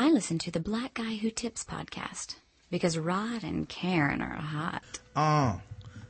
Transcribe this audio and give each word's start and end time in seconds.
I 0.00 0.10
listen 0.10 0.38
to 0.38 0.52
the 0.52 0.60
Black 0.60 0.94
Guy 0.94 1.16
Who 1.16 1.28
Tips 1.28 1.64
podcast 1.64 2.36
because 2.70 2.96
Rod 2.96 3.42
and 3.42 3.68
Karen 3.68 4.22
are 4.22 4.36
hot. 4.36 5.00
Oh. 5.16 5.60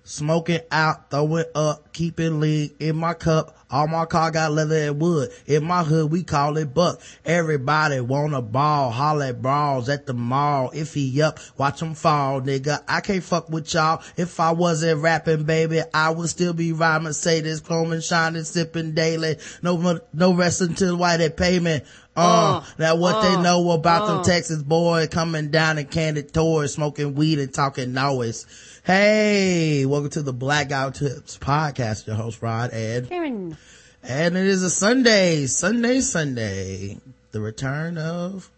Uh, 0.09 0.11
smoking 0.11 0.61
out, 0.71 1.11
throw 1.11 1.37
it 1.37 1.51
up, 1.55 1.93
keep 1.93 2.19
it 2.19 2.31
lean 2.31 2.71
in 2.81 2.97
my 2.97 3.15
cup. 3.15 3.55
All 3.71 3.87
my 3.87 4.07
car 4.07 4.31
got 4.31 4.53
leather 4.53 4.89
and 4.89 5.01
wood. 5.01 5.31
In 5.47 5.65
my 5.65 5.85
hood, 5.85 6.11
we 6.11 6.23
call 6.23 6.57
it 6.57 6.73
buck. 6.73 7.01
Everybody 7.27 8.01
wanna 8.01 8.41
ball, 8.41 8.91
holler 8.91 9.27
at 9.27 9.43
brawls 9.43 9.91
at 9.91 10.07
the 10.07 10.15
mall. 10.15 10.71
If 10.73 10.95
he 10.95 11.21
up, 11.21 11.39
watch 11.59 11.83
him 11.83 11.95
fall, 11.95 12.41
nigga. 12.41 12.83
I 12.89 13.03
can't 13.03 13.23
fuck 13.23 13.51
with 13.51 13.73
y'all. 13.75 14.03
If 14.17 14.41
I 14.41 14.53
wasn't 14.53 15.03
rapping, 15.03 15.45
baby, 15.45 15.83
I 15.93 16.11
would 16.11 16.31
still 16.31 16.55
be 16.55 16.73
rhyming, 16.73 17.13
say 17.13 17.43
this, 17.43 17.61
clothing, 17.61 18.01
shining, 18.01 18.45
sipping 18.45 18.95
daily. 18.95 19.37
No, 19.63 20.01
no 20.15 20.33
rest 20.33 20.63
until 20.63 20.97
white 20.97 21.21
at 21.21 21.37
payment. 21.37 21.85
Uh, 22.17 22.65
now 22.79 22.97
what 22.97 23.15
uh, 23.17 23.23
they 23.37 23.43
know 23.43 23.71
about 23.71 24.03
uh. 24.03 24.15
them 24.15 24.25
Texas 24.25 24.63
boys 24.63 25.09
coming 25.09 25.51
down 25.51 25.79
in 25.79 25.87
candid 25.87 26.33
tours, 26.33 26.75
smoking 26.75 27.15
weed 27.15 27.39
and 27.39 27.55
talking 27.55 27.93
noise. 27.93 28.47
Hey, 28.89 29.85
welcome 29.85 30.09
to 30.13 30.23
the 30.23 30.33
Black 30.33 30.71
Guy 30.71 30.87
Who 30.87 30.93
Tips 30.93 31.37
podcast. 31.37 32.07
Your 32.07 32.17
host 32.17 32.41
Rod 32.41 32.73
Ed, 32.73 33.11
Karen. 33.11 33.59
and 34.03 34.35
it 34.35 34.47
is 34.47 34.63
a 34.63 34.71
Sunday, 34.71 35.45
Sunday, 35.45 36.01
Sunday, 36.01 36.99
the 37.33 37.43
return 37.43 37.99
of 37.99 38.51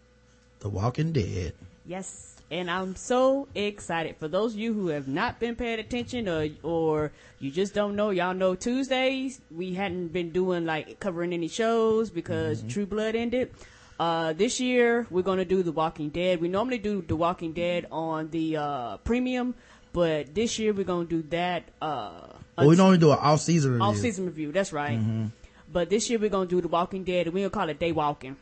The 0.61 0.69
Walking 0.69 1.11
Dead. 1.11 1.51
Yes. 1.85 2.37
And 2.49 2.71
I'm 2.71 2.95
so 2.95 3.49
excited. 3.55 4.15
For 4.21 4.29
those 4.29 4.53
of 4.53 4.59
you 4.61 4.71
who 4.73 4.87
have 4.87 5.05
not 5.05 5.37
been 5.41 5.57
paying 5.57 5.79
attention 5.81 6.29
or 6.29 6.47
or 6.63 7.11
you 7.41 7.51
just 7.51 7.73
don't 7.73 7.97
know, 7.97 8.11
y'all 8.11 8.33
know 8.33 8.55
Tuesdays 8.55 9.41
we 9.53 9.73
hadn't 9.73 10.13
been 10.13 10.29
doing 10.29 10.65
like 10.65 10.97
covering 11.01 11.33
any 11.33 11.49
shows 11.49 12.09
because 12.09 12.63
True 12.69 12.85
Blood 12.85 13.15
ended. 13.15 13.51
Uh, 13.99 14.31
this 14.31 14.61
year 14.61 15.05
we're 15.11 15.21
gonna 15.23 15.43
do 15.43 15.61
The 15.61 15.73
Walking 15.73 16.07
Dead. 16.07 16.39
We 16.39 16.47
normally 16.47 16.77
do 16.77 17.01
The 17.01 17.17
Walking 17.17 17.51
Dead 17.51 17.85
on 17.91 18.29
the 18.29 18.55
uh, 18.55 18.97
premium, 18.97 19.55
but 19.93 20.33
this 20.33 20.57
year 20.59 20.73
we're 20.73 20.83
gonna 20.85 21.05
do 21.05 21.21
that 21.23 21.63
uh, 21.81 22.27
Well, 22.57 22.67
we 22.67 22.75
normally 22.75 22.97
do 22.97 23.11
an 23.11 23.17
off 23.19 23.41
season 23.41 23.71
review. 23.73 23.85
off 23.85 23.97
season 23.97 24.25
review. 24.25 24.51
That's 24.51 24.71
right. 24.73 24.99
But 25.71 25.89
this 25.89 26.09
year 26.09 26.19
we're 26.19 26.29
gonna 26.29 26.47
do 26.47 26.59
The 26.61 26.67
Walking 26.67 27.03
Dead, 27.03 27.27
and 27.27 27.33
we're 27.33 27.49
gonna 27.49 27.61
call 27.61 27.69
it 27.69 27.79
Day 27.79 27.91
Walking. 27.91 28.35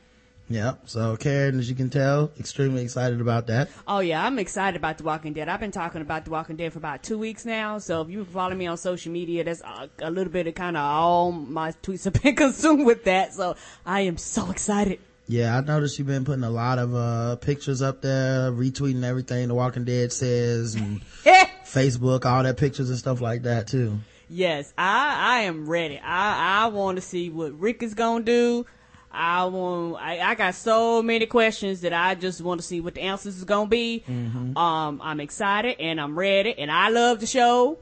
Yep. 0.52 0.90
So 0.90 1.16
Karen, 1.16 1.60
as 1.60 1.70
you 1.70 1.76
can 1.76 1.92
tell, 1.92 2.32
extremely 2.40 2.82
excited 2.82 3.22
about 3.22 3.46
that. 3.48 3.70
Oh 3.88 4.00
yeah, 4.00 4.26
I'm 4.26 4.40
excited 4.40 4.78
about 4.78 4.98
The 4.98 5.04
Walking 5.04 5.34
Dead. 5.34 5.48
I've 5.48 5.60
been 5.60 5.70
talking 5.72 6.02
about 6.02 6.26
The 6.26 6.32
Walking 6.32 6.56
Dead 6.56 6.74
for 6.74 6.80
about 6.80 7.04
two 7.04 7.20
weeks 7.20 7.46
now. 7.46 7.78
So 7.78 8.02
if 8.02 8.10
you 8.10 8.26
follow 8.26 8.56
me 8.56 8.66
on 8.66 8.76
social 8.78 9.12
media, 9.12 9.44
that's 9.44 9.62
a, 9.62 9.90
a 10.02 10.10
little 10.10 10.34
bit 10.34 10.48
of 10.48 10.56
kind 10.56 10.76
of 10.76 10.82
all 10.84 11.32
my 11.32 11.72
tweets 11.84 12.06
have 12.06 12.14
been 12.14 12.36
consumed 12.46 12.84
with 12.86 13.04
that. 13.04 13.34
So 13.34 13.56
I 13.86 14.02
am 14.02 14.18
so 14.18 14.50
excited. 14.50 15.00
Yeah, 15.32 15.56
I 15.56 15.62
noticed 15.62 16.00
you've 16.00 16.08
been 16.08 16.26
putting 16.26 16.44
a 16.44 16.50
lot 16.50 16.80
of 16.80 16.96
uh 16.96 17.36
pictures 17.36 17.84
up 17.84 18.02
there, 18.02 18.52
retweeting 18.52 19.04
everything 19.04 19.48
The 19.48 19.54
Walking 19.54 19.86
Dead 19.86 20.12
says, 20.12 20.74
and 20.74 21.02
Facebook, 21.64 22.26
all 22.26 22.42
that 22.42 22.58
pictures 22.58 22.90
and 22.90 22.98
stuff 22.98 23.22
like 23.22 23.44
that 23.44 23.68
too. 23.68 24.00
yes, 24.28 24.74
I 24.76 25.38
I 25.38 25.40
am 25.42 25.70
ready. 25.70 26.00
I 26.00 26.64
I 26.64 26.68
want 26.68 26.96
to 26.98 27.02
see 27.02 27.30
what 27.30 27.54
Rick 27.60 27.84
is 27.84 27.94
gonna 27.94 28.24
do. 28.26 28.66
I 29.12 29.46
want. 29.46 30.02
I, 30.02 30.20
I 30.20 30.34
got 30.36 30.56
so 30.56 31.04
many 31.04 31.26
questions 31.28 31.82
that 31.82 31.94
I 31.94 32.16
just 32.16 32.42
want 32.42 32.60
to 32.62 32.66
see 32.66 32.80
what 32.82 32.96
the 32.96 33.02
answers 33.02 33.38
is 33.38 33.44
gonna 33.44 33.70
be. 33.70 34.04
Um, 34.08 35.00
I'm 35.04 35.20
excited 35.20 35.80
and 35.80 36.02
I'm 36.02 36.18
ready, 36.18 36.54
and 36.58 36.72
I 36.72 36.90
love 36.90 37.20
the 37.20 37.28
show. 37.28 37.78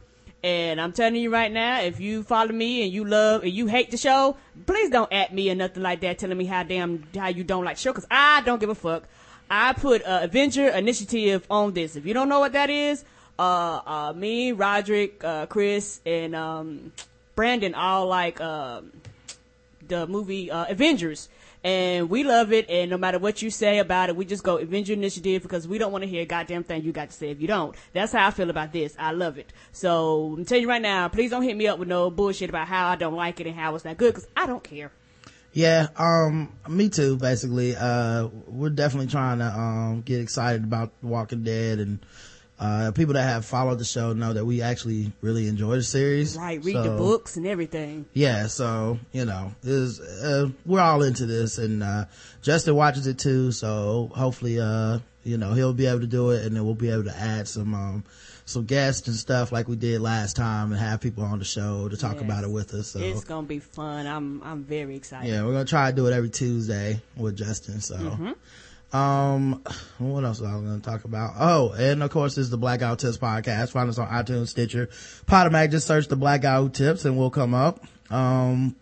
And 0.47 0.79
I'm 0.79 0.93
telling 0.93 1.15
you 1.15 1.29
right 1.29 1.51
now, 1.51 1.81
if 1.81 1.99
you 1.99 2.23
follow 2.23 2.53
me 2.53 2.83
and 2.83 2.93
you 2.93 3.03
love 3.03 3.43
and 3.43 3.51
you 3.51 3.67
hate 3.67 3.91
the 3.91 3.97
show, 3.97 4.37
please 4.65 4.89
don't 4.89 5.11
at 5.11 5.33
me 5.33 5.51
or 5.51 5.55
nothing 5.55 5.83
like 5.83 5.99
that, 5.99 6.19
telling 6.19 6.37
me 6.37 6.45
how 6.45 6.63
damn 6.63 7.03
how 7.13 7.27
you 7.27 7.43
don't 7.43 7.65
like 7.65 7.75
show, 7.75 7.91
cause 7.91 8.07
I 8.09 8.43
don't 8.45 8.57
give 8.57 8.69
a 8.69 8.75
fuck. 8.75 9.03
I 9.49 9.73
put 9.73 10.05
uh, 10.05 10.21
Avenger 10.23 10.69
Initiative 10.69 11.45
on 11.49 11.73
this. 11.73 11.97
If 11.97 12.05
you 12.05 12.13
don't 12.13 12.29
know 12.29 12.39
what 12.39 12.53
that 12.53 12.69
is, 12.69 13.03
uh, 13.37 13.81
uh, 13.85 14.13
me, 14.15 14.53
Roderick, 14.53 15.21
uh, 15.21 15.47
Chris, 15.47 15.99
and 16.05 16.33
um, 16.33 16.93
Brandon 17.35 17.75
all 17.75 18.07
like 18.07 18.39
um, 18.39 18.93
the 19.85 20.07
movie 20.07 20.49
uh, 20.49 20.67
Avengers, 20.69 21.27
and 21.67 22.09
we 22.09 22.23
love 22.23 22.53
it. 22.53 22.69
And 22.69 22.89
no 22.89 22.97
matter 22.97 23.19
what 23.19 23.41
you 23.41 23.49
say 23.49 23.79
about 23.79 24.07
it, 24.07 24.15
we 24.15 24.23
just 24.23 24.41
go 24.41 24.57
Avenger 24.57 24.93
Initiative 24.93 25.41
because 25.41 25.67
we 25.67 25.77
don't 25.77 25.91
want 25.91 26.05
to 26.05 26.09
hear 26.09 26.21
a 26.21 26.25
goddamn 26.25 26.63
thing 26.63 26.81
you 26.83 26.93
got 26.93 27.09
to 27.09 27.15
say 27.15 27.29
if 27.29 27.41
you 27.41 27.47
don't. 27.47 27.75
That's 27.91 28.13
how 28.13 28.25
I 28.25 28.31
feel 28.31 28.49
about 28.49 28.71
this. 28.71 28.95
I 28.97 29.11
love 29.11 29.37
it. 29.37 29.51
So 29.73 30.35
I'm 30.37 30.45
telling 30.45 30.61
you 30.61 30.69
right 30.69 30.81
now, 30.81 31.09
please 31.09 31.29
don't 31.29 31.43
hit 31.43 31.57
me 31.57 31.67
up 31.67 31.77
with 31.77 31.89
no 31.89 32.09
bullshit 32.09 32.49
about 32.49 32.69
how 32.69 32.87
I 32.87 32.95
don't 32.95 33.15
like 33.15 33.41
it 33.41 33.47
and 33.47 33.55
how 33.55 33.75
it's 33.75 33.83
not 33.83 33.97
good 33.97 34.13
because 34.13 34.29
I 34.37 34.47
don't 34.47 34.63
care. 34.63 34.93
Yeah, 35.51 35.87
um, 35.97 36.53
me 36.69 36.87
too, 36.87 37.17
basically. 37.17 37.75
Uh, 37.75 38.27
we're 38.47 38.69
definitely 38.69 39.07
trying 39.07 39.39
to, 39.39 39.47
um, 39.47 40.01
get 40.03 40.21
excited 40.21 40.63
about 40.63 40.93
Walking 41.01 41.43
Dead 41.43 41.79
and, 41.79 41.99
uh, 42.59 42.91
people 42.91 43.13
that 43.13 43.23
have 43.23 43.45
followed 43.45 43.77
the 43.79 43.85
show 43.85 44.13
know 44.13 44.33
that 44.33 44.45
we 44.45 44.61
actually 44.61 45.11
really 45.21 45.47
enjoy 45.47 45.75
the 45.75 45.83
series. 45.83 46.35
Right, 46.37 46.63
read 46.63 46.75
the 46.75 46.95
books 46.97 47.37
and 47.37 47.45
everything. 47.45 48.05
Yeah, 48.13 48.47
so, 48.47 48.97
you 49.11 49.25
know, 49.25 49.53
is, 49.63 49.99
uh, 49.99 50.49
we're 50.65 50.79
all 50.81 51.03
into 51.03 51.25
this 51.25 51.57
and, 51.59 51.83
uh, 51.83 52.05
Justin 52.41 52.75
watches 52.75 53.05
it 53.07 53.19
too, 53.19 53.51
so 53.51 54.09
hopefully, 54.15 54.59
uh, 54.59 54.99
you 55.23 55.37
know, 55.37 55.53
he'll 55.53 55.73
be 55.73 55.85
able 55.85 55.99
to 55.99 56.07
do 56.07 56.31
it 56.31 56.45
and 56.45 56.55
then 56.55 56.65
we'll 56.65 56.73
be 56.73 56.89
able 56.89 57.03
to 57.03 57.15
add 57.15 57.47
some, 57.47 57.73
um, 57.75 58.03
some 58.45 58.63
guests 58.63 59.07
and 59.09 59.17
stuff 59.17 59.51
like 59.51 59.67
we 59.67 59.75
did 59.75 59.99
last 59.99 60.37
time 60.37 60.71
and 60.71 60.79
have 60.79 61.01
people 61.01 61.23
on 61.25 61.37
the 61.39 61.43
show 61.45 61.89
to 61.89 61.97
talk 61.97 62.13
Yes. 62.15 62.21
about 62.23 62.43
it 62.45 62.49
with 62.49 62.73
us. 62.73 62.87
So 62.87 62.99
It's 62.99 63.25
gonna 63.25 63.45
be 63.45 63.59
fun. 63.59 64.07
I'm 64.07 64.41
I'm 64.41 64.63
very 64.63 64.95
excited. 64.95 65.29
yeah, 65.29 65.43
we're 65.43 65.51
gonna 65.51 65.65
try 65.65 65.89
to 65.91 65.95
do 65.95 66.07
it 66.07 66.13
every 66.13 66.29
Tuesday 66.29 67.01
with 67.17 67.35
Justin. 67.35 67.81
So, 67.81 67.97
um, 68.93 69.61
what 69.97 70.23
else 70.23 70.39
was 70.39 70.49
I 70.49 70.53
gonna 70.53 70.79
talk 70.79 71.03
about? 71.03 71.33
Oh, 71.39 71.73
and 71.73 72.01
of 72.01 72.09
course, 72.09 72.35
this 72.35 72.45
is 72.45 72.49
the 72.49 72.57
Black 72.57 72.79
Guy 72.79 72.89
Who 72.89 72.95
Tips 72.95 73.17
podcast. 73.17 73.71
Find 73.71 73.89
us 73.89 73.97
on 73.97 74.07
iTunes, 74.07 74.49
Stitcher, 74.49 74.87
Podomatic. 75.25 75.71
Just 75.71 75.87
search 75.87 76.07
the 76.07 76.15
Black 76.15 76.41
Guy 76.41 76.57
Who 76.59 76.69
Tips 76.69 77.05
and 77.05 77.17
we'll 77.17 77.29
come 77.29 77.53
up. 77.53 77.85
Um, 78.09 78.75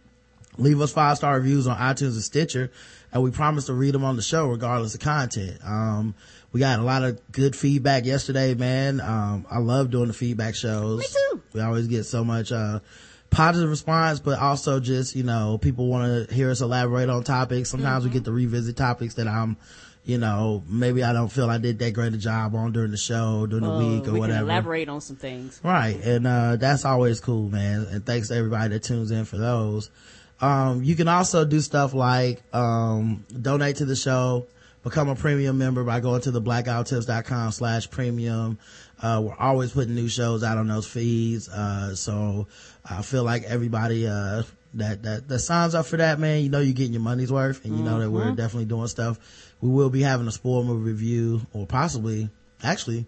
leave 0.58 0.80
us 0.80 0.94
five 0.94 1.18
star 1.18 1.36
reviews 1.36 1.68
on 1.68 1.78
iTunes 1.78 2.14
and 2.14 2.22
Stitcher, 2.22 2.72
and 3.12 3.24
we 3.24 3.32
promise 3.32 3.66
to 3.66 3.74
read 3.74 3.94
them 3.94 4.04
on 4.04 4.16
the 4.16 4.22
show 4.22 4.48
regardless 4.48 4.94
of 4.94 5.02
content. 5.02 5.60
Um, 5.66 6.14
we 6.52 6.60
got 6.60 6.80
a 6.80 6.84
lot 6.84 7.04
of 7.04 7.20
good 7.32 7.56
feedback 7.56 8.06
yesterday, 8.06 8.54
man. 8.54 9.02
Um, 9.02 9.46
I 9.50 9.58
love 9.60 9.90
doing 9.90 10.08
the 10.08 10.14
feedback 10.14 10.56
shows. 10.56 11.00
Me 11.00 11.06
too. 11.06 11.42
We 11.54 11.62
always 11.62 11.88
get 11.88 12.06
so 12.06 12.24
much, 12.24 12.52
uh, 12.52 12.80
positive 13.30 13.70
response, 13.70 14.22
but 14.22 14.40
also 14.40 14.80
just, 14.80 15.16
you 15.16 15.24
know, 15.24 15.58
people 15.58 15.88
want 15.88 16.30
to 16.30 16.34
hear 16.34 16.50
us 16.50 16.62
elaborate 16.62 17.10
on 17.10 17.24
topics. 17.24 17.70
Sometimes 17.70 18.06
we 18.06 18.10
get 18.10 18.24
to 18.24 18.32
revisit 18.32 18.78
topics 18.78 19.16
that 19.16 19.28
I'm, 19.28 19.58
you 20.06 20.20
know, 20.20 20.64
maybe 20.68 21.04
I 21.04 21.14
don't 21.14 21.30
feel 21.30 21.50
I 21.50 21.58
did 21.58 21.80
that 21.80 21.94
great 21.94 22.14
a 22.14 22.18
job 22.18 22.54
on 22.54 22.72
during 22.72 22.92
the 22.92 22.98
show, 22.98 23.48
during 23.48 23.66
the 23.66 23.78
week 23.78 24.08
or 24.08 24.14
we 24.14 24.20
whatever. 24.20 24.40
can 24.42 24.50
elaborate 24.50 24.88
on 24.88 25.02
some 25.02 25.16
things. 25.16 25.60
Right. 25.64 26.00
And, 26.04 26.28
uh, 26.28 26.58
that's 26.58 26.86
always 26.86 27.20
cool, 27.20 27.50
man. 27.50 27.88
And 27.90 28.06
thanks 28.06 28.28
to 28.28 28.36
everybody 28.36 28.70
that 28.70 28.84
tunes 28.84 29.10
in 29.10 29.26
for 29.26 29.38
those. 29.38 29.90
Um, 30.40 30.84
you 30.84 30.96
can 30.96 31.08
also 31.08 31.44
do 31.44 31.60
stuff 31.60 31.94
like, 31.96 32.44
um, 32.54 33.26
donate 33.42 33.78
to 33.78 33.86
the 33.86 33.96
show, 33.96 34.46
become 34.84 35.10
a 35.10 35.16
premium 35.16 35.58
member 35.58 35.84
by 35.84 36.02
going 36.02 36.22
to 36.22 36.32
the 36.32 36.42
blackguywhotips.com 36.42 37.52
slash 37.52 37.90
premium. 37.90 38.60
Uh, 39.02 39.24
we're 39.26 39.36
always 39.36 39.72
putting 39.72 39.96
new 39.96 40.08
shows 40.08 40.44
out 40.44 40.60
on 40.60 40.68
those 40.68 40.86
feeds. 40.86 41.50
Uh, 41.50 41.96
so 41.96 42.48
I 42.88 43.02
feel 43.02 43.24
like 43.24 43.44
everybody, 43.44 44.06
uh, 44.06 44.44
that, 44.76 45.04
that, 45.04 45.28
that 45.30 45.40
signs 45.40 45.74
up 45.74 45.86
for 45.86 45.98
that, 45.98 46.20
man, 46.20 46.44
you 46.44 46.50
know, 46.50 46.60
you're 46.60 46.74
getting 46.74 46.94
your 46.94 47.02
money's 47.02 47.32
worth 47.32 47.64
and 47.64 47.78
you 47.78 47.84
know 47.84 48.00
that 48.00 48.12
we're 48.12 48.32
definitely 48.34 48.66
doing 48.66 48.88
stuff. 48.88 49.18
We 49.66 49.72
will 49.72 49.90
be 49.90 50.04
having 50.04 50.28
a 50.28 50.32
spoiler 50.32 50.76
review 50.76 51.42
or 51.52 51.66
possibly, 51.66 52.30
actually, 52.64 53.08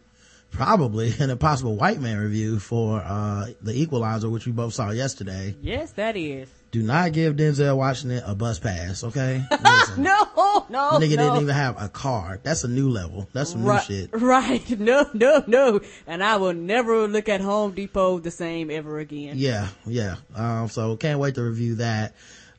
probably 0.50 1.13
an 1.19 1.29
impossible 1.29 1.75
white 1.75 2.01
man 2.01 2.18
review 2.18 2.57
for 2.57 3.00
uh 3.06 3.45
the 3.62 3.79
equalizer 3.79 4.28
which 4.29 4.45
we 4.47 4.51
both 4.51 4.73
saw 4.73 4.90
yesterday 4.90 5.53
Yes, 5.62 5.91
that 5.91 6.16
is. 6.17 6.47
do 6.72 6.81
not 6.81 7.12
give 7.12 7.35
denzel 7.35 7.75
washington 7.75 8.23
a 8.25 8.34
bus 8.34 8.57
pass 8.57 9.03
okay 9.03 9.44
No, 9.97 10.66
no, 10.69 10.91
nigga 10.94 11.17
no. 11.17 11.23
didn't 11.35 11.41
even 11.44 11.53
have 11.56 11.79
a 11.81 11.90
car 11.90 12.40
that's 12.44 12.63
a 12.63 12.69
new 12.69 12.90
level 12.90 13.28
that's 13.34 13.52
some 13.52 13.66
right, 13.66 13.87
new 13.90 13.96
shit 14.03 14.09
Right. 14.14 14.67
No, 14.79 15.09
no, 15.14 15.43
no. 15.47 15.82
And 16.08 16.23
I 16.23 16.37
will 16.37 16.53
never 16.53 17.08
look 17.09 17.28
at 17.28 17.41
Home 17.41 17.73
Depot 17.73 18.20
the 18.20 18.32
same 18.32 18.72
ever 18.72 18.99
again. 18.99 19.34
yeah 19.35 19.67
yeah 19.85 20.16
um 20.34 20.70
so 20.70 20.96
can't 20.96 21.20
wait 21.20 21.35
to 21.35 21.43
review 21.43 21.76
that 21.76 22.16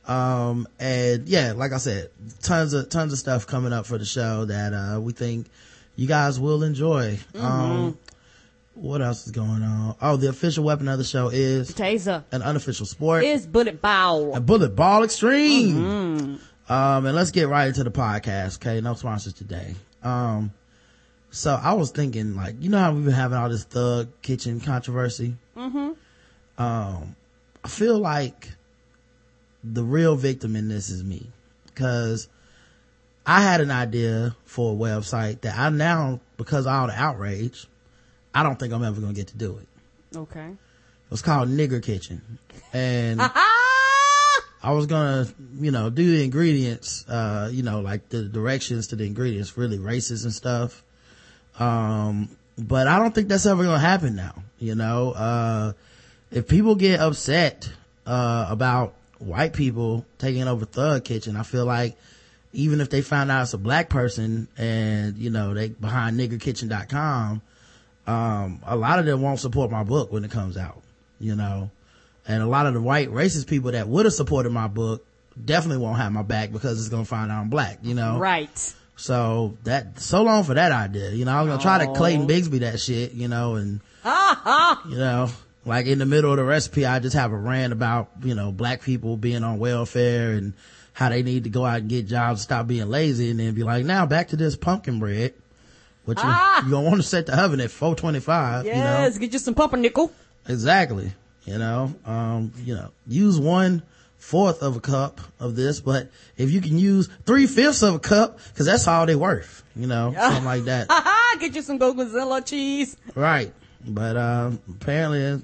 um 0.09 0.67
and 0.79 1.27
yeah 1.29 1.53
like 1.55 1.71
i 1.71 1.77
said 1.77 2.09
tons 2.41 2.73
of 2.73 2.89
tons 2.89 3.13
of 3.13 3.19
stuff 3.19 3.45
coming 3.45 3.71
up 3.71 3.85
for 3.85 3.97
the 3.99 4.05
show 4.05 4.43
that 4.45 4.73
uh 4.73 4.99
we 4.99 5.13
think 5.13 5.45
you 5.95 6.07
guys 6.07 6.39
will 6.39 6.63
enjoy. 6.63 7.19
Um 7.35 7.97
what 8.73 9.01
else 9.01 9.25
is 9.25 9.31
going 9.33 9.61
on? 9.61 9.95
Oh 10.01 10.15
the 10.17 10.29
official 10.29 10.63
weapon 10.63 10.87
of 10.87 10.97
the 10.97 11.03
show 11.03 11.27
is 11.29 11.71
Taser. 11.73 12.23
an 12.31 12.41
unofficial 12.41 12.85
sport. 12.85 13.23
Is 13.25 13.45
bullet 13.45 13.81
ball. 13.81 14.33
a 14.35 14.39
bullet 14.39 14.75
ball 14.75 15.03
extreme. 15.03 16.39
Um 16.69 17.05
and 17.05 17.13
let's 17.15 17.31
get 17.31 17.47
right 17.49 17.67
into 17.67 17.83
the 17.83 17.91
podcast 17.91 18.57
okay? 18.57 18.81
No 18.81 18.93
sponsors 18.95 19.33
today. 19.33 19.75
Um 20.01 20.51
so 21.31 21.59
i 21.61 21.73
was 21.73 21.91
thinking 21.91 22.35
like 22.35 22.55
you 22.59 22.69
know 22.69 22.79
how 22.79 22.91
we've 22.91 23.05
been 23.05 23.13
having 23.13 23.37
all 23.37 23.49
this 23.49 23.63
thug 23.63 24.09
kitchen 24.23 24.59
controversy? 24.59 25.35
Mm-hmm. 25.55 25.91
um 26.63 27.15
i 27.63 27.67
feel 27.67 27.99
like 27.99 28.49
the 29.63 29.83
real 29.83 30.15
victim 30.15 30.55
in 30.55 30.69
this 30.69 30.89
is 30.89 31.03
me 31.03 31.27
because 31.65 32.27
I 33.25 33.41
had 33.41 33.61
an 33.61 33.71
idea 33.71 34.35
for 34.45 34.73
a 34.73 34.75
website 34.75 35.41
that 35.41 35.57
I 35.57 35.69
now, 35.69 36.19
because 36.37 36.65
of 36.65 36.73
all 36.73 36.87
the 36.87 36.93
outrage, 36.93 37.67
I 38.33 38.43
don't 38.43 38.57
think 38.57 38.73
I'm 38.73 38.83
ever 38.83 38.99
going 38.99 39.13
to 39.13 39.19
get 39.19 39.27
to 39.27 39.37
do 39.37 39.59
it. 39.59 40.17
Okay. 40.17 40.47
It 40.49 41.11
was 41.11 41.21
called 41.21 41.49
Nigger 41.49 41.81
Kitchen. 41.83 42.39
And 42.73 43.21
I 44.61 44.71
was 44.71 44.87
gonna, 44.87 45.27
you 45.55 45.71
know, 45.71 45.89
do 45.89 46.17
the 46.17 46.23
ingredients, 46.23 47.07
uh, 47.07 47.49
you 47.51 47.63
know, 47.63 47.79
like 47.79 48.09
the 48.09 48.23
directions 48.23 48.87
to 48.87 48.95
the 48.95 49.05
ingredients, 49.05 49.57
really 49.57 49.79
races 49.79 50.25
and 50.25 50.33
stuff. 50.33 50.83
Um, 51.57 52.35
but 52.57 52.87
I 52.87 52.99
don't 52.99 53.15
think 53.15 53.29
that's 53.29 53.45
ever 53.45 53.63
gonna 53.63 53.79
happen 53.79 54.15
now, 54.15 54.43
you 54.59 54.75
know, 54.75 55.11
uh, 55.11 55.73
if 56.29 56.47
people 56.47 56.75
get 56.75 56.99
upset, 56.99 57.71
uh, 58.05 58.47
about 58.49 58.95
white 59.19 59.53
people 59.53 60.05
taking 60.17 60.47
over 60.47 60.65
Thug 60.65 61.03
Kitchen, 61.03 61.35
I 61.35 61.43
feel 61.43 61.65
like 61.65 61.97
even 62.53 62.81
if 62.81 62.89
they 62.89 63.01
find 63.01 63.29
out 63.29 63.43
it's 63.43 63.53
a 63.53 63.57
black 63.57 63.89
person 63.89 64.47
and, 64.57 65.17
you 65.17 65.29
know, 65.29 65.53
they 65.53 65.69
behind 65.69 66.19
niggerkitchen.com, 66.19 67.41
um, 68.07 68.59
a 68.65 68.75
lot 68.75 68.99
of 68.99 69.05
them 69.05 69.21
won't 69.21 69.39
support 69.39 69.69
my 69.69 69.83
book 69.83 70.11
when 70.11 70.25
it 70.25 70.31
comes 70.31 70.57
out, 70.57 70.81
you 71.19 71.35
know, 71.35 71.69
and 72.27 72.41
a 72.41 72.47
lot 72.47 72.65
of 72.65 72.73
the 72.73 72.81
white 72.81 73.09
racist 73.09 73.47
people 73.47 73.71
that 73.71 73.87
would 73.87 74.05
have 74.05 74.13
supported 74.13 74.51
my 74.51 74.67
book 74.67 75.05
definitely 75.43 75.83
won't 75.83 75.97
have 75.97 76.11
my 76.11 76.23
back 76.23 76.51
because 76.51 76.79
it's 76.79 76.89
going 76.89 77.03
to 77.03 77.09
find 77.09 77.31
out 77.31 77.41
I'm 77.41 77.49
black, 77.49 77.79
you 77.83 77.93
know? 77.93 78.17
Right. 78.17 78.73
So 78.95 79.57
that, 79.63 79.99
so 79.99 80.23
long 80.23 80.43
for 80.43 80.55
that 80.55 80.71
idea, 80.71 81.11
you 81.11 81.25
know, 81.25 81.31
I 81.31 81.41
was 81.41 81.47
going 81.47 81.59
to 81.59 81.63
try 81.63 81.85
to 81.85 81.93
Clayton 81.93 82.27
Bigsby 82.27 82.59
that 82.61 82.79
shit, 82.79 83.13
you 83.13 83.27
know, 83.27 83.55
and, 83.55 83.79
you 84.89 84.97
know, 84.97 85.29
like 85.65 85.85
in 85.85 85.99
the 85.99 86.05
middle 86.05 86.31
of 86.31 86.37
the 86.37 86.43
recipe, 86.43 86.85
I 86.85 86.99
just 86.99 87.15
have 87.15 87.31
a 87.31 87.37
rant 87.37 87.73
about, 87.73 88.09
you 88.23 88.35
know, 88.35 88.51
black 88.51 88.81
people 88.81 89.17
being 89.17 89.43
on 89.43 89.59
welfare 89.59 90.31
and 90.31 90.53
how 90.93 91.09
they 91.09 91.23
need 91.23 91.43
to 91.45 91.49
go 91.49 91.65
out 91.65 91.79
and 91.81 91.89
get 91.89 92.07
jobs, 92.07 92.41
stop 92.41 92.67
being 92.67 92.89
lazy, 92.89 93.29
and 93.31 93.39
then 93.39 93.53
be 93.53 93.63
like, 93.63 93.85
now 93.85 94.05
back 94.05 94.29
to 94.29 94.35
this 94.35 94.55
pumpkin 94.55 94.99
bread, 94.99 95.33
which 96.05 96.17
Ah. 96.21 96.59
you, 96.61 96.65
you 96.65 96.71
don't 96.71 96.83
want 96.85 96.97
to 96.97 97.03
set 97.03 97.25
the 97.27 97.39
oven 97.41 97.59
at 97.61 97.71
425, 97.71 98.65
you 98.65 98.71
know? 98.73 98.77
Yes, 98.77 99.17
get 99.17 99.31
you 99.33 99.39
some 99.39 99.53
pumpernickel. 99.53 100.11
Exactly. 100.47 101.11
You 101.45 101.57
know, 101.57 101.93
um, 102.05 102.51
you 102.63 102.75
know, 102.75 102.91
use 103.07 103.39
one 103.39 103.81
fourth 104.17 104.61
of 104.61 104.75
a 104.75 104.79
cup 104.81 105.21
of 105.39 105.55
this, 105.55 105.79
but 105.79 106.09
if 106.37 106.51
you 106.51 106.59
can 106.61 106.77
use 106.77 107.07
three 107.25 107.47
fifths 107.47 107.81
of 107.81 107.95
a 107.95 107.99
cup, 107.99 108.39
cause 108.55 108.65
that's 108.65 108.87
all 108.87 109.05
they 109.05 109.15
worth, 109.15 109.63
you 109.75 109.87
know, 109.87 110.13
something 110.13 110.43
like 110.45 110.65
that. 110.65 110.87
get 111.39 111.55
you 111.55 111.61
some 111.61 111.77
Gorgonzola 111.77 112.41
cheese. 112.41 112.97
right. 113.15 113.53
But, 113.87 114.17
um, 114.17 114.59
apparently 114.69 115.41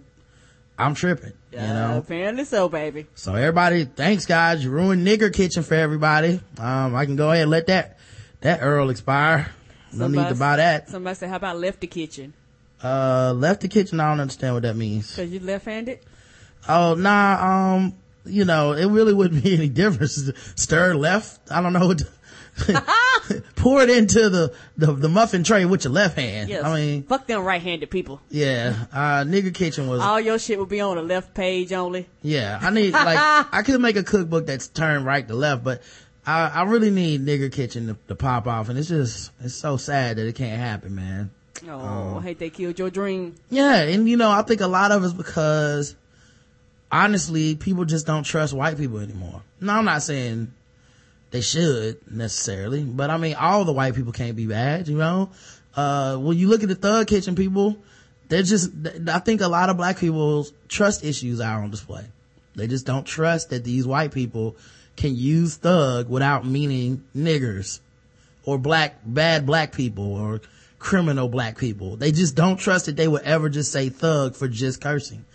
I'm 0.77 0.93
tripping, 0.93 1.33
you 1.51 1.59
know. 1.59 1.99
apparently 1.99 2.43
so, 2.43 2.67
baby. 2.67 3.07
So 3.15 3.33
everybody, 3.35 3.85
thanks 3.85 4.25
guys. 4.25 4.63
You 4.63 4.71
ruined 4.71 5.07
nigger 5.07 5.33
kitchen 5.33 5.63
for 5.63 5.75
everybody. 5.75 6.41
Um, 6.57 6.95
I 6.95 7.05
can 7.05 7.15
go 7.15 7.31
ahead 7.31 7.43
and 7.43 7.51
let 7.51 7.67
that, 7.67 7.97
that 8.41 8.59
Earl 8.61 8.89
expire. 8.89 9.51
No 9.93 10.07
need 10.07 10.27
to 10.27 10.35
buy 10.35 10.57
that. 10.57 10.89
Somebody 10.89 11.15
said, 11.15 11.29
how 11.29 11.37
about 11.37 11.57
left 11.57 11.79
the 11.79 11.87
kitchen? 11.87 12.33
Uh, 12.83 13.33
left 13.33 13.61
the 13.61 13.69
kitchen. 13.69 13.99
I 14.01 14.09
don't 14.09 14.19
understand 14.19 14.53
what 14.53 14.63
that 14.63 14.75
means. 14.75 15.15
Cause 15.15 15.29
you 15.29 15.39
left-handed? 15.39 15.99
Oh, 16.67 16.95
nah, 16.95 17.75
um, 17.75 17.95
you 18.25 18.43
know, 18.43 18.73
it 18.73 18.87
really 18.87 19.13
wouldn't 19.13 19.43
be 19.43 19.55
any 19.55 19.69
difference. 19.83 20.29
Stir 20.55 20.95
left. 20.95 21.51
I 21.51 21.61
don't 21.61 21.71
know 21.73 21.87
what 21.87 21.99
to, 21.99 22.07
pour 23.55 23.81
it 23.81 23.89
into 23.89 24.29
the, 24.29 24.53
the, 24.77 24.93
the 24.93 25.09
muffin 25.09 25.43
tray 25.43 25.65
with 25.65 25.83
your 25.83 25.93
left 25.93 26.17
hand. 26.17 26.49
Yes. 26.49 26.63
I 26.63 26.73
mean, 26.73 27.03
Fuck 27.03 27.27
them 27.27 27.43
right-handed 27.43 27.89
people. 27.89 28.21
yeah, 28.29 28.85
uh, 28.93 29.23
nigger 29.23 29.53
kitchen 29.53 29.87
was, 29.87 30.01
All 30.01 30.19
your 30.19 30.39
shit 30.39 30.57
will 30.57 30.65
be 30.65 30.79
on 30.81 30.95
the 30.97 31.03
left 31.03 31.33
page 31.33 31.73
only. 31.73 32.07
yeah, 32.21 32.57
I 32.61 32.69
need, 32.69 32.93
like, 32.93 33.17
I 33.51 33.61
could 33.63 33.79
make 33.81 33.97
a 33.97 34.03
cookbook 34.03 34.45
that's 34.45 34.67
turned 34.67 35.05
right 35.05 35.27
to 35.27 35.33
left, 35.35 35.63
but 35.63 35.81
I, 36.25 36.47
I 36.47 36.63
really 36.63 36.91
need 36.91 37.25
nigger 37.25 37.51
kitchen 37.51 37.87
to, 37.87 37.97
to 38.07 38.15
pop 38.15 38.47
off 38.47 38.69
and 38.69 38.79
it's 38.79 38.87
just, 38.89 39.31
it's 39.41 39.55
so 39.55 39.77
sad 39.77 40.17
that 40.17 40.27
it 40.27 40.35
can't 40.35 40.59
happen, 40.59 40.95
man. 40.95 41.31
Oh, 41.69 42.17
I 42.19 42.21
hate 42.21 42.39
they 42.39 42.49
killed 42.49 42.77
your 42.79 42.89
dream. 42.89 43.35
Yeah, 43.49 43.81
and 43.83 44.07
you 44.09 44.17
know, 44.17 44.29
I 44.29 44.41
think 44.43 44.61
a 44.61 44.67
lot 44.67 44.91
of 44.91 45.03
it's 45.03 45.13
because 45.13 45.95
honestly, 46.91 47.55
people 47.55 47.85
just 47.85 48.05
don't 48.05 48.23
trust 48.23 48.53
white 48.53 48.77
people 48.77 48.99
anymore. 48.99 49.41
No, 49.61 49.73
I'm 49.73 49.85
not 49.85 50.03
saying 50.03 50.53
they 51.35 51.41
should 51.41 51.99
necessarily, 52.09 52.85
but 52.85 53.09
I 53.09 53.17
mean, 53.17 53.35
all 53.35 53.65
the 53.65 53.73
white 53.73 53.93
people 53.93 54.13
can't 54.13 54.37
be 54.37 54.47
bad, 54.47 54.87
you 54.87 54.97
know? 54.97 55.31
Uh, 55.75 56.15
when 56.15 56.37
you 56.37 56.47
look 56.47 56.63
at 56.63 56.69
the 56.69 56.75
thug 56.75 57.07
kitchen 57.07 57.35
people, 57.35 57.75
they're 58.29 58.41
just, 58.41 58.71
I 59.09 59.19
think 59.19 59.41
a 59.41 59.49
lot 59.49 59.69
of 59.69 59.75
black 59.75 59.99
people's 59.99 60.53
trust 60.69 61.03
issues 61.03 61.41
are 61.41 61.61
on 61.61 61.71
display. 61.71 62.05
They 62.55 62.67
just 62.67 62.85
don't 62.85 63.05
trust 63.05 63.49
that 63.49 63.65
these 63.65 63.85
white 63.85 64.13
people 64.13 64.55
can 64.95 65.13
use 65.13 65.57
thug 65.57 66.09
without 66.09 66.45
meaning 66.45 67.03
niggers 67.13 67.81
or 68.45 68.57
black, 68.57 68.95
bad 69.03 69.45
black 69.45 69.73
people 69.73 70.15
or 70.15 70.39
criminal 70.79 71.27
black 71.27 71.57
people. 71.57 71.97
They 71.97 72.13
just 72.13 72.37
don't 72.37 72.55
trust 72.55 72.85
that 72.85 72.95
they 72.95 73.09
would 73.09 73.23
ever 73.23 73.49
just 73.49 73.73
say 73.73 73.89
thug 73.89 74.37
for 74.37 74.47
just 74.47 74.79
cursing. 74.79 75.25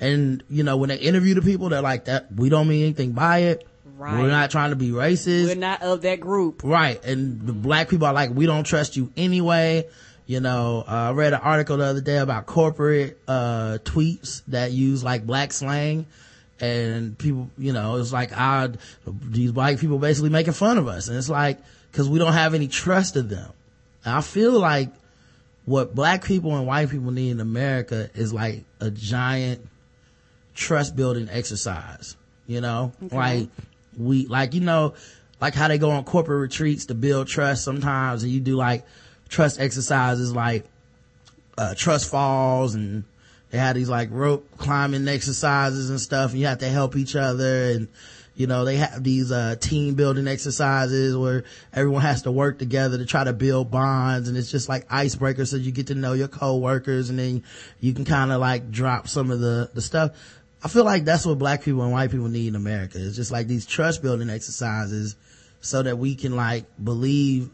And, 0.00 0.42
you 0.48 0.62
know, 0.62 0.78
when 0.78 0.88
they 0.88 0.96
interview 0.96 1.34
the 1.34 1.42
people, 1.42 1.68
they're 1.68 1.82
like 1.82 2.06
that, 2.06 2.32
we 2.34 2.48
don't 2.48 2.66
mean 2.66 2.84
anything 2.84 3.12
by 3.12 3.40
it. 3.40 3.66
Right. 4.00 4.18
We're 4.18 4.30
not 4.30 4.50
trying 4.50 4.70
to 4.70 4.76
be 4.76 4.92
racist. 4.92 5.44
We're 5.44 5.56
not 5.56 5.82
of 5.82 6.00
that 6.02 6.20
group. 6.20 6.62
Right. 6.64 7.04
And 7.04 7.46
the 7.46 7.52
black 7.52 7.90
people 7.90 8.06
are 8.06 8.14
like, 8.14 8.30
we 8.30 8.46
don't 8.46 8.64
trust 8.64 8.96
you 8.96 9.12
anyway. 9.14 9.86
You 10.26 10.40
know, 10.40 10.84
uh, 10.88 10.90
I 10.90 11.10
read 11.12 11.34
an 11.34 11.40
article 11.42 11.76
the 11.76 11.84
other 11.84 12.00
day 12.00 12.16
about 12.16 12.46
corporate, 12.46 13.20
uh, 13.28 13.76
tweets 13.84 14.40
that 14.48 14.72
use 14.72 15.04
like 15.04 15.26
black 15.26 15.52
slang. 15.52 16.06
And 16.60 17.18
people, 17.18 17.50
you 17.58 17.74
know, 17.74 17.96
it's 17.96 18.10
like, 18.10 18.30
ah, 18.34 18.68
these 19.06 19.52
white 19.52 19.78
people 19.78 19.98
basically 19.98 20.30
making 20.30 20.54
fun 20.54 20.78
of 20.78 20.88
us. 20.88 21.08
And 21.08 21.18
it's 21.18 21.28
like, 21.28 21.58
cause 21.92 22.08
we 22.08 22.18
don't 22.18 22.32
have 22.32 22.54
any 22.54 22.68
trust 22.68 23.16
of 23.16 23.28
them. 23.28 23.52
And 24.06 24.14
I 24.14 24.22
feel 24.22 24.58
like 24.58 24.88
what 25.66 25.94
black 25.94 26.24
people 26.24 26.56
and 26.56 26.66
white 26.66 26.88
people 26.88 27.10
need 27.10 27.32
in 27.32 27.40
America 27.40 28.08
is 28.14 28.32
like 28.32 28.64
a 28.80 28.90
giant 28.90 29.68
trust 30.54 30.96
building 30.96 31.28
exercise. 31.30 32.16
You 32.46 32.62
know, 32.62 32.92
like 33.12 33.48
we, 34.00 34.26
like, 34.26 34.54
you 34.54 34.60
know, 34.60 34.94
like 35.40 35.54
how 35.54 35.68
they 35.68 35.78
go 35.78 35.90
on 35.90 36.04
corporate 36.04 36.40
retreats 36.40 36.86
to 36.86 36.94
build 36.94 37.26
trust 37.28 37.64
sometimes 37.64 38.22
and 38.22 38.32
you 38.32 38.40
do 38.40 38.56
like 38.56 38.84
trust 39.28 39.60
exercises 39.60 40.34
like, 40.34 40.66
uh, 41.58 41.74
trust 41.74 42.10
falls 42.10 42.74
and 42.74 43.04
they 43.50 43.58
have 43.58 43.74
these 43.74 43.88
like 43.88 44.08
rope 44.10 44.48
climbing 44.56 45.08
exercises 45.08 45.90
and 45.90 46.00
stuff 46.00 46.30
and 46.30 46.40
you 46.40 46.46
have 46.46 46.58
to 46.58 46.68
help 46.68 46.96
each 46.96 47.16
other 47.16 47.70
and, 47.70 47.88
you 48.36 48.46
know, 48.46 48.64
they 48.64 48.76
have 48.76 49.02
these, 49.02 49.30
uh, 49.32 49.56
team 49.60 49.94
building 49.94 50.26
exercises 50.26 51.16
where 51.16 51.44
everyone 51.72 52.02
has 52.02 52.22
to 52.22 52.30
work 52.30 52.58
together 52.58 52.96
to 52.96 53.04
try 53.04 53.24
to 53.24 53.32
build 53.32 53.70
bonds 53.70 54.28
and 54.28 54.36
it's 54.36 54.50
just 54.50 54.68
like 54.68 54.88
icebreakers 54.88 55.48
so 55.48 55.56
you 55.56 55.72
get 55.72 55.88
to 55.88 55.94
know 55.94 56.12
your 56.12 56.28
coworkers 56.28 57.10
and 57.10 57.18
then 57.18 57.42
you 57.80 57.92
can 57.92 58.04
kind 58.04 58.32
of 58.32 58.40
like 58.40 58.70
drop 58.70 59.08
some 59.08 59.30
of 59.30 59.40
the, 59.40 59.70
the 59.74 59.82
stuff. 59.82 60.12
I 60.62 60.68
feel 60.68 60.84
like 60.84 61.04
that's 61.04 61.24
what 61.24 61.38
black 61.38 61.62
people 61.62 61.82
and 61.82 61.92
white 61.92 62.10
people 62.10 62.28
need 62.28 62.48
in 62.48 62.54
America. 62.56 62.98
It's 63.00 63.16
just 63.16 63.30
like 63.32 63.46
these 63.46 63.64
trust 63.66 64.02
building 64.02 64.28
exercises 64.28 65.16
so 65.60 65.82
that 65.82 65.98
we 65.98 66.14
can 66.14 66.36
like 66.36 66.64
believe 66.82 67.50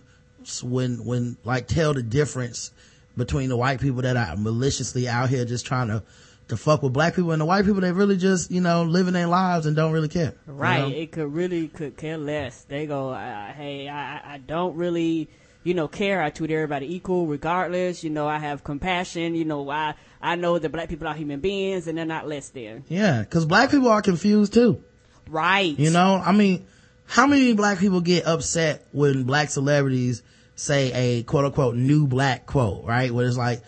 when, 0.63 1.05
when 1.05 1.37
like 1.45 1.67
tell 1.69 1.95
the 1.95 2.03
difference 2.03 2.73
between 3.17 3.49
the 3.49 3.57
white 3.57 3.81
people 3.81 4.03
that 4.03 4.17
are 4.17 4.37
maliciously 4.37 5.09
out 5.09 5.29
here 5.29 5.45
just 5.45 5.67
trying 5.67 5.89
to, 5.89 6.03
to 6.49 6.57
fuck 6.57 6.83
with 6.83 6.93
black 6.93 7.15
people 7.15 7.33
and 7.33 7.41
the 7.41 7.45
white 7.47 7.65
people 7.65 7.81
that 7.81 7.95
really 7.95 8.17
just, 8.17 8.51
you 8.51 8.61
know, 8.61 8.83
living 8.85 9.13
their 9.15 9.27
lives 9.27 9.67
and 9.67 9.75
don't 9.75 9.93
really 9.93 10.09
care. 10.09 10.35
you 10.47 10.53
Right. 10.53 10.81
know? 10.81 10.89
It 10.89 11.13
could 11.13 11.33
really 11.33 11.69
could 11.69 11.97
care 11.97 12.19
less. 12.19 12.63
They 12.63 12.87
go, 12.87 13.11
uh, 13.11 13.53
hey, 13.53 13.89
I, 13.89 14.35
I 14.35 14.39
don't 14.39 14.77
really, 14.77 15.29
you 15.67 15.75
know, 15.75 15.89
care. 15.89 16.23
I 16.23 16.31
treat 16.31 16.53
everybody 16.53 16.95
equal 16.95 17.27
regardless. 17.27 18.05
You 18.05 18.11
know, 18.11 18.29
I 18.29 18.39
have 18.39 18.63
compassion. 18.63 19.35
You 19.35 19.45
know, 19.45 19.69
I, 19.69 19.95
I 20.23 20.37
know 20.37 20.61
that 20.61 20.71
black 20.71 20.89
people 20.89 21.09
are 21.09 21.15
human 21.15 21.41
beings 21.41 21.89
and 21.89 21.99
they're 21.99 22.05
not 22.05 22.29
less 22.29 22.51
than. 22.51 22.85
Yeah. 22.89 23.25
Cause 23.25 23.45
black 23.45 23.73
people 23.73 23.89
are 23.89 24.01
confused 24.01 24.55
too. 24.55 24.83
Right. 25.29 25.77
You 25.77 25.91
know, 25.91 26.23
I 26.25 26.31
mean, 26.31 26.67
how 27.05 27.27
many 27.27 27.53
black 27.55 27.81
people 27.81 28.01
get 28.01 28.27
upset 28.27 28.87
when 28.93 29.25
black 29.25 29.51
celebrities 29.51 30.23
say 30.55 30.93
a 30.93 31.23
quote 31.25 31.47
unquote 31.47 31.75
new 31.75 32.07
black 32.07 32.47
quote, 32.47 32.85
right? 32.85 33.13
Where 33.13 33.27
it's 33.27 33.37
like, 33.37 33.61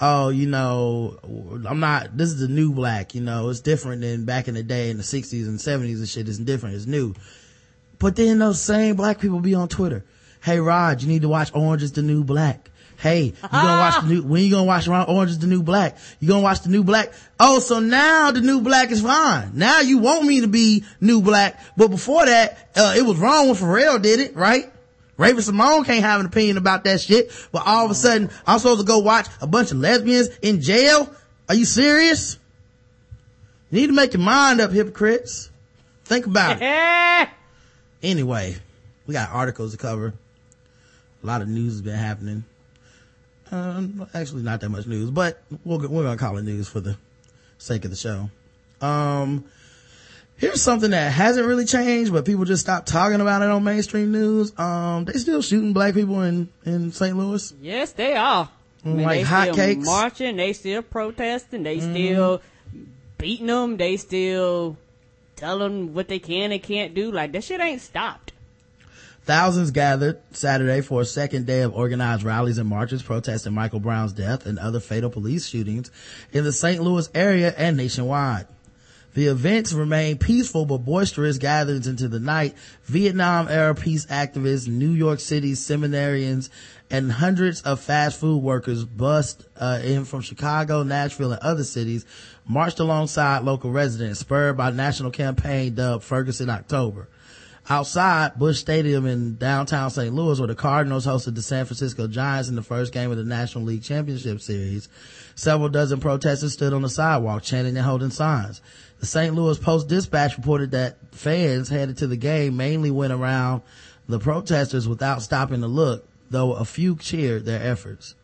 oh, 0.00 0.30
you 0.30 0.48
know, 0.48 1.20
I'm 1.68 1.78
not, 1.78 2.16
this 2.16 2.30
is 2.30 2.40
the 2.40 2.48
new 2.48 2.72
black, 2.72 3.14
you 3.14 3.20
know, 3.20 3.48
it's 3.48 3.60
different 3.60 4.02
than 4.02 4.24
back 4.24 4.48
in 4.48 4.54
the 4.54 4.64
day 4.64 4.90
in 4.90 4.96
the 4.96 5.04
60s 5.04 5.46
and 5.46 5.60
70s 5.60 5.98
and 5.98 6.08
shit. 6.08 6.28
It's 6.28 6.38
different. 6.38 6.74
It's 6.74 6.86
new. 6.86 7.14
But 8.00 8.16
then 8.16 8.40
those 8.40 8.60
same 8.60 8.96
black 8.96 9.20
people 9.20 9.38
be 9.38 9.54
on 9.54 9.68
Twitter. 9.68 10.04
Hey, 10.44 10.60
Rod, 10.60 11.00
you 11.00 11.08
need 11.08 11.22
to 11.22 11.28
watch 11.28 11.50
Orange 11.54 11.82
is 11.82 11.92
the 11.92 12.02
New 12.02 12.22
Black. 12.22 12.70
Hey, 12.98 13.22
you 13.24 13.32
gonna 13.50 13.80
watch 13.80 14.02
the 14.02 14.08
new, 14.14 14.22
when 14.22 14.42
you 14.42 14.50
gonna 14.50 14.64
watch 14.64 14.86
Orange 14.86 15.30
is 15.30 15.38
the 15.38 15.46
New 15.46 15.62
Black? 15.62 15.96
You 16.20 16.28
gonna 16.28 16.42
watch 16.42 16.60
the 16.60 16.68
New 16.68 16.84
Black? 16.84 17.14
Oh, 17.40 17.60
so 17.60 17.80
now 17.80 18.30
the 18.30 18.42
New 18.42 18.60
Black 18.60 18.90
is 18.90 19.00
fine. 19.00 19.52
Now 19.54 19.80
you 19.80 19.96
want 19.96 20.26
me 20.26 20.42
to 20.42 20.46
be 20.46 20.84
New 21.00 21.22
Black, 21.22 21.58
but 21.78 21.88
before 21.88 22.26
that, 22.26 22.68
uh, 22.76 22.94
it 22.94 23.06
was 23.06 23.16
wrong 23.16 23.46
when 23.46 23.56
Pharrell 23.56 24.02
did 24.02 24.20
it, 24.20 24.36
right? 24.36 24.70
Raven 25.16 25.40
Simone 25.40 25.82
can't 25.84 26.04
have 26.04 26.20
an 26.20 26.26
opinion 26.26 26.58
about 26.58 26.84
that 26.84 27.00
shit, 27.00 27.32
but 27.50 27.62
all 27.64 27.86
of 27.86 27.90
a 27.90 27.94
sudden, 27.94 28.28
I'm 28.46 28.58
supposed 28.58 28.80
to 28.80 28.86
go 28.86 28.98
watch 28.98 29.28
a 29.40 29.46
bunch 29.46 29.70
of 29.70 29.78
lesbians 29.78 30.28
in 30.42 30.60
jail? 30.60 31.10
Are 31.48 31.54
you 31.54 31.64
serious? 31.64 32.38
You 33.70 33.80
need 33.80 33.86
to 33.86 33.92
make 33.94 34.12
your 34.12 34.20
mind 34.22 34.60
up, 34.60 34.72
hypocrites. 34.72 35.50
Think 36.04 36.26
about 36.26 36.58
it. 36.60 37.28
Anyway, 38.02 38.54
we 39.06 39.14
got 39.14 39.30
articles 39.30 39.72
to 39.72 39.78
cover. 39.78 40.12
A 41.24 41.26
lot 41.26 41.42
of 41.42 41.48
news 41.48 41.72
has 41.72 41.82
been 41.82 41.96
happening. 41.96 42.44
Um, 43.50 44.06
actually, 44.14 44.42
not 44.42 44.60
that 44.60 44.68
much 44.68 44.86
news, 44.86 45.10
but 45.10 45.42
we're, 45.64 45.78
we're 45.88 46.02
gonna 46.02 46.16
call 46.16 46.36
it 46.36 46.42
news 46.42 46.68
for 46.68 46.80
the 46.80 46.96
sake 47.58 47.84
of 47.84 47.90
the 47.90 47.96
show. 47.96 48.28
Um, 48.80 49.44
here's 50.36 50.60
something 50.62 50.90
that 50.90 51.12
hasn't 51.12 51.46
really 51.46 51.64
changed, 51.64 52.12
but 52.12 52.24
people 52.24 52.44
just 52.44 52.62
stopped 52.62 52.88
talking 52.88 53.20
about 53.20 53.42
it 53.42 53.48
on 53.48 53.64
mainstream 53.64 54.12
news. 54.12 54.56
Um, 54.58 55.04
they 55.06 55.14
still 55.14 55.40
shooting 55.42 55.72
black 55.72 55.94
people 55.94 56.20
in 56.22 56.48
in 56.66 56.92
St. 56.92 57.16
Louis. 57.16 57.54
Yes, 57.60 57.92
they 57.92 58.14
are. 58.14 58.50
I 58.84 58.88
mean, 58.88 59.06
Like 59.06 59.24
hotcakes? 59.24 59.82
still 59.82 59.84
marching, 59.84 60.36
they 60.36 60.52
still 60.52 60.82
protesting, 60.82 61.62
they 61.62 61.80
still 61.80 62.42
beating 63.16 63.46
them, 63.46 63.78
they 63.78 63.96
still 63.96 64.76
telling 65.36 65.86
them 65.86 65.94
what 65.94 66.08
they 66.08 66.18
can 66.18 66.52
and 66.52 66.62
can't 66.62 66.94
do. 66.94 67.10
Like 67.10 67.32
that 67.32 67.44
shit 67.44 67.60
ain't 67.62 67.80
stopped. 67.80 68.32
Thousands 69.24 69.70
gathered 69.70 70.20
Saturday 70.32 70.82
for 70.82 71.00
a 71.00 71.06
second 71.06 71.46
day 71.46 71.62
of 71.62 71.74
organized 71.74 72.24
rallies 72.24 72.58
and 72.58 72.68
marches 72.68 73.02
protesting 73.02 73.54
Michael 73.54 73.80
Brown's 73.80 74.12
death 74.12 74.44
and 74.44 74.58
other 74.58 74.80
fatal 74.80 75.08
police 75.08 75.48
shootings 75.48 75.90
in 76.32 76.44
the 76.44 76.52
St. 76.52 76.82
Louis 76.82 77.08
area 77.14 77.54
and 77.56 77.78
nationwide. 77.78 78.46
The 79.14 79.28
events 79.28 79.72
remain 79.72 80.18
peaceful 80.18 80.66
but 80.66 80.78
boisterous 80.78 81.38
gatherings 81.38 81.86
into 81.86 82.06
the 82.06 82.20
night. 82.20 82.54
Vietnam 82.82 83.48
era 83.48 83.74
peace 83.74 84.04
activists, 84.06 84.68
New 84.68 84.90
York 84.90 85.20
City 85.20 85.52
seminarians, 85.52 86.50
and 86.90 87.10
hundreds 87.10 87.62
of 87.62 87.80
fast 87.80 88.20
food 88.20 88.42
workers 88.42 88.84
bust 88.84 89.46
uh, 89.56 89.80
in 89.82 90.04
from 90.04 90.20
Chicago, 90.20 90.82
Nashville, 90.82 91.32
and 91.32 91.40
other 91.40 91.64
cities 91.64 92.04
marched 92.46 92.78
alongside 92.78 93.44
local 93.44 93.70
residents, 93.70 94.20
spurred 94.20 94.58
by 94.58 94.70
national 94.70 95.12
campaign 95.12 95.74
dubbed 95.74 96.04
Ferguson 96.04 96.50
October. 96.50 97.08
Outside 97.66 98.38
Busch 98.38 98.58
Stadium 98.58 99.06
in 99.06 99.36
downtown 99.36 99.88
St. 99.88 100.14
Louis, 100.14 100.38
where 100.38 100.48
the 100.48 100.54
Cardinals 100.54 101.06
hosted 101.06 101.34
the 101.34 101.40
San 101.40 101.64
Francisco 101.64 102.06
Giants 102.06 102.50
in 102.50 102.56
the 102.56 102.62
first 102.62 102.92
game 102.92 103.10
of 103.10 103.16
the 103.16 103.24
National 103.24 103.64
League 103.64 103.82
Championship 103.82 104.42
Series, 104.42 104.88
several 105.34 105.70
dozen 105.70 105.98
protesters 105.98 106.52
stood 106.52 106.74
on 106.74 106.82
the 106.82 106.90
sidewalk 106.90 107.42
chanting 107.42 107.74
and 107.74 107.86
holding 107.86 108.10
signs. 108.10 108.60
The 109.00 109.06
St. 109.06 109.34
Louis 109.34 109.58
Post 109.58 109.88
Dispatch 109.88 110.36
reported 110.36 110.72
that 110.72 110.98
fans 111.12 111.70
headed 111.70 111.96
to 111.98 112.06
the 112.06 112.18
game 112.18 112.54
mainly 112.56 112.90
went 112.90 113.14
around 113.14 113.62
the 114.08 114.18
protesters 114.18 114.86
without 114.86 115.22
stopping 115.22 115.62
to 115.62 115.66
look, 115.66 116.06
though 116.28 116.52
a 116.52 116.66
few 116.66 116.96
cheered 116.96 117.46
their 117.46 117.62
efforts. 117.62 118.14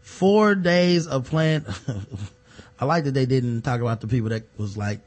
Four 0.00 0.54
days 0.54 1.06
of 1.06 1.28
planned, 1.28 1.66
I 2.80 2.86
like 2.86 3.04
that 3.04 3.12
they 3.12 3.26
didn't 3.26 3.60
talk 3.60 3.82
about 3.82 4.00
the 4.00 4.08
people 4.08 4.30
that 4.30 4.44
was 4.56 4.78
like 4.78 5.00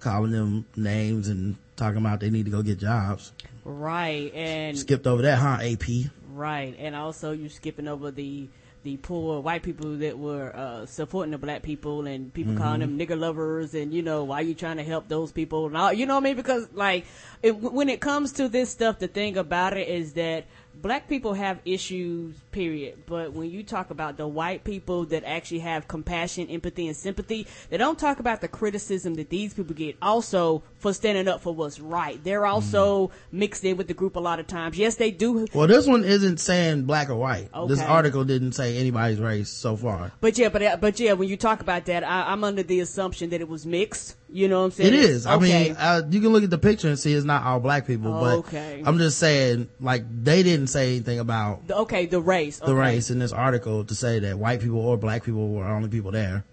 calling 0.00 0.32
them 0.32 0.66
names 0.74 1.28
and 1.28 1.56
talking 1.80 1.98
about 1.98 2.20
they 2.20 2.30
need 2.30 2.44
to 2.44 2.50
go 2.52 2.62
get 2.62 2.78
jobs. 2.78 3.32
Right. 3.64 4.32
And 4.34 4.78
Skipped 4.78 5.06
over 5.06 5.22
that, 5.22 5.38
huh, 5.38 5.58
AP? 5.60 6.10
Right, 6.32 6.76
and 6.78 6.94
also 6.94 7.32
you're 7.32 7.50
skipping 7.50 7.88
over 7.88 8.10
the 8.10 8.48
the 8.82 8.96
poor 8.96 9.40
white 9.40 9.62
people 9.62 9.98
that 9.98 10.18
were 10.18 10.56
uh, 10.56 10.86
supporting 10.86 11.32
the 11.32 11.38
black 11.38 11.62
people 11.62 12.06
and 12.06 12.32
people 12.32 12.56
calling 12.56 12.80
them 12.80 12.98
nigger 12.98 13.18
lovers 13.18 13.74
and 13.74 13.92
you 13.92 14.00
know 14.00 14.24
why 14.24 14.40
you 14.40 14.54
trying 14.54 14.78
to 14.78 14.82
help 14.82 15.06
those 15.06 15.32
people 15.32 15.66
and 15.66 15.76
all 15.76 15.92
you 15.92 16.06
know 16.06 16.14
what 16.14 16.22
I 16.22 16.24
mean 16.24 16.36
because 16.36 16.66
like 16.72 17.04
it, 17.42 17.54
when 17.56 17.90
it 17.90 18.00
comes 18.00 18.32
to 18.34 18.48
this 18.48 18.70
stuff 18.70 18.98
the 18.98 19.06
thing 19.06 19.36
about 19.36 19.76
it 19.76 19.86
is 19.86 20.14
that 20.14 20.46
black 20.82 21.08
people 21.08 21.34
have 21.34 21.60
issues 21.64 22.34
period 22.52 22.98
but 23.06 23.32
when 23.32 23.50
you 23.50 23.62
talk 23.62 23.90
about 23.90 24.16
the 24.16 24.26
white 24.26 24.64
people 24.64 25.04
that 25.04 25.24
actually 25.24 25.60
have 25.60 25.86
compassion 25.88 26.48
empathy 26.48 26.86
and 26.86 26.96
sympathy 26.96 27.46
they 27.68 27.76
don't 27.76 27.98
talk 27.98 28.18
about 28.18 28.40
the 28.40 28.48
criticism 28.48 29.14
that 29.14 29.30
these 29.30 29.54
people 29.54 29.74
get 29.74 29.96
also 30.02 30.62
for 30.78 30.92
standing 30.92 31.28
up 31.28 31.40
for 31.40 31.54
what's 31.54 31.80
right 31.80 32.22
they're 32.24 32.40
mm-hmm. 32.40 32.54
also 32.54 33.10
mixed 33.30 33.64
in 33.64 33.76
with 33.76 33.88
the 33.88 33.94
group 33.94 34.16
a 34.16 34.20
lot 34.20 34.38
of 34.38 34.46
times 34.46 34.78
yes 34.78 34.96
they 34.96 35.10
do 35.10 35.46
Well, 35.54 35.66
this 35.66 35.86
one 35.86 36.04
isn't 36.04 36.38
saying 36.38 36.84
black 36.84 37.10
or 37.10 37.16
white. 37.16 37.48
This 37.68 37.80
article 37.80 38.24
didn't 38.24 38.52
say 38.52 38.76
anybody's 38.76 39.20
race 39.20 39.48
so 39.48 39.76
far. 39.76 40.12
But 40.20 40.38
yeah, 40.38 40.48
but 40.48 40.80
but 40.80 40.98
yeah, 40.98 41.12
when 41.12 41.28
you 41.28 41.36
talk 41.36 41.60
about 41.60 41.84
that, 41.86 42.04
I, 42.04 42.32
I'm 42.32 42.44
under 42.44 42.62
the 42.62 42.80
assumption 42.80 43.30
that 43.30 43.40
it 43.40 43.48
was 43.48 43.66
mixed. 43.66 44.16
You 44.32 44.48
know 44.48 44.60
what 44.60 44.64
I'm 44.66 44.70
saying? 44.70 44.94
It 44.94 45.00
is. 45.00 45.26
I 45.26 45.38
mean, 45.38 45.74
uh, 45.76 46.02
you 46.08 46.20
can 46.20 46.30
look 46.30 46.44
at 46.44 46.50
the 46.50 46.58
picture 46.58 46.86
and 46.88 46.96
see 46.98 47.12
it's 47.12 47.24
not 47.26 47.42
all 47.44 47.58
black 47.58 47.86
people, 47.86 48.12
but 48.12 48.38
Okay. 48.38 48.80
I'm 48.86 48.96
just 48.98 49.18
saying, 49.18 49.68
like, 49.80 50.04
they 50.22 50.42
didn't 50.44 50.68
say 50.68 50.90
anything 50.90 51.18
about 51.18 51.66
The- 51.66 51.76
okay, 51.78 52.06
the 52.06 52.20
race. 52.20 52.58
the 52.60 52.74
race 52.74 53.10
in 53.10 53.18
this 53.18 53.32
article 53.32 53.84
to 53.84 53.94
say 53.94 54.20
that 54.20 54.38
white 54.38 54.60
people 54.60 54.78
or 54.78 54.96
black 54.96 55.24
people 55.24 55.48
were 55.48 55.64
only 55.66 55.88
people 55.88 56.12
there. 56.12 56.44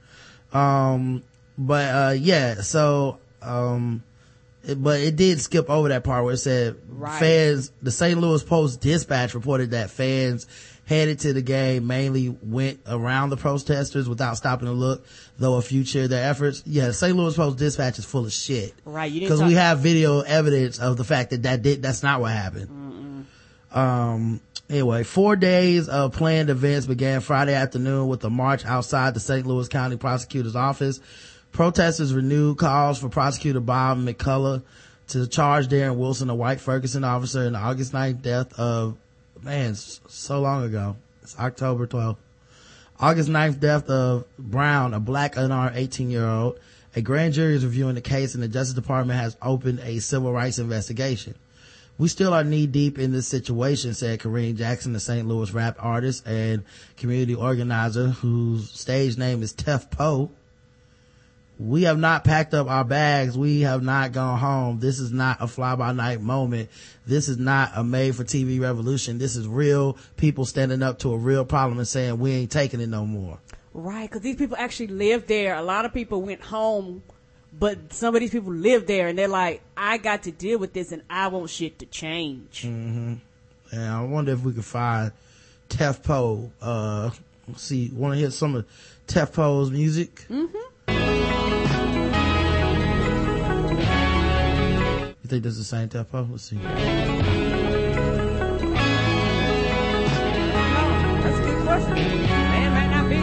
Um, 0.54 1.24
but, 1.58 1.86
uh, 1.94 2.12
yeah, 2.18 2.62
so, 2.62 3.20
um, 3.44 4.02
it, 4.66 4.82
but 4.82 5.00
it 5.00 5.16
did 5.16 5.40
skip 5.40 5.70
over 5.70 5.90
that 5.90 6.04
part 6.04 6.24
where 6.24 6.34
it 6.34 6.38
said 6.38 6.76
Right. 6.90 7.20
fans, 7.20 7.72
the 7.84 7.92
St. 7.92 8.20
Louis 8.20 8.42
Post 8.44 8.82
Dispatch 8.82 9.36
reported 9.36 9.72
that 9.72 9.90
fans 9.92 10.48
headed 10.88 11.20
to 11.20 11.34
the 11.34 11.42
game 11.42 11.86
mainly 11.86 12.30
went 12.42 12.80
around 12.88 13.30
the 13.30 13.38
protesters 13.38 14.08
without 14.08 14.38
stopping 14.38 14.68
to 14.68 14.72
look, 14.74 15.06
though 15.38 15.56
a 15.56 15.62
few 15.62 15.84
cheered 15.84 16.10
their 16.10 16.30
efforts. 16.30 16.64
Yeah, 16.66 16.92
St. 16.92 17.16
Louis 17.16 17.36
Post 17.36 17.58
Dispatch 17.58 18.00
is 18.00 18.06
full 18.06 18.26
of 18.26 18.32
shit. 18.32 18.74
Right, 18.86 19.12
you 19.12 19.20
didn't 19.20 19.32
Cause 19.32 19.40
talk- 19.40 19.50
we 19.50 19.56
have 19.56 19.80
video 19.80 20.22
evidence 20.22 20.80
of 20.80 20.96
the 20.98 21.04
fact 21.04 21.32
that 21.32 21.44
that 21.44 21.62
did, 21.62 21.82
that's 21.84 22.04
not 22.04 22.22
what 22.22 22.32
happened. 22.32 23.26
Um, 23.72 24.40
anyway, 24.70 25.04
four 25.04 25.36
days 25.36 25.90
of 25.90 26.14
planned 26.14 26.50
events 26.50 26.88
began 26.88 27.20
Friday 27.20 27.54
afternoon 27.54 28.08
with 28.08 28.24
a 28.24 28.30
march 28.30 28.66
outside 28.66 29.14
the 29.14 29.20
St. 29.20 29.46
Louis 29.46 29.68
County 29.68 29.98
Prosecutor's 29.98 30.56
Office. 30.56 31.00
Protesters 31.52 32.14
renewed 32.14 32.58
calls 32.58 33.00
for 33.00 33.10
Prosecutor 33.10 33.60
Bob 33.60 33.98
McCulloch 33.98 34.64
to 35.10 35.28
charge 35.28 35.68
Darren 35.68 35.98
Wilson, 35.98 36.30
a 36.30 36.36
white 36.36 36.60
Ferguson 36.62 37.04
officer, 37.04 37.44
in 37.44 37.54
the 37.54 37.60
August 37.60 37.94
9th 37.94 38.22
death 38.22 38.58
of, 38.60 38.98
man, 39.44 39.76
so 39.76 40.42
long 40.42 40.64
ago. 40.64 40.96
It's 41.22 41.38
October 41.38 41.88
12th. 41.88 42.18
August 43.00 43.30
9th 43.30 43.60
death 43.60 43.90
of 43.90 44.26
Brown, 44.38 44.94
a 44.94 45.00
black 45.00 45.38
unarmed 45.38 45.78
18 45.78 46.10
year 46.10 46.26
old. 46.26 46.60
A 46.96 47.02
grand 47.02 47.34
jury 47.34 47.54
is 47.54 47.64
reviewing 47.64 47.96
the 47.96 48.02
case 48.02 48.34
and 48.34 48.44
the 48.44 48.48
Justice 48.48 48.74
Department 48.74 49.20
has 49.20 49.38
opened 49.42 49.80
a 49.82 50.00
civil 50.00 50.34
rights 50.34 50.58
investigation. 50.58 51.36
We 52.00 52.08
still 52.08 52.34
are 52.34 52.44
knee 52.44 52.68
deep 52.68 52.98
in 52.98 53.12
this 53.12 53.28
situation, 53.28 53.94
said 53.94 54.20
Kareem 54.20 54.56
Jackson, 54.56 54.94
the 54.94 55.00
St. 55.00 55.28
Louis 55.28 55.52
rap 55.52 55.78
artist 55.80 56.28
and 56.28 56.64
community 56.96 57.36
organizer 57.36 58.10
whose 58.10 58.72
stage 58.72 59.18
name 59.18 59.44
is 59.44 59.54
Tef 59.54 59.90
Poe. 59.92 60.32
We 61.60 61.84
have 61.84 61.98
not 61.98 62.24
packed 62.24 62.54
up 62.54 62.70
our 62.70 62.84
bags. 62.84 63.36
We 63.38 63.62
have 63.62 63.82
not 63.82 64.12
gone 64.12 64.38
home. 64.38 64.80
This 64.80 65.00
is 65.00 65.12
not 65.12 65.38
a 65.40 65.48
fly 65.48 65.76
by 65.76 65.92
night 65.92 66.22
moment. 66.22 66.70
This 67.08 67.28
is 67.28 67.38
not 67.38 67.72
a 67.76 67.84
made 67.84 68.16
for 68.16 68.24
TV 68.24 68.62
revolution. 68.62 69.18
This 69.18 69.36
is 69.36 69.48
real 69.48 69.98
people 70.18 70.46
standing 70.46 70.84
up 70.84 71.00
to 71.00 71.14
a 71.14 71.18
real 71.18 71.46
problem 71.46 71.80
and 71.80 71.88
saying 71.88 72.20
we 72.20 72.32
ain't 72.32 72.52
taking 72.52 72.80
it 72.80 72.90
no 72.90 73.06
more. 73.06 73.40
Right, 73.74 74.08
because 74.10 74.22
these 74.22 74.36
people 74.36 74.56
actually 74.60 74.88
live 74.88 75.28
there. 75.28 75.56
A 75.56 75.64
lot 75.64 75.86
of 75.86 75.94
people 75.94 76.22
went 76.22 76.42
home, 76.42 77.02
but 77.58 77.92
some 77.92 78.16
of 78.16 78.22
these 78.22 78.32
people 78.32 78.54
live 78.54 78.86
there, 78.88 79.08
and 79.08 79.18
they're 79.18 79.28
like, 79.28 79.62
I 79.76 79.98
got 79.98 80.24
to 80.24 80.32
deal 80.32 80.60
with 80.60 80.74
this, 80.74 80.92
and 80.92 81.02
I 81.10 81.28
want 81.28 81.50
shit 81.50 81.80
to 81.80 81.86
change. 81.86 82.64
And 82.64 83.20
I 83.74 84.02
wonder 84.04 84.32
if 84.32 84.42
we 84.42 84.54
could 84.54 84.66
find 84.66 85.12
Tef 85.70 86.04
Poe. 86.04 86.52
Uh, 86.62 87.10
let's 87.48 87.64
see, 87.64 87.90
want 87.94 88.14
to 88.14 88.20
hear 88.20 88.32
some 88.32 88.56
of 88.56 88.66
Tef 89.08 89.34
Poe's 89.34 89.72
music? 89.72 90.26
You 95.28 95.30
think 95.30 95.44
this 95.44 95.58
is 95.58 95.60
the 95.60 95.66
same 95.66 95.90
Tef 95.90 96.08
Poe? 96.08 96.26
Let's 96.32 96.44
see. 96.44 96.56
A 96.56 96.60
good 101.44 101.64
question. 101.66 101.96
Man, 101.96 102.72
might 102.72 102.88
not 102.96 103.10
be. 103.10 103.18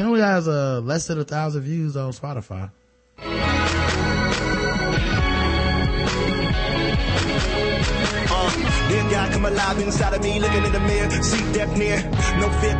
You 0.00 0.04
know, 0.04 0.14
he 0.14 0.20
has 0.20 0.46
uh, 0.46 0.80
less 0.84 1.08
than 1.08 1.18
a 1.18 1.24
thousand 1.24 1.62
views 1.62 1.96
on 1.96 2.12
Spotify. 2.12 2.70
Then 8.92 9.08
God 9.10 9.32
come 9.32 9.46
alive 9.46 9.78
inside 9.80 10.12
of 10.12 10.22
me, 10.22 10.38
looking 10.38 10.64
in 10.64 10.72
the 10.72 10.80
mirror, 10.80 11.10
see 11.22 11.40
death 11.52 11.74
near. 11.76 11.96
No 12.36 12.48
fear, 12.60 12.76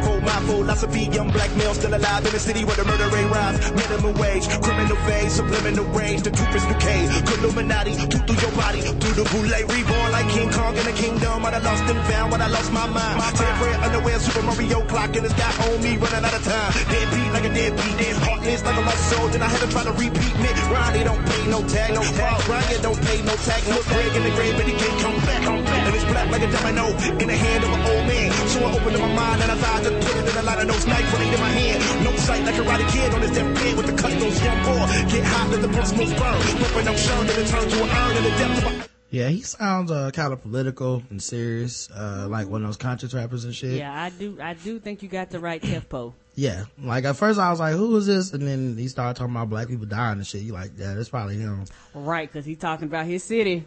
lots 0.64 0.82
of 0.82 0.92
feet, 0.92 1.12
young 1.12 1.30
black 1.30 1.50
male 1.56 1.74
still 1.74 1.94
alive 1.94 2.24
in 2.24 2.32
the 2.32 2.38
city 2.38 2.64
where 2.64 2.76
the 2.76 2.84
murder 2.84 3.08
rate 3.08 3.28
rise. 3.28 3.56
Minimum 3.72 4.14
wage, 4.20 4.48
criminal 4.60 4.96
phase, 5.08 5.32
subliminal 5.32 5.84
range, 5.96 6.22
the 6.22 6.30
truth 6.30 6.54
is 6.54 6.64
decay. 6.64 7.08
Illuminati, 7.32 7.92
two 8.12 8.20
through 8.24 8.40
your 8.44 8.54
body, 8.56 8.80
through 8.80 9.16
the 9.20 9.26
boule, 9.32 9.52
reborn 9.72 10.08
like 10.12 10.28
King 10.28 10.50
Kong 10.50 10.76
in 10.76 10.84
the 10.84 10.92
kingdom. 10.92 11.42
When 11.42 11.54
I 11.54 11.58
lost 11.58 11.84
and 11.84 12.00
found, 12.08 12.32
when 12.32 12.42
I 12.42 12.48
lost 12.48 12.72
my 12.72 12.86
mind. 12.86 13.20
Ten 13.36 13.52
prayer 13.60 13.78
underwear, 13.80 14.18
Super 14.18 14.42
Mario 14.42 14.80
clock 14.86 15.16
in 15.16 15.22
the 15.24 15.30
sky 15.30 15.52
on 15.64 15.82
me, 15.82 15.96
running 15.96 16.24
out 16.24 16.34
of 16.34 16.44
time. 16.44 16.72
Dead 16.92 17.06
beat 17.12 17.30
like 17.32 17.44
a 17.44 17.52
dead 17.52 17.72
beat, 17.76 17.96
dead 18.00 18.16
heartless 18.24 18.62
like 18.64 18.76
a 18.76 18.84
lost 18.84 19.04
soul. 19.10 19.28
Then 19.28 19.42
I 19.42 19.48
had 19.48 19.60
to 19.60 19.68
try 19.68 19.84
to 19.84 19.92
repeat 19.92 20.34
me. 20.40 20.50
Ronnie 20.72 21.04
don't 21.04 21.24
pay 21.24 21.42
no 21.48 21.60
tag, 21.68 21.92
no 21.94 22.02
tag. 22.02 22.48
Ryan 22.48 22.80
don't 22.82 23.00
pay 23.00 23.18
no 23.22 23.34
tag. 23.44 23.60
Look 23.68 23.86
Greg 23.92 24.16
in 24.16 24.22
the 24.22 24.32
grave, 24.36 24.54
but 24.56 24.66
he 24.66 24.72
can't 24.72 24.98
come 25.00 25.18
back. 25.26 25.42
Come 25.42 25.64
back. 25.64 26.01
And 26.02 26.10
black 26.12 26.30
like 26.30 26.42
a 26.42 26.50
domino 26.50 26.86
in 27.22 27.28
the 27.28 27.36
hand 27.36 27.64
of 27.64 27.70
an 27.70 27.80
old 27.86 28.06
man. 28.06 28.32
So 28.48 28.64
I 28.64 28.74
opened 28.74 28.96
up 28.96 29.02
my 29.02 29.14
mind 29.14 29.42
and 29.42 29.52
I 29.52 29.56
thought 29.56 29.80
I 29.80 29.82
could 29.88 30.02
put 30.02 30.16
it 30.16 30.30
in 30.30 30.36
a 30.36 30.42
lot 30.42 30.58
of 30.60 30.66
those 30.68 30.86
knife 30.86 31.12
right 31.14 31.32
in 31.32 31.40
my 31.40 31.48
hand. 31.48 32.04
No 32.04 32.16
sight 32.16 32.44
like 32.44 32.56
a 32.56 32.62
karate 32.62 32.88
kid 32.92 33.14
on 33.14 33.20
his 33.22 33.30
deathbed 33.30 33.76
with 33.76 33.86
the 33.86 33.96
cut 34.02 34.10
those 34.18 34.42
young 34.42 34.58
boy. 34.64 34.86
Get 35.10 35.24
hot, 35.24 35.50
let 35.50 35.62
the 35.62 35.68
books 35.68 35.92
most 35.92 36.16
burn. 36.16 36.40
Hoping 36.58 36.88
I'm 36.88 36.96
sure 36.96 37.24
that 37.24 37.38
it 37.38 37.46
turn 37.46 37.68
to 37.68 37.82
an 37.84 37.90
urn 37.90 38.16
in 38.16 38.24
the 38.24 38.30
depths 38.30 38.58
of 38.58 38.66
a 38.66 38.88
Yeah, 39.10 39.28
he 39.28 39.42
sounds 39.42 39.90
uh, 39.90 40.10
kind 40.10 40.32
of 40.32 40.42
political 40.42 41.02
and 41.10 41.22
serious, 41.22 41.88
uh, 41.90 42.26
like 42.28 42.48
one 42.48 42.62
of 42.62 42.68
those 42.68 42.76
conscious 42.76 43.14
rappers 43.14 43.44
and 43.44 43.54
shit. 43.54 43.72
Yeah, 43.78 43.92
I 43.94 44.10
do. 44.10 44.38
I 44.42 44.54
do 44.54 44.78
think 44.80 45.02
you 45.02 45.08
got 45.08 45.30
the 45.30 45.38
right 45.38 45.62
Tef 45.62 45.88
Poe. 45.88 46.14
Yeah, 46.34 46.64
like 46.82 47.04
at 47.04 47.16
first 47.16 47.38
I 47.38 47.50
was 47.50 47.60
like, 47.60 47.74
"Who 47.74 47.94
is 47.96 48.06
this?" 48.06 48.32
And 48.32 48.46
then 48.48 48.76
he 48.78 48.88
started 48.88 49.18
talking 49.18 49.34
about 49.34 49.50
black 49.50 49.68
people 49.68 49.84
dying 49.84 50.16
and 50.16 50.26
shit. 50.26 50.40
You 50.40 50.54
like, 50.54 50.72
yeah, 50.78 50.94
that's 50.94 51.10
probably 51.10 51.36
him. 51.36 51.66
Right, 51.94 52.26
because 52.26 52.46
he's 52.46 52.56
talking 52.58 52.88
about 52.88 53.04
his 53.04 53.22
city. 53.22 53.64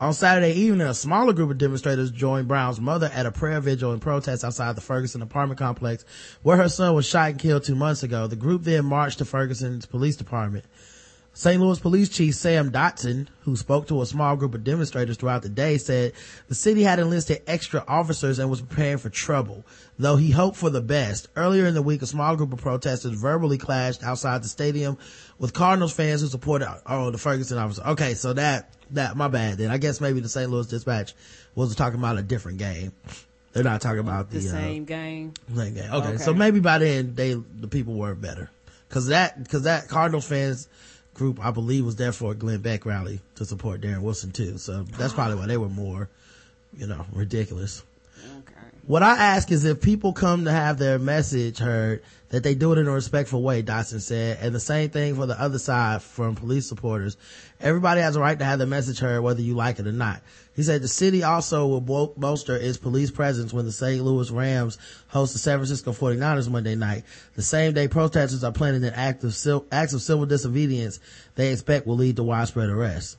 On 0.00 0.12
Saturday 0.12 0.52
evening, 0.54 0.88
a 0.88 0.92
smaller 0.92 1.32
group 1.32 1.52
of 1.52 1.58
demonstrators 1.58 2.10
joined 2.10 2.48
Brown's 2.48 2.80
mother 2.80 3.08
at 3.14 3.26
a 3.26 3.30
prayer 3.30 3.60
vigil 3.60 3.92
and 3.92 4.02
protest 4.02 4.42
outside 4.42 4.74
the 4.74 4.80
Ferguson 4.80 5.22
apartment 5.22 5.60
complex 5.60 6.04
where 6.42 6.56
her 6.56 6.68
son 6.68 6.94
was 6.94 7.06
shot 7.06 7.30
and 7.30 7.38
killed 7.38 7.62
two 7.62 7.76
months 7.76 8.02
ago. 8.02 8.26
The 8.26 8.34
group 8.34 8.64
then 8.64 8.84
marched 8.86 9.18
to 9.18 9.24
Ferguson's 9.24 9.86
police 9.86 10.16
department. 10.16 10.64
St. 11.36 11.60
Louis 11.60 11.80
Police 11.80 12.08
Chief 12.10 12.32
Sam 12.32 12.70
Dotson, 12.70 13.26
who 13.40 13.56
spoke 13.56 13.88
to 13.88 14.00
a 14.00 14.06
small 14.06 14.36
group 14.36 14.54
of 14.54 14.62
demonstrators 14.62 15.16
throughout 15.16 15.42
the 15.42 15.48
day, 15.48 15.78
said 15.78 16.12
the 16.48 16.54
city 16.54 16.84
had 16.84 17.00
enlisted 17.00 17.42
extra 17.48 17.84
officers 17.88 18.38
and 18.38 18.48
was 18.48 18.60
preparing 18.60 18.98
for 18.98 19.10
trouble, 19.10 19.64
though 19.98 20.14
he 20.14 20.30
hoped 20.30 20.56
for 20.56 20.70
the 20.70 20.80
best. 20.80 21.26
Earlier 21.34 21.66
in 21.66 21.74
the 21.74 21.82
week, 21.82 22.02
a 22.02 22.06
small 22.06 22.36
group 22.36 22.52
of 22.52 22.60
protesters 22.60 23.20
verbally 23.20 23.58
clashed 23.58 24.04
outside 24.04 24.44
the 24.44 24.48
stadium 24.48 24.96
with 25.40 25.52
Cardinals 25.52 25.92
fans 25.92 26.20
who 26.20 26.28
supported, 26.28 26.68
oh, 26.86 27.10
the 27.10 27.18
Ferguson 27.18 27.58
officer. 27.58 27.82
Okay, 27.84 28.14
so 28.14 28.32
that, 28.34 28.72
that, 28.92 29.16
my 29.16 29.26
bad 29.26 29.58
then. 29.58 29.72
I 29.72 29.78
guess 29.78 30.00
maybe 30.00 30.20
the 30.20 30.28
St. 30.28 30.48
Louis 30.48 30.68
Dispatch 30.68 31.14
was 31.56 31.74
talking 31.74 31.98
about 31.98 32.16
a 32.16 32.22
different 32.22 32.58
game. 32.58 32.92
They're 33.52 33.64
not 33.64 33.80
talking 33.80 33.98
about 34.00 34.30
the, 34.30 34.38
The 34.38 34.48
uh, 34.48 34.52
same 34.52 34.84
game. 34.84 35.32
same 35.52 35.74
game. 35.74 35.92
Okay, 35.92 36.08
Okay. 36.10 36.16
so 36.18 36.32
maybe 36.32 36.60
by 36.60 36.78
then 36.78 37.16
they, 37.16 37.34
the 37.34 37.66
people 37.68 37.94
were 37.94 38.14
better. 38.14 38.50
Cause 38.88 39.08
that, 39.08 39.48
cause 39.48 39.64
that 39.64 39.88
Cardinals 39.88 40.28
fans 40.28 40.68
group, 41.14 41.44
I 41.44 41.50
believe, 41.50 41.84
was 41.84 41.96
there 41.96 42.12
for 42.12 42.32
a 42.32 42.34
Glenn 42.34 42.60
Beck 42.60 42.84
rally 42.84 43.20
to 43.36 43.44
support 43.44 43.80
Darren 43.80 44.02
Wilson 44.02 44.32
too. 44.32 44.58
So 44.58 44.82
that's 44.82 45.12
oh. 45.12 45.16
probably 45.16 45.36
why 45.36 45.46
they 45.46 45.56
were 45.56 45.68
more, 45.68 46.08
you 46.76 46.86
know, 46.86 47.06
ridiculous. 47.12 47.82
Okay. 48.38 48.54
What 48.86 49.02
I 49.02 49.16
ask 49.16 49.50
is 49.50 49.64
if 49.64 49.80
people 49.80 50.12
come 50.12 50.44
to 50.44 50.52
have 50.52 50.78
their 50.78 50.98
message 50.98 51.58
heard, 51.58 52.02
that 52.34 52.42
they 52.42 52.56
do 52.56 52.72
it 52.72 52.78
in 52.78 52.88
a 52.88 52.90
respectful 52.90 53.44
way, 53.44 53.62
Dotson 53.62 54.00
said. 54.00 54.38
And 54.40 54.52
the 54.52 54.58
same 54.58 54.90
thing 54.90 55.14
for 55.14 55.24
the 55.24 55.40
other 55.40 55.58
side 55.58 56.02
from 56.02 56.34
police 56.34 56.68
supporters. 56.68 57.16
Everybody 57.60 58.00
has 58.00 58.16
a 58.16 58.20
right 58.20 58.36
to 58.36 58.44
have 58.44 58.58
their 58.58 58.66
message 58.66 58.98
heard, 58.98 59.20
whether 59.20 59.40
you 59.40 59.54
like 59.54 59.78
it 59.78 59.86
or 59.86 59.92
not. 59.92 60.20
He 60.56 60.64
said 60.64 60.82
the 60.82 60.88
city 60.88 61.22
also 61.22 61.68
will 61.68 61.80
bol- 61.80 62.12
bolster 62.16 62.56
its 62.56 62.76
police 62.76 63.12
presence 63.12 63.52
when 63.52 63.66
the 63.66 63.70
St. 63.70 64.02
Louis 64.02 64.32
Rams 64.32 64.78
host 65.06 65.32
the 65.32 65.38
San 65.38 65.58
Francisco 65.58 65.92
49ers 65.92 66.50
Monday 66.50 66.74
night. 66.74 67.04
The 67.36 67.42
same 67.42 67.72
day 67.72 67.86
protesters 67.86 68.42
are 68.42 68.50
planning 68.50 68.82
an 68.82 68.94
act 68.94 69.22
of 69.22 69.64
acts 69.70 69.92
of 69.92 70.02
civil 70.02 70.26
disobedience 70.26 70.98
they 71.36 71.52
expect 71.52 71.86
will 71.86 71.96
lead 71.96 72.16
to 72.16 72.24
widespread 72.24 72.68
arrests. 72.68 73.16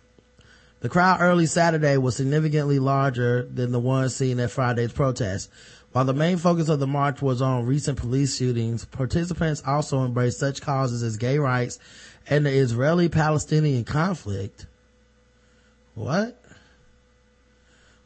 The 0.82 0.90
crowd 0.90 1.22
early 1.22 1.46
Saturday 1.46 1.96
was 1.98 2.18
significantly 2.18 2.80
larger 2.80 3.44
than 3.44 3.72
the 3.72 3.80
one 3.80 4.10
seen 4.10 4.40
at 4.42 4.52
Friday's 4.52 4.92
protest. 4.92 5.50
While 5.96 6.04
the 6.04 6.14
main 6.14 6.36
focus 6.36 6.68
of 6.68 6.80
the 6.80 6.88
march 6.88 7.22
was 7.22 7.42
on 7.42 7.66
recent 7.66 7.98
police 7.98 8.36
shootings, 8.36 8.84
participants 8.84 9.64
also 9.66 10.04
embraced 10.04 10.38
such 10.38 10.62
causes 10.62 11.02
as 11.04 11.16
gay 11.16 11.40
rights 11.40 11.80
and 12.28 12.46
the 12.46 12.50
Israeli-Palestinian 12.50 13.86
conflict. 13.86 14.66
What? 15.94 16.38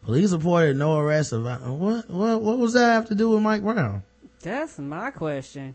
Police 0.04 0.32
reported 0.34 0.78
no 0.78 1.00
arrests 1.00 1.32
of 1.32 1.48
uh, 1.48 1.58
what? 1.58 2.08
What? 2.12 2.44
What 2.44 2.60
was 2.60 2.74
that 2.74 2.94
have 2.94 3.08
to 3.08 3.16
do 3.16 3.32
with 3.32 3.42
Mike 3.42 3.64
Brown? 3.64 4.04
That's 4.44 4.78
my 4.78 5.10
question. 5.10 5.74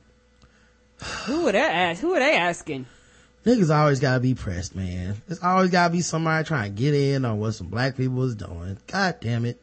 Who 1.25 1.49
are 1.49 1.53
they 1.53 1.59
ask? 1.59 2.01
Who 2.01 2.15
are 2.15 2.21
they 2.21 2.37
asking? 2.37 2.87
Niggas 3.45 3.75
always 3.75 3.99
gotta 3.99 4.21
be 4.21 4.37
pressed, 4.37 4.77
man. 4.77 5.17
It's 5.27 5.43
always 5.43 5.71
gotta 5.71 5.93
be 5.93 6.01
somebody 6.01 6.47
trying 6.47 6.77
to 6.77 6.81
get 6.81 6.95
in 6.95 7.25
on 7.25 7.41
what 7.41 7.55
some 7.55 7.67
black 7.67 7.97
people 7.97 8.23
is 8.23 8.37
doing. 8.37 8.79
God 8.87 9.17
damn 9.21 9.47
it. 9.47 9.61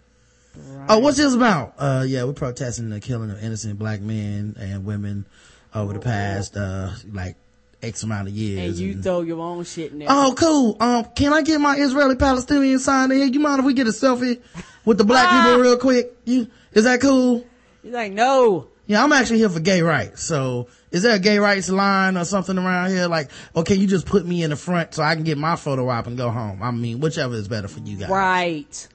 Oh, 0.90 1.00
what's 1.00 1.18
this 1.18 1.34
about? 1.34 1.74
Uh, 1.78 2.04
yeah, 2.08 2.24
we're 2.26 2.34
protesting 2.34 2.90
the 2.90 3.00
killing 3.00 3.32
of 3.32 3.42
innocent 3.44 3.80
black 3.80 4.02
men 4.02 4.56
and 4.60 4.84
women 4.86 5.26
over 5.74 5.94
the 5.94 6.00
past, 6.00 6.58
uh, 6.58 6.90
like 7.14 7.36
X 7.82 8.04
amount 8.04 8.28
of 8.28 8.34
years. 8.34 8.72
And 8.72 8.78
you 8.80 8.94
And- 8.94 9.04
throw 9.04 9.22
your 9.22 9.40
own 9.40 9.64
shit 9.64 9.92
in 9.94 10.00
there. 10.00 10.08
oh, 10.12 10.34
cool. 10.38 10.76
Um, 10.80 11.06
can 11.16 11.32
I 11.34 11.42
get 11.42 11.60
my 11.62 11.78
Israeli 11.78 12.16
Palestinian 12.16 12.80
sign 12.80 13.12
in 13.12 13.18
here? 13.18 13.28
You 13.28 13.40
mind 13.40 13.60
if 13.60 13.66
we 13.66 13.74
get 13.74 13.88
a 13.88 13.92
selfie 13.92 14.40
with 14.86 14.98
the 14.98 15.04
black 15.06 15.28
Ah. 15.30 15.44
people 15.46 15.62
real 15.62 15.78
quick? 15.78 16.14
You, 16.26 16.48
is 16.74 16.84
that 16.84 17.00
cool? 17.02 17.46
He's 17.82 17.94
like, 17.94 18.12
no. 18.12 18.68
Yeah, 18.88 19.04
I'm 19.04 19.14
actually 19.14 19.38
here 19.40 19.50
for 19.50 19.62
gay 19.62 19.82
rights. 19.82 20.22
So 20.22 20.68
is 20.92 21.04
there 21.04 21.16
a 21.16 21.20
gay 21.20 21.40
rights 21.40 21.70
line 21.70 22.18
or 22.18 22.26
something 22.26 22.58
around 22.58 22.90
here? 22.90 23.08
Like, 23.08 23.30
or 23.56 23.64
can 23.64 23.80
you 23.80 23.88
just 23.88 24.06
put 24.06 24.26
me 24.26 24.44
in 24.44 24.50
the 24.50 24.58
front 24.58 24.94
so 24.96 25.02
I 25.04 25.16
can 25.16 25.24
get 25.24 25.38
my 25.38 25.56
photo 25.56 25.88
op 25.88 26.08
and 26.08 26.18
go 26.18 26.30
home? 26.30 26.62
I 26.62 26.72
mean, 26.72 27.00
whichever 27.00 27.36
is 27.36 27.48
better 27.48 27.70
for 27.70 27.80
you 27.80 27.96
guys. 27.96 28.10
Right. 28.10 28.88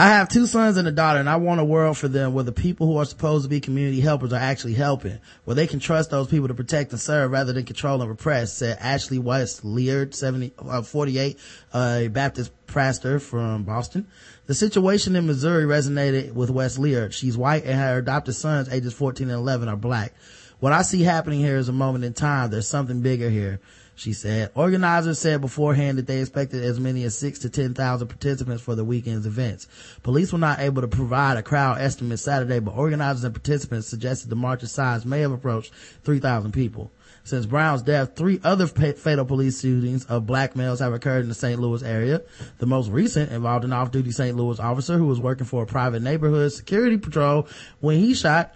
I 0.00 0.10
have 0.10 0.28
two 0.28 0.46
sons 0.46 0.76
and 0.76 0.86
a 0.86 0.92
daughter 0.92 1.18
and 1.18 1.28
I 1.28 1.34
want 1.34 1.60
a 1.60 1.64
world 1.64 1.98
for 1.98 2.06
them 2.06 2.32
where 2.32 2.44
the 2.44 2.52
people 2.52 2.86
who 2.86 2.98
are 2.98 3.04
supposed 3.04 3.42
to 3.42 3.48
be 3.48 3.58
community 3.58 4.00
helpers 4.00 4.32
are 4.32 4.36
actually 4.36 4.74
helping, 4.74 5.18
where 5.44 5.56
they 5.56 5.66
can 5.66 5.80
trust 5.80 6.10
those 6.10 6.28
people 6.28 6.46
to 6.46 6.54
protect 6.54 6.92
and 6.92 7.00
serve 7.00 7.32
rather 7.32 7.52
than 7.52 7.64
control 7.64 8.00
and 8.00 8.08
repress, 8.08 8.52
said 8.52 8.78
Ashley 8.78 9.18
West 9.18 9.64
Leard, 9.64 10.14
70, 10.14 10.52
uh, 10.56 10.82
48, 10.82 11.36
a 11.74 12.08
Baptist 12.12 12.52
pastor 12.68 13.18
from 13.18 13.64
Boston. 13.64 14.06
The 14.46 14.54
situation 14.54 15.16
in 15.16 15.26
Missouri 15.26 15.64
resonated 15.64 16.32
with 16.32 16.48
West 16.48 16.78
Leard. 16.78 17.12
She's 17.12 17.36
white 17.36 17.64
and 17.64 17.76
her 17.76 17.98
adopted 17.98 18.36
sons, 18.36 18.68
ages 18.68 18.94
14 18.94 19.28
and 19.28 19.36
11, 19.36 19.68
are 19.68 19.74
black. 19.74 20.14
What 20.60 20.72
I 20.72 20.82
see 20.82 21.02
happening 21.02 21.40
here 21.40 21.56
is 21.56 21.68
a 21.68 21.72
moment 21.72 22.04
in 22.04 22.12
time. 22.12 22.50
There's 22.50 22.68
something 22.68 23.00
bigger 23.00 23.30
here 23.30 23.58
she 23.98 24.12
said. 24.12 24.50
Organizers 24.54 25.18
said 25.18 25.40
beforehand 25.40 25.98
that 25.98 26.06
they 26.06 26.20
expected 26.20 26.62
as 26.62 26.78
many 26.78 27.02
as 27.02 27.18
six 27.18 27.40
to 27.40 27.50
10,000 27.50 28.06
participants 28.06 28.62
for 28.62 28.74
the 28.74 28.84
weekend's 28.84 29.26
events. 29.26 29.66
Police 30.02 30.32
were 30.32 30.38
not 30.38 30.60
able 30.60 30.82
to 30.82 30.88
provide 30.88 31.36
a 31.36 31.42
crowd 31.42 31.80
estimate 31.80 32.20
Saturday, 32.20 32.60
but 32.60 32.76
organizers 32.76 33.24
and 33.24 33.34
participants 33.34 33.88
suggested 33.88 34.30
the 34.30 34.36
march's 34.36 34.70
size 34.70 35.04
may 35.04 35.20
have 35.20 35.32
approached 35.32 35.72
3,000 36.04 36.52
people. 36.52 36.90
Since 37.24 37.46
Brown's 37.46 37.82
death, 37.82 38.16
three 38.16 38.40
other 38.42 38.66
fatal 38.66 39.26
police 39.26 39.60
shootings 39.60 40.06
of 40.06 40.26
black 40.26 40.56
males 40.56 40.80
have 40.80 40.94
occurred 40.94 41.24
in 41.24 41.28
the 41.28 41.34
St. 41.34 41.60
Louis 41.60 41.82
area. 41.82 42.22
The 42.58 42.66
most 42.66 42.88
recent 42.88 43.32
involved 43.32 43.64
an 43.64 43.72
off-duty 43.72 44.12
St. 44.12 44.34
Louis 44.34 44.58
officer 44.58 44.96
who 44.96 45.06
was 45.06 45.20
working 45.20 45.44
for 45.44 45.64
a 45.64 45.66
private 45.66 46.00
neighborhood 46.00 46.52
security 46.52 46.96
patrol 46.96 47.46
when 47.80 47.98
he 47.98 48.14
shot 48.14 48.54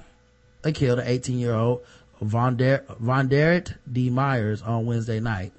and 0.65 0.75
killed 0.75 1.01
an 1.01 1.07
18 1.07 1.39
year 1.39 1.53
old 1.55 1.83
Von, 2.23 2.57
Der- 2.57 2.85
Vonderrit 3.01 3.75
D. 3.91 4.11
Myers 4.11 4.63
on 4.63 4.87
Wednesday 4.87 5.21
night. 5.21 5.53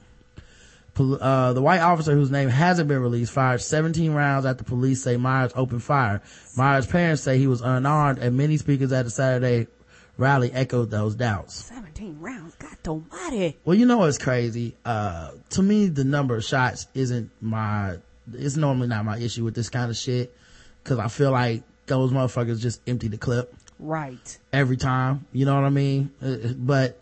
Uh, 0.97 1.53
the 1.53 1.61
white 1.61 1.79
officer 1.81 2.13
whose 2.13 2.29
name 2.29 2.49
hasn't 2.49 2.87
been 2.87 2.99
released 2.99 3.33
fired 3.33 3.59
17 3.59 4.11
rounds 4.13 4.45
after 4.45 4.63
police 4.63 5.01
say 5.01 5.17
Myers 5.17 5.51
opened 5.55 5.81
fire. 5.83 6.21
Myers' 6.55 6.85
parents 6.85 7.23
say 7.23 7.39
he 7.39 7.47
was 7.47 7.61
unarmed 7.61 8.19
and 8.19 8.37
many 8.37 8.57
speakers 8.57 8.91
at 8.91 9.03
the 9.05 9.09
Saturday 9.09 9.67
rally 10.17 10.51
echoed 10.51 10.91
those 10.91 11.15
doubts. 11.15 11.65
17 11.65 12.19
rounds. 12.19 12.55
God 12.55 12.77
almighty. 12.87 13.57
Well, 13.65 13.75
you 13.75 13.87
know 13.87 13.97
what's 13.97 14.19
crazy? 14.19 14.75
Uh, 14.85 15.31
to 15.51 15.63
me, 15.63 15.87
the 15.87 16.03
number 16.03 16.35
of 16.35 16.43
shots 16.45 16.85
isn't 16.93 17.31
my, 17.41 17.97
it's 18.31 18.55
normally 18.55 18.87
not 18.87 19.03
my 19.03 19.17
issue 19.17 19.43
with 19.43 19.55
this 19.55 19.69
kind 19.69 19.89
of 19.89 19.97
shit. 19.97 20.35
Cause 20.83 20.99
I 20.99 21.07
feel 21.07 21.31
like 21.31 21.63
those 21.87 22.11
motherfuckers 22.11 22.59
just 22.61 22.81
empty 22.87 23.07
the 23.07 23.17
clip 23.17 23.51
Right. 23.79 24.37
every 24.51 24.77
time. 24.77 25.25
You 25.33 25.45
know 25.45 25.55
what 25.55 25.63
I 25.65 25.69
mean? 25.69 26.11
Uh, 26.21 26.53
But 26.57 27.01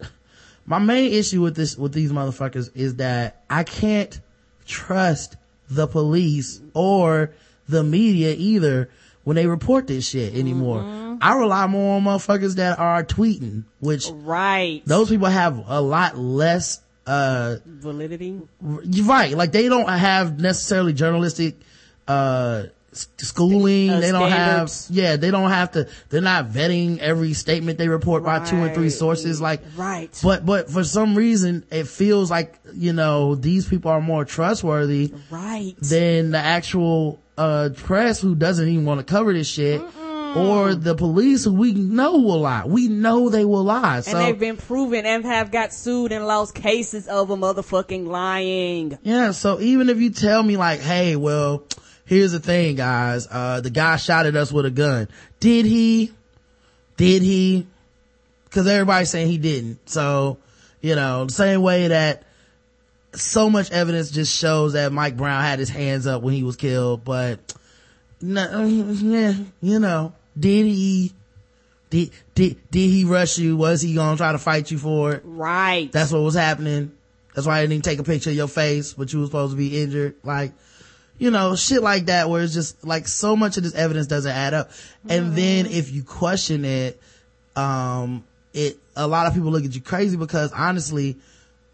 my 0.65 0.79
main 0.79 1.11
issue 1.13 1.41
with 1.41 1.55
this, 1.55 1.77
with 1.77 1.93
these 1.93 2.11
motherfuckers 2.11 2.69
is 2.75 2.95
that 2.95 3.43
I 3.49 3.63
can't 3.63 4.19
trust 4.65 5.35
the 5.69 5.87
police 5.87 6.61
or 6.73 7.31
the 7.67 7.83
media 7.83 8.33
either 8.37 8.89
when 9.23 9.35
they 9.35 9.45
report 9.47 9.87
this 9.87 10.07
shit 10.09 10.33
anymore. 10.35 11.17
I 11.21 11.37
rely 11.37 11.67
more 11.67 11.97
on 11.97 12.03
motherfuckers 12.03 12.55
that 12.55 12.79
are 12.79 13.03
tweeting, 13.03 13.63
which 13.79 14.07
Right. 14.11 14.81
those 14.85 15.09
people 15.09 15.27
have 15.27 15.63
a 15.67 15.79
lot 15.81 16.17
less, 16.17 16.81
uh, 17.05 17.57
Validity. 17.65 18.39
you're 18.83 19.05
right. 19.05 19.35
Like 19.37 19.51
they 19.51 19.69
don't 19.69 19.87
have 19.87 20.39
necessarily 20.39 20.93
journalistic, 20.93 21.59
uh, 22.07 22.63
schooling. 22.93 23.89
Uh, 23.89 23.99
they 23.99 24.11
don't 24.11 24.29
standards. 24.29 24.87
have, 24.87 24.95
yeah, 24.97 25.15
they 25.15 25.31
don't 25.31 25.49
have 25.49 25.71
to, 25.71 25.87
they're 26.09 26.21
not 26.21 26.49
vetting 26.49 26.99
every 26.99 27.33
statement 27.33 27.77
they 27.77 27.87
report 27.87 28.23
by 28.23 28.39
two 28.43 28.57
and 28.57 28.73
three 28.75 28.89
sources. 28.89 29.39
Like, 29.41 29.61
Right. 29.77 30.17
but, 30.23 30.45
but 30.45 30.69
for 30.69 30.83
some 30.83 31.15
reason 31.15 31.65
it 31.71 31.87
feels 31.87 32.29
like, 32.29 32.59
you 32.73 32.93
know, 32.93 33.35
these 33.35 33.67
people 33.67 33.91
are 33.91 34.01
more 34.01 34.25
trustworthy 34.25 35.13
Right. 35.29 35.75
than 35.81 36.31
the 36.31 36.37
actual, 36.39 37.21
uh, 37.37 37.69
press 37.75 38.19
who 38.21 38.35
doesn't 38.35 38.67
even 38.67 38.85
want 38.85 38.99
to 38.99 39.05
cover 39.05 39.33
this 39.33 39.47
shit. 39.47 39.81
Or 40.33 40.75
the 40.75 40.95
police 40.95 41.43
who 41.43 41.51
we 41.51 41.73
know 41.73 42.13
will 42.13 42.39
lie. 42.39 42.63
We 42.65 42.87
know 42.87 43.27
they 43.27 43.43
will 43.43 43.65
lie. 43.65 43.97
and 43.97 44.05
So, 44.05 44.17
they've 44.17 44.39
been 44.39 44.55
proven 44.55 45.05
and 45.05 45.25
have 45.25 45.51
got 45.51 45.73
sued 45.73 46.13
and 46.13 46.25
lost 46.25 46.55
cases 46.55 47.09
of 47.09 47.31
a 47.31 47.35
motherfucking 47.35 48.07
lying. 48.07 48.97
Yeah, 49.03 49.31
so 49.31 49.59
even 49.59 49.89
if 49.89 49.99
you 49.99 50.09
tell 50.09 50.41
me 50.41 50.55
like, 50.55 50.79
hey, 50.79 51.17
well, 51.17 51.65
here's 52.11 52.33
the 52.33 52.41
thing, 52.41 52.75
guys. 52.75 53.25
Uh, 53.31 53.61
the 53.61 53.69
guy 53.69 53.95
shot 53.95 54.25
at 54.25 54.35
us 54.35 54.51
with 54.51 54.65
a 54.65 54.69
gun. 54.69 55.07
Did 55.39 55.65
he? 55.65 56.11
Did 56.97 57.21
he? 57.21 57.65
Cause 58.49 58.67
everybody's 58.67 59.09
saying 59.09 59.29
he 59.29 59.37
didn't. 59.37 59.89
So, 59.89 60.37
you 60.81 60.95
know, 60.95 61.23
the 61.23 61.31
same 61.31 61.61
way 61.61 61.87
that 61.87 62.23
so 63.13 63.49
much 63.49 63.71
evidence 63.71 64.11
just 64.11 64.37
shows 64.37 64.73
that 64.73 64.91
Mike 64.91 65.15
Brown 65.15 65.41
had 65.41 65.57
his 65.57 65.69
hands 65.69 66.05
up 66.05 66.21
when 66.21 66.33
he 66.33 66.43
was 66.43 66.57
killed, 66.57 67.05
but 67.05 67.53
no, 68.21 68.65
yeah, 68.65 69.33
you 69.61 69.79
know, 69.79 70.11
did 70.37 70.65
he, 70.65 71.13
did, 71.89 72.11
did, 72.35 72.71
did 72.71 72.89
he 72.89 73.05
rush 73.05 73.37
you? 73.37 73.55
Was 73.55 73.81
he 73.81 73.95
gonna 73.95 74.17
try 74.17 74.33
to 74.33 74.37
fight 74.37 74.69
you 74.69 74.77
for 74.77 75.13
it? 75.13 75.21
Right. 75.23 75.89
That's 75.89 76.11
what 76.11 76.23
was 76.23 76.35
happening. 76.35 76.91
That's 77.33 77.47
why 77.47 77.59
I 77.59 77.61
didn't 77.61 77.71
even 77.71 77.83
take 77.83 77.99
a 77.99 78.03
picture 78.03 78.31
of 78.31 78.35
your 78.35 78.49
face, 78.49 78.91
but 78.91 79.13
you 79.13 79.21
were 79.21 79.27
supposed 79.27 79.53
to 79.53 79.57
be 79.57 79.81
injured. 79.81 80.15
Like, 80.23 80.51
you 81.21 81.29
know, 81.29 81.55
shit 81.55 81.83
like 81.83 82.07
that 82.07 82.31
where 82.31 82.41
it's 82.41 82.51
just 82.51 82.83
like 82.83 83.07
so 83.07 83.35
much 83.35 83.55
of 83.55 83.61
this 83.61 83.75
evidence 83.75 84.07
doesn't 84.07 84.31
add 84.31 84.55
up. 84.55 84.71
And 85.07 85.35
then 85.35 85.67
if 85.67 85.91
you 85.91 86.01
question 86.01 86.65
it, 86.65 86.99
um, 87.55 88.23
it, 88.55 88.79
a 88.95 89.05
lot 89.05 89.27
of 89.27 89.35
people 89.35 89.51
look 89.51 89.63
at 89.63 89.75
you 89.75 89.81
crazy 89.81 90.17
because 90.17 90.51
honestly, 90.51 91.17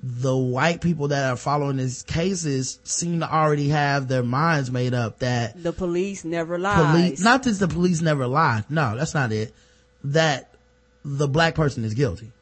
the 0.04 0.36
white 0.36 0.82
people 0.82 1.08
that 1.08 1.32
are 1.32 1.38
following 1.38 1.78
these 1.78 2.04
cases 2.04 2.78
seem 2.84 3.22
to 3.22 3.34
already 3.34 3.70
have 3.70 4.10
their 4.10 4.22
minds 4.22 4.70
made 4.70 4.94
up 4.94 5.20
that 5.20 5.64
the 5.64 5.72
police 5.72 6.26
never 6.26 6.60
lie. 6.60 6.76
police, 6.76 7.24
not 7.24 7.44
that 7.44 7.52
the 7.54 7.70
police 7.70 8.02
never 8.02 8.28
lie. 8.28 8.66
No, 8.70 8.98
that's 8.98 9.14
not 9.14 9.32
it. 9.32 9.54
That 10.04 10.54
the 11.06 11.30
black 11.30 11.56
person 11.56 11.86
is 11.86 11.94
guilty. 11.94 12.34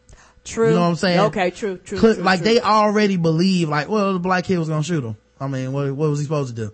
true. 0.44 0.70
You 0.70 0.74
know 0.74 0.82
what 0.82 0.88
I'm 0.88 0.96
saying? 0.96 1.20
Okay, 1.20 1.52
true, 1.52 1.78
true. 1.78 2.00
Like 2.16 2.40
true. 2.40 2.46
they 2.46 2.62
already 2.62 3.18
believe 3.18 3.70
like, 3.70 3.90
well, 3.90 4.14
the 4.14 4.20
black 4.20 4.46
kid 4.46 4.58
was 4.58 4.70
gonna 4.70 4.82
shoot 4.82 5.04
him. 5.04 5.16
I 5.40 5.48
mean, 5.48 5.72
what, 5.72 5.94
what 5.94 6.10
was 6.10 6.18
he 6.18 6.26
supposed 6.26 6.56
to 6.56 6.66
do? 6.66 6.74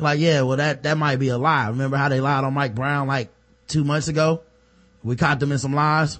Like, 0.00 0.20
yeah, 0.20 0.42
well 0.42 0.56
that, 0.56 0.82
that 0.84 0.96
might 0.98 1.16
be 1.16 1.28
a 1.28 1.38
lie. 1.38 1.68
Remember 1.68 1.96
how 1.96 2.08
they 2.08 2.20
lied 2.20 2.44
on 2.44 2.54
Mike 2.54 2.74
Brown 2.74 3.06
like 3.06 3.28
two 3.68 3.84
months 3.84 4.08
ago? 4.08 4.42
We 5.02 5.16
caught 5.16 5.40
them 5.40 5.52
in 5.52 5.58
some 5.58 5.74
lies 5.74 6.18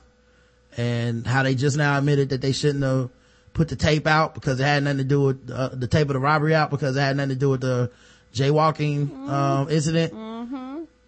and 0.76 1.26
how 1.26 1.42
they 1.42 1.54
just 1.54 1.76
now 1.76 1.98
admitted 1.98 2.30
that 2.30 2.40
they 2.40 2.52
shouldn't 2.52 2.84
have 2.84 3.10
put 3.52 3.68
the 3.68 3.76
tape 3.76 4.06
out 4.06 4.34
because 4.34 4.60
it 4.60 4.64
had 4.64 4.82
nothing 4.84 4.98
to 4.98 5.04
do 5.04 5.20
with 5.22 5.50
uh, 5.50 5.68
the 5.72 5.86
tape 5.86 6.08
of 6.08 6.14
the 6.14 6.20
robbery 6.20 6.54
out 6.54 6.70
because 6.70 6.96
it 6.96 7.00
had 7.00 7.16
nothing 7.16 7.30
to 7.30 7.34
do 7.36 7.50
with 7.50 7.60
the 7.60 7.90
jaywalking, 8.34 9.28
um, 9.28 9.68
incident. 9.68 10.12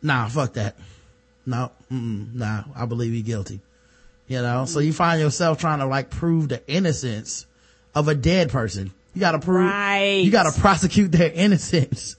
Nah, 0.02 0.28
fuck 0.28 0.54
that. 0.54 0.76
No, 1.46 1.70
mm-mm, 1.90 2.34
nah, 2.34 2.64
I 2.74 2.86
believe 2.86 3.12
he 3.12 3.22
guilty. 3.22 3.60
You 4.28 4.42
know, 4.42 4.64
so 4.64 4.78
you 4.80 4.92
find 4.92 5.20
yourself 5.20 5.58
trying 5.58 5.78
to 5.80 5.86
like 5.86 6.10
prove 6.10 6.48
the 6.48 6.66
innocence 6.68 7.46
of 7.94 8.08
a 8.08 8.14
dead 8.14 8.50
person. 8.50 8.92
You 9.14 9.20
gotta 9.20 9.38
prove, 9.38 9.68
Right. 9.70 10.22
you 10.24 10.30
gotta 10.30 10.58
prosecute 10.58 11.12
their 11.12 11.30
innocence. 11.32 12.16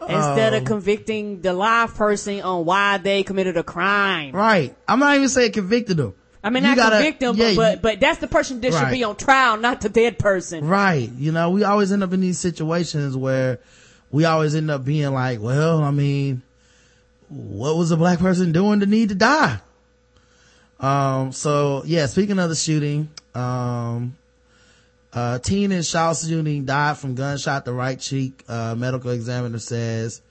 Instead 0.00 0.54
Um, 0.54 0.60
of 0.62 0.64
convicting 0.64 1.40
the 1.42 1.52
live 1.52 1.94
person 1.94 2.40
on 2.40 2.64
why 2.64 2.98
they 2.98 3.22
committed 3.24 3.56
a 3.56 3.62
crime. 3.62 4.32
Right. 4.32 4.74
I'm 4.86 5.00
not 5.00 5.16
even 5.16 5.28
saying 5.28 5.52
convicted 5.52 5.96
them. 5.96 6.14
I 6.42 6.50
mean, 6.50 6.62
You 6.62 6.68
not 6.70 6.76
gotta- 6.76 6.96
convict 6.96 7.20
them, 7.20 7.36
yeah, 7.36 7.54
but, 7.56 7.72
you- 7.74 7.80
but 7.82 8.00
that's 8.00 8.18
the 8.20 8.28
person 8.28 8.60
that 8.60 8.72
should 8.72 8.90
be 8.90 9.02
on 9.02 9.16
trial, 9.16 9.56
not 9.56 9.80
the 9.80 9.88
dead 9.88 10.18
person. 10.18 10.64
Right. 10.66 11.10
You 11.18 11.32
know, 11.32 11.50
we 11.50 11.64
always 11.64 11.90
end 11.92 12.02
up 12.04 12.12
in 12.12 12.20
these 12.20 12.38
situations 12.38 13.16
where 13.16 13.58
we 14.12 14.24
always 14.24 14.54
end 14.54 14.70
up 14.70 14.84
being 14.84 15.12
like, 15.12 15.40
well, 15.42 15.82
I 15.82 15.90
mean, 15.90 16.42
what 17.28 17.76
was 17.76 17.90
a 17.90 17.96
black 17.96 18.20
person 18.20 18.52
doing 18.52 18.80
to 18.80 18.86
need 18.86 19.08
to 19.10 19.14
die? 19.16 19.58
Um, 20.80 21.32
so 21.32 21.82
yeah, 21.86 22.06
speaking 22.06 22.38
of 22.38 22.48
the 22.48 22.54
shooting, 22.56 23.08
um, 23.34 24.16
uh, 25.18 25.38
teen 25.40 25.72
in 25.72 25.82
Shaw 25.82 26.14
shooting 26.14 26.64
died 26.64 26.96
from 26.96 27.16
gunshot 27.16 27.64
to 27.64 27.72
right 27.72 27.98
cheek. 27.98 28.44
Uh, 28.48 28.76
medical 28.76 29.10
examiner 29.10 29.58
says, 29.58 30.22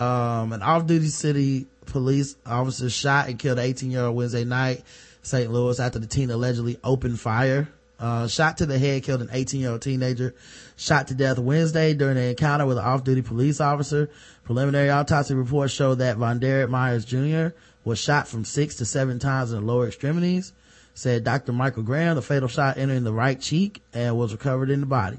um, 0.00 0.54
an 0.54 0.62
off-duty 0.62 1.08
city 1.08 1.66
police 1.84 2.36
officer 2.46 2.88
shot 2.88 3.28
and 3.28 3.38
killed 3.38 3.58
an 3.58 3.70
18-year-old 3.70 4.16
Wednesday 4.16 4.44
night, 4.44 4.84
St. 5.20 5.52
Louis 5.52 5.78
after 5.78 5.98
the 5.98 6.06
teen 6.06 6.30
allegedly 6.30 6.78
opened 6.82 7.20
fire. 7.20 7.68
Uh, 8.00 8.26
shot 8.26 8.56
to 8.56 8.66
the 8.66 8.78
head 8.78 9.02
killed 9.02 9.20
an 9.20 9.28
18-year-old 9.28 9.82
teenager, 9.82 10.34
shot 10.76 11.08
to 11.08 11.14
death 11.14 11.38
Wednesday 11.38 11.92
during 11.92 12.16
an 12.16 12.24
encounter 12.24 12.64
with 12.64 12.78
an 12.78 12.84
off-duty 12.84 13.22
police 13.22 13.60
officer. 13.60 14.08
Preliminary 14.44 14.88
autopsy 14.88 15.34
reports 15.34 15.74
show 15.74 15.94
that 15.94 16.16
Vonderrit 16.16 16.70
Myers 16.70 17.04
Jr. 17.04 17.54
was 17.84 17.98
shot 17.98 18.26
from 18.26 18.46
six 18.46 18.76
to 18.76 18.86
seven 18.86 19.18
times 19.18 19.52
in 19.52 19.60
the 19.60 19.66
lower 19.66 19.86
extremities, 19.86 20.54
said 20.94 21.24
Dr. 21.24 21.52
Michael 21.52 21.82
Graham. 21.82 22.16
The 22.16 22.22
fatal 22.22 22.48
shot 22.48 22.78
entering 22.78 23.04
the 23.04 23.12
right 23.12 23.40
cheek 23.40 23.82
and 23.92 24.16
was 24.16 24.32
recovered 24.32 24.70
in 24.70 24.80
the 24.80 24.86
body. 24.86 25.18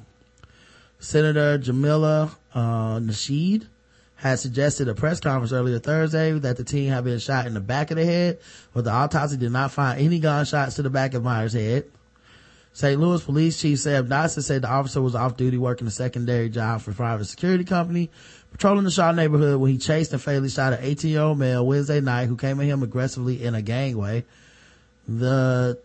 Senator 0.99 1.57
Jamila 1.57 2.31
uh, 2.53 2.99
Nasheed 2.99 3.67
had 4.15 4.39
suggested 4.39 4.87
a 4.87 4.95
press 4.95 5.19
conference 5.19 5.51
earlier 5.51 5.79
Thursday 5.79 6.31
that 6.31 6.55
the 6.55 6.63
teen 6.63 6.89
had 6.89 7.03
been 7.03 7.19
shot 7.19 7.45
in 7.45 7.53
the 7.53 7.59
back 7.59 7.91
of 7.91 7.97
the 7.97 8.05
head, 8.05 8.39
but 8.73 8.85
the 8.85 8.91
autopsy 8.91 9.35
did 9.35 9.51
not 9.51 9.71
find 9.71 9.99
any 9.99 10.19
gunshots 10.19 10.75
to 10.75 10.81
the 10.81 10.89
back 10.89 11.13
of 11.13 11.23
Myers' 11.23 11.53
head. 11.53 11.85
St. 12.71 12.99
Louis 12.99 13.21
Police 13.21 13.59
Chief 13.61 13.77
Sam 13.77 14.07
Dotson 14.07 14.41
said 14.41 14.63
the 14.63 14.69
officer 14.69 15.01
was 15.01 15.13
off 15.13 15.37
duty 15.37 15.57
working 15.57 15.85
a 15.85 15.91
secondary 15.91 16.49
job 16.49 16.81
for 16.81 16.91
a 16.91 16.95
private 16.95 17.25
security 17.25 17.65
company, 17.65 18.09
patrolling 18.51 18.83
the 18.83 18.91
Shaw 18.91 19.11
neighborhood 19.11 19.59
when 19.59 19.71
he 19.71 19.77
chased 19.77 20.13
and 20.13 20.21
fatally 20.21 20.49
shot 20.49 20.73
an 20.73 20.79
18 20.81 21.11
year 21.11 21.21
old 21.21 21.37
male 21.37 21.65
Wednesday 21.65 21.99
night 22.01 22.27
who 22.27 22.35
came 22.35 22.59
at 22.61 22.65
him 22.65 22.81
aggressively 22.81 23.43
in 23.43 23.53
a 23.53 23.61
gangway. 23.61 24.25
The 25.07 25.79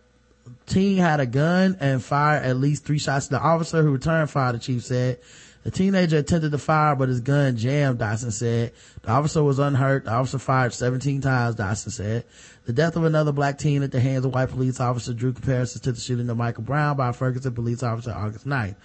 teen 0.65 0.97
had 0.97 1.19
a 1.19 1.25
gun 1.25 1.77
and 1.79 2.03
fired 2.03 2.45
at 2.45 2.57
least 2.57 2.85
three 2.85 2.99
shots 2.99 3.27
the 3.27 3.39
officer 3.39 3.81
who 3.81 3.91
returned 3.91 4.29
fire, 4.29 4.53
the 4.53 4.59
chief 4.59 4.83
said. 4.83 5.19
The 5.63 5.71
teenager 5.71 6.17
attempted 6.17 6.51
to 6.51 6.57
fire, 6.57 6.95
but 6.95 7.09
his 7.09 7.19
gun 7.19 7.57
jammed, 7.57 7.99
Dotson 7.99 8.31
said. 8.31 8.71
The 9.01 9.11
officer 9.11 9.43
was 9.43 9.59
unhurt. 9.59 10.05
The 10.05 10.11
officer 10.11 10.39
fired 10.39 10.73
17 10.73 11.19
times, 11.19 11.57
Dotson 11.57 11.91
said. 11.91 12.23
The 12.65 12.71
death 12.71 12.95
of 12.95 13.03
another 13.03 13.33
black 13.33 13.57
teen 13.57 13.83
at 13.83 13.91
the 13.91 13.99
hands 13.99 14.23
of 14.23 14.33
white 14.33 14.49
police 14.49 14.79
officers 14.79 15.15
drew 15.15 15.33
comparisons 15.33 15.81
to 15.81 15.91
the 15.91 15.99
shooting 15.99 16.29
of 16.29 16.37
Michael 16.37 16.63
Brown 16.63 16.95
by 16.95 17.09
a 17.09 17.13
Ferguson 17.13 17.53
police 17.53 17.83
officer 17.83 18.11
August 18.11 18.47
9th. 18.47 18.75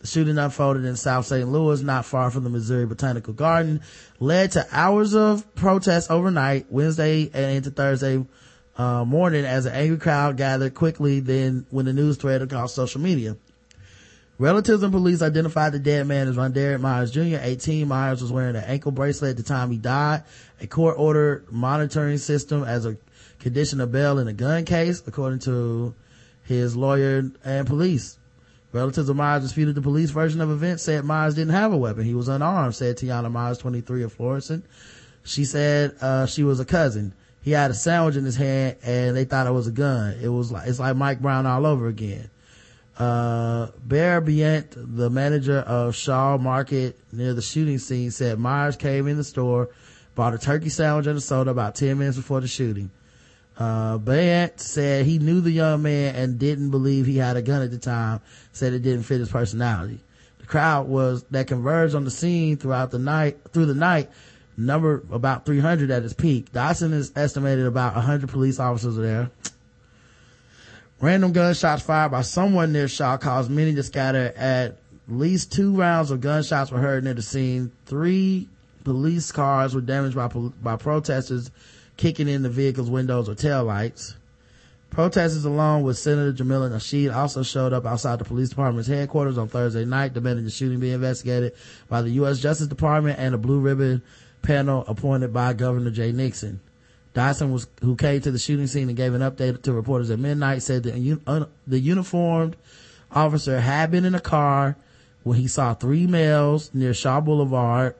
The 0.00 0.06
shooting 0.08 0.36
unfolded 0.36 0.84
in 0.84 0.96
South 0.96 1.24
St. 1.24 1.48
Louis, 1.48 1.82
not 1.82 2.04
far 2.04 2.30
from 2.32 2.42
the 2.42 2.50
Missouri 2.50 2.84
Botanical 2.84 3.32
Garden, 3.32 3.80
led 4.18 4.52
to 4.52 4.66
hours 4.72 5.14
of 5.14 5.54
protests 5.54 6.10
overnight, 6.10 6.66
Wednesday 6.68 7.30
and 7.32 7.56
into 7.56 7.70
Thursday 7.70 8.24
uh, 8.76 9.04
morning 9.04 9.44
as 9.44 9.66
an 9.66 9.74
angry 9.74 9.98
crowd 9.98 10.36
gathered 10.36 10.74
quickly 10.74 11.20
then 11.20 11.66
when 11.70 11.86
the 11.86 11.92
news 11.92 12.16
spread 12.16 12.42
across 12.42 12.74
social 12.74 13.00
media. 13.00 13.36
Relatives 14.36 14.82
and 14.82 14.92
police 14.92 15.22
identified 15.22 15.72
the 15.72 15.78
dead 15.78 16.08
man 16.08 16.26
as 16.26 16.34
Von 16.34 16.52
Myers 16.80 17.12
Jr., 17.12 17.38
18. 17.40 17.86
Myers 17.86 18.20
was 18.20 18.32
wearing 18.32 18.56
an 18.56 18.64
ankle 18.64 18.90
bracelet 18.90 19.30
at 19.30 19.36
the 19.36 19.44
time 19.44 19.70
he 19.70 19.78
died. 19.78 20.24
A 20.60 20.66
court 20.66 20.96
ordered 20.98 21.52
monitoring 21.52 22.18
system 22.18 22.64
as 22.64 22.84
a 22.84 22.96
condition 23.38 23.80
of 23.80 23.92
bail 23.92 24.18
in 24.18 24.26
a 24.26 24.32
gun 24.32 24.64
case, 24.64 25.04
according 25.06 25.38
to 25.40 25.94
his 26.42 26.74
lawyer 26.74 27.30
and 27.44 27.66
police. 27.66 28.18
Relatives 28.72 29.08
of 29.08 29.14
Myers 29.14 29.44
disputed 29.44 29.76
the 29.76 29.82
police 29.82 30.10
version 30.10 30.40
of 30.40 30.50
events, 30.50 30.82
said 30.82 31.04
Myers 31.04 31.36
didn't 31.36 31.52
have 31.52 31.72
a 31.72 31.76
weapon. 31.76 32.02
He 32.02 32.14
was 32.14 32.26
unarmed, 32.26 32.74
said 32.74 32.96
Tiana 32.96 33.30
Myers, 33.30 33.58
23 33.58 34.02
of 34.02 34.12
Florissant. 34.12 34.64
She 35.22 35.44
said, 35.44 35.94
uh, 36.00 36.26
she 36.26 36.42
was 36.42 36.58
a 36.58 36.64
cousin. 36.64 37.14
He 37.44 37.50
had 37.50 37.70
a 37.70 37.74
sandwich 37.74 38.16
in 38.16 38.24
his 38.24 38.36
hand 38.36 38.76
and 38.82 39.14
they 39.14 39.26
thought 39.26 39.46
it 39.46 39.52
was 39.52 39.66
a 39.66 39.70
gun. 39.70 40.16
It 40.22 40.28
was 40.28 40.50
like, 40.50 40.66
it's 40.66 40.78
like 40.78 40.96
Mike 40.96 41.20
Brown 41.20 41.44
all 41.44 41.66
over 41.66 41.88
again. 41.88 42.30
Uh, 42.98 43.68
Bear 43.84 44.22
Bient, 44.22 44.68
the 44.74 45.10
manager 45.10 45.58
of 45.58 45.94
Shaw 45.94 46.38
Market 46.38 46.98
near 47.12 47.34
the 47.34 47.42
shooting 47.42 47.76
scene 47.76 48.10
said 48.12 48.38
Myers 48.38 48.76
came 48.76 49.06
in 49.08 49.18
the 49.18 49.24
store, 49.24 49.68
bought 50.14 50.32
a 50.32 50.38
turkey 50.38 50.70
sandwich 50.70 51.06
and 51.06 51.18
a 51.18 51.20
soda 51.20 51.50
about 51.50 51.74
10 51.74 51.98
minutes 51.98 52.16
before 52.16 52.40
the 52.40 52.48
shooting. 52.48 52.90
Uh, 53.58 53.98
Bryant 53.98 54.58
said 54.58 55.04
he 55.04 55.18
knew 55.18 55.42
the 55.42 55.50
young 55.50 55.82
man 55.82 56.14
and 56.16 56.38
didn't 56.38 56.70
believe 56.70 57.04
he 57.04 57.18
had 57.18 57.36
a 57.36 57.42
gun 57.42 57.60
at 57.60 57.70
the 57.70 57.78
time, 57.78 58.22
said 58.52 58.72
it 58.72 58.80
didn't 58.80 59.02
fit 59.02 59.20
his 59.20 59.28
personality. 59.28 60.00
The 60.38 60.46
crowd 60.46 60.88
was, 60.88 61.24
that 61.24 61.46
converged 61.46 61.94
on 61.94 62.04
the 62.04 62.10
scene 62.10 62.56
throughout 62.56 62.90
the 62.90 62.98
night, 62.98 63.38
through 63.52 63.66
the 63.66 63.74
night, 63.74 64.10
number 64.56 65.02
about 65.10 65.46
300 65.46 65.90
at 65.90 66.02
its 66.02 66.14
peak. 66.14 66.52
Dotson 66.52 66.92
is 66.92 67.12
estimated 67.16 67.66
about 67.66 67.94
100 67.94 68.28
police 68.28 68.58
officers 68.58 68.96
were 68.96 69.02
there. 69.02 69.30
Random 71.00 71.32
gunshots 71.32 71.82
fired 71.82 72.12
by 72.12 72.22
someone 72.22 72.72
near 72.72 72.88
Shaw 72.88 73.16
caused 73.16 73.50
many 73.50 73.74
to 73.74 73.82
scatter. 73.82 74.32
At 74.36 74.78
least 75.08 75.52
two 75.52 75.74
rounds 75.76 76.10
of 76.10 76.20
gunshots 76.20 76.70
were 76.70 76.78
heard 76.78 77.04
near 77.04 77.14
the 77.14 77.22
scene. 77.22 77.72
Three 77.86 78.48
police 78.84 79.32
cars 79.32 79.74
were 79.74 79.80
damaged 79.80 80.16
by, 80.16 80.28
by 80.28 80.76
protesters 80.76 81.50
kicking 81.96 82.28
in 82.28 82.42
the 82.42 82.50
vehicle's 82.50 82.90
windows 82.90 83.28
or 83.28 83.34
taillights. 83.34 84.14
Protesters 84.90 85.44
along 85.44 85.82
with 85.82 85.98
Senator 85.98 86.32
Jamila 86.32 86.70
Nasheed 86.70 87.12
also 87.12 87.42
showed 87.42 87.72
up 87.72 87.84
outside 87.84 88.20
the 88.20 88.24
police 88.24 88.50
department's 88.50 88.88
headquarters 88.88 89.36
on 89.36 89.48
Thursday 89.48 89.84
night 89.84 90.14
demanding 90.14 90.44
the 90.44 90.50
shooting 90.52 90.78
be 90.78 90.92
investigated 90.92 91.52
by 91.88 92.00
the 92.00 92.10
U.S. 92.10 92.38
Justice 92.38 92.68
Department 92.68 93.18
and 93.18 93.34
a 93.34 93.38
blue 93.38 93.58
ribbon 93.58 94.02
panel 94.44 94.84
appointed 94.86 95.32
by 95.32 95.52
Governor 95.52 95.90
Jay 95.90 96.12
Nixon. 96.12 96.60
Dyson 97.12 97.52
was, 97.52 97.66
who 97.80 97.96
came 97.96 98.20
to 98.20 98.30
the 98.30 98.38
shooting 98.38 98.66
scene 98.66 98.88
and 98.88 98.96
gave 98.96 99.14
an 99.14 99.20
update 99.20 99.62
to 99.62 99.72
reporters 99.72 100.10
at 100.10 100.18
midnight 100.18 100.62
said 100.62 100.82
that 100.84 101.48
the 101.66 101.78
uniformed 101.78 102.56
officer 103.10 103.60
had 103.60 103.90
been 103.90 104.04
in 104.04 104.14
a 104.14 104.20
car 104.20 104.76
when 105.22 105.38
he 105.38 105.46
saw 105.46 105.74
three 105.74 106.06
males 106.06 106.72
near 106.74 106.92
Shaw 106.92 107.20
Boulevard 107.20 107.94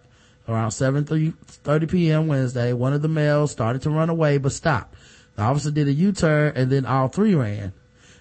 Around 0.47 0.71
7.30 0.71 1.91
p.m. 1.91 2.27
Wednesday, 2.27 2.75
one 2.75 2.93
of 2.93 3.01
the 3.01 3.09
males 3.09 3.51
started 3.51 3.81
to 3.83 3.91
run 3.91 4.11
away 4.11 4.37
but 4.37 4.53
stopped. 4.53 4.95
The 5.37 5.43
officer 5.43 5.71
did 5.71 5.89
a 5.89 5.93
U-turn 5.93 6.53
and 6.55 6.71
then 6.71 6.85
all 6.85 7.09
three 7.09 7.35
ran. 7.35 7.73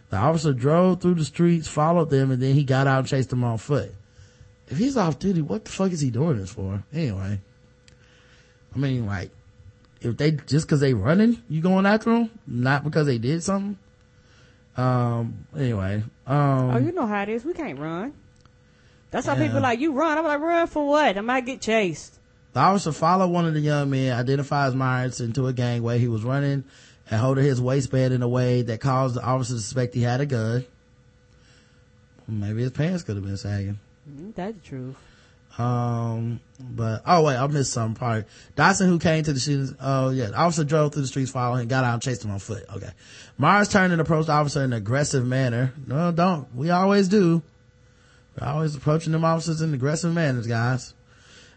The 0.10 0.18
officer 0.18 0.54
drove 0.54 1.02
through 1.02 1.16
the 1.16 1.26
streets, 1.26 1.68
followed 1.68 2.10
them, 2.10 2.32
and 2.32 2.42
then 2.42 2.54
he 2.54 2.64
got 2.64 2.88
out 2.88 3.00
and 3.00 3.08
chased 3.08 3.30
them 3.30 3.44
on 3.44 3.58
foot. 3.58 3.94
If 4.70 4.78
he's 4.78 4.96
off 4.96 5.20
duty, 5.20 5.42
what 5.42 5.66
the 5.66 5.72
fuck 5.72 5.92
is 5.92 6.00
he 6.00 6.12
doing 6.12 6.38
this 6.38 6.52
for? 6.52 6.84
Anyway. 6.94 7.42
I 8.76 8.80
mean, 8.80 9.06
like, 9.06 9.32
if 10.02 10.18
they, 10.18 10.32
just 10.32 10.68
cause 10.68 10.80
they 10.80 10.94
running, 10.94 11.42
you 11.50 11.62
going 11.62 11.86
after 11.86 12.12
them? 12.12 12.30
Not 12.48 12.84
because 12.84 13.08
they 13.08 13.18
did 13.18 13.44
something? 13.44 13.78
Um, 14.76 15.46
anyway. 15.56 16.04
Um, 16.26 16.72
oh, 16.72 16.78
you 16.80 16.92
know 16.92 17.06
how 17.06 17.22
it 17.24 17.30
is. 17.30 17.46
We 17.46 17.54
can't 17.54 17.78
run. 17.80 18.14
That's 19.12 19.28
how 19.28 19.36
Yeah. 19.36 19.46
people 19.48 19.62
like, 19.62 19.80
you 19.80 19.94
run. 19.94 20.18
I'm 20.18 20.24
like, 20.24 20.40
run 20.40 20.68
for 20.68 20.88
what? 20.88 21.18
I 21.18 21.22
might 21.22 21.46
get 21.46 21.62
chased. 21.62 22.20
The 22.54 22.60
officer 22.60 22.92
followed 22.92 23.28
one 23.30 23.46
of 23.46 23.54
the 23.54 23.60
young 23.60 23.90
men, 23.90 24.12
identifies 24.14 24.76
Myers 24.76 25.22
into 25.22 25.48
a 25.48 25.54
gangway. 25.54 26.00
He 26.00 26.08
was 26.08 26.24
running 26.24 26.64
and 27.10 27.20
holding 27.22 27.44
his 27.44 27.62
waistband 27.62 28.14
in 28.14 28.22
a 28.24 28.28
way 28.28 28.62
that 28.64 28.80
caused 28.80 29.16
the 29.16 29.24
officer 29.24 29.54
to 29.56 29.60
suspect 29.60 29.94
he 29.94 30.02
had 30.02 30.22
a 30.22 30.26
gun. 30.26 30.66
Maybe 32.28 32.62
his 32.62 32.72
pants 32.72 33.04
could 33.04 33.16
have 33.16 33.26
been 33.26 33.38
sagging. 33.38 33.80
Mm, 34.10 34.34
That's 34.36 34.56
the 34.58 34.62
truth. 34.68 34.96
Um, 35.58 36.40
but, 36.60 37.04
oh 37.06 37.24
wait, 37.24 37.38
I 37.38 37.46
missed 37.48 37.74
some 37.74 37.94
part. 37.94 38.28
Dawson, 38.56 38.88
who 38.88 38.98
came 38.98 39.24
to 39.24 39.34
the 39.34 39.40
shooting, 39.40 39.76
oh 39.80 40.10
yeah, 40.10 40.28
the 40.28 40.38
officer 40.38 40.64
drove 40.64 40.94
through 40.94 41.04
the 41.04 41.08
streets 41.08 41.32
following 41.32 41.62
him, 41.62 41.68
got 41.68 41.84
out 41.84 41.94
and 41.94 42.02
chased 42.02 42.26
him 42.26 42.32
on 42.32 42.40
foot. 42.40 42.64
Okay. 42.76 42.90
Myers 43.38 43.70
turned 43.70 43.92
and 43.92 44.02
approached 44.02 44.28
the 44.28 44.34
officer 44.34 44.60
in 44.64 44.74
an 44.74 44.78
aggressive 44.78 45.26
manner. 45.26 45.74
No, 45.86 46.12
don't. 46.12 46.54
We 46.56 46.72
always 46.72 47.08
do. 47.08 47.44
We're 48.40 48.48
always 48.48 48.76
approaching 48.76 49.12
them 49.12 49.24
officers 49.24 49.62
in 49.62 49.74
aggressive 49.74 50.14
manners, 50.14 50.48
guys. 50.48 50.94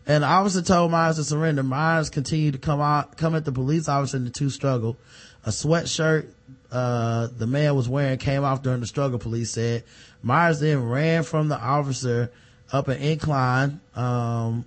And 0.06 0.22
the 0.22 0.28
officer 0.28 0.62
told 0.62 0.90
Myers 0.90 1.16
to 1.16 1.24
surrender. 1.24 1.62
Myers 1.62 2.10
continued 2.10 2.52
to 2.52 2.60
come 2.60 2.80
out, 2.80 3.16
come 3.16 3.34
at 3.34 3.44
the 3.44 3.52
police 3.52 3.88
officer 3.88 4.18
and 4.18 4.26
the 4.26 4.30
two 4.30 4.50
struggled. 4.50 4.96
A 5.44 5.50
sweatshirt, 5.50 6.28
uh, 6.70 7.28
the 7.36 7.46
man 7.46 7.74
was 7.74 7.88
wearing 7.88 8.18
came 8.18 8.44
off 8.44 8.62
during 8.62 8.80
the 8.80 8.86
struggle, 8.86 9.18
police 9.18 9.52
said. 9.52 9.84
Myers 10.22 10.60
then 10.60 10.84
ran 10.84 11.22
from 11.22 11.48
the 11.48 11.58
officer 11.58 12.30
up 12.72 12.88
an 12.88 12.98
incline, 13.00 13.80
um, 13.94 14.64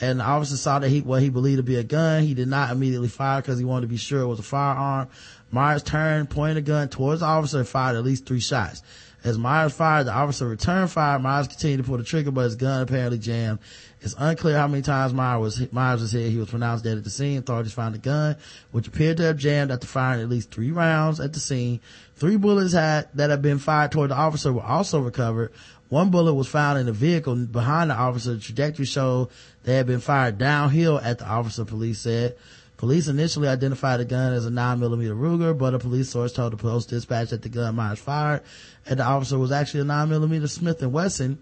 and 0.00 0.20
the 0.20 0.24
officer 0.24 0.56
saw 0.56 0.78
that 0.80 0.88
he, 0.88 1.00
what 1.00 1.22
he 1.22 1.30
believed 1.30 1.58
to 1.58 1.62
be 1.62 1.76
a 1.76 1.84
gun. 1.84 2.22
He 2.22 2.34
did 2.34 2.48
not 2.48 2.70
immediately 2.70 3.08
fire 3.08 3.40
because 3.40 3.58
he 3.58 3.64
wanted 3.64 3.82
to 3.82 3.86
be 3.86 3.96
sure 3.96 4.20
it 4.20 4.26
was 4.26 4.38
a 4.38 4.42
firearm. 4.42 5.08
Myers 5.50 5.82
turned, 5.82 6.30
pointed 6.30 6.56
a 6.56 6.62
gun 6.62 6.88
towards 6.88 7.20
the 7.20 7.26
officer 7.26 7.58
and 7.58 7.68
fired 7.68 7.96
at 7.96 8.04
least 8.04 8.26
three 8.26 8.40
shots. 8.40 8.82
As 9.24 9.38
Myers 9.38 9.72
fired, 9.72 10.08
the 10.08 10.12
officer 10.12 10.48
returned 10.48 10.90
fire. 10.90 11.18
Myers 11.18 11.46
continued 11.46 11.78
to 11.78 11.84
pull 11.84 11.98
the 11.98 12.02
trigger, 12.02 12.32
but 12.32 12.42
his 12.42 12.56
gun 12.56 12.82
apparently 12.82 13.18
jammed. 13.18 13.60
It's 14.00 14.16
unclear 14.18 14.56
how 14.56 14.66
many 14.66 14.82
times 14.82 15.14
Myers 15.14 15.60
was, 15.60 15.72
Myers 15.72 16.00
was 16.00 16.10
hit. 16.10 16.32
He 16.32 16.38
was 16.38 16.50
pronounced 16.50 16.82
dead 16.82 16.98
at 16.98 17.04
the 17.04 17.10
scene. 17.10 17.38
Authorities 17.38 17.72
found 17.72 17.94
the 17.94 18.00
gun, 18.00 18.36
which 18.72 18.88
appeared 18.88 19.18
to 19.18 19.22
have 19.24 19.36
jammed 19.36 19.70
after 19.70 19.86
firing 19.86 20.20
at 20.20 20.28
least 20.28 20.50
three 20.50 20.72
rounds 20.72 21.20
at 21.20 21.32
the 21.32 21.38
scene. 21.38 21.78
Three 22.16 22.36
bullets 22.36 22.72
had, 22.72 23.08
that 23.14 23.30
had 23.30 23.42
been 23.42 23.58
fired 23.58 23.92
toward 23.92 24.10
the 24.10 24.16
officer 24.16 24.52
were 24.52 24.62
also 24.62 25.00
recovered. 25.00 25.52
One 25.92 26.08
bullet 26.08 26.32
was 26.32 26.48
found 26.48 26.78
in 26.78 26.86
the 26.86 26.92
vehicle 26.92 27.36
behind 27.36 27.90
the 27.90 27.94
officer. 27.94 28.32
The 28.32 28.40
trajectory 28.40 28.86
showed 28.86 29.28
they 29.64 29.74
had 29.74 29.86
been 29.86 30.00
fired 30.00 30.38
downhill 30.38 30.98
at 30.98 31.18
the 31.18 31.28
officer, 31.28 31.66
police 31.66 31.98
said. 31.98 32.34
Police 32.78 33.08
initially 33.08 33.46
identified 33.46 34.00
the 34.00 34.06
gun 34.06 34.32
as 34.32 34.46
a 34.46 34.48
9mm 34.48 35.14
Ruger, 35.14 35.56
but 35.56 35.74
a 35.74 35.78
police 35.78 36.08
source 36.08 36.32
told 36.32 36.54
the 36.54 36.56
Post 36.56 36.88
Dispatch 36.88 37.28
that 37.28 37.42
the 37.42 37.50
gun 37.50 37.74
Myers 37.74 37.98
fired 37.98 38.40
at 38.86 38.96
the 38.96 39.04
officer 39.04 39.38
was 39.38 39.52
actually 39.52 39.80
a 39.80 39.84
9mm 39.84 40.48
Smith 40.48 40.80
& 40.80 40.82
Wesson, 40.82 41.38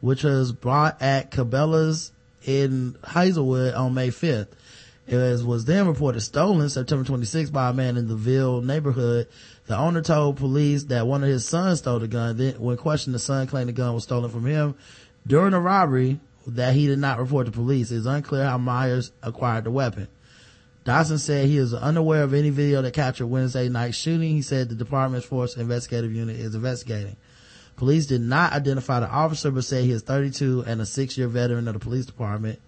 which 0.00 0.24
was 0.24 0.50
bought 0.50 1.00
at 1.00 1.30
Cabela's 1.30 2.10
in 2.44 2.96
Hazelwood 3.06 3.74
on 3.74 3.94
May 3.94 4.08
5th. 4.08 4.48
It 5.06 5.14
was, 5.14 5.44
was 5.44 5.64
then 5.64 5.86
reported 5.86 6.22
stolen 6.22 6.68
September 6.68 7.04
26th 7.08 7.52
by 7.52 7.70
a 7.70 7.72
man 7.72 7.96
in 7.96 8.08
the 8.08 8.16
Ville 8.16 8.62
neighborhood. 8.62 9.28
The 9.66 9.76
owner 9.76 10.00
told 10.00 10.36
police 10.36 10.84
that 10.84 11.06
one 11.06 11.24
of 11.24 11.28
his 11.28 11.46
sons 11.46 11.80
stole 11.80 11.98
the 11.98 12.08
gun. 12.08 12.36
Then, 12.36 12.54
when 12.60 12.76
questioned, 12.76 13.14
the 13.14 13.20
son 13.20 13.46
claimed 13.46 13.68
the 13.68 13.72
gun 13.72 13.94
was 13.94 14.04
stolen 14.04 14.30
from 14.30 14.46
him 14.46 14.76
during 15.26 15.54
a 15.54 15.60
robbery 15.60 16.20
that 16.46 16.74
he 16.74 16.86
did 16.86 17.00
not 17.00 17.18
report 17.18 17.46
to 17.46 17.52
police. 17.52 17.90
It's 17.90 18.06
unclear 18.06 18.44
how 18.44 18.58
Myers 18.58 19.10
acquired 19.22 19.64
the 19.64 19.72
weapon. 19.72 20.06
Dawson 20.84 21.18
said 21.18 21.46
he 21.46 21.58
is 21.58 21.74
unaware 21.74 22.22
of 22.22 22.32
any 22.32 22.50
video 22.50 22.80
that 22.80 22.94
captured 22.94 23.26
Wednesday 23.26 23.68
night 23.68 23.96
shooting. 23.96 24.36
He 24.36 24.42
said 24.42 24.68
the 24.68 24.76
department's 24.76 25.26
force 25.26 25.56
investigative 25.56 26.14
unit 26.14 26.36
is 26.36 26.54
investigating. 26.54 27.16
Police 27.74 28.06
did 28.06 28.20
not 28.20 28.52
identify 28.52 29.00
the 29.00 29.08
officer, 29.08 29.50
but 29.50 29.64
said 29.64 29.82
he 29.82 29.90
is 29.90 30.02
32 30.02 30.62
and 30.64 30.80
a 30.80 30.86
six-year 30.86 31.26
veteran 31.26 31.66
of 31.66 31.74
the 31.74 31.80
police 31.80 32.06
department. 32.06 32.60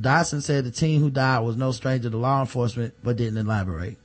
Dawson 0.00 0.40
said 0.40 0.64
the 0.64 0.72
teen 0.72 1.00
who 1.00 1.10
died 1.10 1.38
was 1.40 1.56
no 1.56 1.70
stranger 1.70 2.10
to 2.10 2.16
law 2.16 2.40
enforcement, 2.40 2.92
but 3.04 3.16
didn't 3.16 3.38
elaborate. 3.38 3.96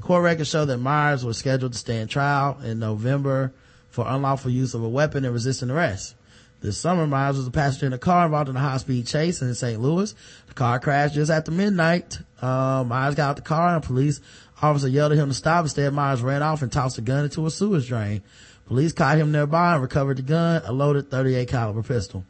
Court 0.00 0.22
records 0.22 0.48
show 0.48 0.64
that 0.64 0.78
Myers 0.78 1.24
was 1.24 1.38
scheduled 1.38 1.72
to 1.72 1.78
stand 1.78 2.10
trial 2.10 2.58
in 2.64 2.78
November 2.78 3.52
for 3.90 4.06
unlawful 4.06 4.50
use 4.50 4.74
of 4.74 4.82
a 4.82 4.88
weapon 4.88 5.24
and 5.24 5.34
resisting 5.34 5.70
arrest. 5.70 6.14
This 6.60 6.76
summer, 6.76 7.06
Myers 7.06 7.38
was 7.38 7.46
a 7.46 7.50
passenger 7.50 7.86
in 7.86 7.92
a 7.94 7.98
car 7.98 8.26
involved 8.26 8.50
in 8.50 8.56
a 8.56 8.60
high-speed 8.60 9.06
chase 9.06 9.40
in 9.40 9.54
St. 9.54 9.80
Louis. 9.80 10.14
The 10.46 10.54
car 10.54 10.78
crashed 10.78 11.14
just 11.14 11.30
after 11.30 11.50
midnight. 11.50 12.18
Uh, 12.40 12.84
Myers 12.86 13.14
got 13.14 13.30
out 13.30 13.36
the 13.36 13.42
car 13.42 13.74
and 13.74 13.82
a 13.82 13.86
police 13.86 14.20
officer 14.60 14.88
yelled 14.88 15.12
at 15.12 15.18
him 15.18 15.28
to 15.28 15.34
stop. 15.34 15.64
Instead, 15.64 15.94
Myers 15.94 16.20
ran 16.20 16.42
off 16.42 16.60
and 16.60 16.70
tossed 16.70 16.98
a 16.98 17.02
gun 17.02 17.24
into 17.24 17.46
a 17.46 17.50
sewage 17.50 17.88
drain. 17.88 18.22
Police 18.66 18.92
caught 18.92 19.16
him 19.16 19.32
nearby 19.32 19.72
and 19.72 19.82
recovered 19.82 20.18
the 20.18 20.22
gun, 20.22 20.62
a 20.64 20.72
loaded 20.72 21.10
38 21.10 21.48
caliber 21.48 21.82
pistol. 21.82 22.24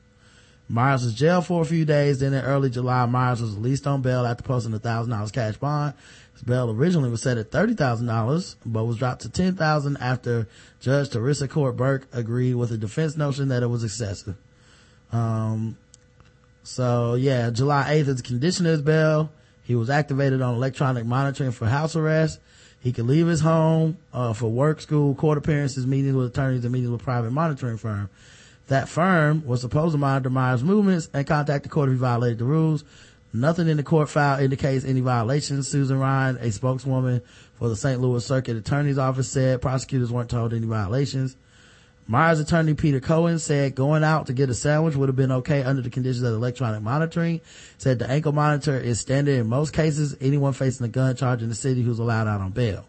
Myers 0.69 1.05
was 1.05 1.15
jailed 1.15 1.47
for 1.47 1.63
a 1.63 1.65
few 1.65 1.85
days. 1.85 2.21
Then 2.21 2.33
in 2.33 2.45
early 2.45 2.71
July, 2.71 3.05
Myers 3.07 3.43
was 3.43 3.57
released 3.57 3.89
on 3.89 4.03
bail 4.03 4.25
after 4.25 4.45
posting 4.45 4.73
a 4.73 4.79
thousand 4.79 5.11
dollars 5.11 5.33
cash 5.33 5.57
bond. 5.57 5.95
Bail 6.43 6.71
originally 6.71 7.11
was 7.11 7.23
set 7.23 7.39
at 7.39 7.51
thirty 7.51 7.75
thousand 7.75 8.07
dollars, 8.07 8.57
but 8.65 8.85
was 8.85 8.97
dropped 8.97 9.23
to 9.23 9.29
ten 9.29 9.57
thousand 9.57 9.97
after 9.99 10.49
Judge 10.81 11.11
Teresa 11.11 11.49
Counts 11.49 11.77
Burke 11.77 12.09
agreed 12.13 12.55
with 12.55 12.71
the 12.71 12.79
defense 12.79 13.17
notion 13.17 13.49
that 13.49 13.63
it 13.63 13.69
was 13.69 13.85
excessive. 13.85 14.37
Um, 15.13 15.77
so 16.63 17.15
yeah, 17.15 17.51
July 17.51 17.85
8th 17.89 18.09
is 18.09 18.17
the 18.17 18.23
condition 18.23 18.67
of 18.67 18.73
his 18.73 18.83
bail. 18.83 19.31
He 19.65 19.75
was 19.75 19.91
activated 19.91 20.41
on 20.41 20.55
electronic 20.55 21.05
monitoring 21.05 21.53
for 21.53 21.67
house 21.67 21.97
arrest. 21.97 22.41
He 22.81 22.93
could 22.93 23.07
leave 23.07 23.27
his 23.27 23.41
home, 23.41 23.99
uh, 24.13 24.33
for 24.33 24.51
work, 24.51 24.81
school, 24.81 25.15
court 25.15 25.37
appearances, 25.37 25.87
meetings 25.87 26.15
with 26.15 26.27
attorneys, 26.29 26.65
and 26.65 26.73
meetings 26.73 26.91
with 26.91 27.03
private 27.03 27.31
monitoring 27.31 27.77
firm. 27.77 28.09
That 28.69 28.89
firm 28.89 29.45
was 29.47 29.61
supposed 29.61 29.93
to 29.93 29.99
monitor 29.99 30.31
Myers' 30.31 30.63
movements 30.63 31.11
and 31.13 31.27
contact 31.27 31.65
the 31.65 31.69
court 31.69 31.89
if 31.89 31.97
he 31.97 31.99
violated 31.99 32.39
the 32.39 32.45
rules. 32.45 32.85
Nothing 33.33 33.69
in 33.69 33.77
the 33.77 33.83
court 33.83 34.09
file 34.09 34.41
indicates 34.41 34.85
any 34.85 35.01
violations. 35.01 35.69
Susan 35.69 35.99
Ryan, 35.99 36.37
a 36.39 36.51
spokeswoman 36.51 37.23
for 37.55 37.69
the 37.69 37.77
St. 37.77 38.01
Louis 38.01 38.25
Circuit 38.25 38.57
Attorney's 38.57 38.99
Office 38.99 39.29
said 39.29 39.63
prosecutors 39.63 40.11
weren't 40.11 40.31
told 40.31 40.53
any 40.53 40.67
violations. 40.67 41.37
Myers 42.09 42.41
attorney 42.41 42.75
Peter 42.75 42.99
Cohen 42.99 43.39
said 43.39 43.77
going 43.77 44.03
out 44.03 44.27
to 44.27 44.33
get 44.33 44.51
a 44.51 44.55
sandwich 44.55 44.97
would 44.97 45.09
have 45.09 45.15
been 45.15 45.31
okay 45.31 45.63
under 45.63 45.81
the 45.81 45.91
conditions 45.91 46.25
of 46.25 46.35
electronic 46.35 46.83
monitoring. 46.83 47.41
Said 47.79 48.01
the 48.01 48.11
ankle 48.11 48.33
monitor 48.33 48.77
is 48.77 48.99
standard 48.99 49.39
in 49.39 49.47
most 49.47 49.73
cases. 49.73 50.17
Anyone 50.21 50.53
facing 50.53 50.87
a 50.87 50.89
gun 50.89 51.15
charge 51.15 51.41
in 51.41 51.49
the 51.49 51.55
city 51.55 51.83
who's 51.83 52.01
allowed 52.01 52.27
out 52.27 52.41
on 52.41 52.51
bail. 52.51 52.85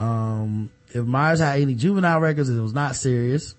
Um, 0.00 0.70
if 0.92 1.04
Myers 1.04 1.38
had 1.38 1.60
any 1.60 1.76
juvenile 1.76 2.18
records, 2.18 2.50
it 2.50 2.60
was 2.60 2.74
not 2.74 2.96
serious. 2.96 3.54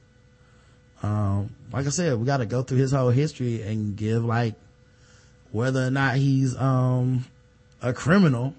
Um, 1.02 1.56
like 1.72 1.86
I 1.86 1.90
said, 1.90 2.18
we 2.18 2.26
got 2.26 2.38
to 2.38 2.46
go 2.46 2.62
through 2.62 2.80
his 2.80 2.92
whole 2.92 3.12
history 3.12 3.62
and 3.62 3.96
give 3.96 4.26
like 4.26 4.56
whether 5.52 5.86
or 5.86 5.92
not 5.92 6.16
he's 6.16 6.56
um 6.58 7.26
a 7.82 7.94
criminal 7.94 8.54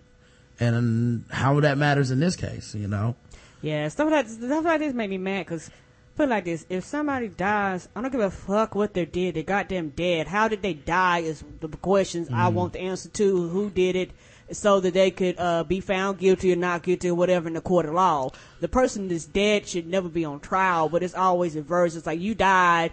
and 0.61 1.25
how 1.31 1.61
that 1.61 1.79
matters 1.79 2.11
in 2.11 2.20
this 2.20 2.37
case. 2.37 2.75
You 2.75 2.88
know. 2.88 3.16
Yeah, 3.62 3.88
stuff 3.88 4.11
like 4.11 4.29
stuff 4.29 4.64
like 4.64 4.81
this 4.81 4.94
make 4.94 5.11
me 5.11 5.18
mad 5.18 5.46
because 5.46 5.70
put 6.16 6.25
it 6.25 6.31
like 6.31 6.44
this: 6.44 6.66
if 6.68 6.85
somebody 6.85 7.29
dies, 7.29 7.88
I 7.94 8.01
don't 8.01 8.11
give 8.11 8.20
a 8.20 8.31
fuck 8.31 8.75
what 8.75 8.94
they 8.94 9.05
did. 9.05 9.35
They 9.35 9.42
got 9.42 9.68
goddamn 9.68 9.90
dead. 9.90 10.29
How 10.29 10.49
did 10.49 10.62
they 10.62 10.75
die? 10.75 11.20
Is 11.20 11.42
the 11.61 11.68
questions 11.68 12.29
I 12.33 12.49
want 12.49 12.75
the 12.75 12.81
answer 12.81 13.09
to. 13.09 13.49
Who 13.49 13.70
did 13.70 13.96
it? 13.96 14.11
So 14.53 14.79
that 14.79 14.94
they 14.94 15.11
could 15.11 15.40
uh, 15.40 15.64
be 15.64 15.81
found 15.81 16.18
guilty 16.18 16.53
or 16.53 16.57
not 16.57 16.85
guilty 16.85 17.09
or 17.09 17.16
whatever 17.16 17.49
in 17.49 17.55
the 17.55 17.61
court 17.61 17.87
of 17.87 17.94
law. 17.94 18.31
The 18.61 18.68
person 18.68 19.09
that's 19.09 19.25
dead 19.25 19.66
should 19.66 19.88
never 19.88 20.09
be 20.09 20.25
on 20.25 20.38
trial, 20.38 20.88
but 20.88 21.03
it's 21.03 21.14
always 21.14 21.57
reversed. 21.57 21.96
It's 21.96 22.07
like 22.07 22.20
you 22.20 22.37
died. 22.37 22.92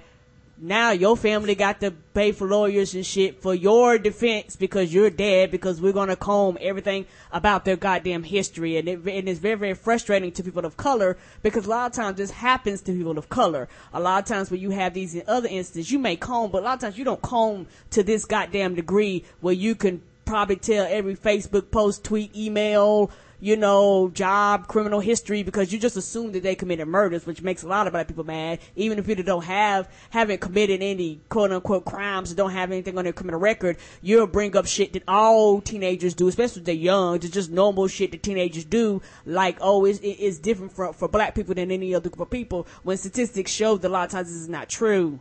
Now 0.58 0.92
your 0.92 1.18
family 1.18 1.56
got 1.56 1.82
to 1.82 1.92
pay 2.14 2.32
for 2.32 2.48
lawyers 2.48 2.94
and 2.94 3.06
shit 3.06 3.42
for 3.42 3.56
your 3.56 3.98
defense 3.98 4.56
because 4.56 4.94
you're 4.94 5.10
dead 5.10 5.50
because 5.50 5.82
we're 5.82 5.94
gonna 5.94 6.16
comb 6.16 6.60
everything 6.62 7.08
about 7.32 7.66
their 7.66 7.76
goddamn 7.76 8.24
history 8.24 8.78
and, 8.78 8.88
it, 8.88 9.00
and 9.00 9.28
it's 9.28 9.40
very 9.40 9.56
very 9.56 9.74
frustrating 9.74 10.32
to 10.32 10.44
people 10.44 10.64
of 10.64 10.78
color 10.78 11.18
because 11.42 11.66
a 11.66 11.70
lot 11.70 11.92
of 11.92 11.96
times 11.96 12.18
this 12.18 12.30
happens 12.30 12.82
to 12.82 12.94
people 12.94 13.18
of 13.18 13.30
color. 13.30 13.68
A 13.94 14.00
lot 14.00 14.22
of 14.22 14.28
times 14.30 14.52
when 14.52 14.62
you 14.62 14.70
have 14.70 14.94
these 14.94 15.16
in 15.16 15.24
other 15.28 15.50
instances 15.50 15.92
you 15.92 15.98
may 15.98 16.16
comb, 16.16 16.52
but 16.52 16.62
a 16.62 16.66
lot 16.66 16.76
of 16.76 16.82
times 16.82 16.98
you 17.00 17.04
don't 17.04 17.22
comb 17.22 17.66
to 17.90 18.04
this 18.04 18.26
goddamn 18.26 18.76
degree 18.76 19.26
where 19.42 19.56
you 19.56 19.74
can 19.74 20.04
probably 20.26 20.56
tell 20.56 20.86
every 20.88 21.16
Facebook 21.16 21.72
post, 21.72 22.04
tweet, 22.04 22.36
email, 22.36 23.12
you 23.44 23.58
know, 23.58 24.10
job, 24.14 24.70
criminal 24.70 25.02
history, 25.02 25.44
because 25.44 25.74
you 25.74 25.78
just 25.78 25.98
assume 25.98 26.32
that 26.32 26.44
they 26.44 26.56
committed 26.56 26.88
murders, 26.88 27.26
which 27.26 27.42
makes 27.42 27.62
a 27.62 27.68
lot 27.68 27.86
of 27.88 27.92
black 27.92 28.08
people 28.08 28.24
mad. 28.24 28.58
Even 28.78 28.98
if 28.98 29.06
people 29.06 29.22
don't 29.22 29.44
have, 29.44 29.90
haven't 30.12 30.40
committed 30.40 30.82
any 30.82 31.20
quote 31.28 31.52
unquote 31.52 31.84
crimes, 31.84 32.34
don't 32.34 32.52
have 32.52 32.72
anything 32.72 32.98
on 32.98 33.04
their 33.04 33.12
criminal 33.12 33.42
record, 33.42 33.76
you'll 34.02 34.28
bring 34.28 34.56
up 34.56 34.66
shit 34.66 34.94
that 34.94 35.04
all 35.10 35.60
teenagers 35.60 36.14
do, 36.14 36.30
especially 36.30 36.62
if 36.62 36.66
they're 36.68 36.74
young, 36.74 37.16
it's 37.16 37.30
just 37.32 37.52
normal 37.52 37.90
shit 37.90 38.12
that 38.12 38.24
teenagers 38.24 38.64
do, 38.64 39.02
like, 39.26 39.58
oh, 39.60 39.84
it's, 39.84 40.00
it's 40.02 40.38
different 40.38 40.72
for, 40.72 40.94
for 40.94 41.10
black 41.10 41.36
people 41.36 41.54
than 41.54 41.70
any 41.70 41.94
other 41.94 42.10
group 42.10 42.22
of 42.22 42.30
people, 42.30 42.66
when 42.84 42.96
statistics 42.96 43.52
show 43.52 43.76
that 43.76 43.90
a 43.90 43.90
lot 43.90 44.06
of 44.06 44.12
times 44.12 44.30
this 44.30 44.38
is 44.38 44.48
not 44.48 44.70
true. 44.70 45.20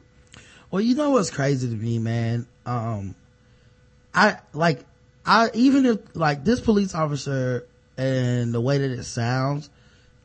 Well, 0.71 0.81
you 0.81 0.95
know 0.95 1.11
what's 1.11 1.31
crazy 1.31 1.69
to 1.69 1.75
me, 1.75 1.99
man? 1.99 2.47
Um, 2.67 3.17
I, 4.15 4.39
like, 4.53 4.85
I, 5.27 5.51
even 5.55 5.87
if, 5.87 5.99
like, 6.15 6.45
this 6.45 6.61
police 6.61 6.95
officer 6.95 7.67
and 7.97 8.53
the 8.53 8.61
way 8.61 8.79
that 8.79 8.91
it 8.91 9.05
sounds, 9.05 9.71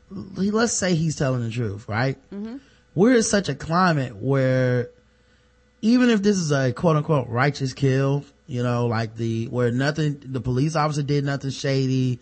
let's 0.10 0.74
say 0.74 0.96
he's 0.96 1.16
telling 1.16 1.44
the 1.44 1.52
truth, 1.52 1.88
right? 1.88 2.18
Mm-hmm. 2.32 2.58
We're 2.96 3.18
in 3.18 3.24
such 3.24 3.50
a 3.50 3.56
climate 3.56 4.16
where 4.16 4.90
even 5.82 6.10
if 6.10 6.22
this 6.22 6.38
is 6.38 6.52
a 6.52 6.72
quote 6.74 6.96
unquote 6.96 7.28
righteous 7.28 7.74
kill, 7.74 8.24
you 8.48 8.64
know, 8.64 8.88
like 8.88 9.16
the, 9.16 9.48
where 9.48 9.72
nothing, 9.72 10.22
the 10.26 10.42
police 10.42 10.76
officer 10.76 11.04
did 11.04 11.26
nothing 11.26 11.52
shady, 11.52 12.20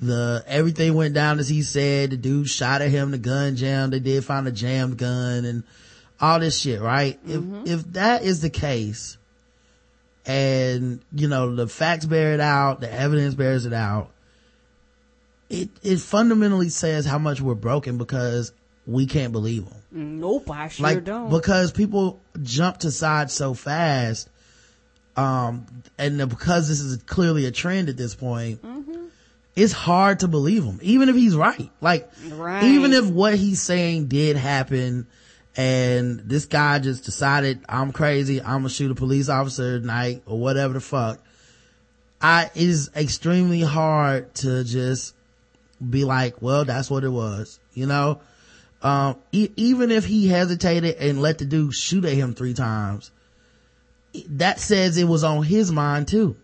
the, 0.00 0.44
everything 0.46 0.94
went 0.94 1.14
down 1.14 1.38
as 1.38 1.48
he 1.48 1.62
said, 1.62 2.10
the 2.10 2.16
dude 2.16 2.48
shot 2.48 2.82
at 2.82 2.90
him, 2.90 3.10
the 3.10 3.18
gun 3.18 3.56
jammed, 3.56 3.92
they 3.92 4.00
did 4.00 4.24
find 4.24 4.46
a 4.46 4.52
jammed 4.52 4.96
gun 4.96 5.44
and 5.44 5.64
all 6.20 6.40
this 6.40 6.58
shit, 6.58 6.80
right? 6.80 7.24
Mm-hmm. 7.26 7.66
If, 7.66 7.72
if 7.80 7.92
that 7.94 8.22
is 8.22 8.40
the 8.40 8.50
case, 8.50 9.18
and, 10.26 11.00
you 11.12 11.28
know, 11.28 11.54
the 11.54 11.66
facts 11.66 12.06
bear 12.06 12.32
it 12.32 12.40
out, 12.40 12.80
the 12.80 12.90
evidence 12.90 13.34
bears 13.34 13.66
it 13.66 13.74
out, 13.74 14.10
it 15.50 15.70
it 15.82 16.00
fundamentally 16.00 16.68
says 16.68 17.06
how 17.06 17.18
much 17.18 17.40
we're 17.40 17.54
broken 17.54 17.98
because 17.98 18.52
we 18.86 19.06
can't 19.06 19.32
believe 19.32 19.68
them. 19.68 20.20
Nope, 20.20 20.50
I 20.50 20.68
sure 20.68 20.84
like, 20.84 21.04
don't. 21.04 21.30
Because 21.30 21.72
people 21.72 22.20
jump 22.42 22.78
to 22.78 22.90
sides 22.90 23.32
so 23.32 23.54
fast, 23.54 24.28
um, 25.16 25.66
and 25.98 26.18
because 26.28 26.68
this 26.68 26.80
is 26.80 27.02
clearly 27.04 27.46
a 27.46 27.50
trend 27.50 27.88
at 27.88 27.96
this 27.96 28.14
point, 28.14 28.62
mm-hmm. 28.62 29.06
it's 29.54 29.72
hard 29.72 30.20
to 30.20 30.28
believe 30.28 30.64
him, 30.64 30.80
even 30.82 31.08
if 31.08 31.16
he's 31.16 31.36
right. 31.36 31.70
Like, 31.80 32.10
right. 32.30 32.64
even 32.64 32.92
if 32.92 33.06
what 33.06 33.34
he's 33.36 33.62
saying 33.62 34.08
did 34.08 34.36
happen, 34.36 35.06
and 35.56 36.20
this 36.20 36.46
guy 36.46 36.78
just 36.80 37.04
decided 37.04 37.60
I'm 37.68 37.92
crazy, 37.92 38.40
I'm 38.40 38.58
gonna 38.58 38.70
shoot 38.70 38.90
a 38.90 38.94
police 38.94 39.28
officer 39.28 39.78
tonight 39.78 40.22
or 40.26 40.38
whatever 40.38 40.74
the 40.74 40.80
fuck. 40.80 41.20
I 42.20 42.50
it 42.54 42.62
is 42.62 42.90
extremely 42.96 43.60
hard 43.60 44.34
to 44.36 44.64
just 44.64 45.14
be 45.78 46.04
like, 46.04 46.40
well, 46.40 46.64
that's 46.64 46.90
what 46.90 47.04
it 47.04 47.08
was, 47.08 47.58
you 47.74 47.86
know? 47.86 48.20
Um, 48.82 49.16
e- 49.32 49.50
even 49.56 49.90
if 49.90 50.04
he 50.04 50.28
hesitated 50.28 50.96
and 50.96 51.22
let 51.22 51.38
the 51.38 51.44
dude 51.44 51.74
shoot 51.74 52.04
at 52.04 52.12
him 52.12 52.34
three 52.34 52.54
times, 52.54 53.10
that 54.28 54.60
says 54.60 54.96
it 54.96 55.04
was 55.04 55.24
on 55.24 55.42
his 55.42 55.72
mind 55.72 56.08
too. 56.08 56.36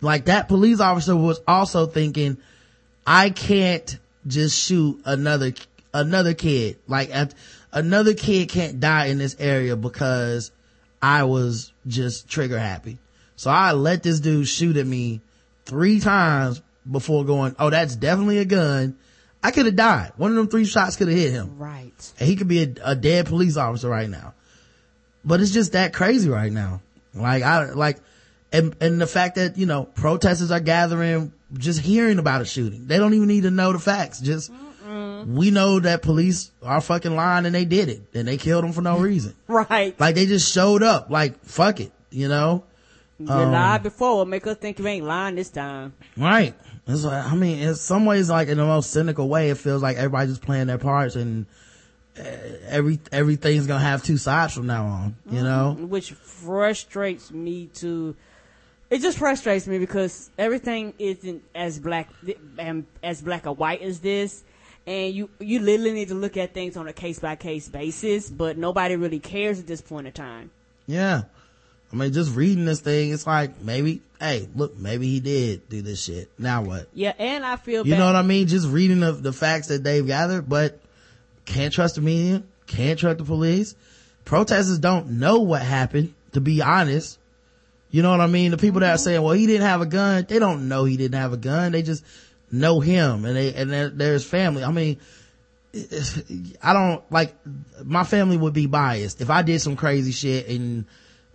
Like 0.00 0.26
that 0.26 0.48
police 0.48 0.80
officer 0.80 1.16
was 1.16 1.40
also 1.46 1.86
thinking, 1.86 2.36
I 3.06 3.30
can't 3.30 3.98
just 4.26 4.58
shoot 4.58 5.00
another, 5.04 5.54
another 5.92 6.34
kid. 6.34 6.78
Like 6.88 7.10
another 7.72 8.14
kid 8.14 8.48
can't 8.48 8.80
die 8.80 9.06
in 9.06 9.18
this 9.18 9.36
area 9.38 9.76
because 9.76 10.50
I 11.00 11.24
was 11.24 11.72
just 11.86 12.28
trigger 12.28 12.58
happy. 12.58 12.98
So 13.36 13.50
I 13.50 13.72
let 13.72 14.02
this 14.02 14.20
dude 14.20 14.48
shoot 14.48 14.76
at 14.76 14.86
me 14.86 15.20
three 15.64 16.00
times 16.00 16.62
before 16.90 17.24
going, 17.24 17.54
oh, 17.58 17.70
that's 17.70 17.96
definitely 17.96 18.38
a 18.38 18.44
gun. 18.44 18.96
I 19.42 19.50
could 19.50 19.66
have 19.66 19.76
died. 19.76 20.12
One 20.16 20.30
of 20.30 20.36
them 20.36 20.48
three 20.48 20.64
shots 20.64 20.96
could 20.96 21.08
have 21.08 21.16
hit 21.16 21.32
him. 21.32 21.58
Right. 21.58 22.12
And 22.18 22.28
he 22.28 22.36
could 22.36 22.48
be 22.48 22.62
a, 22.62 22.74
a, 22.82 22.96
dead 22.96 23.26
police 23.26 23.58
officer 23.58 23.88
right 23.88 24.08
now. 24.08 24.32
But 25.22 25.40
it's 25.40 25.50
just 25.50 25.72
that 25.72 25.92
crazy 25.92 26.30
right 26.30 26.50
now. 26.50 26.80
Like, 27.12 27.42
I, 27.42 27.70
like, 27.72 27.98
and, 28.52 28.74
and 28.80 29.00
the 29.00 29.06
fact 29.06 29.34
that, 29.36 29.58
you 29.58 29.66
know, 29.66 29.84
protesters 29.84 30.50
are 30.50 30.60
gathering, 30.60 31.32
just 31.52 31.80
hearing 31.80 32.18
about 32.18 32.40
a 32.40 32.46
shooting. 32.46 32.86
They 32.86 32.96
don't 32.96 33.12
even 33.12 33.28
need 33.28 33.42
to 33.42 33.50
know 33.50 33.72
the 33.72 33.78
facts. 33.78 34.20
Just, 34.20 34.50
Mm-mm. 34.50 35.26
we 35.26 35.50
know 35.50 35.78
that 35.78 36.00
police 36.00 36.50
are 36.62 36.80
fucking 36.80 37.14
lying 37.14 37.44
and 37.44 37.54
they 37.54 37.66
did 37.66 37.90
it. 37.90 38.02
And 38.14 38.26
they 38.26 38.38
killed 38.38 38.64
him 38.64 38.72
for 38.72 38.82
no 38.82 38.98
reason. 39.00 39.34
right. 39.46 39.98
Like, 40.00 40.14
they 40.14 40.24
just 40.24 40.52
showed 40.52 40.82
up. 40.82 41.10
Like, 41.10 41.44
fuck 41.44 41.80
it, 41.80 41.92
you 42.10 42.28
know? 42.28 42.64
You 43.18 43.28
um, 43.28 43.52
lied 43.52 43.82
before, 43.82 44.26
make 44.26 44.46
us 44.46 44.56
think 44.56 44.78
you 44.78 44.86
ain't 44.86 45.04
lying 45.04 45.36
this 45.36 45.50
time. 45.50 45.92
Right. 46.16 46.54
It's 46.86 47.04
like, 47.04 47.24
I 47.24 47.34
mean, 47.34 47.60
in 47.60 47.74
some 47.74 48.04
ways, 48.04 48.28
like 48.28 48.48
in 48.48 48.58
the 48.58 48.66
most 48.66 48.90
cynical 48.90 49.28
way, 49.28 49.50
it 49.50 49.56
feels 49.56 49.82
like 49.82 49.96
everybody's 49.96 50.30
just 50.30 50.42
playing 50.42 50.66
their 50.66 50.78
parts 50.78 51.16
and 51.16 51.46
eh, 52.16 52.36
every, 52.68 53.00
everything's 53.10 53.66
gonna 53.66 53.80
have 53.80 54.02
two 54.02 54.18
sides 54.18 54.54
from 54.54 54.66
now 54.66 54.84
on, 54.84 55.16
you 55.30 55.38
mm-hmm. 55.38 55.44
know? 55.44 55.86
Which 55.86 56.12
frustrates 56.12 57.30
me 57.30 57.70
to, 57.74 58.14
it 58.90 59.00
just 59.00 59.16
frustrates 59.16 59.66
me 59.66 59.78
because 59.78 60.30
everything 60.36 60.92
isn't 60.98 61.42
as 61.54 61.78
black, 61.78 62.10
and 62.58 62.84
as 63.02 63.22
black 63.22 63.46
or 63.46 63.54
white 63.54 63.80
as 63.80 64.00
this. 64.00 64.44
And 64.86 65.14
you, 65.14 65.30
you 65.40 65.60
literally 65.60 65.92
need 65.92 66.08
to 66.08 66.14
look 66.14 66.36
at 66.36 66.52
things 66.52 66.76
on 66.76 66.86
a 66.86 66.92
case 66.92 67.18
by 67.18 67.36
case 67.36 67.70
basis, 67.70 68.28
but 68.28 68.58
nobody 68.58 68.96
really 68.96 69.20
cares 69.20 69.58
at 69.58 69.66
this 69.66 69.80
point 69.80 70.06
in 70.06 70.12
time. 70.12 70.50
Yeah. 70.86 71.22
I 71.94 71.96
mean, 71.96 72.12
just 72.12 72.34
reading 72.34 72.64
this 72.64 72.80
thing, 72.80 73.12
it's 73.12 73.24
like 73.24 73.62
maybe, 73.62 74.02
hey, 74.18 74.48
look, 74.56 74.76
maybe 74.76 75.06
he 75.06 75.20
did 75.20 75.68
do 75.68 75.80
this 75.80 76.02
shit. 76.02 76.28
Now 76.36 76.62
what? 76.62 76.88
Yeah, 76.92 77.12
and 77.16 77.46
I 77.46 77.54
feel 77.54 77.86
you 77.86 77.92
bad. 77.92 78.00
know 78.00 78.06
what 78.06 78.16
I 78.16 78.22
mean. 78.22 78.48
Just 78.48 78.66
reading 78.66 78.98
the, 78.98 79.12
the 79.12 79.32
facts 79.32 79.68
that 79.68 79.84
they've 79.84 80.04
gathered, 80.04 80.48
but 80.48 80.80
can't 81.44 81.72
trust 81.72 81.94
the 81.94 82.00
media, 82.00 82.42
can't 82.66 82.98
trust 82.98 83.18
the 83.18 83.24
police. 83.24 83.76
Protesters 84.24 84.80
don't 84.80 85.20
know 85.20 85.42
what 85.42 85.62
happened. 85.62 86.14
To 86.32 86.40
be 86.40 86.62
honest, 86.62 87.16
you 87.92 88.02
know 88.02 88.10
what 88.10 88.20
I 88.20 88.26
mean. 88.26 88.50
The 88.50 88.56
people 88.56 88.80
that 88.80 88.90
are 88.90 88.94
mm-hmm. 88.94 89.04
saying, 89.04 89.22
"Well, 89.22 89.34
he 89.34 89.46
didn't 89.46 89.66
have 89.66 89.80
a 89.80 89.86
gun," 89.86 90.26
they 90.28 90.40
don't 90.40 90.68
know 90.68 90.84
he 90.84 90.96
didn't 90.96 91.20
have 91.20 91.32
a 91.32 91.36
gun. 91.36 91.70
They 91.70 91.82
just 91.82 92.04
know 92.50 92.80
him, 92.80 93.24
and 93.24 93.36
they 93.36 93.54
and 93.54 93.70
there's 93.72 94.24
family. 94.24 94.64
I 94.64 94.72
mean. 94.72 94.98
I 96.62 96.72
don't 96.72 97.02
like 97.10 97.34
my 97.82 98.04
family 98.04 98.36
would 98.36 98.52
be 98.52 98.66
biased 98.66 99.20
if 99.20 99.28
I 99.28 99.42
did 99.42 99.60
some 99.60 99.74
crazy 99.74 100.12
shit 100.12 100.48
and 100.48 100.84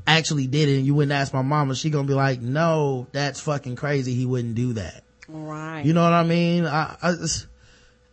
actually 0.07 0.47
did 0.47 0.69
it 0.69 0.77
and 0.77 0.85
you 0.85 0.93
wouldn't 0.95 1.11
ask 1.11 1.33
my 1.33 1.41
mama, 1.41 1.75
she 1.75 1.89
gonna 1.89 2.07
be 2.07 2.13
like, 2.13 2.41
no, 2.41 3.07
that's 3.11 3.39
fucking 3.39 3.75
crazy. 3.75 4.13
He 4.13 4.25
wouldn't 4.25 4.55
do 4.55 4.73
that. 4.73 5.03
Right. 5.27 5.85
You 5.85 5.93
know 5.93 6.03
what 6.03 6.13
I 6.13 6.23
mean? 6.23 6.65
I, 6.65 6.95
I 7.01 7.13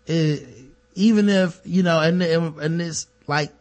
it, 0.06 0.48
even 0.94 1.28
if, 1.28 1.60
you 1.64 1.82
know, 1.82 2.00
and, 2.00 2.22
and 2.22 2.80
this, 2.80 3.06
like, 3.26 3.52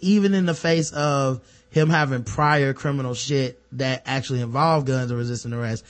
even 0.00 0.34
in 0.34 0.46
the 0.46 0.54
face 0.54 0.92
of 0.92 1.40
him 1.70 1.90
having 1.90 2.24
prior 2.24 2.72
criminal 2.72 3.14
shit 3.14 3.60
that 3.72 4.02
actually 4.06 4.40
involved 4.40 4.86
guns 4.86 5.12
or 5.12 5.16
resisting 5.16 5.52
arrest, 5.52 5.84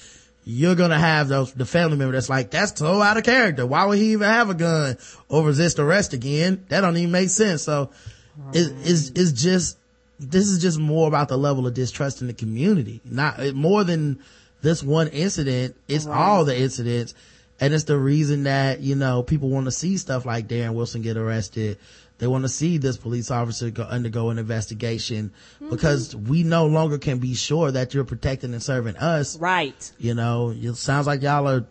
you're 0.44 0.74
gonna 0.74 0.98
have 0.98 1.28
those, 1.28 1.52
the 1.52 1.66
family 1.66 1.96
member 1.96 2.12
that's 2.12 2.28
like, 2.28 2.50
that's 2.50 2.78
so 2.78 3.00
out 3.02 3.16
of 3.16 3.24
character. 3.24 3.66
Why 3.66 3.84
would 3.84 3.98
he 3.98 4.12
even 4.12 4.28
have 4.28 4.50
a 4.50 4.54
gun 4.54 4.96
or 5.28 5.44
resist 5.44 5.78
arrest 5.78 6.14
again? 6.14 6.64
That 6.68 6.80
don't 6.80 6.96
even 6.96 7.12
make 7.12 7.28
sense. 7.28 7.62
So, 7.62 7.90
right. 8.36 8.56
it, 8.56 8.72
it's, 8.84 9.10
it's 9.10 9.32
just, 9.32 9.78
this 10.18 10.48
is 10.48 10.60
just 10.60 10.78
more 10.78 11.08
about 11.08 11.28
the 11.28 11.38
level 11.38 11.66
of 11.66 11.74
distrust 11.74 12.20
in 12.20 12.26
the 12.26 12.34
community. 12.34 13.00
Not 13.04 13.54
more 13.54 13.84
than 13.84 14.20
this 14.62 14.82
one 14.82 15.08
incident. 15.08 15.76
It's 15.86 16.04
right. 16.04 16.16
all 16.16 16.44
the 16.44 16.58
incidents. 16.58 17.14
And 17.60 17.74
it's 17.74 17.84
the 17.84 17.98
reason 17.98 18.44
that, 18.44 18.80
you 18.80 18.94
know, 18.94 19.22
people 19.22 19.48
want 19.48 19.66
to 19.66 19.72
see 19.72 19.96
stuff 19.96 20.24
like 20.24 20.46
Darren 20.46 20.74
Wilson 20.74 21.02
get 21.02 21.16
arrested. 21.16 21.78
They 22.18 22.26
want 22.26 22.44
to 22.44 22.48
see 22.48 22.78
this 22.78 22.96
police 22.96 23.30
officer 23.30 23.70
go, 23.70 23.84
undergo 23.84 24.30
an 24.30 24.38
investigation 24.38 25.32
mm-hmm. 25.56 25.70
because 25.70 26.14
we 26.14 26.42
no 26.42 26.66
longer 26.66 26.98
can 26.98 27.18
be 27.18 27.34
sure 27.34 27.70
that 27.70 27.94
you're 27.94 28.04
protecting 28.04 28.52
and 28.52 28.62
serving 28.62 28.96
us. 28.96 29.38
Right. 29.38 29.92
You 29.98 30.14
know, 30.14 30.52
it 30.54 30.74
sounds 30.76 31.06
like 31.06 31.22
y'all 31.22 31.48
are 31.48 31.66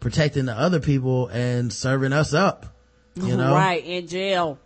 protecting 0.00 0.46
the 0.46 0.52
other 0.52 0.80
people 0.80 1.28
and 1.28 1.72
serving 1.72 2.12
us 2.12 2.34
up. 2.34 2.66
You 3.14 3.36
know? 3.36 3.54
Right. 3.54 3.84
In 3.84 4.06
jail. 4.06 4.58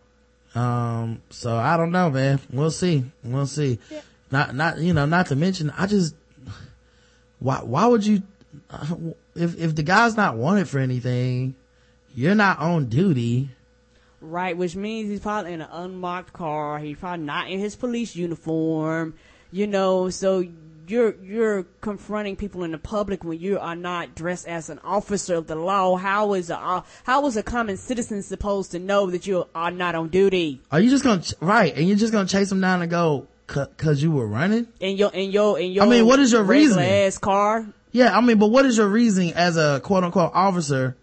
Um, 0.54 1.22
so 1.30 1.56
I 1.56 1.76
don't 1.76 1.92
know, 1.92 2.10
man. 2.10 2.40
We'll 2.52 2.70
see. 2.70 3.04
We'll 3.22 3.46
see. 3.46 3.78
Yeah. 3.90 4.00
Not, 4.30 4.54
not, 4.54 4.78
you 4.78 4.92
know, 4.92 5.06
not 5.06 5.26
to 5.26 5.36
mention, 5.36 5.70
I 5.76 5.86
just, 5.86 6.14
why, 7.38 7.58
why 7.58 7.86
would 7.86 8.06
you, 8.06 8.22
if, 9.34 9.58
if 9.58 9.74
the 9.74 9.82
guy's 9.82 10.16
not 10.16 10.36
wanted 10.36 10.68
for 10.68 10.78
anything, 10.78 11.56
you're 12.14 12.34
not 12.34 12.58
on 12.60 12.86
duty. 12.86 13.50
Right, 14.20 14.56
which 14.56 14.76
means 14.76 15.08
he's 15.08 15.20
probably 15.20 15.52
in 15.54 15.62
an 15.62 15.68
unmarked 15.72 16.32
car. 16.32 16.78
He's 16.78 16.98
probably 16.98 17.24
not 17.24 17.50
in 17.50 17.58
his 17.58 17.74
police 17.74 18.14
uniform, 18.14 19.14
you 19.50 19.66
know, 19.66 20.10
so 20.10 20.44
you're 20.90 21.14
you're 21.22 21.64
confronting 21.80 22.36
people 22.36 22.64
in 22.64 22.72
the 22.72 22.78
public 22.78 23.24
when 23.24 23.38
you 23.38 23.58
are 23.58 23.76
not 23.76 24.14
dressed 24.14 24.46
as 24.48 24.68
an 24.70 24.78
officer 24.84 25.34
of 25.34 25.46
the 25.46 25.54
law. 25.54 25.96
How 25.96 26.34
is 26.34 26.50
a 26.50 26.84
how 27.04 27.26
is 27.26 27.36
a 27.36 27.42
common 27.42 27.76
citizen 27.76 28.22
supposed 28.22 28.72
to 28.72 28.78
know 28.78 29.10
that 29.10 29.26
you 29.26 29.46
are 29.54 29.70
not 29.70 29.94
on 29.94 30.08
duty? 30.08 30.60
Are 30.70 30.80
you 30.80 30.90
just 30.90 31.04
gonna 31.04 31.22
right? 31.40 31.74
And 31.74 31.86
you're 31.88 31.96
just 31.96 32.12
gonna 32.12 32.28
chase 32.28 32.48
them 32.48 32.60
down 32.60 32.82
and 32.82 32.90
go 32.90 33.26
because 33.46 34.02
you 34.02 34.10
were 34.10 34.26
running 34.26 34.68
in 34.80 34.96
your 34.96 35.12
in 35.12 35.30
your 35.30 35.58
in 35.58 35.72
your. 35.72 35.84
I 35.84 35.88
mean, 35.88 36.06
what 36.06 36.18
is 36.18 36.32
your 36.32 36.42
reason? 36.42 36.82
Ass 36.82 37.18
car. 37.18 37.66
Yeah, 37.92 38.16
I 38.16 38.20
mean, 38.20 38.38
but 38.38 38.48
what 38.48 38.66
is 38.66 38.76
your 38.76 38.88
reasoning 38.88 39.32
as 39.34 39.56
a 39.56 39.80
quote 39.80 40.04
unquote 40.04 40.32
officer 40.34 40.96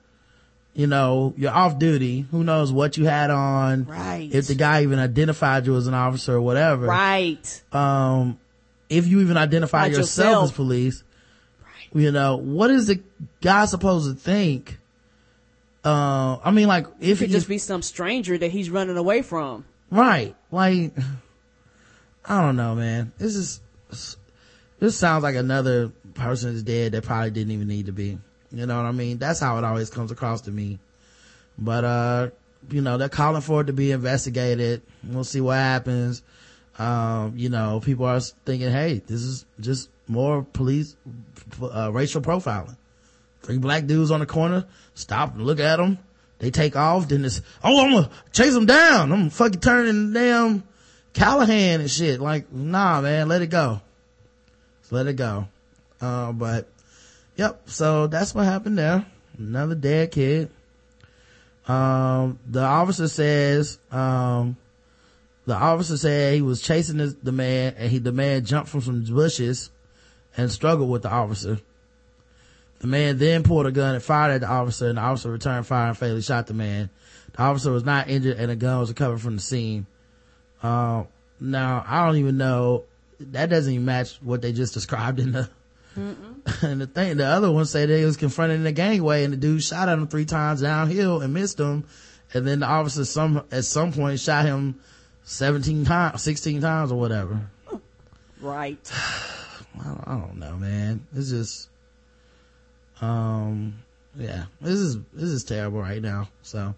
you 0.78 0.86
know, 0.86 1.34
you're 1.36 1.52
off 1.52 1.80
duty. 1.80 2.28
Who 2.30 2.44
knows 2.44 2.72
what 2.72 2.98
you 2.98 3.06
had 3.06 3.32
on? 3.32 3.86
Right. 3.86 4.30
If 4.32 4.46
the 4.46 4.54
guy 4.54 4.84
even 4.84 5.00
identified 5.00 5.66
you 5.66 5.76
as 5.76 5.88
an 5.88 5.96
officer 5.96 6.36
or 6.36 6.42
whatever. 6.42 6.86
Right. 6.86 7.64
Um, 7.72 8.38
if 8.90 9.08
you 9.08 9.22
even 9.22 9.38
identify 9.38 9.88
yourself, 9.88 10.04
yourself. 10.06 10.44
as 10.46 10.52
police, 10.52 11.04
right. 11.62 12.02
you 12.02 12.12
know, 12.12 12.38
what 12.38 12.72
is 12.72 12.88
the 12.88 13.02
guy 13.42 13.66
supposed 13.66 14.10
to 14.10 14.20
think? 14.20 14.78
Uh, 15.84 16.38
I 16.44 16.52
mean, 16.52 16.68
like, 16.68 16.88
if 17.00 17.22
it 17.22 17.26
Could 17.26 17.32
just 17.32 17.48
be 17.48 17.58
some 17.58 17.82
stranger 17.82 18.38
that 18.38 18.52
he's 18.52 18.70
running 18.70 18.98
away 18.98 19.22
from. 19.22 19.66
Right. 19.90 20.36
Like, 20.52 20.94
I 22.26 22.42
don't 22.42 22.56
know, 22.56 22.76
man. 22.76 23.14
This 23.18 23.36
is, 23.36 23.62
this 24.80 24.98
sounds 24.98 25.24
like 25.24 25.36
another 25.36 25.90
person 26.14 26.54
is 26.54 26.64
dead 26.64 26.92
that 26.92 27.04
probably 27.04 27.32
didn't 27.32 27.52
even 27.52 27.68
need 27.68 27.86
to 27.86 27.94
be. 27.94 28.18
You 28.52 28.66
know 28.66 28.78
what 28.78 28.86
I 28.86 28.92
mean? 28.92 29.18
That's 29.18 29.40
how 29.40 29.58
it 29.58 29.64
always 29.64 29.90
comes 29.90 30.12
across 30.12 30.42
to 30.42 30.52
me. 30.52 30.80
But, 31.58 31.84
uh, 31.84 32.30
you 32.70 32.82
know, 32.82 32.98
they're 32.98 33.10
calling 33.10 33.42
for 33.42 33.62
it 33.62 33.66
to 33.66 33.74
be 33.74 33.92
investigated. 33.92 34.82
We'll 35.04 35.24
see 35.24 35.42
what 35.42 35.56
happens. 35.56 36.22
Um, 36.78 37.34
you 37.36 37.50
know, 37.50 37.80
people 37.84 38.06
are 38.06 38.20
thinking, 38.20 38.72
hey, 38.72 39.02
this 39.06 39.22
is 39.22 39.46
just 39.60 39.90
more 40.08 40.44
police, 40.44 40.96
uh, 41.62 41.92
racial 41.92 42.22
profiling. 42.22 42.78
Three 43.42 43.58
black 43.58 43.86
dudes 43.86 44.12
on 44.12 44.20
the 44.20 44.26
corner, 44.26 44.66
stop 44.94 45.34
and 45.34 45.46
look 45.46 45.60
at 45.60 45.78
them. 45.78 45.98
They 46.40 46.52
take 46.52 46.76
off, 46.76 47.08
then 47.08 47.26
it's, 47.26 47.42
oh, 47.64 47.84
I'm 47.84 47.92
gonna 47.92 48.10
chase 48.32 48.54
them 48.54 48.68
down. 48.68 49.12
I'm 49.12 49.30
fucking 49.30 49.60
turning 49.60 50.14
damn 50.14 50.64
Callahan 51.14 51.82
and 51.82 51.90
shit. 51.90 52.20
Like, 52.20 52.52
nah, 52.52 53.02
man, 53.02 53.28
let 53.28 53.42
it 53.42 53.50
go. 53.50 53.82
Just 54.82 54.92
let 54.92 55.08
it 55.08 55.16
go. 55.16 55.48
Uh, 56.00 56.32
but, 56.32 56.68
yep, 57.36 57.68
so 57.70 58.06
that's 58.06 58.36
what 58.36 58.46
happened 58.46 58.78
there. 58.78 59.06
Another 59.38 59.76
dead 59.76 60.12
kid. 60.12 60.52
Um, 61.68 62.38
the 62.48 62.64
officer 62.64 63.08
says, 63.08 63.80
um, 63.92 64.58
the 65.48 65.56
officer 65.56 65.96
said 65.96 66.34
he 66.34 66.42
was 66.42 66.62
chasing 66.62 66.98
this, 66.98 67.14
the 67.24 67.32
man 67.32 67.74
and 67.78 67.90
he, 67.90 68.00
the 68.00 68.12
man 68.12 68.44
jumped 68.44 68.70
from 68.70 68.82
some 68.82 69.02
bushes 69.06 69.72
and 70.36 70.52
struggled 70.52 70.90
with 70.90 71.04
the 71.04 71.10
officer. 71.10 71.58
The 72.80 72.88
man 72.88 73.18
then 73.18 73.44
pulled 73.44 73.66
a 73.66 73.72
gun 73.72 73.96
and 73.96 74.04
fired 74.04 74.34
at 74.34 74.42
the 74.42 74.50
officer 74.50 74.90
and 74.90 74.98
the 74.98 75.02
officer 75.02 75.32
returned 75.32 75.66
fire 75.66 75.88
and 75.88 75.98
fatally 75.98 76.22
shot 76.22 76.48
the 76.48 76.54
man. 76.54 76.90
The 77.32 77.42
officer 77.42 77.72
was 77.72 77.86
not 77.86 78.10
injured 78.10 78.36
and 78.36 78.52
the 78.52 78.58
gun 78.58 78.82
was 78.82 78.90
recovered 78.90 79.22
from 79.22 79.38
the 79.38 79.42
scene. 79.42 79.88
Uh, 80.62 81.06
now 81.40 81.86
I 81.88 82.06
don't 82.06 82.18
even 82.18 82.36
know, 82.36 82.84
that 83.18 83.50
doesn't 83.50 83.72
even 83.72 83.86
match 83.86 84.18
what 84.22 84.42
they 84.42 84.52
just 84.52 84.74
described 84.74 85.22
in 85.22 85.32
the, 85.32 85.50
and 85.96 86.82
the 86.82 86.88
thing, 86.88 87.16
the 87.16 87.26
other 87.26 87.50
one 87.50 87.66
said 87.66 87.88
they 87.88 88.04
was 88.04 88.18
confronted 88.18 88.58
in 88.58 88.66
the 88.66 88.74
gangway 88.74 89.24
and 89.24 89.32
the 89.32 89.38
dude 89.38 89.64
shot 89.64 89.88
at 89.88 89.98
him 89.98 90.10
three 90.10 90.26
times 90.26 90.62
downhill 90.62 91.22
and 91.22 91.34
missed 91.34 91.58
him. 91.58 91.86
And 92.34 92.46
then 92.46 92.60
the 92.60 92.68
officer 92.68 93.06
some, 93.06 93.46
at 93.50 93.64
some 93.64 93.94
point 93.94 94.20
shot 94.20 94.44
him 94.44 94.82
17 95.28 95.84
times, 95.84 96.24
16 96.24 96.62
times 96.62 96.90
or 96.90 96.98
whatever. 96.98 97.50
Right. 98.40 98.80
I 99.80 99.94
don't, 100.08 100.38
know, 100.38 100.56
man. 100.56 101.06
It's 101.14 101.30
just, 101.30 101.70
um, 103.02 103.84
yeah, 104.16 104.46
this 104.62 104.76
is, 104.76 104.98
this 105.14 105.30
is 105.30 105.44
terrible 105.44 105.82
right 105.82 106.02
now. 106.02 106.30
So 106.44 106.74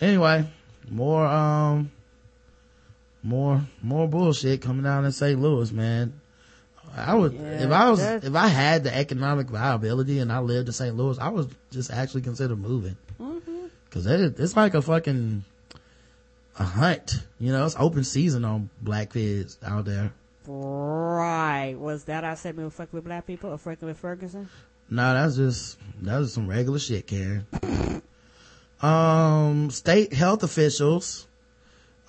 anyway, 0.00 0.46
more, 0.90 1.24
um, 1.24 1.92
more, 3.22 3.62
more 3.82 4.08
bullshit 4.08 4.62
coming 4.62 4.82
down 4.82 5.04
in 5.04 5.12
St. 5.12 5.40
Louis, 5.40 5.70
man. 5.70 6.20
I 6.94 7.14
would, 7.14 7.34
Yeah, 7.34 7.66
if 7.66 7.70
I 7.70 7.88
was, 7.88 8.00
if 8.00 8.34
I 8.34 8.48
had 8.48 8.82
the 8.82 8.94
economic 8.94 9.46
viability 9.46 10.18
and 10.18 10.32
I 10.32 10.40
lived 10.40 10.66
in 10.66 10.72
St. 10.74 10.96
Louis, 10.96 11.18
I 11.18 11.28
would 11.28 11.54
just 11.70 11.92
actually 11.92 12.22
consider 12.22 12.56
moving. 12.56 12.96
Mm-hmm. 13.20 13.66
Cause 13.90 14.06
it, 14.06 14.40
it's 14.40 14.56
like 14.56 14.74
a 14.74 14.82
fucking, 14.82 15.44
a 16.60 16.64
hunt. 16.64 17.26
You 17.40 17.52
know, 17.52 17.64
it's 17.64 17.74
open 17.78 18.04
season 18.04 18.44
on 18.44 18.70
black 18.82 19.14
kids 19.14 19.58
out 19.64 19.86
there. 19.86 20.12
Right. 20.46 21.74
Was 21.76 22.04
that 22.04 22.22
our 22.22 22.36
segment 22.36 22.66
with 22.66 22.74
fucking 22.74 22.92
with 22.92 23.04
black 23.04 23.26
people 23.26 23.50
or 23.50 23.58
fucking 23.58 23.88
with 23.88 23.98
Ferguson? 23.98 24.48
No, 24.90 25.14
that's 25.14 25.36
just 25.36 25.78
that 26.02 26.18
was 26.18 26.34
some 26.34 26.48
regular 26.48 26.78
shit, 26.78 27.06
Karen. 27.06 27.46
um, 28.82 29.70
state 29.70 30.12
health 30.12 30.42
officials, 30.42 31.26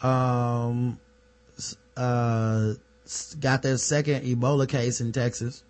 um, 0.01 0.99
uh, 1.95 2.73
got 3.39 3.61
their 3.61 3.77
second 3.77 4.23
Ebola 4.25 4.67
case 4.67 4.99
in 4.99 5.11
Texas. 5.11 5.63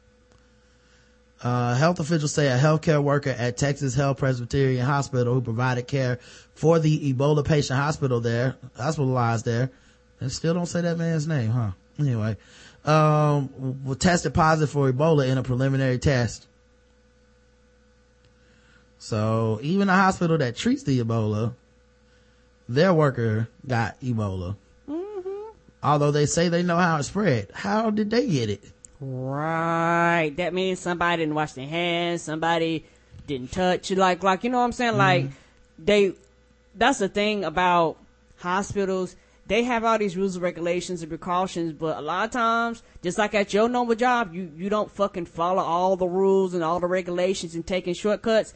Uh, 1.43 1.73
health 1.73 1.99
officials 1.99 2.31
say 2.31 2.47
a 2.49 2.57
healthcare 2.57 3.01
worker 3.01 3.31
at 3.31 3.57
Texas 3.57 3.95
Health 3.95 4.17
Presbyterian 4.17 4.85
Hospital 4.85 5.33
who 5.33 5.41
provided 5.41 5.87
care 5.87 6.19
for 6.53 6.77
the 6.77 7.13
Ebola 7.13 7.43
patient 7.43 7.79
hospital 7.79 8.19
there, 8.19 8.55
hospitalized 8.77 9.45
there, 9.45 9.71
and 10.19 10.31
still 10.31 10.53
don't 10.53 10.67
say 10.67 10.81
that 10.81 10.99
man's 10.99 11.27
name, 11.27 11.49
huh? 11.49 11.71
Anyway, 11.97 12.37
um, 12.85 13.47
w- 13.57 13.95
tested 13.95 14.35
positive 14.35 14.69
for 14.69 14.91
Ebola 14.91 15.27
in 15.27 15.39
a 15.39 15.43
preliminary 15.43 15.97
test. 15.97 16.45
So 18.99 19.59
even 19.63 19.89
a 19.89 19.95
hospital 19.95 20.37
that 20.37 20.55
treats 20.55 20.83
the 20.83 20.99
Ebola, 20.99 21.55
their 22.69 22.93
worker 22.93 23.49
got 23.67 23.99
Ebola. 24.01 24.57
Although 25.83 26.11
they 26.11 26.27
say 26.27 26.49
they 26.49 26.61
know 26.61 26.77
how 26.77 26.97
it 26.97 27.03
spread. 27.03 27.49
How 27.55 27.89
did 27.89 28.11
they 28.11 28.27
get 28.27 28.51
it? 28.51 28.63
Right. 29.01 30.31
That 30.37 30.53
means 30.53 30.79
somebody 30.79 31.23
didn't 31.23 31.33
wash 31.33 31.53
their 31.53 31.67
hands. 31.67 32.21
Somebody 32.21 32.85
didn't 33.25 33.51
touch. 33.51 33.89
Like, 33.91 34.21
like, 34.23 34.43
you 34.43 34.51
know 34.51 34.59
what 34.59 34.65
I'm 34.65 34.71
saying? 34.71 34.97
Like, 34.97 35.25
mm-hmm. 35.25 35.85
they, 35.85 36.13
that's 36.75 36.99
the 36.99 37.09
thing 37.09 37.43
about 37.43 37.97
hospitals. 38.37 39.15
They 39.47 39.63
have 39.63 39.83
all 39.83 39.97
these 39.97 40.15
rules 40.15 40.35
and 40.35 40.43
regulations 40.43 41.01
and 41.01 41.09
precautions, 41.09 41.73
but 41.73 41.97
a 41.97 42.01
lot 42.01 42.25
of 42.25 42.31
times, 42.31 42.83
just 43.01 43.17
like 43.17 43.33
at 43.33 43.53
your 43.53 43.67
normal 43.67 43.95
job, 43.95 44.33
you, 44.33 44.51
you 44.55 44.69
don't 44.69 44.89
fucking 44.89 45.25
follow 45.25 45.63
all 45.63 45.97
the 45.97 46.07
rules 46.07 46.53
and 46.53 46.63
all 46.63 46.79
the 46.79 46.87
regulations 46.87 47.55
and 47.55 47.65
taking 47.65 47.95
shortcuts. 47.95 48.53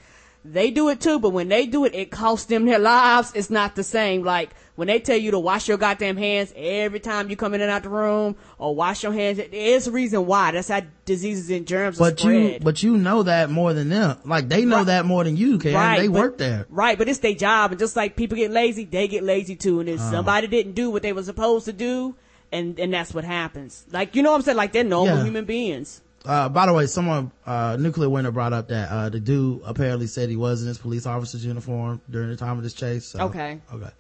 They 0.48 0.70
do 0.70 0.89
it 0.89 1.02
too, 1.02 1.20
but 1.20 1.32
when 1.32 1.50
they 1.50 1.66
do 1.66 1.86
it, 1.86 1.96
it 1.96 2.12
costs 2.12 2.46
them 2.46 2.66
their 2.66 2.78
lives. 2.78 3.32
It's 3.34 3.50
not 3.50 3.76
the 3.76 3.84
same. 3.84 4.24
Like 4.24 4.52
when 4.76 4.88
they 4.88 5.00
tell 5.00 5.18
you 5.18 5.32
to 5.32 5.39
wash 5.39 5.68
your 5.68 5.78
goddamn 5.80 6.18
hands 6.18 6.54
every 6.56 7.00
time 7.00 7.32
you 7.32 7.36
come 7.36 7.56
in 7.56 7.62
and 7.62 7.72
out 7.72 7.82
the 7.82 7.89
room, 7.89 8.36
or 8.60 8.76
wash 8.76 9.02
your 9.02 9.12
hands. 9.12 9.39
There's 9.50 9.88
a 9.88 9.91
reason 9.91 10.28
why. 10.28 10.52
That's 10.52 10.68
how 10.68 10.82
diseases 11.06 11.50
and 11.50 11.66
germs 11.66 12.00
are 12.00 12.12
But 12.12 12.24
you, 12.24 12.60
but 12.62 12.84
you 12.84 12.96
know 12.96 13.24
that 13.24 13.50
more 13.50 13.74
than 13.74 13.89
them. 13.89 14.18
Like 14.24 14.48
they 14.48 14.66
know 14.66 14.78
Right. 14.78 14.86
that 14.86 15.06
more 15.08 15.24
than 15.24 15.36
you 15.36 15.58
can. 15.58 15.74
they 15.98 16.08
but- 16.08 16.20
work 16.20 16.38
there. 16.38 16.68
Right, 16.70 16.98
but 16.98 17.10
it's 17.10 17.20
their 17.20 17.34
job, 17.34 17.72
and 17.72 17.80
just 17.80 17.96
like 17.96 18.16
people 18.16 18.38
get 18.38 18.52
lazy, 18.52 18.86
they 18.86 19.08
get 19.08 19.24
lazy 19.24 19.56
too. 19.56 19.80
And 19.80 19.89
if 19.89 20.00
Uh-huh. 20.00 20.12
somebody 20.12 20.46
didn't 20.46 20.74
do 20.74 20.91
what 20.91 21.02
they 21.02 21.12
were 21.14 21.24
supposed 21.24 21.66
to 21.66 21.74
do, 21.74 22.14
and 22.52 22.80
and 22.80 22.93
that's 22.93 23.16
what 23.16 23.24
happens. 23.24 23.84
Like 23.91 24.16
you 24.16 24.22
know 24.22 24.30
what 24.32 24.38
I'm 24.38 24.41
saying? 24.43 24.58
Like 24.58 24.74
they're 24.74 24.84
normal 24.84 25.18
Yeah. 25.18 25.24
human 25.24 25.46
beings. 25.46 26.02
Uh, 26.26 26.50
by 26.50 26.66
the 26.66 26.74
way, 26.74 26.88
someone, 26.88 27.32
uh, 27.46 27.78
Nuclear 27.80 28.10
Winter 28.10 28.32
brought 28.32 28.54
up 28.54 28.70
that, 28.70 28.90
uh, 28.90 29.10
the 29.10 29.20
dude 29.20 29.62
apparently 29.66 30.08
said 30.08 30.30
he 30.30 30.36
was 30.36 30.62
in 30.62 30.68
his 30.68 30.78
police 30.78 31.06
officer's 31.06 31.46
uniform 31.46 32.02
during 32.10 32.30
the 32.30 32.36
time 32.36 32.58
of 32.58 32.64
this 32.64 32.74
chase. 32.74 33.06
So. 33.06 33.20
Okay. 33.26 33.62
Okay. 33.74 33.92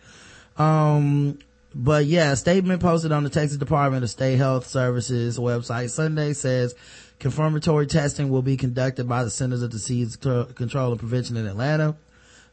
Um, 0.57 1.37
but 1.73 2.05
yeah, 2.05 2.31
a 2.31 2.35
statement 2.35 2.81
posted 2.81 3.11
on 3.11 3.23
the 3.23 3.29
Texas 3.29 3.57
Department 3.57 4.03
of 4.03 4.09
State 4.09 4.37
Health 4.37 4.65
Services 4.65 5.37
website 5.37 5.89
Sunday 5.89 6.33
says 6.33 6.73
confirmatory 7.19 7.85
testing 7.85 8.29
will 8.29 8.41
be 8.41 8.55
conducted 8.57 9.07
by 9.09 9.23
the 9.23 9.29
Centers 9.29 9.61
of 9.61 9.71
Disease 9.71 10.15
Control- 10.15 10.45
Control 10.45 10.91
and 10.91 10.99
Prevention 10.99 11.37
in 11.37 11.45
Atlanta. 11.45 11.95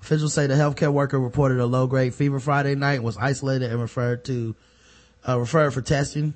Officials 0.00 0.34
say 0.34 0.48
the 0.48 0.54
healthcare 0.54 0.92
worker 0.92 1.20
reported 1.20 1.60
a 1.60 1.66
low 1.66 1.86
grade 1.86 2.12
fever 2.14 2.40
Friday 2.40 2.74
night, 2.74 3.04
was 3.04 3.16
isolated 3.16 3.70
and 3.70 3.80
referred 3.80 4.24
to, 4.24 4.56
uh, 5.28 5.38
referred 5.38 5.72
for 5.72 5.80
testing, 5.80 6.34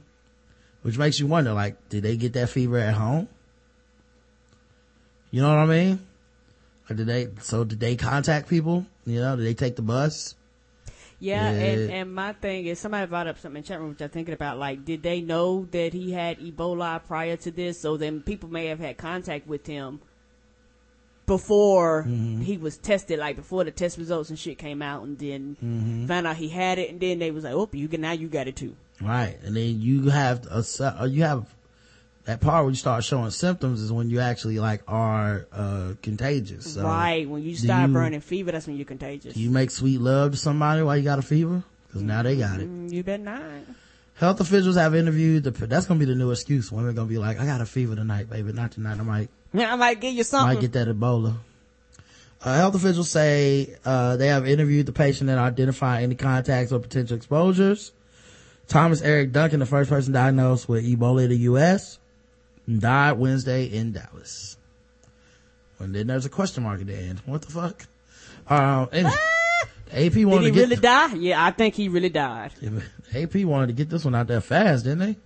which 0.86 0.96
makes 0.98 1.18
you 1.18 1.26
wonder, 1.26 1.52
like, 1.52 1.88
did 1.88 2.04
they 2.04 2.16
get 2.16 2.32
that 2.34 2.48
fever 2.48 2.78
at 2.78 2.94
home? 2.94 3.26
You 5.32 5.42
know 5.42 5.48
what 5.48 5.58
I 5.58 5.66
mean? 5.66 5.98
Or 6.88 6.94
did 6.94 7.08
they, 7.08 7.26
so 7.40 7.64
did 7.64 7.80
they 7.80 7.96
contact 7.96 8.48
people? 8.48 8.86
You 9.04 9.18
know, 9.20 9.34
did 9.34 9.44
they 9.44 9.54
take 9.54 9.74
the 9.74 9.82
bus? 9.82 10.36
Yeah, 11.18 11.48
and, 11.50 11.90
and 11.90 12.14
my 12.14 12.34
thing 12.34 12.66
is 12.66 12.78
somebody 12.78 13.04
brought 13.08 13.26
up 13.26 13.36
something 13.40 13.58
in 13.58 13.64
chat 13.64 13.80
room 13.80 13.88
which 13.88 14.00
I'm 14.00 14.10
thinking 14.10 14.32
about. 14.34 14.58
Like, 14.58 14.84
did 14.84 15.02
they 15.02 15.20
know 15.22 15.66
that 15.72 15.92
he 15.92 16.12
had 16.12 16.38
Ebola 16.38 17.04
prior 17.04 17.36
to 17.38 17.50
this? 17.50 17.80
So 17.80 17.96
then 17.96 18.20
people 18.20 18.48
may 18.48 18.66
have 18.66 18.78
had 18.78 18.96
contact 18.96 19.48
with 19.48 19.66
him 19.66 20.00
before 21.26 22.04
Mm-hmm. 22.04 22.42
he 22.42 22.56
was 22.58 22.76
tested, 22.78 23.18
like 23.18 23.34
before 23.34 23.64
the 23.64 23.72
test 23.72 23.98
results 23.98 24.30
and 24.30 24.38
shit 24.38 24.58
came 24.58 24.82
out, 24.82 25.02
and 25.02 25.18
then 25.18 25.56
Mm-hmm. 25.64 26.06
found 26.06 26.28
out 26.28 26.36
he 26.36 26.48
had 26.48 26.78
it, 26.78 26.90
and 26.90 27.00
then 27.00 27.18
they 27.18 27.32
was 27.32 27.42
like, 27.42 27.54
"Oh, 27.54 27.68
you 27.72 27.88
can 27.88 28.02
now 28.02 28.12
you 28.12 28.28
got 28.28 28.46
it 28.46 28.54
too." 28.54 28.76
Right. 29.00 29.36
And 29.44 29.56
then 29.56 29.80
you 29.80 30.08
have 30.10 30.46
a, 30.46 30.64
uh, 30.80 31.04
you 31.04 31.22
have 31.22 31.46
that 32.24 32.40
part 32.40 32.64
where 32.64 32.70
you 32.70 32.76
start 32.76 33.04
showing 33.04 33.30
symptoms 33.30 33.80
is 33.80 33.92
when 33.92 34.10
you 34.10 34.20
actually 34.20 34.58
like 34.58 34.82
are, 34.88 35.46
uh, 35.52 35.92
contagious. 36.02 36.74
So 36.74 36.82
right 36.82 37.28
when 37.28 37.42
you 37.42 37.56
start 37.56 37.88
you- 37.88 37.94
burning 37.94 38.20
fever, 38.20 38.52
that's 38.52 38.66
when 38.66 38.76
you're 38.76 38.86
contagious. 38.86 39.36
You 39.36 39.50
make 39.50 39.70
sweet 39.70 40.00
love 40.00 40.32
to 40.32 40.36
somebody 40.36 40.82
while 40.82 40.96
you 40.96 41.04
got 41.04 41.18
a 41.18 41.22
fever? 41.22 41.62
Cause 41.92 42.02
now 42.02 42.22
they 42.22 42.36
got 42.36 42.60
it. 42.60 42.68
Mm, 42.68 42.92
you 42.92 43.02
bet 43.02 43.20
not. 43.20 43.40
Health 44.16 44.40
officials 44.40 44.76
have 44.76 44.94
interviewed 44.94 45.44
the, 45.44 45.50
that's 45.50 45.86
gonna 45.86 46.00
be 46.00 46.06
the 46.06 46.14
new 46.14 46.30
excuse. 46.30 46.72
Women 46.72 46.94
gonna 46.94 47.08
be 47.08 47.18
like, 47.18 47.38
I 47.38 47.46
got 47.46 47.60
a 47.60 47.66
fever 47.66 47.94
tonight, 47.94 48.28
baby. 48.30 48.52
Not 48.52 48.72
tonight. 48.72 48.98
I 48.98 49.02
might, 49.02 49.28
Yeah, 49.52 49.72
I 49.72 49.76
might 49.76 50.00
give 50.00 50.14
you 50.14 50.24
something. 50.24 50.50
I 50.50 50.54
might 50.54 50.60
get 50.60 50.72
that 50.72 50.88
Ebola. 50.88 51.34
Uh, 52.42 52.54
health 52.56 52.74
officials 52.74 53.10
say 53.10 53.76
uh, 53.84 54.16
they 54.16 54.28
have 54.28 54.46
interviewed 54.46 54.86
the 54.86 54.92
patient 54.92 55.30
and 55.30 55.38
identified 55.38 56.02
any 56.02 56.14
contacts 56.14 56.72
or 56.72 56.78
potential 56.80 57.16
exposures. 57.16 57.92
Thomas 58.68 59.00
Eric 59.02 59.32
Duncan, 59.32 59.60
the 59.60 59.66
first 59.66 59.90
person 59.90 60.12
diagnosed 60.12 60.68
with 60.68 60.84
Ebola 60.84 61.24
in 61.24 61.30
the 61.30 61.38
U.S., 61.38 61.98
died 62.78 63.12
Wednesday 63.12 63.64
in 63.64 63.92
Dallas. 63.92 64.56
And 65.78 65.94
then 65.94 66.06
there's 66.06 66.26
a 66.26 66.30
question 66.30 66.64
mark 66.64 66.80
at 66.80 66.86
the 66.86 66.96
end. 66.96 67.20
What 67.26 67.42
the 67.42 67.52
fuck? 67.52 67.86
Um, 68.48 68.88
and 68.92 69.06
AP 69.92 70.12
Did 70.12 70.24
wanted 70.24 70.44
he 70.44 70.50
to 70.50 70.54
get 70.54 70.62
really 70.62 70.76
die? 70.76 71.14
Yeah, 71.14 71.44
I 71.44 71.50
think 71.50 71.74
he 71.74 71.88
really 71.88 72.08
died. 72.08 72.52
AP 73.14 73.34
wanted 73.36 73.68
to 73.68 73.72
get 73.72 73.88
this 73.88 74.04
one 74.04 74.14
out 74.14 74.26
there 74.26 74.40
fast, 74.40 74.84
didn't 74.84 74.98
they? 74.98 75.16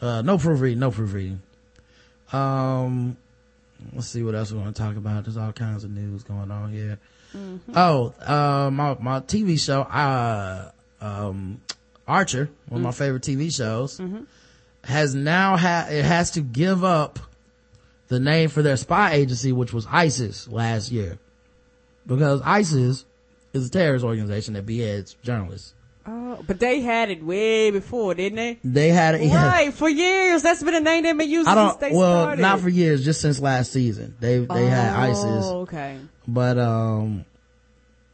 Uh, 0.00 0.22
no 0.22 0.38
proofreading, 0.38 0.78
no 0.78 0.90
proofreading. 0.90 1.40
Um, 2.32 3.16
let's 3.94 4.08
see 4.08 4.22
what 4.22 4.34
else 4.34 4.52
we 4.52 4.58
want 4.58 4.76
to 4.76 4.82
talk 4.82 4.96
about. 4.96 5.24
There's 5.24 5.36
all 5.36 5.52
kinds 5.52 5.84
of 5.84 5.90
news 5.90 6.22
going 6.22 6.50
on 6.50 6.72
here. 6.72 6.98
Oh, 7.74 8.14
uh, 8.20 8.70
my, 8.72 8.96
my 9.00 9.20
TV 9.20 9.58
show, 9.60 9.82
uh, 9.82 10.70
um, 11.00 11.60
Archer, 12.08 12.48
one 12.68 12.80
of 12.80 12.84
my 12.84 12.90
favorite 12.92 13.22
TV 13.22 13.54
shows, 13.54 14.00
has 14.84 15.14
now 15.14 15.56
had, 15.56 15.92
it 15.92 16.04
has 16.04 16.32
to 16.32 16.40
give 16.40 16.82
up 16.82 17.18
the 18.08 18.18
name 18.18 18.48
for 18.48 18.62
their 18.62 18.76
spy 18.76 19.12
agency, 19.12 19.52
which 19.52 19.72
was 19.72 19.86
ISIS 19.90 20.48
last 20.48 20.90
year. 20.90 21.18
Because 22.06 22.40
ISIS 22.42 23.04
is 23.52 23.66
a 23.66 23.70
terrorist 23.70 24.04
organization 24.04 24.54
that 24.54 24.64
beheads 24.64 25.14
journalists. 25.22 25.74
Oh, 26.06 26.42
but 26.46 26.58
they 26.58 26.80
had 26.80 27.10
it 27.10 27.22
way 27.22 27.70
before, 27.70 28.14
didn't 28.14 28.36
they? 28.36 28.58
They 28.64 28.88
had 28.88 29.16
it. 29.16 29.22
yeah. 29.24 29.46
Right, 29.46 29.74
for 29.74 29.90
years. 29.90 30.42
That's 30.42 30.62
been 30.62 30.72
a 30.74 30.80
name 30.80 31.02
they've 31.02 31.18
been 31.18 31.28
using 31.28 31.52
I 31.52 31.54
since 31.54 31.70
don't. 31.72 31.80
they 31.80 31.94
Well, 31.94 32.22
started. 32.24 32.40
not 32.40 32.60
for 32.60 32.70
years, 32.70 33.04
just 33.04 33.20
since 33.20 33.38
last 33.40 33.72
season. 33.72 34.16
They 34.18 34.38
they 34.38 34.66
had 34.66 34.94
Oh, 34.96 35.02
ISIS, 35.10 35.44
okay. 35.44 35.98
but 36.26 36.58
um, 36.58 37.26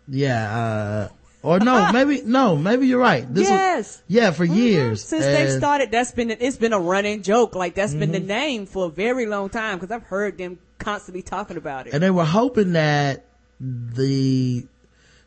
yeah. 0.08 0.58
uh 0.58 1.08
Or 1.44 1.60
no, 1.60 1.92
maybe 1.92 2.22
no, 2.24 2.56
maybe 2.56 2.86
you're 2.86 2.98
right. 3.00 3.22
This 3.32 3.48
was- 3.50 3.50
yes. 3.50 4.02
yeah, 4.08 4.30
for 4.30 4.44
years 4.46 5.04
Since 5.04 5.24
they 5.26 5.56
started, 5.56 5.90
that's 5.90 6.10
been 6.12 6.30
it's 6.30 6.56
been 6.56 6.72
a 6.72 6.80
running 6.80 7.22
joke. 7.22 7.54
Like 7.54 7.74
that's 7.74 7.92
been 7.94 8.12
the 8.12 8.18
Mm-hmm. 8.18 8.26
name 8.26 8.66
for 8.66 8.86
a 8.86 8.88
very 8.88 9.26
long 9.26 9.50
time 9.50 9.78
because 9.78 9.92
I've 9.94 10.04
heard 10.04 10.38
them 10.38 10.58
constantly 10.78 11.22
talking 11.22 11.56
about 11.58 11.86
it. 11.86 11.92
and 11.94 12.02
they 12.02 12.10
were 12.10 12.24
hoping 12.24 12.72
that 12.72 13.26
the 13.60 14.66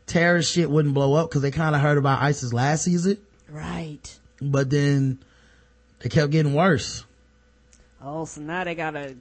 terrorist 0.06 0.52
shit 0.52 0.68
wouldn't 0.70 0.92
blow 0.94 1.14
up 1.14 1.30
because 1.30 1.42
they 1.42 1.50
kind 1.50 1.74
of 1.74 1.80
heard 1.80 1.98
about 1.98 2.20
ISIS 2.22 2.52
last 2.52 2.82
season, 2.84 3.18
right. 3.48 4.18
but 4.42 4.70
then 4.70 5.18
they 6.00 6.08
kept 6.08 6.32
getting 6.32 6.52
worse. 6.54 7.04
Oh, 8.02 8.24
so 8.24 8.40
now 8.40 8.64
they 8.64 8.74
gotta 8.74 9.14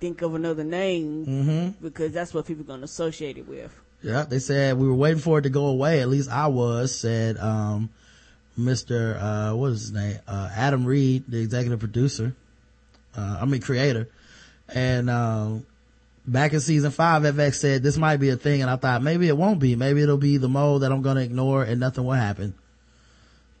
think 0.00 0.22
of 0.22 0.34
another 0.34 0.64
name 0.64 1.26
Mm-hmm. 1.26 1.84
because 1.86 2.12
that's 2.12 2.32
what 2.34 2.46
people 2.46 2.64
gonna 2.64 2.84
associate 2.84 3.38
it 3.38 3.48
with. 3.48 3.72
Yeah, 4.02 4.22
they 4.24 4.38
said 4.38 4.78
we 4.78 4.86
were 4.86 4.94
waiting 4.94 5.18
for 5.20 5.38
it 5.38 5.42
to 5.42 5.50
go 5.50 5.66
away. 5.66 6.00
At 6.00 6.08
least 6.08 6.30
I 6.30 6.46
was, 6.46 6.94
said, 6.94 7.36
um, 7.38 7.90
Mr. 8.58 9.16
Uh, 9.20 9.56
what 9.56 9.72
is 9.72 9.80
his 9.82 9.92
name? 9.92 10.18
Uh, 10.26 10.48
Adam 10.54 10.84
Reed, 10.84 11.24
the 11.28 11.40
executive 11.40 11.80
producer. 11.80 12.34
Uh, 13.16 13.38
I 13.40 13.44
mean, 13.44 13.60
creator. 13.60 14.08
And, 14.68 15.10
um, 15.10 15.66
back 16.26 16.52
in 16.52 16.60
season 16.60 16.90
five, 16.92 17.22
FX 17.22 17.54
said 17.54 17.82
this 17.82 17.96
might 17.96 18.18
be 18.18 18.28
a 18.28 18.36
thing. 18.36 18.62
And 18.62 18.70
I 18.70 18.76
thought 18.76 19.02
maybe 19.02 19.26
it 19.28 19.36
won't 19.36 19.58
be. 19.58 19.74
Maybe 19.74 20.02
it'll 20.02 20.16
be 20.16 20.36
the 20.36 20.48
mode 20.48 20.82
that 20.82 20.92
I'm 20.92 21.02
going 21.02 21.16
to 21.16 21.22
ignore 21.22 21.62
and 21.64 21.80
nothing 21.80 22.04
will 22.04 22.12
happen. 22.12 22.54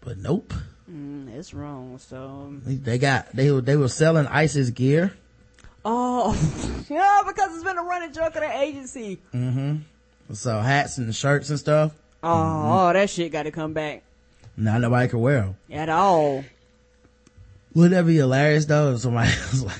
But 0.02 0.18
nope. 0.18 0.52
Mm, 0.90 1.34
it's 1.34 1.52
wrong. 1.52 1.98
So 1.98 2.52
They 2.64 2.98
got, 2.98 3.32
they, 3.34 3.50
were- 3.50 3.60
they 3.60 3.76
were 3.76 3.88
selling 3.88 4.26
ISIS 4.28 4.70
gear. 4.70 5.12
oh 5.84 6.32
yeah, 6.90 7.22
because 7.26 7.54
it's 7.54 7.64
been 7.64 7.78
a 7.78 7.82
running 7.82 8.12
joke 8.12 8.36
of 8.36 8.42
the 8.42 8.56
agency. 8.60 9.18
So 10.32 10.58
hats 10.60 10.98
and 10.98 11.14
shirts 11.14 11.50
and 11.50 11.58
stuff. 11.58 11.92
Oh, 12.22 12.28
Mm-hmm. 12.28 12.70
oh, 12.72 12.92
that 12.94 13.10
shit 13.10 13.30
got 13.32 13.44
to 13.44 13.50
come 13.52 13.72
back 13.72 14.02
Now 14.56 14.78
nobody 14.78 15.08
can 15.08 15.20
wear 15.20 15.40
them. 15.42 15.56
at 15.70 15.88
all. 15.88 16.44
Wouldn't 17.74 17.92
that 17.94 18.06
be 18.06 18.16
hilarious 18.16 18.64
though? 18.66 18.94
If 18.94 19.00
somebody 19.00 19.28
was 19.52 19.64
like, 19.64 19.78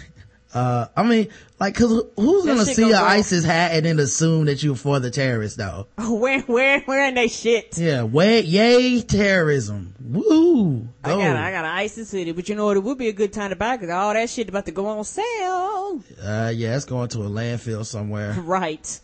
uh, 0.54 0.86
I 0.96 1.02
mean, 1.02 1.28
like, 1.58 1.74
cause 1.74 2.04
who's 2.16 2.44
That 2.44 2.52
gonna 2.52 2.64
see 2.64 2.82
gonna 2.82 2.94
an 2.94 3.00
go- 3.00 3.06
ISIS 3.06 3.44
hat 3.44 3.72
and 3.72 3.84
then 3.84 3.98
assume 3.98 4.44
that 4.46 4.62
you're 4.62 4.76
for 4.76 5.00
the 5.00 5.10
terrorists 5.10 5.56
though? 5.56 5.86
Oh, 5.98 6.14
where 6.14 6.40
where 6.42 6.82
wearing 6.86 7.14
they 7.14 7.28
shit. 7.28 7.76
Yeah, 7.76 8.04
way, 8.04 8.40
yay, 8.42 9.00
terrorism. 9.02 9.94
Woo! 10.00 10.88
I 11.04 11.08
got 11.10 11.20
I 11.36 11.50
got 11.50 11.64
an 11.64 11.70
ISIS 11.72 12.10
hoodie, 12.12 12.32
but 12.32 12.48
you 12.48 12.54
know 12.54 12.66
what? 12.66 12.76
It 12.76 12.82
would 12.84 12.98
be 12.98 13.08
a 13.08 13.12
good 13.12 13.32
time 13.32 13.50
to 13.50 13.56
buy 13.56 13.76
because 13.76 13.90
all 13.90 14.14
that 14.14 14.30
shit 14.30 14.48
about 14.48 14.66
to 14.66 14.72
go 14.72 14.86
on 14.86 15.04
sale. 15.04 16.02
Uh, 16.22 16.52
yeah, 16.54 16.76
it's 16.76 16.84
going 16.84 17.08
to 17.10 17.20
a 17.22 17.28
landfill 17.28 17.84
somewhere. 17.84 18.32
Right. 18.42 19.00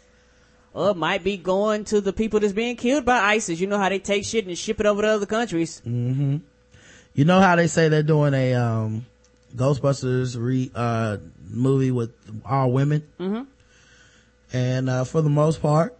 Or 0.74 0.90
it 0.90 0.96
might 0.96 1.22
be 1.22 1.36
going 1.36 1.84
to 1.86 2.00
the 2.00 2.12
people 2.12 2.40
that's 2.40 2.52
being 2.52 2.74
killed 2.74 3.04
by 3.04 3.18
ISIS. 3.18 3.60
You 3.60 3.68
know 3.68 3.78
how 3.78 3.88
they 3.88 4.00
take 4.00 4.24
shit 4.24 4.44
and 4.46 4.58
ship 4.58 4.80
it 4.80 4.86
over 4.86 5.02
to 5.02 5.08
other 5.08 5.26
countries. 5.26 5.80
You 5.84 7.24
know 7.24 7.40
how 7.40 7.54
they 7.54 7.68
say 7.68 7.88
they're 7.88 8.02
doing 8.02 8.34
a, 8.34 8.54
um, 8.54 9.06
Ghostbusters 9.54 10.36
re, 10.36 10.72
uh, 10.74 11.18
movie 11.48 11.92
with 11.92 12.10
all 12.44 12.72
women? 12.72 13.06
Mm-hmm. 13.20 13.42
And, 14.52 14.90
uh, 14.90 15.04
for 15.04 15.22
the 15.22 15.30
most 15.30 15.62
part, 15.62 15.96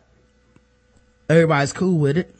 everybody's 1.29 1.73
cool 1.73 1.99
with 1.99 2.19
it. 2.19 2.35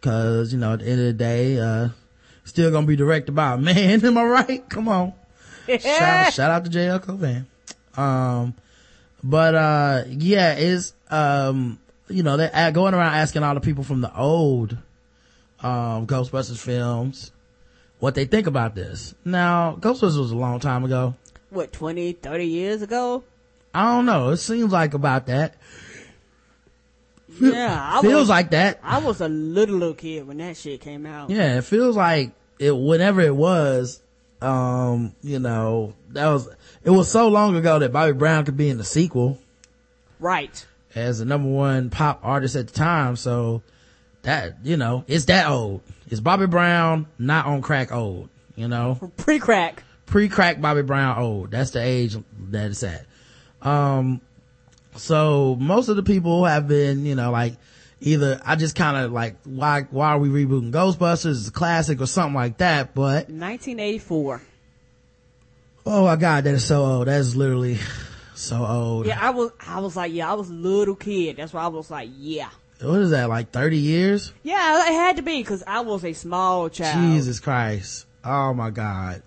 Cause, 0.00 0.54
you 0.54 0.58
know, 0.58 0.72
at 0.72 0.78
the 0.78 0.86
end 0.86 1.00
of 1.00 1.06
the 1.08 1.12
day, 1.12 1.58
uh, 1.58 1.88
still 2.44 2.70
gonna 2.70 2.86
be 2.86 2.96
directed 2.96 3.32
by 3.32 3.52
a 3.52 3.58
man. 3.58 4.02
Am 4.04 4.16
I 4.16 4.24
right? 4.24 4.68
Come 4.70 4.88
on. 4.88 5.12
shout, 5.68 6.32
shout 6.32 6.50
out 6.50 6.64
to 6.64 6.70
JL 6.70 7.04
Covan. 7.04 7.44
Um, 8.00 8.54
but, 9.22 9.54
uh, 9.54 10.04
yeah, 10.08 10.54
it's, 10.54 10.94
um, 11.10 11.78
you 12.08 12.22
know, 12.22 12.36
they're 12.36 12.72
going 12.72 12.94
around 12.94 13.14
asking 13.14 13.42
all 13.42 13.54
the 13.54 13.60
people 13.60 13.84
from 13.84 14.00
the 14.00 14.14
old, 14.16 14.76
um, 15.60 16.06
Ghostbusters 16.06 16.58
films 16.58 17.32
what 17.98 18.14
they 18.14 18.24
think 18.24 18.46
about 18.46 18.74
this. 18.74 19.14
Now, 19.24 19.76
Ghostbusters 19.78 20.18
was 20.18 20.32
a 20.32 20.36
long 20.36 20.58
time 20.60 20.84
ago. 20.84 21.14
What, 21.50 21.72
20, 21.72 22.12
30 22.12 22.46
years 22.46 22.82
ago? 22.82 23.24
I 23.74 23.94
don't 23.94 24.06
know. 24.06 24.30
It 24.30 24.38
seems 24.38 24.72
like 24.72 24.94
about 24.94 25.26
that. 25.26 25.54
Yeah, 27.40 27.78
I 27.78 28.00
feels 28.00 28.14
was, 28.14 28.28
like 28.28 28.50
that. 28.50 28.80
I 28.82 28.98
was 28.98 29.20
a 29.20 29.28
little 29.28 29.76
little 29.76 29.94
kid 29.94 30.26
when 30.26 30.38
that 30.38 30.56
shit 30.56 30.80
came 30.80 31.06
out. 31.06 31.30
Yeah, 31.30 31.58
it 31.58 31.64
feels 31.64 31.96
like 31.96 32.32
it, 32.58 32.76
whenever 32.76 33.20
it 33.20 33.34
was, 33.34 34.02
um, 34.42 35.14
you 35.22 35.38
know, 35.38 35.94
that 36.10 36.26
was, 36.26 36.48
it 36.82 36.90
was 36.90 37.08
so 37.08 37.28
long 37.28 37.54
ago 37.54 37.78
that 37.78 37.92
Bobby 37.92 38.12
Brown 38.12 38.44
could 38.44 38.56
be 38.56 38.68
in 38.68 38.78
the 38.78 38.84
sequel 38.84 39.38
Right. 40.20 40.66
As 40.94 41.18
the 41.18 41.24
number 41.24 41.48
one 41.48 41.90
pop 41.90 42.20
artist 42.22 42.56
at 42.56 42.68
the 42.68 42.72
time. 42.72 43.16
So 43.16 43.62
that, 44.22 44.64
you 44.64 44.76
know, 44.76 45.04
it's 45.06 45.26
that 45.26 45.48
old. 45.48 45.82
It's 46.08 46.20
Bobby 46.20 46.46
Brown, 46.46 47.06
not 47.18 47.46
on 47.46 47.62
crack 47.62 47.92
old, 47.92 48.28
you 48.56 48.68
know? 48.68 49.12
Pre-crack. 49.16 49.84
pre-crack 50.06 50.60
Bobby 50.60 50.82
Brown 50.82 51.18
old. 51.18 51.50
That's 51.52 51.70
the 51.70 51.82
age 51.82 52.16
that 52.50 52.70
it's 52.70 52.82
at. 52.82 53.06
Um, 53.62 54.20
so 54.96 55.56
most 55.58 55.88
of 55.88 55.96
the 55.96 56.02
people 56.02 56.44
have 56.44 56.66
been, 56.66 57.06
you 57.06 57.14
know, 57.14 57.30
like 57.30 57.54
either 58.00 58.40
I 58.44 58.56
just 58.56 58.74
kind 58.74 58.96
of 58.96 59.12
like, 59.12 59.36
why, 59.44 59.82
why 59.90 60.10
are 60.10 60.18
we 60.18 60.28
rebooting 60.28 60.72
Ghostbusters? 60.72 61.38
It's 61.38 61.48
a 61.48 61.52
classic 61.52 62.00
or 62.00 62.06
something 62.06 62.34
like 62.34 62.58
that. 62.58 62.94
But 62.94 63.30
1984. 63.30 64.42
oh 65.86 66.04
my 66.04 66.16
God, 66.16 66.44
that 66.44 66.54
is 66.54 66.64
so 66.64 66.84
old. 66.84 67.06
That 67.06 67.20
is 67.20 67.36
literally 67.36 67.78
so 68.40 68.64
old. 68.64 69.06
Yeah, 69.06 69.18
I 69.20 69.30
was, 69.30 69.50
I 69.60 69.80
was 69.80 69.96
like, 69.96 70.12
yeah, 70.12 70.30
I 70.30 70.34
was 70.34 70.50
a 70.50 70.54
little 70.54 70.94
kid. 70.96 71.36
That's 71.36 71.52
why 71.52 71.62
I 71.62 71.68
was 71.68 71.90
like, 71.90 72.10
yeah. 72.16 72.50
What 72.80 73.00
is 73.00 73.10
that? 73.10 73.28
Like 73.28 73.50
30 73.50 73.76
years? 73.76 74.32
Yeah, 74.42 74.88
it 74.88 74.92
had 74.92 75.16
to 75.16 75.22
be 75.22 75.42
because 75.42 75.62
I 75.66 75.80
was 75.80 76.04
a 76.04 76.12
small 76.14 76.68
child. 76.70 77.12
Jesus 77.12 77.38
Christ. 77.38 78.06
Oh 78.24 78.54
my 78.54 78.70
God. 78.70 79.22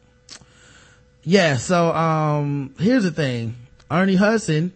Yeah. 1.23 1.57
So, 1.57 1.93
um, 1.93 2.73
here's 2.79 3.03
the 3.03 3.11
thing. 3.11 3.55
Ernie 3.91 4.15
Hudson 4.15 4.73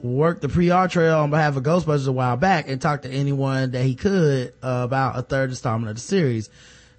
worked 0.00 0.42
the 0.42 0.48
pre-R 0.48 0.88
trail 0.88 1.20
on 1.20 1.30
behalf 1.30 1.56
of 1.56 1.62
Ghostbusters 1.62 2.08
a 2.08 2.12
while 2.12 2.36
back 2.36 2.68
and 2.68 2.80
talked 2.80 3.04
to 3.04 3.10
anyone 3.10 3.70
that 3.70 3.84
he 3.84 3.94
could 3.94 4.52
uh, 4.62 4.82
about 4.84 5.18
a 5.18 5.22
third 5.22 5.50
installment 5.50 5.90
of 5.90 5.96
the 5.96 6.02
series. 6.02 6.50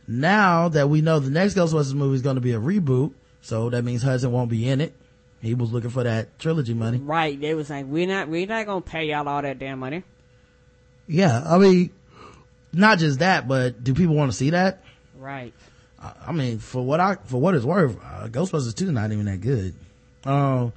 Now 0.08 0.70
that 0.70 0.90
we 0.90 1.02
know 1.02 1.20
the 1.20 1.30
next 1.30 1.56
Ghostbusters 1.56 1.94
movie 1.94 2.16
is 2.16 2.22
going 2.22 2.36
to 2.36 2.42
be 2.42 2.54
a 2.54 2.60
reboot, 2.60 3.14
so 3.42 3.70
that 3.70 3.84
means 3.84 4.02
Hudson 4.02 4.32
won't 4.32 4.50
be 4.50 4.68
in 4.68 4.82
it. 4.82 4.94
He 5.46 5.54
was 5.54 5.72
looking 5.72 5.90
for 5.90 6.04
that 6.04 6.38
trilogy 6.40 6.74
money. 6.74 6.98
Right. 6.98 7.40
They 7.40 7.54
was 7.54 7.70
like, 7.70 7.86
we're 7.86 8.08
not, 8.08 8.28
we're 8.28 8.48
not 8.48 8.66
gonna 8.66 8.82
pay 8.82 9.06
y'all 9.06 9.28
all 9.28 9.42
that 9.42 9.60
damn 9.60 9.80
money. 9.80 10.04
Yeah. 11.08 11.44
I 11.46 11.58
mean, 11.58 11.92
not 12.74 13.00
just 13.00 13.20
that, 13.20 13.48
but 13.48 13.84
do 13.84 13.94
people 13.94 14.16
want 14.16 14.32
to 14.32 14.38
see 14.38 14.50
that? 14.52 14.84
Right. 15.18 15.54
I- 16.02 16.14
I 16.28 16.32
mean, 16.32 16.60
for 16.60 16.84
what 16.84 17.00
I, 17.00 17.16
for 17.26 17.40
what 17.40 17.56
it's 17.56 17.66
worth, 17.66 17.98
uh, 18.04 18.28
Ghostbusters 18.28 18.76
2 18.76 18.86
is 18.86 18.92
not 18.92 19.12
even 19.12 19.26
that 19.26 19.42
good. 19.42 19.74
Um, 20.26 20.74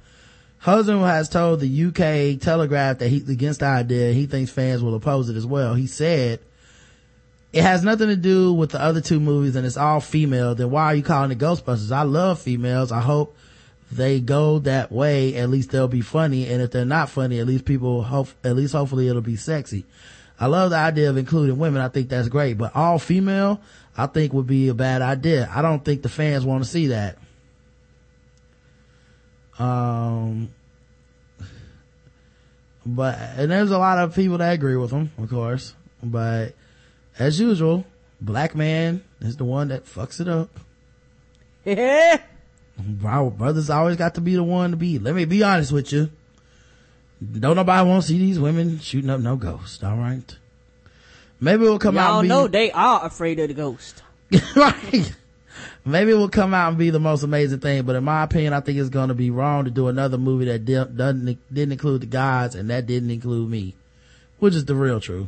Hudson 0.59 0.99
has 0.99 1.29
told 1.29 1.59
the 1.61 1.85
UK 1.85 2.39
Telegraph 2.41 2.99
that 2.99 3.07
he's 3.09 3.27
against 3.29 3.61
the 3.61 3.65
idea. 3.67 4.11
He 4.13 4.25
thinks 4.27 4.51
fans 4.51 4.83
will 4.83 4.93
oppose 4.95 5.29
it 5.29 5.35
as 5.35 5.45
well. 5.45 5.73
He 5.73 5.87
said, 5.87 6.39
it 7.51 7.63
has 7.63 7.83
nothing 7.83 8.09
to 8.09 8.15
do 8.15 8.53
with 8.53 8.71
the 8.71 8.81
other 8.81 9.01
two 9.01 9.19
movies 9.19 9.55
and 9.55 9.65
it's 9.65 9.77
all 9.77 9.99
female. 10.01 10.53
Then 10.55 10.69
why 10.69 10.85
are 10.85 10.95
you 10.95 11.01
calling 11.03 11.31
it 11.31 11.37
Ghostbusters? 11.39 11.91
I 11.91 12.03
love 12.03 12.39
females. 12.39 12.91
I 12.91 12.99
hope 13.01 13.35
they 13.91 14.19
go 14.19 14.59
that 14.59 14.91
way, 14.91 15.35
at 15.35 15.49
least 15.49 15.71
they'll 15.71 15.87
be 15.87 16.01
funny. 16.01 16.47
And 16.47 16.61
if 16.61 16.71
they're 16.71 16.85
not 16.85 17.09
funny, 17.09 17.39
at 17.39 17.47
least 17.47 17.65
people 17.65 18.03
hope, 18.03 18.29
at 18.43 18.55
least 18.55 18.73
hopefully 18.73 19.07
it'll 19.07 19.21
be 19.21 19.35
sexy. 19.35 19.85
I 20.39 20.45
love 20.45 20.69
the 20.69 20.77
idea 20.77 21.09
of 21.09 21.17
including 21.17 21.57
women. 21.57 21.81
I 21.81 21.89
think 21.89 22.09
that's 22.09 22.29
great, 22.29 22.57
but 22.57 22.75
all 22.75 22.99
female, 22.99 23.61
I 23.97 24.05
think 24.05 24.31
would 24.31 24.47
be 24.47 24.69
a 24.69 24.73
bad 24.73 25.01
idea. 25.01 25.49
I 25.53 25.61
don't 25.61 25.83
think 25.83 26.01
the 26.01 26.09
fans 26.09 26.45
want 26.45 26.63
to 26.63 26.69
see 26.69 26.87
that. 26.87 27.17
Um, 29.57 30.53
but, 32.85 33.19
and 33.19 33.51
there's 33.51 33.71
a 33.71 33.77
lot 33.77 33.97
of 33.97 34.15
people 34.15 34.37
that 34.37 34.53
agree 34.53 34.77
with 34.77 34.91
him, 34.91 35.11
of 35.17 35.29
course, 35.29 35.75
but 36.01 36.53
as 37.17 37.39
usual, 37.39 37.85
black 38.21 38.55
man 38.55 39.03
is 39.19 39.35
the 39.35 39.43
one 39.43 39.67
that 39.67 39.85
fucks 39.85 40.21
it 40.21 40.29
up. 40.29 40.49
Yeah. 42.79 43.09
Our 43.09 43.31
brothers 43.31 43.69
always 43.69 43.97
got 43.97 44.15
to 44.15 44.21
be 44.21 44.35
the 44.35 44.43
one 44.43 44.71
to 44.71 44.77
be. 44.77 44.99
Let 44.99 45.15
me 45.15 45.25
be 45.25 45.43
honest 45.43 45.71
with 45.71 45.91
you. 45.91 46.09
Don't 47.21 47.55
nobody 47.55 47.87
want 47.87 48.03
to 48.03 48.07
see 48.07 48.17
these 48.17 48.39
women 48.39 48.79
shooting 48.79 49.09
up 49.09 49.19
no 49.19 49.35
ghost. 49.35 49.83
All 49.83 49.97
right. 49.97 50.37
Maybe 51.41 51.63
we'll 51.63 51.79
come 51.79 51.97
out. 51.97 52.09
Y'all 52.09 52.19
and 52.19 52.25
be, 52.25 52.29
know 52.29 52.47
they 52.47 52.71
are 52.71 53.05
afraid 53.05 53.39
of 53.39 53.49
the 53.49 53.53
ghost. 53.53 54.03
right. 54.55 55.13
Maybe 55.85 56.11
it 56.11 56.15
will 56.15 56.29
come 56.29 56.53
out 56.53 56.69
and 56.69 56.77
be 56.77 56.89
the 56.89 56.99
most 56.99 57.23
amazing 57.23 57.59
thing, 57.59 57.83
but 57.83 57.95
in 57.95 58.03
my 58.03 58.23
opinion, 58.23 58.53
I 58.53 58.59
think 58.59 58.77
it's 58.77 58.89
going 58.89 59.07
to 59.09 59.15
be 59.15 59.31
wrong 59.31 59.65
to 59.65 59.71
do 59.71 59.87
another 59.87 60.17
movie 60.17 60.45
that 60.45 60.65
di- 60.65 60.85
doesn't 60.85 61.53
didn't 61.53 61.71
include 61.71 62.01
the 62.01 62.07
gods 62.07 62.55
and 62.55 62.69
that 62.69 62.85
didn't 62.85 63.09
include 63.09 63.49
me, 63.49 63.75
which 64.39 64.55
is 64.55 64.65
the 64.65 64.75
real 64.75 64.99
truth. 64.99 65.27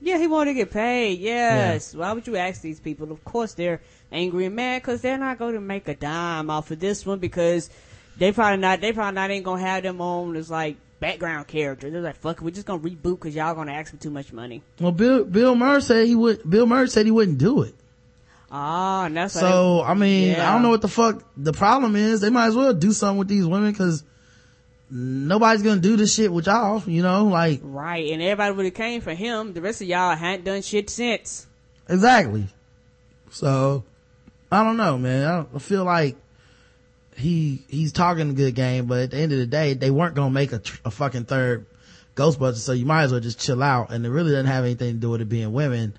Yeah, 0.00 0.18
he 0.18 0.26
wanted 0.26 0.52
to 0.52 0.54
get 0.54 0.70
paid. 0.70 1.18
Yes. 1.18 1.94
Why 1.94 2.12
would 2.12 2.26
you 2.26 2.36
ask 2.36 2.62
these 2.62 2.80
people? 2.80 3.10
Of 3.10 3.24
course 3.24 3.54
they're 3.54 3.80
angry 4.12 4.46
and 4.46 4.56
mad 4.56 4.82
because 4.82 5.00
they're 5.00 5.18
not 5.18 5.38
going 5.38 5.54
to 5.54 5.60
make 5.60 5.86
a 5.88 5.94
dime 5.94 6.50
off 6.50 6.70
of 6.70 6.80
this 6.80 7.04
one 7.04 7.18
because 7.18 7.70
they 8.16 8.32
probably 8.32 8.58
not. 8.60 8.80
They 8.80 8.92
probably 8.92 9.14
not 9.14 9.30
ain't 9.30 9.44
gonna 9.44 9.60
have 9.60 9.82
them 9.82 10.00
on 10.00 10.34
as 10.36 10.50
like 10.50 10.76
background 11.00 11.46
characters. 11.46 11.92
They're 11.92 12.02
like, 12.02 12.16
fuck, 12.16 12.40
we're 12.40 12.50
just 12.50 12.66
gonna 12.66 12.80
reboot 12.82 13.20
because 13.20 13.34
y'all 13.34 13.54
gonna 13.54 13.72
ask 13.72 13.92
for 13.92 13.96
too 14.00 14.10
much 14.10 14.32
money. 14.32 14.62
Well, 14.80 14.92
Bill 14.92 15.24
Bill 15.24 15.54
Murray 15.54 15.82
said 15.82 16.06
he 16.06 16.14
would. 16.14 16.48
Bill 16.48 16.66
Murray 16.66 16.88
said 16.88 17.06
he 17.06 17.12
wouldn't 17.12 17.38
do 17.38 17.62
it. 17.62 17.74
Ah, 18.50 19.04
and 19.04 19.16
that's 19.16 19.34
So 19.34 19.82
I 19.86 19.94
mean, 19.94 20.30
Yeah. 20.30 20.48
I 20.48 20.54
don't 20.54 20.62
know 20.62 20.70
what 20.70 20.80
the 20.80 20.88
fuck 20.88 21.22
the 21.36 21.52
problem 21.52 21.94
is. 21.96 22.20
They 22.20 22.30
might 22.30 22.46
as 22.46 22.56
well 22.56 22.72
do 22.72 22.92
something 22.92 23.18
with 23.18 23.28
these 23.28 23.46
women 23.46 23.70
because 23.70 24.02
nobody's 24.90 25.62
gonna 25.62 25.80
do 25.80 25.96
this 25.96 26.14
shit 26.14 26.32
with 26.32 26.46
y'all. 26.46 26.82
You 26.86 27.02
know, 27.02 27.26
like 27.26 27.60
right, 27.62 28.10
and 28.10 28.22
everybody 28.22 28.54
would 28.54 28.64
have 28.64 28.74
came 28.74 29.00
for 29.00 29.14
him. 29.14 29.52
The 29.52 29.60
rest 29.60 29.80
of 29.82 29.86
y'all 29.86 30.16
hadn't 30.16 30.44
done 30.44 30.62
shit 30.62 30.90
since. 30.90 31.46
exactly. 31.88 32.48
So 33.30 33.84
I 34.50 34.62
don't 34.62 34.76
know, 34.76 34.96
man. 34.98 35.24
I, 35.26 35.36
don't, 35.36 35.62
feel 35.62 35.84
like 35.84 36.16
he 37.16 37.62
he's 37.68 37.92
talking 37.92 38.30
a 38.30 38.32
good 38.32 38.54
game, 38.54 38.86
but 38.86 39.00
at 39.00 39.10
the 39.10 39.18
end 39.18 39.32
of 39.32 39.38
the 39.38 39.46
day, 39.46 39.74
they 39.74 39.90
weren't 39.90 40.14
gonna 40.14 40.30
make 40.30 40.52
a, 40.52 40.58
tr- 40.58 40.80
a 40.84 40.90
fucking 40.90 41.24
third 41.24 41.66
Ghostbusters, 42.14 42.56
so 42.56 42.72
you 42.72 42.86
might 42.86 43.04
as 43.04 43.12
well 43.12 43.20
just 43.20 43.40
chill 43.40 43.62
out. 43.62 43.90
And 43.90 44.04
it 44.06 44.10
really 44.10 44.30
doesn't 44.30 44.46
have 44.46 44.64
anything 44.64 44.94
to 44.94 45.00
do 45.00 45.10
with 45.10 45.20
it 45.20 45.28
being 45.28 45.52
women. 45.52 45.96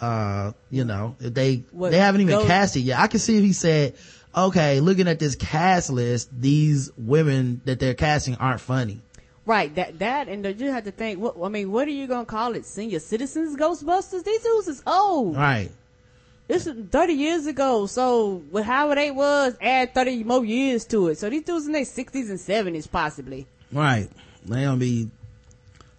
Uh, 0.00 0.52
you 0.70 0.84
know, 0.84 1.16
they 1.18 1.64
What, 1.72 1.90
they 1.90 1.98
haven't 1.98 2.20
even 2.20 2.46
cast 2.46 2.76
it 2.76 2.80
yet. 2.80 3.00
I 3.00 3.08
can 3.08 3.18
see 3.18 3.36
if 3.36 3.42
he 3.42 3.52
said, 3.52 3.94
"Okay, 4.36 4.78
looking 4.78 5.08
at 5.08 5.18
this 5.18 5.34
cast 5.34 5.90
list, 5.90 6.28
these 6.38 6.92
women 6.96 7.60
that 7.64 7.80
they're 7.80 7.94
casting 7.94 8.36
aren't 8.36 8.60
funny." 8.60 9.00
Right, 9.44 9.74
that 9.76 9.98
that 9.98 10.28
and 10.28 10.44
you 10.60 10.70
have 10.70 10.84
to 10.84 10.92
think. 10.92 11.18
What 11.18 11.34
I 11.42 11.48
mean, 11.48 11.72
what 11.72 11.88
are 11.88 11.92
you 11.92 12.06
gonna 12.06 12.26
call 12.26 12.54
it? 12.54 12.64
Senior 12.64 13.00
citizens 13.00 13.56
Ghostbusters? 13.56 14.22
These 14.22 14.42
dudes 14.42 14.68
is 14.68 14.82
old. 14.86 15.36
Right. 15.36 15.70
This 16.48 16.66
is 16.66 16.86
thirty 16.90 17.12
years 17.12 17.46
ago. 17.46 17.86
So 17.86 18.42
with 18.50 18.64
how 18.64 18.94
they 18.94 19.10
was, 19.10 19.56
add 19.60 19.94
thirty 19.94 20.24
more 20.24 20.44
years 20.44 20.86
to 20.86 21.08
it. 21.08 21.18
So 21.18 21.30
these 21.30 21.44
dudes 21.44 21.66
in 21.66 21.72
their 21.72 21.84
sixties 21.84 22.30
and 22.30 22.40
seventies 22.40 22.86
possibly. 22.86 23.46
Right. 23.70 24.08
They 24.46 24.64
gonna 24.64 24.78
be 24.78 25.10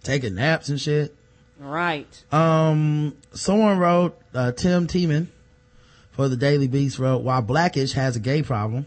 taking 0.02 0.34
naps 0.34 0.68
and 0.68 0.80
shit. 0.80 1.14
Right. 1.58 2.24
Um, 2.32 3.16
someone 3.32 3.78
wrote, 3.78 4.18
uh, 4.34 4.52
Tim 4.52 4.86
Teeman 4.86 5.28
for 6.12 6.28
the 6.28 6.36
Daily 6.36 6.68
Beast 6.68 6.98
wrote, 6.98 7.18
while 7.18 7.42
Blackish 7.42 7.92
has 7.92 8.16
a 8.16 8.20
gay 8.20 8.42
problem, 8.42 8.86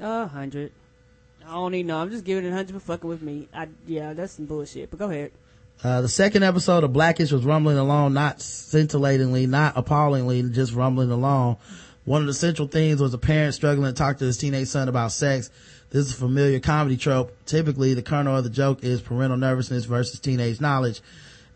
A 0.00 0.26
hundred. 0.26 0.72
I 1.46 1.52
don't 1.52 1.74
even 1.74 1.86
know. 1.86 1.98
I'm 1.98 2.10
just 2.10 2.24
giving 2.24 2.44
it 2.44 2.48
a 2.48 2.52
hundred 2.52 2.74
for 2.74 2.80
fucking 2.80 3.08
with 3.08 3.22
me. 3.22 3.48
I 3.54 3.68
yeah, 3.86 4.12
that's 4.12 4.34
some 4.34 4.46
bullshit. 4.46 4.90
But 4.90 4.98
go 4.98 5.10
ahead. 5.10 5.32
Uh, 5.82 6.02
the 6.02 6.08
second 6.08 6.42
episode 6.42 6.84
of 6.84 6.92
Blackish 6.92 7.32
was 7.32 7.44
rumbling 7.44 7.78
along, 7.78 8.12
not 8.12 8.40
scintillatingly, 8.40 9.46
not 9.46 9.74
appallingly, 9.76 10.42
just 10.50 10.74
rumbling 10.74 11.10
along. 11.10 11.56
One 12.04 12.20
of 12.20 12.26
the 12.26 12.34
central 12.34 12.68
themes 12.68 13.00
was 13.00 13.14
a 13.14 13.18
parent 13.18 13.54
struggling 13.54 13.92
to 13.92 13.96
talk 13.96 14.18
to 14.18 14.24
his 14.24 14.36
teenage 14.36 14.68
son 14.68 14.88
about 14.88 15.12
sex. 15.12 15.50
This 15.90 16.06
is 16.06 16.12
a 16.12 16.16
familiar 16.16 16.60
comedy 16.60 16.96
trope. 16.96 17.34
Typically, 17.46 17.94
the 17.94 18.02
kernel 18.02 18.36
of 18.36 18.44
the 18.44 18.50
joke 18.50 18.84
is 18.84 19.00
parental 19.00 19.38
nervousness 19.38 19.86
versus 19.86 20.20
teenage 20.20 20.60
knowledge, 20.60 21.00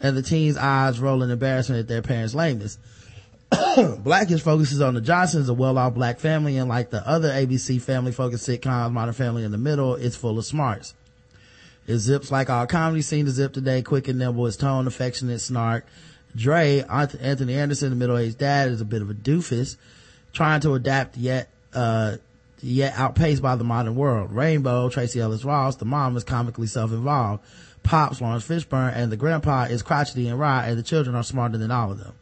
and 0.00 0.16
the 0.16 0.22
teen's 0.22 0.56
eyes 0.56 1.00
roll 1.00 1.22
in 1.22 1.30
embarrassment 1.30 1.80
at 1.80 1.88
their 1.88 2.02
parents' 2.02 2.34
lameness. 2.34 2.78
Blackish 3.98 4.40
focuses 4.40 4.80
on 4.80 4.94
the 4.94 5.00
Johnsons, 5.00 5.48
a 5.48 5.54
well-off 5.54 5.94
black 5.94 6.18
family, 6.18 6.56
and 6.56 6.68
like 6.68 6.90
the 6.90 7.06
other 7.06 7.28
ABC 7.30 7.80
family-focused 7.80 8.48
sitcoms, 8.48 8.92
Modern 8.92 9.14
Family 9.14 9.44
in 9.44 9.52
the 9.52 9.58
Middle, 9.58 9.94
it's 9.96 10.16
full 10.16 10.38
of 10.38 10.44
smarts. 10.44 10.94
It 11.86 11.98
zips 11.98 12.30
like 12.30 12.48
our 12.48 12.66
comedy 12.66 13.02
scene 13.02 13.26
to 13.26 13.30
zip 13.30 13.52
today, 13.52 13.82
quick 13.82 14.08
and 14.08 14.18
nimble, 14.18 14.46
its 14.46 14.56
tone, 14.56 14.86
affectionate 14.86 15.40
snark. 15.40 15.86
Dre, 16.34 16.84
Anthony 16.88 17.54
Anderson, 17.54 17.90
the 17.90 17.96
middle-aged 17.96 18.38
dad, 18.38 18.70
is 18.70 18.80
a 18.80 18.84
bit 18.84 19.02
of 19.02 19.10
a 19.10 19.14
doofus, 19.14 19.76
trying 20.32 20.60
to 20.62 20.74
adapt 20.74 21.16
yet, 21.16 21.50
uh, 21.74 22.16
yet 22.60 22.94
outpaced 22.96 23.42
by 23.42 23.54
the 23.56 23.64
modern 23.64 23.94
world. 23.94 24.32
Rainbow, 24.32 24.88
Tracee 24.88 25.20
Ellis 25.20 25.44
Ross, 25.44 25.76
the 25.76 25.84
mom 25.84 26.16
is 26.16 26.24
comically 26.24 26.66
self-involved. 26.66 27.44
Pops, 27.82 28.20
Laurence 28.20 28.48
Fishburne, 28.48 28.96
and 28.96 29.12
the 29.12 29.16
grandpa 29.16 29.64
is 29.64 29.82
crotchety 29.82 30.26
and 30.26 30.38
wry, 30.38 30.66
and 30.66 30.78
the 30.78 30.82
children 30.82 31.14
are 31.14 31.22
smarter 31.22 31.58
than 31.58 31.70
all 31.70 31.92
of 31.92 31.98
them. 31.98 32.14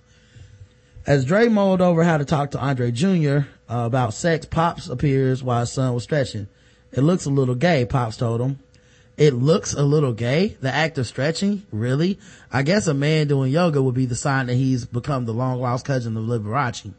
As 1.06 1.24
Dre 1.24 1.48
mulled 1.48 1.80
over 1.80 2.04
how 2.04 2.18
to 2.18 2.24
talk 2.24 2.50
to 2.50 2.60
Andre 2.60 2.90
Jr. 2.90 3.46
Uh, 3.68 3.86
about 3.86 4.12
sex, 4.12 4.44
Pops 4.44 4.88
appears 4.88 5.42
while 5.42 5.60
his 5.60 5.72
son 5.72 5.94
was 5.94 6.02
stretching. 6.02 6.48
It 6.92 7.00
looks 7.00 7.24
a 7.24 7.30
little 7.30 7.54
gay, 7.54 7.84
Pops 7.84 8.16
told 8.16 8.40
him. 8.40 8.58
It 9.16 9.34
looks 9.34 9.74
a 9.74 9.82
little 9.82 10.12
gay? 10.12 10.56
The 10.60 10.72
act 10.72 10.96
of 10.98 11.06
stretching? 11.06 11.64
Really? 11.70 12.18
I 12.50 12.62
guess 12.62 12.86
a 12.86 12.94
man 12.94 13.28
doing 13.28 13.52
yoga 13.52 13.82
would 13.82 13.94
be 13.94 14.06
the 14.06 14.14
sign 14.14 14.46
that 14.46 14.54
he's 14.54 14.84
become 14.86 15.26
the 15.26 15.34
long 15.34 15.60
lost 15.60 15.84
cousin 15.84 16.16
of 16.16 16.24
Liberace. 16.24 16.92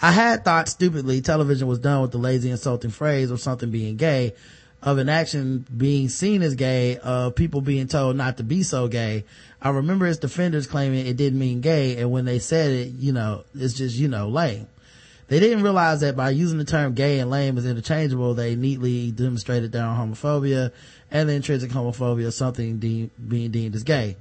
I 0.00 0.10
had 0.10 0.44
thought 0.44 0.68
stupidly 0.68 1.20
television 1.20 1.68
was 1.68 1.78
done 1.78 2.02
with 2.02 2.10
the 2.10 2.18
lazy 2.18 2.50
insulting 2.50 2.90
phrase 2.90 3.30
of 3.30 3.40
something 3.40 3.70
being 3.70 3.96
gay, 3.96 4.34
of 4.82 4.98
an 4.98 5.08
action 5.08 5.64
being 5.76 6.08
seen 6.08 6.42
as 6.42 6.56
gay, 6.56 6.96
of 6.96 7.36
people 7.36 7.60
being 7.60 7.86
told 7.86 8.16
not 8.16 8.38
to 8.38 8.42
be 8.42 8.64
so 8.64 8.88
gay. 8.88 9.24
I 9.60 9.70
remember 9.70 10.08
its 10.08 10.18
defenders 10.18 10.66
claiming 10.66 11.06
it 11.06 11.16
didn't 11.16 11.38
mean 11.38 11.60
gay, 11.60 11.98
and 11.98 12.10
when 12.10 12.24
they 12.24 12.40
said 12.40 12.72
it, 12.72 12.88
you 12.98 13.12
know, 13.12 13.44
it's 13.54 13.74
just, 13.74 13.94
you 13.94 14.08
know, 14.08 14.28
lame. 14.28 14.66
They 15.28 15.38
didn't 15.38 15.62
realize 15.62 16.00
that 16.00 16.16
by 16.16 16.30
using 16.30 16.58
the 16.58 16.64
term 16.64 16.94
gay 16.94 17.20
and 17.20 17.30
lame 17.30 17.56
as 17.56 17.64
interchangeable, 17.64 18.34
they 18.34 18.56
neatly 18.56 19.12
demonstrated 19.12 19.70
their 19.70 19.84
own 19.84 19.96
homophobia 19.96 20.72
and 21.12 21.28
the 21.28 21.34
intrinsic 21.34 21.70
homophobia 21.70 22.26
of 22.26 22.34
something 22.34 22.78
being 22.78 23.50
deemed 23.50 23.76
as 23.76 23.84
gay. 23.84 24.16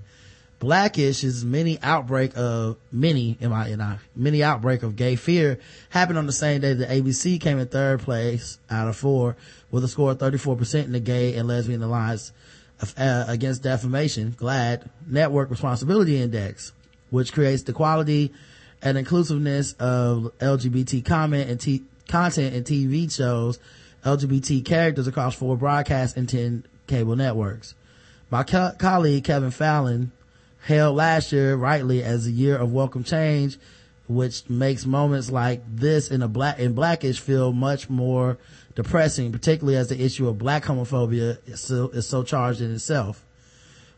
Blackish's 0.59 1.43
mini 1.43 1.79
outbreak 1.81 2.37
of 2.37 2.77
mini 2.91 3.35
M-I-N-I, 3.41 3.97
mini 4.15 4.43
outbreak 4.43 4.83
of 4.83 4.95
gay 4.95 5.15
fear 5.15 5.57
happened 5.89 6.19
on 6.19 6.27
the 6.27 6.31
same 6.31 6.61
day 6.61 6.73
that 6.73 6.89
ABC 6.89 7.41
came 7.41 7.57
in 7.57 7.67
third 7.67 8.01
place 8.01 8.59
out 8.69 8.87
of 8.87 8.95
four 8.95 9.35
with 9.71 9.83
a 9.83 9.87
score 9.87 10.11
of 10.11 10.19
34% 10.19 10.83
in 10.83 10.91
the 10.91 10.99
gay 10.99 11.35
and 11.35 11.47
lesbian 11.47 11.81
alliance 11.81 12.31
uh, 12.95 13.25
against 13.27 13.63
defamation, 13.63 14.33
GLAAD 14.33 14.87
network 15.07 15.49
responsibility 15.49 16.21
index, 16.21 16.73
which 17.09 17.33
creates 17.33 17.63
the 17.63 17.73
quality 17.73 18.31
and 18.83 18.99
inclusiveness 18.99 19.73
of 19.73 20.31
LGBT 20.39 21.03
comment 21.03 21.49
and 21.49 21.59
t- 21.59 21.83
content 22.07 22.53
in 22.53 22.63
TV 22.63 23.11
shows, 23.11 23.57
LGBT 24.03 24.63
characters 24.63 25.07
across 25.07 25.33
four 25.33 25.57
broadcast 25.57 26.17
and 26.17 26.29
10 26.29 26.65
cable 26.91 27.15
networks. 27.15 27.73
My 28.29 28.43
co- 28.43 28.73
colleague 28.77 29.23
Kevin 29.23 29.51
Fallon 29.51 30.11
hailed 30.65 30.95
last 30.95 31.31
year 31.31 31.55
rightly 31.55 32.03
as 32.03 32.27
a 32.27 32.31
year 32.31 32.57
of 32.57 32.71
welcome 32.71 33.03
change, 33.03 33.57
which 34.07 34.47
makes 34.49 34.85
moments 34.85 35.31
like 35.31 35.63
this 35.73 36.11
in 36.11 36.21
a 36.21 36.27
black 36.27 36.59
in 36.59 36.73
blackish 36.73 37.19
feel 37.19 37.53
much 37.53 37.89
more 37.89 38.37
depressing, 38.75 39.31
particularly 39.31 39.77
as 39.77 39.87
the 39.87 40.03
issue 40.03 40.27
of 40.27 40.37
black 40.37 40.65
homophobia 40.65 41.37
is 41.47 41.61
so, 41.61 41.87
is 41.89 42.07
so 42.07 42.23
charged 42.23 42.61
in 42.61 42.73
itself. 42.73 43.25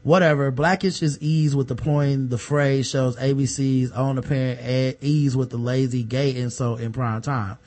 Whatever, 0.03 0.51
Blackish's 0.51 1.17
ease 1.21 1.55
with 1.55 1.69
deploying 1.69 2.27
the 2.27 2.37
phrase 2.37 2.89
shows 2.89 3.15
ABC's 3.15 3.91
own 3.93 4.17
apparent 4.17 4.97
ease 5.01 5.35
with 5.35 5.49
the 5.49 5.57
lazy 5.57 6.03
gay 6.03 6.35
insult 6.35 6.81
in 6.81 6.91
prime 6.91 7.21
time. 7.21 7.57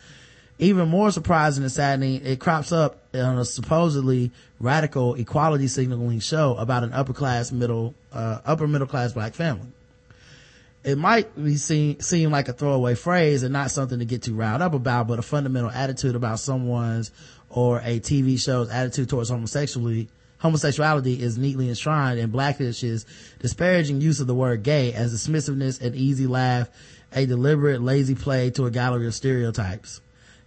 Even 0.59 0.89
more 0.89 1.11
surprising 1.11 1.65
and 1.65 1.73
saddening, 1.73 2.25
it 2.25 2.39
crops 2.39 2.73
up 2.73 3.06
on 3.21 3.39
a 3.39 3.45
supposedly 3.45 4.31
radical 4.61 5.15
equality 5.15 5.69
signaling 5.69 6.21
show 6.21 6.57
about 6.57 6.85
an 6.85 6.93
upper 6.93 7.13
class 7.13 7.53
middle, 7.53 7.95
uh, 8.13 8.41
upper 8.45 8.67
middle 8.67 8.87
class 8.87 9.13
black 9.13 9.35
family. 9.35 9.69
it 10.85 10.97
might 10.97 11.35
be 11.43 11.57
seen, 11.57 12.01
seem 12.01 12.31
like 12.31 12.49
a 12.49 12.53
throwaway 12.53 12.95
phrase 12.95 13.43
and 13.43 13.53
not 13.53 13.71
something 13.71 13.99
to 13.99 14.05
get 14.05 14.23
too 14.23 14.35
riled 14.35 14.63
up 14.63 14.73
about, 14.75 15.09
but 15.09 15.19
a 15.19 15.23
fundamental 15.23 15.71
attitude 15.71 16.15
about 16.15 16.39
someone's 16.39 17.11
or 17.51 17.81
a 17.81 18.01
TV 18.01 18.39
show's 18.41 18.71
attitude 18.71 19.09
towards 19.09 19.31
homosexuality 19.31 20.09
homosexuality 20.39 21.19
is 21.21 21.39
neatly 21.39 21.69
enshrined 21.69 22.19
in 22.19 22.31
Blackish's 22.31 23.07
disparaging 23.41 24.01
use 24.01 24.21
of 24.21 24.27
the 24.27 24.35
word 24.35 24.63
gay 24.63 24.93
as 24.93 25.15
dismissiveness 25.15 25.81
and 25.81 25.95
easy 25.95 26.27
laugh, 26.27 26.69
a 27.13 27.27
deliberate 27.27 27.83
lazy 27.83 28.15
play 28.15 28.51
to 28.51 28.67
a 28.67 28.71
gallery 28.71 29.07
of 29.07 29.15
stereotypes. 29.15 30.01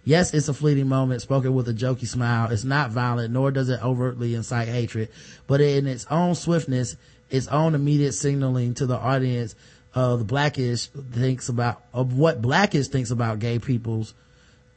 Yes, 0.04 0.32
it's 0.32 0.48
a 0.48 0.54
fleeting 0.54 0.88
moment 0.88 1.20
spoken 1.22 1.54
with 1.54 1.68
a 1.68 1.74
jokey 1.74 2.06
smile. 2.06 2.50
It's 2.50 2.64
not 2.64 2.90
violent, 2.90 3.32
nor 3.32 3.50
does 3.50 3.68
it 3.68 3.84
overtly 3.84 4.34
incite 4.34 4.68
hatred, 4.68 5.10
but 5.46 5.60
in 5.60 5.86
its 5.86 6.06
own 6.10 6.34
swiftness, 6.34 6.96
its 7.28 7.48
own 7.48 7.74
immediate 7.74 8.12
signaling 8.12 8.74
to 8.74 8.86
the 8.86 8.96
audience 8.96 9.54
of 9.94 10.20
the 10.20 10.24
blackish 10.24 10.86
thinks 10.86 11.48
about, 11.48 11.82
of 11.92 12.16
what 12.16 12.40
blackish 12.40 12.88
thinks 12.88 13.10
about 13.10 13.40
gay 13.40 13.58
people's, 13.58 14.14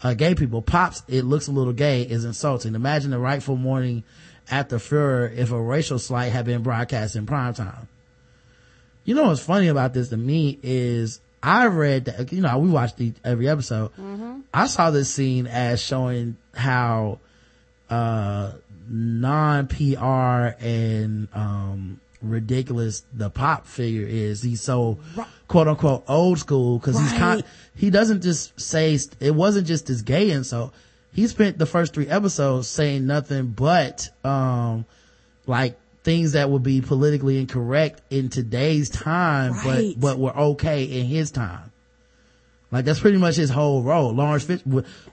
uh, 0.02 0.14
gay 0.14 0.36
people. 0.36 0.62
Pops, 0.62 1.04
it 1.08 1.24
looks 1.24 1.48
a 1.48 1.52
little 1.52 1.74
gay 1.74 2.02
is 2.02 2.26
insulting. 2.26 2.76
Imagine 2.76 3.12
the 3.12 3.20
rightful 3.20 3.56
morning 3.56 4.04
after 4.52 4.78
furor 4.78 5.28
if 5.28 5.52
a 5.52 5.62
racial 5.62 6.00
slight 6.00 6.32
had 6.32 6.46
been 6.46 6.64
broadcast 6.64 7.16
in 7.16 7.26
prime 7.26 7.54
time. 7.54 7.88
You 9.06 9.16
know 9.16 9.24
what's 9.24 9.42
funny 9.42 9.68
about 9.68 9.94
this 9.94 10.10
to 10.10 10.18
me 10.18 10.60
is 10.64 11.22
I 11.44 11.68
read 11.68 12.06
that, 12.06 12.32
you 12.32 12.42
know, 12.42 12.58
we 12.58 12.70
watched 12.70 12.96
the, 12.96 13.14
every 13.22 13.50
episode. 13.50 13.92
Mm-hmm. 13.92 14.40
I 14.54 14.66
saw 14.68 14.92
this 14.92 15.14
scene 15.14 15.46
as 15.46 15.82
showing 15.82 16.38
how, 16.56 17.20
uh, 17.90 18.54
non-PR 18.88 20.56
and, 20.64 21.28
um, 21.34 22.00
ridiculous 22.22 23.04
the 23.14 23.30
pop 23.30 23.68
figure 23.68 24.08
is. 24.08 24.42
He's 24.42 24.62
so 24.62 25.00
right. 25.18 25.28
quote 25.50 25.68
unquote 25.68 26.06
old 26.08 26.40
school 26.40 26.80
because 26.80 26.96
right. 26.96 27.10
he's 27.10 27.20
kind, 27.20 27.44
he 27.76 27.90
doesn't 27.90 28.24
just 28.24 28.58
say, 28.60 28.98
it 29.20 29.36
wasn't 29.36 29.68
just 29.68 29.90
as 29.90 30.02
gay 30.02 30.32
and 30.32 30.46
so 30.46 30.72
he 31.14 31.28
spent 31.28 31.58
the 31.58 31.66
first 31.66 31.94
three 31.94 32.08
episodes 32.08 32.70
saying 32.70 33.06
nothing 33.06 33.48
but, 33.48 34.10
um, 34.24 34.86
like 35.46 35.78
things 36.04 36.34
that 36.34 36.50
would 36.50 36.64
be 36.64 36.82
politically 36.82 37.40
incorrect 37.40 38.02
in 38.10 38.30
today's 38.30 38.90
time, 38.90 39.54
right. 39.54 39.94
but, 39.98 40.00
but 40.00 40.20
were 40.20 40.38
okay 40.38 40.84
in 40.84 41.06
his 41.06 41.32
time. 41.32 41.72
Like 42.72 42.86
that's 42.86 43.00
pretty 43.00 43.18
much 43.18 43.36
his 43.36 43.50
whole 43.50 43.84
role. 43.84 44.14
Laurence 44.14 44.44
Fish, 44.44 44.62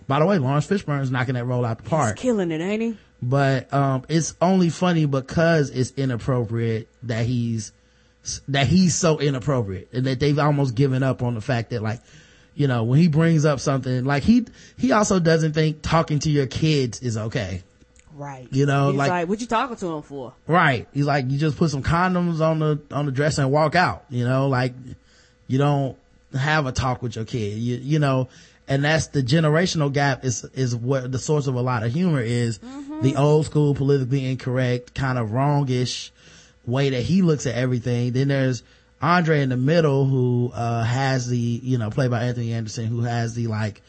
by 0.09 0.19
the 0.19 0.27
way, 0.27 0.39
Laurence 0.39 0.67
Fishburne's 0.67 1.11
knocking 1.11 1.35
that 1.35 1.45
role 1.45 1.65
out 1.65 1.79
the 1.79 1.85
park. 1.89 2.19
He's 2.19 2.23
killing 2.23 2.51
it, 2.51 2.61
ain't 2.61 2.83
he? 2.83 2.99
But, 3.23 3.73
um, 3.73 4.05
it's 4.09 4.35
only 4.41 4.71
funny 4.71 5.05
because 5.05 5.71
it's 5.71 5.93
inappropriate 5.93 6.89
that 7.03 7.27
he's, 7.27 7.73
that 8.49 8.67
he's 8.67 8.95
so 8.95 9.19
inappropriate 9.19 9.91
and 9.93 10.07
that 10.07 10.21
they've 10.21 10.39
almost 10.39 10.75
given 10.75 11.03
up 11.03 11.23
on 11.23 11.35
the 11.35 11.41
fact 11.41 11.71
that 11.71 11.83
like, 11.83 12.01
you 12.55 12.67
know, 12.67 12.85
when 12.85 12.99
he 12.99 13.09
brings 13.09 13.45
up 13.45 13.61
something, 13.61 14.05
like 14.05 14.23
he, 14.23 14.47
he 14.79 14.93
also 14.93 15.21
doesn't 15.21 15.53
think 15.53 15.83
talking 15.83 16.19
to 16.21 16.31
your 16.31 16.47
kids 16.47 17.01
is 17.03 17.17
okay. 17.17 17.63
Right. 18.15 18.49
You 18.51 18.67
know, 18.67 18.91
like, 18.91 19.11
like, 19.11 19.29
what 19.29 19.41
you 19.41 19.47
talking 19.47 19.77
to 19.77 19.87
him 19.97 20.03
for? 20.03 20.33
Right. 20.47 20.89
He's 20.93 21.07
like, 21.07 21.31
you 21.31 21.39
just 21.39 21.57
put 21.57 21.71
some 21.71 21.83
condoms 21.83 22.41
on 22.41 22.59
the, 22.59 22.81
on 22.91 23.07
the 23.07 23.13
dresser 23.13 23.43
and 23.43 23.53
walk 23.53 23.75
out, 23.75 24.05
you 24.11 24.25
know, 24.25 24.49
like 24.49 24.73
you 25.47 25.59
don't 25.59 25.97
have 26.39 26.67
a 26.67 26.73
talk 26.73 27.03
with 27.03 27.17
your 27.17 27.25
kid, 27.25 27.59
you, 27.59 27.77
you 27.77 27.99
know, 27.99 28.29
and 28.69 28.85
that's 28.85 29.09
the 29.09 29.23
generational 29.23 29.93
gap 29.93 30.25
is, 30.25 30.45
is 30.55 30.75
what 30.77 31.11
the 31.11 31.19
source 31.19 31.47
of 31.47 31.55
a 31.55 31.61
lot 31.61 31.83
of 31.83 31.93
humor 31.93 32.21
is 32.21 32.59
mm-hmm. 32.59 33.03
the 33.03 33.17
old 33.17 33.47
school 33.47 33.75
politically 33.75 34.31
incorrect 34.31 34.95
kind 34.95 35.19
of 35.19 35.31
wrongish 35.31 36.11
way 36.67 36.91
that 36.91 37.03
he 37.03 37.23
looks 37.23 37.47
at 37.47 37.55
everything. 37.55 38.13
Then 38.13 38.29
there's, 38.29 38.63
Andre 39.03 39.41
in 39.41 39.49
the 39.49 39.57
middle 39.57 40.05
who, 40.05 40.53
uh, 40.55 40.85
has 40.85 41.29
the, 41.29 41.39
you 41.39 41.79
know, 41.79 41.91
played 41.91 42.11
by 42.11 42.25
Anthony 42.25 42.53
Anderson, 42.53 42.87
who 42.87 43.01
has 43.01 43.35
the 43.35 43.47
like, 43.47 43.83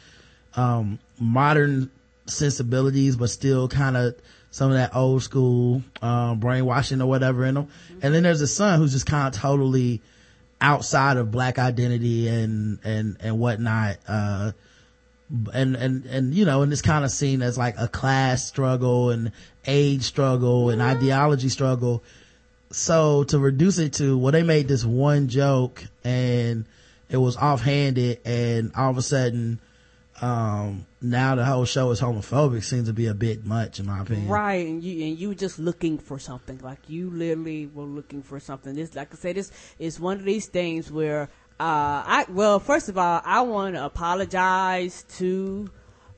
um, 0.55 0.99
modern 1.19 1.89
sensibilities, 2.26 3.15
but 3.15 3.30
still 3.30 3.67
kind 3.67 3.97
of 3.97 4.15
some 4.51 4.72
of 4.72 4.78
that 4.78 4.95
old 4.95 5.24
school, 5.24 5.82
um, 6.01 6.39
brainwashing 6.39 7.01
or 7.01 7.07
whatever 7.07 7.45
in 7.45 7.55
them. 7.55 7.67
And 8.01 8.13
then 8.13 8.24
there's 8.24 8.41
a 8.41 8.47
son 8.47 8.80
who's 8.80 8.91
just 8.91 9.05
kind 9.05 9.34
of 9.34 9.39
totally 9.39 10.01
outside 10.59 11.17
of 11.17 11.32
black 11.32 11.57
identity 11.57 12.28
and, 12.28 12.80
and, 12.84 13.17
and 13.22 13.39
whatnot. 13.39 13.97
Uh, 14.07 14.51
and, 15.53 15.76
and, 15.76 16.05
and, 16.05 16.34
you 16.34 16.43
know, 16.43 16.61
and 16.61 16.72
it's 16.72 16.82
kind 16.82 17.05
of 17.05 17.11
seen 17.11 17.41
as 17.41 17.57
like 17.57 17.76
a 17.78 17.88
class 17.88 18.45
struggle 18.45 19.09
and 19.11 19.32
age 19.65 20.03
struggle 20.03 20.69
and 20.69 20.82
ideology 20.82 21.49
struggle 21.49 22.03
so 22.72 23.24
to 23.26 23.38
reduce 23.38 23.78
it 23.78 23.93
to 23.93 24.17
well 24.17 24.32
they 24.32 24.43
made 24.43 24.67
this 24.67 24.84
one 24.84 25.28
joke 25.28 25.84
and 26.03 26.65
it 27.09 27.17
was 27.17 27.36
offhanded 27.38 28.19
and 28.26 28.72
all 28.76 28.89
of 28.89 28.97
a 28.97 29.01
sudden 29.01 29.59
um, 30.22 30.86
now 31.01 31.36
the 31.36 31.43
whole 31.43 31.65
show 31.65 31.89
is 31.91 31.99
homophobic 31.99 32.63
seems 32.63 32.88
to 32.88 32.93
be 32.93 33.07
a 33.07 33.13
bit 33.13 33.45
much 33.45 33.80
in 33.80 33.88
my 33.88 34.01
opinion 34.01 34.28
right 34.28 34.67
and 34.67 34.84
you 34.84 35.05
and 35.05 35.17
you 35.17 35.34
just 35.34 35.57
looking 35.57 35.97
for 35.97 36.19
something 36.19 36.59
like 36.59 36.78
you 36.88 37.09
literally 37.09 37.67
were 37.67 37.84
looking 37.84 38.22
for 38.22 38.39
something 38.39 38.76
this 38.76 38.95
like 38.95 39.11
i 39.13 39.17
said 39.17 39.36
this 39.36 39.51
is 39.80 39.99
one 39.99 40.17
of 40.17 40.24
these 40.24 40.45
things 40.45 40.91
where 40.91 41.24
uh, 41.59 42.03
i 42.05 42.26
well 42.30 42.59
first 42.59 42.88
of 42.88 42.97
all 42.97 43.22
i 43.26 43.41
want 43.41 43.76
to 43.76 43.84
apologize 43.84 45.03
to 45.09 45.69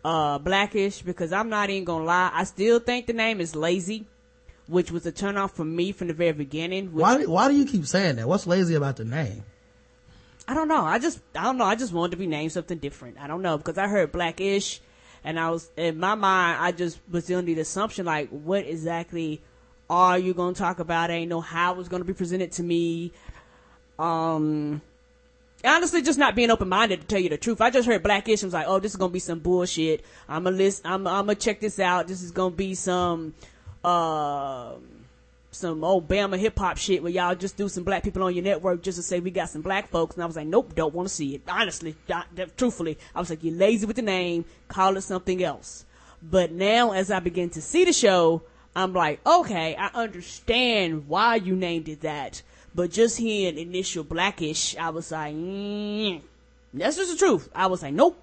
uh, 0.04 0.38
blackish 0.38 1.02
because 1.02 1.32
i'm 1.32 1.50
not 1.50 1.70
even 1.70 1.86
gonna 1.86 2.04
lie 2.04 2.30
i 2.34 2.44
still 2.44 2.80
think 2.80 3.08
the 3.08 3.14
name 3.14 3.40
is 3.40 3.56
lazy 3.56 4.06
which 4.68 4.92
was 4.92 5.06
a 5.06 5.12
turnoff 5.12 5.52
for 5.52 5.66
me 5.66 5.92
from 5.92 6.08
the 6.08 6.14
very 6.14 6.32
beginning. 6.32 6.94
Why, 6.94 7.26
why 7.26 7.50
do 7.50 7.56
you 7.56 7.66
keep 7.66 7.86
saying 7.86 8.18
that? 8.18 8.28
What's 8.28 8.48
lazy 8.48 8.76
about 8.76 8.96
the 8.96 9.06
name? 9.06 9.44
I 10.48 10.54
don't 10.54 10.68
know. 10.68 10.84
I 10.84 11.00
just, 11.00 11.22
I 11.36 11.44
don't 11.44 11.58
know. 11.58 11.66
I 11.66 11.76
just 11.76 11.94
wanted 11.94 12.12
to 12.12 12.18
be 12.18 12.28
named 12.28 12.52
something 12.52 12.78
different. 12.78 13.18
I 13.20 13.28
don't 13.28 13.42
know 13.42 13.58
because 13.58 13.78
I 13.78 13.88
heard 13.88 14.12
blackish 14.12 14.82
and 15.24 15.40
I 15.40 15.50
was, 15.50 15.70
in 15.78 16.00
my 16.00 16.16
mind, 16.16 16.58
I 16.62 16.72
just 16.72 17.00
was 17.10 17.32
under 17.32 17.54
the 17.54 17.62
assumption 17.62 18.06
like, 18.06 18.30
what 18.30 18.66
exactly 18.66 19.42
are 19.90 20.18
you 20.18 20.34
to 20.54 20.60
talk 20.60 20.80
about? 20.80 21.12
I 21.12 21.24
know 21.30 21.42
how 21.42 21.74
it 21.74 21.78
was 21.78 21.88
to 22.02 22.06
be 22.06 22.14
presented 22.14 22.52
to 22.54 22.64
me. 22.64 23.14
Um, 23.98 24.82
honestly, 25.64 26.02
just 26.02 26.20
not 26.20 26.36
being 26.36 26.52
open 26.52 26.68
minded 26.68 27.02
to 27.02 27.08
tell 27.08 27.20
you 27.20 27.30
the 27.30 27.38
truth. 27.38 27.62
I 27.62 27.70
just 27.70 27.88
heard 27.88 28.04
blackish 28.04 28.42
and 28.42 28.48
was 28.48 28.54
like, 28.54 28.68
oh, 28.68 28.80
this 28.80 28.92
is 28.92 28.98
to 29.12 29.14
be 29.14 29.20
some 29.20 29.40
bullshit. 29.40 30.04
I'm 30.28 30.44
gonna 30.44 30.58
list, 30.58 30.82
I'm, 30.84 31.08
I'm 31.08 31.26
gonna 31.26 31.36
check 31.36 31.62
this 31.62 31.80
out. 31.80 32.08
This 32.08 32.22
is 32.22 32.32
to 32.52 32.58
be 32.58 32.76
some, 32.76 33.34
uh, 33.84 34.74
some 35.54 35.84
old 35.84 36.08
Bama 36.08 36.38
hip 36.38 36.58
hop 36.58 36.78
shit 36.78 37.04
where 37.04 37.12
y'all 37.12 37.36
just 37.36 37.58
do 37.58 37.70
some 37.70 37.84
black 37.84 38.04
people 38.04 38.24
on 38.24 38.34
your 38.34 38.44
network 38.44 38.82
just 38.82 38.98
to 38.98 39.04
say 39.04 39.20
we 39.20 39.32
got 39.32 39.50
some 39.50 39.62
black 39.62 39.90
folks. 39.90 40.16
And 40.16 40.24
I 40.24 40.26
was 40.26 40.36
like, 40.36 40.48
nope, 40.48 40.76
don't 40.76 40.94
want 40.94 41.08
to 41.08 41.14
see 41.14 41.36
it. 41.36 41.42
Honestly, 41.48 41.96
truthfully, 42.58 42.98
I 43.16 43.20
was 43.20 43.30
like, 43.30 43.44
you're 43.44 43.56
lazy 43.56 43.86
with 43.86 43.96
the 43.96 44.02
name, 44.02 44.46
call 44.68 44.98
it 44.98 45.02
something 45.02 45.44
else. 45.44 45.86
But 46.22 46.52
now 46.52 46.92
as 46.92 47.12
I 47.12 47.20
begin 47.20 47.50
to 47.52 47.62
see 47.62 47.86
the 47.86 47.94
show, 47.94 48.44
I'm 48.76 48.94
like, 48.94 49.26
okay, 49.26 49.76
I 49.76 49.88
understand 49.94 51.08
why 51.08 51.36
you 51.36 51.56
named 51.56 51.90
it 51.90 52.02
that. 52.02 52.42
But 52.74 52.92
just 52.92 53.18
hearing 53.18 53.60
initial 53.60 54.04
blackish, 54.04 54.76
I 54.78 54.90
was 54.90 55.12
like, 55.12 55.36
mm. 55.36 56.22
that's 56.74 56.98
just 56.98 57.12
the 57.12 57.18
truth. 57.18 57.50
I 57.54 57.68
was 57.68 57.84
like, 57.84 57.94
nope, 57.94 58.18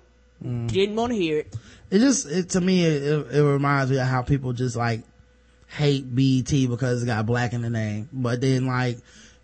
mm. 0.44 0.68
didn't 0.68 0.96
want 0.96 1.12
to 1.12 1.18
hear 1.18 1.38
it. 1.38 1.56
It 1.90 1.98
just, 2.00 2.26
it, 2.26 2.50
to 2.50 2.60
me, 2.60 2.84
it, 2.84 3.32
it 3.32 3.42
reminds 3.42 3.92
me 3.92 3.98
of 3.98 4.06
how 4.06 4.22
people 4.22 4.52
just 4.52 4.74
like 4.74 5.02
hate 5.70 6.14
BET 6.14 6.50
because 6.68 7.02
it 7.02 7.06
got 7.06 7.26
black 7.26 7.52
in 7.52 7.62
the 7.62 7.70
name. 7.70 8.08
But 8.12 8.40
then 8.40 8.66
like, 8.66 8.98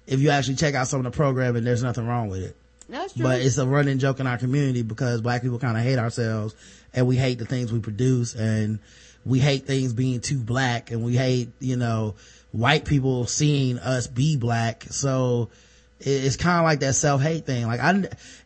if 0.07 0.21
you 0.21 0.31
actually 0.31 0.57
check 0.57 0.75
out 0.75 0.89
some 0.89 1.05
of 1.05 1.13
the 1.13 1.17
programming, 1.17 1.65
there's 1.65 1.83
nothing 1.83 2.07
wrong 2.07 2.29
with 2.29 2.43
it. 2.43 2.57
That's 2.89 3.15
true. 3.15 3.23
But 3.23 3.41
it's 3.41 3.59
a 3.59 3.67
running 3.67 3.99
joke 3.99 4.21
in 4.21 4.27
our 4.27 4.39
community 4.39 4.83
because 4.83 5.21
black 5.21 5.43
people 5.43 5.59
kind 5.59 5.77
of 5.77 5.83
hate 5.83 5.99
ourselves 5.99 6.55
and 6.95 7.07
we 7.07 7.17
hate 7.17 7.39
the 7.39 7.47
things 7.47 7.73
we 7.73 7.81
produce 7.81 8.35
and 8.35 8.79
we 9.25 9.41
hate 9.41 9.67
things 9.67 9.93
being 9.93 10.21
too 10.21 10.39
black 10.39 10.91
and 10.91 11.05
we 11.05 11.17
hate, 11.17 11.49
you 11.59 11.77
know, 11.77 12.15
white 12.53 12.85
people 12.85 13.27
seeing 13.27 13.79
us 13.79 14.07
be 14.07 14.37
black. 14.37 14.85
So 14.85 15.51
it's 15.99 16.37
kind 16.37 16.59
of 16.59 16.65
like 16.65 16.81
that 16.81 16.95
self-hate 16.95 17.45
thing. 17.45 17.67
Like 17.67 17.81
I, 17.81 17.91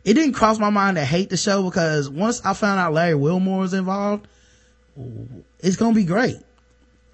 it 0.03 0.13
didn't 0.13 0.33
cross 0.33 0.57
my 0.57 0.69
mind 0.69 0.97
to 0.97 1.05
hate 1.05 1.29
the 1.29 1.37
show 1.37 1.63
because 1.63 2.09
once 2.09 2.43
I 2.43 2.53
found 2.53 2.79
out 2.79 2.93
Larry 2.93 3.15
Wilmore 3.15 3.59
was 3.59 3.73
involved, 3.73 4.27
it's 5.59 5.75
going 5.75 5.93
to 5.93 5.99
be 5.99 6.05
great. 6.05 6.37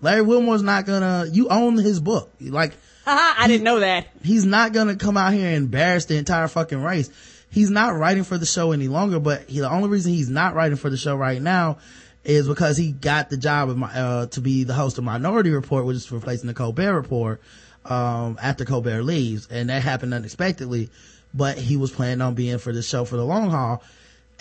Larry 0.01 0.21
Wilmore's 0.21 0.63
not 0.63 0.85
gonna, 0.85 1.25
you 1.31 1.49
own 1.49 1.77
his 1.77 1.99
book. 1.99 2.31
Like, 2.39 2.73
I 3.05 3.43
he, 3.43 3.53
didn't 3.53 3.63
know 3.63 3.79
that. 3.79 4.07
He's 4.23 4.45
not 4.45 4.73
gonna 4.73 4.95
come 4.95 5.17
out 5.17 5.33
here 5.33 5.47
and 5.47 5.55
embarrass 5.65 6.05
the 6.05 6.17
entire 6.17 6.47
fucking 6.47 6.81
race. 6.81 7.09
He's 7.49 7.69
not 7.69 7.95
writing 7.95 8.23
for 8.23 8.37
the 8.37 8.45
show 8.45 8.71
any 8.71 8.87
longer, 8.87 9.19
but 9.19 9.49
he, 9.49 9.59
the 9.59 9.69
only 9.69 9.89
reason 9.89 10.13
he's 10.13 10.29
not 10.29 10.53
writing 10.53 10.77
for 10.77 10.89
the 10.89 10.97
show 10.97 11.15
right 11.15 11.41
now 11.41 11.77
is 12.23 12.47
because 12.47 12.75
he 12.75 12.91
got 12.91 13.29
the 13.29 13.37
job 13.37 13.69
of 13.69 13.77
my, 13.77 13.87
uh, 13.87 14.25
to 14.27 14.41
be 14.41 14.65
the 14.65 14.73
host 14.73 14.97
of 14.97 15.03
Minority 15.05 15.49
Report, 15.49 15.85
which 15.85 15.95
is 15.95 16.11
replacing 16.11 16.47
the 16.47 16.53
Colbert 16.53 16.93
Report, 16.93 17.41
um, 17.85 18.37
after 18.41 18.65
Colbert 18.65 19.03
leaves. 19.03 19.47
And 19.49 19.69
that 19.69 19.81
happened 19.81 20.13
unexpectedly, 20.13 20.89
but 21.33 21.57
he 21.57 21.77
was 21.77 21.89
planning 21.89 22.21
on 22.21 22.35
being 22.35 22.57
for 22.57 22.73
the 22.73 22.83
show 22.83 23.05
for 23.05 23.15
the 23.15 23.23
long 23.25 23.49
haul. 23.49 23.81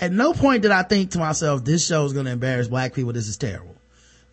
At 0.00 0.12
no 0.12 0.32
point 0.34 0.62
did 0.62 0.72
I 0.72 0.82
think 0.82 1.12
to 1.12 1.18
myself, 1.18 1.64
this 1.64 1.86
show 1.86 2.04
is 2.04 2.12
going 2.12 2.26
to 2.26 2.32
embarrass 2.32 2.66
black 2.68 2.92
people. 2.92 3.12
This 3.12 3.28
is 3.28 3.36
terrible. 3.36 3.75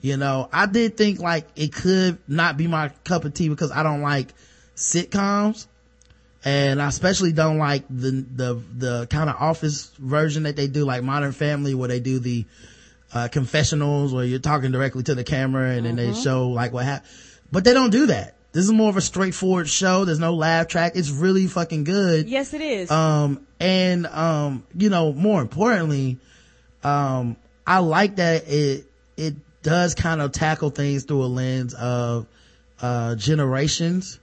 You 0.04 0.18
know, 0.18 0.49
I 0.51 0.66
did 0.66 0.97
think 0.97 1.22
like 1.22 1.47
it 1.56 1.72
could 1.72 2.18
not 2.28 2.58
be 2.58 2.68
my 2.68 2.89
cup 3.06 3.24
of 3.24 3.34
tea 3.34 3.47
because 3.47 3.72
I 3.72 3.84
don't 3.84 4.01
like 4.01 4.34
sitcoms. 4.76 5.66
And 6.43 6.82
I 6.82 6.89
especially 6.89 7.32
don't 7.32 7.58
like 7.58 7.86
the, 7.89 8.26
the, 8.36 8.62
the 8.76 9.08
kind 9.08 9.30
of 9.30 9.38
office 9.39 9.89
version 9.97 10.43
that 10.43 10.58
they 10.58 10.68
do, 10.68 10.84
like 10.84 11.04
Modern 11.04 11.32
Family, 11.32 11.74
where 11.74 11.88
they 11.88 12.01
do 12.01 12.20
the, 12.20 12.43
uh, 13.14 13.30
confessionals 13.32 14.14
where 14.14 14.26
you're 14.26 14.39
talking 14.39 14.74
directly 14.74 15.04
to 15.04 15.16
the 15.16 15.24
camera 15.24 15.70
and 15.70 15.86
then 15.86 15.95
they 15.95 16.14
show 16.14 16.49
like 16.49 16.74
what 16.74 16.84
happened. 16.84 17.10
But 17.49 17.64
they 17.64 17.74
don't 17.74 17.91
do 17.91 18.08
that. 18.08 18.36
This 18.51 18.66
is 18.66 18.74
more 18.74 18.89
of 18.89 18.97
a 18.97 19.01
straightforward 19.01 19.70
show. 19.70 20.04
There's 20.04 20.20
no 20.20 20.34
laugh 20.34 20.68
track. 20.68 20.93
It's 20.95 21.12
really 21.12 21.47
fucking 21.47 21.86
good. 21.86 22.28
Yes, 22.28 22.54
it 22.54 22.60
is. 22.60 22.91
Um, 22.91 23.47
and, 23.62 24.06
um, 24.08 24.66
you 24.76 24.89
know, 24.89 25.14
more 25.14 25.41
importantly, 25.41 26.20
um, 26.84 27.38
I 27.66 27.80
like 27.80 28.18
that 28.18 28.49
it, 28.49 28.86
it 29.16 29.36
does 29.64 29.95
kind 29.95 30.22
of 30.22 30.32
tackle 30.32 30.70
things 30.70 31.03
through 31.05 31.24
a 31.24 31.26
lens 31.26 31.74
of, 31.74 32.28
uh, 32.82 33.16
generations, 33.16 34.20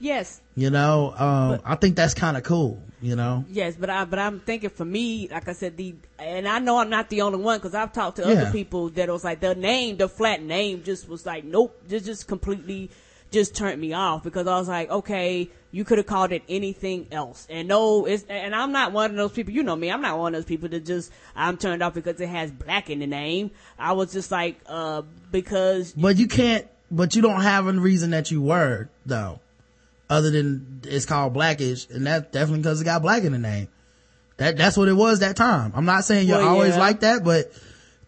yes. 0.00 0.40
you 0.56 0.70
know, 0.70 1.14
um, 1.16 1.60
I 1.64 1.76
think 1.76 1.96
that's 1.96 2.14
kind 2.14 2.36
of 2.36 2.42
cool, 2.42 2.80
you 3.00 3.14
know? 3.16 3.44
Yes, 3.48 3.76
but 3.78 3.88
I 3.90 4.04
but 4.04 4.18
I'm 4.18 4.40
thinking 4.40 4.70
for 4.70 4.84
me, 4.84 5.28
like 5.28 5.48
I 5.48 5.52
said, 5.52 5.76
the 5.76 5.94
and 6.18 6.46
I 6.48 6.58
know 6.58 6.78
I'm 6.78 6.90
not 6.90 7.08
the 7.10 7.22
only 7.22 7.38
one 7.38 7.58
because 7.58 7.74
I've 7.74 7.92
talked 7.92 8.16
to 8.16 8.22
Yeah. 8.22 8.42
other 8.42 8.52
people 8.52 8.88
that 8.90 9.08
was 9.08 9.24
like 9.24 9.40
the 9.40 9.54
name, 9.54 9.96
the 9.96 10.08
flat 10.08 10.42
name, 10.42 10.82
just 10.84 11.08
was 11.08 11.24
like 11.24 11.44
nope, 11.44 11.80
just 11.88 12.06
just 12.06 12.26
completely 12.26 12.90
just 13.32 13.56
turned 13.56 13.80
me 13.80 13.92
off 13.92 14.22
because 14.22 14.46
I 14.46 14.58
was 14.58 14.68
like, 14.68 14.90
okay, 14.90 15.50
you 15.70 15.84
could 15.84 15.98
have 15.98 16.06
called 16.06 16.32
it 16.32 16.42
anything 16.48 17.06
else, 17.10 17.46
and 17.50 17.66
no, 17.66 18.04
it's 18.04 18.24
and 18.28 18.54
I'm 18.54 18.72
not 18.72 18.92
one 18.92 19.10
of 19.10 19.16
those 19.16 19.32
people. 19.32 19.52
You 19.54 19.62
know 19.62 19.74
me, 19.74 19.90
I'm 19.90 20.02
not 20.02 20.18
one 20.18 20.34
of 20.34 20.38
those 20.38 20.46
people 20.48 20.68
that 20.68 20.84
just 20.84 21.10
I'm 21.34 21.56
turned 21.56 21.82
off 21.82 21.94
because 21.94 22.20
it 22.20 22.28
has 22.28 22.50
black 22.50 22.90
in 22.90 22.98
the 22.98 23.06
name. 23.06 23.50
I 23.78 23.92
was 23.92 24.12
just 24.12 24.30
like, 24.30 24.60
uh, 24.66 25.02
because 25.30 25.92
But 25.92 26.16
you 26.18 26.28
can't, 26.28 26.66
but 26.90 27.16
you 27.16 27.22
don't 27.22 27.40
have 27.40 27.66
a 27.66 27.72
reason 27.72 28.10
that 28.10 28.30
you 28.30 28.42
were 28.42 28.90
though, 29.06 29.40
other 30.10 30.30
than 30.30 30.82
it's 30.84 31.06
called 31.06 31.32
blackish 31.32 31.88
and 31.88 32.06
that's 32.06 32.30
definitely 32.30 32.58
because 32.58 32.80
it 32.82 32.84
got 32.84 33.00
black 33.02 33.24
in 33.24 33.32
the 33.32 33.38
name. 33.38 33.68
That, 34.36 34.56
that's 34.56 34.76
what 34.76 34.88
it 34.88 34.94
was 34.94 35.20
that 35.20 35.36
time. 35.36 35.72
I'm 35.74 35.84
not 35.84 36.04
saying 36.04 36.26
you're 36.28 36.38
Well, 36.38 36.48
always 36.48 36.74
yeah. 36.74 36.80
like 36.80 37.00
that, 37.00 37.22
but 37.24 37.52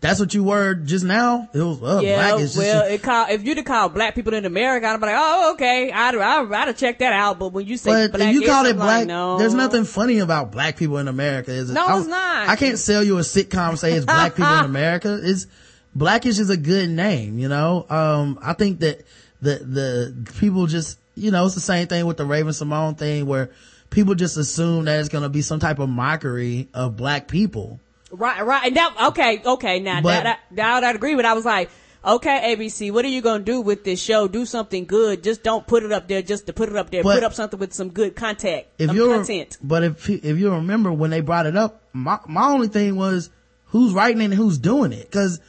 that's 0.04 0.20
what 0.20 0.34
you 0.34 0.44
were 0.44 0.74
just 0.74 1.02
now. 1.02 1.48
It 1.54 1.62
was, 1.62 1.82
uh, 1.82 2.00
Yeah, 2.02 2.16
blackish. 2.16 2.52
Just- 2.52 2.58
well, 2.58 2.84
it 2.86 3.02
call, 3.02 3.26
if 3.30 3.42
you'd 3.42 3.56
have 3.56 3.64
called 3.64 3.94
black 3.94 4.14
people 4.14 4.34
in 4.34 4.44
America, 4.44 4.86
I'd 4.86 5.00
be 5.00 5.06
like, 5.06 5.16
oh, 5.18 5.52
okay, 5.54 5.90
I'd, 5.90 6.14
I'd, 6.14 6.52
I'd 6.52 6.68
have 6.68 6.76
checked 6.76 6.98
that 6.98 7.14
out. 7.14 7.38
But 7.38 7.54
when 7.54 7.66
you 7.66 7.78
say 7.78 8.08
but 8.08 8.18
black, 8.18 8.34
if 8.34 8.34
you 8.34 8.46
call 8.46 8.66
it 8.66 8.70
I'm 8.72 8.76
black, 8.76 8.98
like, 8.98 9.06
no. 9.06 9.38
there's 9.38 9.54
nothing 9.54 9.84
funny 9.84 10.18
about 10.18 10.52
black 10.52 10.76
people 10.76 10.98
in 10.98 11.08
America, 11.08 11.52
is 11.52 11.70
it? 11.70 11.72
No, 11.72 11.86
I- 11.86 11.98
it's 11.98 12.06
not. 12.06 12.48
I 12.50 12.56
can't 12.56 12.78
sell 12.78 13.02
you 13.02 13.16
a 13.16 13.22
sitcom 13.22 13.78
say 13.78 13.94
it's 13.94 14.04
black 14.04 14.34
people 14.34 14.58
in 14.58 14.64
America. 14.66 15.18
It's 15.22 15.46
blackish 15.94 16.38
is 16.38 16.50
a 16.50 16.58
good 16.58 16.90
name, 16.90 17.38
you 17.38 17.48
know. 17.48 17.86
Um, 17.88 18.38
I 18.42 18.52
think 18.52 18.80
that 18.80 19.06
the 19.40 19.56
the 19.56 20.32
people 20.38 20.66
just, 20.66 20.98
you 21.14 21.30
know, 21.30 21.46
it's 21.46 21.54
the 21.54 21.62
same 21.62 21.86
thing 21.86 22.04
with 22.04 22.18
the 22.18 22.26
Raven-Symoné 22.26 22.98
thing 22.98 23.24
where 23.24 23.50
people 23.88 24.14
just 24.14 24.36
assume 24.36 24.84
that 24.84 25.00
it's 25.00 25.08
going 25.08 25.22
to 25.22 25.30
be 25.30 25.40
some 25.40 25.60
type 25.60 25.78
of 25.78 25.88
mockery 25.88 26.68
of 26.74 26.96
black 26.98 27.26
people. 27.26 27.80
Right, 28.14 28.44
right. 28.44 28.66
And 28.66 28.76
that, 28.76 28.94
okay, 29.08 29.42
okay. 29.44 29.80
Now 29.80 30.00
But- 30.00 30.22
that, 30.24 30.24
that, 30.24 30.56
that 30.56 30.84
I'd 30.84 30.96
agree 30.96 31.14
with. 31.14 31.24
I 31.26 31.32
was 31.34 31.44
like, 31.44 31.70
okay, 32.04 32.54
ABC, 32.54 32.92
what 32.92 33.04
are 33.04 33.08
you 33.08 33.22
going 33.22 33.40
to 33.40 33.44
do 33.44 33.60
with 33.60 33.84
this 33.84 34.00
show? 34.00 34.28
Do 34.28 34.44
something 34.46 34.84
good. 34.84 35.22
Just 35.22 35.42
don't 35.42 35.66
put 35.66 35.82
it 35.82 35.92
up 35.92 36.06
there 36.08 36.22
just 36.22 36.46
to 36.46 36.52
put 36.52 36.68
it 36.68 36.76
up 36.76 36.90
there. 36.90 37.02
Put 37.02 37.22
up 37.22 37.34
something 37.34 37.58
with 37.58 37.72
some 37.72 37.90
good 37.90 38.14
contact, 38.14 38.68
If 38.78 38.92
you 38.92 39.06
content. 39.06 39.56
but 39.62 39.82
if 39.82 40.08
if 40.10 40.38
you 40.38 40.50
remember 40.52 40.92
when 40.92 41.10
they 41.10 41.20
brought 41.20 41.46
it 41.46 41.56
up, 41.56 41.82
my 41.92 42.18
my 42.26 42.48
only 42.48 42.68
thing 42.68 42.96
was 42.96 43.30
who's 43.66 43.92
writing 43.92 44.20
it 44.20 44.26
and 44.26 44.34
who's 44.34 44.58
doing 44.58 44.92
it. 44.92 45.10
Cause 45.10 45.40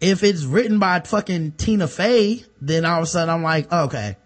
if 0.00 0.22
it's 0.22 0.44
written 0.44 0.78
by 0.78 1.00
fucking 1.00 1.52
Tina 1.52 1.88
Fey, 1.88 2.44
then 2.60 2.84
all 2.84 2.98
of 2.98 3.02
a 3.02 3.06
sudden 3.06 3.34
I'm 3.34 3.42
like, 3.42 3.72
okay. 3.72 4.16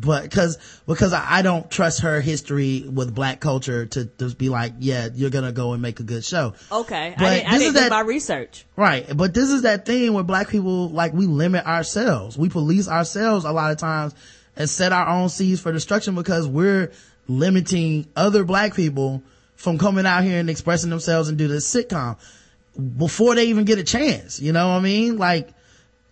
But 0.00 0.30
cause, 0.30 0.58
because 0.86 1.12
I, 1.12 1.26
I 1.28 1.42
don't 1.42 1.68
trust 1.68 2.02
her 2.02 2.20
history 2.20 2.84
with 2.88 3.12
black 3.14 3.40
culture 3.40 3.84
to 3.86 4.04
just 4.04 4.38
be 4.38 4.48
like, 4.48 4.74
yeah, 4.78 5.08
you're 5.12 5.30
gonna 5.30 5.50
go 5.50 5.72
and 5.72 5.82
make 5.82 5.98
a 5.98 6.04
good 6.04 6.24
show. 6.24 6.54
Okay, 6.70 7.14
But 7.18 7.26
I 7.26 7.34
didn't, 7.34 7.46
I 7.48 7.50
this 7.50 7.58
didn't 7.58 7.76
is 7.76 7.82
that- 7.82 7.90
my 7.90 8.00
research. 8.02 8.64
Right. 8.76 9.06
But 9.16 9.34
this 9.34 9.50
is 9.50 9.62
that 9.62 9.86
thing 9.86 10.12
where 10.12 10.22
black 10.22 10.48
people, 10.50 10.88
like, 10.90 11.12
we 11.14 11.26
limit 11.26 11.66
ourselves. 11.66 12.38
We 12.38 12.48
police 12.48 12.86
ourselves 12.88 13.44
a 13.44 13.50
lot 13.50 13.72
of 13.72 13.78
times 13.78 14.14
and 14.56 14.70
set 14.70 14.92
our 14.92 15.08
own 15.08 15.28
seeds 15.30 15.60
for 15.60 15.72
destruction 15.72 16.14
because 16.14 16.46
we're 16.46 16.92
limiting 17.26 18.06
other 18.16 18.44
black 18.44 18.74
people 18.74 19.22
from 19.56 19.78
coming 19.78 20.06
out 20.06 20.22
here 20.22 20.38
and 20.38 20.48
expressing 20.48 20.90
themselves 20.90 21.28
and 21.28 21.36
do 21.36 21.48
this 21.48 21.68
sitcom 21.74 22.16
before 22.96 23.34
they 23.34 23.46
even 23.46 23.64
get 23.64 23.78
a 23.78 23.84
chance. 23.84 24.40
You 24.40 24.52
know 24.52 24.68
what 24.68 24.74
I 24.76 24.80
mean? 24.80 25.18
Like, 25.18 25.48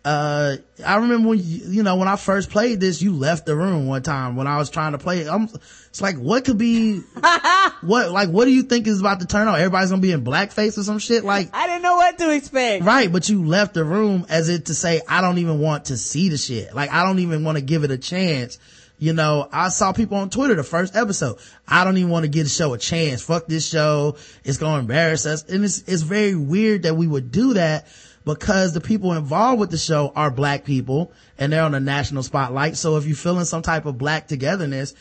uh, 0.07 0.57
I 0.87 0.97
remember 0.99 1.31
when 1.31 1.41
you, 1.41 1.61
you 1.67 1.83
know, 1.83 1.97
when 1.97 2.07
I 2.07 2.15
first 2.15 2.51
played 2.51 2.79
this, 2.79 3.03
you 3.03 3.13
left 3.13 3.45
the 3.45 3.57
room 3.57 3.89
one 3.89 4.05
time 4.05 4.37
when 4.37 4.47
I 4.47 4.57
was 4.57 4.71
trying 4.71 4.93
to 4.93 4.99
play 4.99 5.23
it. 5.23 5.27
I'm, 5.27 5.49
it's 5.89 6.01
like, 6.01 6.17
what 6.17 6.45
could 6.45 6.59
be, 6.59 6.99
what, 7.81 8.13
like, 8.13 8.29
what 8.29 8.45
do 8.45 8.53
you 8.53 8.63
think 8.63 8.87
is 8.87 9.01
about 9.01 9.19
to 9.19 9.27
turn 9.27 9.49
on? 9.49 9.57
Everybody's 9.57 9.91
gonna 9.91 10.01
be 10.01 10.13
in 10.13 10.23
blackface 10.23 10.79
or 10.79 10.85
some 10.85 11.01
shit? 11.01 11.25
Like, 11.25 11.51
I 11.53 11.67
didn't 11.67 11.83
know 11.83 11.97
what 11.97 12.19
to 12.19 12.31
expect. 12.31 12.85
Right, 12.85 13.11
but 13.11 13.29
you 13.29 13.47
left 13.47 13.75
the 13.75 13.83
room 13.85 14.27
as 14.29 14.49
if 14.49 14.65
to 14.65 14.75
say, 14.77 15.01
I 15.09 15.23
don't 15.23 15.39
even 15.39 15.59
want 15.59 15.87
to 15.87 15.97
see 15.97 16.29
the 16.29 16.39
shit. 16.39 16.73
Like, 16.73 16.93
I 16.93 17.03
don't 17.03 17.19
even 17.19 17.43
want 17.43 17.59
to 17.59 17.63
give 17.63 17.83
it 17.83 17.91
a 17.91 17.99
chance. 17.99 18.61
You 18.99 19.13
know, 19.13 19.49
I 19.53 19.71
saw 19.71 19.93
people 19.93 20.19
on 20.19 20.31
Twitter 20.31 20.55
the 20.55 20.63
first 20.63 20.95
episode. 20.95 21.39
I 21.67 21.83
don't 21.83 21.97
even 21.97 22.11
want 22.11 22.23
to 22.27 22.31
give 22.31 22.45
the 22.45 22.51
show 22.51 22.73
a 22.75 22.79
chance. 22.79 23.23
Fuck 23.23 23.47
this 23.49 23.69
show. 23.69 24.17
It's 24.45 24.57
going 24.57 24.75
to 24.75 24.81
embarrass 24.81 25.27
us. 25.27 25.43
And 25.43 25.65
it's, 25.65 25.83
it's 25.87 26.03
very 26.03 26.37
weird 26.37 26.85
that 26.85 26.95
we 26.95 27.09
would 27.09 27.33
do 27.33 27.55
that 27.55 27.89
because 28.27 28.75
the 28.75 28.81
people 28.81 29.13
involved 29.13 29.61
with 29.61 29.71
the 29.71 29.79
show 29.79 30.13
are 30.17 30.33
black 30.33 30.65
people 30.65 31.13
and 31.39 31.53
they're 31.53 31.63
on 31.63 31.73
the 31.73 31.81
national 31.81 32.25
spotlight. 32.25 32.77
So 32.77 32.97
if 32.97 33.07
you're 33.07 33.17
feeling 33.17 33.45
some 33.45 33.63
type 33.63 33.87
of 33.87 33.97
black 33.97 34.27
togetherness, 34.27 34.95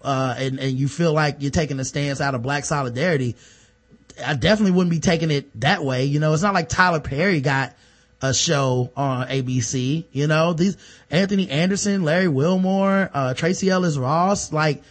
uh, 0.00 0.34
and, 0.38 0.58
and 0.58 0.78
you 0.78 0.88
feel 0.88 1.12
like 1.12 1.36
you're 1.40 1.50
taking 1.50 1.78
a 1.78 1.84
stance 1.84 2.22
out 2.22 2.34
of 2.34 2.40
black 2.40 2.64
solidarity, 2.64 3.36
I 4.24 4.32
definitely 4.34 4.72
wouldn't 4.72 4.90
be 4.90 4.98
taking 4.98 5.30
it 5.30 5.60
that 5.60 5.84
way. 5.84 6.06
You 6.06 6.20
know, 6.20 6.32
it's 6.32 6.42
not 6.42 6.54
like 6.54 6.70
Tyler 6.70 7.00
Perry 7.00 7.42
got 7.42 7.76
a 8.22 8.32
show 8.32 8.90
on 8.96 9.28
ABC, 9.28 10.06
you 10.10 10.26
know, 10.26 10.54
these 10.54 10.78
Anthony 11.10 11.50
Anderson, 11.50 12.02
Larry 12.02 12.28
Wilmore, 12.28 13.10
uh, 13.12 13.34
Tracee 13.34 13.68
Ellis 13.68 13.98
Ross, 13.98 14.52
like 14.54 14.82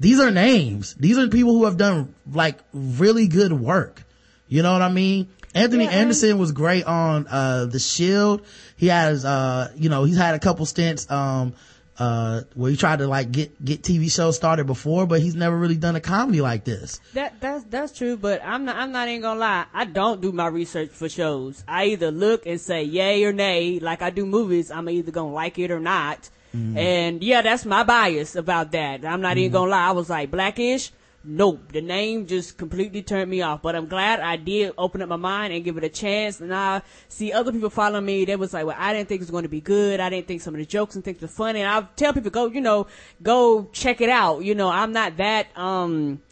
these 0.00 0.18
are 0.18 0.32
names. 0.32 0.94
These 0.94 1.18
are 1.18 1.28
people 1.28 1.52
who 1.52 1.66
have 1.66 1.76
done 1.76 2.14
like 2.30 2.58
really 2.72 3.28
good 3.28 3.52
work. 3.52 4.02
You 4.48 4.62
know 4.62 4.72
what 4.72 4.82
I 4.82 4.90
mean? 4.90 5.28
Anthony 5.56 5.84
Yeah, 5.84 5.90
Anderson 5.90 6.38
was 6.38 6.52
great 6.52 6.84
on, 6.84 7.26
uh, 7.28 7.66
The 7.66 7.78
Shield. 7.78 8.42
He 8.76 8.88
has, 8.88 9.24
uh, 9.24 9.72
you 9.76 9.88
know, 9.88 10.04
he's 10.04 10.16
had 10.16 10.34
a 10.34 10.38
couple 10.38 10.66
stints, 10.66 11.10
um, 11.10 11.54
uh, 11.98 12.42
where 12.54 12.70
he 12.70 12.76
tried 12.76 12.98
to 12.98 13.06
like 13.06 13.32
get, 13.32 13.64
get 13.64 13.82
TV 13.82 14.12
shows 14.14 14.36
started 14.36 14.66
before, 14.66 15.06
but 15.06 15.20
he's 15.20 15.34
never 15.34 15.56
really 15.56 15.76
done 15.76 15.96
a 15.96 16.00
comedy 16.00 16.40
like 16.42 16.64
this. 16.64 17.00
That 17.14 17.40
that's 17.40 17.64
that's 17.64 17.96
true, 17.96 18.18
but 18.18 18.42
I'm 18.44 18.66
not 18.66 18.76
I'm 18.76 18.92
not 18.92 19.08
even 19.08 19.22
gonna 19.22 19.40
lie. 19.40 19.64
I 19.72 19.86
don't 19.86 20.20
do 20.20 20.30
my 20.30 20.46
research 20.48 20.90
for 20.90 21.08
shows. 21.08 21.64
I 21.66 21.86
either 21.86 22.10
look 22.10 22.44
and 22.44 22.60
say 22.60 22.82
yay 22.82 23.24
or 23.24 23.32
nay. 23.32 23.78
Like 23.80 24.02
I 24.02 24.10
do 24.10 24.26
movies, 24.26 24.70
I'm 24.70 24.90
either 24.90 25.10
gonna 25.10 25.32
like 25.32 25.58
it 25.58 25.70
or 25.70 25.80
not. 25.80 26.28
And 26.74 27.22
yeah, 27.22 27.42
that's 27.42 27.66
my 27.66 27.84
bias 27.84 28.34
about 28.34 28.72
that. 28.72 29.04
I'm 29.04 29.20
not 29.20 29.36
even 29.36 29.52
gonna 29.52 29.70
lie. 29.70 29.88
I 29.88 29.90
was 29.92 30.08
like 30.08 30.30
blackish. 30.30 30.90
Nope, 31.28 31.72
the 31.72 31.80
name 31.80 32.28
just 32.28 32.56
completely 32.56 33.02
turned 33.02 33.28
me 33.28 33.42
off. 33.42 33.60
But 33.60 33.74
I'm 33.74 33.88
glad 33.88 34.20
I 34.20 34.36
did 34.36 34.72
open 34.78 35.02
up 35.02 35.08
my 35.08 35.16
mind 35.16 35.52
and 35.52 35.64
give 35.64 35.76
it 35.76 35.82
a 35.82 35.88
chance. 35.88 36.40
And 36.40 36.54
I 36.54 36.82
see 37.08 37.32
other 37.32 37.50
people 37.50 37.68
following 37.68 38.04
me. 38.04 38.24
They 38.24 38.36
was 38.36 38.54
like, 38.54 38.64
well, 38.64 38.76
I 38.78 38.92
didn't 38.92 39.08
think 39.08 39.18
it 39.18 39.22
was 39.22 39.32
going 39.32 39.42
to 39.42 39.48
be 39.48 39.60
good. 39.60 39.98
I 39.98 40.08
didn't 40.08 40.28
think 40.28 40.40
some 40.40 40.54
of 40.54 40.60
the 40.60 40.66
jokes 40.66 40.94
and 40.94 41.04
things 41.04 41.20
were 41.20 41.26
funny. 41.26 41.62
And 41.62 41.68
I 41.68 41.88
tell 41.96 42.12
people, 42.12 42.30
go, 42.30 42.46
you 42.46 42.60
know, 42.60 42.86
go 43.24 43.64
check 43.72 44.00
it 44.00 44.08
out. 44.08 44.44
You 44.44 44.54
know, 44.54 44.68
I'm 44.68 44.92
not 44.92 45.16
that, 45.16 45.48
um, 45.58 46.22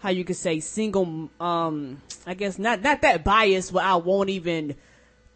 how 0.00 0.10
you 0.10 0.24
could 0.24 0.36
say 0.36 0.60
single 0.60 1.28
um 1.40 2.00
i 2.24 2.32
guess 2.32 2.56
not 2.56 2.80
not 2.82 3.02
that 3.02 3.24
biased 3.24 3.72
where 3.72 3.84
i 3.84 3.96
won't 3.96 4.30
even 4.30 4.76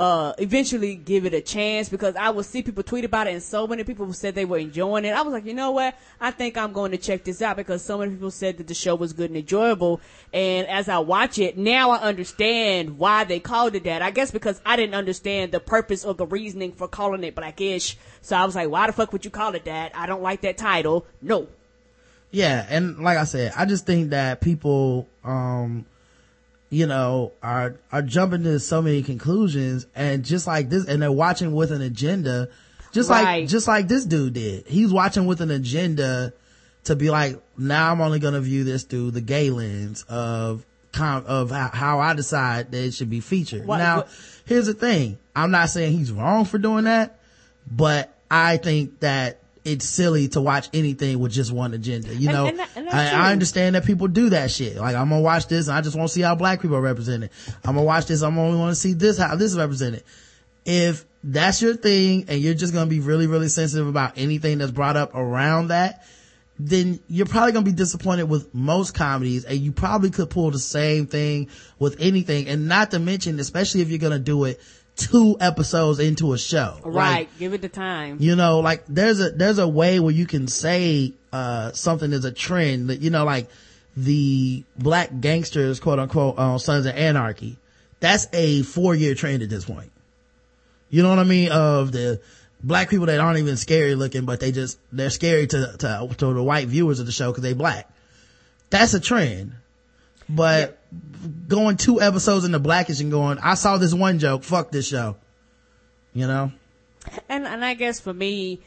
uh 0.03 0.33
eventually 0.39 0.97
give 0.97 1.25
it 1.27 1.33
a 1.33 1.41
chance 1.41 1.89
because 1.89 2.17
i 2.17 2.29
would 2.29 2.45
see 2.45 2.61
people 2.61 2.83
tweet 2.83 3.05
about 3.05 3.29
it 3.29 3.35
and 3.35 3.43
so 3.43 3.69
many 3.69 3.85
people 3.85 4.13
said 4.13 4.35
they 4.35 4.45
were 4.45 4.59
enjoying 4.59 5.05
it. 5.05 5.11
I 5.11 5.23
was 5.23 5.33
like 5.33 5.45
you 5.45 5.55
know 5.55 5.71
what? 5.71 5.97
I 6.21 6.33
think 6.33 6.57
i'm 6.57 6.73
going 6.73 6.91
to 6.91 6.99
check 6.99 7.23
this 7.23 7.41
out 7.41 7.57
because 7.57 7.85
so 7.85 7.99
many 7.99 8.11
people 8.11 8.33
said 8.33 8.59
that 8.59 8.67
the 8.67 8.75
show 8.75 8.97
was 8.97 9.13
good 9.13 9.31
and 9.31 9.37
enjoyable. 9.37 10.01
And 10.33 10.67
as 10.67 10.89
i 10.89 10.99
watch 10.99 11.39
it 11.39 11.57
now 11.57 11.91
i 11.91 11.99
understand 11.99 12.99
why 12.99 13.23
they 13.23 13.39
called 13.39 13.77
it 13.77 13.85
that. 13.85 14.03
I 14.03 14.11
guess 14.11 14.33
because 14.33 14.61
i 14.67 14.75
didn't 14.75 14.97
understand 14.97 15.53
the 15.53 15.61
purpose 15.61 16.05
or 16.05 16.15
the 16.15 16.27
reasoning 16.27 16.73
for 16.73 16.89
calling 16.89 17.23
it 17.23 17.37
blackish. 17.37 17.97
So 18.23 18.35
i 18.35 18.45
was 18.45 18.57
like 18.57 18.71
why 18.71 18.89
the 18.89 18.93
fuck 18.93 19.13
would 19.13 19.25
you 19.25 19.31
call 19.31 19.55
it 19.55 19.67
that? 19.67 19.93
I 19.95 20.07
don't 20.07 20.23
like 20.23 20.41
that 20.41 20.59
title. 20.59 21.07
No. 21.21 21.47
Yeah, 22.33 22.67
and 22.69 22.99
like 22.99 23.19
I 23.19 23.25
said, 23.25 23.53
I 23.57 23.67
just 23.67 23.85
think 23.85 24.11
that 24.11 24.41
people, 24.41 25.07
um, 25.23 25.85
you 26.73 26.87
know, 26.87 27.33
are 27.43 27.75
are 27.93 28.01
jumping 28.01 28.45
to 28.45 28.59
so 28.59 28.81
many 28.81 29.03
conclusions, 29.03 29.87
and 29.95 30.25
just 30.25 30.47
like 30.47 30.71
this, 30.71 30.87
and 30.87 31.03
they're 31.03 31.13
watching 31.13 31.53
with 31.55 31.71
an 31.71 31.83
agenda, 31.83 32.49
just 32.93 33.11
like 33.11 33.27
just 33.47 33.69
like 33.69 33.89
this 33.89 34.07
dude 34.07 34.33
did. 34.33 34.67
He's 34.67 34.91
watching 34.91 35.27
with 35.27 35.43
an 35.43 35.51
agenda 35.51 36.33
to 36.85 36.97
be 36.97 37.11
like, 37.11 37.39
now 37.59 37.93
I'm 37.93 38.01
only 38.01 38.19
going 38.21 38.33
to 38.35 38.41
view 38.41 38.65
this 38.65 38.85
through 38.85 39.11
the 39.11 39.21
gay 39.21 39.51
lens 39.51 40.05
of 40.09 40.65
of 40.99 41.51
how, 41.51 41.69
how 41.75 42.01
I 42.01 42.15
decide 42.15 42.73
that 42.73 42.85
it 42.85 42.95
should 42.95 43.11
be 43.11 43.21
featured. 43.21 43.67
What- 43.67 43.77
now, 43.79 43.97
what- 43.99 44.09
here's 44.47 44.67
the 44.67 44.75
thing: 44.75 45.19
I'm 45.37 45.51
not 45.51 45.69
saying 45.69 45.93
he's 45.99 46.11
wrong 46.11 46.47
for 46.47 46.57
doing 46.57 46.85
that, 46.85 47.19
but 47.71 48.15
I 48.31 48.57
think 48.57 49.01
that 49.01 49.41
it's 49.65 49.85
silly 49.85 50.29
to 50.29 50.41
watch 50.41 50.69
anything 50.73 51.19
with 51.19 51.33
just 51.33 51.53
one 51.53 51.75
agenda. 51.75 52.15
You 52.15 52.29
know, 52.29 52.47
and 52.47 52.61
and 52.75 52.89
I. 52.91 53.29
I 53.29 53.33
understand 53.33 53.75
that 53.75 53.85
people 53.85 54.09
do 54.09 54.31
that 54.31 54.51
shit. 54.51 54.77
Like 54.77 54.97
I'm 54.97 55.09
gonna 55.09 55.21
watch 55.21 55.47
this 55.47 55.69
and 55.69 55.77
I 55.77 55.81
just 55.81 55.97
want 55.97 56.09
to 56.09 56.15
see 56.15 56.23
how 56.23 56.35
black 56.35 56.61
people 56.61 56.77
are 56.77 56.83
represented. 56.83 57.31
I'm 57.65 57.75
gonna 57.75 57.83
watch 57.83 58.07
this. 58.07 58.23
I'm 58.23 58.39
only 58.39 58.59
want 58.59 58.73
to 58.73 58.81
see 58.81 58.95
this, 58.95 59.19
how 59.19 59.37
this 59.37 59.53
is 59.53 59.59
represented. 59.59 60.03
If 60.65 61.05
that's 61.25 61.63
your 61.63 61.75
thing 61.75 62.27
and 62.29 62.41
you're 62.41 62.55
just 62.55 62.73
gonna 62.73 62.91
be 62.91 63.01
really, 63.01 63.27
really 63.27 63.49
sensitive 63.49 63.87
about 63.87 64.15
anything 64.17 64.59
that's 64.59 64.73
brought 64.73 64.97
up 64.97 65.15
around 65.15 65.69
that, 65.69 66.05
then 66.59 67.01
you're 67.09 67.27
probably 67.27 67.53
gonna 67.53 67.65
be 67.65 67.73
disappointed 67.73 68.25
with 68.25 68.53
most 68.55 68.95
comedies 68.95 69.45
and 69.45 69.59
you 69.59 69.73
probably 69.73 70.11
could 70.11 70.31
pull 70.31 70.51
the 70.51 70.59
same 70.59 71.07
thing 71.07 71.49
with 71.79 71.97
anything 72.01 72.49
and 72.49 72.69
not 72.69 72.91
to 72.91 72.99
mention, 72.99 73.39
especially 73.39 73.81
if 73.81 73.89
you're 73.89 73.99
gonna 73.99 74.19
do 74.19 74.45
it 74.45 74.61
two 74.97 75.37
episodes 75.41 75.99
into 75.99 76.33
a 76.33 76.39
show. 76.39 76.77
Like, 76.85 76.95
Right. 76.95 77.29
Give 77.39 77.55
it 77.55 77.63
the 77.63 77.69
time. 77.69 78.19
you 78.21 78.37
know 78.37 78.61
like 78.61 78.85
there's 78.89 79.21
a 79.21 79.31
there's 79.31 79.59
a 79.59 79.67
way 79.69 79.99
where 80.01 80.13
you 80.13 80.27
can 80.27 80.47
say 80.49 81.13
uh 81.33 81.73
something 81.73 82.13
is 82.13 82.25
a 82.25 82.33
trend 82.33 82.91
that 82.91 83.01
you 83.01 83.11
know 83.11 83.25
like 83.25 83.49
the 83.97 84.63
black 84.79 85.11
gangsters 85.21 85.81
quote 85.81 85.99
unquote 85.99 86.39
on 86.39 86.59
sons 86.59 86.87
of 86.87 86.95
anarchy 86.95 87.57
that's 88.01 88.27
a 88.33 88.63
four 88.63 88.95
year 88.95 89.15
trend 89.15 89.43
at 89.43 89.49
this 89.51 89.65
point 89.65 89.91
you 90.91 91.03
know 91.03 91.09
what 91.09 91.19
i 91.19 91.25
mean 91.25 91.51
of 91.51 91.93
the 91.93 92.21
black 92.63 92.89
people 92.91 93.07
that 93.07 93.19
aren't 93.21 93.39
even 93.39 93.57
scary 93.57 93.95
looking 93.95 94.25
but 94.25 94.41
they 94.41 94.53
just 94.53 94.79
they're 94.93 95.11
scary 95.11 95.47
to 95.47 95.75
to, 95.79 96.09
to 96.17 96.33
the 96.33 96.43
white 96.43 96.69
viewers 96.69 97.01
of 97.01 97.07
the 97.07 97.13
show 97.13 97.31
because 97.31 97.43
they 97.43 97.55
black 97.55 97.91
that's 98.71 98.95
a 98.95 99.01
trend 99.01 99.53
but 100.29 100.79
going 101.49 101.77
two 101.77 102.01
episodes 102.01 102.45
into 102.45 102.59
blackish 102.59 103.01
and 103.01 103.11
going 103.11 103.39
i 103.39 103.55
saw 103.55 103.79
this 103.79 103.95
one 103.95 104.19
joke 104.19 104.43
fuck 104.43 104.71
this 104.71 104.87
show 104.87 105.17
you 106.15 106.27
know 106.27 106.51
And 107.29 107.47
and 107.47 107.65
I 107.65 107.75
guess 107.75 108.01
for 108.01 108.13
me, 108.13 108.61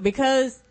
because 0.00 0.62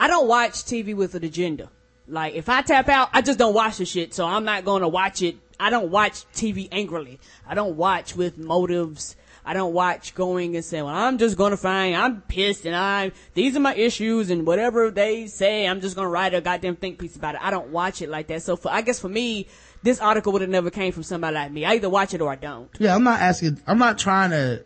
I 0.00 0.06
don't 0.06 0.28
watch 0.28 0.64
TV 0.64 0.94
with 0.94 1.14
an 1.14 1.24
agenda. 1.24 1.70
Like 2.06 2.34
if 2.34 2.48
I 2.48 2.62
tap 2.62 2.88
out, 2.88 3.10
I 3.12 3.20
just 3.20 3.38
don't 3.38 3.54
watch 3.54 3.78
the 3.78 3.84
shit. 3.84 4.14
So 4.14 4.26
I'm 4.26 4.44
not 4.44 4.64
going 4.64 4.82
to 4.82 4.88
watch 4.88 5.22
it. 5.22 5.36
I 5.60 5.70
don't 5.70 5.90
watch 5.90 6.24
TV 6.32 6.68
angrily. 6.72 7.18
I 7.46 7.54
don't 7.54 7.76
watch 7.76 8.16
with 8.16 8.38
motives. 8.38 9.16
I 9.48 9.54
don't 9.54 9.72
watch 9.72 10.14
going 10.14 10.56
and 10.56 10.64
saying, 10.64 10.84
well, 10.84 10.94
I'm 10.94 11.16
just 11.16 11.38
going 11.38 11.52
to 11.52 11.56
find, 11.56 11.96
I'm 11.96 12.20
pissed 12.20 12.66
and 12.66 12.76
I'm, 12.76 13.12
these 13.32 13.56
are 13.56 13.60
my 13.60 13.74
issues 13.74 14.28
and 14.30 14.46
whatever 14.46 14.90
they 14.90 15.26
say, 15.26 15.66
I'm 15.66 15.80
just 15.80 15.96
going 15.96 16.04
to 16.04 16.10
write 16.10 16.34
a 16.34 16.42
goddamn 16.42 16.76
think 16.76 16.98
piece 16.98 17.16
about 17.16 17.34
it. 17.34 17.40
I 17.42 17.50
don't 17.50 17.68
watch 17.68 18.02
it 18.02 18.10
like 18.10 18.26
that. 18.26 18.42
So 18.42 18.56
for, 18.56 18.70
I 18.70 18.82
guess 18.82 19.00
for 19.00 19.08
me, 19.08 19.46
this 19.82 20.00
article 20.00 20.32
would 20.32 20.42
have 20.42 20.50
never 20.50 20.70
came 20.70 20.92
from 20.92 21.02
somebody 21.02 21.34
like 21.34 21.50
me. 21.50 21.64
I 21.64 21.74
either 21.74 21.88
watch 21.88 22.12
it 22.12 22.20
or 22.20 22.30
I 22.30 22.34
don't. 22.36 22.68
Yeah, 22.78 22.94
I'm 22.94 23.04
not 23.04 23.20
asking. 23.20 23.62
I'm 23.66 23.78
not 23.78 23.96
trying 23.96 24.30
to. 24.30 24.64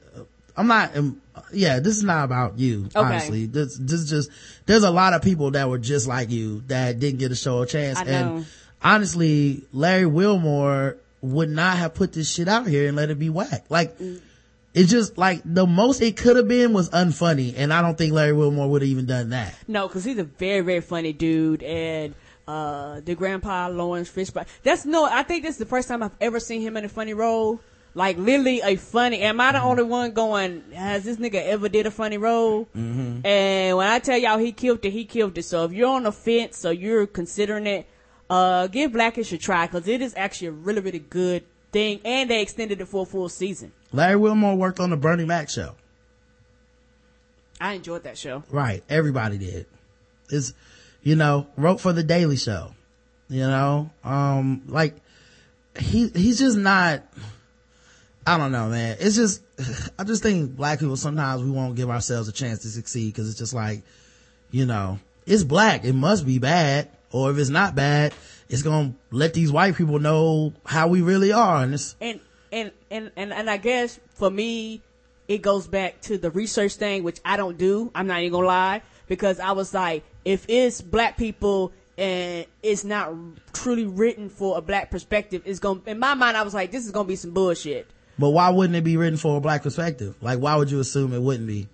I'm 0.56 0.66
not. 0.66 0.96
um, 0.96 1.20
Yeah, 1.52 1.78
this 1.80 1.96
is 1.96 2.02
not 2.02 2.24
about 2.24 2.58
you. 2.58 2.86
okay. 2.86 2.98
Honestly, 2.98 3.46
this 3.46 3.76
this 3.78 4.00
is 4.00 4.10
just. 4.10 4.30
There's 4.66 4.82
a 4.82 4.90
lot 4.90 5.12
of 5.12 5.22
people 5.22 5.52
that 5.52 5.68
were 5.68 5.78
just 5.78 6.08
like 6.08 6.30
you 6.30 6.62
that 6.68 6.98
didn't 6.98 7.20
get 7.20 7.30
a 7.30 7.36
show 7.36 7.62
a 7.62 7.66
chance. 7.66 8.00
And 8.00 8.46
honestly, 8.82 9.64
Larry 9.72 10.06
Wilmore 10.06 10.96
would 11.20 11.50
not 11.50 11.76
have 11.76 11.94
put 11.94 12.12
this 12.14 12.32
shit 12.32 12.48
out 12.48 12.66
here 12.66 12.88
and 12.88 12.96
let 12.96 13.10
it 13.10 13.18
be 13.18 13.28
whack. 13.30 13.66
Like. 13.68 13.94
It's 14.74 14.90
just 14.90 15.18
like 15.18 15.42
the 15.44 15.66
most 15.66 16.00
it 16.00 16.16
could 16.16 16.36
have 16.36 16.48
been 16.48 16.72
was 16.72 16.88
unfunny, 16.90 17.54
and 17.56 17.72
I 17.72 17.82
don't 17.82 17.96
think 17.98 18.12
Larry 18.12 18.32
Wilmore 18.32 18.70
would 18.70 18.82
have 18.82 18.90
even 18.90 19.06
done 19.06 19.30
that. 19.30 19.54
No, 19.68 19.86
because 19.86 20.04
he's 20.04 20.18
a 20.18 20.24
very, 20.24 20.60
very 20.60 20.80
funny 20.80 21.12
dude, 21.12 21.62
and 21.62 22.14
uh, 22.48 23.00
the 23.00 23.14
grandpa 23.14 23.68
Laurence 23.68 24.10
Fishburne. 24.10 24.46
That's 24.62 24.86
no. 24.86 25.04
I 25.04 25.22
think 25.24 25.42
this 25.42 25.56
is 25.56 25.58
the 25.58 25.66
first 25.66 25.88
time 25.88 26.02
I've 26.02 26.16
ever 26.20 26.40
seen 26.40 26.62
him 26.62 26.76
in 26.76 26.84
a 26.84 26.88
funny 26.88 27.14
role. 27.14 27.60
Like 27.94 28.16
literally 28.16 28.62
a 28.62 28.76
funny. 28.76 29.20
Am 29.20 29.38
I 29.38 29.52
the 29.52 29.62
only 29.62 29.82
one 29.82 30.12
going? 30.12 30.64
Has 30.72 31.04
this 31.04 31.18
nigga 31.18 31.44
ever 31.44 31.68
did 31.68 31.84
a 31.84 31.90
funny 31.90 32.16
role? 32.16 32.64
Mm-hmm. 32.74 33.26
And 33.26 33.76
when 33.76 33.86
I 33.86 33.98
tell 33.98 34.16
y'all 34.16 34.38
he 34.38 34.52
killed 34.52 34.82
it, 34.84 34.90
he 34.90 35.04
killed 35.04 35.36
it. 35.36 35.42
So 35.42 35.66
if 35.66 35.72
you're 35.72 35.90
on 35.90 36.04
the 36.04 36.12
fence, 36.12 36.64
or 36.64 36.72
you're 36.72 37.06
considering 37.06 37.66
it, 37.66 37.86
uh, 38.30 38.68
give 38.68 38.92
Blackish 38.92 39.30
a 39.32 39.38
try 39.38 39.66
because 39.66 39.86
it 39.86 40.00
is 40.00 40.14
actually 40.16 40.46
a 40.48 40.52
really, 40.52 40.80
really 40.80 41.00
good 41.00 41.44
thing, 41.70 42.00
and 42.04 42.30
they 42.30 42.40
extended 42.40 42.80
it 42.80 42.86
for 42.86 43.02
a 43.02 43.06
full 43.06 43.28
season. 43.28 43.72
Larry 43.92 44.16
Wilmore 44.16 44.56
worked 44.56 44.80
on 44.80 44.90
the 44.90 44.96
Bernie 44.96 45.24
Mac 45.24 45.50
show. 45.50 45.74
I 47.60 47.74
enjoyed 47.74 48.04
that 48.04 48.18
show. 48.18 48.42
Right. 48.50 48.82
Everybody 48.88 49.38
did. 49.38 49.66
It's, 50.30 50.52
you 51.02 51.14
know, 51.14 51.46
wrote 51.56 51.80
for 51.80 51.92
the 51.92 52.02
Daily 52.02 52.36
Show. 52.36 52.74
You 53.28 53.46
know, 53.46 53.90
um, 54.04 54.62
like 54.66 54.96
he, 55.78 56.08
he's 56.08 56.38
just 56.38 56.58
not, 56.58 57.02
I 58.26 58.36
don't 58.36 58.52
know, 58.52 58.68
man. 58.68 58.96
It's 59.00 59.16
just, 59.16 59.42
I 59.98 60.04
just 60.04 60.22
think 60.22 60.56
black 60.56 60.80
people 60.80 60.96
sometimes 60.96 61.42
we 61.42 61.50
won't 61.50 61.76
give 61.76 61.88
ourselves 61.88 62.28
a 62.28 62.32
chance 62.32 62.60
to 62.62 62.68
succeed 62.68 63.12
because 63.12 63.28
it's 63.28 63.38
just 63.38 63.54
like, 63.54 63.82
you 64.50 64.66
know, 64.66 64.98
it's 65.24 65.44
black. 65.44 65.84
It 65.84 65.94
must 65.94 66.26
be 66.26 66.38
bad. 66.38 66.88
Or 67.10 67.30
if 67.30 67.38
it's 67.38 67.50
not 67.50 67.74
bad, 67.74 68.12
it's 68.48 68.62
going 68.62 68.92
to 68.92 69.16
let 69.16 69.34
these 69.34 69.52
white 69.52 69.76
people 69.76 69.98
know 69.98 70.52
how 70.64 70.88
we 70.88 71.02
really 71.02 71.32
are. 71.32 71.62
And 71.62 71.74
it's, 71.74 71.94
and 72.00 72.20
and 72.52 72.70
and 72.90 73.10
and 73.16 73.32
and 73.32 73.50
I 73.50 73.56
guess 73.56 73.98
for 74.14 74.30
me, 74.30 74.82
it 75.26 75.38
goes 75.38 75.66
back 75.66 76.00
to 76.02 76.18
the 76.18 76.30
research 76.30 76.74
thing, 76.74 77.02
which 77.02 77.18
I 77.24 77.36
don't 77.36 77.58
do. 77.58 77.90
I'm 77.94 78.06
not 78.06 78.20
even 78.20 78.32
gonna 78.32 78.46
lie 78.46 78.82
because 79.08 79.40
I 79.40 79.52
was 79.52 79.74
like, 79.74 80.04
if 80.24 80.44
it's 80.48 80.80
black 80.80 81.16
people 81.16 81.72
and 81.98 82.46
it's 82.62 82.84
not 82.84 83.12
truly 83.52 83.86
written 83.86 84.28
for 84.28 84.58
a 84.58 84.60
black 84.60 84.90
perspective, 84.90 85.42
it's 85.44 85.58
gonna. 85.58 85.80
In 85.86 85.98
my 85.98 86.14
mind, 86.14 86.36
I 86.36 86.42
was 86.42 86.54
like, 86.54 86.70
this 86.70 86.84
is 86.84 86.92
gonna 86.92 87.08
be 87.08 87.16
some 87.16 87.32
bullshit 87.32 87.88
but 88.18 88.28
why 88.28 88.50
wouldn't 88.50 88.76
it 88.76 88.84
be 88.84 88.96
written 88.96 89.16
for 89.16 89.38
a 89.38 89.40
black 89.40 89.62
perspective? 89.62 90.14
Like, 90.20 90.38
why 90.38 90.54
would 90.54 90.70
you 90.70 90.78
assume 90.80 91.12
it 91.14 91.22
wouldn't 91.22 91.46
be? 91.46 91.66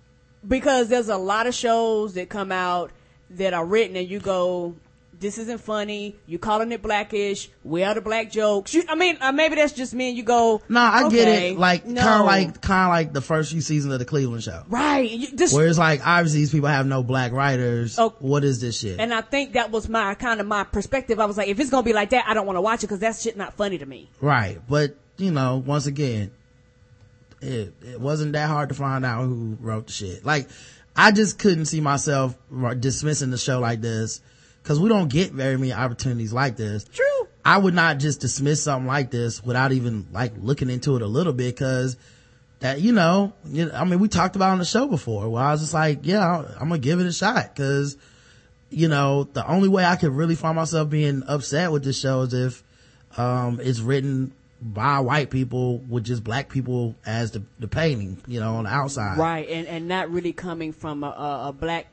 because 0.47 0.87
there's 0.87 1.09
a 1.09 1.17
lot 1.17 1.47
of 1.47 1.53
shows 1.53 2.13
that 2.13 2.29
come 2.29 2.51
out 2.51 2.91
that 3.31 3.53
are 3.53 3.65
written 3.65 3.95
and 3.95 4.09
you 4.09 4.19
go. 4.19 4.75
This 5.19 5.37
isn't 5.37 5.59
funny. 5.59 6.15
You 6.27 6.39
calling 6.39 6.71
it 6.71 6.81
blackish. 6.81 7.49
Where 7.63 7.89
are 7.89 7.93
the 7.93 8.01
black 8.01 8.31
jokes? 8.31 8.73
You, 8.73 8.83
I 8.87 8.95
mean, 8.95 9.17
uh, 9.19 9.33
maybe 9.33 9.55
that's 9.55 9.73
just 9.73 9.93
me. 9.93 10.09
And 10.09 10.17
you 10.17 10.23
go, 10.23 10.61
No, 10.69 10.79
I 10.79 11.09
get 11.09 11.27
it. 11.27 11.57
Like 11.57 11.85
no. 11.85 12.01
kind 12.01 12.19
of 12.21 12.25
like 12.25 12.61
kind 12.61 12.87
of 12.87 12.89
like 12.89 13.13
the 13.13 13.21
first 13.21 13.51
few 13.51 13.59
seasons 13.59 13.91
of 13.91 13.99
the 13.99 14.05
Cleveland 14.05 14.43
Show, 14.43 14.63
right. 14.69 15.09
You, 15.09 15.27
this, 15.31 15.51
where 15.53 15.67
it's 15.67 15.77
like 15.77 16.05
obviously 16.07 16.39
these 16.39 16.51
people 16.51 16.69
have 16.69 16.85
no 16.87 17.03
black 17.03 17.33
writers. 17.33 17.99
Oh. 17.99 18.15
What 18.19 18.45
is 18.45 18.61
this 18.61 18.79
shit? 18.79 18.99
And 18.99 19.13
I 19.13 19.19
think 19.19 19.53
that 19.53 19.71
was 19.71 19.89
my 19.89 20.15
kind 20.15 20.39
of 20.39 20.47
my 20.47 20.63
perspective. 20.63 21.19
I 21.19 21.25
was 21.25 21.37
like, 21.37 21.49
if 21.49 21.59
it's 21.59 21.69
gonna 21.69 21.83
be 21.83 21.93
like 21.93 22.11
that, 22.11 22.25
I 22.25 22.33
don't 22.33 22.45
want 22.45 22.55
to 22.55 22.61
watch 22.61 22.83
it 22.83 22.87
because 22.87 22.99
that 22.99 23.17
shit 23.17 23.35
not 23.35 23.55
funny 23.55 23.77
to 23.77 23.85
me. 23.85 24.09
right, 24.21 24.59
but 24.69 24.95
you 25.17 25.31
know, 25.31 25.57
once 25.57 25.85
again, 25.85 26.31
it 27.41 27.73
it 27.81 27.99
wasn't 27.99 28.33
that 28.33 28.47
hard 28.47 28.69
to 28.69 28.75
find 28.75 29.05
out 29.05 29.23
who 29.23 29.57
wrote 29.59 29.87
the 29.87 29.93
shit. 29.93 30.23
Like, 30.25 30.47
I 30.95 31.11
just 31.11 31.39
couldn't 31.39 31.65
see 31.65 31.81
myself 31.81 32.37
dismissing 32.79 33.31
the 33.31 33.37
show 33.37 33.59
like 33.59 33.81
this 33.81 34.21
because 34.61 34.79
we 34.79 34.89
don't 34.89 35.09
get 35.09 35.31
very 35.31 35.57
many 35.57 35.73
opportunities 35.73 36.33
like 36.33 36.57
this. 36.57 36.83
True. 36.83 37.27
I 37.43 37.57
would 37.57 37.73
not 37.73 37.97
just 37.97 38.21
dismiss 38.21 38.63
something 38.63 38.87
like 38.87 39.11
this 39.11 39.43
without 39.43 39.71
even 39.71 40.07
like 40.11 40.33
looking 40.39 40.69
into 40.69 40.95
it 40.95 41.01
a 41.01 41.07
little 41.07 41.33
bit 41.33 41.55
because 41.55 41.97
that, 42.59 42.81
you 42.81 42.91
know, 42.91 43.33
you 43.45 43.65
know, 43.65 43.71
I 43.73 43.85
mean, 43.85 43.99
we 43.99 44.07
talked 44.07 44.35
about 44.35 44.51
on 44.51 44.59
the 44.59 44.65
show 44.65 44.87
before 44.87 45.29
where 45.29 45.43
I 45.43 45.51
was 45.51 45.61
just 45.61 45.73
like, 45.73 45.99
yeah, 46.03 46.43
I'm 46.59 46.69
gonna 46.69 46.79
give 46.79 46.99
it 46.99 47.07
a 47.07 47.13
shot 47.13 47.55
because, 47.55 47.97
you 48.69 48.87
know, 48.87 49.23
the 49.23 49.47
only 49.47 49.69
way 49.69 49.85
I 49.85 49.95
could 49.95 50.11
really 50.11 50.35
find 50.35 50.55
myself 50.55 50.89
being 50.89 51.23
upset 51.25 51.71
with 51.71 51.83
this 51.83 51.99
show 51.99 52.21
is 52.21 52.33
if, 52.33 52.63
um, 53.17 53.59
it's 53.61 53.79
written 53.79 54.33
by 54.61 54.99
white 54.99 55.29
people 55.29 55.77
with 55.77 56.03
just 56.03 56.23
black 56.23 56.49
people 56.49 56.95
as 57.05 57.31
the, 57.31 57.41
the 57.59 57.67
painting, 57.67 58.21
you 58.27 58.39
know, 58.39 58.55
on 58.55 58.65
the 58.65 58.69
outside. 58.69 59.17
Right, 59.17 59.47
and 59.49 59.67
and 59.67 59.87
not 59.87 60.11
really 60.11 60.33
coming 60.33 60.73
from 60.73 61.03
a, 61.03 61.07
a, 61.07 61.47
a 61.49 61.53
black 61.53 61.87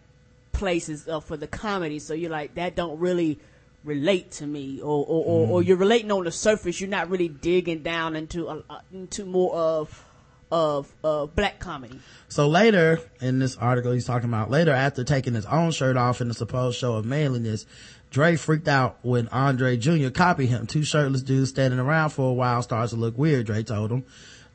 places 0.57 1.07
uh, 1.07 1.21
for 1.21 1.37
the 1.37 1.47
comedy. 1.47 1.99
So 1.99 2.15
you're 2.15 2.31
like 2.31 2.55
that 2.55 2.75
don't 2.75 2.99
really 2.99 3.39
relate 3.85 4.33
to 4.33 4.47
me, 4.47 4.81
or 4.81 5.05
or, 5.07 5.25
or, 5.25 5.49
or 5.49 5.63
you're 5.63 5.77
relating 5.77 6.11
on 6.11 6.25
the 6.25 6.33
surface. 6.33 6.81
You're 6.81 6.91
not 6.91 7.09
really 7.09 7.29
digging 7.29 7.83
down 7.83 8.17
into 8.17 8.49
a, 8.49 8.63
uh, 8.69 8.81
into 8.93 9.25
more 9.25 9.55
of 9.55 10.05
of 10.51 10.93
uh, 11.03 11.27
black 11.27 11.59
comedy. 11.59 12.01
So 12.29 12.49
later 12.49 13.01
in 13.21 13.39
this 13.39 13.57
article, 13.57 13.93
he's 13.93 14.07
talking 14.07 14.29
about 14.29 14.51
later 14.51 14.73
after 14.73 15.05
taking 15.05 15.35
his 15.35 15.47
own 15.47 15.73
shirt 15.73 15.97
off 15.97 16.21
in 16.21 16.29
the 16.29 16.35
supposed 16.35 16.79
show 16.79 16.95
of 16.95 17.05
manliness, 17.05 17.67
Dre 18.11 18.37
freaked 18.37 18.69
out 18.69 18.99
when 19.03 19.29
Andre 19.29 19.77
Jr. 19.77 20.11
copied 20.11 20.47
him. 20.47 20.67
Two 20.67 20.85
shirtless 20.85 21.23
dudes 21.23 21.51
standing 21.51 21.81
around 21.81 22.11
for 22.11 22.31
a 22.31 22.35
while 22.35 22.63
starts 22.63 22.93
to 22.93 22.97
look 22.97 23.19
weird, 23.19 23.47
Dre 23.47 23.63
told 23.63 23.91
him. 23.91 24.05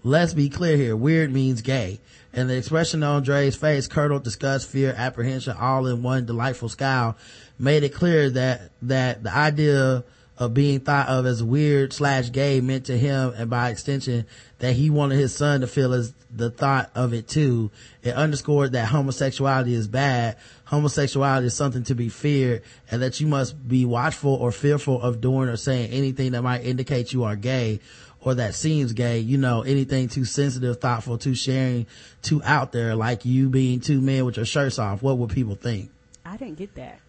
Let's 0.04 0.34
be 0.34 0.50
clear 0.50 0.78
here. 0.78 0.96
Weird 0.96 1.32
means 1.32 1.62
gay. 1.62 2.00
And 2.34 2.50
the 2.50 2.58
expression 2.58 3.04
on 3.04 3.24
Dre's 3.24 3.56
face, 3.56 3.88
curdled, 3.88 4.24
disgust, 4.24 4.70
fear, 4.70 4.94
apprehension, 4.96 5.56
all 5.58 5.86
in 5.88 6.02
one 6.02 6.26
delightful 6.26 6.70
scowl, 6.70 7.18
made 7.60 7.84
it 7.84 7.94
clear 7.94 8.30
that, 8.30 8.72
that 8.84 9.24
the 9.24 9.36
idea 9.36 10.04
of 10.42 10.56
being 10.56 10.80
thought 10.80 11.08
of 11.08 11.28
as 11.28 11.44
weird 11.44 11.94
slash 11.94 12.32
gay 12.32 12.62
meant 12.62 12.86
to 12.86 12.98
him 12.98 13.32
and 13.38 13.48
by 13.48 13.70
extension 13.70 14.26
that 14.58 14.74
he 14.74 14.90
wanted 14.90 15.16
his 15.20 15.36
son 15.36 15.62
to 15.62 15.68
feel 15.68 15.94
as 15.94 16.16
the 16.34 16.50
thought 16.50 16.90
of 16.96 17.14
it 17.14 17.28
too. 17.28 17.70
It 18.02 18.16
underscored 18.16 18.72
that 18.72 18.88
homosexuality 18.88 19.74
is 19.76 19.88
bad. 19.88 20.38
Homosexuality 20.64 21.46
is 21.46 21.54
something 21.54 21.84
to 21.84 21.96
be 21.96 22.10
feared 22.10 22.64
and 22.90 23.04
that 23.04 23.20
you 23.20 23.28
must 23.28 23.68
be 23.68 23.86
watchful 23.86 24.34
or 24.34 24.52
fearful 24.52 25.00
of 25.00 25.22
doing 25.22 25.48
or 25.48 25.58
saying 25.58 25.92
anything 25.92 26.32
that 26.32 26.42
might 26.42 26.64
indicate 26.64 27.14
you 27.14 27.24
are 27.26 27.36
gay 27.36 27.80
or 28.22 28.36
that 28.36 28.54
seems 28.56 28.94
gay, 28.94 29.20
you 29.20 29.38
know, 29.38 29.64
anything 29.64 30.08
too 30.08 30.26
sensitive, 30.26 30.80
thoughtful, 30.80 31.18
too 31.18 31.34
sharing, 31.36 31.88
too 32.22 32.42
out 32.44 32.72
there, 32.72 32.96
like 32.96 33.26
you 33.26 33.50
being 33.50 33.80
two 33.80 34.00
men 34.02 34.26
with 34.26 34.38
your 34.38 34.46
shirts 34.46 34.78
off. 34.80 35.02
What 35.02 35.18
would 35.18 35.32
people 35.32 35.56
think? 35.56 35.90
I 36.26 36.38
didn't 36.38 36.58
get 36.58 36.76
that. 36.76 37.00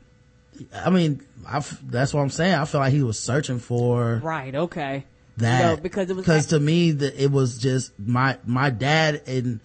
I 0.75 0.91
mean, 0.91 1.23
I 1.47 1.63
that's 1.85 2.13
what 2.15 2.21
I'm 2.21 2.31
saying. 2.31 2.55
I 2.55 2.65
feel 2.65 2.81
like 2.81 2.93
he 2.93 3.03
was 3.03 3.19
searching 3.19 3.59
for 3.59 4.21
Right. 4.23 4.55
Okay. 4.55 5.05
that 5.39 5.65
No, 5.65 5.77
because 5.83 6.11
it 6.11 6.17
was 6.17 6.25
because 6.25 6.45
like- 6.45 6.51
to 6.51 6.61
me 6.61 6.91
that 6.93 7.23
it 7.23 7.31
was 7.31 7.59
just 7.59 7.93
my 7.99 8.37
my 8.47 8.71
dad 8.71 9.23
and 9.27 9.61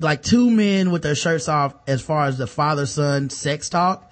like 0.00 0.22
two 0.22 0.50
men 0.50 0.90
with 0.90 1.02
their 1.02 1.14
shirts 1.14 1.48
off 1.48 1.74
as 1.86 2.00
far 2.02 2.26
as 2.26 2.36
the 2.38 2.46
father 2.46 2.84
son 2.86 3.30
sex 3.30 3.68
talk 3.68 4.10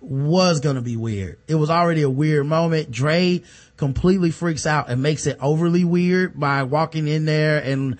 was 0.00 0.60
gonna 0.60 0.80
be 0.82 0.96
weird. 0.96 1.38
It 1.48 1.54
was 1.56 1.70
already 1.70 2.02
a 2.02 2.10
weird 2.10 2.46
moment. 2.46 2.90
Dre 2.90 3.42
completely 3.82 4.30
freaks 4.30 4.64
out 4.64 4.88
and 4.88 5.02
makes 5.02 5.26
it 5.26 5.36
overly 5.40 5.82
weird 5.84 6.38
by 6.38 6.62
walking 6.62 7.08
in 7.08 7.24
there 7.24 7.58
and 7.58 7.98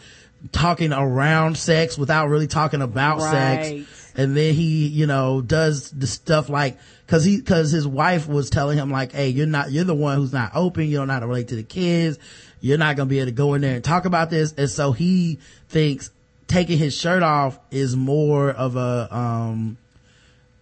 talking 0.52 0.92
around 0.92 1.58
sex 1.58 1.98
without 1.98 2.28
really 2.28 2.46
talking 2.46 2.80
about 2.82 3.18
Right. 3.18 3.84
sex. 3.88 4.12
And 4.14 4.36
then 4.36 4.54
he, 4.54 4.86
you 4.86 5.08
know, 5.08 5.40
does 5.40 5.90
the 5.90 6.06
stuff 6.06 6.48
like, 6.48 6.78
cause 7.08 7.24
he, 7.24 7.40
cause 7.40 7.72
his 7.72 7.84
wife 7.84 8.28
was 8.28 8.48
telling 8.48 8.78
him 8.78 8.92
like, 8.92 9.10
hey, 9.10 9.30
you're 9.30 9.48
not, 9.48 9.72
you're 9.72 9.82
the 9.82 9.92
one 9.92 10.18
who's 10.18 10.32
not 10.32 10.52
open. 10.54 10.86
You 10.86 10.98
don't 10.98 11.08
know 11.08 11.14
how 11.14 11.18
to 11.20 11.26
relate 11.26 11.48
to 11.48 11.56
the 11.56 11.64
kids. 11.64 12.16
You're 12.60 12.78
not 12.78 12.94
going 12.94 13.08
to 13.08 13.10
be 13.10 13.18
able 13.18 13.26
to 13.26 13.32
go 13.32 13.54
in 13.54 13.60
there 13.62 13.74
and 13.74 13.82
talk 13.82 14.04
about 14.04 14.30
this. 14.30 14.54
And 14.56 14.70
so 14.70 14.92
he 14.92 15.40
thinks 15.68 16.12
taking 16.46 16.78
his 16.78 16.96
shirt 16.96 17.24
off 17.24 17.58
is 17.72 17.96
more 17.96 18.50
of 18.52 18.76
a, 18.76 19.08
um, 19.10 19.78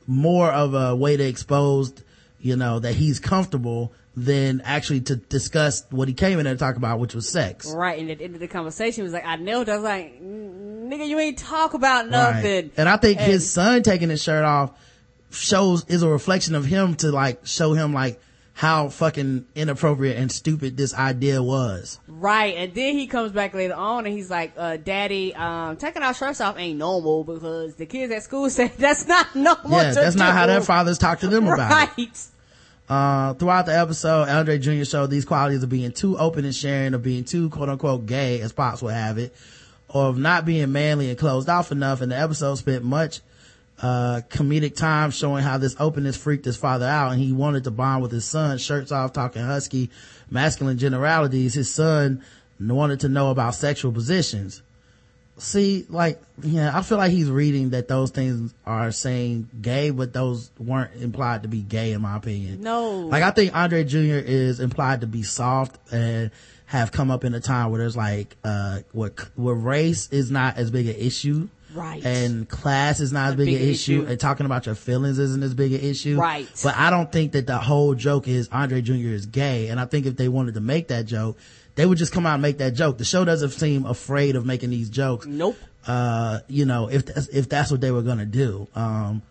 more 0.06 0.50
of 0.50 0.72
a 0.72 0.96
way 0.96 1.18
to 1.18 1.24
expose, 1.28 1.92
you 2.40 2.56
know, 2.56 2.78
that 2.78 2.94
he's 2.94 3.20
comfortable 3.20 3.92
than 4.24 4.60
actually 4.64 5.00
to 5.00 5.16
discuss 5.16 5.84
what 5.90 6.06
he 6.08 6.14
came 6.14 6.38
in 6.38 6.44
there 6.44 6.54
to 6.54 6.58
talk 6.58 6.76
about, 6.76 6.98
which 6.98 7.14
was 7.14 7.28
sex. 7.28 7.72
Right. 7.72 7.98
And 7.98 8.10
at 8.10 8.18
the 8.18 8.24
end 8.24 8.34
of 8.34 8.40
the 8.40 8.48
conversation, 8.48 8.96
he 8.96 9.02
was 9.02 9.12
like, 9.12 9.24
I 9.24 9.36
nailed 9.36 9.68
it. 9.68 9.72
I 9.72 9.74
was 9.76 9.84
like, 9.84 10.22
nigga, 10.22 11.06
you 11.06 11.18
ain't 11.18 11.38
talk 11.38 11.74
about 11.74 12.04
Right. 12.04 12.10
nothing. 12.10 12.70
And 12.76 12.88
I 12.88 12.96
think 12.98 13.18
And- 13.20 13.30
his 13.30 13.50
son 13.50 13.82
taking 13.82 14.10
his 14.10 14.22
shirt 14.22 14.44
off 14.44 14.72
shows 15.30 15.84
is 15.88 16.02
a 16.02 16.08
reflection 16.08 16.54
of 16.54 16.64
him 16.66 16.96
to 16.96 17.10
like 17.12 17.46
show 17.46 17.72
him 17.72 17.94
like 17.94 18.20
how 18.52 18.88
fucking 18.90 19.46
inappropriate 19.54 20.18
and 20.18 20.30
stupid 20.30 20.76
this 20.76 20.92
idea 20.92 21.42
was. 21.42 21.98
Right, 22.08 22.56
and 22.56 22.74
then 22.74 22.98
he 22.98 23.06
comes 23.06 23.32
back 23.32 23.54
later 23.54 23.74
on 23.74 24.04
and 24.04 24.14
he's 24.14 24.28
like, 24.28 24.52
uh, 24.58 24.76
Daddy, 24.76 25.34
um, 25.34 25.76
taking 25.78 26.02
our 26.02 26.12
shirts 26.12 26.42
off 26.42 26.58
ain't 26.58 26.78
normal 26.78 27.24
because 27.24 27.76
the 27.76 27.86
kids 27.86 28.12
at 28.12 28.22
school 28.22 28.50
say 28.50 28.70
that's 28.76 29.06
not 29.06 29.34
normal. 29.34 29.70
yeah, 29.70 29.92
that's 29.92 30.16
not 30.16 30.34
how 30.34 30.46
their 30.46 30.60
fathers 30.60 30.98
talk 30.98 31.20
to 31.20 31.28
them 31.28 31.46
about 31.48 31.70
it. 31.96 32.02
Right. 32.02 32.18
Uh, 32.90 33.34
throughout 33.34 33.66
the 33.66 33.78
episode, 33.78 34.28
Andre 34.28 34.58
Jr. 34.58 34.82
showed 34.82 35.10
these 35.10 35.24
qualities 35.24 35.62
of 35.62 35.68
being 35.68 35.92
too 35.92 36.18
open 36.18 36.44
and 36.44 36.52
sharing, 36.52 36.92
of 36.92 37.04
being 37.04 37.22
too 37.22 37.48
quote 37.48 37.68
unquote 37.68 38.04
gay, 38.04 38.40
as 38.40 38.52
Pops 38.52 38.82
would 38.82 38.94
have 38.94 39.16
it, 39.16 39.32
or 39.88 40.06
of 40.06 40.18
not 40.18 40.44
being 40.44 40.72
manly 40.72 41.08
and 41.08 41.16
closed 41.16 41.48
off 41.48 41.70
enough. 41.70 42.00
And 42.00 42.10
the 42.10 42.18
episode 42.18 42.56
spent 42.56 42.82
much, 42.82 43.20
uh, 43.80 44.22
comedic 44.28 44.74
time 44.74 45.12
showing 45.12 45.44
how 45.44 45.56
this 45.56 45.76
openness 45.78 46.16
freaked 46.16 46.44
his 46.44 46.56
father 46.56 46.84
out 46.84 47.12
and 47.12 47.20
he 47.20 47.32
wanted 47.32 47.62
to 47.64 47.70
bond 47.70 48.02
with 48.02 48.10
his 48.10 48.24
son, 48.24 48.58
shirts 48.58 48.90
off, 48.90 49.12
talking 49.12 49.42
husky, 49.42 49.88
masculine 50.28 50.76
generalities. 50.76 51.54
His 51.54 51.72
son 51.72 52.24
wanted 52.58 52.98
to 53.00 53.08
know 53.08 53.30
about 53.30 53.54
sexual 53.54 53.92
positions. 53.92 54.62
See, 55.40 55.86
like, 55.88 56.20
yeah, 56.42 56.76
I 56.76 56.82
feel 56.82 56.98
like 56.98 57.12
he's 57.12 57.30
reading 57.30 57.70
that 57.70 57.88
those 57.88 58.10
things 58.10 58.54
are 58.66 58.92
saying 58.92 59.48
gay, 59.60 59.90
but 59.90 60.12
those 60.12 60.50
weren't 60.58 60.94
implied 61.00 61.42
to 61.42 61.48
be 61.48 61.62
gay 61.62 61.92
in 61.92 62.02
my 62.02 62.16
opinion. 62.16 62.60
No. 62.60 63.00
Like 63.00 63.22
I 63.22 63.30
think 63.30 63.56
Andre 63.56 63.84
Jr. 63.84 63.98
is 63.98 64.60
implied 64.60 65.00
to 65.00 65.06
be 65.06 65.22
soft 65.22 65.78
and 65.92 66.30
have 66.66 66.92
come 66.92 67.10
up 67.10 67.24
in 67.24 67.34
a 67.34 67.40
time 67.40 67.70
where 67.70 67.80
there's 67.80 67.96
like, 67.96 68.36
uh, 68.44 68.80
where, 68.92 69.12
where 69.34 69.54
race 69.54 70.08
is 70.12 70.30
not 70.30 70.56
as 70.56 70.70
big 70.70 70.86
an 70.86 70.96
issue. 70.96 71.48
Right. 71.74 72.04
And 72.04 72.48
class 72.48 73.00
is 73.00 73.12
not 73.12 73.30
as 73.30 73.36
big 73.36 73.48
an 73.48 73.54
issue, 73.54 74.02
issue. 74.02 74.06
and 74.06 74.20
talking 74.20 74.46
about 74.46 74.66
your 74.66 74.74
feelings 74.74 75.18
isn't 75.18 75.42
as 75.42 75.54
big 75.54 75.72
an 75.72 75.80
issue. 75.80 76.18
Right. 76.18 76.48
But 76.62 76.76
I 76.76 76.90
don't 76.90 77.10
think 77.10 77.32
that 77.32 77.46
the 77.46 77.58
whole 77.58 77.94
joke 77.94 78.28
is 78.28 78.48
Andre 78.50 78.82
Jr. 78.82 78.92
is 78.92 79.26
gay. 79.26 79.68
And 79.68 79.80
I 79.80 79.84
think 79.86 80.06
if 80.06 80.16
they 80.16 80.28
wanted 80.28 80.54
to 80.54 80.60
make 80.60 80.88
that 80.88 81.06
joke, 81.06 81.38
they 81.80 81.86
would 81.86 81.96
just 81.96 82.12
come 82.12 82.26
out 82.26 82.34
and 82.34 82.42
make 82.42 82.58
that 82.58 82.74
joke. 82.74 82.98
The 82.98 83.06
show 83.06 83.24
doesn't 83.24 83.52
seem 83.52 83.86
afraid 83.86 84.36
of 84.36 84.44
making 84.44 84.68
these 84.68 84.90
jokes 84.90 85.24
Nope. 85.24 85.56
uh, 85.86 86.40
you 86.46 86.66
know, 86.66 86.90
if 86.90 87.06
that's, 87.06 87.28
if 87.28 87.48
that's 87.48 87.70
what 87.70 87.80
they 87.80 87.90
were 87.90 88.02
gonna 88.02 88.26
do. 88.26 88.68
Um, 88.74 89.22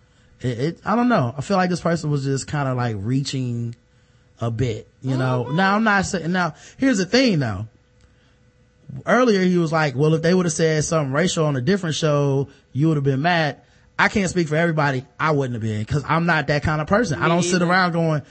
it, 0.42 0.60
it 0.60 0.80
I 0.84 0.96
don't 0.96 1.10
know. 1.10 1.32
I 1.38 1.42
feel 1.42 1.58
like 1.58 1.70
this 1.70 1.80
person 1.80 2.10
was 2.10 2.24
just 2.24 2.48
kind 2.48 2.68
of 2.68 2.76
like 2.76 2.96
reaching 2.98 3.76
a 4.42 4.50
bit, 4.50 4.88
you 5.04 5.16
know. 5.16 5.52
Now 5.52 5.76
I'm 5.76 5.84
not 5.84 6.08
saying, 6.08 6.32
now 6.32 6.56
here's 6.78 6.98
the 6.98 7.06
thing 7.06 7.38
though. 7.38 7.68
Earlier 9.06 9.42
he 9.42 9.60
was 9.60 9.72
like, 9.72 9.96
well, 9.96 10.16
if 10.16 10.24
they 10.24 10.34
would 10.34 10.48
have 10.48 10.54
said 10.54 10.84
something 10.84 11.14
racial 11.14 11.46
on 11.46 11.56
a 11.56 11.62
different 11.62 11.96
show, 11.98 12.50
you 12.74 12.88
would 12.88 12.98
have 12.98 13.04
been 13.04 13.22
mad. 13.22 13.62
I 14.00 14.08
can't 14.08 14.28
speak 14.28 14.48
for 14.48 14.56
everybody. 14.56 15.06
I 15.20 15.32
wouldn't 15.32 15.54
have 15.54 15.62
been 15.62 15.82
because 15.82 16.04
I'm 16.08 16.26
not 16.26 16.48
that 16.48 16.64
kind 16.64 16.82
of 16.82 16.88
person. 16.88 17.22
I 17.22 17.28
don't 17.28 17.44
sit 17.44 17.58
either. 17.62 17.68
around 17.70 17.92
going, 17.92 18.24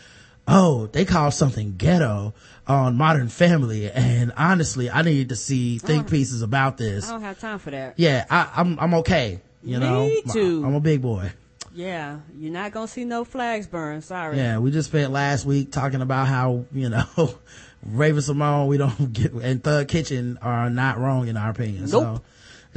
oh, 0.49 0.87
they 0.89 1.05
called 1.05 1.35
something 1.35 1.77
ghetto 1.77 2.35
on 2.69 2.97
Modern 2.97 3.29
Family. 3.29 3.91
And 3.91 4.33
honestly, 4.37 4.91
I 4.91 5.03
need 5.03 5.31
to 5.31 5.37
see 5.37 5.79
think 5.79 6.07
oh. 6.07 6.11
pieces 6.11 6.43
about 6.43 6.77
this 6.77 7.09
I 7.09 7.13
don't 7.13 7.23
have 7.23 7.41
time 7.41 7.59
for 7.59 7.71
that. 7.71 7.95
yeah, 7.97 8.27
I, 8.31 8.51
I'm 8.57 8.79
I'm 8.79 8.95
okay. 8.95 9.41
You 9.63 9.79
Me 9.79 9.87
know, 9.87 10.33
too. 10.33 10.63
I'm 10.65 10.75
a 10.75 10.81
big 10.81 11.03
boy. 11.03 11.33
Yeah, 11.75 12.21
you're 12.37 12.53
not 12.53 12.73
gonna 12.73 12.89
see 12.89 13.05
no 13.05 13.25
flags 13.25 13.67
burn. 13.67 14.03
Sorry. 14.03 14.37
Yeah, 14.37 14.59
we 14.59 14.71
just 14.71 14.89
spent 14.89 15.13
last 15.13 15.45
week 15.45 15.73
talking 15.73 16.03
about 16.03 16.27
how 16.27 16.65
you 16.73 16.89
know 16.89 17.05
Raven-Symoné, 17.87 18.67
we 18.67 18.79
don't 18.79 19.13
get 19.13 19.33
and 19.33 19.63
Thug 19.63 19.89
Kitchen 19.89 20.39
are 20.43 20.71
not 20.71 20.99
wrong 20.99 21.29
in 21.29 21.37
our 21.37 21.51
opinion. 21.51 21.89
So 21.89 22.01
Nope. 22.03 22.25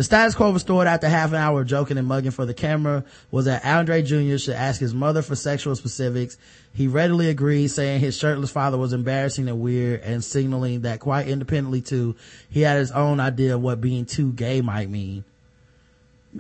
The 0.02 0.06
status 0.06 0.34
quo 0.34 0.52
restored 0.52 0.88
after 0.88 1.08
half 1.08 1.30
an 1.30 1.36
hour 1.36 1.62
of 1.62 1.68
joking 1.68 1.96
and 2.00 2.08
mugging 2.08 2.32
for 2.32 2.44
the 2.44 2.56
camera 2.56 3.06
was 3.30 3.46
that 3.46 3.64
Andre 3.64 4.02
Jr. 4.02 4.38
should 4.38 4.56
ask 4.56 4.82
his 4.82 4.96
mother 4.96 5.22
for 5.22 5.36
sexual 5.36 5.76
specifics. 5.76 6.40
He 6.74 6.88
readily 6.88 7.30
agreed, 7.30 7.68
saying 7.68 8.00
his 8.00 8.18
shirtless 8.18 8.50
father 8.50 8.80
was 8.80 8.94
embarrassing 8.94 9.48
and 9.48 9.62
weird 9.62 10.02
and 10.02 10.24
signaling 10.24 10.82
that 10.82 11.02
quite 11.02 11.28
independently 11.28 11.82
too, 11.82 12.16
he 12.50 12.62
had 12.62 12.80
his 12.80 12.92
own 12.92 13.20
idea 13.20 13.54
of 13.54 13.62
what 13.62 13.80
being 13.80 14.06
too 14.06 14.32
gay 14.32 14.62
might 14.62 14.90
mean. 14.90 15.24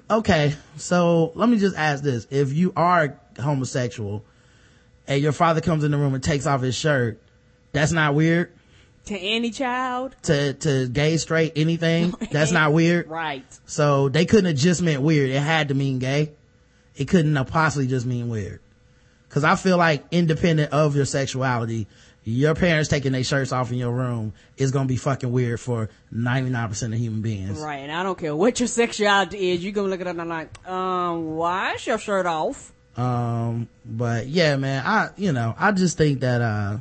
Okay, 0.09 0.55
so 0.77 1.31
let 1.35 1.47
me 1.47 1.59
just 1.59 1.77
ask 1.77 2.03
this. 2.03 2.25
If 2.31 2.53
you 2.53 2.73
are 2.75 3.15
homosexual 3.39 4.25
and 5.05 5.21
your 5.21 5.33
father 5.33 5.61
comes 5.61 5.83
in 5.83 5.91
the 5.91 5.99
room 5.99 6.15
and 6.15 6.23
takes 6.23 6.47
off 6.47 6.61
his 6.61 6.73
shirt, 6.73 7.21
that's 7.73 7.91
not 7.91 8.15
weird? 8.15 8.51
To 9.05 9.17
any 9.17 9.51
child. 9.51 10.15
To, 10.23 10.53
to 10.53 10.87
gay, 10.87 11.17
straight, 11.17 11.53
anything? 11.55 12.13
That's 12.31 12.51
not 12.51 12.71
weird? 12.73 13.07
Right. 13.07 13.45
So 13.65 14.09
they 14.09 14.25
couldn't 14.25 14.45
have 14.45 14.55
just 14.55 14.81
meant 14.81 15.01
weird. 15.01 15.29
It 15.29 15.39
had 15.39 15.69
to 15.69 15.73
mean 15.73 15.99
gay. 15.99 16.31
It 16.95 17.07
couldn't 17.07 17.35
have 17.35 17.47
possibly 17.47 17.87
just 17.87 18.05
mean 18.05 18.29
weird. 18.29 18.59
Cause 19.29 19.45
I 19.45 19.55
feel 19.55 19.77
like 19.77 20.03
independent 20.11 20.73
of 20.73 20.93
your 20.93 21.05
sexuality, 21.05 21.87
your 22.23 22.53
parents 22.53 22.89
taking 22.89 23.13
their 23.13 23.23
shirts 23.23 23.53
off 23.53 23.71
in 23.71 23.77
your 23.77 23.91
room 23.91 24.33
is 24.57 24.71
gonna 24.71 24.87
be 24.87 24.97
fucking 24.97 25.31
weird 25.31 25.59
for 25.59 25.89
99% 26.13 26.93
of 26.93 26.99
human 26.99 27.21
beings. 27.21 27.59
Right. 27.59 27.77
And 27.77 27.91
I 27.91 28.03
don't 28.03 28.17
care 28.17 28.35
what 28.35 28.59
your 28.59 28.67
sexuality 28.67 29.51
is. 29.51 29.63
You 29.63 29.71
gonna 29.71 29.87
look 29.87 30.01
at 30.01 30.07
it 30.07 30.11
and 30.11 30.21
I'm 30.21 30.29
like, 30.29 30.67
um, 30.67 31.37
why 31.37 31.73
is 31.75 31.87
your 31.87 31.97
shirt 31.97 32.25
off? 32.25 32.73
Um, 32.97 33.69
but 33.85 34.27
yeah, 34.27 34.57
man, 34.57 34.83
I, 34.85 35.09
you 35.15 35.31
know, 35.31 35.55
I 35.57 35.71
just 35.71 35.97
think 35.97 36.19
that, 36.19 36.41
uh, 36.41 36.77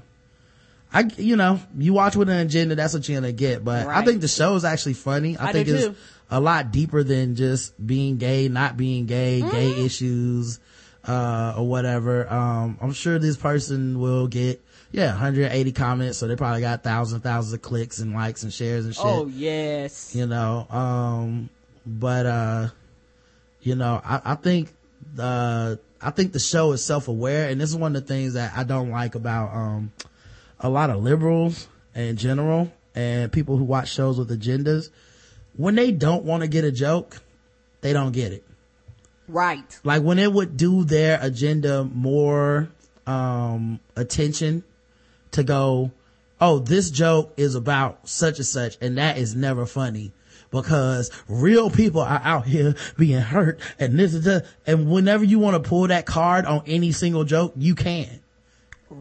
I, 0.92 1.08
you 1.18 1.36
know, 1.36 1.60
you 1.78 1.92
watch 1.92 2.16
with 2.16 2.28
an 2.28 2.38
agenda, 2.38 2.74
that's 2.74 2.94
what 2.94 3.08
you're 3.08 3.20
gonna 3.20 3.32
get. 3.32 3.64
But 3.64 3.86
I 3.86 4.04
think 4.04 4.20
the 4.20 4.28
show 4.28 4.54
is 4.56 4.64
actually 4.64 4.94
funny. 4.94 5.36
I, 5.36 5.48
I 5.48 5.52
think 5.52 5.68
it's 5.68 5.84
too. 5.86 5.94
a 6.30 6.40
lot 6.40 6.72
deeper 6.72 7.02
than 7.04 7.36
just 7.36 7.74
being 7.84 8.16
gay, 8.16 8.48
not 8.48 8.76
being 8.76 9.06
gay, 9.06 9.40
Mm-hmm. 9.40 9.50
gay 9.50 9.84
issues, 9.84 10.58
uh, 11.06 11.54
or 11.56 11.66
whatever. 11.68 12.30
Um, 12.32 12.76
I'm 12.80 12.92
sure 12.92 13.18
this 13.20 13.36
person 13.36 14.00
will 14.00 14.26
get, 14.26 14.60
yeah, 14.90 15.10
180 15.12 15.72
comments. 15.72 16.18
So 16.18 16.26
they 16.26 16.34
probably 16.36 16.60
got 16.60 16.82
thousands, 16.82 17.22
thousands 17.22 17.52
of 17.54 17.62
clicks 17.62 18.00
and 18.00 18.12
likes 18.12 18.42
and 18.42 18.52
shares 18.52 18.84
and 18.84 18.94
shit 18.94 19.04
Oh 19.04 19.26
yes. 19.28 20.14
you 20.14 20.26
know 20.26 20.66
um 20.70 21.48
but 21.86 22.26
uh 22.26 22.68
you 23.62 23.74
know 23.74 24.00
i, 24.04 24.20
I 24.24 24.34
think 24.34 24.68
uh 25.18 25.76
i 26.02 26.10
think 26.10 26.32
the 26.32 26.38
show 26.38 26.72
is 26.72 26.84
self-aware 26.84 27.48
and 27.48 27.60
this 27.60 27.70
is 27.70 27.76
one 27.76 27.96
of 27.96 28.06
the 28.06 28.12
things 28.14 28.34
that 28.34 28.52
i 28.56 28.64
don't 28.64 28.90
like 28.90 29.14
about 29.14 29.54
um 29.54 29.92
a 30.60 30.68
lot 30.68 30.90
of 30.90 31.02
liberals 31.02 31.68
in 31.94 32.16
general 32.16 32.70
and 32.94 33.32
people 33.32 33.56
who 33.56 33.64
watch 33.64 33.92
shows 33.92 34.18
with 34.18 34.30
agendas 34.30 34.90
when 35.56 35.74
they 35.74 35.90
don't 35.90 36.24
want 36.24 36.42
to 36.42 36.48
get 36.48 36.64
a 36.64 36.72
joke 36.72 37.18
they 37.80 37.92
don't 37.92 38.12
get 38.12 38.32
it 38.32 38.44
Right. 39.28 39.78
like 39.84 40.02
when 40.02 40.18
it 40.18 40.32
would 40.32 40.56
do 40.56 40.84
their 40.84 41.18
agenda 41.22 41.84
more 41.84 42.68
um 43.06 43.80
attention 43.96 44.64
to 45.32 45.42
go 45.44 45.92
oh 46.40 46.58
this 46.58 46.90
joke 46.90 47.32
is 47.36 47.54
about 47.54 48.08
such 48.08 48.38
and 48.38 48.46
such 48.46 48.76
and 48.80 48.98
that 48.98 49.18
is 49.18 49.34
never 49.36 49.66
funny 49.66 50.12
because 50.50 51.10
real 51.28 51.70
people 51.70 52.00
are 52.00 52.20
out 52.24 52.46
here 52.46 52.74
being 52.98 53.20
hurt 53.20 53.60
and 53.78 53.98
this 53.98 54.14
is 54.14 54.24
the 54.24 54.44
and 54.66 54.90
whenever 54.90 55.24
you 55.24 55.38
want 55.38 55.62
to 55.62 55.68
pull 55.68 55.86
that 55.86 56.06
card 56.06 56.44
on 56.44 56.62
any 56.66 56.90
single 56.92 57.24
joke 57.24 57.52
you 57.56 57.74
can 57.76 58.20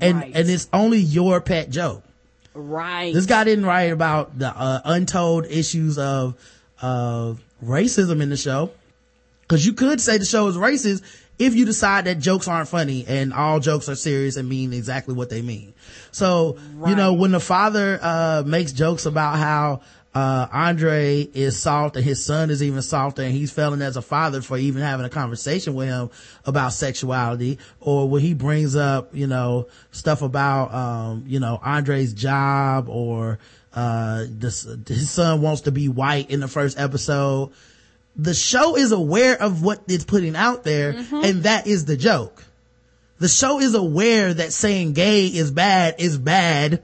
and 0.02 0.18
Right. 0.18 0.32
and 0.36 0.50
it's 0.50 0.68
only 0.74 1.00
your 1.00 1.42
pet 1.42 1.70
joke 1.70 2.04
Right. 2.54 3.14
this 3.14 3.26
guy 3.26 3.44
didn't 3.44 3.66
write 3.66 3.92
about 3.92 4.38
the 4.38 4.48
uh, 4.56 4.82
untold 4.86 5.46
issues 5.48 5.98
of 5.98 6.36
of 6.82 7.42
racism 7.64 8.22
in 8.22 8.30
the 8.30 8.38
show 8.38 8.72
because 9.42 9.66
you 9.66 9.74
could 9.74 10.00
say 10.00 10.18
the 10.18 10.26
show 10.26 10.48
is 10.48 10.56
racist 10.56 11.02
if 11.38 11.56
you 11.56 11.66
decide 11.66 12.06
that 12.06 12.20
jokes 12.20 12.48
aren't 12.48 12.68
funny 12.68 13.06
and 13.08 13.34
all 13.34 13.60
jokes 13.60 13.88
are 13.88 13.96
serious 13.96 14.36
and 14.36 14.48
mean 14.50 14.74
exactly 14.74 15.14
what 15.14 15.30
they 15.30 15.42
mean. 15.42 15.74
So, 16.12 16.58
you 16.86 16.96
know, 16.96 17.14
when 17.14 17.32
the 17.32 17.40
father, 17.40 17.98
uh, 18.02 18.44
makes 18.46 18.74
jokes 18.74 19.06
about 19.06 19.38
how, 19.38 19.80
uh, 20.16 20.48
Andre 20.52 21.22
is 21.22 21.60
soft 21.60 21.96
and 21.96 22.04
his 22.04 22.24
son 22.26 22.50
is 22.50 22.64
even 22.64 22.82
softer 22.82 23.22
and 23.22 23.32
he's 23.32 23.52
failing 23.52 23.82
as 23.82 23.96
a 23.96 24.02
father 24.02 24.42
for 24.42 24.58
even 24.58 24.82
having 24.82 25.06
a 25.06 25.10
conversation 25.10 25.76
with 25.76 25.88
him 25.88 26.10
about 26.46 26.74
sexuality 26.74 27.60
or 27.80 28.10
when 28.10 28.22
he 28.22 28.34
brings 28.34 28.76
up, 28.76 29.14
you 29.16 29.28
know, 29.28 29.68
stuff 29.92 30.22
about, 30.22 30.74
um, 30.74 31.24
you 31.28 31.40
know, 31.40 31.60
Andre's 31.64 32.14
job 32.14 32.90
or, 32.90 33.40
uh, 33.74 34.26
this, 34.28 34.64
his 34.88 35.12
son 35.12 35.42
wants 35.42 35.62
to 35.62 35.72
be 35.72 35.88
white 35.88 36.32
in 36.32 36.40
the 36.40 36.48
first 36.48 36.80
episode 36.80 37.52
the 38.16 38.34
show 38.34 38.76
is 38.76 38.92
aware 38.92 39.42
of 39.42 39.64
what 39.64 39.82
it's 39.88 40.04
putting 40.04 40.36
out 40.36 40.64
there 40.64 40.90
and 41.24 41.44
that 41.44 41.68
is 41.68 41.86
the 41.86 41.96
joke. 41.96 42.44
The 43.20 43.30
show 43.30 43.60
is 43.60 43.76
aware 43.76 44.34
that 44.34 44.52
saying 44.52 44.94
gay 44.94 45.28
is 45.28 45.52
bad 45.52 45.96
is 46.00 46.18
bad 46.18 46.84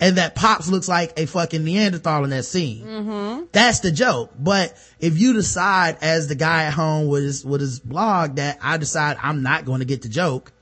and 0.00 0.18
that 0.18 0.34
Pops 0.34 0.68
looks 0.68 0.88
like 0.88 1.18
a 1.18 1.26
fucking 1.26 1.64
Neanderthal 1.64 2.24
in 2.24 2.30
that 2.30 2.44
scene. 2.44 2.84
That's 3.52 3.80
the 3.80 3.90
joke. 3.90 4.32
But 4.38 4.76
if 5.00 5.18
you 5.18 5.32
decide 5.32 5.98
as 6.02 6.28
the 6.28 6.34
guy 6.34 6.64
at 6.64 6.74
home 6.74 7.08
with 7.08 7.22
his, 7.22 7.44
with 7.44 7.60
his 7.60 7.80
blog 7.80 8.36
that 8.36 8.58
I 8.62 8.76
decide 8.76 9.16
I'm 9.22 9.42
not 9.42 9.64
going 9.64 9.80
to 9.80 9.86
get 9.86 10.02
the 10.02 10.08
joke 10.08 10.52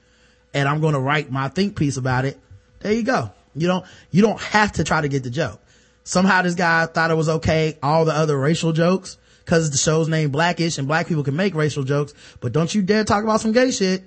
and 0.52 0.68
I'm 0.68 0.80
going 0.80 0.94
to 0.94 1.00
write 1.00 1.30
my 1.32 1.48
think 1.48 1.76
piece 1.76 1.96
about 1.96 2.24
it, 2.24 2.38
there 2.80 2.92
you 2.92 3.02
go. 3.02 3.32
You 3.56 3.66
don't, 3.66 3.84
you 4.10 4.22
don't 4.22 4.40
have 4.40 4.72
to 4.72 4.84
try 4.84 5.00
to 5.00 5.08
get 5.08 5.24
the 5.24 5.30
joke. 5.30 5.60
Somehow 6.04 6.42
this 6.42 6.54
guy 6.54 6.86
thought 6.86 7.10
it 7.10 7.16
was 7.16 7.28
okay, 7.28 7.78
all 7.82 8.04
the 8.04 8.12
other 8.12 8.38
racial 8.38 8.72
jokes, 8.72 9.16
cause 9.46 9.70
the 9.70 9.78
show's 9.78 10.06
named 10.08 10.32
Blackish 10.32 10.78
and 10.78 10.86
black 10.86 11.06
people 11.08 11.24
can 11.24 11.34
make 11.34 11.54
racial 11.54 11.82
jokes, 11.82 12.14
but 12.40 12.52
don't 12.52 12.72
you 12.74 12.82
dare 12.82 13.04
talk 13.04 13.24
about 13.24 13.40
some 13.40 13.52
gay 13.52 13.70
shit. 13.70 14.04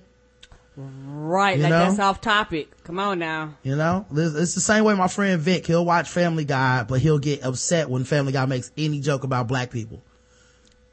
Right, 0.80 1.58
You 1.58 1.64
like 1.64 1.70
know? 1.72 1.80
that's 1.88 2.00
off 2.00 2.22
topic. 2.22 2.70
Come 2.84 3.00
on 3.00 3.18
now. 3.18 3.56
You 3.64 3.76
know, 3.76 4.06
it's 4.12 4.36
it's 4.36 4.54
the 4.54 4.62
same 4.62 4.84
way 4.84 4.94
my 4.94 5.08
friend 5.08 5.42
Vic, 5.42 5.66
he'll 5.66 5.84
watch 5.84 6.08
Family 6.08 6.46
Guy, 6.46 6.84
but 6.84 7.00
he'll 7.02 7.18
get 7.18 7.44
upset 7.44 7.90
when 7.90 8.04
Family 8.04 8.32
Guy 8.32 8.46
makes 8.46 8.72
any 8.78 9.00
joke 9.00 9.24
about 9.24 9.48
black 9.48 9.72
people. 9.72 10.04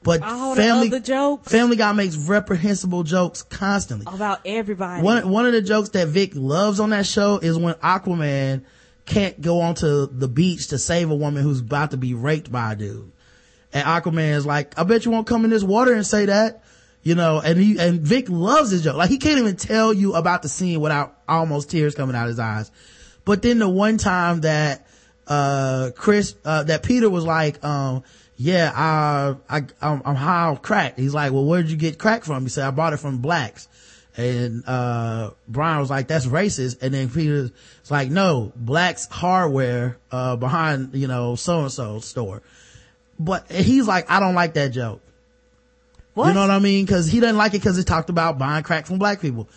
But 0.03 0.23
All 0.23 0.55
the 0.55 0.63
Family, 0.63 0.89
other 0.89 1.01
jokes 1.01 1.51
Family 1.51 1.77
Guy 1.77 1.93
makes 1.93 2.17
reprehensible 2.17 3.03
jokes 3.03 3.43
constantly. 3.43 4.07
about 4.13 4.41
everybody. 4.47 5.03
One, 5.03 5.29
one 5.29 5.45
of 5.45 5.53
the 5.53 5.63
jokes 5.63 5.91
that 5.91 6.09
Vic 6.09 6.33
loves 6.35 6.81
on 6.81 6.91
that 6.91 7.07
show 7.07 7.39
is 7.39 7.59
when 7.59 7.75
Aquaman 7.75 8.65
can't 9.05 9.39
go 9.41 9.61
onto 9.61 10.07
the 10.07 10.29
beach 10.29 10.69
to 10.69 10.79
save 10.79 11.11
a 11.11 11.15
woman 11.15 11.43
who's 11.43 11.61
about 11.61 11.91
to 11.91 11.99
be 11.99 12.15
raped 12.15 12.51
by 12.51 12.73
a 12.73 12.77
dude. 12.77 13.13
And 13.73 13.87
Aquaman 13.87 14.33
is 14.35 14.47
like, 14.47 14.79
I 14.79 14.85
bet 14.85 15.05
you 15.05 15.11
won't 15.11 15.27
come 15.27 15.45
in 15.45 15.51
this 15.51 15.63
water 15.63 15.93
and 15.93 16.07
say 16.07 16.25
that. 16.27 16.63
You 17.05 17.15
know, 17.15 17.39
and 17.39 17.59
he, 17.59 17.79
and 17.79 18.01
Vic 18.01 18.31
loves 18.31 18.71
his 18.71 18.83
joke. 18.83 18.97
Like 18.97 19.11
he 19.11 19.19
can't 19.19 19.39
even 19.39 19.57
tell 19.57 19.93
you 19.93 20.15
about 20.15 20.41
the 20.41 20.49
scene 20.49 20.81
without 20.81 21.15
almost 21.29 21.71
tears 21.71 21.95
coming 21.95 22.17
out 22.17 22.29
his 22.29 22.39
eyes. 22.39 22.71
But 23.27 23.43
then 23.43 23.59
the 23.59 23.69
one 23.69 23.99
time 23.99 24.41
that, 24.41 24.87
uh, 25.27 25.91
Chris, 25.95 26.35
uh, 26.47 26.63
that 26.63 26.83
Peter 26.83 27.11
was 27.11 27.25
like, 27.25 27.63
um, 27.63 28.05
yeah, 28.37 28.73
I, 28.75 29.37
I, 29.51 29.63
I'm, 29.83 30.01
I'm 30.05 30.15
high 30.15 30.45
off 30.47 30.63
crack. 30.63 30.99
He's 30.99 31.13
like, 31.13 31.31
well, 31.33 31.45
where'd 31.45 31.69
you 31.69 31.77
get 31.77 31.99
crack 31.99 32.25
from? 32.25 32.43
He 32.43 32.49
said, 32.49 32.67
I 32.67 32.71
bought 32.71 32.95
it 32.95 32.97
from 32.97 33.19
blacks. 33.19 33.69
And, 34.17 34.65
uh, 34.67 35.33
Brian 35.47 35.81
was 35.81 35.91
like, 35.91 36.09
that's 36.09 36.25
racist. 36.25 36.83
And 36.83 36.95
then 36.95 37.11
Peter's 37.11 37.51
like, 37.91 38.09
no, 38.09 38.51
blacks 38.57 39.07
hardware, 39.11 39.99
uh, 40.11 40.37
behind, 40.37 40.95
you 40.95 41.07
know, 41.07 41.35
so-and-so 41.37 41.99
store. 41.99 42.41
But 43.19 43.53
he's 43.53 43.87
like, 43.87 44.11
I 44.11 44.21
don't 44.21 44.35
like 44.35 44.55
that 44.55 44.69
joke. 44.69 45.03
What? 46.15 46.29
You 46.29 46.35
know 46.35 46.41
what 46.41 46.51
I 46.51 46.59
mean? 46.59 46.87
Cause 46.87 47.07
he 47.07 47.21
doesn't 47.21 47.37
like 47.37 47.55
it 47.55 47.63
cause 47.63 47.79
it 47.79 47.85
talked 47.85 48.11
about 48.11 48.39
buying 48.39 48.63
crack 48.65 48.87
from 48.87 48.99
black 48.99 49.21
people. 49.21 49.49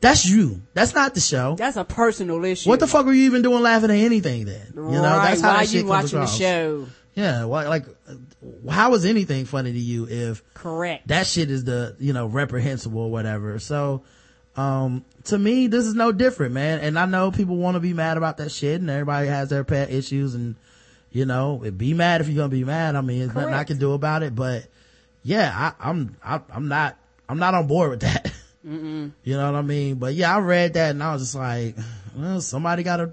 That's 0.00 0.26
you. 0.26 0.62
That's 0.74 0.94
not 0.94 1.14
the 1.14 1.20
show. 1.20 1.56
That's 1.56 1.76
a 1.76 1.84
personal 1.84 2.44
issue. 2.44 2.68
What 2.68 2.80
the 2.80 2.86
fuck 2.86 3.06
were 3.06 3.14
you 3.14 3.24
even 3.24 3.42
doing 3.42 3.62
laughing 3.62 3.90
at 3.90 3.96
anything 3.96 4.44
then? 4.44 4.72
You 4.74 4.82
know, 4.82 5.02
right, 5.02 5.28
that's 5.28 5.40
how 5.40 5.54
why 5.54 5.60
that 5.60 5.68
shit 5.68 5.74
you 5.74 5.80
comes 5.82 6.12
watching 6.12 6.18
across. 6.18 6.38
the 6.38 6.44
show? 6.44 6.86
Yeah, 7.14 7.44
why, 7.44 7.66
like, 7.66 7.86
how 8.68 8.92
is 8.92 9.06
anything 9.06 9.46
funny 9.46 9.72
to 9.72 9.78
you 9.78 10.06
if 10.06 10.42
Correct. 10.52 11.08
that 11.08 11.26
shit 11.26 11.50
is 11.50 11.64
the, 11.64 11.96
you 11.98 12.12
know, 12.12 12.26
reprehensible 12.26 13.00
or 13.00 13.10
whatever? 13.10 13.58
So, 13.58 14.02
um, 14.54 15.02
to 15.24 15.38
me, 15.38 15.66
this 15.66 15.86
is 15.86 15.94
no 15.94 16.12
different, 16.12 16.52
man. 16.52 16.80
And 16.80 16.98
I 16.98 17.06
know 17.06 17.30
people 17.30 17.56
want 17.56 17.76
to 17.76 17.80
be 17.80 17.94
mad 17.94 18.18
about 18.18 18.36
that 18.36 18.52
shit 18.52 18.82
and 18.82 18.90
everybody 18.90 19.28
has 19.28 19.48
their 19.48 19.64
pet 19.64 19.90
issues 19.90 20.34
and, 20.34 20.56
you 21.10 21.24
know, 21.24 21.56
be 21.74 21.94
mad 21.94 22.20
if 22.20 22.28
you're 22.28 22.36
going 22.36 22.50
to 22.50 22.56
be 22.56 22.64
mad. 22.64 22.96
I 22.96 23.00
mean, 23.00 23.20
there's 23.20 23.34
nothing 23.34 23.54
I 23.54 23.64
can 23.64 23.78
do 23.78 23.92
about 23.92 24.22
it, 24.22 24.34
but 24.34 24.66
yeah, 25.26 25.72
I, 25.80 25.90
I'm, 25.90 26.16
I, 26.24 26.40
I'm 26.50 26.68
not, 26.68 26.96
I'm 27.28 27.38
not 27.38 27.54
on 27.54 27.66
board 27.66 27.90
with 27.90 28.00
that. 28.00 28.32
You 28.66 29.12
know 29.36 29.52
what 29.52 29.58
I 29.58 29.62
mean? 29.62 29.94
But 29.96 30.14
yeah, 30.14 30.34
I 30.34 30.40
read 30.40 30.74
that 30.74 30.90
and 30.90 31.00
I 31.00 31.12
was 31.12 31.22
just 31.22 31.36
like, 31.36 31.76
well, 32.16 32.40
somebody 32.40 32.82
gotta, 32.82 33.12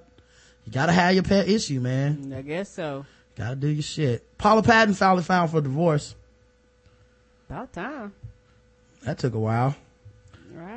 you 0.65 0.71
gotta 0.71 0.91
have 0.91 1.13
your 1.13 1.21
pet 1.21 1.47
issue, 1.47 1.79
man. 1.79 2.33
I 2.35 2.41
guess 2.41 2.69
so. 2.69 3.05
Gotta 3.35 3.55
do 3.55 3.67
your 3.67 3.83
shit. 3.83 4.37
Paula 4.39 4.63
Patton 4.63 4.95
finally 4.95 5.21
found 5.21 5.51
for 5.51 5.61
divorce. 5.61 6.15
About 7.47 7.71
time. 7.71 8.13
That 9.03 9.19
took 9.19 9.35
a 9.35 9.39
while. 9.39 9.75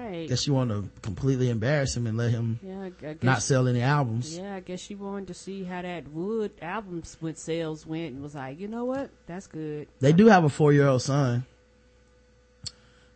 Right. 0.06 0.28
Guess 0.28 0.42
she 0.42 0.50
wanted 0.50 0.74
to 0.94 1.00
completely 1.00 1.50
embarrass 1.50 1.96
him 1.96 2.06
and 2.06 2.16
let 2.16 2.30
him 2.30 2.58
yeah, 2.62 2.80
I, 2.80 2.86
I 2.86 2.90
guess. 3.14 3.22
not 3.22 3.42
sell 3.42 3.66
any 3.68 3.82
albums. 3.82 4.36
yeah, 4.38 4.54
I 4.54 4.60
guess 4.60 4.80
she 4.80 4.94
wanted 4.94 5.28
to 5.28 5.34
see 5.34 5.64
how 5.64 5.82
that 5.82 6.08
Wood 6.08 6.52
albums 6.62 7.16
with 7.20 7.38
sales 7.38 7.86
went 7.86 8.14
and 8.14 8.22
was 8.22 8.34
like, 8.34 8.60
you 8.60 8.68
know 8.68 8.84
what? 8.84 9.10
That's 9.26 9.46
good. 9.46 9.88
They 10.00 10.12
do 10.12 10.26
have 10.26 10.44
a 10.44 10.48
four 10.48 10.72
year 10.72 10.86
old 10.86 11.02
son. 11.02 11.44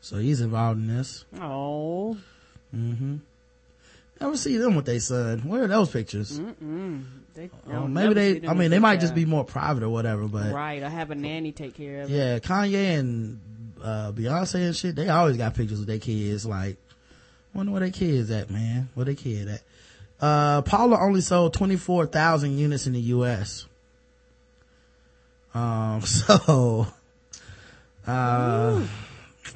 So 0.00 0.16
he's 0.18 0.40
involved 0.40 0.80
in 0.80 0.88
this. 0.88 1.24
Oh. 1.40 2.16
Mm-hmm. 2.74 3.16
Never 4.20 4.36
see 4.36 4.56
them 4.56 4.74
with 4.74 4.84
their 4.86 5.00
son. 5.00 5.40
Where 5.40 5.64
are 5.64 5.68
those 5.68 5.90
pictures? 5.90 6.38
They, 7.34 7.48
Oh, 7.68 7.72
I'll 7.72 7.88
maybe 7.88 8.14
they, 8.14 8.48
I 8.48 8.54
mean, 8.54 8.70
they 8.70 8.78
might 8.78 9.00
just 9.00 9.14
be 9.14 9.24
more 9.24 9.44
private 9.44 9.82
or 9.82 9.88
whatever, 9.88 10.26
but 10.28 10.52
Right. 10.52 10.82
I 10.82 10.88
have 10.88 11.10
a 11.10 11.14
nanny 11.14 11.52
take 11.52 11.74
care 11.74 12.02
of 12.02 12.10
it. 12.10 12.14
yeah, 12.14 12.38
Kanye 12.38 12.98
and, 12.98 13.40
uh, 13.82 14.12
Beyonce 14.12 14.66
and 14.66 14.76
shit, 14.76 14.96
they 14.96 15.08
always 15.08 15.36
got 15.36 15.54
pictures 15.54 15.78
with 15.78 15.88
their 15.88 15.98
kids. 15.98 16.46
Like, 16.46 16.76
wonder 17.54 17.72
where 17.72 17.80
their 17.80 17.90
kids 17.90 18.30
at, 18.30 18.50
man. 18.50 18.88
Where 18.94 19.06
their 19.06 19.14
kid 19.14 19.48
at? 19.48 19.62
Uh, 20.20 20.62
Paula 20.62 20.98
only 21.00 21.20
sold 21.20 21.54
24,000 21.54 22.58
units 22.58 22.86
in 22.86 22.92
the 22.92 23.00
U.S. 23.00 23.66
Um, 25.54 26.00
so, 26.04 26.86
uh, 28.06 28.86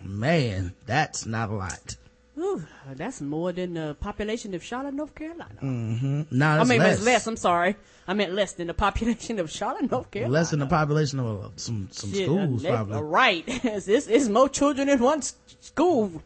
man, 0.03 0.75
that's 0.87 1.27
not 1.27 1.51
a 1.51 1.55
lot. 1.55 1.97
Whew, 2.35 2.65
that's 2.95 3.21
more 3.21 3.53
than 3.53 3.75
the 3.75 3.95
population 4.01 4.55
of 4.55 4.63
Charlotte, 4.65 4.95
North 4.95 5.15
Carolina. 5.15 5.55
No, 5.63 6.25
I 6.49 6.65
mean, 6.65 6.79
less. 6.81 6.97
it's 6.97 7.05
less. 7.07 7.27
I'm 7.29 7.37
sorry. 7.37 7.77
I 8.09 8.15
meant 8.15 8.33
less 8.33 8.53
than 8.55 8.67
the 8.67 8.75
population 8.75 9.39
of 9.39 9.51
Charlotte, 9.51 9.89
North 9.91 10.11
Carolina. 10.11 10.33
Less 10.35 10.51
than 10.51 10.59
the 10.59 10.67
population 10.67 11.21
of 11.21 11.45
uh, 11.45 11.49
some, 11.57 11.89
some 11.93 12.13
Shit, 12.13 12.25
schools, 12.27 12.65
uh, 12.65 12.71
probably. 12.71 12.97
uh, 12.97 13.01
Right. 13.03 13.45
it's, 13.47 13.87
it's, 13.87 14.09
it's 14.09 14.29
more 14.29 14.49
children 14.49 14.89
in 14.89 14.99
one 14.99 15.23
school. 15.23 16.23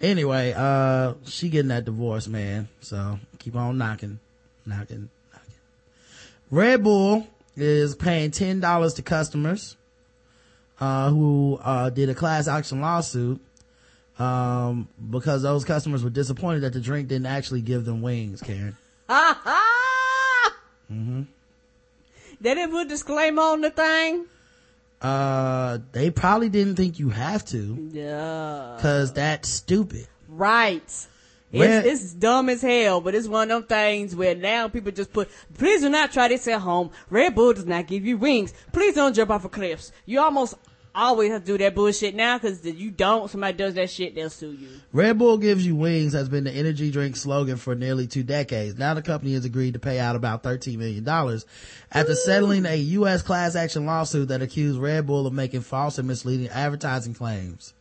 Anyway, 0.00 0.52
uh, 0.56 1.14
she 1.24 1.48
getting 1.48 1.68
that 1.68 1.84
divorce, 1.86 2.28
man. 2.28 2.68
So 2.80 3.18
keep 3.38 3.56
on 3.56 3.78
knocking, 3.78 4.20
knocking, 4.66 5.08
knocking. 5.32 5.52
Red 6.50 6.82
Bull 6.84 7.26
is 7.56 7.94
paying 7.96 8.30
ten 8.30 8.60
dollars 8.60 8.94
to 8.94 9.02
customers, 9.02 9.76
uh, 10.80 11.10
who, 11.10 11.58
uh, 11.62 11.90
did 11.90 12.08
a 12.10 12.14
class 12.14 12.46
action 12.48 12.80
lawsuit, 12.80 13.40
um, 14.20 14.88
because 15.10 15.42
those 15.42 15.64
customers 15.64 16.04
were 16.04 16.10
disappointed 16.10 16.60
that 16.60 16.72
the 16.72 16.80
drink 16.80 17.08
didn't 17.08 17.26
actually 17.26 17.62
give 17.62 17.84
them 17.84 18.02
wings, 18.02 18.40
Karen. 18.42 18.76
Mm-hmm. 20.90 21.22
They 22.40 22.54
didn't 22.54 22.72
put 22.72 22.88
disclaimer 22.88 23.42
on 23.42 23.60
the 23.60 23.70
thing. 23.70 24.26
Uh, 25.00 25.78
they 25.92 26.10
probably 26.10 26.48
didn't 26.48 26.74
think 26.76 26.98
you 26.98 27.10
have 27.10 27.44
to, 27.46 27.90
Yeah. 27.92 28.76
cause 28.80 29.12
that's 29.12 29.48
stupid. 29.48 30.08
Right. 30.28 30.82
Red- 31.52 31.86
It's, 31.86 32.02
it's 32.02 32.12
dumb 32.12 32.48
as 32.48 32.60
hell, 32.62 33.00
but 33.00 33.14
it's 33.14 33.28
one 33.28 33.50
of 33.50 33.68
them 33.68 33.68
things 33.68 34.14
where 34.16 34.34
now 34.34 34.68
people 34.68 34.92
just 34.92 35.12
put, 35.12 35.30
please 35.58 35.80
do 35.80 35.88
not 35.90 36.12
try 36.12 36.28
this 36.28 36.46
at 36.48 36.60
home. 36.60 36.90
Red 37.08 37.34
Bull 37.34 37.52
does 37.52 37.66
not 37.66 37.86
give 37.86 38.04
you 38.04 38.16
wings. 38.18 38.52
Please 38.72 38.94
don't 38.94 39.14
jump 39.14 39.30
off 39.30 39.44
of 39.44 39.52
cliffs. 39.52 39.90
You 40.06 40.20
almost 40.20 40.54
always 40.94 41.30
have 41.30 41.42
to 41.42 41.46
do 41.46 41.58
that 41.58 41.74
bullshit 41.74 42.14
now 42.14 42.38
because 42.38 42.64
if 42.64 42.78
you 42.78 42.90
don't, 42.90 43.30
somebody 43.30 43.56
does 43.56 43.74
that 43.74 43.90
shit, 43.90 44.14
they'll 44.14 44.30
sue 44.30 44.52
you. 44.52 44.68
Red 44.92 45.18
Bull 45.18 45.38
gives 45.38 45.66
you 45.66 45.76
wings 45.76 46.12
has 46.12 46.28
been 46.28 46.44
the 46.44 46.52
energy 46.52 46.90
drink 46.90 47.16
slogan 47.16 47.56
for 47.56 47.74
nearly 47.74 48.06
two 48.06 48.22
decades. 48.22 48.78
Now 48.78 48.94
the 48.94 49.02
company 49.02 49.34
has 49.34 49.44
agreed 49.44 49.74
to 49.74 49.78
pay 49.78 49.98
out 49.98 50.16
about 50.16 50.42
$13 50.42 50.76
million 50.78 51.06
after 51.92 52.14
settling 52.14 52.66
a 52.66 52.76
U.S. 52.76 53.22
class 53.22 53.56
action 53.56 53.86
lawsuit 53.86 54.28
that 54.28 54.42
accused 54.42 54.78
Red 54.78 55.06
Bull 55.06 55.26
of 55.26 55.32
making 55.32 55.62
false 55.62 55.98
and 55.98 56.08
misleading 56.08 56.48
advertising 56.48 57.14
claims. 57.14 57.74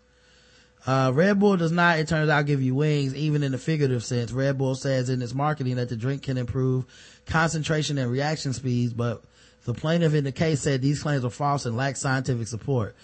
Uh, 0.88 1.12
Red 1.14 1.40
Bull 1.40 1.58
does 1.58 1.72
not, 1.72 2.00
it 2.00 2.08
turns 2.08 2.30
out, 2.30 2.46
give 2.46 2.62
you 2.62 2.74
wings, 2.74 3.14
even 3.14 3.44
in 3.44 3.52
the 3.52 3.58
figurative 3.58 4.04
sense. 4.04 4.32
Red 4.32 4.58
Bull 4.58 4.76
says 4.76 5.10
in 5.10 5.22
its 5.22 5.34
marketing 5.34 5.76
that 5.76 5.90
the 5.90 5.98
drink 5.98 6.24
can 6.24 6.38
improve 6.38 6.86
concentration 7.26 7.98
and 7.98 8.10
reaction 8.10 8.54
speeds, 8.54 8.94
but 8.94 9.24
the 9.66 9.74
plaintiff 9.74 10.14
in 10.14 10.24
the 10.24 10.32
case 10.32 10.62
said 10.62 10.82
these 10.82 11.02
claims 11.04 11.26
are 11.26 11.30
false 11.30 11.66
and 11.66 11.78
lack 11.78 11.96
scientific 11.96 12.48
support. 12.48 12.96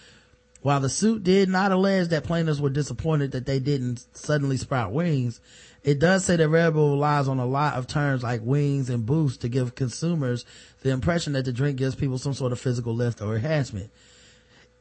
While 0.61 0.79
the 0.79 0.89
suit 0.89 1.23
did 1.23 1.47
not 1.47 1.71
allege 1.71 2.07
that 2.07 2.23
plaintiffs 2.23 2.59
were 2.59 2.71
disappointed 2.71 3.33
that 3.33 3.45
they 3.45 3.59
didn't 3.59 4.03
suddenly 4.13 4.57
sprout 4.57 4.91
wings, 4.91 5.39
it 5.83 5.99
does 5.99 6.25
say 6.25 6.37
that 6.37 6.49
Red 6.49 6.73
Bull 6.73 6.91
relies 6.91 7.27
on 7.27 7.37
a 7.37 7.45
lot 7.45 7.75
of 7.75 7.85
terms 7.85 8.23
like 8.23 8.41
wings 8.43 8.89
and 8.89 9.05
boost 9.05 9.41
to 9.41 9.47
give 9.47 9.75
consumers 9.75 10.43
the 10.81 10.89
impression 10.89 11.33
that 11.33 11.45
the 11.45 11.53
drink 11.53 11.77
gives 11.77 11.93
people 11.93 12.17
some 12.17 12.33
sort 12.33 12.51
of 12.51 12.59
physical 12.59 12.95
lift 12.95 13.21
or 13.21 13.35
enhancement. 13.35 13.91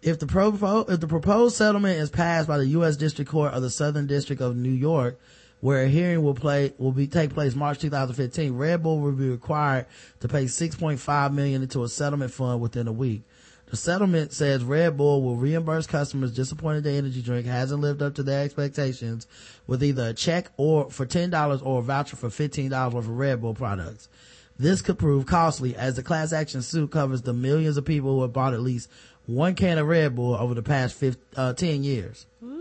If 0.00 0.18
the, 0.18 0.84
if 0.88 1.00
the 1.00 1.06
proposed 1.06 1.56
settlement 1.56 1.98
is 1.98 2.08
passed 2.08 2.48
by 2.48 2.56
the 2.56 2.66
U.S. 2.68 2.96
District 2.96 3.30
Court 3.30 3.52
of 3.52 3.60
the 3.60 3.68
Southern 3.68 4.06
District 4.06 4.40
of 4.40 4.56
New 4.56 4.70
York, 4.70 5.20
where 5.64 5.84
a 5.84 5.88
hearing 5.88 6.22
will 6.22 6.34
play 6.34 6.74
will 6.76 6.92
be 6.92 7.06
take 7.06 7.32
place 7.32 7.54
March 7.54 7.78
2015, 7.78 8.52
Red 8.52 8.82
Bull 8.82 9.00
will 9.00 9.12
be 9.12 9.30
required 9.30 9.86
to 10.20 10.28
pay 10.28 10.44
6.5 10.44 11.32
million 11.32 11.62
into 11.62 11.82
a 11.82 11.88
settlement 11.88 12.34
fund 12.34 12.60
within 12.60 12.86
a 12.86 12.92
week. 12.92 13.22
The 13.70 13.76
settlement 13.78 14.34
says 14.34 14.62
Red 14.62 14.98
Bull 14.98 15.22
will 15.22 15.36
reimburse 15.36 15.86
customers 15.86 16.34
disappointed 16.34 16.84
the 16.84 16.90
energy 16.90 17.22
drink 17.22 17.46
hasn't 17.46 17.80
lived 17.80 18.02
up 18.02 18.14
to 18.16 18.22
their 18.22 18.44
expectations 18.44 19.26
with 19.66 19.82
either 19.82 20.08
a 20.08 20.12
check 20.12 20.50
or 20.58 20.90
for 20.90 21.06
$10 21.06 21.64
or 21.64 21.78
a 21.78 21.82
voucher 21.82 22.16
for 22.16 22.28
$15 22.28 22.70
worth 22.92 22.94
of 22.96 23.08
Red 23.08 23.40
Bull 23.40 23.54
products. 23.54 24.10
This 24.58 24.82
could 24.82 24.98
prove 24.98 25.24
costly 25.24 25.74
as 25.74 25.96
the 25.96 26.02
class 26.02 26.34
action 26.34 26.60
suit 26.60 26.90
covers 26.90 27.22
the 27.22 27.32
millions 27.32 27.78
of 27.78 27.86
people 27.86 28.16
who 28.16 28.20
have 28.20 28.34
bought 28.34 28.52
at 28.52 28.60
least 28.60 28.90
one 29.24 29.54
can 29.54 29.78
of 29.78 29.86
Red 29.86 30.14
Bull 30.14 30.34
over 30.34 30.52
the 30.52 30.62
past 30.62 30.94
50, 30.94 31.22
uh, 31.36 31.54
10 31.54 31.84
years. 31.84 32.26
Ooh. 32.42 32.53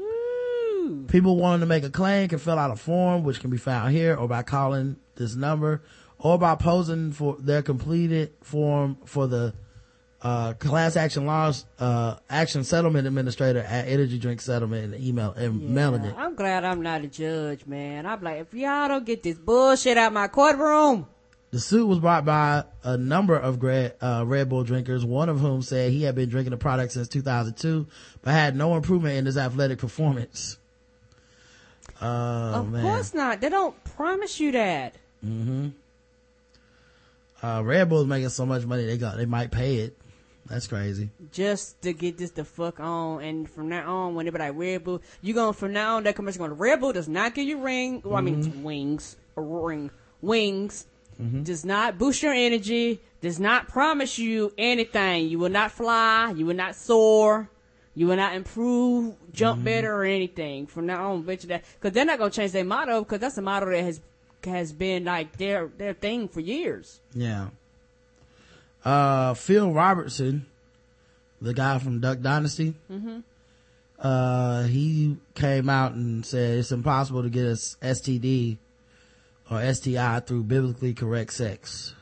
People 1.07 1.37
wanting 1.37 1.59
to 1.61 1.65
make 1.65 1.83
a 1.83 1.89
claim 1.89 2.27
can 2.27 2.39
fill 2.39 2.57
out 2.57 2.71
a 2.71 2.75
form, 2.75 3.23
which 3.23 3.39
can 3.39 3.49
be 3.49 3.57
found 3.57 3.93
here 3.93 4.15
or 4.15 4.27
by 4.27 4.43
calling 4.43 4.97
this 5.15 5.35
number 5.35 5.81
or 6.17 6.37
by 6.39 6.55
posing 6.55 7.11
for 7.11 7.35
their 7.39 7.61
completed 7.61 8.31
form 8.41 8.97
for 9.05 9.27
the 9.27 9.53
uh, 10.21 10.53
class 10.53 10.95
action 10.95 11.25
laws, 11.25 11.65
uh, 11.79 12.15
action 12.29 12.63
settlement 12.63 13.05
administrator 13.05 13.59
at 13.59 13.87
Energy 13.87 14.17
Drink 14.17 14.39
Settlement 14.39 14.93
and 14.93 15.03
email 15.03 15.31
and 15.33 15.61
Yeah, 15.61 15.69
mailing 15.69 16.05
it. 16.05 16.15
I'm 16.17 16.35
glad 16.35 16.63
I'm 16.63 16.81
not 16.81 17.01
a 17.03 17.07
judge, 17.07 17.65
man. 17.65 18.05
I'm 18.05 18.21
like, 18.21 18.39
if 18.39 18.53
y'all 18.53 18.87
don't 18.87 19.05
get 19.05 19.21
this 19.23 19.37
bullshit 19.37 19.97
out 19.97 20.13
my 20.13 20.27
courtroom, 20.29 21.07
The 21.51 21.59
suit 21.59 21.85
was 21.85 21.99
brought 21.99 22.25
by 22.25 22.63
a 22.83 22.97
number 22.97 23.35
of 23.35 23.61
Red, 23.61 23.95
uh, 24.01 24.23
Red 24.25 24.49
Bull 24.49 24.63
drinkers, 24.63 25.05
one 25.05 25.29
of 25.29 25.39
whom 25.39 25.61
said 25.61 25.91
he 25.91 26.03
had 26.03 26.15
been 26.15 26.29
drinking 26.29 26.51
the 26.51 26.57
product 26.57 26.93
since 26.93 27.07
2002, 27.09 27.85
but 28.23 28.31
had 28.31 28.55
no 28.55 28.75
improvement 28.75 29.17
in 29.17 29.25
his 29.25 29.37
athletic 29.37 29.77
performance. 29.77 30.57
Oh, 32.03 32.59
of 32.59 32.69
man. 32.71 32.81
course 32.83 33.13
not. 33.13 33.39
They 33.41 33.49
don't 33.49 33.81
promise 33.95 34.39
you 34.39 34.51
that. 34.51 34.95
Uh, 37.41 37.61
Red 37.63 37.89
Bull's 37.89 38.07
making 38.07 38.29
so 38.29 38.45
much 38.45 38.65
money, 38.65 38.85
they 38.85 38.97
got, 38.97 39.17
they 39.17 39.25
might 39.25 39.51
pay 39.51 39.77
it. 39.77 39.97
That's 40.47 40.67
crazy. 40.67 41.09
Just 41.31 41.81
to 41.83 41.93
get 41.93 42.17
this 42.17 42.31
the 42.31 42.43
fuck 42.43 42.79
on, 42.79 43.21
and 43.23 43.49
from 43.49 43.69
now 43.69 43.89
on, 44.07 44.15
when 44.15 44.25
they 44.25 44.31
be 44.31 44.37
like 44.39 44.53
Red 44.55 44.83
Bull, 44.83 45.01
you 45.21 45.33
going 45.33 45.53
from 45.53 45.71
now 45.71 45.95
on 45.97 46.03
that 46.03 46.15
commercial 46.15 46.39
going 46.45 46.57
Red 46.57 46.81
Bull 46.81 46.91
does 46.91 47.07
not 47.07 47.33
give 47.33 47.47
you 47.47 47.61
ring. 47.61 48.01
Well, 48.03 48.17
I 48.17 48.21
mean 48.21 48.43
Mm-hmm. 48.43 48.63
wings, 48.63 49.15
a 49.37 49.41
ring, 49.41 49.89
wings. 50.21 50.85
Does 51.43 51.63
not 51.63 51.97
boost 51.97 52.21
your 52.21 52.33
energy. 52.33 52.99
Does 53.21 53.39
not 53.39 53.69
promise 53.69 54.19
you 54.19 54.51
anything. 54.57 55.29
You 55.29 55.39
will 55.39 55.49
not 55.49 55.71
fly. 55.71 56.33
You 56.35 56.45
will 56.47 56.55
not 56.55 56.75
soar. 56.75 57.49
You 57.95 58.07
will 58.07 58.15
not 58.15 58.35
improve, 58.35 59.15
jump 59.33 59.57
Mm-hmm. 59.59 59.65
better, 59.65 59.93
or 59.95 60.03
anything. 60.03 60.65
From 60.67 60.87
now 60.87 61.11
on, 61.11 61.19
you 61.27 61.35
that 61.49 61.63
because 61.79 61.93
they're 61.93 62.05
not 62.05 62.17
gonna 62.17 62.31
change 62.31 62.51
their 62.51 62.63
motto 62.63 63.01
because 63.03 63.19
that's 63.19 63.37
a 63.37 63.41
motto 63.41 63.69
that 63.69 63.83
has 63.83 64.01
has 64.45 64.71
been 64.73 65.05
like 65.05 65.37
their 65.37 65.67
their 65.77 65.93
thing 65.93 66.27
for 66.27 66.39
years. 66.39 66.99
Yeah. 67.13 67.49
Uh, 68.83 69.33
Phil 69.35 69.71
Robertson, 69.71 70.45
the 71.41 71.53
guy 71.53 71.79
from 71.79 71.99
Duck 72.01 72.19
Dynasty, 72.19 72.73
uh, 73.99 74.63
he 74.63 75.17
came 75.35 75.69
out 75.69 75.93
and 75.93 76.25
said 76.25 76.57
it's 76.59 76.71
impossible 76.71 77.23
to 77.23 77.29
get 77.29 77.45
a 77.45 77.51
STD 77.53 78.57
or 79.49 79.73
STI 79.73 80.19
through 80.19 80.43
biblically 80.43 80.93
correct 80.93 81.31
sex. 81.33 81.93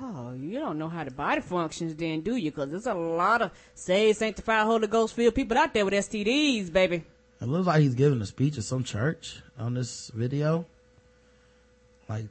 Oh, 0.00 0.32
you 0.32 0.58
don't 0.60 0.78
know 0.78 0.88
how 0.88 1.02
the 1.02 1.10
body 1.10 1.40
functions 1.40 1.94
then, 1.96 2.20
do 2.20 2.36
you? 2.36 2.52
Because 2.52 2.70
there's 2.70 2.86
a 2.86 2.94
lot 2.94 3.42
of 3.42 3.50
saved, 3.74 4.18
sanctified, 4.18 4.64
Holy 4.64 4.86
Ghost 4.86 5.14
filled 5.14 5.34
people 5.34 5.58
out 5.58 5.74
there 5.74 5.84
with 5.84 5.94
STDs, 5.94 6.72
baby. 6.72 7.02
It 7.40 7.48
looks 7.48 7.66
like 7.66 7.80
he's 7.80 7.94
giving 7.94 8.20
a 8.20 8.26
speech 8.26 8.58
at 8.58 8.64
some 8.64 8.84
church 8.84 9.40
on 9.58 9.74
this 9.74 10.10
video. 10.14 10.66
Like, 12.08 12.26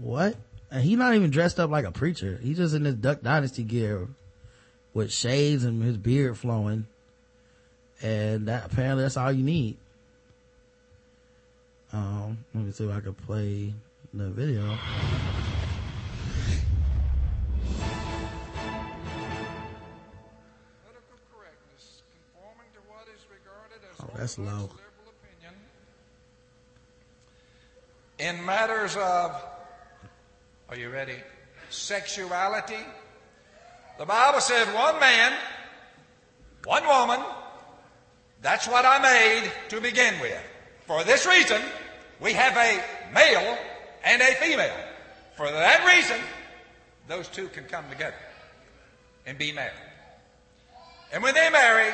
what? 0.00 0.36
And 0.70 0.82
he's 0.82 0.98
not 0.98 1.14
even 1.14 1.30
dressed 1.30 1.58
up 1.58 1.70
like 1.70 1.86
a 1.86 1.92
preacher. 1.92 2.38
He's 2.42 2.58
just 2.58 2.74
in 2.74 2.84
his 2.84 2.94
Duck 2.94 3.22
Dynasty 3.22 3.62
gear 3.62 4.08
with 4.92 5.12
shades 5.12 5.64
and 5.64 5.82
his 5.82 5.96
beard 5.96 6.36
flowing. 6.36 6.86
And 8.02 8.48
that 8.48 8.66
apparently 8.66 9.04
that's 9.04 9.16
all 9.16 9.32
you 9.32 9.44
need. 9.44 9.76
Um, 11.92 12.44
let 12.54 12.64
me 12.64 12.72
see 12.72 12.84
if 12.84 12.94
I 12.94 13.00
can 13.00 13.14
play 13.14 13.74
the 14.12 14.30
video. 14.30 14.78
Oh, 24.00 24.10
that's 24.16 24.38
low. 24.38 24.70
in 28.20 28.44
matters 28.44 28.96
of, 28.96 29.42
are 30.68 30.76
you 30.76 30.90
ready? 30.90 31.16
Sexuality. 31.70 32.84
The 33.98 34.04
Bible 34.04 34.40
said 34.40 34.66
one 34.74 35.00
man, 35.00 35.32
one 36.64 36.86
woman, 36.86 37.20
that's 38.42 38.68
what 38.68 38.84
I 38.84 39.00
made 39.00 39.50
to 39.70 39.80
begin 39.80 40.14
with. 40.20 40.38
For 40.86 41.02
this 41.04 41.26
reason, 41.26 41.62
we 42.20 42.32
have 42.34 42.56
a 42.56 42.82
male 43.14 43.58
and 44.04 44.20
a 44.20 44.34
female. 44.34 44.76
For 45.36 45.50
that 45.50 45.86
reason, 45.86 46.20
those 47.08 47.28
two 47.28 47.48
can 47.48 47.64
come 47.64 47.88
together 47.90 48.16
and 49.26 49.38
be 49.38 49.52
married. 49.52 49.72
And 51.12 51.22
when 51.22 51.34
they 51.34 51.48
marry, 51.50 51.92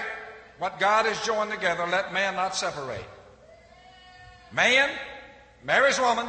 what 0.58 0.80
God 0.80 1.06
has 1.06 1.20
joined 1.22 1.50
together, 1.50 1.86
let 1.86 2.12
man 2.12 2.34
not 2.34 2.54
separate. 2.56 3.04
Man 4.52 4.90
marries 5.64 5.98
woman. 6.00 6.26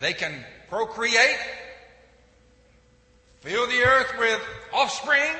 They 0.00 0.12
can 0.12 0.44
procreate, 0.68 1.38
fill 3.40 3.66
the 3.66 3.82
earth 3.82 4.12
with 4.18 4.40
offspring. 4.72 5.30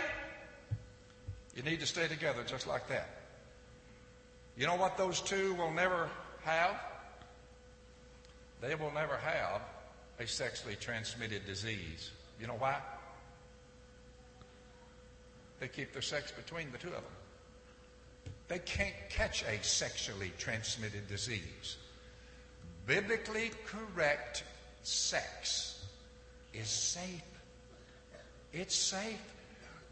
You 1.57 1.63
need 1.63 1.81
to 1.81 1.87
stay 1.87 2.09
together 2.09 2.43
just 2.47 2.67
like 2.67 2.89
that. 2.89 3.09
You 4.57 4.67
know 4.67 4.77
what 4.77 4.97
those 4.97 5.21
two 5.21 5.55
will 5.55 5.73
never 5.73 6.09
have? 6.45 6.77
They 8.61 8.75
will 8.75 8.93
never 8.93 9.17
have 9.17 9.63
a 10.21 10.27
sexually 10.27 10.77
transmitted 10.77 11.47
disease. 11.47 12.11
You 12.41 12.47
know 12.47 12.55
why? 12.55 12.77
They 15.63 15.69
keep 15.69 15.93
their 15.93 16.03
sex 16.03 16.33
between 16.33 16.73
the 16.73 16.79
two 16.79 16.89
of 16.89 16.95
them. 16.95 17.05
They 18.49 18.59
can't 18.59 18.97
catch 19.09 19.45
a 19.45 19.63
sexually 19.63 20.33
transmitted 20.37 21.07
disease. 21.07 21.77
Biblically 22.85 23.53
correct 23.65 24.43
sex 24.83 25.85
is 26.53 26.67
safe. 26.67 27.23
It's 28.53 28.75
safe. 28.75 29.23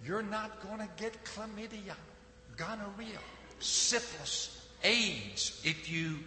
You're 0.05 0.25
not 0.25 0.61
going 0.67 0.81
to 0.81 0.89
get 1.01 1.25
chlamydia, 1.25 1.95
gonorrhea, 2.57 3.21
syphilis, 3.61 4.67
AIDS 4.83 5.61
if 5.63 5.89
you 5.89 6.19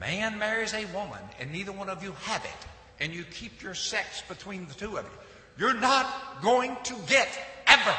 man 0.00 0.38
marries 0.38 0.72
a 0.72 0.86
woman 0.86 1.20
and 1.38 1.52
neither 1.52 1.72
one 1.72 1.90
of 1.90 2.02
you 2.02 2.12
have 2.12 2.42
it 2.42 2.66
and 2.98 3.12
you 3.12 3.24
keep 3.24 3.62
your 3.62 3.74
sex 3.74 4.22
between 4.26 4.66
the 4.68 4.74
two 4.74 4.96
of 4.96 5.04
you. 5.04 5.10
You're 5.58 5.78
not 5.78 6.40
going 6.40 6.78
to 6.84 6.94
get 7.06 7.28
ever 7.66 7.94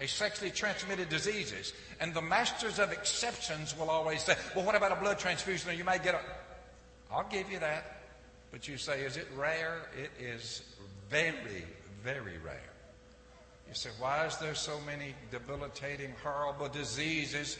a 0.00 0.06
sexually 0.06 0.50
transmitted 0.50 1.08
diseases. 1.08 1.72
And 2.00 2.14
the 2.14 2.22
masters 2.22 2.78
of 2.78 2.92
exceptions 2.92 3.76
will 3.76 3.90
always 3.90 4.22
say, 4.22 4.34
well, 4.54 4.64
what 4.64 4.74
about 4.74 4.92
a 4.92 4.96
blood 4.96 5.18
transfusion? 5.18 5.70
Or 5.70 5.72
you 5.74 5.84
may 5.84 5.98
get 5.98 6.14
a. 6.14 6.20
I'll 7.12 7.28
give 7.28 7.50
you 7.50 7.58
that. 7.58 8.02
But 8.50 8.68
you 8.68 8.76
say, 8.76 9.02
is 9.02 9.16
it 9.16 9.26
rare? 9.36 9.88
It 9.96 10.10
is 10.22 10.62
very, 11.10 11.64
very 12.02 12.38
rare. 12.38 12.70
You 13.68 13.74
say, 13.74 13.90
why 13.98 14.24
is 14.26 14.36
there 14.38 14.54
so 14.54 14.78
many 14.86 15.14
debilitating, 15.30 16.14
horrible 16.22 16.68
diseases 16.68 17.58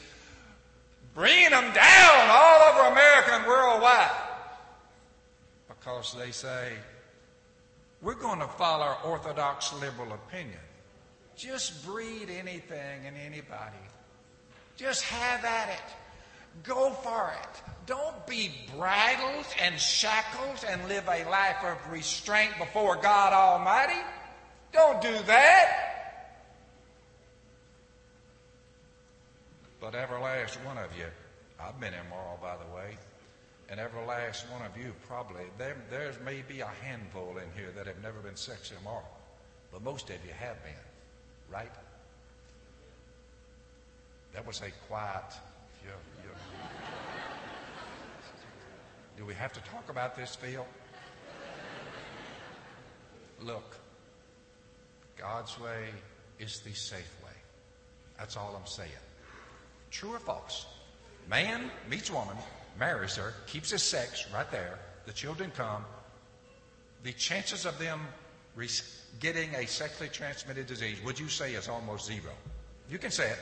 bringing 1.14 1.50
them 1.50 1.72
down 1.74 2.28
all 2.30 2.70
over 2.70 2.92
America 2.92 3.30
and 3.32 3.46
worldwide? 3.46 4.10
Because 5.68 6.14
they 6.18 6.30
say, 6.30 6.72
we're 8.00 8.14
going 8.14 8.38
to 8.40 8.48
follow 8.48 8.96
orthodox 9.04 9.74
liberal 9.80 10.12
opinion. 10.12 10.58
Just 11.38 11.86
breed 11.86 12.28
anything 12.30 13.06
and 13.06 13.16
anybody. 13.16 13.78
Just 14.76 15.02
have 15.04 15.44
at 15.44 15.68
it. 15.68 16.64
Go 16.64 16.90
for 16.90 17.32
it. 17.40 17.62
Don't 17.86 18.26
be 18.26 18.50
bridled 18.76 19.46
and 19.62 19.78
shackled 19.78 20.64
and 20.68 20.88
live 20.88 21.04
a 21.06 21.30
life 21.30 21.62
of 21.62 21.92
restraint 21.92 22.50
before 22.58 22.96
God 22.96 23.32
Almighty. 23.32 24.00
Don't 24.72 25.00
do 25.00 25.16
that. 25.26 25.88
But 29.80 29.94
every 29.94 30.20
last 30.20 30.56
one 30.64 30.76
of 30.76 30.90
you, 30.98 31.06
I've 31.60 31.78
been 31.78 31.94
immoral, 31.94 32.40
by 32.42 32.56
the 32.56 32.74
way, 32.74 32.98
and 33.68 33.78
every 33.78 34.04
last 34.06 34.44
one 34.50 34.62
of 34.62 34.76
you 34.76 34.92
probably, 35.06 35.44
there, 35.56 35.76
there's 35.88 36.16
maybe 36.24 36.60
a 36.60 36.70
handful 36.82 37.36
in 37.38 37.48
here 37.56 37.70
that 37.76 37.86
have 37.86 38.02
never 38.02 38.18
been 38.18 38.34
sexually 38.34 38.80
immoral, 38.80 39.08
but 39.72 39.84
most 39.84 40.10
of 40.10 40.16
you 40.26 40.32
have 40.36 40.60
been 40.64 40.87
right? 41.52 41.72
That 44.34 44.46
was 44.46 44.60
a 44.60 44.70
quiet. 44.86 45.34
You, 45.82 45.90
you, 46.22 46.30
do 49.16 49.24
we 49.24 49.34
have 49.34 49.52
to 49.52 49.60
talk 49.60 49.88
about 49.90 50.16
this, 50.16 50.36
Phil? 50.36 50.66
Look, 53.40 53.76
God's 55.16 55.58
way 55.60 55.88
is 56.38 56.60
the 56.60 56.72
safe 56.72 57.14
way. 57.24 57.32
That's 58.18 58.36
all 58.36 58.54
I'm 58.58 58.66
saying. 58.66 58.90
True 59.90 60.14
or 60.14 60.18
false? 60.18 60.66
Man 61.28 61.70
meets 61.90 62.10
woman, 62.10 62.36
marries 62.78 63.16
her, 63.16 63.34
keeps 63.46 63.70
his 63.70 63.82
sex 63.82 64.26
right 64.32 64.50
there, 64.50 64.78
the 65.06 65.12
children 65.12 65.50
come. 65.54 65.84
The 67.02 67.12
chances 67.12 67.64
of 67.64 67.78
them 67.78 68.00
getting 69.20 69.54
a 69.54 69.66
sexually 69.66 70.08
transmitted 70.08 70.66
disease, 70.66 71.02
would 71.04 71.18
you 71.18 71.28
say, 71.28 71.54
is 71.54 71.68
almost 71.68 72.06
zero? 72.06 72.32
You 72.90 72.98
can 72.98 73.10
say 73.10 73.30
it. 73.30 73.38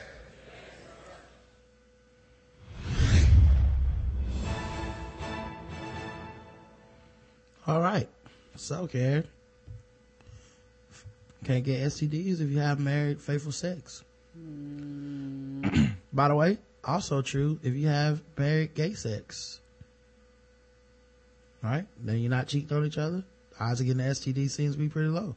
All 7.66 7.80
right. 7.80 8.08
So, 8.56 8.86
Karen, 8.86 9.26
can't 11.44 11.64
get 11.64 11.80
STDs 11.82 12.40
if 12.40 12.50
you 12.50 12.58
have 12.58 12.80
married 12.80 13.20
faithful 13.20 13.52
sex. 13.52 14.02
Hmm. 14.34 15.86
By 16.12 16.28
the 16.28 16.34
way, 16.34 16.58
also 16.84 17.22
true 17.22 17.58
if 17.62 17.74
you 17.74 17.88
have 17.88 18.22
married 18.38 18.74
gay 18.74 18.94
sex. 18.94 19.60
All 21.62 21.70
right? 21.70 21.86
Then 22.02 22.18
you're 22.18 22.30
not 22.30 22.46
cheating 22.46 22.76
on 22.76 22.86
each 22.86 22.98
other. 22.98 23.24
Odds 23.58 23.80
of 23.80 23.86
getting 23.86 24.02
an 24.02 24.10
STD 24.10 24.50
seems 24.50 24.74
to 24.74 24.78
be 24.78 24.88
pretty 24.88 25.08
low. 25.08 25.34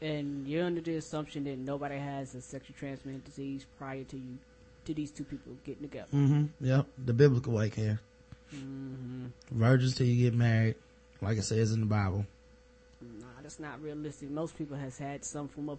And 0.00 0.46
you're 0.46 0.64
under 0.64 0.80
the 0.80 0.96
assumption 0.96 1.44
that 1.44 1.58
nobody 1.58 1.98
has 1.98 2.34
a 2.34 2.40
sexually 2.40 2.76
transmitted 2.78 3.24
disease 3.24 3.66
prior 3.78 4.04
to 4.04 4.16
you, 4.16 4.38
to 4.84 4.94
these 4.94 5.10
two 5.10 5.24
people 5.24 5.52
getting 5.64 5.82
together. 5.82 6.08
Mm-hmm. 6.14 6.64
Yep. 6.64 6.86
The 7.06 7.12
biblical 7.12 7.52
way, 7.54 7.70
Karen. 7.70 7.98
Virgins 9.50 9.94
till 9.94 10.06
you 10.06 10.30
get 10.30 10.34
married, 10.34 10.76
like 11.20 11.38
it 11.38 11.42
says 11.42 11.72
in 11.72 11.80
the 11.80 11.86
Bible. 11.86 12.26
Nah, 13.00 13.26
that's 13.42 13.58
not 13.58 13.82
realistic. 13.82 14.30
Most 14.30 14.56
people 14.56 14.76
has 14.76 14.98
had 14.98 15.24
some 15.24 15.48
form 15.48 15.68
of 15.68 15.78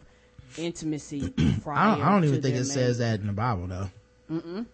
intimacy 0.57 1.29
prior. 1.63 1.77
I 1.77 1.95
don't, 1.95 2.05
I 2.05 2.11
don't 2.11 2.25
even 2.25 2.41
think 2.41 2.55
it 2.55 2.65
says 2.65 2.97
that 2.99 3.19
in 3.19 3.27
the 3.27 3.33
Bible 3.33 3.67
though. 3.67 3.89
Mm-mm. 4.31 4.65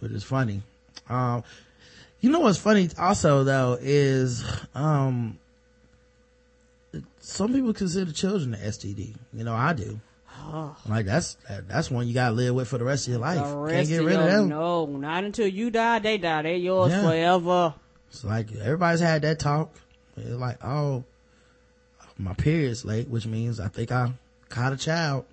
Which 0.00 0.12
is 0.12 0.22
funny. 0.22 0.62
Um, 1.08 1.42
you 2.20 2.30
know 2.30 2.40
what's 2.40 2.58
funny 2.58 2.88
also 2.98 3.44
though 3.44 3.78
is, 3.80 4.44
um, 4.74 5.38
some 7.20 7.52
people 7.52 7.72
consider 7.74 8.12
children 8.12 8.54
an 8.54 8.60
STD. 8.60 9.14
You 9.32 9.44
know, 9.44 9.54
I 9.54 9.72
do. 9.72 10.00
Like 10.86 11.04
that's, 11.04 11.36
that's 11.66 11.90
one 11.90 12.06
you 12.08 12.14
gotta 12.14 12.34
live 12.34 12.54
with 12.54 12.68
for 12.68 12.78
the 12.78 12.84
rest 12.84 13.06
of 13.06 13.12
your 13.12 13.20
life. 13.20 13.70
Can't 13.70 13.88
get 13.88 14.02
rid 14.02 14.16
of 14.16 14.24
them. 14.24 14.48
No, 14.48 14.86
not 14.86 15.24
until 15.24 15.46
you 15.46 15.70
die. 15.70 15.98
They 15.98 16.16
die. 16.16 16.42
They're 16.42 16.54
yours 16.56 16.92
Yeah. 16.92 17.02
forever. 17.02 17.74
It's 18.10 18.24
like 18.24 18.54
everybody's 18.56 19.00
had 19.00 19.22
that 19.22 19.38
talk. 19.38 19.74
It's 20.16 20.30
like, 20.30 20.64
oh, 20.64 21.04
my 22.16 22.32
period's 22.34 22.84
late, 22.84 23.08
which 23.08 23.26
means 23.26 23.60
I 23.60 23.68
think 23.68 23.92
I 23.92 24.12
caught 24.48 24.72
a 24.72 24.76
child. 24.76 25.26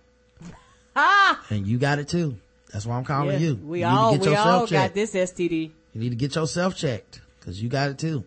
Ah, 0.96 1.44
And 1.50 1.66
you 1.66 1.78
got 1.78 2.00
it 2.00 2.08
too. 2.10 2.38
That's 2.74 2.86
why 2.86 2.98
I'm 2.98 3.06
calling 3.06 3.40
yeah, 3.40 3.48
you. 3.48 3.56
we 3.56 3.80
you 3.80 3.86
all 3.86 4.18
we 4.18 4.36
all 4.36 4.68
got 4.68 4.94
this 4.94 5.14
STD. 5.14 5.72
You 5.94 6.02
need 6.02 6.10
to 6.10 6.16
get 6.16 6.36
yourself 6.36 6.76
checked 6.76 7.22
because 7.40 7.62
you 7.62 7.70
got 7.70 7.90
it 7.90 7.98
too. 7.98 8.26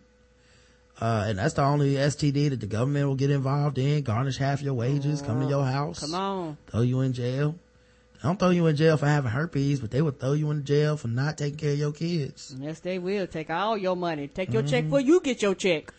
Uh, 1.00 1.26
and 1.28 1.38
that's 1.38 1.54
the 1.54 1.62
only 1.62 1.94
STD 1.94 2.50
that 2.50 2.60
the 2.60 2.66
government 2.66 3.06
will 3.06 3.14
get 3.14 3.30
involved 3.30 3.78
in, 3.78 4.02
garnish 4.02 4.36
half 4.38 4.60
your 4.62 4.74
wages, 4.74 5.22
come 5.22 5.40
to 5.40 5.46
your 5.48 5.64
house, 5.64 6.00
Come 6.00 6.14
on. 6.14 6.56
throw 6.66 6.80
you 6.80 7.00
in 7.02 7.12
jail. 7.12 7.54
They 8.14 8.28
don't 8.28 8.36
throw 8.36 8.50
you 8.50 8.66
in 8.66 8.74
jail 8.74 8.96
for 8.96 9.06
having 9.06 9.30
herpes, 9.30 9.78
but 9.78 9.92
they 9.92 10.02
will 10.02 10.10
throw 10.10 10.32
you 10.32 10.50
in 10.50 10.64
jail 10.64 10.96
for 10.96 11.06
not 11.06 11.38
taking 11.38 11.56
care 11.56 11.72
of 11.74 11.78
your 11.78 11.92
kids. 11.92 12.52
Yes, 12.58 12.80
they 12.80 12.98
will 12.98 13.28
take 13.28 13.48
all 13.48 13.78
your 13.78 13.94
money. 13.94 14.26
Take 14.26 14.52
your 14.52 14.62
Mm-hmm. 14.62 14.70
check 14.70 14.84
before 14.84 15.00
you 15.00 15.20
get 15.20 15.40
your 15.40 15.54
check. 15.54 15.92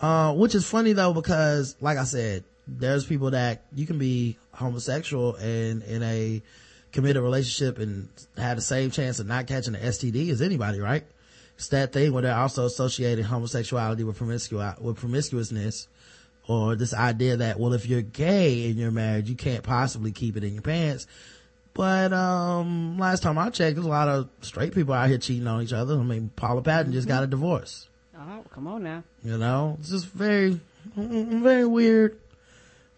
Uh, 0.00 0.34
which 0.34 0.54
is 0.54 0.68
funny 0.68 0.92
though 0.92 1.14
because, 1.14 1.76
like 1.80 1.96
I 1.96 2.04
said, 2.04 2.44
there's 2.68 3.06
people 3.06 3.30
that 3.30 3.64
you 3.74 3.86
can 3.86 3.96
be 3.98 4.36
homosexual 4.52 5.36
and 5.36 5.82
in 5.84 6.02
a 6.02 6.42
committed 6.92 7.22
relationship 7.22 7.78
and 7.78 8.08
have 8.36 8.56
the 8.56 8.62
same 8.62 8.90
chance 8.90 9.18
of 9.20 9.26
not 9.26 9.46
catching 9.46 9.74
an 9.74 9.80
STD 9.82 10.28
as 10.30 10.42
anybody, 10.42 10.80
right? 10.80 11.04
It's 11.56 11.68
that 11.68 11.92
thing 11.92 12.12
where 12.12 12.22
they're 12.22 12.34
also 12.36 12.66
associating 12.66 13.24
homosexuality 13.24 14.04
with 14.04 14.18
promiscu- 14.18 14.80
with 14.80 14.96
promiscuousness 14.96 15.88
or 16.46 16.76
this 16.76 16.92
idea 16.92 17.36
that, 17.38 17.58
well, 17.58 17.72
if 17.72 17.86
you're 17.86 18.02
gay 18.02 18.68
and 18.68 18.76
you're 18.76 18.90
married, 18.90 19.28
you 19.28 19.34
can't 19.34 19.62
possibly 19.62 20.12
keep 20.12 20.36
it 20.36 20.44
in 20.44 20.52
your 20.52 20.62
pants. 20.62 21.06
But, 21.72 22.12
um, 22.12 22.98
last 22.98 23.22
time 23.22 23.38
I 23.38 23.50
checked, 23.50 23.76
there's 23.76 23.86
a 23.86 23.88
lot 23.88 24.08
of 24.08 24.28
straight 24.42 24.74
people 24.74 24.94
out 24.94 25.08
here 25.08 25.18
cheating 25.18 25.46
on 25.46 25.62
each 25.62 25.72
other. 25.72 25.98
I 25.98 26.02
mean, 26.02 26.30
Paula 26.36 26.62
Patton 26.62 26.92
just 26.92 27.08
got 27.08 27.24
a 27.24 27.26
divorce. 27.26 27.88
Oh, 28.16 28.44
come 28.50 28.66
on 28.66 28.84
now. 28.84 29.02
You 29.24 29.38
know, 29.38 29.76
it's 29.80 29.90
just 29.90 30.06
very, 30.06 30.60
very 30.96 31.66
weird. 31.66 32.18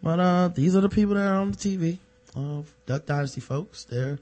But, 0.02 0.20
uh, 0.20 0.48
these 0.48 0.76
are 0.76 0.80
the 0.80 0.88
people 0.88 1.14
that 1.14 1.26
are 1.26 1.36
on 1.36 1.52
the 1.52 1.56
TV 1.56 1.98
of 2.34 2.74
Duck 2.84 3.06
Dynasty 3.06 3.40
folks. 3.40 3.84
They're 3.84 4.18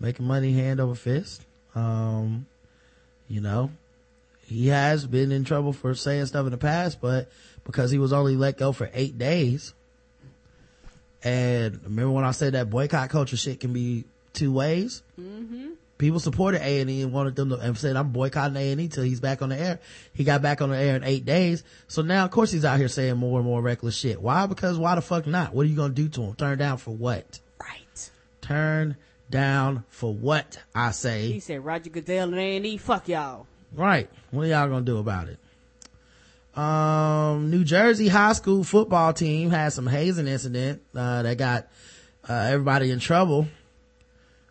making 0.00 0.26
money 0.26 0.52
hand 0.52 0.80
over 0.80 0.94
fist. 0.94 1.44
Um, 1.74 2.46
you 3.28 3.40
know, 3.40 3.70
he 4.46 4.68
has 4.68 5.06
been 5.06 5.30
in 5.30 5.44
trouble 5.44 5.72
for 5.72 5.94
saying 5.94 6.26
stuff 6.26 6.46
in 6.46 6.52
the 6.52 6.58
past, 6.58 7.00
but 7.00 7.30
because 7.64 7.90
he 7.90 7.98
was 7.98 8.12
only 8.12 8.36
let 8.36 8.56
go 8.56 8.72
for 8.72 8.90
eight 8.94 9.18
days. 9.18 9.74
And 11.22 11.80
remember 11.84 12.12
when 12.12 12.24
I 12.24 12.30
said 12.30 12.54
that 12.54 12.70
boycott 12.70 13.10
culture 13.10 13.36
shit 13.36 13.60
can 13.60 13.72
be 13.72 14.04
two 14.32 14.52
ways? 14.52 15.02
Mm-hmm. 15.20 15.72
people 15.98 16.20
supported 16.20 16.62
A 16.62 16.80
and 16.80 16.88
E 16.88 17.02
and 17.02 17.12
wanted 17.12 17.34
them 17.36 17.50
to 17.50 17.56
and 17.56 17.76
said 17.76 17.96
I'm 17.96 18.12
boycotting 18.12 18.56
A 18.56 18.72
and 18.72 18.80
E 18.80 18.88
till 18.88 19.02
he's 19.02 19.20
back 19.20 19.42
on 19.42 19.48
the 19.48 19.58
air. 19.58 19.80
He 20.14 20.24
got 20.24 20.42
back 20.42 20.62
on 20.62 20.70
the 20.70 20.76
air 20.76 20.96
in 20.96 21.04
eight 21.04 21.24
days. 21.24 21.64
So 21.88 22.02
now 22.02 22.24
of 22.24 22.30
course 22.30 22.52
he's 22.52 22.64
out 22.64 22.78
here 22.78 22.88
saying 22.88 23.16
more 23.16 23.38
and 23.40 23.46
more 23.46 23.60
reckless 23.60 23.96
shit. 23.96 24.22
Why? 24.22 24.46
Because 24.46 24.78
why 24.78 24.94
the 24.94 25.02
fuck 25.02 25.26
not? 25.26 25.52
What 25.52 25.66
are 25.66 25.68
you 25.68 25.76
gonna 25.76 25.92
do 25.92 26.08
to 26.08 26.22
him? 26.22 26.34
Turn 26.36 26.56
down 26.56 26.78
for 26.78 26.92
what? 26.92 27.40
Right. 27.60 28.10
Turn 28.40 28.96
down 29.30 29.84
for 29.88 30.12
what? 30.12 30.58
I 30.74 30.90
say. 30.92 31.32
He 31.32 31.40
said 31.40 31.64
Roger 31.64 31.90
Goodell 31.90 32.28
and 32.28 32.38
A&E, 32.38 32.76
fuck 32.78 33.08
y'all. 33.08 33.46
Right. 33.74 34.08
What 34.30 34.44
are 34.44 34.46
y'all 34.48 34.68
gonna 34.68 34.84
do 34.84 34.98
about 34.98 35.28
it? 35.28 35.38
Um, 36.58 37.50
New 37.50 37.62
Jersey 37.64 38.08
high 38.08 38.32
school 38.32 38.64
football 38.64 39.12
team 39.12 39.50
had 39.50 39.72
some 39.72 39.86
hazing 39.86 40.26
incident, 40.26 40.82
uh, 40.94 41.22
that 41.22 41.36
got, 41.38 41.68
uh, 42.28 42.32
everybody 42.32 42.90
in 42.90 42.98
trouble. 42.98 43.46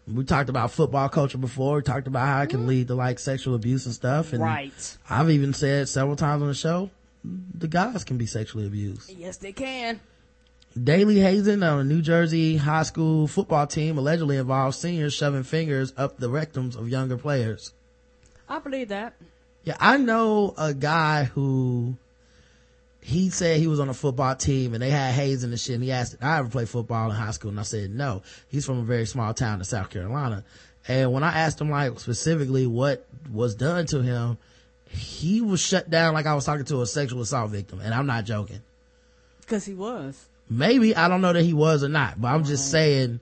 We 0.08 0.24
talked 0.24 0.50
about 0.50 0.72
football 0.72 1.10
culture 1.10 1.38
before. 1.38 1.78
We 1.78 1.82
talked 1.82 2.08
about 2.08 2.28
how 2.28 2.42
it 2.44 2.50
can 2.50 2.66
lead 2.66 2.88
to 2.88 2.96
like 2.96 3.20
sexual 3.20 3.56
abuse 3.56 3.86
and 3.86 3.94
stuff. 3.94 4.32
And 4.32 4.42
Right. 4.42 4.98
I've 5.10 5.30
even 5.30 5.54
said 5.54 5.90
several 5.90 6.16
times 6.16 6.42
on 6.42 6.48
the 6.48 6.54
show, 6.54 6.90
the 7.26 7.68
guys 7.68 8.06
can 8.06 8.18
be 8.18 8.26
sexually 8.26 8.66
abused. 8.68 9.10
Yes, 9.10 9.36
they 9.36 9.52
can. 9.52 10.00
Daily 10.82 11.20
hazing 11.20 11.64
on 11.64 11.80
a 11.80 11.84
New 11.84 12.02
Jersey 12.02 12.58
high 12.58 12.84
school 12.84 13.28
football 13.28 13.66
team 13.66 13.98
allegedly 13.98 14.38
involves 14.38 14.78
seniors 14.78 15.14
shoving 15.14 15.44
fingers 15.44 15.94
up 15.98 16.18
the 16.18 16.30
rectums 16.30 16.78
of 16.78 16.90
younger 16.90 17.18
players. 17.18 17.74
I 18.48 18.60
believe 18.60 18.90
that. 18.90 19.16
Yeah, 19.64 19.76
I 19.80 19.98
know 19.98 20.54
a 20.58 20.74
guy 20.74 21.26
who 21.26 21.98
he 23.02 23.30
said 23.30 23.60
he 23.60 23.68
was 23.68 23.80
on 23.80 23.90
a 23.90 23.94
football 23.94 24.36
team 24.36 24.74
and 24.74 24.84
they 24.84 24.90
had 24.90 25.14
hazing 25.14 25.50
and 25.50 25.60
shit. 25.60 25.76
And 25.76 25.84
he 25.84 25.92
asked, 25.92 26.12
"Did 26.12 26.24
I 26.24 26.40
ever 26.40 26.50
play 26.50 26.66
football 26.66 27.10
in 27.10 27.16
high 27.16 27.32
school?" 27.32 27.52
And 27.52 27.60
I 27.60 27.64
said, 27.64 27.90
"No." 27.90 28.22
He's 28.50 28.66
from 28.66 28.80
a 28.80 28.84
very 28.84 29.06
small 29.06 29.34
town 29.34 29.60
in 29.60 29.66
South 29.66 29.90
Carolina. 29.90 30.44
And 30.88 31.12
when 31.12 31.24
I 31.24 31.40
asked 31.40 31.60
him 31.60 31.70
like 31.70 32.00
specifically 32.00 32.68
what 32.68 33.06
was 33.32 33.56
done 33.56 33.86
to 33.88 34.02
him, 34.02 34.38
he 34.90 35.42
was 35.42 35.60
shut 35.60 35.90
down 35.90 36.14
like 36.14 36.26
I 36.26 36.36
was 36.36 36.46
talking 36.46 36.66
to 36.66 36.82
a 36.82 36.86
sexual 36.86 37.22
assault 37.22 37.52
victim. 37.52 37.80
And 37.82 37.94
I'm 37.94 38.06
not 38.06 38.26
joking. 38.26 38.62
Because 39.42 39.66
he 39.66 39.74
was. 39.74 40.28
Maybe 40.50 40.96
I 40.96 41.08
don't 41.08 41.22
know 41.22 41.34
that 41.34 41.44
he 41.44 41.54
was 41.54 41.84
or 41.84 41.90
not, 41.90 42.20
but 42.20 42.30
I'm 42.30 42.44
just 42.44 42.72
saying 42.72 43.20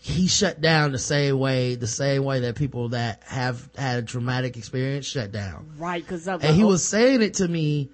he 0.00 0.28
shut 0.28 0.60
down 0.60 0.92
the 0.92 0.98
same 0.98 1.38
way, 1.38 1.74
the 1.74 1.86
same 1.86 2.24
way 2.24 2.40
that 2.40 2.54
people 2.54 2.90
that 2.90 3.22
have 3.24 3.68
had 3.76 3.98
a 3.98 4.02
traumatic 4.02 4.56
experience 4.56 5.06
shut 5.06 5.32
down. 5.32 5.72
Right, 5.78 6.02
because 6.02 6.28
and 6.28 6.42
he 6.44 6.64
was 6.64 6.86
saying 6.86 7.22
it 7.22 7.34
to 7.34 7.48
me 7.48 7.90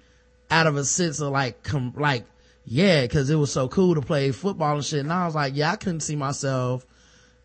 out 0.49 0.67
of 0.67 0.75
a 0.75 0.85
sense 0.85 1.19
of 1.21 1.31
like 1.31 1.63
com- 1.63 1.93
like 1.97 2.25
yeah 2.65 3.01
because 3.01 3.29
it 3.29 3.35
was 3.35 3.51
so 3.51 3.67
cool 3.67 3.95
to 3.95 4.01
play 4.01 4.31
football 4.31 4.75
and 4.75 4.85
shit 4.85 4.99
and 4.99 5.13
i 5.13 5.25
was 5.25 5.35
like 5.35 5.55
yeah 5.55 5.71
i 5.71 5.75
couldn't 5.75 6.01
see 6.01 6.15
myself 6.15 6.85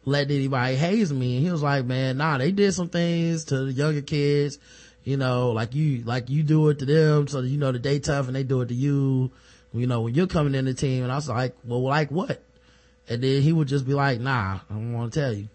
letting 0.04 0.36
anybody 0.36 0.76
haze 0.76 1.12
me 1.12 1.36
and 1.36 1.44
he 1.44 1.52
was 1.52 1.62
like 1.62 1.84
man 1.84 2.16
nah 2.16 2.38
they 2.38 2.52
did 2.52 2.72
some 2.72 2.88
things 2.88 3.44
to 3.44 3.66
the 3.66 3.72
younger 3.72 4.00
kids 4.00 4.58
you 5.04 5.16
know 5.16 5.52
like 5.52 5.74
you 5.74 6.02
like 6.04 6.30
you 6.30 6.42
do 6.42 6.68
it 6.68 6.78
to 6.78 6.84
them 6.84 7.28
so 7.28 7.40
you 7.40 7.58
know 7.58 7.72
that 7.72 7.82
they 7.82 7.98
tough 7.98 8.26
and 8.26 8.36
they 8.36 8.42
do 8.42 8.60
it 8.62 8.68
to 8.68 8.74
you 8.74 9.30
you 9.72 9.86
know 9.86 10.02
when 10.02 10.14
you're 10.14 10.26
coming 10.26 10.54
in 10.54 10.64
the 10.64 10.74
team 10.74 11.02
and 11.02 11.12
i 11.12 11.14
was 11.16 11.28
like 11.28 11.54
well 11.64 11.82
like 11.82 12.10
what 12.10 12.42
and 13.08 13.22
then 13.22 13.42
he 13.42 13.52
would 13.52 13.68
just 13.68 13.86
be 13.86 13.94
like 13.94 14.20
nah 14.20 14.58
i 14.70 14.74
don't 14.74 14.92
want 14.92 15.12
to 15.12 15.20
tell 15.20 15.32
you 15.32 15.48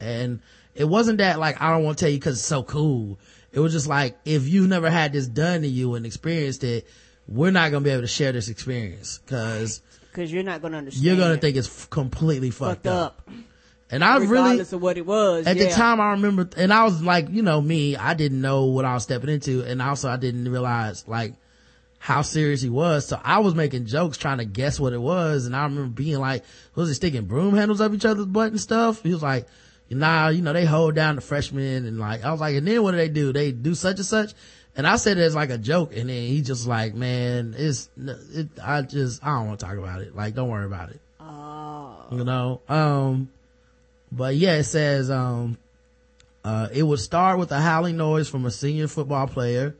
and 0.00 0.40
it 0.74 0.84
wasn't 0.84 1.18
that 1.18 1.38
like 1.38 1.60
I 1.60 1.70
don't 1.72 1.82
want 1.84 1.98
to 1.98 2.04
tell 2.04 2.10
you 2.12 2.16
because 2.18 2.38
it's 2.38 2.46
so 2.46 2.62
cool. 2.62 3.18
It 3.52 3.58
was 3.58 3.72
just 3.72 3.88
like 3.88 4.16
if 4.24 4.48
you've 4.48 4.68
never 4.68 4.88
had 4.88 5.12
this 5.12 5.26
done 5.26 5.62
to 5.62 5.68
you 5.68 5.94
and 5.96 6.06
experienced 6.06 6.62
it, 6.62 6.86
we're 7.28 7.50
not 7.50 7.70
gonna 7.72 7.84
be 7.84 7.90
able 7.90 8.02
to 8.02 8.06
share 8.08 8.30
this 8.32 8.48
experience 8.48 9.18
because 9.18 9.82
Because 10.12 10.32
you're 10.32 10.44
not 10.44 10.60
going 10.62 10.72
to 10.72 10.78
understand. 10.78 11.04
you're 11.04 11.16
gonna 11.16 11.36
think 11.38 11.56
it's 11.56 11.68
f- 11.68 11.90
completely 11.90 12.50
fucked, 12.50 12.84
fucked 12.84 12.86
up. 12.86 13.20
up. 13.28 13.34
And 13.90 14.04
I 14.04 14.18
really 14.18 14.28
regardless 14.30 14.72
of 14.72 14.80
what 14.80 14.96
it 14.96 15.04
was. 15.04 15.46
at 15.48 15.56
yeah. 15.56 15.64
the 15.64 15.70
time 15.70 16.00
I 16.00 16.12
remember, 16.12 16.48
and 16.56 16.72
I 16.72 16.84
was 16.84 17.02
like, 17.02 17.28
you 17.28 17.42
know, 17.42 17.60
me, 17.60 17.96
I 17.96 18.14
didn't 18.14 18.40
know 18.40 18.66
what 18.66 18.84
I 18.84 18.94
was 18.94 19.02
stepping 19.02 19.28
into, 19.28 19.62
and 19.64 19.82
also 19.82 20.08
I 20.08 20.16
didn't 20.16 20.48
realize 20.50 21.06
like 21.08 21.34
how 22.02 22.22
serious 22.22 22.62
he 22.62 22.70
was. 22.70 23.06
So 23.06 23.20
I 23.22 23.40
was 23.40 23.54
making 23.54 23.84
jokes 23.84 24.16
trying 24.16 24.38
to 24.38 24.46
guess 24.46 24.80
what 24.80 24.94
it 24.94 25.00
was, 25.00 25.44
and 25.44 25.54
I 25.54 25.64
remember 25.64 25.90
being 25.90 26.18
like, 26.18 26.44
was 26.74 26.88
he 26.88 26.94
sticking 26.94 27.26
broom 27.26 27.54
handles 27.54 27.82
up 27.82 27.92
each 27.92 28.06
other's 28.06 28.24
butt 28.24 28.50
and 28.50 28.60
stuff? 28.60 29.02
He 29.02 29.12
was 29.12 29.22
like, 29.22 29.46
nah, 29.90 30.28
you 30.28 30.40
know, 30.40 30.54
they 30.54 30.64
hold 30.64 30.94
down 30.94 31.16
the 31.16 31.20
freshmen, 31.20 31.84
and 31.84 32.00
like 32.00 32.24
I 32.24 32.32
was 32.32 32.40
like, 32.40 32.56
and 32.56 32.66
then 32.66 32.82
what 32.82 32.92
do 32.92 32.96
they 32.96 33.10
do? 33.10 33.34
They 33.34 33.52
do 33.52 33.74
such 33.74 33.98
and 33.98 34.06
such. 34.06 34.32
And 34.74 34.86
I 34.86 34.96
said 34.96 35.18
it 35.18 35.20
as 35.20 35.34
like 35.34 35.50
a 35.50 35.58
joke, 35.58 35.94
and 35.94 36.08
then 36.08 36.22
he 36.22 36.40
just 36.40 36.66
like, 36.66 36.94
man, 36.94 37.54
it's, 37.56 37.90
it, 37.98 38.48
I 38.64 38.80
just, 38.80 39.22
I 39.22 39.36
don't 39.36 39.48
want 39.48 39.60
to 39.60 39.66
talk 39.66 39.76
about 39.76 40.00
it. 40.00 40.16
Like, 40.16 40.34
don't 40.34 40.48
worry 40.48 40.64
about 40.64 40.90
it. 40.90 41.00
Oh. 41.20 42.06
You 42.12 42.24
know, 42.24 42.62
um, 42.66 43.28
but 44.10 44.36
yeah, 44.36 44.54
it 44.54 44.64
says, 44.64 45.10
um, 45.10 45.58
uh, 46.44 46.68
it 46.72 46.82
would 46.82 47.00
start 47.00 47.38
with 47.38 47.52
a 47.52 47.60
howling 47.60 47.98
noise 47.98 48.30
from 48.30 48.46
a 48.46 48.50
senior 48.50 48.88
football 48.88 49.26
player 49.26 49.76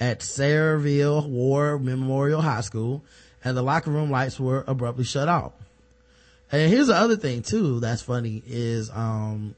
at 0.00 0.20
Sayreville 0.20 1.28
War 1.28 1.78
Memorial 1.78 2.40
High 2.40 2.62
School, 2.62 3.02
and 3.44 3.56
the 3.56 3.62
locker 3.62 3.90
room 3.90 4.10
lights 4.10 4.40
were 4.40 4.64
abruptly 4.66 5.04
shut 5.04 5.28
off. 5.28 5.52
And 6.50 6.70
here's 6.70 6.86
the 6.88 6.94
other 6.96 7.16
thing 7.16 7.42
too 7.42 7.80
that's 7.80 8.02
funny 8.02 8.42
is, 8.46 8.90
um, 8.90 9.54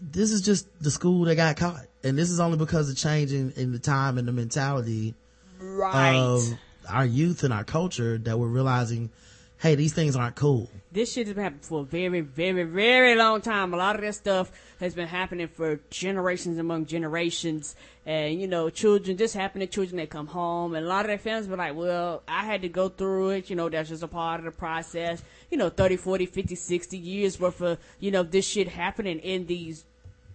this 0.00 0.32
is 0.32 0.42
just 0.42 0.66
the 0.82 0.90
school 0.90 1.24
that 1.26 1.36
got 1.36 1.56
caught. 1.56 1.84
And 2.02 2.18
this 2.18 2.30
is 2.30 2.40
only 2.40 2.58
because 2.58 2.90
of 2.90 2.96
changing 2.96 3.52
in 3.56 3.72
the 3.72 3.78
time 3.78 4.18
and 4.18 4.26
the 4.26 4.32
mentality 4.32 5.14
Right. 5.60 6.16
of 6.16 6.42
our 6.88 7.06
youth 7.06 7.44
and 7.44 7.52
our 7.54 7.62
culture 7.62 8.18
that 8.18 8.38
we're 8.38 8.48
realizing, 8.48 9.10
hey, 9.58 9.76
these 9.76 9.92
things 9.92 10.16
aren't 10.16 10.34
cool. 10.34 10.68
This 10.92 11.12
shit 11.12 11.26
has 11.26 11.34
been 11.34 11.44
happening 11.44 11.62
for 11.62 11.80
a 11.80 11.84
very, 11.84 12.20
very, 12.20 12.64
very 12.64 13.14
long 13.14 13.40
time. 13.40 13.72
A 13.72 13.76
lot 13.76 13.96
of 13.96 14.02
that 14.02 14.14
stuff 14.14 14.52
has 14.78 14.94
been 14.94 15.08
happening 15.08 15.48
for 15.48 15.80
generations 15.90 16.58
among 16.58 16.86
generations. 16.86 17.74
And, 18.04 18.40
you 18.40 18.46
know, 18.46 18.68
children, 18.68 19.16
this 19.16 19.32
happened 19.32 19.62
to 19.62 19.66
children 19.66 19.96
that 19.96 20.10
come 20.10 20.26
home. 20.26 20.74
And 20.74 20.84
a 20.84 20.88
lot 20.88 21.00
of 21.00 21.08
their 21.08 21.18
families 21.18 21.46
be 21.46 21.56
like, 21.56 21.74
well, 21.74 22.22
I 22.28 22.44
had 22.44 22.62
to 22.62 22.68
go 22.68 22.88
through 22.88 23.30
it. 23.30 23.50
You 23.50 23.56
know, 23.56 23.68
that's 23.68 23.88
just 23.88 24.02
a 24.02 24.08
part 24.08 24.40
of 24.40 24.44
the 24.44 24.50
process. 24.50 25.22
You 25.50 25.56
know, 25.56 25.70
30, 25.70 25.96
40, 25.96 26.26
50, 26.26 26.54
60 26.54 26.98
years 26.98 27.40
worth 27.40 27.60
of, 27.62 27.78
you 27.98 28.10
know, 28.10 28.22
this 28.22 28.46
shit 28.46 28.68
happening 28.68 29.18
in 29.20 29.46
these 29.46 29.84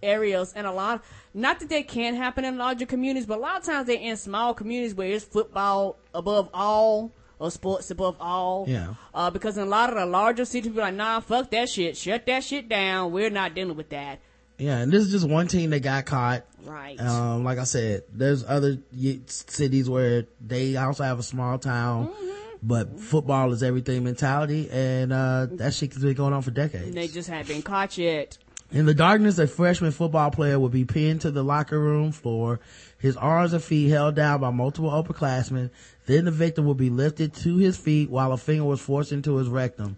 areas 0.00 0.52
and 0.54 0.64
a 0.64 0.70
lot 0.70 1.02
not 1.34 1.58
that 1.58 1.68
they 1.68 1.82
can 1.82 2.14
happen 2.14 2.44
in 2.44 2.56
larger 2.56 2.86
communities 2.86 3.26
but 3.26 3.38
a 3.38 3.40
lot 3.40 3.56
of 3.56 3.64
times 3.64 3.84
they're 3.88 3.98
in 3.98 4.16
small 4.16 4.54
communities 4.54 4.94
where 4.94 5.10
it's 5.10 5.24
football 5.24 5.96
above 6.14 6.48
all 6.54 7.10
or 7.38 7.50
sports 7.50 7.90
above 7.90 8.16
all 8.20 8.64
Yeah. 8.68 8.94
uh, 9.14 9.30
because 9.30 9.56
in 9.56 9.62
a 9.64 9.66
lot 9.70 9.90
of 9.90 9.96
the 9.96 10.06
larger 10.06 10.44
cities 10.44 10.72
be 10.72 10.80
like 10.80 10.94
nah 10.94 11.20
fuck 11.20 11.50
that 11.50 11.68
shit 11.68 11.96
shut 11.96 12.26
that 12.26 12.42
shit 12.44 12.68
down 12.68 13.12
we're 13.12 13.30
not 13.30 13.54
dealing 13.54 13.76
with 13.76 13.90
that 13.90 14.18
Yeah, 14.58 14.78
and 14.78 14.90
this 14.92 15.04
is 15.04 15.12
just 15.12 15.28
one 15.28 15.46
team 15.46 15.70
that 15.70 15.80
got 15.80 16.04
caught. 16.06 16.44
right 16.64 17.00
Um, 17.00 17.44
like 17.44 17.58
I 17.58 17.64
said, 17.64 18.02
there's 18.12 18.44
other 18.44 18.78
y- 18.92 19.20
cities 19.26 19.88
where 19.88 20.24
they 20.44 20.74
also 20.76 21.04
have 21.04 21.18
a 21.20 21.22
small 21.22 21.58
town, 21.58 22.08
Mm-hmm. 22.08 22.28
but 22.62 22.98
football 22.98 23.52
is 23.52 23.62
everything 23.62 24.02
mentality, 24.02 24.68
and 24.70 25.12
uh, 25.12 25.46
that 25.52 25.74
shit 25.74 25.92
has 25.94 26.02
been 26.02 26.14
going 26.14 26.32
on 26.32 26.42
for 26.42 26.50
decades. 26.50 26.86
and 26.88 26.94
they 26.94 27.06
just 27.06 27.28
haven't 27.28 27.46
been 27.46 27.62
caught 27.62 27.96
yet 27.98 28.36
In 28.72 28.84
the 28.84 28.94
darkness, 28.94 29.38
a 29.38 29.46
freshman 29.46 29.92
football 29.92 30.30
player 30.32 30.58
would 30.58 30.72
be 30.72 30.84
pinned 30.84 31.20
to 31.22 31.30
the 31.30 31.44
locker 31.44 31.78
room 31.78 32.10
floor, 32.10 32.58
his 32.98 33.16
arms 33.16 33.52
and 33.52 33.62
feet 33.62 33.88
held 33.88 34.14
down 34.16 34.40
by 34.40 34.50
multiple 34.50 34.90
upperclassmen. 34.90 35.70
Then 36.06 36.24
the 36.24 36.30
victim 36.30 36.66
would 36.66 36.76
be 36.76 36.90
lifted 36.90 37.34
to 37.34 37.56
his 37.56 37.76
feet 37.76 38.10
while 38.10 38.32
a 38.32 38.36
finger 38.36 38.64
was 38.64 38.80
forced 38.80 39.12
into 39.12 39.36
his 39.36 39.48
rectum. 39.48 39.96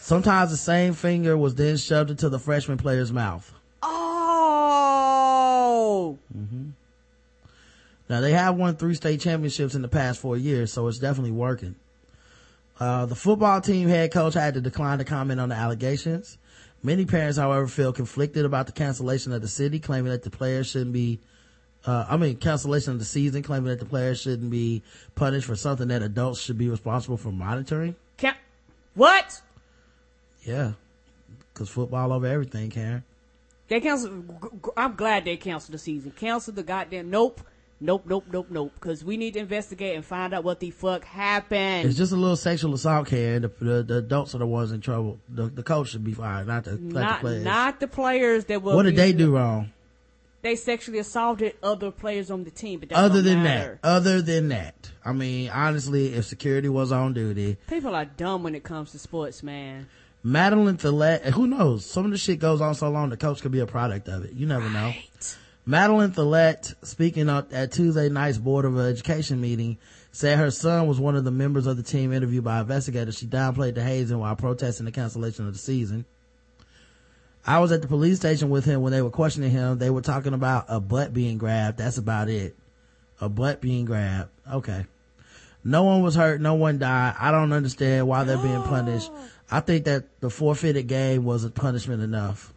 Sometimes 0.00 0.50
the 0.50 0.56
same 0.56 0.94
finger 0.94 1.36
was 1.36 1.54
then 1.54 1.76
shoved 1.76 2.10
into 2.10 2.28
the 2.28 2.38
freshman 2.38 2.78
player's 2.78 3.12
mouth. 3.12 3.52
oh 3.82 5.04
Mm-hmm. 6.36 6.70
Now 8.08 8.20
they 8.20 8.32
have 8.32 8.56
won 8.56 8.76
three 8.76 8.94
state 8.94 9.20
championships 9.20 9.74
in 9.74 9.82
the 9.82 9.88
past 9.88 10.20
four 10.20 10.36
years, 10.36 10.72
so 10.72 10.86
it's 10.88 10.98
definitely 10.98 11.30
working. 11.32 11.74
Uh, 12.78 13.06
the 13.06 13.14
football 13.14 13.60
team 13.60 13.88
head 13.88 14.12
coach 14.12 14.34
had 14.34 14.54
to 14.54 14.60
decline 14.60 14.98
to 14.98 15.04
comment 15.04 15.40
on 15.40 15.48
the 15.48 15.54
allegations. 15.54 16.38
Many 16.82 17.06
parents, 17.06 17.38
however, 17.38 17.66
feel 17.66 17.92
conflicted 17.92 18.44
about 18.44 18.66
the 18.66 18.72
cancellation 18.72 19.32
of 19.32 19.40
the 19.40 19.48
city, 19.48 19.78
claiming 19.78 20.10
that 20.12 20.22
the 20.22 20.30
players 20.30 20.66
shouldn't 20.66 20.92
be, 20.92 21.20
uh, 21.86 22.06
I 22.08 22.16
mean, 22.16 22.36
cancellation 22.36 22.92
of 22.92 22.98
the 22.98 23.04
season, 23.04 23.42
claiming 23.42 23.68
that 23.68 23.78
the 23.80 23.84
players 23.86 24.20
shouldn't 24.20 24.50
be 24.50 24.82
punished 25.14 25.46
for 25.46 25.56
something 25.56 25.88
that 25.88 26.02
adults 26.02 26.40
should 26.40 26.56
be 26.58 26.68
responsible 26.68 27.16
for 27.16 27.30
monitoring. 27.32 27.94
Ca- 28.18 28.36
what 28.94 29.40
Yeah. 30.42 30.72
Cause 31.54 31.68
football 31.68 32.12
over 32.12 32.26
everything, 32.26 32.70
Karen. 32.70 33.04
They 33.68 33.80
cancel. 33.80 34.10
g- 34.10 34.24
g- 34.64 34.70
I'm 34.76 34.94
glad 34.96 35.24
they 35.24 35.36
canceled 35.36 35.74
the 35.74 35.78
season. 35.78 36.10
Cancel 36.12 36.52
the 36.52 36.62
goddamn. 36.62 37.10
Nope. 37.10 37.40
Nope. 37.80 38.04
Nope. 38.06 38.24
Nope. 38.30 38.46
Nope. 38.50 38.72
Because 38.74 39.04
we 39.04 39.16
need 39.16 39.34
to 39.34 39.40
investigate 39.40 39.94
and 39.94 40.04
find 40.04 40.34
out 40.34 40.42
what 40.42 40.60
the 40.60 40.70
fuck 40.70 41.04
happened. 41.04 41.88
It's 41.88 41.96
just 41.96 42.12
a 42.12 42.16
little 42.16 42.36
sexual 42.36 42.74
assault, 42.74 43.06
Karen. 43.08 43.42
The, 43.42 43.48
the, 43.60 43.82
the 43.82 43.96
adults 43.98 44.34
are 44.34 44.38
the 44.38 44.46
ones 44.46 44.72
in 44.72 44.80
trouble. 44.80 45.18
The, 45.28 45.46
the 45.48 45.62
coach 45.62 45.90
should 45.90 46.02
be 46.04 46.12
fired, 46.12 46.46
not 46.46 46.64
the, 46.64 46.76
not 46.76 47.16
the 47.16 47.20
players. 47.20 47.44
not 47.44 47.80
the 47.80 47.88
players 47.88 48.44
that 48.46 48.62
were. 48.62 48.74
what 48.74 48.82
did 48.82 48.96
they 48.96 49.12
do 49.12 49.36
wrong? 49.36 49.70
They 50.44 50.56
sexually 50.56 50.98
assaulted 50.98 51.54
other 51.62 51.90
players 51.90 52.30
on 52.30 52.44
the 52.44 52.50
team. 52.50 52.80
But 52.80 52.92
other 52.92 53.22
than 53.22 53.42
matter. 53.42 53.78
that, 53.82 53.88
other 53.88 54.20
than 54.20 54.48
that, 54.48 54.90
I 55.02 55.14
mean, 55.14 55.48
honestly, 55.48 56.12
if 56.12 56.26
security 56.26 56.68
was 56.68 56.92
on 56.92 57.14
duty, 57.14 57.56
people 57.66 57.94
are 57.94 58.04
dumb 58.04 58.42
when 58.42 58.54
it 58.54 58.62
comes 58.62 58.92
to 58.92 58.98
sports, 58.98 59.42
man. 59.42 59.86
Madeline 60.22 60.76
Thillett, 60.76 61.22
who 61.30 61.46
knows? 61.46 61.86
Some 61.86 62.04
of 62.04 62.10
the 62.10 62.18
shit 62.18 62.40
goes 62.40 62.60
on 62.60 62.74
so 62.74 62.90
long, 62.90 63.08
the 63.08 63.16
coach 63.16 63.40
could 63.40 63.52
be 63.52 63.60
a 63.60 63.66
product 63.66 64.06
of 64.06 64.26
it. 64.26 64.34
You 64.34 64.44
never 64.44 64.68
know. 64.68 64.92
Madeline 65.64 66.12
Thillett, 66.12 66.74
speaking 66.86 67.30
up 67.30 67.54
at 67.54 67.72
Tuesday 67.72 68.10
night's 68.10 68.36
Board 68.36 68.66
of 68.66 68.78
Education 68.78 69.40
meeting, 69.40 69.78
said 70.12 70.36
her 70.36 70.50
son 70.50 70.86
was 70.86 71.00
one 71.00 71.16
of 71.16 71.24
the 71.24 71.30
members 71.30 71.66
of 71.66 71.78
the 71.78 71.82
team 71.82 72.12
interviewed 72.12 72.44
by 72.44 72.60
investigators. 72.60 73.16
She 73.16 73.26
downplayed 73.26 73.76
the 73.76 73.82
hazing 73.82 74.18
while 74.18 74.36
protesting 74.36 74.84
the 74.84 74.92
cancellation 74.92 75.46
of 75.46 75.54
the 75.54 75.58
season. 75.58 76.04
I 77.46 77.58
was 77.60 77.72
at 77.72 77.82
the 77.82 77.88
police 77.88 78.16
station 78.16 78.48
with 78.50 78.64
him 78.64 78.80
when 78.80 78.92
they 78.92 79.02
were 79.02 79.10
questioning 79.10 79.50
him. 79.50 79.78
They 79.78 79.90
were 79.90 80.00
talking 80.00 80.32
about 80.34 80.64
a 80.68 80.80
butt 80.80 81.12
being 81.12 81.36
grabbed. 81.38 81.78
That's 81.78 81.98
about 81.98 82.28
it. 82.28 82.56
A 83.20 83.28
butt 83.28 83.60
being 83.60 83.84
grabbed. 83.84 84.30
Okay. 84.50 84.86
No 85.62 85.82
one 85.84 86.02
was 86.02 86.14
hurt. 86.14 86.40
No 86.40 86.54
one 86.54 86.78
died. 86.78 87.14
I 87.18 87.30
don't 87.30 87.52
understand 87.52 88.06
why 88.08 88.24
they're 88.24 88.38
being 88.38 88.62
punished. 88.62 89.10
I 89.50 89.60
think 89.60 89.84
that 89.84 90.04
the 90.20 90.30
forfeited 90.30 90.86
game 90.86 91.24
was 91.24 91.44
a 91.44 91.50
punishment 91.50 92.02
enough. 92.02 92.52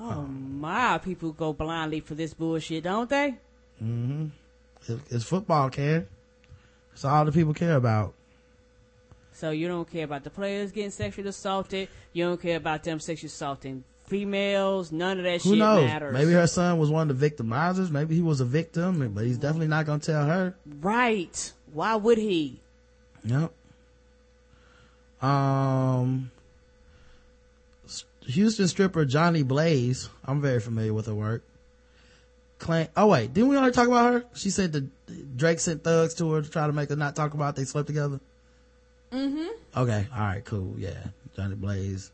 Oh 0.00 0.22
my, 0.22 0.98
people 0.98 1.32
go 1.32 1.52
blindly 1.52 2.00
for 2.00 2.14
this 2.14 2.34
bullshit, 2.34 2.84
don't 2.84 3.08
they? 3.08 3.34
Mm-hmm. 3.82 4.26
It- 4.88 5.00
It's 5.10 5.24
football, 5.24 5.70
Ken. 5.70 6.06
It's 6.92 7.04
all 7.04 7.24
the 7.24 7.32
people 7.32 7.54
care 7.54 7.76
about. 7.76 8.14
So 9.42 9.50
you 9.50 9.66
don't 9.66 9.90
care 9.90 10.04
about 10.04 10.22
the 10.22 10.30
players 10.30 10.70
getting 10.70 10.92
sexually 10.92 11.28
assaulted. 11.28 11.88
You 12.12 12.26
don't 12.26 12.40
care 12.40 12.56
about 12.56 12.84
them 12.84 13.00
sexually 13.00 13.26
assaulting 13.26 13.82
females. 14.06 14.92
None 14.92 15.18
of 15.18 15.24
that 15.24 15.42
Who 15.42 15.50
shit 15.50 15.58
knows? 15.58 15.84
matters. 15.84 16.14
Maybe 16.14 16.30
her 16.30 16.46
son 16.46 16.78
was 16.78 16.90
one 16.90 17.10
of 17.10 17.18
the 17.18 17.28
victimizers. 17.28 17.90
Maybe 17.90 18.14
he 18.14 18.22
was 18.22 18.40
a 18.40 18.44
victim, 18.44 19.12
but 19.12 19.24
he's 19.24 19.38
definitely 19.38 19.66
not 19.66 19.84
going 19.84 19.98
to 19.98 20.12
tell 20.12 20.26
her. 20.26 20.54
Right. 20.80 21.52
Why 21.72 21.96
would 21.96 22.18
he? 22.18 22.60
Yep. 23.24 23.52
Um, 25.20 26.30
Houston 28.20 28.68
stripper 28.68 29.04
Jhonni 29.04 29.44
Blaze. 29.44 30.08
I'm 30.24 30.40
very 30.40 30.60
familiar 30.60 30.94
with 30.94 31.06
her 31.06 31.16
work. 31.16 31.42
Claim. 32.60 32.86
Oh 32.96 33.08
wait, 33.08 33.34
didn't 33.34 33.48
we 33.48 33.56
already 33.56 33.74
talk 33.74 33.88
about 33.88 34.12
her? 34.12 34.24
She 34.34 34.50
said 34.50 34.70
that 34.70 35.36
Drake 35.36 35.58
sent 35.58 35.82
thugs 35.82 36.14
to 36.14 36.30
her 36.30 36.42
to 36.42 36.48
try 36.48 36.68
to 36.68 36.72
make 36.72 36.90
her 36.90 36.94
not 36.96 37.16
talk 37.16 37.34
about 37.34 37.56
they 37.56 37.64
slept 37.64 37.88
together. 37.88 38.20
Mm-hmm. 39.12 39.46
Okay. 39.76 40.06
All 40.14 40.20
right. 40.20 40.44
Cool. 40.44 40.74
Yeah. 40.78 41.04
Jhonni 41.36 41.56
Blaze. 41.60 42.10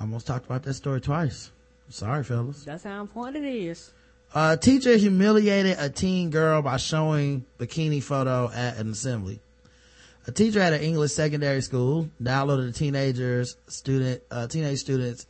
Almost 0.00 0.26
talked 0.26 0.46
about 0.46 0.62
that 0.64 0.74
story 0.74 1.00
twice. 1.00 1.50
Sorry, 1.88 2.24
fellas. 2.24 2.64
That's 2.64 2.84
how 2.84 3.00
important 3.00 3.44
it 3.44 3.54
is. 3.54 3.92
A 4.34 4.56
teacher 4.56 4.96
humiliated 4.96 5.76
a 5.78 5.90
teen 5.90 6.30
girl 6.30 6.62
by 6.62 6.76
showing 6.76 7.44
bikini 7.58 8.02
photo 8.02 8.50
at 8.54 8.76
an 8.78 8.90
assembly. 8.90 9.40
A 10.26 10.32
teacher 10.32 10.60
at 10.60 10.72
an 10.72 10.80
English 10.80 11.12
secondary 11.12 11.60
school 11.60 12.08
downloaded 12.22 12.68
a 12.68 12.72
teenager's 12.72 13.56
student, 13.66 14.22
uh, 14.30 14.46
teenage 14.46 14.78
student's 14.78 15.26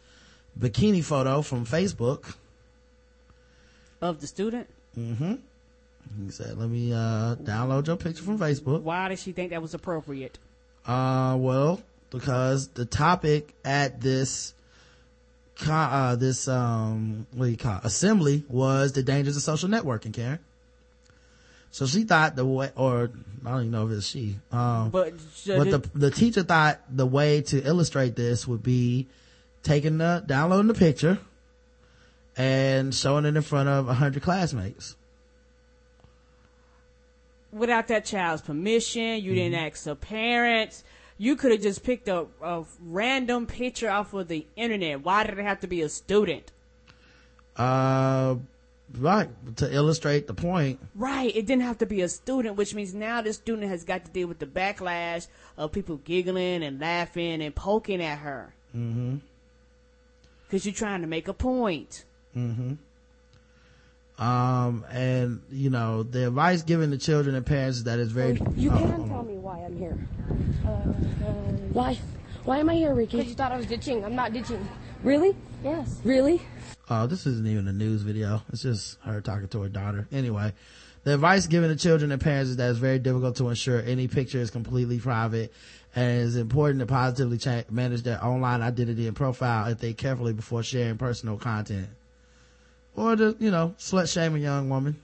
bikini 0.58 1.02
photo 1.02 1.40
from 1.40 1.64
Facebook. 1.64 2.34
Of 4.02 4.20
the 4.20 4.26
student. 4.26 4.68
Mm-hmm. 4.98 5.34
He 6.24 6.30
said, 6.30 6.58
let 6.58 6.68
me, 6.68 6.92
uh, 6.92 7.36
download 7.36 7.86
your 7.86 7.96
picture 7.96 8.22
from 8.22 8.38
Facebook. 8.38 8.82
Why 8.82 9.08
did 9.08 9.18
she 9.18 9.32
think 9.32 9.50
that 9.50 9.62
was 9.62 9.74
appropriate? 9.74 10.38
Uh, 10.86 11.36
well, 11.38 11.80
because 12.10 12.68
the 12.68 12.84
topic 12.84 13.54
at 13.64 14.00
this 14.00 14.54
uh, 15.68 16.16
this 16.16 16.48
um 16.48 17.26
what 17.34 17.46
do 17.46 17.50
you 17.50 17.56
call 17.56 17.76
it? 17.78 17.84
assembly 17.84 18.44
was 18.48 18.92
the 18.92 19.02
dangers 19.02 19.36
of 19.36 19.42
social 19.42 19.68
networking 19.68 20.12
karen 20.12 20.38
so 21.70 21.86
she 21.86 22.04
thought 22.04 22.34
the 22.34 22.46
way 22.46 22.70
or 22.76 23.10
i 23.44 23.50
don't 23.50 23.60
even 23.60 23.70
know 23.70 23.86
if 23.86 23.92
it's 23.98 24.06
she 24.06 24.36
um 24.52 24.88
But, 24.90 25.12
but 25.46 25.70
the 25.70 25.78
the 25.94 26.10
teacher 26.10 26.42
thought 26.42 26.80
the 26.88 27.06
way 27.06 27.42
to 27.42 27.60
illustrate 27.62 28.16
this 28.16 28.48
would 28.48 28.62
be 28.62 29.06
taking 29.62 29.98
the 29.98 30.24
downloading 30.26 30.68
the 30.68 30.74
picture 30.74 31.18
and 32.36 32.94
showing 32.94 33.26
it 33.26 33.36
in 33.36 33.42
front 33.42 33.68
of 33.68 33.86
a 33.88 33.94
hundred 33.94 34.22
classmates 34.22 34.96
without 37.52 37.88
that 37.88 38.04
child's 38.04 38.42
permission, 38.42 39.22
you 39.22 39.34
didn't 39.34 39.54
Mm-hmm. 39.58 39.66
ask 39.66 39.84
the 39.84 39.96
parents. 39.96 40.84
You 41.18 41.36
could 41.36 41.50
have 41.52 41.60
just 41.60 41.82
picked 41.84 42.08
a, 42.08 42.26
a 42.42 42.64
random 42.82 43.46
picture 43.46 43.90
off 43.90 44.14
of 44.14 44.28
the 44.28 44.46
internet. 44.56 45.04
Why 45.04 45.24
did 45.24 45.38
it 45.38 45.42
have 45.44 45.60
to 45.60 45.66
be 45.66 45.82
a 45.82 45.88
student? 45.88 46.52
uh 47.56 48.36
right 48.98 49.28
to 49.56 49.72
illustrate 49.74 50.26
the 50.26 50.34
point 50.34 50.78
Right, 50.94 51.34
it 51.36 51.46
didn't 51.46 51.62
have 51.62 51.78
to 51.78 51.86
be 51.86 52.00
a 52.00 52.08
student, 52.08 52.56
which 52.56 52.74
means 52.74 52.94
now 52.94 53.20
this 53.22 53.36
student 53.36 53.68
has 53.68 53.84
got 53.84 54.04
to 54.04 54.10
deal 54.10 54.28
with 54.28 54.38
the 54.38 54.46
backlash 54.46 55.26
of 55.58 55.72
people 55.72 55.96
giggling 55.98 56.62
and 56.62 56.80
laughing 56.80 57.42
and 57.42 57.54
poking 57.54 58.02
at 58.02 58.18
her. 58.18 58.54
Mm-hmm. 58.74 59.16
Because 60.46 60.64
you're 60.64 60.74
trying 60.74 61.02
to 61.02 61.06
make 61.06 61.28
a 61.28 61.32
point. 61.34 62.04
Um 64.20 64.84
and 64.90 65.42
you 65.50 65.70
know 65.70 66.02
the 66.02 66.28
advice 66.28 66.62
given 66.62 66.90
to 66.90 66.98
children 66.98 67.34
and 67.34 67.44
parents 67.46 67.78
is 67.78 67.84
that 67.84 67.98
it's 67.98 68.12
very 68.12 68.38
You 68.54 68.70
oh, 68.70 68.76
can 68.76 68.90
hold 68.90 69.08
tell 69.08 69.22
me 69.22 69.38
why 69.38 69.64
I'm 69.64 69.76
here. 69.78 69.92
Why? 71.72 71.98
Why 72.44 72.58
am 72.58 72.68
I 72.68 72.74
here, 72.74 72.94
Ricky? 72.94 73.16
Because 73.16 73.28
you 73.30 73.34
thought 73.34 73.52
I 73.52 73.56
was 73.56 73.66
ditching. 73.66 74.04
I'm 74.04 74.14
not 74.14 74.32
ditching. 74.32 74.66
Really? 75.02 75.34
Yes. 75.64 76.00
Really? 76.04 76.42
oh 76.90 77.06
this 77.06 77.24
isn't 77.24 77.46
even 77.46 77.68
a 77.68 77.72
news 77.72 78.02
video 78.02 78.42
it's 78.52 78.62
just 78.62 78.98
her 79.02 79.20
talking 79.20 79.48
to 79.48 79.62
her 79.62 79.68
daughter 79.68 80.06
anyway 80.12 80.52
the 81.04 81.14
advice 81.14 81.46
given 81.46 81.70
to 81.70 81.76
children 81.76 82.12
and 82.12 82.20
parents 82.20 82.50
is 82.50 82.56
that 82.56 82.68
it's 82.68 82.78
very 82.78 82.98
difficult 82.98 83.36
to 83.36 83.48
ensure 83.48 83.80
any 83.82 84.08
picture 84.08 84.38
is 84.38 84.50
completely 84.50 84.98
private 84.98 85.52
and 85.94 86.20
it's 86.22 86.36
important 86.36 86.80
to 86.80 86.86
positively 86.86 87.38
cha- 87.38 87.62
manage 87.70 88.02
their 88.02 88.22
online 88.22 88.60
identity 88.60 89.06
and 89.06 89.16
profile 89.16 89.70
if 89.70 89.78
they 89.78 89.92
carefully 89.92 90.32
before 90.32 90.62
sharing 90.62 90.98
personal 90.98 91.38
content 91.38 91.88
or 93.00 93.16
to 93.16 93.36
you 93.40 93.50
know 93.50 93.74
slut 93.78 94.12
shame 94.12 94.34
a 94.36 94.38
young 94.38 94.68
woman 94.68 94.94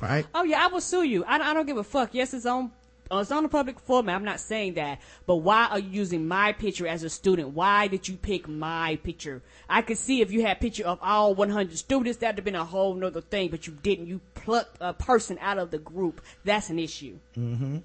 right 0.00 0.26
Oh 0.34 0.44
yeah, 0.44 0.64
I 0.64 0.68
will 0.68 0.80
sue 0.80 1.02
you. 1.02 1.24
I, 1.24 1.38
I 1.38 1.54
don't 1.54 1.66
give 1.66 1.76
a 1.76 1.84
fuck. 1.84 2.10
Yes, 2.12 2.32
it's 2.32 2.46
on. 2.46 2.70
uh, 3.10 3.18
It's 3.18 3.32
on 3.32 3.44
a 3.44 3.48
public 3.48 3.80
format. 3.80 4.14
I'm 4.14 4.24
not 4.24 4.38
saying 4.40 4.74
that, 4.74 5.00
but 5.26 5.36
why 5.36 5.66
are 5.70 5.78
you 5.80 5.90
using 5.90 6.26
my 6.28 6.52
picture 6.52 6.86
as 6.86 7.02
a 7.02 7.10
student? 7.10 7.48
Why 7.50 7.88
did 7.88 8.06
you 8.08 8.16
pick 8.16 8.46
my 8.48 8.96
picture? 9.02 9.42
I 9.68 9.82
could 9.82 9.98
see 9.98 10.20
if 10.20 10.30
you 10.30 10.42
had 10.46 10.60
picture 10.60 10.84
of 10.86 10.98
all 11.02 11.34
100 11.34 11.76
students, 11.76 12.18
that'd 12.18 12.36
have 12.38 12.44
been 12.44 12.54
a 12.54 12.64
whole 12.64 12.94
nother 12.94 13.20
thing, 13.20 13.48
but 13.50 13.66
you 13.66 13.76
didn't. 13.82 14.06
You 14.06 14.20
plucked 14.34 14.76
a 14.80 14.92
person 14.92 15.36
out 15.40 15.58
of 15.58 15.70
the 15.72 15.78
group. 15.78 16.20
That's 16.44 16.70
an 16.70 16.78
issue. 16.78 17.16
Mm-hmm. 17.36 17.78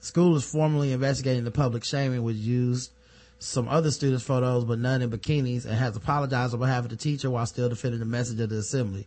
School 0.00 0.36
is 0.36 0.44
formally 0.44 0.92
investigating 0.92 1.44
the 1.44 1.50
public 1.50 1.84
shaming 1.84 2.22
was 2.24 2.36
used 2.36 2.90
some 3.38 3.68
other 3.68 3.90
students' 3.90 4.24
photos, 4.24 4.64
but 4.64 4.78
none 4.78 5.02
in 5.02 5.10
bikinis, 5.10 5.64
and 5.64 5.74
has 5.74 5.96
apologized 5.96 6.54
on 6.54 6.60
behalf 6.60 6.84
of 6.84 6.90
the 6.90 6.96
teacher 6.96 7.30
while 7.30 7.46
still 7.46 7.68
defending 7.68 8.00
the 8.00 8.06
message 8.06 8.40
of 8.40 8.50
the 8.50 8.56
assembly. 8.56 9.06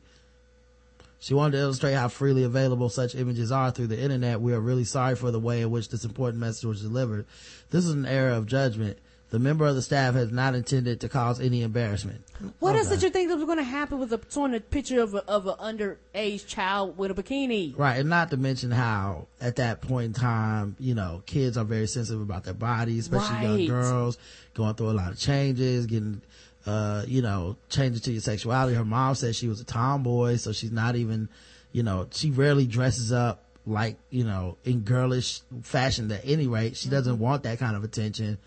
She 1.20 1.34
wanted 1.34 1.54
to 1.58 1.64
illustrate 1.64 1.94
how 1.94 2.10
freely 2.10 2.44
available 2.44 2.90
such 2.90 3.16
images 3.16 3.52
are 3.52 3.72
through 3.72 3.88
the 3.88 3.99
internet. 3.99 4.40
We 4.40 4.54
are 4.54 4.60
really 4.60 4.84
sorry 4.84 5.16
for 5.16 5.32
the 5.32 5.40
way 5.40 5.62
in 5.62 5.72
which 5.72 5.90
this 5.90 6.06
important 6.06 6.40
message 6.40 6.66
was 6.66 6.82
delivered. 6.82 7.26
This 7.72 7.86
is 7.86 7.91
an 7.91 8.06
era 8.06 8.38
of 8.38 8.45
judgment. 8.45 8.99
The 9.30 9.40
member 9.40 9.66
of 9.68 9.76
the 9.76 9.82
staff 9.82 10.14
has 10.14 10.32
not 10.32 10.56
intended 10.56 11.02
to 11.02 11.10
cause 11.10 11.41
any 11.41 11.62
embarrassment. 11.62 12.24
What 12.60 12.72
Okay. 12.76 12.80
is 12.80 12.91
it 12.91 13.04
you 13.04 13.10
think 13.10 13.28
that 13.28 13.36
was 13.36 13.44
going 13.45 13.58
to 13.58 13.64
happen 13.64 13.99
with 13.99 14.14
a, 14.14 14.22
showing 14.32 14.56
a 14.56 14.62
picture 14.62 15.02
of 15.02 15.16
a, 15.16 15.26
of 15.30 15.48
an 15.48 15.56
underage 15.56 16.48
child 16.48 16.98
with 16.98 17.12
a 17.12 17.14
bikini? 17.22 17.78
Right, 17.78 17.99
and 17.99 18.10
not 18.10 18.30
to 18.32 18.38
mention 18.38 18.72
how 18.72 19.28
at 19.41 19.58
that 19.58 19.82
point 19.82 20.06
in 20.06 20.14
time, 20.14 20.78
you 20.80 20.95
know, 20.95 21.24
kids 21.26 21.58
are 21.58 21.66
very 21.66 21.88
sensitive 21.88 22.22
about 22.22 22.45
their 22.45 22.54
bodies, 22.54 23.10
especially 23.12 23.44
young 23.44 23.66
girls 23.66 24.18
going 24.54 24.76
through 24.76 24.91
a 24.91 24.94
lot 24.94 25.12
of 25.12 25.20
changes, 25.20 25.88
getting, 25.88 26.22
uh, 26.66 27.04
you 27.06 27.22
know, 27.22 27.58
changes 27.68 27.99
to 28.04 28.14
your 28.14 28.22
sexuality. 28.22 28.76
Her 28.78 28.86
mom 28.86 29.14
said 29.16 29.36
she 29.36 29.49
was 29.49 29.60
a 29.60 29.66
tomboy, 29.66 30.38
so 30.38 30.54
she's 30.54 30.72
not 30.72 30.95
even, 30.95 31.28
you 31.74 31.84
know, 31.84 32.08
she 32.12 32.32
rarely 32.32 32.66
dresses 32.66 33.12
up 33.12 33.44
like, 33.66 33.98
you 34.10 34.24
know, 34.24 34.56
in 34.64 34.82
girlish 34.82 35.41
fashion 35.64 36.10
at 36.14 36.22
any 36.24 36.48
rate. 36.48 36.78
She 36.78 36.88
doesn't 36.88 37.20
want 37.20 37.44
that 37.44 37.60
kind 37.60 37.76
of 37.76 37.84
attention. 37.84 38.38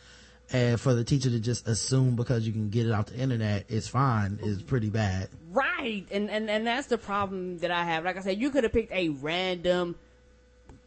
And 0.52 0.80
for 0.80 0.94
the 0.94 1.04
teacher 1.04 1.30
to 1.30 1.38
just 1.38 1.68
assume 1.68 2.16
because 2.16 2.46
you 2.46 2.52
can 2.52 2.70
get 2.70 2.86
it 2.86 2.92
off 2.92 3.06
the 3.06 3.16
internet, 3.16 3.66
it's 3.68 3.86
fine, 3.86 4.40
is 4.42 4.62
pretty 4.62 4.90
bad. 4.90 5.28
Right, 5.52 6.04
and, 6.10 6.28
and 6.28 6.50
and 6.50 6.66
that's 6.66 6.88
the 6.88 6.98
problem 6.98 7.58
that 7.58 7.70
I 7.70 7.84
have. 7.84 8.04
Like 8.04 8.16
I 8.16 8.20
said, 8.20 8.40
you 8.40 8.50
could 8.50 8.64
have 8.64 8.72
picked 8.72 8.92
a 8.92 9.10
random 9.10 9.94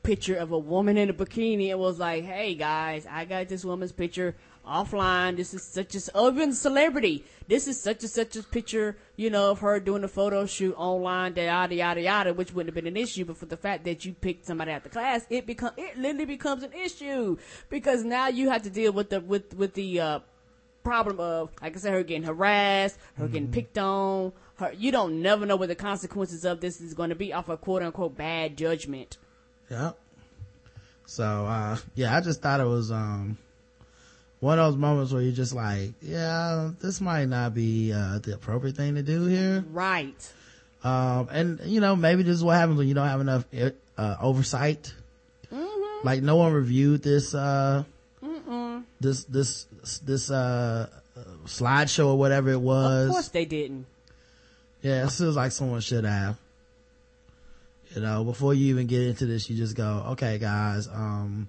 picture 0.03 0.35
of 0.35 0.51
a 0.51 0.57
woman 0.57 0.97
in 0.97 1.09
a 1.09 1.13
bikini 1.13 1.69
and 1.69 1.79
was 1.79 1.97
like, 1.97 2.25
"Hey 2.25 2.55
guys, 2.55 3.07
I 3.09 3.23
got 3.23 3.47
this 3.47 3.63
woman's 3.63 3.93
picture 3.93 4.35
offline. 4.67 5.37
This 5.37 5.53
is 5.53 5.63
such 5.63 5.95
a 5.95 6.01
oh, 6.15 6.31
even 6.31 6.53
celebrity. 6.53 7.25
This 7.47 7.67
is 7.67 7.79
such 7.79 8.01
and 8.03 8.09
such 8.09 8.35
a 8.35 8.43
picture, 8.43 8.97
you 9.15 9.29
know, 9.29 9.51
of 9.51 9.59
her 9.59 9.79
doing 9.79 10.03
a 10.03 10.07
photo 10.07 10.45
shoot 10.45 10.73
online, 10.77 11.35
yada 11.35 11.75
yada 11.75 12.01
yada, 12.01 12.33
which 12.33 12.53
wouldn't 12.53 12.75
have 12.75 12.83
been 12.83 12.87
an 12.87 13.01
issue. 13.01 13.25
But 13.25 13.37
for 13.37 13.45
the 13.45 13.57
fact 13.57 13.83
that 13.85 14.05
you 14.05 14.13
picked 14.13 14.45
somebody 14.45 14.71
out 14.71 14.83
the 14.83 14.89
class, 14.89 15.25
it 15.29 15.45
become 15.45 15.73
it 15.77 15.97
literally 15.97 16.25
becomes 16.25 16.63
an 16.63 16.73
issue 16.73 17.37
because 17.69 18.03
now 18.03 18.27
you 18.27 18.49
have 18.49 18.63
to 18.63 18.69
deal 18.69 18.91
with 18.91 19.09
the 19.09 19.21
with 19.21 19.53
with 19.55 19.73
the 19.73 19.99
uh, 19.99 20.19
problem 20.83 21.19
of, 21.19 21.49
like 21.61 21.75
I 21.75 21.79
said, 21.79 21.93
her 21.93 22.03
getting 22.03 22.23
harassed, 22.23 22.97
her 23.17 23.27
getting 23.27 23.51
picked 23.51 23.77
on. 23.77 24.33
Her, 24.55 24.71
you 24.77 24.91
don't 24.91 25.21
never 25.21 25.45
know 25.45 25.55
what 25.55 25.69
the 25.69 25.75
consequences 25.75 26.45
of 26.45 26.61
this 26.61 26.79
is 26.79 26.93
going 26.93 27.09
to 27.09 27.15
be 27.15 27.33
off 27.33 27.49
a 27.49 27.57
quote 27.57 27.81
unquote 27.81 28.15
bad 28.15 28.57
judgment. 28.57 29.17
Yep. 29.71 29.97
So, 31.05 31.23
uh, 31.23 31.77
yeah, 31.95 32.15
I 32.15 32.21
just 32.21 32.41
thought 32.41 32.59
it 32.59 32.65
was, 32.65 32.91
um, 32.91 33.37
one 34.43 34.59
of 34.59 34.73
those 34.73 34.77
moments 34.77 35.13
where 35.13 35.21
you're 35.21 35.31
just 35.31 35.53
like, 35.53 35.93
yeah, 36.01 36.71
this 36.81 36.99
might 36.99 37.29
not 37.29 37.53
be, 37.53 37.93
uh, 37.93 38.19
the 38.19 38.33
appropriate 38.33 38.75
thing 38.75 38.95
to 38.95 39.01
do 39.01 39.25
here. 39.25 39.63
Right. 39.71 40.33
Um, 40.83 41.29
and, 41.31 41.61
you 41.63 41.79
know, 41.79 41.95
maybe 41.95 42.23
this 42.23 42.35
is 42.35 42.43
what 42.43 42.57
happens 42.57 42.77
when 42.77 42.89
you 42.89 42.93
don't 42.93 43.07
have 43.07 43.21
enough, 43.21 43.45
uh, 43.97 44.17
oversight. 44.19 44.93
Like, 46.03 46.23
no 46.23 46.35
one 46.35 46.51
reviewed 46.51 47.01
this, 47.03 47.33
uh, 47.33 47.85
this, 48.99 49.23
this, 49.23 49.67
this, 50.03 50.29
uh, 50.29 50.89
slideshow 51.45 52.07
or 52.07 52.17
whatever 52.17 52.49
it 52.49 52.59
was. 52.59 53.05
Of 53.05 53.11
course 53.13 53.29
they 53.29 53.45
didn't. 53.45 53.85
Yeah, 54.81 55.05
it 55.05 55.11
feels 55.11 55.37
like 55.37 55.53
someone 55.53 55.79
should 55.79 56.03
have. 56.03 56.37
You 57.95 58.01
know, 58.01 58.25
before 58.25 58.53
you 58.53 58.71
even 58.71 58.87
get 58.87 59.03
into 59.03 59.25
this, 59.25 59.49
you 59.49 59.55
just 59.55 59.77
go, 59.77 60.07
okay, 60.09 60.37
guys, 60.37 60.89
um, 60.89 61.47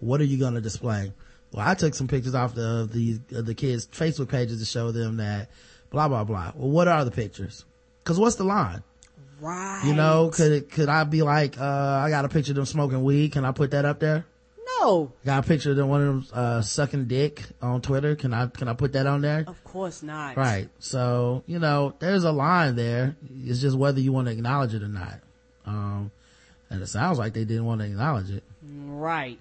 what 0.00 0.20
are 0.20 0.24
you 0.24 0.36
going 0.36 0.52
to 0.52 0.60
display? 0.60 1.14
Well, 1.52 1.66
I 1.66 1.74
took 1.74 1.94
some 1.94 2.08
pictures 2.08 2.34
off 2.34 2.54
the, 2.54 2.88
the, 2.92 3.38
of 3.38 3.46
the 3.46 3.54
kids' 3.54 3.86
Facebook 3.86 4.28
pages 4.28 4.60
to 4.60 4.66
show 4.66 4.92
them 4.92 5.18
that 5.18 5.48
blah, 5.90 6.08
blah, 6.08 6.24
blah. 6.24 6.52
Well, 6.54 6.70
what 6.70 6.88
are 6.88 7.04
the 7.04 7.10
pictures? 7.10 7.64
Cause 8.04 8.18
what's 8.18 8.36
the 8.36 8.44
line? 8.44 8.82
Right. 9.40 9.82
You 9.84 9.94
know, 9.94 10.30
could 10.32 10.52
it, 10.52 10.70
could 10.70 10.88
I 10.88 11.04
be 11.04 11.22
like, 11.22 11.58
uh, 11.58 11.64
I 11.64 12.10
got 12.10 12.24
a 12.24 12.28
picture 12.28 12.52
of 12.52 12.56
them 12.56 12.66
smoking 12.66 13.02
weed. 13.02 13.32
Can 13.32 13.44
I 13.44 13.52
put 13.52 13.72
that 13.72 13.84
up 13.84 14.00
there? 14.00 14.24
No. 14.80 15.12
Got 15.24 15.44
a 15.44 15.48
picture 15.48 15.70
of 15.70 15.76
them, 15.76 15.88
one 15.88 16.00
of 16.00 16.06
them, 16.06 16.26
uh, 16.32 16.62
sucking 16.62 17.06
dick 17.06 17.42
on 17.60 17.82
Twitter. 17.82 18.16
Can 18.16 18.32
I, 18.32 18.46
can 18.46 18.68
I 18.68 18.74
put 18.74 18.92
that 18.94 19.06
on 19.06 19.20
there? 19.20 19.44
Of 19.46 19.62
course 19.64 20.02
not. 20.02 20.36
Right. 20.36 20.68
So, 20.78 21.42
you 21.46 21.58
know, 21.58 21.94
there's 21.98 22.24
a 22.24 22.32
line 22.32 22.76
there. 22.76 23.16
It's 23.44 23.60
just 23.60 23.76
whether 23.76 24.00
you 24.00 24.12
want 24.12 24.28
to 24.28 24.32
acknowledge 24.32 24.74
it 24.74 24.82
or 24.82 24.88
not. 24.88 25.20
Um, 25.66 26.10
and 26.70 26.82
it 26.82 26.86
sounds 26.86 27.18
like 27.18 27.34
they 27.34 27.44
didn't 27.44 27.64
want 27.64 27.80
to 27.80 27.86
acknowledge 27.86 28.30
it. 28.30 28.42
Right. 28.62 29.38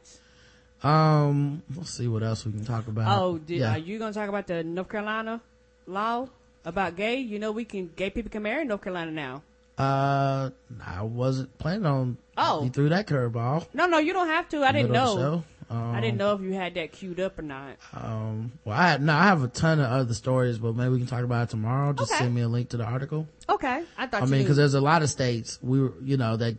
Um, 0.85 1.63
let's 1.75 1.89
see 1.91 2.07
what 2.07 2.23
else 2.23 2.45
we 2.45 2.51
can 2.51 2.63
talk 2.65 2.87
about. 2.87 3.19
Oh, 3.19 3.37
did, 3.37 3.59
yeah. 3.59 3.73
are 3.75 3.77
you 3.77 3.97
going 3.99 4.13
to 4.13 4.19
talk 4.19 4.29
about 4.29 4.47
the 4.47 4.63
North 4.63 4.89
Carolina 4.89 5.41
law 5.87 6.27
about 6.63 6.95
gay? 6.95 7.17
You 7.17 7.39
know, 7.39 7.51
we 7.51 7.65
can 7.65 7.89
gay 7.95 8.09
people 8.09 8.29
can 8.31 8.43
marry 8.43 8.61
in 8.61 8.67
North 8.67 8.81
Carolina 8.83 9.11
now. 9.11 9.41
uh, 9.77 10.49
I 10.85 11.01
wasn't 11.01 11.57
planning 11.57 11.85
on. 11.85 12.17
Oh. 12.37 12.63
you 12.63 12.69
threw 12.69 12.89
that 12.89 13.07
curveball. 13.07 13.67
No, 13.73 13.87
no, 13.87 13.97
you 13.97 14.13
don't 14.13 14.27
have 14.27 14.47
to. 14.49 14.63
I 14.63 14.71
didn't 14.71 14.91
middle 14.91 15.13
of 15.13 15.17
the 15.17 15.23
know. 15.23 15.43
Um, 15.67 15.95
I 15.95 15.99
didn't 16.01 16.17
know 16.17 16.33
if 16.35 16.41
you 16.41 16.53
had 16.53 16.75
that 16.75 16.91
queued 16.91 17.19
up 17.19 17.39
or 17.39 17.41
not. 17.41 17.77
Um, 17.91 18.51
well, 18.63 18.77
I 18.77 18.97
no, 18.97 19.13
I 19.13 19.23
have 19.23 19.41
a 19.41 19.47
ton 19.47 19.79
of 19.79 19.87
other 19.89 20.13
stories, 20.13 20.59
but 20.59 20.75
maybe 20.75 20.89
we 20.91 20.97
can 20.99 21.07
talk 21.07 21.23
about 21.23 21.47
it 21.47 21.49
tomorrow. 21.49 21.91
Just 21.93 22.11
Okay. 22.11 22.19
send 22.19 22.35
me 22.35 22.41
a 22.41 22.47
link 22.47 22.69
to 22.69 22.77
the 22.77 22.83
article. 22.85 23.27
Okay, 23.49 23.83
I 23.97 24.05
thought 24.05 24.21
I 24.21 24.25
mean, 24.27 24.43
because 24.43 24.57
there's 24.57 24.75
a 24.75 24.81
lot 24.81 25.01
of 25.01 25.09
states 25.09 25.57
we, 25.63 25.81
were, 25.81 25.93
you 26.03 26.17
know, 26.17 26.37
that 26.37 26.55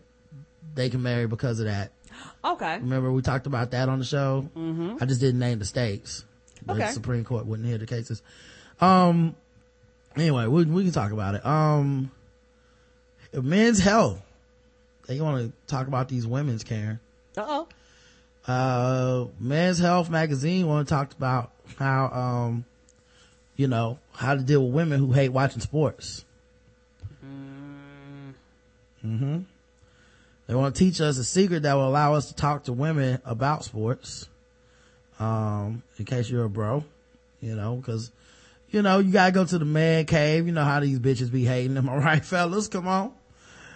they 0.74 0.90
can 0.90 1.02
marry 1.02 1.26
because 1.28 1.60
of 1.60 1.66
that. 1.66 1.92
Okay, 2.52 2.78
Remember 2.78 3.10
we 3.12 3.22
talked 3.22 3.46
about 3.46 3.70
that 3.72 3.88
on 3.88 3.98
the 3.98 4.04
show? 4.04 4.48
Mm-hmm. 4.56 4.96
I 5.00 5.06
just 5.06 5.20
didn't 5.20 5.40
name 5.40 5.58
the 5.58 5.64
states. 5.64 6.24
The 6.64 6.72
Okay. 6.74 6.88
Supreme 6.88 7.24
Court 7.24 7.46
wouldn't 7.46 7.68
hear 7.68 7.78
the 7.78 7.86
cases. 7.86 8.22
Um, 8.80 9.36
anyway, 10.16 10.46
we, 10.46 10.64
we 10.64 10.82
can 10.84 10.92
talk 10.92 11.12
about 11.12 11.34
it. 11.34 11.44
Um, 11.46 12.10
men's 13.32 13.78
health. 13.78 14.20
They 15.06 15.20
want 15.20 15.46
to 15.46 15.52
talk 15.72 15.86
about 15.86 16.08
these 16.08 16.26
women's, 16.26 16.64
Karen. 16.64 16.98
uh 17.36 17.44
oh, 17.46 17.68
uh 18.52 19.26
men's 19.40 19.78
health 19.78 20.08
magazine 20.10 20.66
one 20.66 20.86
talked 20.86 21.12
about 21.12 21.50
how 21.78 22.06
um 22.08 22.64
you 23.56 23.66
know 23.66 23.98
how 24.12 24.34
to 24.34 24.40
deal 24.42 24.64
with 24.64 24.72
women 24.74 25.00
who 25.00 25.12
hate 25.12 25.30
watching 25.30 25.60
sports 25.60 26.24
mm-hmm 29.04 29.40
they 30.46 30.54
want 30.54 30.74
to 30.74 30.78
teach 30.78 31.00
us 31.00 31.18
a 31.18 31.24
secret 31.24 31.62
that 31.62 31.74
will 31.74 31.88
allow 31.88 32.14
us 32.14 32.28
to 32.28 32.34
talk 32.34 32.64
to 32.64 32.72
women 32.72 33.20
about 33.24 33.64
sports 33.64 34.28
um 35.18 35.82
in 35.98 36.04
case 36.04 36.28
you're 36.28 36.44
a 36.44 36.50
bro 36.50 36.84
you 37.40 37.54
know 37.54 37.76
because 37.76 38.10
you 38.70 38.82
know 38.82 38.98
you 38.98 39.12
gotta 39.12 39.32
go 39.32 39.44
to 39.44 39.58
the 39.58 39.64
man 39.64 40.04
cave 40.04 40.46
you 40.46 40.52
know 40.52 40.64
how 40.64 40.80
these 40.80 40.98
bitches 40.98 41.30
be 41.30 41.44
hating 41.44 41.76
am 41.76 41.88
i 41.88 41.96
right 42.04 42.24
fellas? 42.24 42.68
Come 42.68 42.86
on. 42.88 43.12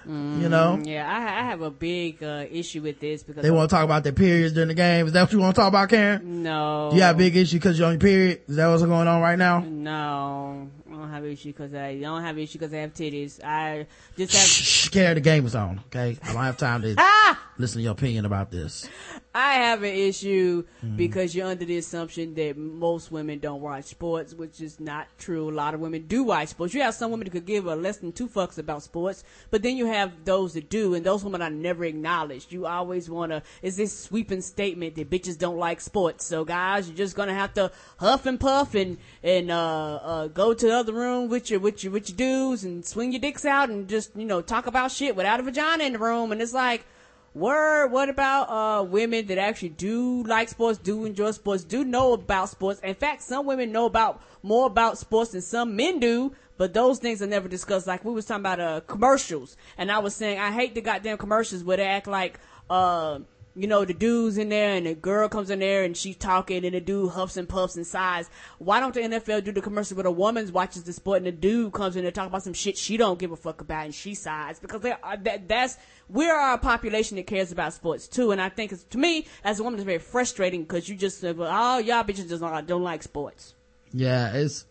You 0.07 0.49
know? 0.49 0.81
Yeah, 0.83 1.07
I, 1.07 1.41
I 1.41 1.45
have 1.45 1.61
a 1.61 1.71
big 1.71 2.23
uh, 2.23 2.47
issue 2.51 2.81
with 2.81 3.01
this 3.01 3.23
because 3.23 3.43
they 3.43 3.51
want 3.51 3.69
to 3.69 3.77
talk 3.77 3.85
about 3.85 4.03
their 4.03 4.15
periods 4.15 4.55
during 4.55 4.69
the 4.69 4.75
game. 4.75 5.07
Is 5.07 5.13
that 5.13 5.23
what 5.23 5.33
you 5.33 5.39
want 5.39 5.55
to 5.55 5.61
talk 5.61 5.69
about 5.69 5.91
karen? 5.91 6.43
No, 6.43 6.91
you 6.93 7.01
got 7.01 7.15
a 7.15 7.19
big 7.19 7.37
issue 7.37 7.59
because 7.59 7.79
you're 7.79 7.87
on 7.87 7.95
your 7.95 8.01
period? 8.01 8.41
Is 8.49 8.57
that 8.57 8.67
what's 8.69 8.83
going 8.83 9.07
on 9.07 9.21
right 9.21 9.39
now? 9.39 9.61
No. 9.61 10.71
I 11.01 11.05
don't 11.05 11.13
have 11.15 11.25
an 11.25 11.31
issue 11.31 11.49
because 11.49 11.75
I 11.75 11.99
don't 11.99 12.23
have 12.23 12.37
an 12.37 12.43
issue 12.43 12.59
because 12.59 12.75
I 12.75 12.79
have 12.79 12.93
titties. 12.93 13.43
I 13.43 13.87
just 14.17 14.33
have 14.35 14.47
Shh, 14.47 14.89
Karen, 14.89 15.15
the 15.15 15.21
game 15.21 15.47
is 15.47 15.55
on. 15.55 15.81
Okay, 15.87 16.19
I 16.23 16.33
don't 16.33 16.43
have 16.43 16.57
time 16.59 16.83
to 16.83 16.95
ah. 16.99 17.41
listen 17.59 17.79
to 17.79 17.83
your 17.85 17.93
opinion 17.93 18.27
about 18.27 18.51
this. 18.51 18.89
I 19.35 19.55
have 19.55 19.83
an 19.83 19.95
issue 19.95 20.65
Mm-hmm. 20.85 20.97
because 20.97 21.35
you're 21.35 21.47
under 21.47 21.65
the 21.65 21.77
assumption 21.77 22.35
that 22.35 22.57
most 22.57 23.13
women 23.13 23.39
don't 23.39 23.61
watch 23.61 23.85
sports, 23.85 24.33
which 24.35 24.61
is 24.61 24.81
not 24.81 25.07
true. 25.19 25.51
A 25.51 25.53
lot 25.53 25.75
of 25.75 25.81
women 25.81 26.07
do 26.07 26.25
watch 26.25 26.49
sports. 26.49 26.73
You 26.73 26.81
have 26.83 26.95
some 26.95 27.11
women 27.11 27.27
who 27.27 27.33
could 27.33 27.45
give 27.45 27.67
a 27.67 27.77
less 27.77 27.99
than 27.99 28.13
two 28.13 28.29
fucks 28.29 28.59
about 28.59 28.83
sports, 28.83 29.23
but 29.51 29.63
then 29.63 29.77
you 29.77 29.87
have 29.87 30.25
those 30.25 30.55
that 30.55 30.71
do, 30.71 30.95
and 30.95 31.05
those 31.05 31.23
women 31.23 31.43
are 31.43 31.51
never 31.51 31.85
acknowledged. 31.85 32.51
You 32.51 32.67
always 32.67 33.11
want 33.11 33.33
to, 33.33 33.43
is 33.63 33.77
this 33.77 33.97
sweeping 33.97 34.41
statement 34.41 34.95
that 34.97 35.11
bitches 35.11 35.39
don't 35.39 35.59
like 35.59 35.81
sports. 35.83 36.25
So 36.25 36.45
guys, 36.45 36.89
you're 36.89 36.97
just 36.97 37.15
gonna 37.15 37.35
have 37.35 37.53
to 37.55 37.71
huff 37.99 38.25
and 38.27 38.41
puff 38.41 38.75
and, 38.75 38.97
and, 39.23 39.51
uh, 39.51 39.95
uh, 40.03 40.27
go 40.29 40.55
to 40.55 40.67
the 40.93 40.99
room 40.99 41.29
with 41.29 41.51
your, 41.51 41.61
with 41.61 41.83
your, 41.85 41.93
with 41.93 42.09
your 42.09 42.17
dudes 42.17 42.65
and 42.65 42.85
swing 42.85 43.13
your 43.13 43.21
dicks 43.21 43.45
out 43.45 43.71
and 43.71 43.89
just, 43.89 44.15
you 44.17 44.25
know, 44.25 44.41
talk 44.41 44.67
about 44.67 44.91
shit 44.91 45.17
without 45.17 45.41
a 45.41 45.43
vagina 45.43 45.85
in 45.85 45.93
the 45.93 45.99
room. 45.99 46.33
And 46.33 46.43
it's 46.43 46.53
like, 46.53 46.85
Word, 47.33 47.93
what 47.93 48.09
about 48.09 48.51
uh 48.51 48.83
women 48.83 49.27
that 49.27 49.39
actually 49.39 49.69
do 49.69 50.25
like 50.25 50.49
sports, 50.49 50.81
do 50.81 51.05
enjoy 51.05 51.31
sports, 51.31 51.63
do 51.63 51.85
know 51.85 52.13
about 52.13 52.49
sports? 52.49 52.81
In 52.81 52.97
fact, 52.97 53.23
some 53.23 53.47
women 53.47 53.71
know 53.71 53.87
about 53.87 54.21
more 54.43 54.67
about 54.67 54.99
sports 54.99 55.31
than 55.31 55.41
some 55.41 55.77
men 55.77 56.01
do, 56.01 56.33
but 56.57 56.75
those 56.75 56.99
things 56.99 57.23
are 57.23 57.29
never 57.29 57.47
discussed. 57.47 57.87
Like 57.87 58.05
we 58.05 58.13
was 58.13 58.25
talking 58.25 58.41
about 58.41 58.59
uh 58.59 58.81
commercials, 58.81 59.57
and 59.79 59.93
I 59.93 60.01
was 60.01 60.17
saying 60.17 60.41
I 60.41 60.51
hate 60.51 60.75
the 60.75 60.81
goddamn 60.81 61.19
commercials 61.19 61.63
where 61.63 61.77
they 61.77 61.87
act 61.87 62.09
like 62.09 62.41
uh 62.69 63.21
you 63.61 63.67
know, 63.67 63.85
the 63.85 63.93
dude's 63.93 64.39
in 64.39 64.49
there 64.49 64.75
and 64.75 64.87
the 64.87 64.95
girl 64.95 65.29
comes 65.29 65.51
in 65.51 65.59
there 65.59 65.85
and 65.85 65.97
she's 65.97 66.17
talking 66.17 66.65
and 66.65 66.75
the 66.75 66.81
dude 66.81 67.11
huffs 67.11 67.37
and 67.37 67.49
puffs 67.49 67.77
and 67.77 67.87
sighs. 67.87 68.31
Why 68.59 68.81
don't 68.81 68.95
the 68.95 69.01
NFL 69.01 69.45
do 69.45 69.53
the 69.53 69.61
commercial 69.61 69.97
where 69.97 70.05
the 70.05 70.11
woman 70.11 70.51
watches 70.53 70.85
the 70.85 70.93
sport 70.93 71.19
and 71.19 71.27
the 71.27 71.33
dude 71.33 71.73
comes 71.73 71.97
in 71.97 72.05
and 72.05 72.15
talk 72.15 72.29
about 72.29 72.43
some 72.43 72.55
shit 72.55 72.79
she 72.79 72.97
don't 72.97 73.19
give 73.19 73.33
a 73.33 73.37
fuck 73.37 73.61
about 73.61 73.85
and 73.85 73.95
she 73.95 74.15
sighs? 74.15 74.59
Because 74.59 74.81
they 74.81 74.93
are, 74.93 75.17
that, 75.19 75.47
that's, 75.47 75.77
we 76.09 76.29
are 76.29 76.55
a 76.55 76.59
population 76.59 77.17
that 77.17 77.27
cares 77.27 77.53
about 77.53 77.75
sports 77.75 78.09
too. 78.09 78.31
And 78.31 78.41
I 78.41 78.49
think 78.49 78.73
it's, 78.73 78.85
to 78.85 78.99
me, 78.99 79.27
as 79.45 79.61
a 79.61 79.63
woman, 79.63 79.79
it's 79.79 79.85
very 79.85 79.99
frustrating 79.99 80.63
because 80.63 80.89
you 80.89 80.97
just 80.97 81.21
say, 81.21 81.33
well, 81.33 81.51
oh, 81.53 81.79
y'all 81.79 82.03
bitches 82.03 82.29
just 82.29 82.41
don't, 82.41 82.67
don't 82.67 82.83
like 82.83 83.03
sports. 83.03 83.55
Yeah, 83.93 84.33
it's 84.33 84.65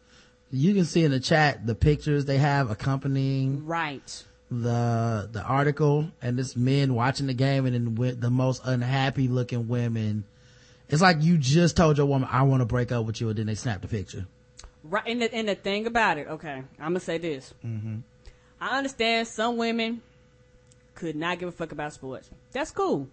you 0.52 0.74
can 0.74 0.86
see 0.86 1.04
in 1.04 1.12
the 1.12 1.20
chat 1.20 1.66
the 1.68 1.76
pictures 1.76 2.26
they 2.26 2.38
have 2.38 2.72
accompanying 2.72 3.66
Right. 3.66 4.24
The 4.52 5.30
the 5.32 5.42
article, 5.42 6.12
and 6.22 6.38
this 6.38 6.56
men 6.56 6.96
watching 6.96 7.28
the 7.28 7.34
game, 7.34 7.66
and 7.66 7.76
then 7.76 7.96
with 7.96 8.20
the 8.20 8.30
most 8.30 8.62
unhappy 8.66 9.28
looking 9.28 9.68
women. 9.68 10.24
It's 10.90 11.04
like 11.04 11.22
you 11.22 11.38
just 11.38 11.78
told 11.78 11.98
your 11.98 12.08
woman, 12.08 12.28
"I 12.32 12.42
want 12.44 12.62
to 12.62 12.66
break 12.66 12.92
up 12.92 13.06
with 13.06 13.22
you," 13.22 13.30
and 13.30 13.38
then 13.38 13.46
they 13.46 13.56
snap 13.56 13.82
the 13.82 13.88
picture. 13.88 14.26
Right, 14.84 15.04
and 15.06 15.22
the, 15.22 15.34
and 15.34 15.48
the 15.48 15.56
thing 15.56 15.86
about 15.86 16.18
it, 16.18 16.28
okay, 16.28 16.64
I'm 16.80 16.90
gonna 16.92 17.00
say 17.00 17.18
this. 17.18 17.54
Mm-hmm. 17.66 17.98
I 18.60 18.78
understand 18.78 19.28
some 19.28 19.58
women 19.58 20.02
could 20.96 21.16
not 21.16 21.40
give 21.40 21.50
a 21.50 21.52
fuck 21.52 21.72
about 21.72 21.94
sports. 21.94 22.30
That's 22.52 22.72
cool. 22.72 23.08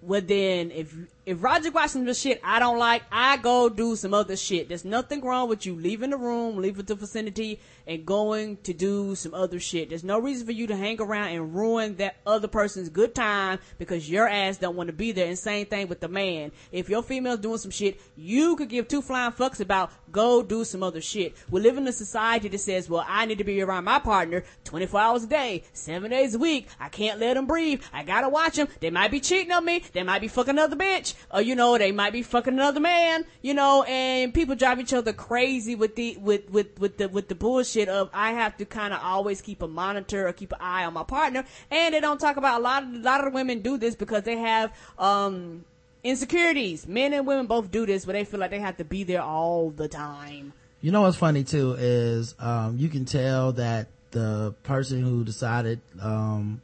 Well, 0.00 0.20
then, 0.20 0.70
if 0.70 0.94
if 1.24 1.42
Roger 1.42 1.70
watching 1.70 2.04
the 2.04 2.14
shit 2.14 2.40
I 2.42 2.58
don't 2.58 2.78
like, 2.78 3.02
I 3.12 3.36
go 3.36 3.68
do 3.68 3.94
some 3.94 4.12
other 4.12 4.36
shit. 4.36 4.68
There's 4.68 4.84
nothing 4.84 5.20
wrong 5.20 5.48
with 5.48 5.64
you 5.64 5.74
leaving 5.74 6.10
the 6.10 6.16
room, 6.16 6.56
leaving 6.56 6.84
the 6.84 6.96
vicinity, 6.96 7.60
and 7.86 8.04
going 8.04 8.56
to 8.58 8.72
do 8.72 9.14
some 9.14 9.32
other 9.32 9.60
shit. 9.60 9.88
There's 9.88 10.02
no 10.02 10.18
reason 10.18 10.46
for 10.46 10.52
you 10.52 10.66
to 10.66 10.76
hang 10.76 11.00
around 11.00 11.28
and 11.28 11.54
ruin 11.54 11.96
that 11.96 12.16
other 12.26 12.48
person's 12.48 12.88
good 12.88 13.14
time 13.14 13.60
because 13.78 14.10
your 14.10 14.28
ass 14.28 14.58
don't 14.58 14.76
want 14.76 14.88
to 14.88 14.92
be 14.92 15.12
there. 15.12 15.26
And 15.26 15.38
same 15.38 15.66
thing 15.66 15.88
with 15.88 16.00
the 16.00 16.08
man. 16.08 16.50
If 16.72 16.88
your 16.88 17.02
female's 17.02 17.40
doing 17.40 17.58
some 17.58 17.70
shit, 17.70 18.00
you 18.16 18.56
could 18.56 18.68
give 18.68 18.88
two 18.88 19.02
flying 19.02 19.32
fucks 19.32 19.60
about 19.60 19.92
go 20.10 20.42
do 20.42 20.64
some 20.64 20.82
other 20.82 21.00
shit. 21.00 21.36
We 21.50 21.60
live 21.60 21.76
in 21.76 21.86
a 21.86 21.92
society 21.92 22.48
that 22.48 22.58
says, 22.58 22.88
well, 22.88 23.04
I 23.06 23.26
need 23.26 23.38
to 23.38 23.44
be 23.44 23.62
around 23.62 23.84
my 23.84 23.98
partner 23.98 24.44
24 24.64 25.00
hours 25.00 25.24
a 25.24 25.28
day, 25.28 25.64
seven 25.72 26.10
days 26.10 26.34
a 26.34 26.38
week. 26.38 26.68
I 26.80 26.88
can't 26.88 27.20
let 27.20 27.34
them 27.34 27.46
breathe. 27.46 27.82
I 27.92 28.02
gotta 28.02 28.28
watch 28.28 28.56
them. 28.56 28.68
They 28.80 28.90
might 28.90 29.10
be 29.10 29.20
cheating 29.20 29.52
on 29.52 29.64
me. 29.64 29.84
They 29.92 30.02
might 30.02 30.20
be 30.20 30.28
fucking 30.28 30.50
another 30.50 30.76
bitch. 30.76 31.11
Or, 31.30 31.42
you 31.42 31.54
know, 31.54 31.78
they 31.78 31.92
might 31.92 32.12
be 32.12 32.22
fucking 32.22 32.54
another 32.54 32.80
man, 32.80 33.24
you 33.40 33.54
know, 33.54 33.82
and 33.84 34.32
people 34.32 34.54
drive 34.54 34.80
each 34.80 34.92
other 34.92 35.12
crazy 35.12 35.74
with 35.74 35.96
the, 35.96 36.16
with, 36.20 36.50
with, 36.50 36.78
with 36.78 36.98
the, 36.98 37.08
with 37.08 37.28
the 37.28 37.34
bullshit 37.34 37.88
of 37.88 38.10
I 38.12 38.32
have 38.32 38.56
to 38.58 38.64
kind 38.64 38.92
of 38.92 39.00
always 39.02 39.40
keep 39.40 39.62
a 39.62 39.68
monitor 39.68 40.26
or 40.26 40.32
keep 40.32 40.52
an 40.52 40.58
eye 40.60 40.84
on 40.84 40.94
my 40.94 41.04
partner. 41.04 41.44
And 41.70 41.94
they 41.94 42.00
don't 42.00 42.18
talk 42.18 42.36
about 42.36 42.60
a 42.60 42.62
lot 42.62 42.82
of, 42.82 42.94
a 42.94 42.98
lot 42.98 43.26
of 43.26 43.32
women 43.32 43.60
do 43.60 43.78
this 43.78 43.94
because 43.94 44.22
they 44.22 44.36
have, 44.36 44.72
um, 44.98 45.64
insecurities. 46.04 46.86
Men 46.86 47.12
and 47.12 47.26
women 47.26 47.46
both 47.46 47.70
do 47.70 47.86
this, 47.86 48.04
but 48.04 48.12
they 48.12 48.24
feel 48.24 48.40
like 48.40 48.50
they 48.50 48.60
have 48.60 48.76
to 48.78 48.84
be 48.84 49.04
there 49.04 49.22
all 49.22 49.70
the 49.70 49.88
time. 49.88 50.52
You 50.80 50.90
know 50.90 51.02
what's 51.02 51.16
funny 51.16 51.44
too 51.44 51.76
is 51.78 52.34
um, 52.40 52.76
you 52.76 52.88
can 52.88 53.04
tell 53.04 53.52
that 53.52 53.86
the 54.10 54.54
person 54.64 55.02
who 55.02 55.24
decided 55.24 55.80
um, 56.00 56.60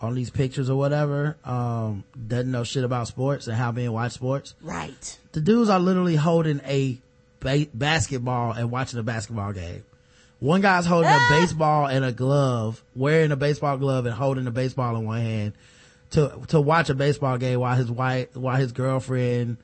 on 0.00 0.14
these 0.14 0.30
pictures 0.30 0.70
or 0.70 0.76
whatever 0.78 1.36
um, 1.44 2.04
doesn't 2.26 2.50
know 2.50 2.64
shit 2.64 2.84
about 2.84 3.06
sports 3.06 3.46
and 3.48 3.56
how 3.56 3.70
men 3.72 3.92
watch 3.92 4.12
sports. 4.12 4.54
Right. 4.62 5.18
The 5.32 5.40
dudes 5.40 5.68
are 5.70 5.78
literally 5.78 6.16
holding 6.16 6.60
a 6.64 6.98
ba- 7.40 7.66
basketball 7.74 8.52
and 8.52 8.70
watching 8.70 8.98
a 8.98 9.02
basketball 9.02 9.52
game. 9.52 9.84
One 10.38 10.62
guy's 10.62 10.86
holding 10.86 11.10
Ah! 11.12 11.28
a 11.28 11.40
baseball 11.40 11.86
and 11.86 12.02
a 12.02 12.12
glove, 12.12 12.82
wearing 12.96 13.30
a 13.30 13.36
baseball 13.36 13.76
glove 13.76 14.06
and 14.06 14.14
holding 14.14 14.46
a 14.46 14.50
baseball 14.50 14.96
in 14.96 15.04
one 15.04 15.20
hand 15.20 15.52
to 16.12 16.40
to 16.48 16.60
watch 16.60 16.88
a 16.88 16.94
baseball 16.94 17.36
game 17.36 17.60
while 17.60 17.76
his 17.76 17.90
wife 17.90 18.34
while 18.34 18.56
his 18.56 18.72
girlfriend 18.72 19.58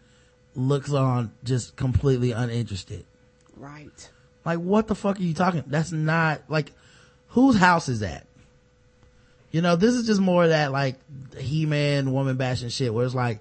looks 0.55 0.93
on 0.93 1.33
just 1.45 1.77
completely 1.77 2.33
uninterested. 2.33 3.05
Right. 3.57 4.11
Like, 4.45 4.59
what 4.59 4.87
the 4.87 4.95
fuck 4.95 5.19
are 5.19 5.23
you 5.23 5.33
talking? 5.35 5.65
That's 5.67 5.93
not 5.93 6.43
like, 6.49 6.73
whose 7.29 7.57
house 7.57 7.89
is 7.89 8.01
that? 8.01 8.26
You 9.57 9.63
know, 9.63 9.75
this 9.75 9.95
is 9.95 10.07
just 10.07 10.21
more 10.21 10.45
of 10.45 10.51
that 10.51 10.71
like 10.71 10.97
he-man 11.39 12.13
woman 12.13 12.37
bashing 12.37 12.69
shit 12.69 12.93
where 12.93 13.07
it's 13.07 13.15
like, 13.15 13.41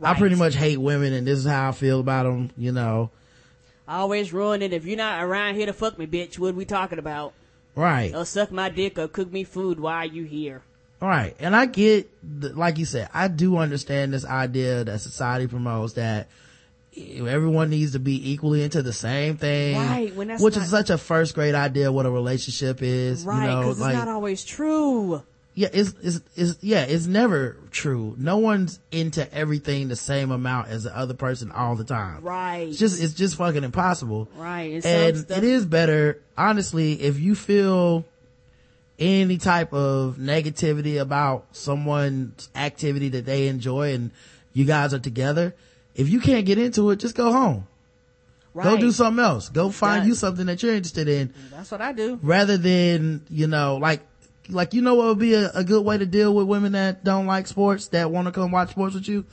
I 0.00 0.14
pretty 0.14 0.36
much 0.36 0.54
hate 0.54 0.76
women 0.76 1.12
and 1.12 1.26
this 1.26 1.40
is 1.40 1.46
how 1.46 1.70
I 1.70 1.72
feel 1.72 1.98
about 1.98 2.22
them, 2.22 2.52
you 2.56 2.70
know. 2.70 3.10
Always 3.88 4.32
ruin 4.32 4.62
it. 4.62 4.72
If 4.72 4.84
you're 4.86 4.96
not 4.96 5.24
around 5.24 5.56
here 5.56 5.66
to 5.66 5.72
fuck 5.72 5.98
me, 5.98 6.06
bitch, 6.06 6.38
what 6.38 6.50
are 6.50 6.56
we 6.56 6.64
talking 6.64 7.00
about? 7.00 7.32
Right. 7.74 8.14
Or 8.14 8.24
suck 8.24 8.52
my 8.52 8.68
dick 8.68 9.00
or 9.00 9.08
cook 9.08 9.32
me 9.32 9.42
food. 9.42 9.80
Why 9.80 9.94
are 9.96 10.06
you 10.06 10.22
here? 10.22 10.62
Right. 11.02 11.34
And 11.40 11.56
I 11.56 11.66
get, 11.66 12.08
like 12.22 12.78
you 12.78 12.84
said, 12.84 13.08
I 13.12 13.26
do 13.26 13.56
understand 13.56 14.12
this 14.12 14.24
idea 14.24 14.84
that 14.84 15.00
society 15.00 15.48
promotes 15.48 15.94
that 15.94 16.28
everyone 16.96 17.70
needs 17.70 17.92
to 17.92 17.98
be 17.98 18.30
equally 18.30 18.62
into 18.62 18.82
the 18.82 18.92
same 18.92 19.36
thing. 19.36 19.76
Right, 19.76 20.14
when 20.14 20.28
that's 20.28 20.40
which 20.40 20.54
not- 20.54 20.62
is 20.62 20.70
such 20.70 20.90
a 20.90 20.98
first 20.98 21.34
grade 21.34 21.56
idea 21.56 21.88
of 21.88 21.94
what 21.94 22.06
a 22.06 22.10
relationship 22.12 22.80
is. 22.80 23.24
Right. 23.24 23.42
You 23.42 23.48
know, 23.48 23.60
Because 23.62 23.80
like, 23.80 23.94
it's 23.96 24.04
not 24.04 24.08
always 24.08 24.44
true. 24.44 25.22
Yeah, 25.58 25.68
it's, 25.72 25.92
it's, 26.00 26.20
it's, 26.36 26.58
yeah, 26.62 26.82
it's 26.82 27.06
never 27.06 27.56
true. 27.72 28.14
No 28.16 28.38
one's 28.38 28.78
into 28.92 29.30
everything 29.34 29.88
the 29.88 29.96
same 29.96 30.30
amount 30.30 30.68
as 30.68 30.84
the 30.84 30.96
other 30.96 31.14
person 31.14 31.50
all 31.50 31.74
the 31.74 31.82
time. 31.82 32.22
Right. 32.22 32.68
It's 32.68 32.78
just, 32.78 33.02
it's 33.02 33.12
just 33.12 33.34
fucking 33.34 33.64
impossible. 33.64 34.28
Right. 34.36 34.74
And, 34.84 35.16
And 35.16 35.30
it 35.32 35.42
is 35.42 35.66
better, 35.66 36.22
honestly, 36.36 36.92
if 37.02 37.18
you 37.18 37.34
feel 37.34 38.04
any 39.00 39.36
type 39.36 39.72
of 39.72 40.14
negativity 40.16 41.00
about 41.00 41.46
someone's 41.50 42.48
activity 42.54 43.08
that 43.08 43.26
they 43.26 43.48
enjoy 43.48 43.94
and 43.94 44.12
you 44.52 44.64
guys 44.64 44.94
are 44.94 45.00
together, 45.00 45.56
if 45.96 46.08
you 46.08 46.20
can't 46.20 46.46
get 46.46 46.58
into 46.58 46.88
it, 46.90 47.00
just 47.00 47.16
go 47.16 47.32
home. 47.32 47.66
Right. 48.54 48.62
Go 48.62 48.76
do 48.76 48.92
something 48.92 49.24
else. 49.24 49.48
Go 49.48 49.70
find 49.70 50.02
Done. 50.02 50.08
you 50.08 50.14
something 50.14 50.46
that 50.46 50.62
you're 50.62 50.74
interested 50.74 51.08
in 51.08 51.34
That's 51.50 51.72
what 51.72 51.80
I 51.80 51.92
do. 51.92 52.20
rather 52.22 52.56
than, 52.56 53.26
you 53.28 53.48
know, 53.48 53.76
like, 53.78 54.02
like, 54.48 54.74
you 54.74 54.82
know 54.82 54.94
what 54.94 55.06
would 55.08 55.18
be 55.18 55.34
a, 55.34 55.50
a 55.54 55.64
good 55.64 55.84
way 55.84 55.98
to 55.98 56.06
deal 56.06 56.34
with 56.34 56.46
women 56.46 56.72
that 56.72 57.04
don't 57.04 57.26
like 57.26 57.46
sports, 57.46 57.88
that 57.88 58.10
want 58.10 58.26
to 58.26 58.32
come 58.32 58.50
watch 58.50 58.70
sports 58.70 58.94
with 58.94 59.08
you? 59.08 59.24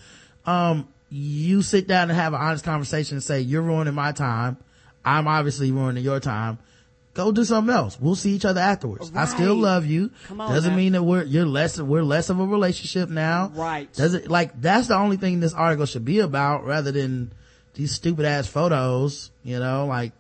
Um, 0.46 0.88
you 1.10 1.62
sit 1.62 1.88
down 1.88 2.10
and 2.10 2.20
have 2.20 2.34
an 2.34 2.42
honest 2.42 2.66
conversation 2.66 3.18
and 3.18 3.24
say, 3.24 3.42
you're 3.42 3.62
ruining 3.62 3.94
my 3.94 4.12
time. 4.12 4.58
I'm 5.04 5.28
obviously 5.28 5.72
ruining 5.72 6.04
your 6.04 6.20
time. 6.20 6.60
go 7.16 7.32
do 7.32 7.44
something 7.44 7.74
else. 7.74 8.00
We'll 8.00 8.16
see 8.16 8.32
each 8.32 8.46
other 8.46 8.62
afterwards. 8.62 9.12
I 9.16 9.26
still 9.26 9.56
love 9.56 9.86
you. 9.86 10.12
Come 10.28 10.42
on 10.42 10.52
Doesn't 10.54 10.72
now. 10.72 10.78
mean 10.78 10.92
that 10.92 11.04
we're, 11.04 11.24
you're 11.24 11.46
less, 11.46 11.80
we're 11.80 12.04
less 12.04 12.30
of 12.30 12.40
a 12.40 12.46
relationship 12.46 13.10
now. 13.10 13.52
Right. 13.56 13.92
Doesn't, 13.94 14.30
like, 14.30 14.62
that's 14.62 14.88
the 14.90 14.98
only 14.98 15.18
thing 15.18 15.40
this 15.40 15.54
article 15.54 15.88
should 15.88 16.06
be 16.06 16.20
about 16.20 16.66
rather 16.66 16.92
than 16.92 17.34
these 17.74 17.94
stupid 17.94 18.26
ass 18.26 18.48
photos, 18.48 19.32
you 19.44 19.58
know, 19.60 19.88
like, 19.88 20.12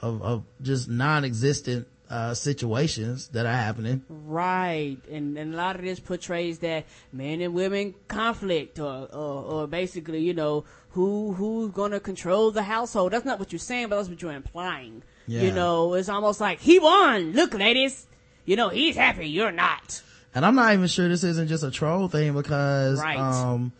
of, 0.00 0.22
of 0.22 0.44
just 0.62 0.88
non-existent, 0.88 1.88
uh, 2.10 2.34
situations 2.34 3.28
that 3.28 3.46
are 3.46 3.52
happening. 3.52 4.02
Right, 4.08 4.98
and, 5.10 5.36
and 5.36 5.54
a 5.54 5.56
lot 5.56 5.76
of 5.76 5.82
this 5.82 6.00
portrays 6.00 6.58
that 6.60 6.84
men 7.12 7.40
and 7.40 7.54
women 7.54 7.94
conflict, 8.08 8.78
or, 8.78 9.08
or, 9.12 9.42
or 9.44 9.66
basically, 9.66 10.20
you 10.20 10.34
know, 10.34 10.64
who 10.90 11.32
who's 11.34 11.70
going 11.72 11.90
to 11.92 12.00
control 12.00 12.50
the 12.50 12.62
household. 12.62 13.12
That's 13.12 13.24
not 13.24 13.38
what 13.38 13.52
you're 13.52 13.58
saying, 13.58 13.88
but 13.88 13.96
that's 13.96 14.08
what 14.08 14.20
you're 14.22 14.32
implying. 14.32 15.02
Yeah. 15.26 15.42
You 15.42 15.52
know, 15.52 15.94
it's 15.94 16.08
almost 16.08 16.40
like 16.40 16.60
he 16.60 16.78
won. 16.78 17.32
Look, 17.32 17.52
ladies, 17.54 18.06
you 18.46 18.56
know 18.56 18.70
he's 18.70 18.96
happy, 18.96 19.28
you're 19.28 19.52
not. 19.52 20.02
And 20.34 20.44
I'm 20.46 20.54
not 20.54 20.72
even 20.72 20.86
sure 20.88 21.08
this 21.08 21.24
isn't 21.24 21.48
just 21.48 21.64
a 21.64 21.70
troll 21.70 22.08
thing 22.08 22.32
because, 22.32 23.00
Right. 23.00 23.18
um, 23.18 23.72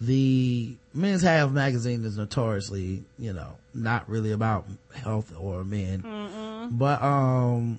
the 0.00 0.76
Men's 0.92 1.22
Health 1.22 1.52
magazine 1.52 2.04
is 2.04 2.16
notoriously, 2.16 3.04
you 3.18 3.32
know, 3.32 3.56
not 3.74 4.08
really 4.08 4.32
about 4.32 4.66
health 4.94 5.32
or 5.38 5.64
men. 5.64 6.02
But, 6.72 7.00
um, 7.02 7.78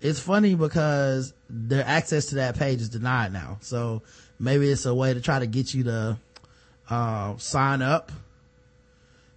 it's 0.00 0.20
funny 0.20 0.54
because 0.54 1.32
their 1.48 1.84
access 1.84 2.26
to 2.26 2.36
that 2.36 2.58
page 2.58 2.80
is 2.80 2.88
denied 2.88 3.32
now. 3.32 3.58
So 3.60 4.02
maybe 4.38 4.68
it's 4.70 4.86
a 4.86 4.94
way 4.94 5.12
to 5.14 5.20
try 5.20 5.38
to 5.38 5.46
get 5.46 5.74
you 5.74 5.84
to, 5.84 6.16
uh, 6.88 7.36
sign 7.38 7.82
up 7.82 8.12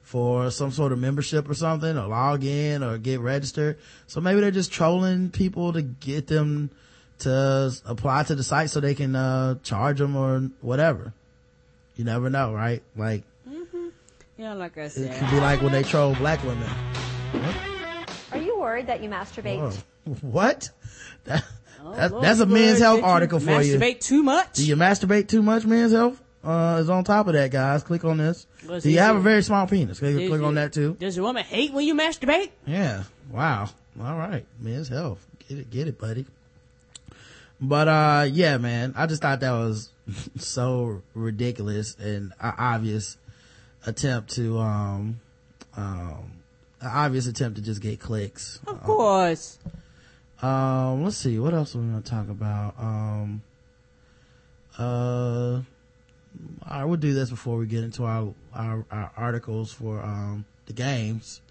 for 0.02 0.50
some 0.50 0.72
sort 0.72 0.92
of 0.92 1.00
membership 1.00 1.50
or 1.50 1.54
something 1.54 1.98
or 1.98 2.08
log 2.08 2.44
in 2.44 2.82
or 2.84 2.98
get 2.98 3.20
registered. 3.20 3.78
So 4.08 4.22
maybe 4.22 4.42
they're 4.42 4.52
just 4.52 4.72
trolling 4.72 5.30
people 5.30 5.74
to 5.74 5.82
get 5.82 6.28
them 6.28 6.72
to 7.20 7.72
apply 7.86 8.24
to 8.24 8.36
the 8.36 8.44
site 8.44 8.70
so 8.70 8.80
they 8.80 8.96
can, 8.96 9.16
uh, 9.16 9.56
charge 9.64 9.98
them 10.00 10.16
or 10.16 10.50
whatever. 10.62 11.14
You 12.00 12.06
never 12.06 12.30
know, 12.30 12.54
right? 12.54 12.82
Like, 12.96 13.24
Yeah, 14.38 14.54
like 14.54 14.78
I 14.78 14.88
said, 14.88 15.12
it 15.12 15.14
said. 15.14 15.20
could 15.20 15.32
be 15.32 15.42
like 15.42 15.62
when 15.62 15.74
they 15.74 15.84
troll 15.84 16.16
black 16.16 16.42
women. 16.46 16.66
Are 18.32 18.38
you 18.38 18.58
worried 18.58 18.88
that 18.88 19.04
you 19.04 19.10
masturbate? 19.10 19.60
Whoa. 19.60 20.16
What? 20.22 20.70
That, 21.26 21.44
Oh, 21.84 21.94
that- 21.94 22.12
Lord, 22.12 22.24
that's 22.24 22.40
a 22.40 22.46
Lord, 22.46 22.54
men's 22.62 22.80
health 22.80 23.00
did 23.00 23.06
you 23.06 23.12
article 23.12 23.40
for 23.42 23.62
you. 23.62 23.76
Masturbate 23.78 24.00
too 24.00 24.24
much? 24.24 24.54
Do 24.54 24.66
you 24.66 24.78
masturbate 24.78 25.28
too 25.28 25.42
much? 25.42 25.66
Men's 25.66 25.92
health 25.92 26.22
uh, 26.42 26.78
is 26.80 26.90
on 26.90 27.04
top 27.04 27.28
of 27.28 27.34
that, 27.34 27.52
guys. 27.52 27.84
Click 27.84 28.06
on 28.06 28.16
this. 28.18 28.48
Well, 28.66 28.80
Do 28.80 28.90
you 28.90 29.00
have 29.00 29.18
a 29.18 29.20
very 29.20 29.44
small 29.44 29.68
penis? 29.68 30.00
Click, 30.00 30.16
click 30.16 30.40
you- 30.40 30.46
on 30.46 30.56
that 30.56 30.72
too. 30.72 30.96
Does 31.02 31.18
your 31.18 31.26
woman 31.26 31.44
hate 31.44 31.74
when 31.74 31.86
you 31.86 31.96
masturbate? 31.96 32.52
Yeah. 32.66 33.04
Wow. 33.30 33.68
All 34.02 34.18
right. 34.18 34.46
Men's 34.58 34.88
health. 34.88 35.28
Get 35.50 35.58
it, 35.58 35.70
get 35.70 35.90
it, 35.90 36.00
buddy. 36.00 36.26
But, 37.62 37.88
uh, 37.88 38.28
yeah, 38.32 38.58
man, 38.58 38.94
I 38.96 39.06
just 39.06 39.22
thought 39.22 39.42
that 39.42 39.52
was 39.52 39.90
so 40.38 41.02
ridiculous 41.14 41.96
and 42.00 42.34
an 42.40 42.54
obvious 42.58 43.18
attempt 43.86 44.32
to, 44.36 44.60
um, 44.60 45.20
um, 45.76 46.32
an 46.82 46.88
obvious 46.88 47.28
attempt 47.28 47.58
to 47.58 47.64
just 47.64 47.82
get 47.82 48.00
clicks. 48.00 48.60
Of 48.66 48.82
course. 48.84 49.60
Um, 50.42 51.04
let's 51.04 51.18
see, 51.18 51.38
what 51.38 51.54
else 51.54 51.76
are 51.76 51.80
we 51.80 51.88
gonna 51.88 52.02
talk 52.02 52.30
about? 52.30 52.76
Um, 52.80 53.42
uh, 54.78 55.62
right, 56.70 56.86
we'll 56.86 56.96
do 56.96 57.14
this 57.14 57.30
before 57.30 57.58
we 57.58 57.66
get 57.66 57.84
into 57.84 58.06
our, 58.06 58.34
our, 58.54 58.86
our 58.90 59.12
articles 59.18 59.74
for, 59.74 60.02
um, 60.02 60.46
the 60.68 60.74
games. 60.74 61.42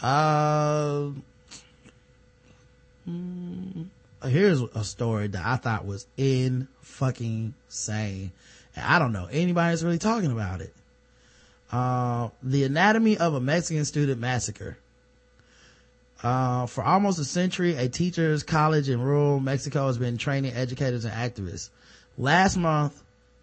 Uh, 0.00 1.10
mm, 3.06 3.86
here's 4.26 4.60
a 4.60 4.84
story 4.84 5.28
that 5.28 5.44
I 5.44 5.56
thought 5.56 5.86
was 5.86 6.06
in 6.16 6.68
fucking 6.80 7.54
sane. 7.68 8.32
And 8.74 8.84
I 8.84 8.98
don't 8.98 9.12
know 9.12 9.28
anybody's 9.30 9.84
really 9.84 9.98
talking 9.98 10.30
about 10.30 10.60
it. 10.60 10.74
Uh, 11.72 12.28
the 12.42 12.64
anatomy 12.64 13.18
of 13.18 13.34
a 13.34 13.40
Mexican 13.40 13.84
student 13.84 14.20
massacre. 14.20 14.78
Uh, 16.22 16.66
for 16.66 16.82
almost 16.82 17.18
a 17.18 17.24
century, 17.24 17.76
a 17.76 17.88
teacher's 17.88 18.42
college 18.42 18.88
in 18.88 19.00
rural 19.00 19.38
Mexico 19.38 19.86
has 19.86 19.98
been 19.98 20.16
training 20.16 20.52
educators 20.52 21.04
and 21.04 21.14
activists. 21.14 21.70
Last 22.16 22.56
month, 22.56 23.02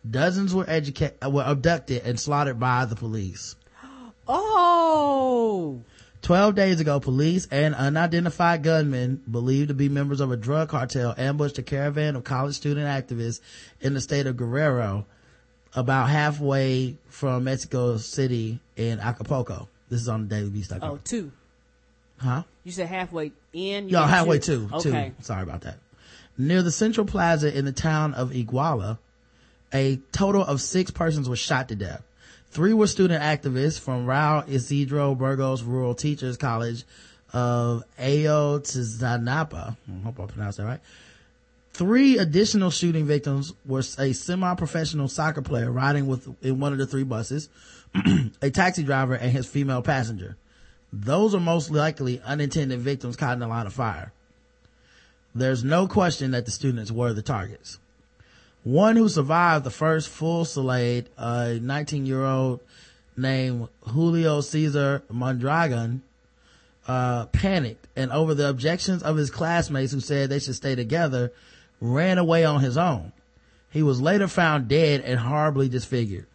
dozens 0.10 0.54
were 0.54 0.66
educa- 0.66 1.32
were 1.32 1.44
abducted 1.46 2.04
and 2.04 2.20
slaughtered 2.20 2.60
by 2.60 2.86
the 2.86 2.96
police. 2.96 3.56
Oh. 4.26 5.82
12 6.24 6.56
days 6.56 6.80
ago, 6.80 7.00
police 7.02 7.48
and 7.52 7.76
unidentified 7.76 8.64
gunmen 8.64 9.22
believed 9.30 9.68
to 9.68 9.74
be 9.74 9.90
members 9.90 10.22
of 10.22 10.32
a 10.32 10.38
drug 10.38 10.70
cartel 10.70 11.14
ambushed 11.18 11.58
a 11.58 11.64
caravan 11.64 12.16
of 12.16 12.24
college 12.24 12.56
student 12.56 12.88
activists 12.88 13.42
in 13.82 13.94
the 13.94 14.00
state 14.02 14.26
of 14.26 14.38
Guerrero, 14.38 15.06
about 15.76 16.10
halfway 16.10 16.96
from 17.10 17.44
Mexico 17.44 17.98
City 17.98 18.60
in 18.78 19.00
Acapulco. 19.02 19.68
This 19.90 20.00
is 20.02 20.08
on 20.08 20.28
the 20.30 20.36
dailybeast.com. 20.36 20.90
Oh, 20.90 21.00
two. 21.04 21.32
Huh? 22.20 22.44
You 22.64 22.72
said 22.72 22.88
halfway 22.88 23.34
in? 23.52 23.90
you 23.90 23.98
Yeah, 23.98 24.08
halfway 24.08 24.40
two. 24.40 24.70
to, 24.70 24.76
Okay. 24.78 25.14
two. 25.18 25.24
Sorry 25.24 25.44
about 25.44 25.62
that. 25.62 25.78
Near 26.38 26.64
the 26.64 26.72
Central 26.72 27.06
Plaza 27.06 27.56
in 27.56 27.66
the 27.66 27.74
town 27.74 28.14
of 28.14 28.32
Iguala, 28.32 28.98
a 29.74 29.98
total 30.14 30.44
of 30.44 30.62
six 30.62 30.90
persons 30.90 31.28
were 31.28 31.36
shot 31.36 31.68
to 31.68 31.76
death. 31.76 32.02
Three 32.54 32.74
were 32.74 32.86
student 32.86 33.24
activists 33.24 33.80
from 33.80 34.06
Raul 34.06 34.48
Isidro 34.48 35.16
Burgos 35.16 35.64
Rural 35.64 35.96
Teachers 35.96 36.38
College 36.38 36.84
of 37.34 37.84
Ayotzinapa. 37.98 39.76
I 39.90 40.04
hope 40.04 40.20
I 40.20 40.26
pronounced 40.28 40.60
that 40.60 40.66
right. 40.66 40.80
Three 41.72 42.20
additional 42.20 42.70
shooting 42.70 43.08
victims 43.08 43.54
were 43.66 43.82
a 43.98 44.14
semi-professional 44.14 45.08
soccer 45.08 45.42
player 45.42 45.72
riding 45.72 46.06
with 46.06 46.30
in 46.44 46.60
one 46.60 46.74
of 46.74 46.78
the 46.78 46.86
three 46.86 47.02
buses, 47.02 47.50
a 48.44 48.52
taxi 48.52 48.84
driver 48.84 49.16
and 49.16 49.32
his 49.32 49.48
female 49.48 49.82
passenger. 49.82 50.38
Those 50.92 51.34
are 51.34 51.40
most 51.40 51.72
likely 51.72 52.22
unintended 52.22 52.82
victims 52.82 53.16
caught 53.16 53.34
in 53.34 53.40
the 53.40 53.48
line 53.48 53.66
of 53.66 53.74
fire. 53.74 54.14
There's 55.34 55.64
no 55.64 55.88
question 55.88 56.30
that 56.32 56.46
the 56.46 56.52
students 56.52 56.92
were 56.92 57.14
the 57.14 57.24
targets. 57.24 57.80
One 58.64 58.96
who 58.96 59.10
survived 59.10 59.66
the 59.66 59.72
first 59.72 60.08
full 60.08 60.46
salade, 60.46 61.08
a 61.18 61.60
19 61.62 62.06
year 62.06 62.24
old 62.24 62.62
named 63.18 63.68
Julio 63.82 64.40
Cesar 64.40 65.04
Mondragon, 65.10 66.02
uh, 66.88 67.26
panicked 67.28 67.88
and 67.96 68.12
over 68.12 68.34
the 68.34 68.50
objections 68.50 69.04
of 69.04 69.18
his 69.18 69.30
classmates 69.30 69.92
who 69.92 70.00
said 70.00 70.30
they 70.30 70.40
should 70.40 70.56
stay 70.56 70.76
together, 70.76 71.34
ran 71.82 72.18
away 72.18 72.46
on 72.46 72.62
his 72.62 72.78
own. 72.78 73.12
He 73.70 73.84
was 73.84 74.00
later 74.02 74.30
found 74.30 74.70
dead 74.70 75.02
and 75.02 75.20
horribly 75.20 75.68
disfigured. 75.68 76.28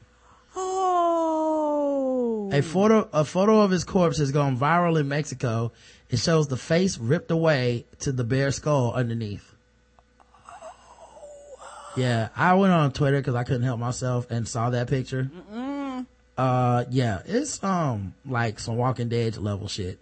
Oh. 0.54 2.50
A 2.52 2.60
photo, 2.60 3.08
a 3.12 3.24
photo 3.24 3.62
of 3.62 3.70
his 3.70 3.84
corpse 3.84 4.18
has 4.18 4.32
gone 4.32 4.58
viral 4.58 5.00
in 5.00 5.08
Mexico. 5.08 5.72
It 6.10 6.18
shows 6.18 6.48
the 6.48 6.56
face 6.58 6.98
ripped 6.98 7.30
away 7.30 7.86
to 8.00 8.12
the 8.12 8.24
bare 8.24 8.50
skull 8.50 8.92
underneath. 8.92 9.47
Yeah, 11.96 12.28
I 12.36 12.54
went 12.54 12.72
on 12.72 12.92
Twitter 12.92 13.18
because 13.18 13.34
I 13.34 13.44
couldn't 13.44 13.62
help 13.62 13.80
myself 13.80 14.30
and 14.30 14.46
saw 14.46 14.70
that 14.70 14.88
picture. 14.88 15.30
Uh, 16.36 16.84
yeah, 16.90 17.22
it's 17.24 17.62
um 17.64 18.14
like 18.24 18.60
some 18.60 18.76
Walking 18.76 19.08
Dead 19.08 19.36
level 19.36 19.66
shit, 19.66 19.98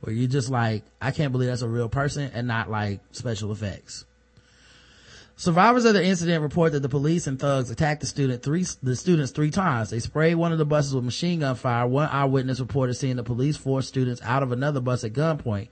where 0.00 0.14
you 0.14 0.26
just 0.26 0.48
like, 0.48 0.82
I 1.02 1.10
can't 1.10 1.32
believe 1.32 1.48
that's 1.48 1.60
a 1.60 1.68
real 1.68 1.90
person 1.90 2.30
and 2.32 2.46
not 2.48 2.70
like 2.70 3.00
special 3.12 3.52
effects. 3.52 4.06
Survivors 5.36 5.84
of 5.84 5.94
the 5.94 6.04
incident 6.04 6.42
report 6.42 6.72
that 6.72 6.80
the 6.80 6.88
police 6.88 7.28
and 7.28 7.38
thugs 7.38 7.70
attacked 7.70 8.00
the 8.00 8.06
student 8.06 8.42
three, 8.42 8.64
the 8.82 8.96
students 8.96 9.30
three 9.30 9.52
times. 9.52 9.90
They 9.90 10.00
sprayed 10.00 10.34
one 10.34 10.50
of 10.50 10.58
the 10.58 10.64
buses 10.64 10.94
with 10.94 11.04
machine 11.04 11.40
gun 11.40 11.54
fire. 11.54 11.86
One 11.86 12.08
eyewitness 12.08 12.58
reported 12.58 12.94
seeing 12.94 13.14
the 13.14 13.22
police 13.22 13.56
force 13.56 13.86
students 13.86 14.20
out 14.22 14.42
of 14.42 14.50
another 14.50 14.80
bus 14.80 15.04
at 15.04 15.12
gunpoint. 15.12 15.68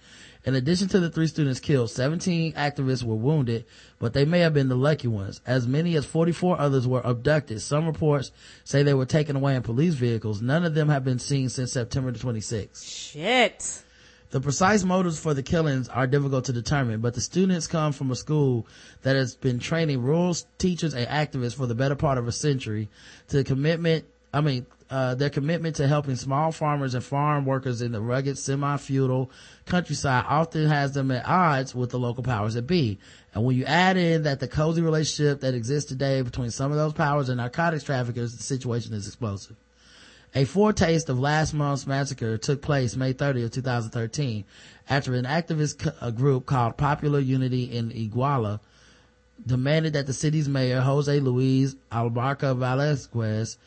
In 0.46 0.54
addition 0.54 0.86
to 0.88 1.00
the 1.00 1.10
three 1.10 1.26
students 1.26 1.58
killed, 1.58 1.90
17 1.90 2.52
activists 2.52 3.02
were 3.02 3.16
wounded, 3.16 3.64
but 3.98 4.12
they 4.12 4.24
may 4.24 4.38
have 4.38 4.54
been 4.54 4.68
the 4.68 4.76
lucky 4.76 5.08
ones. 5.08 5.40
As 5.44 5.66
many 5.66 5.96
as 5.96 6.06
44 6.06 6.60
others 6.60 6.86
were 6.86 7.00
abducted. 7.04 7.60
Some 7.60 7.84
reports 7.84 8.30
say 8.62 8.84
they 8.84 8.94
were 8.94 9.06
taken 9.06 9.34
away 9.34 9.56
in 9.56 9.62
police 9.62 9.94
vehicles. 9.94 10.40
None 10.40 10.64
of 10.64 10.74
them 10.74 10.88
have 10.88 11.02
been 11.02 11.18
seen 11.18 11.48
since 11.48 11.72
September 11.72 12.12
the 12.12 12.20
26th. 12.20 12.86
Shit. 12.88 13.82
The 14.30 14.40
precise 14.40 14.84
motives 14.84 15.18
for 15.18 15.34
the 15.34 15.42
killings 15.42 15.88
are 15.88 16.06
difficult 16.06 16.44
to 16.44 16.52
determine, 16.52 17.00
but 17.00 17.14
the 17.14 17.20
students 17.20 17.66
come 17.66 17.92
from 17.92 18.12
a 18.12 18.16
school 18.16 18.68
that 19.02 19.16
has 19.16 19.34
been 19.34 19.58
training 19.58 20.00
rural 20.02 20.36
teachers 20.58 20.94
and 20.94 21.08
activists 21.08 21.56
for 21.56 21.66
the 21.66 21.74
better 21.74 21.96
part 21.96 22.18
of 22.18 22.28
a 22.28 22.32
century 22.32 22.88
to 23.28 23.42
commitment, 23.42 24.04
I 24.32 24.42
mean, 24.42 24.66
uh, 24.90 25.14
their 25.14 25.30
commitment 25.30 25.76
to 25.76 25.88
helping 25.88 26.16
small 26.16 26.52
farmers 26.52 26.94
and 26.94 27.02
farm 27.02 27.44
workers 27.44 27.82
in 27.82 27.92
the 27.92 28.00
rugged, 28.00 28.38
semi-feudal 28.38 29.30
countryside 29.66 30.24
often 30.28 30.66
has 30.66 30.92
them 30.92 31.10
at 31.10 31.26
odds 31.26 31.74
with 31.74 31.90
the 31.90 31.98
local 31.98 32.22
powers 32.22 32.54
that 32.54 32.66
be. 32.66 32.98
And 33.34 33.44
when 33.44 33.56
you 33.56 33.64
add 33.64 33.96
in 33.96 34.22
that 34.22 34.40
the 34.40 34.48
cozy 34.48 34.80
relationship 34.80 35.40
that 35.40 35.54
exists 35.54 35.88
today 35.88 36.22
between 36.22 36.50
some 36.50 36.70
of 36.70 36.78
those 36.78 36.92
powers 36.92 37.28
and 37.28 37.36
narcotics 37.38 37.84
traffickers, 37.84 38.36
the 38.36 38.42
situation 38.42 38.94
is 38.94 39.06
explosive. 39.06 39.56
A 40.34 40.44
foretaste 40.44 41.08
of 41.08 41.18
last 41.18 41.54
month's 41.54 41.86
massacre 41.86 42.36
took 42.38 42.62
place 42.62 42.96
May 42.96 43.14
30th, 43.14 43.52
2013, 43.52 44.44
after 44.88 45.14
an 45.14 45.24
activist 45.24 45.78
co- 45.78 46.10
group 46.10 46.46
called 46.46 46.76
Popular 46.76 47.18
Unity 47.20 47.64
in 47.64 47.90
Iguala 47.90 48.60
demanded 49.44 49.92
that 49.92 50.06
the 50.06 50.12
city's 50.12 50.48
mayor, 50.48 50.80
Jose 50.80 51.20
Luis 51.20 51.74
Albarca 51.92 52.56
Velasquez, 52.56 53.58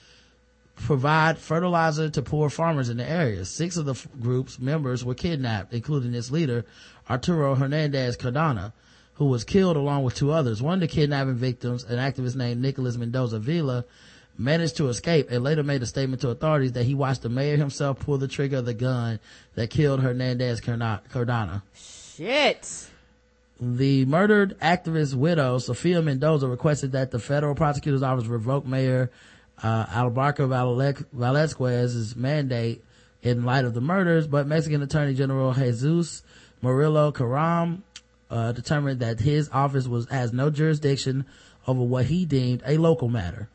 provide 0.80 1.38
fertilizer 1.38 2.10
to 2.10 2.22
poor 2.22 2.50
farmers 2.50 2.90
in 2.90 2.98
the 2.98 3.10
area. 3.10 3.46
Six 3.46 3.78
of 3.78 3.86
the 3.86 3.94
f- 3.94 4.08
group's 4.20 4.60
members 4.60 5.04
were 5.04 5.16
kidnapped, 5.16 5.74
including 5.74 6.14
its 6.14 6.32
leader, 6.32 6.66
Arturo 7.10 7.56
Hernandez 7.56 8.16
Cardona, 8.16 8.74
who 9.16 9.26
was 9.26 9.44
killed 9.44 9.78
along 9.78 10.04
with 10.04 10.16
two 10.16 10.32
others. 10.32 10.62
One 10.62 10.76
of 10.76 10.80
the 10.80 10.88
kidnapping 10.88 11.36
victims, 11.36 11.84
an 11.84 11.98
activist 11.98 12.36
named 12.36 12.62
Nicolas 12.62 12.98
Mendoza 12.98 13.40
Villa, 13.40 13.86
managed 14.38 14.78
to 14.78 14.88
escape 14.88 15.30
and 15.30 15.44
later 15.44 15.64
made 15.64 15.84
a 15.84 15.86
statement 15.86 16.22
to 16.22 16.30
authorities 16.30 16.72
that 16.72 16.86
he 16.86 16.96
watched 16.96 17.24
the 17.24 17.30
mayor 17.30 17.58
himself 17.58 18.00
pull 18.00 18.18
the 18.18 18.28
trigger 18.28 18.58
of 18.58 18.66
the 18.66 18.74
gun 18.74 19.20
that 19.56 19.70
killed 19.70 20.00
Hernandez 20.00 20.62
Cardona. 20.62 21.62
Shit. 21.76 22.88
The 23.60 24.06
murdered 24.06 24.58
activist's 24.62 25.14
widow, 25.14 25.58
Sofia 25.58 26.02
Mendoza, 26.02 26.48
requested 26.48 26.94
that 26.94 27.12
the 27.12 27.20
federal 27.20 27.56
prosecutor's 27.56 28.02
office 28.02 28.26
revoke 28.26 28.66
Mayor 28.66 29.12
uh, 29.64 29.86
Albarca 29.88 30.48
mandate 32.16 32.84
in 33.22 33.44
light 33.44 33.66
of 33.66 33.74
the 33.74 33.82
murders, 33.82 34.28
but 34.28 34.48
Mexican 34.48 34.82
Attorney 34.82 35.14
General 35.14 35.54
Jesus 35.54 36.24
Murillo 36.62 37.12
Karam 37.12 37.84
uh, 38.30 38.52
determined 38.52 39.00
that 39.00 39.20
his 39.20 39.50
office 39.52 39.88
was 39.88 40.08
has 40.10 40.34
no 40.34 40.50
jurisdiction 40.50 41.26
over 41.68 41.82
what 41.82 42.06
he 42.06 42.26
deemed 42.26 42.64
a 42.66 42.78
local 42.78 43.08
matter. 43.10 43.50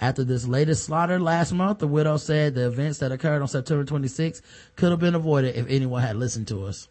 After 0.00 0.24
this 0.24 0.46
latest 0.46 0.84
slaughter 0.84 1.20
last 1.20 1.52
month, 1.52 1.78
the 1.78 1.86
widow 1.86 2.16
said 2.16 2.54
the 2.54 2.66
events 2.66 2.98
that 2.98 3.12
occurred 3.12 3.40
on 3.40 3.48
September 3.48 3.84
26 3.84 4.42
could 4.74 4.90
have 4.90 4.98
been 4.98 5.14
avoided 5.14 5.54
if 5.54 5.66
anyone 5.68 6.02
had 6.02 6.16
listened 6.16 6.48
to 6.48 6.64
us. 6.64 6.88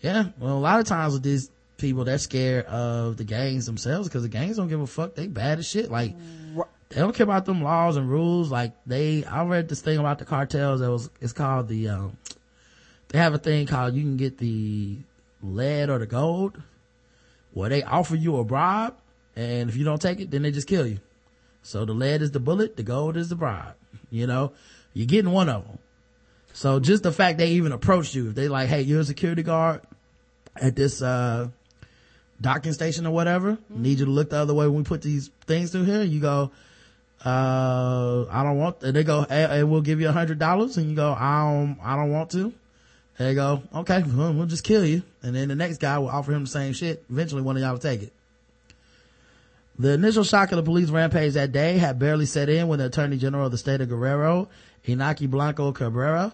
Yeah, 0.00 0.28
well, 0.38 0.56
a 0.56 0.60
lot 0.60 0.80
of 0.80 0.86
times 0.86 1.12
with 1.12 1.22
these 1.22 1.50
people, 1.76 2.04
they're 2.04 2.18
scared 2.18 2.64
of 2.66 3.16
the 3.16 3.24
gangs 3.24 3.66
themselves 3.66 4.08
because 4.08 4.22
the 4.22 4.28
gangs 4.28 4.56
don't 4.56 4.68
give 4.68 4.80
a 4.80 4.86
fuck. 4.86 5.16
They 5.16 5.26
bad 5.26 5.58
as 5.58 5.68
shit. 5.68 5.90
Like, 5.90 6.14
they 6.88 7.00
don't 7.00 7.14
care 7.14 7.24
about 7.24 7.44
them 7.44 7.62
laws 7.62 7.96
and 7.96 8.08
rules. 8.08 8.50
Like, 8.50 8.72
they, 8.86 9.24
I 9.24 9.44
read 9.44 9.68
this 9.68 9.80
thing 9.80 9.98
about 9.98 10.18
the 10.18 10.24
cartels 10.24 10.80
that 10.80 10.90
was, 10.90 11.10
it's 11.20 11.32
called 11.32 11.68
the, 11.68 11.88
um, 11.88 12.16
they 13.08 13.18
have 13.18 13.34
a 13.34 13.38
thing 13.38 13.66
called 13.66 13.94
you 13.94 14.02
can 14.02 14.16
get 14.16 14.38
the 14.38 14.98
lead 15.42 15.90
or 15.90 15.98
the 15.98 16.06
gold 16.06 16.60
where 17.52 17.68
they 17.68 17.82
offer 17.82 18.16
you 18.16 18.36
a 18.36 18.44
bribe 18.44 18.94
and 19.36 19.68
if 19.68 19.76
you 19.76 19.84
don't 19.84 20.00
take 20.00 20.20
it, 20.20 20.30
then 20.30 20.42
they 20.42 20.50
just 20.50 20.68
kill 20.68 20.86
you. 20.86 20.98
So 21.62 21.84
the 21.84 21.92
lead 21.92 22.22
is 22.22 22.30
the 22.30 22.40
bullet, 22.40 22.76
the 22.76 22.82
gold 22.82 23.16
is 23.16 23.28
the 23.28 23.36
bribe. 23.36 23.74
You 24.10 24.26
know, 24.26 24.52
you're 24.94 25.06
getting 25.06 25.32
one 25.32 25.48
of 25.48 25.66
them. 25.66 25.78
So 26.54 26.80
just 26.80 27.02
the 27.02 27.12
fact 27.12 27.38
they 27.38 27.50
even 27.50 27.72
approached 27.72 28.14
you, 28.14 28.28
if 28.28 28.34
they 28.34 28.48
like, 28.48 28.68
hey, 28.68 28.82
you're 28.82 29.00
a 29.00 29.04
security 29.04 29.42
guard 29.42 29.82
at 30.56 30.74
this, 30.74 31.02
uh, 31.02 31.48
docking 32.40 32.72
station 32.72 33.06
or 33.06 33.10
whatever. 33.10 33.52
Mm-hmm. 33.52 33.82
Need 33.82 33.98
you 34.00 34.04
to 34.06 34.10
look 34.10 34.30
the 34.30 34.38
other 34.38 34.54
way 34.54 34.66
when 34.66 34.78
we 34.78 34.84
put 34.84 35.02
these 35.02 35.30
things 35.46 35.72
through 35.72 35.84
here. 35.84 36.02
You 36.02 36.20
go, 36.20 36.50
uh, 37.24 38.26
I 38.30 38.42
don't 38.44 38.58
want, 38.58 38.82
and 38.82 38.94
they 38.94 39.04
go, 39.04 39.26
hey, 39.28 39.46
hey 39.48 39.62
we'll 39.64 39.80
give 39.80 40.00
you 40.00 40.08
a 40.08 40.12
hundred 40.12 40.38
dollars. 40.38 40.76
And 40.76 40.88
you 40.88 40.96
go, 40.96 41.12
I 41.12 41.42
don't, 41.42 41.78
I 41.82 41.96
don't 41.96 42.12
want 42.12 42.30
to. 42.30 42.52
They 43.18 43.34
go, 43.34 43.62
okay, 43.74 44.04
well, 44.06 44.32
we'll 44.32 44.46
just 44.46 44.62
kill 44.62 44.84
you. 44.84 45.02
And 45.22 45.34
then 45.34 45.48
the 45.48 45.56
next 45.56 45.78
guy 45.78 45.98
will 45.98 46.08
offer 46.08 46.32
him 46.32 46.44
the 46.44 46.50
same 46.50 46.72
shit. 46.72 47.04
Eventually 47.10 47.42
one 47.42 47.56
of 47.56 47.62
y'all 47.62 47.72
will 47.72 47.80
take 47.80 48.02
it. 48.02 48.12
The 49.80 49.92
initial 49.92 50.24
shock 50.24 50.50
of 50.52 50.56
the 50.56 50.62
police 50.62 50.90
rampage 50.90 51.34
that 51.34 51.52
day 51.52 51.78
had 51.78 51.98
barely 51.98 52.26
set 52.26 52.48
in 52.48 52.68
when 52.68 52.78
the 52.78 52.86
attorney 52.86 53.16
general 53.16 53.46
of 53.46 53.52
the 53.52 53.58
state 53.58 53.80
of 53.80 53.88
Guerrero, 53.88 54.48
Inaki 54.86 55.28
Blanco 55.28 55.72
Cabrera, 55.72 56.32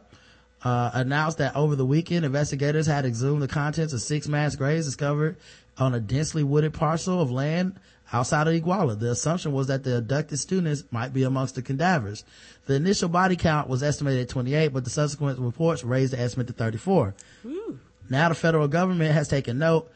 uh, 0.63 0.91
announced 0.95 1.39
that 1.39 1.55
over 1.55 1.77
the 1.77 1.85
weekend, 1.85 2.25
investigators 2.25 2.87
had 2.87 3.05
exhumed 3.05 3.43
the 3.43 3.49
contents 3.49 3.93
of 3.93 4.01
six 4.01 4.29
mass 4.29 4.57
graves 4.57 4.87
discovered 4.87 5.37
on 5.77 5.95
a 5.95 6.01
densely 6.01 6.43
wooded 6.43 6.73
parcel 6.73 7.21
of 7.21 7.31
land 7.31 7.79
outside 8.15 8.47
of 8.47 8.55
Iguala. 8.55 8.99
The 8.99 9.11
assumption 9.11 9.53
was 9.53 9.67
that 9.67 9.83
the 9.83 9.99
abducted 9.99 10.39
students 10.39 10.85
might 10.93 11.13
be 11.13 11.25
amongst 11.25 11.57
the 11.57 11.63
cadavers. 11.63 12.25
The 12.67 12.75
initial 12.75 13.09
body 13.09 13.35
count 13.35 13.69
was 13.69 13.83
estimated 13.83 14.23
at 14.23 14.29
28, 14.29 14.69
but 14.69 14.85
the 14.85 14.91
subsequent 14.91 15.41
reports 15.41 15.83
raised 15.83 16.13
the 16.13 16.21
estimate 16.21 16.47
to 16.47 16.53
34. 16.53 17.15
Ooh. 17.47 17.79
Now 18.09 18.29
the 18.29 18.35
federal 18.37 18.69
government 18.69 19.13
has 19.13 19.27
taken 19.27 19.59
note 19.59 19.91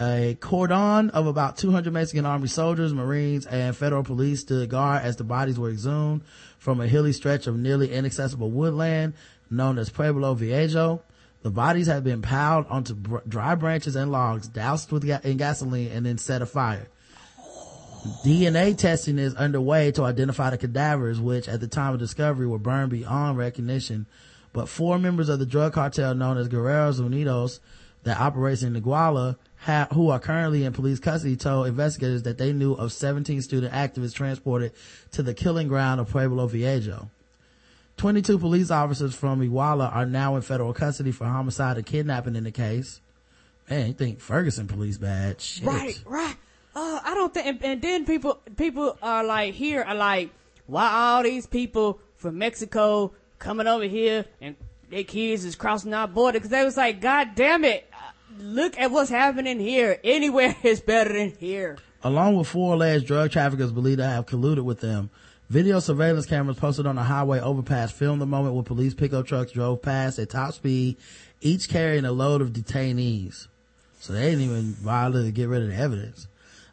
a 0.00 0.38
cordon 0.40 1.10
of 1.10 1.26
about 1.26 1.58
200 1.58 1.92
Mexican 1.92 2.24
army 2.24 2.48
soldiers, 2.48 2.94
marines, 2.94 3.44
and 3.44 3.76
federal 3.76 4.04
police 4.04 4.40
stood 4.40 4.70
guard 4.70 5.02
as 5.02 5.16
the 5.16 5.24
bodies 5.24 5.58
were 5.58 5.68
exhumed 5.68 6.22
from 6.58 6.80
a 6.80 6.86
hilly 6.86 7.12
stretch 7.12 7.46
of 7.46 7.58
nearly 7.58 7.92
inaccessible 7.92 8.50
woodland 8.50 9.12
known 9.50 9.78
as 9.78 9.90
Pueblo 9.90 10.32
Viejo. 10.34 11.02
The 11.42 11.50
bodies 11.50 11.88
had 11.88 12.04
been 12.04 12.22
piled 12.22 12.66
onto 12.68 12.94
br- 12.94 13.18
dry 13.28 13.54
branches 13.54 13.96
and 13.96 14.12
logs, 14.12 14.46
doused 14.48 14.92
with 14.92 15.04
ga- 15.04 15.20
in 15.24 15.36
gasoline, 15.36 15.90
and 15.90 16.06
then 16.06 16.18
set 16.18 16.40
afire. 16.40 16.88
DNA 18.24 18.76
testing 18.76 19.18
is 19.18 19.34
underway 19.34 19.90
to 19.92 20.04
identify 20.04 20.50
the 20.50 20.58
cadavers, 20.58 21.20
which 21.20 21.48
at 21.48 21.60
the 21.60 21.68
time 21.68 21.94
of 21.94 22.00
discovery 22.00 22.46
were 22.46 22.58
burned 22.58 22.90
beyond 22.90 23.38
recognition. 23.38 24.06
But 24.52 24.68
four 24.68 24.98
members 24.98 25.28
of 25.28 25.38
the 25.38 25.46
drug 25.46 25.74
cartel 25.74 26.14
known 26.14 26.36
as 26.36 26.48
Guerreros 26.48 27.00
Unidos 27.00 27.60
that 28.02 28.18
operates 28.18 28.62
in 28.62 28.74
Iguala 28.74 29.36
ha- 29.56 29.88
who 29.92 30.08
are 30.10 30.18
currently 30.18 30.64
in 30.64 30.72
police 30.72 30.98
custody 30.98 31.36
told 31.36 31.66
investigators 31.66 32.22
that 32.22 32.38
they 32.38 32.52
knew 32.52 32.72
of 32.72 32.92
17 32.92 33.42
student 33.42 33.72
activists 33.72 34.14
transported 34.14 34.72
to 35.12 35.22
the 35.22 35.34
killing 35.34 35.68
ground 35.68 36.00
of 36.00 36.08
Pueblo 36.08 36.46
Viejo. 36.46 37.10
22 37.98 38.38
police 38.38 38.70
officers 38.70 39.14
from 39.14 39.40
Iguala 39.40 39.94
are 39.94 40.06
now 40.06 40.36
in 40.36 40.42
federal 40.42 40.72
custody 40.72 41.12
for 41.12 41.26
homicide 41.26 41.76
and 41.76 41.84
kidnapping 41.84 42.34
in 42.34 42.44
the 42.44 42.50
case. 42.50 43.00
Man, 43.68 43.88
you 43.88 43.92
think 43.92 44.20
Ferguson 44.20 44.66
police 44.66 44.96
bad? 44.96 45.40
Shit. 45.40 45.66
Right, 45.66 46.02
right. 46.06 46.36
Uh, 46.80 47.00
I 47.04 47.14
don't 47.14 47.34
think, 47.34 47.46
and, 47.46 47.64
and 47.64 47.82
then 47.82 48.06
people, 48.06 48.40
people 48.56 48.96
are 49.02 49.22
like 49.22 49.54
here 49.54 49.82
are 49.82 49.94
like, 49.94 50.30
why 50.66 50.90
all 50.90 51.22
these 51.22 51.46
people 51.46 52.00
from 52.16 52.38
Mexico 52.38 53.12
coming 53.38 53.66
over 53.66 53.84
here 53.84 54.24
and 54.40 54.56
their 54.88 55.04
kids 55.04 55.44
is 55.44 55.56
crossing 55.56 55.92
our 55.92 56.08
border? 56.08 56.40
Cause 56.40 56.48
they 56.48 56.64
was 56.64 56.76
like, 56.78 57.00
God 57.00 57.34
damn 57.34 57.64
it 57.64 57.90
look 58.38 58.78
at 58.78 58.90
what's 58.90 59.10
happening 59.10 59.58
here. 59.58 59.98
Anywhere 60.04 60.56
is 60.62 60.80
better 60.80 61.12
than 61.12 61.32
here. 61.38 61.78
Along 62.02 62.36
with 62.36 62.48
four 62.48 62.74
alleged 62.74 63.06
drug 63.06 63.30
traffickers 63.30 63.72
believed 63.72 63.98
to 63.98 64.06
have 64.06 64.26
colluded 64.26 64.64
with 64.64 64.80
them, 64.80 65.10
video 65.48 65.80
surveillance 65.80 66.26
cameras 66.26 66.58
posted 66.58 66.86
on 66.86 66.96
a 66.96 67.04
highway 67.04 67.40
overpass 67.40 67.92
filmed 67.92 68.22
the 68.22 68.26
moment 68.26 68.54
when 68.54 68.64
police 68.64 68.94
pickup 68.94 69.26
trucks 69.26 69.52
drove 69.52 69.82
past 69.82 70.18
at 70.18 70.30
top 70.30 70.54
speed, 70.54 70.96
each 71.40 71.68
carrying 71.68 72.04
a 72.04 72.12
load 72.12 72.40
of 72.40 72.52
detainees. 72.52 73.48
So 73.98 74.14
they 74.14 74.30
didn't 74.30 74.44
even 74.44 74.72
bother 74.82 75.22
to 75.24 75.30
get 75.30 75.48
rid 75.48 75.62
of 75.62 75.68
the 75.68 75.76
evidence. 75.76 76.26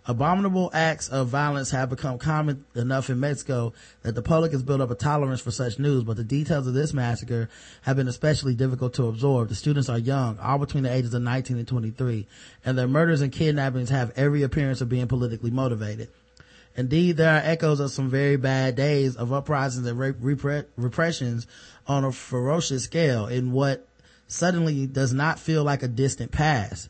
Abominable 0.09 0.71
acts 0.73 1.09
of 1.09 1.27
violence 1.27 1.71
have 1.71 1.89
become 1.89 2.17
common 2.17 2.63
enough 2.75 3.09
in 3.09 3.19
Mexico 3.19 3.73
that 4.03 4.15
the 4.15 4.21
public 4.21 4.53
has 4.53 4.63
built 4.63 4.79
up 4.79 4.89
a 4.89 4.95
tolerance 4.95 5.41
for 5.41 5.51
such 5.51 5.79
news, 5.79 6.05
but 6.05 6.15
the 6.15 6.23
details 6.23 6.65
of 6.65 6.73
this 6.73 6.93
massacre 6.93 7.49
have 7.81 7.97
been 7.97 8.07
especially 8.07 8.55
difficult 8.55 8.93
to 8.93 9.07
absorb. 9.07 9.49
The 9.49 9.55
students 9.55 9.89
are 9.89 9.97
young, 9.97 10.39
all 10.39 10.59
between 10.59 10.83
the 10.83 10.93
ages 10.93 11.13
of 11.13 11.23
19 11.23 11.57
and 11.57 11.67
23, 11.67 12.25
and 12.63 12.77
their 12.77 12.87
murders 12.87 13.19
and 13.19 13.33
kidnappings 13.33 13.89
have 13.89 14.13
every 14.15 14.43
appearance 14.43 14.79
of 14.79 14.87
being 14.87 15.09
politically 15.09 15.51
motivated. 15.51 16.07
Indeed, 16.77 17.17
there 17.17 17.33
are 17.35 17.41
echoes 17.43 17.81
of 17.81 17.91
some 17.91 18.09
very 18.09 18.37
bad 18.37 18.77
days 18.77 19.17
of 19.17 19.33
uprisings 19.33 19.85
and 19.87 19.99
repre- 19.99 20.67
repressions 20.77 21.47
on 21.85 22.05
a 22.05 22.13
ferocious 22.13 22.85
scale 22.85 23.27
in 23.27 23.51
what 23.51 23.85
suddenly 24.27 24.87
does 24.87 25.11
not 25.11 25.37
feel 25.37 25.65
like 25.65 25.83
a 25.83 25.87
distant 25.89 26.31
past 26.31 26.87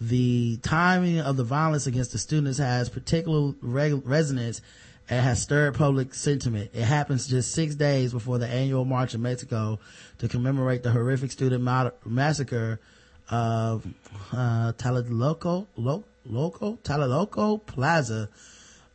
the 0.00 0.58
timing 0.62 1.20
of 1.20 1.36
the 1.36 1.44
violence 1.44 1.86
against 1.86 2.12
the 2.12 2.18
students 2.18 2.58
has 2.58 2.88
particular 2.88 3.52
resonance 3.60 4.62
and 5.10 5.22
has 5.22 5.42
stirred 5.42 5.74
public 5.74 6.14
sentiment. 6.14 6.70
It 6.72 6.84
happens 6.84 7.26
just 7.26 7.52
six 7.52 7.74
days 7.74 8.12
before 8.12 8.38
the 8.38 8.46
annual 8.46 8.84
march 8.84 9.14
in 9.14 9.22
Mexico 9.22 9.78
to 10.18 10.28
commemorate 10.28 10.82
the 10.82 10.90
horrific 10.90 11.32
student 11.32 11.62
ma- 11.62 11.90
massacre 12.04 12.80
of 13.28 13.86
uh, 14.32 14.72
Tlatelolco, 14.78 15.66
Lo- 15.76 16.04
Loco, 16.24 16.78
Tlatelolco 16.82 17.64
Plaza 17.66 18.28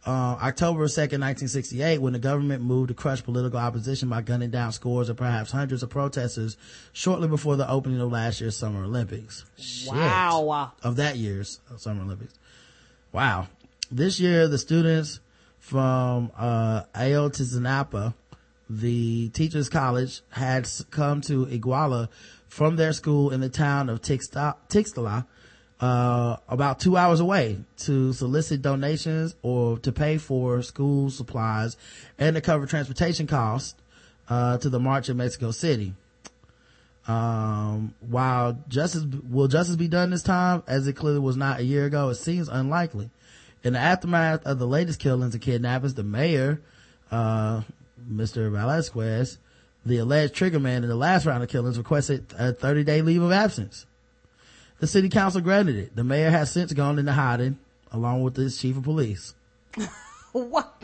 uh, 0.06 0.38
October 0.42 0.86
2nd, 0.86 1.20
1968, 1.22 2.00
when 2.00 2.14
the 2.14 2.20
government 2.20 2.62
moved 2.62 2.90
to 2.90 2.94
crush 2.94 3.24
political 3.24 3.60
opposition 3.60 4.08
by 4.08 4.22
gunning 4.22 4.52
down 4.52 4.72
scores 4.72 5.10
or 5.10 5.16
perhaps 5.16 5.52
hundreds 5.52 5.82
of 5.82 5.90
protesters 5.90 6.58
shortly 6.94 7.28
before 7.28 7.56
the 7.56 7.70
opening 7.70 8.00
of 8.00 8.12
last 8.12 8.40
year's 8.40 8.56
Summer 8.56 8.84
Olympics. 8.84 9.46
Wow. 9.88 10.74
Shit. 10.78 10.86
Of 10.86 10.96
that 10.98 11.18
year's 11.18 11.60
Summer 11.78 12.04
Olympics. 12.04 12.34
Wow. 13.12 13.48
This 13.90 14.20
year, 14.20 14.48
the 14.48 14.60
students 14.60 15.20
from, 15.58 16.32
uh, 16.38 16.84
Ayotzinapa, 16.94 18.14
the 18.70 19.30
teachers 19.30 19.70
college 19.70 20.22
had 20.30 20.70
come 20.92 21.22
to 21.22 21.46
Iguala 21.48 22.10
from 22.48 22.76
their 22.76 22.94
school 22.94 23.32
in 23.32 23.42
the 23.42 23.50
town 23.50 23.90
of 23.90 24.02
Tixtla, 24.02 25.26
uh, 25.82 26.38
about 26.48 26.80
two 26.80 26.98
hours 26.98 27.20
away 27.20 27.60
to 27.78 28.14
solicit 28.14 28.62
donations 28.62 29.36
or 29.42 29.78
to 29.80 29.92
pay 29.92 30.18
for 30.18 30.62
school 30.62 31.10
supplies 31.10 31.76
and 32.18 32.36
to 32.36 32.42
cover 32.42 32.66
transportation 32.66 33.28
costs. 33.28 33.76
uh, 34.28 34.58
to 34.58 34.70
the 34.70 34.80
march 34.80 35.10
in 35.10 35.18
Mexico 35.18 35.52
City. 35.52 35.94
Um, 37.08 37.94
while 38.00 38.58
justice, 38.68 39.06
will 39.30 39.48
justice 39.48 39.76
be 39.76 39.88
done 39.88 40.10
this 40.10 40.24
time, 40.24 40.64
as 40.68 40.88
it 40.88 40.94
clearly 40.94 41.20
was 41.20 41.38
not 41.38 41.60
a 41.60 41.64
year 41.64 41.86
ago, 41.86 42.10
it 42.10 42.16
seems 42.16 42.48
unlikely. 42.48 43.12
In 43.64 43.74
the 43.74 43.80
aftermath 43.80 44.46
of 44.46 44.60
the 44.60 44.68
latest 44.68 45.00
killings 45.00 45.34
and 45.34 45.42
kidnappings, 45.42 45.94
the 45.94 46.04
mayor, 46.04 46.62
uh, 47.12 47.62
Mr. 48.10 48.52
Velasquez, 48.52 49.38
the 49.86 49.98
alleged 49.98 50.34
triggerman 50.36 50.78
in 50.78 50.88
the 50.88 50.96
last 50.96 51.26
round 51.26 51.44
of 51.44 51.50
killings, 51.50 51.78
requested 51.78 52.26
a 52.38 52.54
30 52.54 52.84
day 52.84 53.02
leave 53.02 53.22
of 53.22 53.32
absence. 53.32 53.86
The 54.86 54.90
city 54.90 55.10
council 55.10 55.42
granted 55.42 55.78
it. 55.78 55.96
The 55.96 56.04
mayor 56.04 56.30
has 56.30 56.52
since 56.52 56.72
gone 56.72 57.00
into 57.00 57.12
hiding, 57.12 57.58
along 57.92 58.22
with 58.22 58.36
his 58.36 58.56
chief 58.56 58.78
of 58.78 58.84
police. 58.84 59.34
What? 60.32 60.84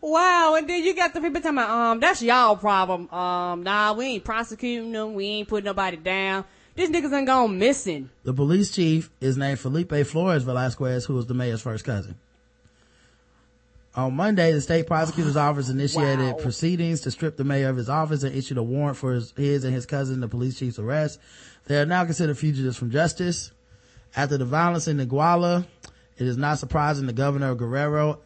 Wow, 0.00 0.54
and 0.56 0.68
then 0.68 0.84
you 0.84 0.94
got 0.94 1.14
the 1.14 1.20
people 1.20 1.40
talking 1.40 1.58
about, 1.58 1.68
um, 1.68 1.98
that's 1.98 2.22
y'all 2.22 2.54
problem. 2.54 3.12
Um, 3.12 3.64
nah, 3.64 3.92
we 3.92 4.04
ain't 4.04 4.24
prosecuting 4.24 4.92
them. 4.92 5.14
We 5.14 5.24
ain't 5.26 5.48
putting 5.48 5.64
nobody 5.64 5.96
down. 5.96 6.44
These 6.76 6.90
niggas 6.90 7.12
ain't 7.12 7.26
gone 7.26 7.58
missing. 7.58 8.08
The 8.22 8.32
police 8.32 8.70
chief 8.70 9.10
is 9.20 9.36
named 9.36 9.58
Felipe 9.58 10.06
Flores 10.06 10.44
Velasquez, 10.44 11.06
who 11.06 11.14
was 11.14 11.26
the 11.26 11.34
mayor's 11.34 11.60
first 11.60 11.84
cousin. 11.84 12.14
On 13.98 14.14
Monday, 14.14 14.52
the 14.52 14.60
state 14.60 14.86
prosecutor's 14.86 15.36
office 15.48 15.68
initiated 15.68 16.20
Wow. 16.20 16.32
proceedings 16.34 17.00
to 17.00 17.10
strip 17.10 17.36
the 17.36 17.42
mayor 17.42 17.68
of 17.68 17.76
his 17.76 17.88
office 17.88 18.22
and 18.22 18.32
issued 18.32 18.56
a 18.56 18.62
warrant 18.62 18.96
for 18.96 19.12
his, 19.12 19.32
his 19.36 19.64
and 19.64 19.74
his 19.74 19.86
cousin, 19.86 20.20
the 20.20 20.28
police 20.28 20.56
chief's 20.56 20.78
arrest. 20.78 21.18
They 21.66 21.80
are 21.80 21.84
now 21.84 22.04
considered 22.04 22.38
fugitives 22.38 22.76
from 22.76 22.92
justice. 22.92 23.50
After 24.14 24.38
the 24.38 24.44
violence 24.44 24.86
in 24.86 24.98
Iguala, 24.98 25.66
it 26.16 26.26
is 26.28 26.36
not 26.36 26.60
surprising 26.60 27.06
the 27.08 27.12
governor 27.12 27.50
of 27.50 27.58
Guerrero, 27.58 28.20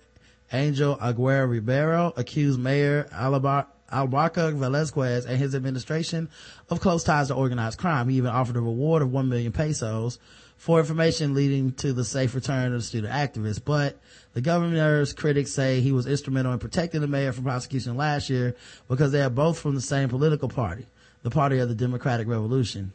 Angel 0.52 0.98
Aguirre 1.00 1.46
Rivero, 1.46 2.12
accused 2.18 2.60
Mayor 2.60 3.08
Albar- 3.10 3.66
Albarca 3.90 4.54
Velasquez 4.54 5.24
and 5.24 5.38
his 5.38 5.54
administration 5.54 6.28
of 6.68 6.80
close 6.80 7.02
ties 7.02 7.28
to 7.28 7.34
organized 7.34 7.78
crime. 7.78 8.10
He 8.10 8.16
even 8.18 8.30
offered 8.30 8.56
a 8.56 8.60
reward 8.60 9.00
of 9.00 9.10
1 9.10 9.26
million 9.30 9.52
pesos 9.52 10.18
for 10.62 10.78
information 10.78 11.34
leading 11.34 11.72
to 11.72 11.92
the 11.92 12.04
safe 12.04 12.36
return 12.36 12.66
of 12.66 12.74
the 12.74 12.82
student 12.82 13.12
activist. 13.12 13.62
But 13.64 13.98
the 14.32 14.40
governor's 14.40 15.12
critics 15.12 15.50
say 15.50 15.80
he 15.80 15.90
was 15.90 16.06
instrumental 16.06 16.52
in 16.52 16.60
protecting 16.60 17.00
the 17.00 17.08
mayor 17.08 17.32
from 17.32 17.42
prosecution 17.42 17.96
last 17.96 18.30
year 18.30 18.54
because 18.86 19.10
they 19.10 19.22
are 19.22 19.28
both 19.28 19.58
from 19.58 19.74
the 19.74 19.80
same 19.80 20.08
political 20.08 20.48
party, 20.48 20.86
the 21.24 21.30
party 21.30 21.58
of 21.58 21.68
the 21.68 21.74
Democratic 21.74 22.28
Revolution. 22.28 22.92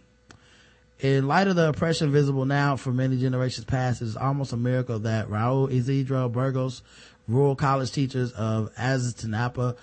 In 1.02 1.28
light 1.28 1.50
of 1.50 1.58
the 1.58 1.68
oppression 1.68 2.10
visible 2.10 2.46
now 2.46 2.78
for 2.78 2.94
many 2.94 3.20
generations 3.20 3.66
past, 3.66 4.02
it 4.02 4.06
is 4.06 4.16
almost 4.16 4.54
a 4.54 4.58
miracle 4.58 5.00
that 5.00 5.28
Raul 5.28 5.70
Isidro 5.70 6.30
Burgos, 6.30 6.84
rural 7.28 7.58
college 7.58 7.92
teachers 7.92 8.32
of 8.32 8.74
Ayotzinapa, 8.76 9.76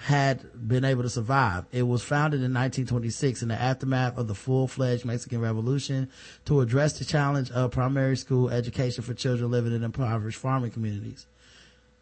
had 0.00 0.68
been 0.68 0.84
able 0.84 1.02
to 1.02 1.10
survive. 1.10 1.64
It 1.72 1.82
was 1.82 2.02
founded 2.02 2.38
in 2.38 2.54
1926 2.54 3.42
in 3.42 3.48
the 3.48 3.60
aftermath 3.60 4.16
of 4.16 4.28
the 4.28 4.34
full-fledged 4.34 5.04
Mexican 5.04 5.40
Revolution 5.40 6.08
to 6.44 6.60
address 6.60 6.98
the 6.98 7.04
challenge 7.04 7.50
of 7.50 7.72
primary 7.72 8.16
school 8.16 8.48
education 8.48 9.02
for 9.02 9.12
children 9.12 9.50
living 9.50 9.74
in 9.74 9.82
impoverished 9.82 10.38
farming 10.38 10.70
communities. 10.70 11.26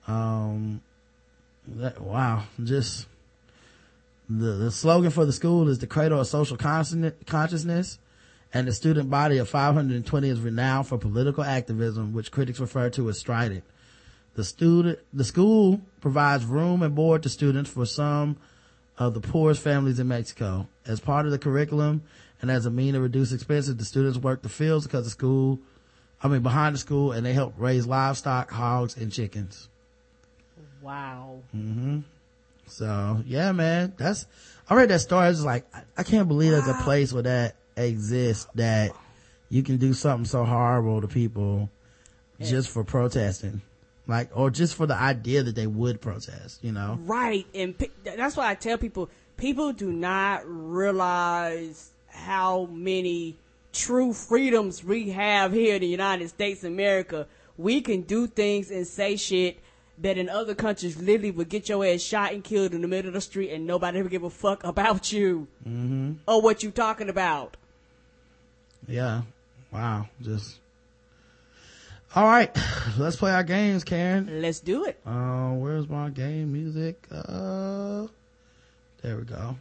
Um, 0.06 0.82
that, 1.66 2.01
wow, 2.01 2.44
just 2.62 3.06
the, 4.28 4.52
the 4.52 4.70
slogan 4.70 5.10
for 5.10 5.24
the 5.24 5.32
school 5.32 5.68
is 5.68 5.78
the 5.78 5.86
cradle 5.86 6.20
of 6.20 6.27
social 6.27 6.56
consciousness 6.56 7.98
and 8.52 8.68
the 8.68 8.73
student 8.73 9.10
body 9.10 9.39
of 9.39 9.48
520 9.48 10.28
is 10.28 10.40
renowned 10.40 10.86
for 10.86 10.98
political 10.98 11.43
activism, 11.43 12.12
which 12.12 12.31
critics 12.31 12.60
refer 12.60 12.90
to 12.90 13.09
as 13.09 13.18
strident. 13.18 13.64
The 14.36 14.44
student, 14.44 14.98
the 15.14 15.24
school 15.24 15.80
provides 16.02 16.44
room 16.44 16.82
and 16.82 16.94
board 16.94 17.22
to 17.22 17.30
students 17.30 17.70
for 17.70 17.86
some 17.86 18.36
of 18.98 19.14
the 19.14 19.20
poorest 19.20 19.62
families 19.62 19.98
in 19.98 20.08
Mexico. 20.08 20.68
As 20.86 21.00
part 21.00 21.24
of 21.24 21.32
the 21.32 21.38
curriculum 21.38 22.02
and 22.42 22.50
as 22.50 22.66
a 22.66 22.70
mean 22.70 22.92
to 22.92 23.00
reduce 23.00 23.32
expenses, 23.32 23.76
the 23.76 23.86
students 23.86 24.18
work 24.18 24.42
the 24.42 24.50
fields 24.50 24.86
because 24.86 25.04
the 25.04 25.10
school, 25.10 25.58
I 26.22 26.28
mean 26.28 26.42
behind 26.42 26.74
the 26.74 26.78
school 26.78 27.12
and 27.12 27.24
they 27.24 27.32
help 27.32 27.54
raise 27.56 27.86
livestock, 27.86 28.50
hogs, 28.50 28.94
and 28.98 29.10
chickens. 29.10 29.70
Wow. 30.82 31.40
Mm-hmm. 31.56 32.00
So 32.66 33.22
yeah, 33.24 33.52
man, 33.52 33.94
that's, 33.96 34.26
I 34.68 34.74
read 34.74 34.90
that 34.90 35.00
story. 35.00 35.24
I 35.24 35.28
was 35.30 35.46
like, 35.46 35.64
I, 35.74 35.84
I 35.96 36.02
can't 36.02 36.28
believe 36.28 36.50
there's 36.50 36.68
a 36.68 36.74
place 36.82 37.10
where 37.10 37.22
that 37.22 37.56
exists 37.74 38.46
that 38.56 38.92
you 39.48 39.62
can 39.62 39.78
do 39.78 39.94
something 39.94 40.26
so 40.26 40.44
horrible 40.44 41.00
to 41.00 41.08
people 41.08 41.70
just 42.38 42.68
for 42.68 42.84
protesting. 42.84 43.62
Like, 44.08 44.30
or 44.34 44.50
just 44.50 44.76
for 44.76 44.86
the 44.86 44.94
idea 44.94 45.42
that 45.42 45.54
they 45.54 45.66
would 45.66 46.00
protest, 46.00 46.62
you 46.62 46.72
know? 46.72 46.98
Right. 47.02 47.46
And 47.54 47.76
pe- 47.76 47.90
that's 48.04 48.36
why 48.36 48.48
I 48.48 48.54
tell 48.54 48.78
people, 48.78 49.10
people 49.36 49.72
do 49.72 49.90
not 49.90 50.42
realize 50.46 51.90
how 52.08 52.66
many 52.66 53.36
true 53.72 54.12
freedoms 54.12 54.84
we 54.84 55.10
have 55.10 55.52
here 55.52 55.74
in 55.74 55.80
the 55.80 55.88
United 55.88 56.28
States 56.28 56.62
of 56.62 56.72
America. 56.72 57.26
We 57.58 57.80
can 57.80 58.02
do 58.02 58.26
things 58.26 58.70
and 58.70 58.86
say 58.86 59.16
shit 59.16 59.58
that 59.98 60.18
in 60.18 60.28
other 60.28 60.54
countries 60.54 60.96
literally 60.96 61.30
would 61.30 61.48
get 61.48 61.68
your 61.68 61.84
ass 61.84 62.00
shot 62.00 62.32
and 62.32 62.44
killed 62.44 62.74
in 62.74 62.82
the 62.82 62.88
middle 62.88 63.08
of 63.08 63.14
the 63.14 63.20
street 63.20 63.50
and 63.50 63.66
nobody 63.66 63.98
ever 63.98 64.08
give 64.08 64.22
a 64.22 64.30
fuck 64.30 64.62
about 64.62 65.10
you 65.10 65.48
mm-hmm. 65.66 66.12
or 66.26 66.42
what 66.42 66.62
you 66.62 66.70
talking 66.70 67.08
about. 67.08 67.56
Yeah. 68.86 69.22
Wow. 69.72 70.08
Just. 70.22 70.60
All 72.16 72.24
right. 72.24 72.51
Let's 72.98 73.16
play 73.16 73.30
our 73.30 73.44
games, 73.44 73.84
Karen. 73.84 74.40
Let's 74.40 74.60
do 74.60 74.86
it. 74.86 74.98
Uh, 75.05 75.51
where's 75.51 75.86
my 75.86 76.09
game 76.09 76.51
music? 76.51 77.06
Uh, 77.12 78.06
there 79.02 79.18
we 79.18 79.24
go. 79.24 79.56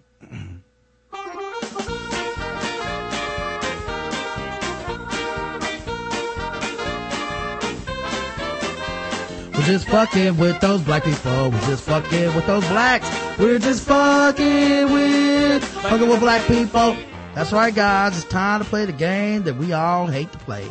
We're 9.54 9.72
just 9.72 9.90
fucking 9.90 10.38
with 10.38 10.62
those 10.62 10.82
black 10.82 11.04
people. 11.04 11.52
We're 11.52 11.60
just 11.68 11.84
fucking 11.84 12.36
with 12.36 12.48
those 12.48 12.66
blacks. 12.70 13.10
We're 13.38 13.60
just 13.60 13.86
fucking 13.86 14.94
with, 14.94 15.64
fucking 15.64 16.08
with 16.08 16.20
black 16.22 16.48
people. 16.48 16.96
That's 17.34 17.52
right, 17.52 17.76
guys. 17.76 18.16
It's 18.16 18.26
time 18.26 18.64
to 18.64 18.66
play 18.66 18.86
the 18.86 18.94
game 18.94 19.44
that 19.44 19.58
we 19.58 19.74
all 19.74 20.08
hate 20.08 20.32
to 20.32 20.38
play. 20.38 20.70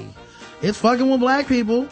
It's 0.65 0.78
fucking 0.78 1.11
with 1.11 1.20
black 1.20 1.47
people, 1.47 1.85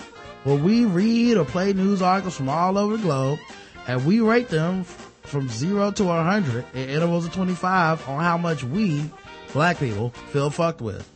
where 0.45 0.57
we 0.57 0.87
read 0.87 1.37
or 1.37 1.45
play 1.45 1.75
news 1.75 2.01
articles 2.01 2.35
from 2.35 2.49
all 2.49 2.79
over 2.79 2.97
the 2.97 3.03
globe, 3.03 3.39
and 3.87 4.07
we 4.07 4.21
rate 4.21 4.49
them 4.49 4.85
from 5.25 5.47
zero 5.51 5.91
to 5.91 6.09
a 6.09 6.23
hundred 6.23 6.65
in 6.73 6.89
intervals 6.89 7.27
of 7.27 7.35
25 7.35 8.09
on 8.09 8.25
how 8.25 8.39
much 8.39 8.65
we, 8.65 9.11
black 9.53 9.79
people, 9.79 10.09
feel 10.31 10.49
fucked 10.49 10.81
with. 10.81 11.07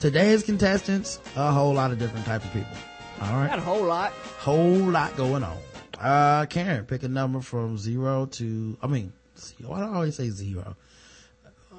Today's 0.00 0.42
contestants, 0.42 1.20
a 1.36 1.52
whole 1.52 1.72
lot 1.72 1.92
of 1.92 2.00
different 2.00 2.26
types 2.26 2.44
of 2.44 2.52
people. 2.52 2.76
All 3.22 3.36
right 3.36 3.48
Got 3.50 3.60
a 3.60 3.62
whole 3.62 3.84
lot. 3.84 4.10
whole 4.40 4.90
lot 4.90 5.16
going 5.16 5.44
on. 5.44 5.56
Uh, 6.00 6.46
Karen, 6.46 6.84
pick 6.84 7.04
a 7.04 7.08
number 7.08 7.40
from 7.40 7.78
zero 7.78 8.26
to, 8.26 8.76
I 8.82 8.88
mean. 8.88 9.12
Why 9.64 9.78
do 9.78 9.84
I 9.84 9.94
always 9.94 10.16
say 10.16 10.30
zero? 10.30 10.74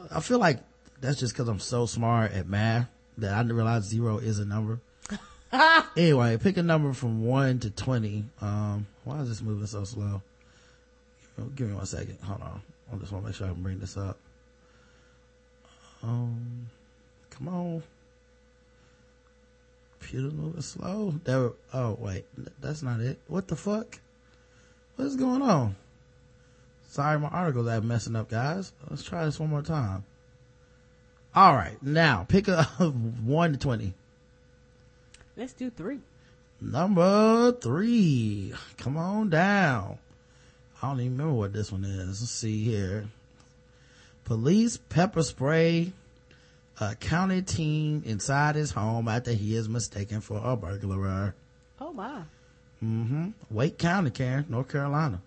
I 0.09 0.21
feel 0.21 0.39
like 0.39 0.59
that's 1.01 1.19
just 1.19 1.35
cause 1.35 1.49
I'm 1.49 1.59
so 1.59 1.85
smart 1.87 2.31
at 2.31 2.47
math 2.47 2.87
that 3.17 3.33
I 3.33 3.41
didn't 3.41 3.57
realize 3.57 3.83
zero 3.83 4.17
is 4.19 4.39
a 4.39 4.45
number. 4.45 4.79
anyway, 5.97 6.37
pick 6.37 6.57
a 6.57 6.63
number 6.63 6.93
from 6.93 7.25
one 7.25 7.59
to 7.59 7.69
20. 7.69 8.25
Um, 8.41 8.87
why 9.03 9.19
is 9.21 9.29
this 9.29 9.41
moving 9.41 9.67
so 9.67 9.83
slow? 9.83 10.21
Give 11.55 11.69
me 11.69 11.75
one 11.75 11.85
second. 11.85 12.17
Hold 12.23 12.41
on. 12.41 12.61
I 12.91 12.97
just 12.97 13.11
want 13.11 13.23
to 13.23 13.29
make 13.29 13.35
sure 13.35 13.47
I 13.47 13.51
can 13.51 13.63
bring 13.63 13.79
this 13.79 13.97
up. 13.97 14.17
Um, 16.03 16.67
come 17.29 17.47
on 17.47 17.83
computer's 20.09 20.33
moving 20.33 20.61
slow. 20.61 21.13
There, 21.23 21.51
oh 21.73 21.97
wait, 21.99 22.25
that's 22.59 22.81
not 22.81 22.99
it. 22.99 23.19
What 23.27 23.47
the 23.47 23.55
fuck? 23.55 23.99
What 24.95 25.05
is 25.05 25.15
going 25.15 25.41
on? 25.41 25.75
Sorry, 26.89 27.19
my 27.19 27.27
articles 27.27 27.67
are 27.67 27.81
messing 27.81 28.15
up, 28.15 28.29
guys. 28.29 28.73
Let's 28.89 29.03
try 29.03 29.25
this 29.25 29.39
one 29.39 29.49
more 29.49 29.61
time. 29.61 30.03
All 31.35 31.53
right, 31.53 31.81
now 31.83 32.25
pick 32.27 32.47
a 32.47 32.63
one 33.23 33.53
to 33.53 33.59
twenty. 33.59 33.93
Let's 35.39 35.53
do 35.53 35.69
three. 35.69 35.99
Number 36.59 37.53
three. 37.53 38.53
Come 38.75 38.97
on 38.97 39.29
down. 39.29 39.97
I 40.81 40.89
don't 40.89 40.99
even 40.99 41.13
remember 41.13 41.33
what 41.33 41.53
this 41.53 41.71
one 41.71 41.85
is. 41.85 42.19
Let's 42.21 42.29
see 42.29 42.65
here. 42.65 43.07
Police 44.25 44.75
pepper 44.75 45.23
spray 45.23 45.93
a 46.81 46.93
county 46.95 47.41
teen 47.41 48.03
inside 48.05 48.55
his 48.55 48.71
home 48.71 49.07
after 49.07 49.31
he 49.31 49.55
is 49.55 49.69
mistaken 49.69 50.19
for 50.19 50.41
a 50.43 50.57
burglar. 50.57 51.33
Oh 51.79 51.93
my. 51.93 52.23
Mm-hmm. 52.83 53.29
Wake 53.49 53.77
County, 53.77 54.11
Karen, 54.11 54.45
North 54.49 54.67
Carolina. 54.67 55.21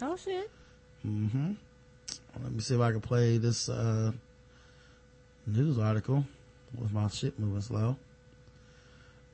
Oh 0.00 0.16
shit. 0.16 0.48
Mm-hmm. 1.04 1.54
Let 2.40 2.52
me 2.52 2.60
see 2.60 2.76
if 2.76 2.80
I 2.80 2.92
can 2.92 3.00
play 3.00 3.38
this 3.38 3.68
uh 3.68 4.12
news 5.44 5.76
article 5.76 6.24
with 6.80 6.92
my 6.92 7.08
shit 7.08 7.36
moving 7.36 7.62
slow. 7.62 7.96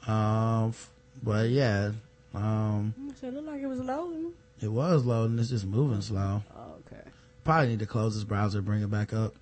Um, 0.06 0.70
f- 0.70 0.90
but 1.22 1.48
yeah, 1.50 1.92
um, 2.34 2.94
So 3.20 3.28
it 3.28 3.34
looked 3.34 3.46
like 3.48 3.60
it 3.62 3.66
was 3.66 3.80
loading. 3.80 4.32
it 4.60 4.68
was 4.68 5.04
loading. 5.04 5.38
It's 5.38 5.50
just 5.50 5.64
moving 5.66 6.00
slow. 6.00 6.42
Oh, 6.56 6.74
okay. 6.86 7.02
Probably 7.44 7.68
need 7.68 7.78
to 7.80 7.86
close 7.86 8.14
this 8.14 8.24
browser, 8.24 8.62
bring 8.62 8.82
it 8.82 8.90
back 8.90 9.12
up. 9.12 9.34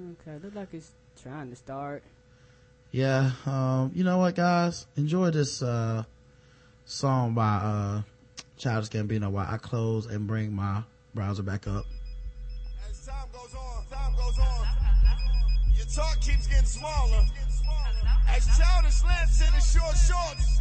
Okay, 0.00 0.38
look 0.42 0.54
like 0.54 0.68
it's 0.72 0.90
trying 1.22 1.50
to 1.50 1.56
start. 1.56 2.02
Yeah, 2.92 3.30
um, 3.46 3.92
you 3.94 4.02
know 4.02 4.18
what, 4.18 4.34
guys? 4.34 4.86
Enjoy 4.96 5.30
this 5.30 5.62
uh, 5.62 6.02
song 6.84 7.34
by 7.34 7.56
uh, 7.56 8.02
Childish 8.56 8.90
Gambino 8.90 9.30
while 9.30 9.46
I 9.48 9.58
close 9.58 10.06
and 10.06 10.26
bring 10.26 10.52
my 10.52 10.82
browser 11.14 11.42
back 11.44 11.68
up. 11.68 11.84
As 12.88 13.06
time 13.06 13.28
goes 13.32 13.54
on, 13.54 13.84
time 13.90 14.12
goes 14.16 14.38
on, 14.40 14.66
your 15.76 15.86
talk 15.86 16.20
keeps 16.20 16.46
getting 16.48 16.64
smaller. 16.64 17.24
As 18.28 18.46
Childish 18.56 19.02
lands 19.04 19.40
in 19.40 19.52
his 19.52 19.72
short 19.72 19.96
shorts, 19.96 20.60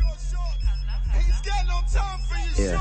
Yeah. 2.57 2.77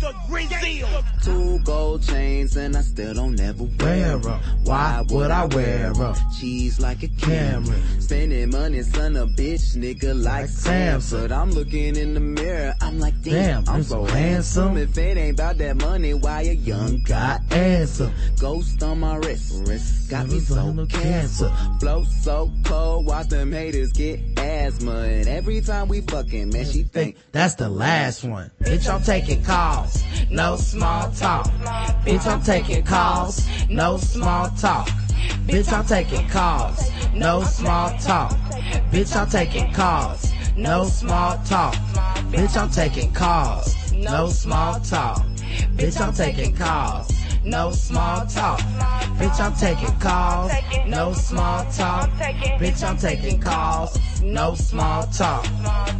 short 0.00 0.16
money. 0.30 0.84
Two 1.22 1.58
gold 1.64 2.02
chains 2.02 2.56
and 2.56 2.76
I 2.76 2.80
still 2.80 3.14
don't 3.14 3.38
ever 3.40 3.64
wear 3.64 3.68
Wear 3.78 4.12
'em. 4.16 4.26
'em. 4.26 4.40
Why 4.64 5.04
would 5.10 5.30
I 5.30 5.44
wear 5.46 5.92
wear 5.92 6.08
'em? 6.08 6.14
Cheese 6.40 6.80
like 6.80 7.02
a 7.02 7.08
camera. 7.08 7.62
Camera. 7.62 7.76
Spending 8.00 8.50
money, 8.50 8.82
son 8.82 9.16
of 9.16 9.28
a 9.28 9.32
bitch, 9.32 9.76
nigga 9.76 10.20
like 10.20 10.48
Sam. 10.48 11.00
Samson. 11.00 11.20
But 11.28 11.32
I'm 11.32 11.50
looking 11.52 11.94
in 11.96 12.14
the 12.14 12.20
mirror, 12.20 12.74
I'm 12.80 12.98
like, 12.98 13.14
damn, 13.22 13.32
Damn, 13.32 13.68
I'm 13.68 13.74
I'm 13.76 13.82
so 13.84 14.06
so 14.06 14.12
handsome. 14.12 14.76
handsome. 14.76 14.76
If 14.78 14.98
it 14.98 15.16
ain't 15.18 15.38
about 15.38 15.58
that 15.58 15.76
money, 15.76 16.14
why 16.14 16.42
a 16.42 16.52
young 16.54 17.02
guy? 17.06 17.38
Answer. 17.50 18.10
Ghost 18.40 18.82
on 18.82 19.00
my 19.00 19.16
wrist, 19.16 19.52
wrist 19.66 20.10
got 20.10 20.26
me 20.28 20.40
so 20.40 20.70
Never 20.72 20.86
cancer. 20.86 21.48
cancer. 21.48 21.52
Flow 21.80 22.04
so 22.22 22.50
cold, 22.64 23.06
watch 23.06 23.28
them 23.28 23.52
haters 23.52 23.92
get 23.92 24.18
asthma. 24.38 24.92
And 25.02 25.28
every 25.28 25.60
time 25.60 25.88
we 25.88 26.00
fucking, 26.00 26.48
man, 26.50 26.64
she 26.64 26.82
think 26.84 27.16
That's 27.32 27.51
the 27.56 27.68
last 27.68 28.24
one. 28.24 28.50
Bitch, 28.62 28.92
I'm 28.92 29.02
taking 29.02 29.42
calls. 29.42 30.02
No 30.30 30.56
small 30.56 31.10
talk. 31.12 31.46
Bitch, 32.04 32.26
I'm 32.26 32.42
taking 32.42 32.84
calls. 32.84 33.46
No 33.68 33.96
small 33.96 34.48
talk. 34.50 34.88
Bitch, 35.46 35.72
I'm 35.72 35.84
taking 35.86 36.28
calls. 36.28 36.90
No 37.14 37.42
small 37.42 37.90
talk. 37.98 38.32
Bitch, 38.90 39.16
I'm 39.16 39.28
taking 39.28 39.72
calls. 39.72 40.32
No 40.56 40.84
small 40.84 41.38
talk. 41.44 41.74
Bitch, 42.30 42.56
I'm 42.56 42.70
taking 42.70 43.12
calls. 43.12 43.92
No 43.92 44.28
small 44.28 44.80
talk. 44.80 45.22
Bitch, 45.76 46.00
I'm 46.00 46.12
taking 46.12 46.54
calls. 46.54 47.10
No 47.44 47.72
small 47.72 48.26
talk. 48.26 48.60
Bitch, 49.18 49.40
I'm 49.40 49.54
taking 49.56 49.98
calls. 49.98 50.52
No 50.86 51.12
small 51.12 51.64
talk. 51.72 52.08
Bitch, 52.60 52.82
I'm 52.88 52.96
taking 52.96 53.40
calls. 53.40 53.98
No 54.22 54.54
small 54.54 55.02
talk. 55.08 55.44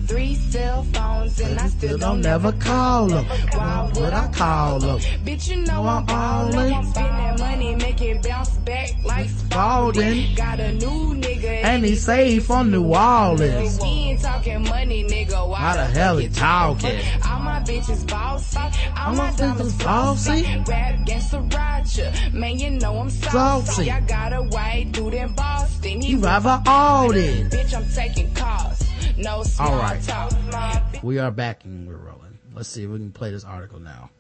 Three 0.07 0.35
cell 0.37 0.85
phones 0.93 1.41
and 1.41 1.59
I 1.59 1.67
still 1.67 1.99
don't 1.99 2.21
never 2.21 2.53
call 2.53 3.09
them. 3.09 3.25
Why 3.25 3.91
would 3.95 4.13
I 4.13 4.29
call 4.29 4.79
them? 4.79 4.99
Bitch, 5.25 5.49
you 5.49 5.63
know 5.63 5.85
I'm 5.85 6.07
ballin'. 6.07 6.85
Spend 6.85 6.95
that 6.95 7.39
money, 7.39 7.75
make 7.75 8.01
it 8.01 8.23
bounce 8.23 8.51
back 8.59 8.91
like 9.05 9.29
Spalding. 9.29 10.35
Got 10.37 10.61
a 10.61 10.73
new 10.73 11.15
nigga 11.21 11.65
And 11.65 11.85
he 11.85 11.97
safe 11.97 12.47
from 12.47 12.71
New 12.71 12.95
Orleans. 12.95 13.81
We 13.81 13.89
ain't 13.89 14.21
talking 14.21 14.63
money, 14.63 15.05
nigga. 15.05 15.49
Why 15.49 15.59
How 15.59 15.75
the 15.75 15.87
hell 15.87 16.19
he 16.19 16.29
talking? 16.29 17.01
All 17.27 17.41
my 17.41 17.61
bitches 17.61 18.09
bossy. 18.09 18.59
All 18.97 19.15
my 19.15 19.33
diamonds 19.33 19.75
bitches 19.75 19.85
bossy. 19.85 20.43
Rap 20.69 21.01
against 21.01 21.33
Sriracha. 21.33 22.33
Man, 22.33 22.59
you 22.59 22.71
know 22.71 22.99
I'm 22.99 23.11
saucy. 23.11 23.31
Saucy. 23.31 23.91
I 23.91 24.01
got 24.01 24.33
a 24.33 24.43
white 24.43 24.93
dude 24.93 25.15
in 25.15 25.33
Boston. 25.35 26.01
He 26.01 26.15
rather 26.15 26.63
all 26.67 27.13
this. 27.13 27.49
Bitch, 27.49 27.75
I'm 27.75 27.89
taking 27.93 28.12
calls. 28.35 28.83
No 29.17 29.43
small 29.43 29.73
All 29.73 29.79
right. 29.79 30.03
talk. 30.03 31.03
We 31.03 31.19
are 31.19 31.31
back 31.31 31.65
and 31.65 31.89
we're 31.89 31.97
rolling. 31.97 32.39
Let's 32.55 32.69
see 32.69 32.85
if 32.85 32.91
we 32.91 32.99
can 32.99 33.13
play 33.13 33.31
this 33.31 33.45
article 33.45 33.81
now. 33.81 34.11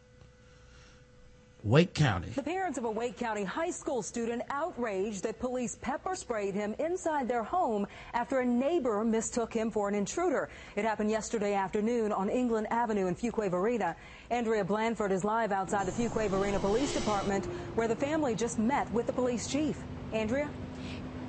Wake 1.65 1.95
County. 1.95 2.29
The 2.31 2.43
parents 2.43 2.77
of 2.77 2.85
a 2.85 2.91
Wake 2.91 3.17
County 3.17 3.45
high 3.45 3.71
school 3.71 4.03
student 4.03 4.43
outraged 4.51 5.23
that 5.23 5.39
police 5.39 5.77
pepper 5.81 6.17
sprayed 6.17 6.55
him 6.55 6.75
inside 6.81 7.29
their 7.29 7.45
home 7.45 7.87
after 8.15 8.41
a 8.41 8.45
neighbor 8.45 9.05
mistook 9.05 9.55
him 9.55 9.71
for 9.71 9.89
an 9.89 9.95
intruder. 9.95 10.49
It 10.75 10.85
happened 10.85 11.09
yesterday 11.09 11.55
afternoon 11.55 12.11
on 12.11 12.29
England 12.29 12.67
Avenue 12.73 13.07
in 13.07 13.15
Fuquay 13.15 13.49
Varina. 13.49 13.95
Andrea 14.31 14.65
Blanford 14.65 15.13
is 15.13 15.23
live 15.23 15.53
outside 15.53 15.87
the 15.87 15.93
Fuquay 15.93 16.29
Varina 16.29 16.59
Police 16.59 16.95
Department 16.95 17.45
where 17.77 17.87
the 17.87 17.97
family 17.97 18.35
just 18.35 18.59
met 18.59 18.91
with 18.91 19.07
the 19.07 19.13
police 19.13 19.47
chief. 19.47 19.79
Andrea? 20.13 20.51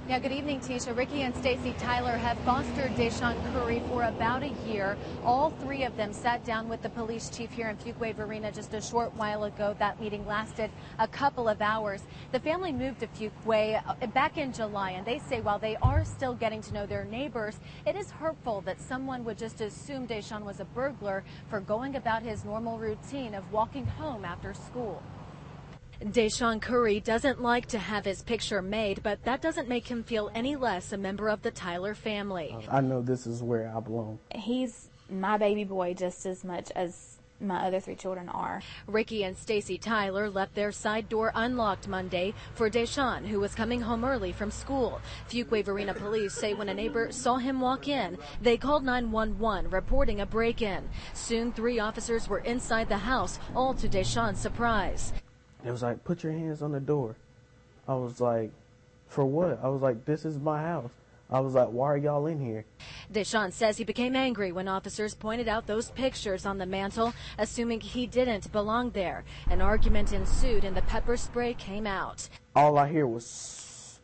Yeah, 0.05 0.19
good 0.19 0.34
evening, 0.34 0.59
Tisha. 0.59 0.93
Ricky 0.93 1.21
and 1.21 1.34
Stacy 1.38 1.73
Tyler 1.80 2.17
have 2.17 2.38
fostered 2.39 2.91
Deshaun 2.97 3.38
Curry 3.53 3.81
for 3.88 4.03
about 4.03 4.43
a 4.43 4.51
year. 4.67 4.97
All 5.23 5.51
three 5.61 5.85
of 5.85 5.95
them 5.95 6.11
sat 6.11 6.43
down 6.43 6.67
with 6.67 6.81
the 6.81 6.89
police 6.89 7.30
chief 7.30 7.49
here 7.51 7.69
in 7.69 7.77
Fuquay 7.77 8.13
Varina 8.13 8.51
just 8.51 8.73
a 8.73 8.81
short 8.81 9.15
while 9.15 9.45
ago. 9.45 9.73
That 9.80 10.01
meeting 10.01 10.27
lasted 10.27 10.71
a 10.99 11.07
couple 11.07 11.47
of 11.47 11.61
hours. 11.61 12.01
The 12.34 12.41
family 12.41 12.73
moved 12.73 12.99
to 12.99 13.07
Fuquay 13.07 13.81
uh, 13.88 14.07
back 14.07 14.38
in 14.38 14.51
July, 14.51 14.91
and 14.91 15.05
they 15.05 15.19
say 15.19 15.39
while 15.39 15.57
they 15.57 15.77
are 15.77 16.03
still 16.03 16.34
getting 16.34 16.61
to 16.63 16.73
know 16.73 16.85
their 16.85 17.05
neighbors, 17.05 17.55
it 17.88 17.95
is 17.95 18.11
hurtful 18.11 18.59
that 18.65 18.81
someone 18.81 19.23
would 19.23 19.38
just 19.38 19.61
assume 19.61 20.05
Deshaun 20.05 20.43
was 20.43 20.59
a 20.59 20.65
burglar 20.65 21.23
for 21.49 21.61
going 21.61 21.95
about 21.95 22.23
his 22.23 22.43
normal 22.43 22.77
routine 22.77 23.34
of 23.34 23.49
walking 23.53 23.85
home 23.85 24.25
after 24.25 24.53
school. 24.53 25.01
Deshaun 26.01 26.61
Curry 26.61 26.99
doesn't 26.99 27.41
like 27.41 27.67
to 27.67 27.79
have 27.79 28.05
his 28.05 28.21
picture 28.21 28.61
made, 28.61 29.01
but 29.03 29.23
that 29.23 29.41
doesn't 29.41 29.69
make 29.69 29.87
him 29.87 30.03
feel 30.03 30.31
any 30.35 30.55
less 30.55 30.91
a 30.91 30.97
member 30.97 31.29
of 31.29 31.41
the 31.41 31.51
Tyler 31.51 31.93
family. 31.93 32.55
I 32.69 32.81
know 32.81 33.01
this 33.01 33.25
is 33.25 33.41
where 33.41 33.71
I 33.75 33.79
belong. 33.79 34.19
He's 34.35 34.89
my 35.09 35.37
baby 35.37 35.63
boy 35.63 35.93
just 35.93 36.25
as 36.25 36.43
much 36.43 36.71
as 36.75 37.19
my 37.39 37.65
other 37.67 37.79
three 37.79 37.95
children 37.95 38.29
are. 38.29 38.61
Ricky 38.87 39.23
and 39.23 39.37
Stacy 39.37 39.77
Tyler 39.77 40.29
left 40.29 40.55
their 40.55 40.71
side 40.71 41.09
door 41.09 41.31
unlocked 41.35 41.87
Monday 41.87 42.33
for 42.53 42.69
Deshaun, 42.69 43.25
who 43.27 43.39
was 43.39 43.53
coming 43.55 43.81
home 43.81 44.05
early 44.05 44.31
from 44.31 44.49
school. 44.49 45.01
Fuquay 45.29 45.63
Varina 45.63 45.93
police 45.93 46.33
say 46.33 46.53
when 46.53 46.69
a 46.69 46.73
neighbor 46.73 47.11
saw 47.11 47.37
him 47.37 47.59
walk 47.59 47.87
in, 47.87 48.17
they 48.41 48.57
called 48.57 48.83
911 48.83 49.69
reporting 49.71 50.21
a 50.21 50.25
break-in. 50.25 50.87
Soon 51.13 51.51
three 51.51 51.79
officers 51.79 52.27
were 52.27 52.39
inside 52.39 52.87
the 52.87 52.97
house, 52.97 53.39
all 53.55 53.73
to 53.73 53.89
Deshaun's 53.89 54.39
surprise. 54.39 55.13
It 55.65 55.72
was 55.72 55.81
like, 55.81 56.03
put 56.03 56.23
your 56.23 56.34
hands 56.34 56.61
on 56.61 56.72
the 56.72 56.80
door. 56.80 57.15
I 57.88 57.95
was 57.95 58.19
like, 58.19 58.52
for 59.07 59.26
what? 59.26 59.60
I 59.64 59.69
was 59.69 59.81
like, 59.81 60.06
this 60.06 60.26
is 60.26 60.38
my 60.38 60.61
house. 60.61 60.91
I 61.30 61.40
was 61.40 61.53
like, 61.53 61.69
why 61.69 61.88
are 61.88 61.98
y'all 61.98 62.27
in 62.27 62.40
here? 62.40 62.65
Deshaun 63.11 63.52
says 63.52 63.77
he 63.77 63.84
became 63.84 64.15
angry 64.15 64.52
when 64.52 64.68
officers 64.68 65.15
pointed 65.15 65.48
out 65.48 65.65
those 65.65 65.90
pictures 65.91 66.45
on 66.45 66.57
the 66.57 66.65
mantle, 66.65 67.14
assuming 67.38 67.80
he 67.80 68.06
didn't 68.06 68.52
belong 68.52 68.91
there. 68.91 69.23
An 69.49 69.61
argument 69.61 70.14
ensued 70.14 70.64
and 70.64 70.76
the 70.76 70.81
pepper 70.84 71.18
spray 71.18 71.53
came 71.53 71.88
out. 71.88 72.27
All 72.56 72.77
I 72.77 72.90
hear 72.90 73.07
was 73.07 73.99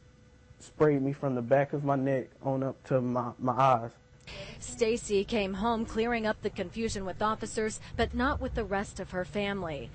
sprayed 0.60 1.02
me 1.02 1.14
from 1.14 1.36
the 1.36 1.41
back 1.41 1.73
of 1.73 1.84
my 1.84 1.95
neck 1.95 2.30
on 2.41 2.64
up 2.64 2.84
to 2.86 3.02
my, 3.02 3.31
my 3.38 3.53
eyes. 3.53 3.91
Stacy 4.60 5.23
came 5.23 5.56
home 5.56 5.86
clearing 5.86 6.26
up 6.26 6.41
the 6.41 6.49
confusion 6.49 7.06
with 7.06 7.22
officers, 7.22 7.80
but 7.95 8.14
not 8.14 8.40
with 8.40 8.56
the 8.56 8.64
rest 8.64 8.99
of 8.99 9.11
her 9.11 9.26
family. 9.26 9.90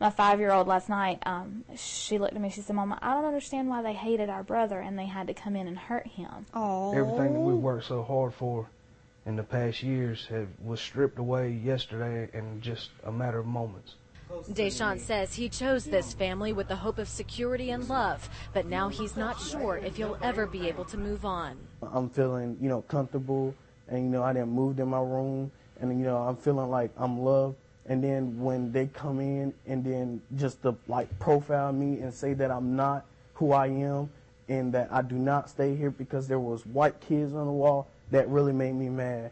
My 0.00 0.10
five 0.10 0.38
year 0.38 0.52
old 0.52 0.68
last 0.68 0.88
night, 0.88 1.20
um, 1.26 1.64
she 1.76 2.18
looked 2.18 2.34
at 2.34 2.40
me, 2.40 2.50
she 2.50 2.60
said, 2.60 2.76
Mama, 2.76 2.98
I 3.02 3.14
don't 3.14 3.24
understand 3.24 3.68
why 3.68 3.82
they 3.82 3.94
hated 3.94 4.28
our 4.28 4.44
brother 4.44 4.78
and 4.78 4.96
they 4.96 5.06
had 5.06 5.26
to 5.26 5.34
come 5.34 5.56
in 5.56 5.66
and 5.66 5.76
hurt 5.76 6.06
him. 6.06 6.46
Oh. 6.54 6.92
Everything 6.92 7.32
that 7.32 7.40
we 7.40 7.54
worked 7.54 7.86
so 7.86 8.04
hard 8.04 8.32
for 8.32 8.68
in 9.26 9.34
the 9.34 9.42
past 9.42 9.82
years 9.82 10.26
have, 10.26 10.48
was 10.62 10.80
stripped 10.80 11.18
away 11.18 11.50
yesterday 11.50 12.30
in 12.32 12.60
just 12.60 12.90
a 13.04 13.12
matter 13.12 13.40
of 13.40 13.46
moments. 13.46 13.96
Deshaun 14.50 15.00
says 15.00 15.34
he 15.34 15.48
chose 15.48 15.84
this 15.84 16.12
family 16.12 16.52
with 16.52 16.68
the 16.68 16.76
hope 16.76 16.98
of 16.98 17.08
security 17.08 17.70
and 17.70 17.88
love, 17.88 18.28
but 18.52 18.66
now 18.66 18.88
he's 18.88 19.16
not 19.16 19.40
sure 19.40 19.78
if 19.78 19.96
he'll 19.96 20.18
ever 20.22 20.46
be 20.46 20.68
able 20.68 20.84
to 20.84 20.96
move 20.96 21.24
on. 21.24 21.56
I'm 21.82 22.10
feeling, 22.10 22.56
you 22.60 22.68
know, 22.68 22.82
comfortable 22.82 23.54
and, 23.88 24.04
you 24.04 24.10
know, 24.10 24.22
I 24.22 24.32
didn't 24.32 24.50
move 24.50 24.78
in 24.78 24.88
my 24.88 25.00
room 25.00 25.50
and, 25.80 25.98
you 25.98 26.04
know, 26.04 26.18
I'm 26.18 26.36
feeling 26.36 26.68
like 26.70 26.90
I'm 26.96 27.18
loved. 27.20 27.56
And 27.88 28.04
then 28.04 28.38
when 28.38 28.70
they 28.70 28.86
come 28.86 29.18
in 29.18 29.54
and 29.66 29.82
then 29.84 30.20
just 30.36 30.62
to 30.62 30.76
like 30.86 31.18
profile 31.18 31.72
me 31.72 32.00
and 32.00 32.12
say 32.12 32.34
that 32.34 32.50
I'm 32.50 32.76
not 32.76 33.06
who 33.34 33.52
I 33.52 33.68
am 33.68 34.10
and 34.48 34.72
that 34.74 34.88
I 34.92 35.02
do 35.02 35.16
not 35.16 35.48
stay 35.48 35.74
here 35.74 35.90
because 35.90 36.28
there 36.28 36.38
was 36.38 36.64
white 36.66 37.00
kids 37.00 37.34
on 37.34 37.46
the 37.46 37.52
wall, 37.52 37.88
that 38.10 38.28
really 38.28 38.52
made 38.52 38.74
me 38.74 38.88
mad. 38.88 39.30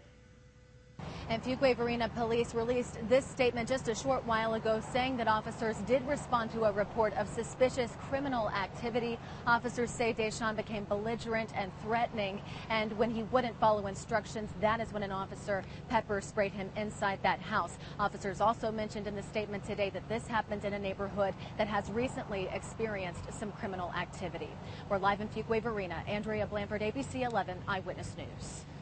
And 1.29 1.43
Fuquay 1.43 1.77
Varina 1.77 2.09
police 2.11 2.55
released 2.55 2.99
this 3.09 3.25
statement 3.25 3.69
just 3.69 3.89
a 3.89 3.97
short 3.97 4.25
while 4.27 4.55
ago 4.55 4.81
saying 4.93 5.17
that 5.17 5.27
officers 5.27 5.77
did 5.79 6.07
respond 6.07 6.53
to 6.53 6.65
a 6.65 6.73
report 6.73 7.13
of 7.15 7.27
suspicious 7.27 7.91
criminal 8.09 8.49
activity. 8.51 9.19
Officers 9.45 9.91
say 9.91 10.15
Deshaun 10.15 10.55
became 10.55 10.85
belligerent 10.85 11.51
and 11.57 11.73
threatening, 11.83 12.41
and 12.71 12.97
when 12.97 13.11
he 13.11 13.25
wouldn't 13.25 13.59
follow 13.59 13.89
instructions, 13.89 14.51
that 14.61 14.81
is 14.81 14.93
when 14.93 15.03
an 15.03 15.11
officer 15.11 15.65
pepper 15.89 16.21
sprayed 16.21 16.53
him 16.53 16.71
inside 16.77 17.19
that 17.25 17.41
house. 17.41 17.77
Officers 17.99 18.41
also 18.41 18.71
mentioned 18.71 19.09
in 19.09 19.17
the 19.17 19.23
statement 19.25 19.65
today 19.65 19.91
that 19.91 20.09
this 20.09 20.29
happened 20.29 20.65
in 20.65 20.75
a 20.75 20.79
neighborhood 20.79 21.35
that 21.59 21.67
has 21.67 21.91
recently 21.91 22.49
experienced 22.53 23.33
some 23.33 23.51
criminal 23.53 23.93
activity. 23.95 24.51
We're 24.89 24.99
live 24.99 25.21
in 25.21 25.29
Fuquay 25.29 25.61
Varina. 25.61 26.05
Andrea 26.07 26.47
Blanford, 26.47 26.83
ABC 26.83 27.29
11 27.29 27.59
Eyewitness 27.67 28.15
News. 28.17 28.76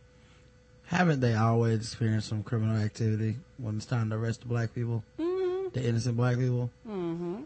Haven't 0.86 1.20
they 1.20 1.34
always 1.34 1.78
experienced 1.78 2.28
some 2.28 2.42
criminal 2.42 2.76
activity 2.76 3.36
when 3.58 3.76
it's 3.76 3.86
time 3.86 4.10
to 4.10 4.16
arrest 4.16 4.42
the 4.42 4.46
black 4.46 4.74
people? 4.74 5.02
Mm-hmm. 5.18 5.68
The 5.72 5.88
innocent 5.88 6.16
black 6.16 6.36
people? 6.36 6.70
Mm-hmm. 6.86 7.42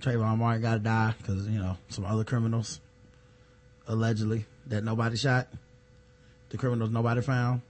Trayvon 0.00 0.38
Martin 0.38 0.62
got 0.62 0.74
to 0.74 0.78
die 0.80 1.14
because 1.18 1.46
you 1.46 1.58
know 1.58 1.76
some 1.88 2.04
other 2.06 2.24
criminals 2.24 2.80
allegedly 3.86 4.46
that 4.66 4.84
nobody 4.84 5.16
shot. 5.16 5.48
The 6.50 6.56
criminals 6.56 6.90
nobody 6.90 7.20
found. 7.20 7.60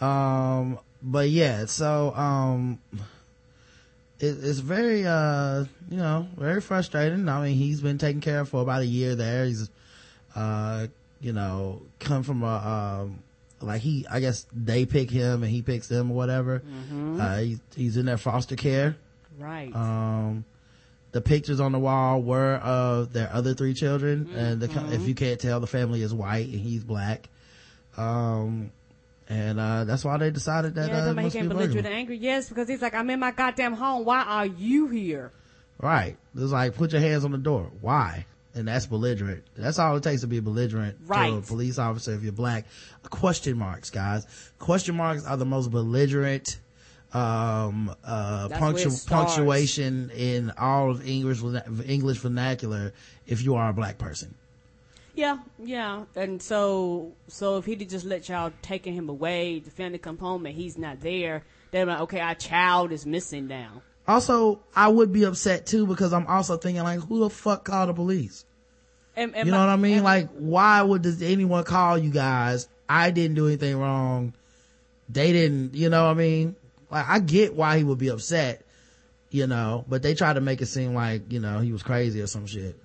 Um, 0.00 0.78
but 1.02 1.28
yeah, 1.28 1.66
so 1.66 2.14
um, 2.14 2.80
it, 4.18 4.38
it's 4.42 4.60
very 4.60 5.06
uh, 5.06 5.64
you 5.90 5.96
know, 5.98 6.26
very 6.36 6.60
frustrating. 6.60 7.28
I 7.28 7.44
mean, 7.44 7.56
he's 7.56 7.80
been 7.80 7.98
taken 7.98 8.20
care 8.20 8.40
of 8.40 8.48
for 8.48 8.62
about 8.62 8.82
a 8.82 8.86
year 8.86 9.14
there. 9.14 9.44
He's 9.44 9.68
uh, 10.34 10.86
you 11.20 11.32
know, 11.32 11.82
come 11.98 12.22
from 12.22 12.42
a 12.42 13.02
um, 13.02 13.22
like 13.62 13.80
he, 13.82 14.06
I 14.10 14.20
guess 14.20 14.46
they 14.52 14.86
pick 14.86 15.10
him 15.10 15.42
and 15.42 15.50
he 15.50 15.62
picks 15.62 15.86
them 15.88 16.10
or 16.10 16.14
whatever. 16.14 16.60
Mhm. 16.92 17.20
Uh, 17.20 17.36
he's, 17.38 17.60
he's 17.76 17.96
in 17.96 18.06
their 18.06 18.16
foster 18.18 18.56
care. 18.56 18.96
Right. 19.38 19.74
Um, 19.74 20.44
the 21.12 21.20
pictures 21.20 21.60
on 21.60 21.72
the 21.72 21.78
wall 21.78 22.22
were 22.22 22.54
of 22.56 23.12
their 23.12 23.30
other 23.32 23.54
three 23.54 23.74
children, 23.74 24.30
and 24.34 24.60
the, 24.60 24.68
Mhm. 24.68 24.92
if 24.92 25.06
you 25.06 25.14
can't 25.14 25.38
tell, 25.40 25.60
the 25.60 25.66
family 25.66 26.02
is 26.02 26.12
white 26.14 26.46
and 26.48 26.58
he's 26.60 26.84
black. 26.84 27.28
Um, 27.96 28.70
and 29.28 29.60
uh, 29.60 29.84
that's 29.84 30.04
why 30.04 30.16
they 30.18 30.30
decided 30.30 30.74
that 30.76 30.88
yeah, 30.90 31.10
uh, 31.10 31.14
make 31.14 31.32
him 31.32 31.48
belligerent 31.48 31.86
and 31.86 31.94
angry. 31.94 32.16
Yes, 32.16 32.48
because 32.48 32.68
he's 32.68 32.82
like, 32.82 32.94
I'm 32.94 33.08
in 33.10 33.20
my 33.20 33.30
goddamn 33.30 33.74
home. 33.74 34.04
Why 34.04 34.22
are 34.22 34.46
you 34.46 34.88
here? 34.88 35.32
Right? 35.78 36.16
It's 36.34 36.52
like 36.52 36.74
put 36.74 36.92
your 36.92 37.00
hands 37.00 37.24
on 37.24 37.32
the 37.32 37.38
door. 37.38 37.70
Why? 37.80 38.26
And 38.54 38.68
that's 38.68 38.86
belligerent. 38.86 39.44
That's 39.56 39.78
all 39.78 39.96
it 39.96 40.02
takes 40.02 40.20
to 40.20 40.26
be 40.26 40.40
belligerent 40.40 40.98
to 41.06 41.12
a 41.38 41.40
police 41.40 41.78
officer 41.78 42.12
if 42.14 42.22
you're 42.22 42.32
black. 42.32 42.66
Question 43.08 43.56
marks, 43.56 43.88
guys. 43.88 44.26
Question 44.58 44.94
marks 44.96 45.24
are 45.24 45.36
the 45.38 45.46
most 45.46 45.70
belligerent 45.70 46.58
um 47.14 47.94
uh 48.04 48.48
That's 48.48 48.60
where 48.60 48.70
it 48.72 48.86
punctu- 48.88 49.06
punctuation 49.06 50.10
in 50.16 50.50
all 50.56 50.90
of 50.90 51.06
english 51.06 51.42
english 51.84 52.16
vernacular 52.16 52.94
if 53.26 53.42
you 53.42 53.54
are 53.54 53.68
a 53.68 53.72
black 53.74 53.98
person 53.98 54.34
Yeah, 55.14 55.40
yeah. 55.58 56.04
And 56.16 56.40
so, 56.40 57.12
so 57.28 57.58
if 57.58 57.66
he'd 57.66 57.86
just 57.90 58.06
let 58.06 58.30
y'all 58.30 58.50
taking 58.62 58.94
him 58.94 59.10
away, 59.10 59.58
the 59.60 59.70
family 59.70 59.98
come 59.98 60.16
home 60.16 60.46
and 60.46 60.54
he's 60.56 60.78
not 60.78 61.00
there, 61.00 61.42
they're 61.70 61.84
like, 61.84 62.00
okay, 62.00 62.20
our 62.20 62.34
child 62.34 62.92
is 62.92 63.04
missing 63.04 63.46
now. 63.46 63.82
Also 64.08 64.60
i 64.74 64.88
would 64.88 65.12
be 65.12 65.24
upset 65.24 65.66
too 65.66 65.86
because 65.86 66.12
i'm 66.12 66.26
also 66.26 66.56
thinking 66.56 66.82
like 66.82 67.00
who 67.00 67.20
the 67.20 67.30
fuck 67.30 67.64
called 67.64 67.88
the 67.88 67.94
police 67.94 68.44
And, 69.16 69.34
and 69.36 69.46
you 69.46 69.52
know 69.52 69.58
my- 69.58 69.66
what 69.66 69.72
i 69.72 69.76
mean 69.76 69.94
and- 69.96 70.04
like 70.04 70.28
why 70.30 70.82
would 70.82 71.02
does 71.02 71.22
anyone 71.22 71.64
call 71.64 71.96
you 71.98 72.10
guys 72.10 72.68
i 72.88 73.10
didn't 73.10 73.36
do 73.36 73.46
anything 73.46 73.78
wrong 73.78 74.34
they 75.08 75.32
didn't 75.32 75.74
you 75.74 75.88
know 75.88 76.04
what 76.04 76.10
i 76.10 76.14
mean 76.14 76.56
like 76.90 77.06
i 77.08 77.18
get 77.18 77.54
why 77.54 77.78
he 77.78 77.84
would 77.84 77.98
be 77.98 78.08
upset 78.08 78.64
you 79.30 79.46
know 79.46 79.84
but 79.88 80.02
they 80.02 80.14
tried 80.14 80.34
to 80.34 80.40
make 80.40 80.60
it 80.60 80.66
seem 80.66 80.94
like 80.94 81.30
you 81.32 81.38
know 81.40 81.60
he 81.60 81.72
was 81.72 81.82
crazy 81.82 82.20
or 82.20 82.26
some 82.26 82.46
shit 82.46 82.76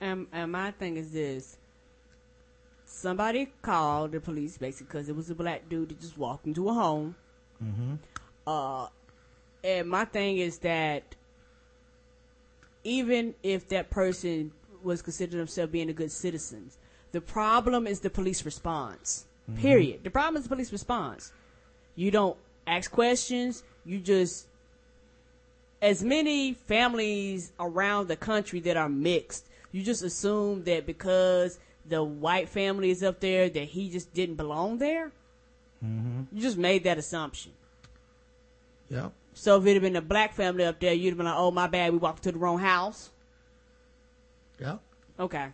And, 0.00 0.26
and 0.32 0.50
my 0.52 0.70
thing 0.70 0.96
is 0.96 1.10
this. 1.12 1.58
Somebody 2.86 3.48
called 3.62 4.12
the 4.12 4.20
police 4.20 4.58
basically 4.58 4.86
because 4.86 5.08
it 5.08 5.16
was 5.16 5.30
a 5.30 5.34
black 5.34 5.68
dude 5.68 5.90
that 5.90 6.00
just 6.00 6.18
walked 6.18 6.46
into 6.46 6.68
a 6.68 6.74
home. 6.74 7.14
mm-hmm. 7.62 7.94
Uh, 8.46 8.88
and 9.62 9.88
my 9.88 10.04
thing 10.04 10.38
is 10.38 10.58
that 10.58 11.14
even 12.84 13.34
if 13.42 13.68
that 13.68 13.90
person 13.90 14.52
was 14.82 15.02
considered 15.02 15.38
themselves 15.38 15.70
being 15.70 15.90
a 15.90 15.92
good 15.92 16.10
citizen, 16.10 16.70
the 17.12 17.20
problem 17.20 17.86
is 17.86 18.00
the 18.00 18.10
police 18.10 18.44
response. 18.44 19.26
Mm-hmm. 19.50 19.60
Period. 19.60 20.04
The 20.04 20.10
problem 20.10 20.36
is 20.36 20.44
the 20.44 20.48
police 20.48 20.72
response. 20.72 21.32
You 21.94 22.10
don't 22.10 22.36
ask 22.66 22.90
questions. 22.90 23.62
You 23.84 23.98
just, 23.98 24.46
as 25.82 26.02
many 26.02 26.54
families 26.54 27.52
around 27.58 28.08
the 28.08 28.16
country 28.16 28.60
that 28.60 28.76
are 28.76 28.88
mixed, 28.88 29.46
you 29.72 29.82
just 29.82 30.02
assume 30.02 30.64
that 30.64 30.86
because 30.86 31.58
the 31.86 32.02
white 32.02 32.48
family 32.48 32.90
is 32.90 33.02
up 33.02 33.20
there 33.20 33.48
that 33.50 33.64
he 33.64 33.90
just 33.90 34.14
didn't 34.14 34.36
belong 34.36 34.78
there. 34.78 35.12
Mm-hmm. 35.84 36.34
You 36.34 36.42
just 36.42 36.58
made 36.58 36.84
that 36.84 36.98
assumption. 36.98 37.52
yep 38.88 39.12
So 39.40 39.56
if 39.56 39.64
it 39.64 39.72
had 39.72 39.80
been 39.80 39.96
a 39.96 40.02
black 40.02 40.34
family 40.34 40.66
up 40.66 40.80
there, 40.80 40.92
you'd 40.92 41.12
have 41.12 41.16
been 41.16 41.24
like, 41.24 41.34
"Oh, 41.38 41.50
my 41.50 41.66
bad, 41.66 41.92
we 41.92 41.98
walked 41.98 42.24
to 42.24 42.32
the 42.32 42.36
wrong 42.36 42.58
house." 42.58 43.08
Yeah. 44.60 44.76
Okay. 45.18 45.46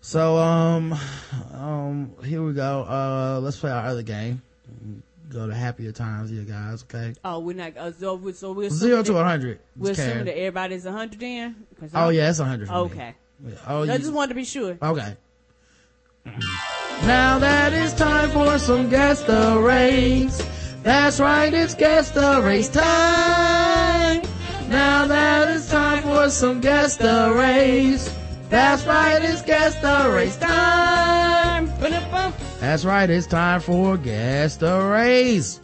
So, 0.00 0.36
um, 0.36 0.96
um, 1.52 2.12
here 2.22 2.44
we 2.44 2.52
go. 2.52 2.82
Uh, 2.84 3.40
let's 3.42 3.56
play 3.56 3.72
our 3.72 3.86
other 3.86 4.04
game. 4.04 4.40
Go 5.30 5.48
to 5.48 5.54
happier 5.54 5.90
times 5.90 6.30
you 6.30 6.42
guys. 6.44 6.84
Okay. 6.84 7.12
Oh, 7.24 7.40
we're 7.40 7.56
not. 7.56 7.76
Uh, 7.76 7.90
so, 7.90 8.14
we're, 8.14 8.34
so 8.34 8.52
we're 8.52 8.70
Zero 8.70 9.02
to 9.02 9.12
that- 9.12 9.18
100. 9.18 9.58
We're 9.76 9.90
assuming 9.90 10.26
that 10.26 10.38
everybody's 10.38 10.86
a 10.86 10.92
hundred 10.92 11.18
then. 11.18 11.66
Oh 11.92 12.10
yeah, 12.10 12.30
it's 12.30 12.38
a 12.38 12.44
hundred. 12.44 12.68
me. 12.68 12.74
Okay. 12.76 13.14
Yeah. 13.44 13.54
Oh, 13.66 13.82
I 13.82 13.98
just 13.98 14.12
wanted 14.12 14.28
to 14.28 14.34
be 14.36 14.44
sure. 14.44 14.78
Okay. 14.80 15.16
Now 16.24 17.40
that 17.40 17.72
it's 17.72 17.94
time 17.94 18.30
for 18.30 18.60
some 18.60 18.88
guest 18.90 19.26
the 19.26 19.58
race. 19.58 20.40
That's 20.84 21.18
right, 21.18 21.52
it's 21.54 21.74
guest 21.74 22.12
the 22.12 22.42
race 22.44 22.68
time. 22.68 24.20
Now 24.68 25.06
that 25.06 25.48
it's 25.48 25.70
time 25.70 26.02
for 26.02 26.28
some 26.28 26.60
guest 26.60 26.98
the 26.98 27.32
race. 27.34 28.14
That's 28.50 28.84
right, 28.84 29.22
it's 29.22 29.40
guest 29.40 29.80
the 29.80 30.12
race 30.14 30.36
time. 30.36 31.68
That's 32.60 32.84
right, 32.84 33.08
it's 33.08 33.26
time 33.26 33.62
for 33.62 33.96
guest 33.96 34.60
the 34.60 34.78
race. 34.78 35.58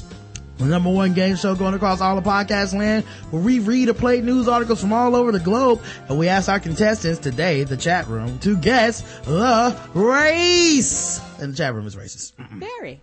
The 0.57 0.65
number 0.65 0.91
one 0.91 1.13
game 1.13 1.37
show 1.37 1.55
going 1.55 1.75
across 1.75 2.01
all 2.01 2.17
the 2.17 2.23
podcast 2.23 2.73
land 2.73 3.05
where 3.31 3.43
we 3.43 3.59
read 3.59 3.91
or 3.91 3.95
play 3.95 4.23
news 4.23 4.49
articles 4.49 4.81
from 4.81 4.95
all 4.95 5.15
over 5.15 5.33
the 5.33 5.39
globe 5.39 5.83
and 6.09 6.19
we 6.19 6.29
ask 6.29 6.49
our 6.49 6.61
contestants 6.61 7.19
today, 7.19 7.65
the 7.65 7.77
chat 7.77 8.07
room, 8.09 8.39
to 8.39 8.57
guess 8.57 9.03
the 9.25 9.79
race. 9.93 11.21
And 11.39 11.53
the 11.53 11.57
chat 11.59 11.75
room 11.75 11.87
is 11.87 11.95
racist. 11.95 12.33
Very. 12.39 13.03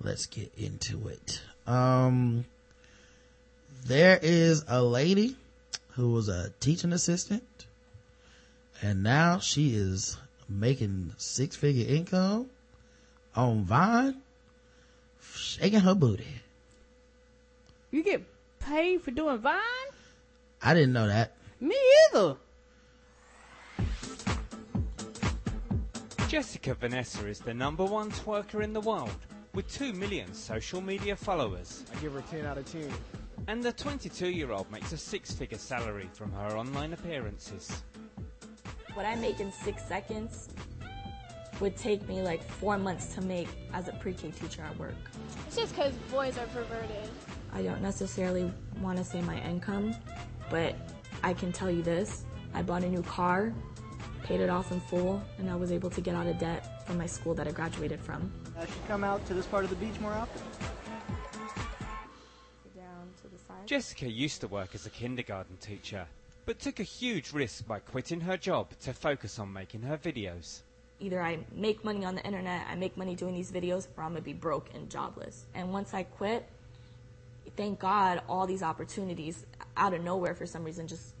Let's 0.00 0.26
get 0.26 0.52
into 0.56 1.08
it. 1.08 1.40
Um, 1.66 2.44
there 3.86 4.18
is 4.22 4.64
a 4.68 4.82
lady 4.82 5.36
who 5.92 6.12
was 6.12 6.28
a 6.28 6.50
teaching 6.60 6.92
assistant 6.92 7.66
and 8.80 9.02
now 9.02 9.38
she 9.38 9.74
is 9.74 10.16
making 10.48 11.12
six 11.16 11.56
figure 11.56 11.86
income 11.92 12.48
on 13.34 13.64
Vine, 13.64 14.22
shaking 15.34 15.80
her 15.80 15.94
booty. 15.94 16.26
You 17.90 18.04
get 18.04 18.22
paid 18.60 19.02
for 19.02 19.10
doing 19.10 19.38
Vine? 19.38 19.60
I 20.62 20.74
didn't 20.74 20.92
know 20.92 21.08
that. 21.08 21.32
Me 21.60 21.76
either. 22.10 22.36
Jessica 26.28 26.74
Vanessa 26.74 27.26
is 27.26 27.40
the 27.40 27.54
number 27.54 27.84
one 27.84 28.10
twerker 28.10 28.62
in 28.62 28.72
the 28.74 28.80
world 28.80 29.10
with 29.58 29.76
2 29.76 29.92
million 29.92 30.32
social 30.32 30.80
media 30.80 31.16
followers. 31.16 31.82
I 31.92 31.98
give 32.00 32.12
her 32.12 32.22
10 32.30 32.46
out 32.46 32.58
of 32.58 32.70
10. 32.70 32.88
And 33.48 33.60
the 33.60 33.72
22 33.72 34.28
year 34.28 34.52
old 34.52 34.70
makes 34.70 34.92
a 34.92 34.96
six 34.96 35.32
figure 35.32 35.58
salary 35.58 36.08
from 36.12 36.30
her 36.30 36.56
online 36.56 36.92
appearances. 36.92 37.82
What 38.94 39.04
I 39.04 39.16
make 39.16 39.40
in 39.40 39.50
six 39.50 39.84
seconds 39.84 40.48
would 41.58 41.76
take 41.76 42.08
me 42.08 42.22
like 42.22 42.48
four 42.48 42.78
months 42.78 43.12
to 43.16 43.20
make 43.20 43.48
as 43.74 43.88
a 43.88 43.92
pre-K 43.94 44.30
teacher 44.30 44.62
at 44.62 44.78
work. 44.78 44.94
It's 45.48 45.56
just 45.56 45.74
because 45.74 45.92
boys 46.12 46.38
are 46.38 46.46
perverted. 46.46 47.10
I 47.52 47.62
don't 47.62 47.82
necessarily 47.82 48.52
want 48.80 48.98
to 48.98 49.02
say 49.02 49.20
my 49.22 49.42
income, 49.42 49.92
but 50.50 50.76
I 51.24 51.34
can 51.34 51.50
tell 51.50 51.68
you 51.68 51.82
this. 51.82 52.24
I 52.54 52.62
bought 52.62 52.84
a 52.84 52.88
new 52.88 53.02
car, 53.02 53.52
paid 54.22 54.38
it 54.38 54.50
off 54.50 54.70
in 54.70 54.78
full, 54.82 55.20
and 55.38 55.50
I 55.50 55.56
was 55.56 55.72
able 55.72 55.90
to 55.90 56.00
get 56.00 56.14
out 56.14 56.28
of 56.28 56.38
debt 56.38 56.86
from 56.86 56.96
my 56.96 57.06
school 57.06 57.34
that 57.34 57.48
I 57.48 57.50
graduated 57.50 57.98
from. 57.98 58.30
Uh, 58.58 58.62
I 58.62 58.66
should 58.66 58.88
come 58.88 59.04
out 59.04 59.24
to 59.26 59.34
this 59.34 59.46
part 59.46 59.64
of 59.64 59.70
the 59.70 59.76
beach 59.76 59.98
more 60.00 60.12
often. 60.12 60.42
Down 62.76 63.08
to 63.22 63.28
the 63.28 63.38
side. 63.38 63.66
Jessica 63.66 64.10
used 64.10 64.40
to 64.40 64.48
work 64.48 64.74
as 64.74 64.86
a 64.86 64.90
kindergarten 64.90 65.56
teacher, 65.58 66.06
but 66.46 66.58
took 66.58 66.80
a 66.80 66.84
huge 66.84 67.32
risk 67.32 67.66
by 67.66 67.78
quitting 67.78 68.20
her 68.20 68.36
job 68.36 68.68
to 68.80 68.92
focus 68.92 69.38
on 69.38 69.52
making 69.52 69.82
her 69.82 69.96
videos. 69.96 70.60
Either 71.00 71.22
I 71.22 71.38
make 71.54 71.84
money 71.84 72.04
on 72.04 72.16
the 72.16 72.24
internet, 72.24 72.66
I 72.68 72.74
make 72.74 72.96
money 72.96 73.14
doing 73.14 73.34
these 73.34 73.52
videos, 73.52 73.86
or 73.96 74.02
I'm 74.02 74.10
gonna 74.10 74.22
be 74.22 74.32
broke 74.32 74.70
and 74.74 74.90
jobless. 74.90 75.44
And 75.54 75.72
once 75.72 75.94
I 75.94 76.02
quit, 76.02 76.48
thank 77.56 77.78
God 77.78 78.22
all 78.28 78.46
these 78.46 78.62
opportunities 78.62 79.44
out 79.76 79.94
of 79.94 80.02
nowhere 80.02 80.34
for 80.34 80.46
some 80.46 80.64
reason 80.64 80.88
just 80.88 81.14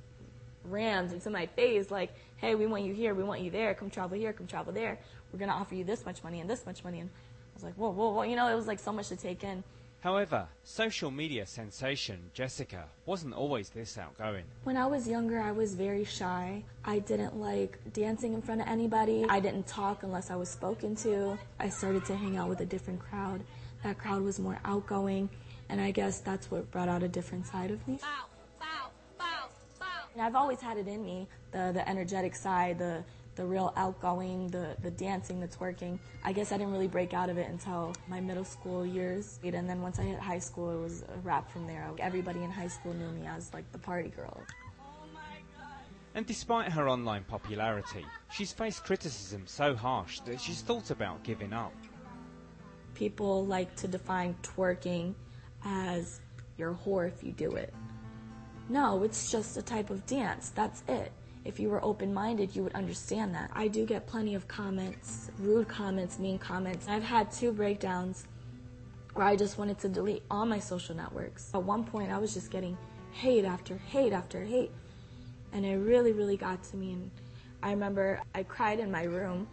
rammed 0.64 1.12
into 1.12 1.30
my 1.30 1.46
face 1.46 1.90
like, 1.90 2.12
hey, 2.38 2.54
we 2.54 2.66
want 2.66 2.84
you 2.84 2.92
here, 2.92 3.14
we 3.14 3.22
want 3.22 3.40
you 3.40 3.50
there, 3.50 3.74
come 3.74 3.90
travel 3.90 4.18
here, 4.18 4.32
come 4.32 4.46
travel 4.46 4.72
there. 4.72 4.98
We're 5.32 5.38
gonna 5.38 5.52
offer 5.52 5.74
you 5.74 5.84
this 5.84 6.04
much 6.04 6.24
money 6.24 6.40
and 6.40 6.48
this 6.48 6.66
much 6.66 6.82
money. 6.82 7.00
And 7.00 7.10
I 7.10 7.27
was 7.58 7.64
like, 7.64 7.74
whoa, 7.74 7.90
whoa, 7.90 8.10
whoa, 8.10 8.22
you 8.22 8.36
know, 8.36 8.46
it 8.48 8.54
was 8.54 8.66
like 8.66 8.78
so 8.78 8.92
much 8.92 9.08
to 9.08 9.16
take 9.16 9.42
in. 9.42 9.64
However, 10.00 10.46
social 10.62 11.10
media 11.10 11.44
sensation 11.44 12.30
Jessica 12.32 12.84
wasn't 13.04 13.34
always 13.34 13.68
this 13.70 13.98
outgoing. 13.98 14.44
When 14.62 14.76
I 14.76 14.86
was 14.86 15.08
younger, 15.08 15.40
I 15.40 15.50
was 15.50 15.74
very 15.74 16.04
shy. 16.04 16.62
I 16.84 17.00
didn't 17.00 17.36
like 17.36 17.80
dancing 17.92 18.32
in 18.32 18.40
front 18.40 18.60
of 18.60 18.68
anybody. 18.68 19.26
I 19.28 19.40
didn't 19.40 19.66
talk 19.66 20.04
unless 20.04 20.30
I 20.30 20.36
was 20.36 20.48
spoken 20.48 20.94
to. 20.96 21.36
I 21.58 21.68
started 21.68 22.04
to 22.04 22.14
hang 22.14 22.36
out 22.36 22.48
with 22.48 22.60
a 22.60 22.66
different 22.66 23.00
crowd. 23.00 23.40
That 23.82 23.98
crowd 23.98 24.22
was 24.22 24.38
more 24.38 24.60
outgoing, 24.64 25.28
and 25.68 25.80
I 25.80 25.90
guess 25.90 26.20
that's 26.20 26.48
what 26.48 26.70
brought 26.70 26.88
out 26.88 27.02
a 27.02 27.08
different 27.08 27.46
side 27.46 27.72
of 27.72 27.86
me. 27.88 27.96
Bow, 27.96 28.26
bow, 28.60 28.90
bow, 29.18 29.48
I've 30.20 30.36
always 30.36 30.60
had 30.60 30.76
it 30.78 30.86
in 30.86 31.04
me, 31.04 31.28
the, 31.50 31.70
the 31.72 31.88
energetic 31.88 32.36
side, 32.36 32.78
the, 32.78 33.02
the 33.38 33.46
real 33.46 33.72
outgoing, 33.76 34.48
the, 34.48 34.76
the 34.82 34.90
dancing, 34.90 35.38
the 35.38 35.46
twerking. 35.46 35.96
I 36.24 36.32
guess 36.32 36.50
I 36.50 36.58
didn't 36.58 36.72
really 36.72 36.88
break 36.88 37.14
out 37.14 37.30
of 37.30 37.38
it 37.38 37.48
until 37.48 37.94
my 38.08 38.20
middle 38.20 38.44
school 38.44 38.84
years. 38.84 39.38
And 39.44 39.70
then 39.70 39.80
once 39.80 40.00
I 40.00 40.02
hit 40.02 40.18
high 40.18 40.40
school, 40.40 40.76
it 40.76 40.82
was 40.82 41.02
a 41.02 41.18
wrap 41.22 41.48
from 41.48 41.64
there. 41.68 41.88
Everybody 42.00 42.42
in 42.42 42.50
high 42.50 42.66
school 42.66 42.92
knew 42.94 43.08
me 43.12 43.28
as 43.28 43.54
like 43.54 43.70
the 43.70 43.78
party 43.78 44.08
girl. 44.08 44.42
And 46.16 46.26
despite 46.26 46.72
her 46.72 46.88
online 46.88 47.22
popularity, 47.22 48.04
she's 48.32 48.52
faced 48.52 48.82
criticism 48.84 49.44
so 49.46 49.76
harsh 49.76 50.18
that 50.20 50.40
she's 50.40 50.60
thought 50.60 50.90
about 50.90 51.22
giving 51.22 51.52
up. 51.52 51.72
People 52.94 53.46
like 53.46 53.72
to 53.76 53.86
define 53.86 54.34
twerking 54.42 55.14
as 55.64 56.20
you're 56.56 56.72
a 56.72 56.74
whore 56.74 57.06
if 57.06 57.22
you 57.22 57.30
do 57.30 57.52
it. 57.52 57.72
No, 58.68 59.04
it's 59.04 59.30
just 59.30 59.56
a 59.56 59.62
type 59.62 59.90
of 59.90 60.04
dance. 60.06 60.50
That's 60.50 60.82
it. 60.88 61.12
If 61.48 61.58
you 61.58 61.70
were 61.70 61.82
open 61.82 62.12
minded, 62.12 62.54
you 62.54 62.62
would 62.62 62.74
understand 62.74 63.34
that. 63.34 63.50
I 63.54 63.68
do 63.68 63.86
get 63.86 64.06
plenty 64.06 64.34
of 64.34 64.46
comments, 64.46 65.30
rude 65.38 65.66
comments, 65.66 66.18
mean 66.18 66.38
comments. 66.38 66.86
I've 66.86 67.02
had 67.02 67.32
two 67.32 67.52
breakdowns 67.52 68.26
where 69.14 69.24
I 69.24 69.34
just 69.34 69.56
wanted 69.56 69.78
to 69.78 69.88
delete 69.88 70.22
all 70.30 70.44
my 70.44 70.58
social 70.58 70.94
networks. 70.94 71.50
At 71.54 71.62
one 71.62 71.84
point, 71.84 72.12
I 72.12 72.18
was 72.18 72.34
just 72.34 72.50
getting 72.50 72.76
hate 73.12 73.46
after 73.46 73.78
hate 73.78 74.12
after 74.12 74.44
hate. 74.44 74.70
And 75.54 75.64
it 75.64 75.78
really, 75.78 76.12
really 76.12 76.36
got 76.36 76.62
to 76.64 76.76
me. 76.76 76.92
And 76.92 77.10
I 77.62 77.70
remember 77.70 78.20
I 78.34 78.42
cried 78.42 78.78
in 78.78 78.90
my 78.90 79.04
room 79.04 79.48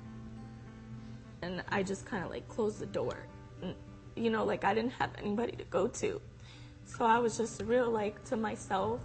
and 1.43 1.63
I 1.69 1.81
just 1.81 2.05
kind 2.05 2.25
of 2.25 2.29
like 2.29 2.45
closed 2.49 2.79
the 2.79 2.87
door. 2.87 3.25
And, 3.61 3.73
you 4.17 4.29
know, 4.29 4.43
like 4.43 4.65
I 4.65 4.73
didn't 4.73 4.91
have 4.91 5.11
anybody 5.17 5.53
to 5.53 5.63
go 5.63 5.87
to. 5.87 6.19
So 6.83 7.05
I 7.05 7.19
was 7.19 7.37
just 7.37 7.61
real 7.61 7.89
like 7.89 8.21
to 8.25 8.35
myself. 8.35 8.99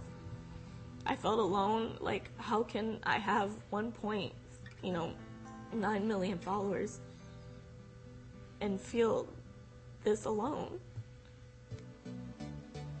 I 1.05 1.15
felt 1.15 1.39
alone. 1.39 1.97
Like, 1.99 2.29
how 2.37 2.63
can 2.63 2.99
I 3.03 3.17
have 3.17 3.51
one 3.69 3.91
point, 3.91 4.33
you 4.83 4.91
know, 4.93 5.13
nine 5.73 6.07
million 6.07 6.37
followers 6.37 6.99
and 8.61 8.79
feel 8.79 9.27
this 10.03 10.25
alone? 10.25 10.79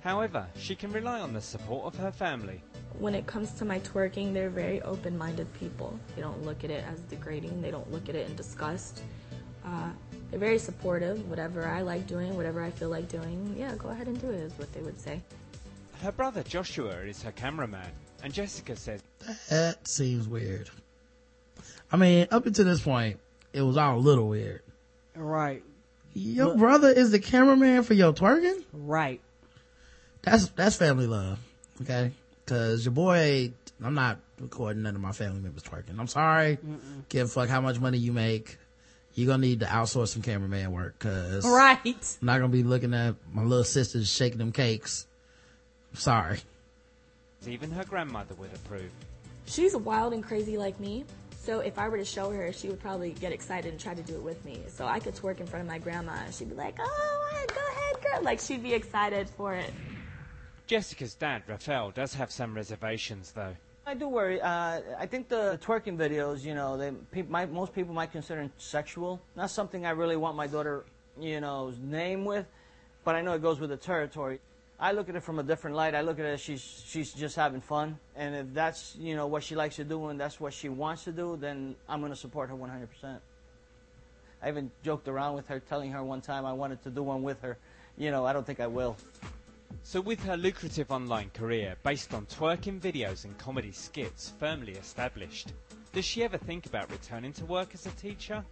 However, 0.03 0.47
she 0.57 0.75
can 0.75 0.91
rely 0.91 1.19
on 1.19 1.33
the 1.33 1.41
support 1.41 1.85
of 1.85 1.99
her 1.99 2.11
family. 2.11 2.61
When 2.97 3.13
it 3.13 3.27
comes 3.27 3.51
to 3.53 3.65
my 3.65 3.79
twerking, 3.79 4.33
they're 4.33 4.49
very 4.49 4.81
open 4.81 5.17
minded 5.17 5.51
people. 5.53 5.97
They 6.15 6.21
don't 6.21 6.43
look 6.43 6.63
at 6.63 6.71
it 6.71 6.83
as 6.91 6.99
degrading, 7.01 7.61
they 7.61 7.71
don't 7.71 7.89
look 7.91 8.09
at 8.09 8.15
it 8.15 8.27
in 8.27 8.35
disgust. 8.35 9.03
Uh, 9.63 9.89
they're 10.29 10.39
very 10.39 10.57
supportive. 10.57 11.29
Whatever 11.29 11.67
I 11.67 11.81
like 11.81 12.07
doing, 12.07 12.35
whatever 12.35 12.63
I 12.63 12.71
feel 12.71 12.89
like 12.89 13.07
doing, 13.09 13.55
yeah, 13.57 13.75
go 13.75 13.89
ahead 13.89 14.07
and 14.07 14.19
do 14.19 14.29
it, 14.31 14.39
is 14.39 14.53
what 14.57 14.73
they 14.73 14.81
would 14.81 14.99
say. 14.99 15.21
Her 16.01 16.11
brother 16.11 16.41
Joshua 16.43 16.95
is 17.01 17.21
her 17.23 17.31
cameraman, 17.31 17.87
and 18.23 18.33
Jessica 18.33 18.75
says, 18.75 19.03
That 19.49 19.87
seems 19.87 20.27
weird. 20.27 20.69
I 21.91 21.97
mean, 21.97 22.27
up 22.31 22.45
until 22.45 22.65
this 22.65 22.81
point, 22.81 23.19
it 23.53 23.61
was 23.61 23.77
all 23.77 23.97
a 23.97 23.99
little 23.99 24.27
weird. 24.27 24.61
Right. 25.15 25.63
Your 26.13 26.47
Look- 26.47 26.57
brother 26.57 26.89
is 26.89 27.11
the 27.11 27.19
cameraman 27.19 27.83
for 27.83 27.93
your 27.93 28.13
twerking? 28.13 28.63
Right. 28.73 29.21
That's, 30.23 30.47
that's 30.49 30.75
family 30.75 31.07
love. 31.07 31.39
Okay. 31.81 32.11
Cause 32.45 32.83
your 32.85 32.91
boy, 32.93 33.51
I'm 33.83 33.93
not 33.93 34.19
recording 34.39 34.83
none 34.83 34.95
of 34.95 35.01
my 35.01 35.11
family 35.11 35.39
members 35.39 35.63
twerking. 35.63 35.99
I'm 35.99 36.07
sorry. 36.07 36.57
Give 37.09 37.27
a 37.27 37.29
fuck 37.29 37.47
how 37.49 37.61
much 37.61 37.79
money 37.79 37.97
you 37.97 38.11
make. 38.11 38.57
You're 39.13 39.27
gonna 39.27 39.41
need 39.41 39.59
to 39.61 39.65
outsource 39.67 40.09
some 40.09 40.21
cameraman 40.21 40.71
work 40.71 40.97
cause 40.99 41.45
Right. 41.45 41.79
I'm 41.85 42.25
not 42.25 42.37
gonna 42.39 42.49
be 42.49 42.63
looking 42.63 42.93
at 42.93 43.15
my 43.31 43.43
little 43.43 43.63
sisters 43.63 44.11
shaking 44.11 44.37
them 44.39 44.51
cakes. 44.51 45.07
Sorry. 45.93 46.39
even 47.47 47.71
her 47.71 47.83
grandmother 47.83 48.35
would 48.35 48.53
approve. 48.53 48.91
She's 49.45 49.75
wild 49.75 50.13
and 50.13 50.23
crazy 50.23 50.57
like 50.57 50.79
me. 50.79 51.05
So 51.43 51.59
if 51.59 51.79
I 51.79 51.89
were 51.89 51.97
to 51.97 52.05
show 52.05 52.29
her, 52.31 52.53
she 52.53 52.69
would 52.69 52.79
probably 52.79 53.11
get 53.13 53.31
excited 53.31 53.71
and 53.71 53.79
try 53.79 53.95
to 53.95 54.03
do 54.03 54.13
it 54.13 54.21
with 54.21 54.43
me. 54.45 54.61
So 54.67 54.85
I 54.85 54.99
could 54.99 55.15
twerk 55.15 55.39
in 55.39 55.47
front 55.47 55.63
of 55.63 55.67
my 55.67 55.79
grandma 55.79 56.13
and 56.23 56.33
she'd 56.33 56.49
be 56.49 56.55
like, 56.55 56.77
oh, 56.79 57.45
go 57.47 57.61
ahead, 57.71 58.03
girl. 58.03 58.23
Like 58.23 58.39
she'd 58.39 58.61
be 58.61 58.73
excited 58.73 59.27
for 59.27 59.55
it. 59.55 59.73
Jessica's 60.67 61.15
dad, 61.15 61.43
Rafael, 61.47 61.91
does 61.91 62.13
have 62.13 62.31
some 62.31 62.53
reservations 62.53 63.31
though. 63.31 63.55
I 63.85 63.95
do 63.95 64.07
worry. 64.07 64.39
Uh, 64.39 64.81
I 64.99 65.07
think 65.07 65.27
the 65.27 65.59
twerking 65.63 65.97
videos, 65.97 66.43
you 66.43 66.53
know, 66.53 66.77
they 66.77 66.91
peop 67.11 67.27
might, 67.29 67.51
most 67.51 67.73
people 67.73 67.93
might 67.93 68.11
consider 68.11 68.41
them 68.41 68.51
sexual. 68.57 69.19
Not 69.35 69.49
something 69.49 69.85
I 69.85 69.89
really 69.89 70.15
want 70.17 70.37
my 70.37 70.45
daughter, 70.45 70.85
you 71.19 71.41
know, 71.41 71.73
name 71.81 72.23
with, 72.23 72.45
but 73.03 73.15
I 73.15 73.21
know 73.21 73.33
it 73.33 73.41
goes 73.41 73.59
with 73.59 73.71
the 73.71 73.77
territory. 73.77 74.39
I 74.81 74.93
look 74.93 75.09
at 75.09 75.15
it 75.15 75.21
from 75.21 75.37
a 75.37 75.43
different 75.43 75.75
light. 75.75 75.93
I 75.93 76.01
look 76.01 76.17
at 76.17 76.25
it 76.25 76.29
as 76.29 76.41
she's 76.41 76.83
she's 76.87 77.13
just 77.13 77.35
having 77.35 77.61
fun, 77.61 77.99
and 78.15 78.35
if 78.35 78.47
that's 78.51 78.95
you 78.99 79.15
know 79.15 79.27
what 79.27 79.43
she 79.43 79.55
likes 79.55 79.75
to 79.75 79.83
do 79.83 80.07
and 80.07 80.19
that's 80.19 80.39
what 80.39 80.53
she 80.53 80.69
wants 80.69 81.03
to 81.03 81.11
do, 81.11 81.37
then 81.39 81.75
I'm 81.87 81.99
going 81.99 82.11
to 82.11 82.17
support 82.17 82.49
her 82.49 82.55
100%. 82.55 83.19
I 84.41 84.49
even 84.49 84.71
joked 84.83 85.07
around 85.07 85.35
with 85.35 85.47
her, 85.49 85.59
telling 85.59 85.91
her 85.91 86.03
one 86.03 86.19
time 86.19 86.47
I 86.47 86.53
wanted 86.53 86.81
to 86.83 86.89
do 86.89 87.03
one 87.03 87.21
with 87.21 87.39
her. 87.41 87.59
You 87.95 88.09
know, 88.09 88.25
I 88.25 88.33
don't 88.33 88.45
think 88.45 88.59
I 88.59 88.65
will. 88.65 88.97
So 89.83 90.01
with 90.01 90.23
her 90.23 90.35
lucrative 90.35 90.91
online 90.91 91.29
career 91.35 91.75
based 91.83 92.15
on 92.15 92.25
twerking 92.25 92.79
videos 92.79 93.23
and 93.23 93.37
comedy 93.37 93.71
skits 93.71 94.33
firmly 94.39 94.73
established, 94.73 95.53
does 95.93 96.05
she 96.05 96.23
ever 96.23 96.39
think 96.39 96.65
about 96.65 96.89
returning 96.89 97.33
to 97.33 97.45
work 97.45 97.75
as 97.75 97.85
a 97.85 97.91
teacher? 97.91 98.43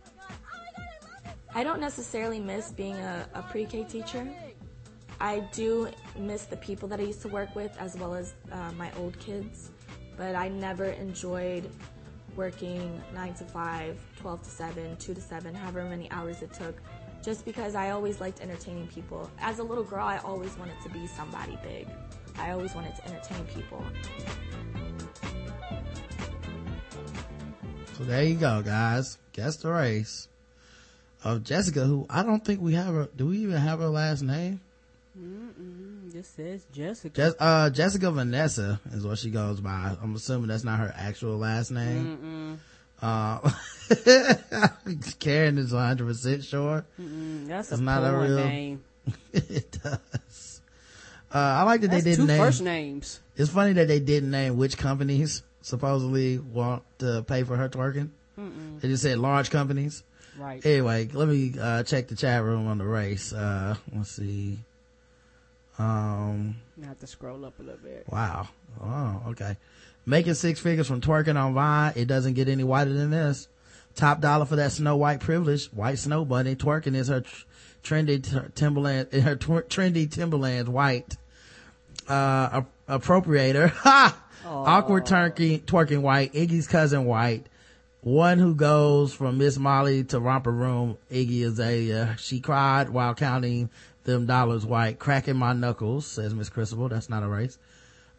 I 1.55 1.63
don't 1.63 1.81
necessarily 1.81 2.39
miss 2.39 2.71
being 2.71 2.95
a, 2.95 3.27
a 3.33 3.41
pre-K 3.41 3.85
teacher. 3.85 4.27
I 5.21 5.39
do 5.51 5.89
miss 6.17 6.45
the 6.45 6.57
people 6.57 6.87
that 6.89 6.99
I 6.99 7.03
used 7.03 7.21
to 7.23 7.27
work 7.27 7.53
with 7.55 7.75
as 7.77 7.95
well 7.97 8.13
as 8.13 8.33
uh, 8.51 8.71
my 8.77 8.91
old 8.97 9.19
kids, 9.19 9.71
but 10.15 10.33
I 10.35 10.47
never 10.47 10.85
enjoyed 10.85 11.69
working 12.35 13.01
9 13.13 13.33
to 13.35 13.43
5, 13.43 13.99
12 14.21 14.43
to 14.43 14.49
7, 14.49 14.97
2 14.97 15.13
to 15.13 15.21
7, 15.21 15.53
however 15.53 15.83
many 15.83 16.09
hours 16.11 16.41
it 16.41 16.53
took, 16.53 16.81
just 17.21 17.43
because 17.43 17.75
I 17.75 17.89
always 17.89 18.21
liked 18.21 18.39
entertaining 18.39 18.87
people. 18.87 19.29
As 19.39 19.59
a 19.59 19.63
little 19.63 19.83
girl, 19.83 20.05
I 20.05 20.19
always 20.19 20.57
wanted 20.57 20.79
to 20.83 20.89
be 20.89 21.05
somebody 21.05 21.57
big. 21.63 21.87
I 22.37 22.51
always 22.51 22.73
wanted 22.73 22.95
to 22.95 23.07
entertain 23.07 23.45
people. 23.47 23.83
So 27.97 28.05
there 28.05 28.23
you 28.23 28.35
go, 28.35 28.61
guys. 28.61 29.17
Guess 29.33 29.57
the 29.57 29.71
race 29.71 30.29
of 31.25 31.43
Jessica, 31.43 31.83
who 31.83 32.05
I 32.09 32.23
don't 32.23 32.45
think 32.45 32.61
we 32.61 32.73
have 32.75 32.93
her. 32.93 33.09
Do 33.13 33.27
we 33.27 33.39
even 33.39 33.57
have 33.57 33.79
her 33.79 33.89
last 33.89 34.21
name? 34.21 34.61
Mm-mm. 35.19 36.11
Just 36.13 36.35
says 36.35 36.65
Jessica. 36.71 37.21
Jes- 37.21 37.35
uh, 37.39 37.69
Jessica 37.69 38.11
Vanessa 38.11 38.79
is 38.93 39.05
what 39.05 39.17
she 39.17 39.29
goes 39.29 39.59
by. 39.59 39.95
I'm 40.01 40.15
assuming 40.15 40.47
that's 40.47 40.63
not 40.63 40.79
her 40.79 40.93
actual 40.95 41.37
last 41.37 41.71
name. 41.71 42.59
Uh, 43.01 43.39
Karen 45.19 45.57
is 45.57 45.71
100% 45.71 46.43
sure. 46.43 46.85
Mm-mm. 46.99 47.47
That's 47.47 47.71
It's 47.71 47.79
a 47.79 47.83
not 47.83 48.03
a 48.03 48.17
real- 48.17 48.35
name. 48.37 48.83
it 49.33 49.77
does. 49.83 50.61
Uh, 51.33 51.37
I 51.37 51.63
like 51.63 51.81
that 51.81 51.91
That's 51.91 52.03
they 52.03 52.11
didn't 52.11 52.25
two 52.25 52.31
name. 52.33 52.41
first 52.41 52.61
names. 52.61 53.19
It's 53.35 53.51
funny 53.51 53.73
that 53.73 53.87
they 53.87 53.99
didn't 53.99 54.31
name 54.31 54.57
which 54.57 54.77
companies 54.77 55.43
supposedly 55.61 56.39
want 56.39 56.83
to 56.99 57.23
pay 57.27 57.43
for 57.43 57.55
her 57.55 57.69
twerking. 57.69 58.09
Mm-mm. 58.39 58.79
They 58.81 58.87
just 58.87 59.03
said 59.03 59.17
large 59.19 59.49
companies. 59.49 60.03
Right. 60.37 60.65
Anyway, 60.65 61.09
let 61.13 61.27
me 61.27 61.53
uh, 61.59 61.83
check 61.83 62.07
the 62.07 62.15
chat 62.15 62.43
room 62.43 62.67
on 62.67 62.77
the 62.77 62.85
race. 62.85 63.33
Uh, 63.33 63.75
let's 63.93 64.11
see. 64.11 64.59
Um, 65.79 66.55
I 66.83 66.87
have 66.87 66.99
to 66.99 67.07
scroll 67.07 67.45
up 67.45 67.57
a 67.59 67.63
little 67.63 67.79
bit. 67.81 68.05
wow. 68.09 68.47
Oh, 68.83 69.21
okay. 69.29 69.57
Making 70.05 70.33
six 70.33 70.59
figures 70.59 70.87
from 70.87 71.01
twerking 71.01 71.35
on 71.41 71.53
Vine. 71.53 71.93
It 71.95 72.05
doesn't 72.05 72.33
get 72.33 72.47
any 72.49 72.63
whiter 72.63 72.93
than 72.93 73.09
this. 73.11 73.47
Top 73.95 74.21
dollar 74.21 74.45
for 74.45 74.55
that 74.57 74.71
Snow 74.71 74.95
White 74.97 75.19
privilege. 75.19 75.67
White 75.67 75.99
Snow 75.99 76.25
Bunny. 76.25 76.55
Twerking 76.55 76.95
is 76.95 77.07
her 77.07 77.21
tr- 77.21 77.45
trendy 77.83 78.21
t- 78.23 78.37
Timberland, 78.55 79.11
her 79.13 79.35
tw- 79.35 79.67
trendy 79.69 80.09
Timberlands 80.09 80.69
white. 80.69 81.17
Uh, 82.07 82.63
a- 82.87 82.99
appropriator. 82.99 83.69
Ha! 83.83 84.17
Awkward 84.45 85.05
turkey, 85.05 85.59
twerking 85.59 86.01
white. 86.01 86.33
Iggy's 86.33 86.65
cousin 86.67 87.05
white. 87.05 87.45
One 88.01 88.39
who 88.39 88.55
goes 88.55 89.13
from 89.13 89.37
Miss 89.37 89.57
Molly 89.57 90.05
to 90.05 90.19
Romper 90.19 90.51
Room, 90.51 90.97
Iggy 91.11 91.43
Azalea. 91.45 92.15
She 92.17 92.39
cried 92.39 92.89
while 92.89 93.13
counting 93.13 93.69
them 94.09 94.25
dollars 94.25 94.65
white. 94.65 94.99
Cracking 94.99 95.37
my 95.37 95.53
knuckles, 95.53 96.05
says 96.05 96.33
Miss 96.33 96.49
Crucible. 96.49 96.89
That's 96.89 97.09
not 97.09 97.23
a 97.23 97.27
race. 97.27 97.57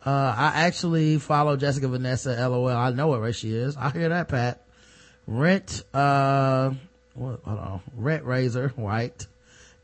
Uh, 0.05 0.35
I 0.37 0.53
actually 0.67 1.19
follow 1.19 1.57
Jessica 1.57 1.89
Vanessa, 1.89 2.49
lol. 2.49 2.69
I 2.69 2.91
know 2.91 3.09
what 3.09 3.21
race 3.21 3.37
she 3.37 3.55
is. 3.55 3.77
I 3.77 3.91
hear 3.91 4.09
that, 4.09 4.29
Pat. 4.29 4.63
Rent, 5.27 5.85
uh, 5.93 6.71
what, 7.15 7.41
hold 7.45 7.59
on. 7.59 7.81
Rent 7.95 8.25
Razor, 8.25 8.69
white. 8.77 9.27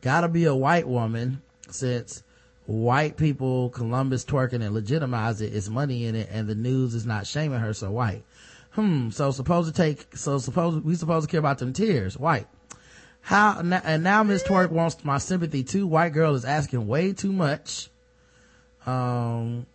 Gotta 0.00 0.28
be 0.28 0.44
a 0.44 0.54
white 0.54 0.88
woman 0.88 1.42
since 1.70 2.22
white 2.66 3.16
people 3.16 3.70
Columbus 3.70 4.24
twerking 4.24 4.64
and 4.64 4.74
legitimize 4.74 5.40
it. 5.40 5.54
It's 5.54 5.68
money 5.68 6.06
in 6.06 6.14
it 6.14 6.28
and 6.30 6.48
the 6.48 6.54
news 6.54 6.94
is 6.94 7.06
not 7.06 7.26
shaming 7.26 7.60
her 7.60 7.74
so 7.74 7.90
white. 7.90 8.24
Hmm. 8.70 9.10
So 9.10 9.30
supposed 9.30 9.74
to 9.74 9.74
take, 9.74 10.16
so 10.16 10.38
suppose 10.38 10.82
we 10.82 10.94
supposed 10.94 11.28
to 11.28 11.30
care 11.30 11.40
about 11.40 11.58
them 11.58 11.72
tears. 11.72 12.18
White. 12.18 12.46
How, 13.26 13.58
and 13.58 14.04
now 14.04 14.22
Miss 14.22 14.44
Twerk 14.44 14.70
wants 14.70 15.04
my 15.04 15.18
sympathy 15.18 15.64
too. 15.64 15.84
White 15.84 16.12
girl 16.12 16.36
is 16.36 16.44
asking 16.44 16.86
way 16.86 17.12
too 17.12 17.32
much. 17.32 17.90
Um, 18.86 19.66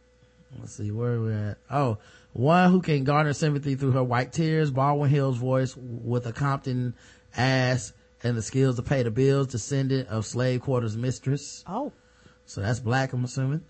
Let's 0.57 0.73
see 0.73 0.89
where 0.89 1.19
we're 1.19 1.49
at. 1.49 1.57
Oh, 1.69 1.97
one 2.31 2.71
who 2.71 2.81
can 2.81 3.03
garner 3.03 3.33
sympathy 3.33 3.75
through 3.75 3.91
her 3.91 4.03
white 4.03 4.31
tears, 4.31 4.71
Baldwin 4.71 5.09
Hill's 5.09 5.37
voice 5.37 5.75
with 5.77 6.25
a 6.27 6.31
Compton 6.31 6.93
ass 7.35 7.91
and 8.23 8.37
the 8.37 8.41
skills 8.41 8.77
to 8.77 8.83
pay 8.83 9.03
the 9.03 9.11
bills, 9.11 9.47
descendant 9.47 10.07
of 10.07 10.25
slave 10.25 10.61
quarters 10.61 10.95
mistress. 10.95 11.65
Oh. 11.67 11.91
So 12.45 12.61
that's 12.61 12.79
black, 12.79 13.11
I'm 13.11 13.25
assuming. 13.25 13.65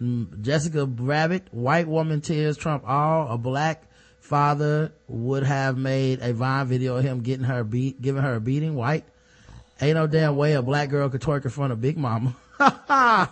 Mm, 0.00 0.40
Jessica 0.40 0.84
Rabbit, 0.84 1.46
white 1.52 1.86
woman 1.86 2.22
tears 2.22 2.56
trump 2.56 2.82
all. 2.88 3.32
A 3.32 3.38
black 3.38 3.84
father 4.18 4.92
would 5.06 5.44
have 5.44 5.76
made 5.76 6.20
a 6.22 6.32
Vine 6.32 6.66
video 6.66 6.96
of 6.96 7.04
him 7.04 7.22
getting 7.22 7.44
her 7.44 7.62
beat, 7.62 8.02
giving 8.02 8.22
her 8.22 8.34
a 8.34 8.40
beating. 8.40 8.74
White. 8.74 9.04
Ain't 9.80 9.96
no 9.96 10.06
damn 10.06 10.36
way 10.36 10.52
a 10.52 10.62
black 10.62 10.90
girl 10.90 11.08
could 11.08 11.20
twerk 11.20 11.44
in 11.44 11.50
front 11.50 11.72
of 11.72 11.80
Big 11.80 11.96
Mama. 11.98 12.36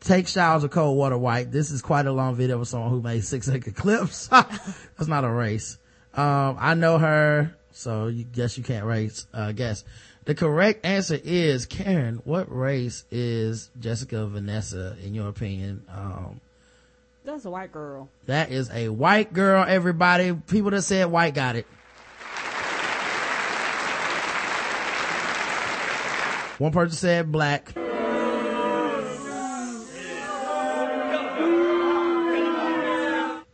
Take 0.00 0.28
showers 0.28 0.62
of 0.62 0.70
cold 0.70 0.96
water 0.96 1.18
white. 1.18 1.50
This 1.50 1.70
is 1.70 1.82
quite 1.82 2.06
a 2.06 2.12
long 2.12 2.36
video 2.36 2.60
of 2.60 2.68
someone 2.68 2.90
who 2.90 3.02
made 3.02 3.24
six 3.24 3.46
second 3.46 3.74
clips. 3.74 4.28
That's 4.28 5.08
not 5.08 5.24
a 5.24 5.30
race. 5.30 5.78
Um, 6.14 6.56
I 6.58 6.74
know 6.74 6.98
her, 6.98 7.54
so 7.72 8.06
you 8.06 8.24
guess 8.24 8.56
you 8.56 8.62
can't 8.64 8.86
race, 8.86 9.26
uh, 9.34 9.52
guess. 9.52 9.84
The 10.24 10.34
correct 10.34 10.84
answer 10.86 11.18
is 11.22 11.66
Karen. 11.66 12.20
What 12.24 12.54
race 12.54 13.04
is 13.10 13.70
Jessica 13.78 14.26
Vanessa 14.26 14.96
in 15.04 15.14
your 15.14 15.28
opinion? 15.28 15.84
Um, 15.92 16.40
That's 17.24 17.44
a 17.44 17.50
white 17.50 17.72
girl. 17.72 18.08
that 18.26 18.50
is 18.50 18.70
a 18.70 18.88
white 18.88 19.32
girl, 19.32 19.64
everybody. 19.66 20.32
People 20.32 20.70
that 20.70 20.82
said 20.82 21.06
white 21.06 21.34
got 21.34 21.56
it. 21.56 21.66
One 26.58 26.72
person 26.72 26.96
said 26.96 27.30
black. 27.30 27.74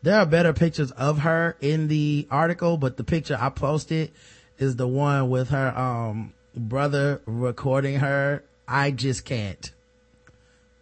There 0.02 0.18
are 0.18 0.26
better 0.26 0.52
pictures 0.52 0.90
of 0.92 1.20
her 1.20 1.56
in 1.60 1.88
the 1.88 2.26
article, 2.30 2.76
but 2.76 2.96
the 2.96 3.04
picture 3.04 3.36
I 3.40 3.50
posted 3.50 4.10
is 4.58 4.76
the 4.76 4.86
one 4.86 5.30
with 5.30 5.50
her, 5.50 5.76
um, 5.78 6.32
brother 6.56 7.22
recording 7.24 8.00
her. 8.00 8.42
I 8.66 8.90
just 8.90 9.24
can't. 9.24 9.70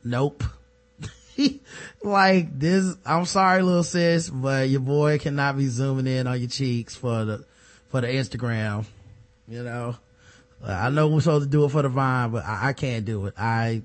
Nope. 0.03 0.43
like 2.03 2.59
this, 2.59 2.95
I'm 3.05 3.27
sorry, 3.27 3.63
little 3.63 3.83
sis, 3.83 4.31
but 4.31 4.69
your 4.69 4.81
boy 4.81 5.19
cannot 5.19 5.57
be 5.59 5.67
zooming 5.67 6.07
in 6.07 6.27
on 6.27 6.39
your 6.39 6.49
cheeks 6.49 6.97
for 6.97 7.25
the, 7.25 7.45
for 7.89 8.01
the 8.01 8.09
Instagram. 8.09 8.87
You 9.49 9.65
know, 9.65 9.97
I 10.65 10.91
know 10.91 11.09
we're 11.09 11.21
supposed 11.21 11.45
to 11.45 11.51
do 11.51 11.65
it 11.65 11.71
for 11.71 11.83
the 11.83 11.89
vine, 11.89 12.31
but 12.31 12.45
I, 12.45 12.69
I 12.69 12.73
can't 12.73 13.05
do 13.05 13.27
it. 13.27 13.35
I, 13.39 13.83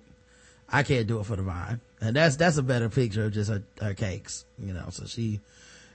I 0.70 0.84
can't 0.84 1.08
do 1.08 1.20
it 1.20 1.26
for 1.26 1.36
the 1.36 1.44
vine. 1.44 1.80
And 2.02 2.16
that's, 2.16 2.36
that's 2.36 2.58
a 2.58 2.64
better 2.64 2.90
picture 2.90 3.26
of 3.26 3.34
just 3.34 3.50
her, 3.50 3.64
her 3.82 3.94
cakes, 3.94 4.46
you 4.60 4.74
know, 4.74 4.88
so 4.90 5.06
she, 5.06 5.40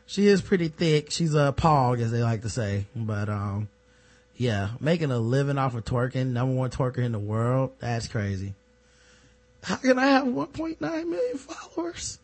she 0.07 0.27
is 0.27 0.41
pretty 0.41 0.69
thick. 0.69 1.11
She's 1.11 1.35
a 1.35 1.55
PAWG, 1.57 2.01
as 2.01 2.11
they 2.11 2.23
like 2.23 2.43
to 2.43 2.49
say, 2.49 2.87
but, 2.97 3.29
um, 3.29 3.69
yeah, 4.37 4.71
making 4.81 5.11
a 5.11 5.19
living 5.19 5.59
off 5.59 5.75
of 5.75 5.85
twerking, 5.85 6.29
number 6.29 6.55
one 6.55 6.71
twerker 6.71 6.99
in 7.05 7.13
the 7.13 7.19
world. 7.19 7.73
That's 7.79 8.09
crazy. 8.09 8.55
How 9.63 9.77
can 9.77 9.99
I 9.99 10.07
have 10.07 10.25
1.9 10.25 10.81
million 10.81 11.37
followers? 11.37 12.19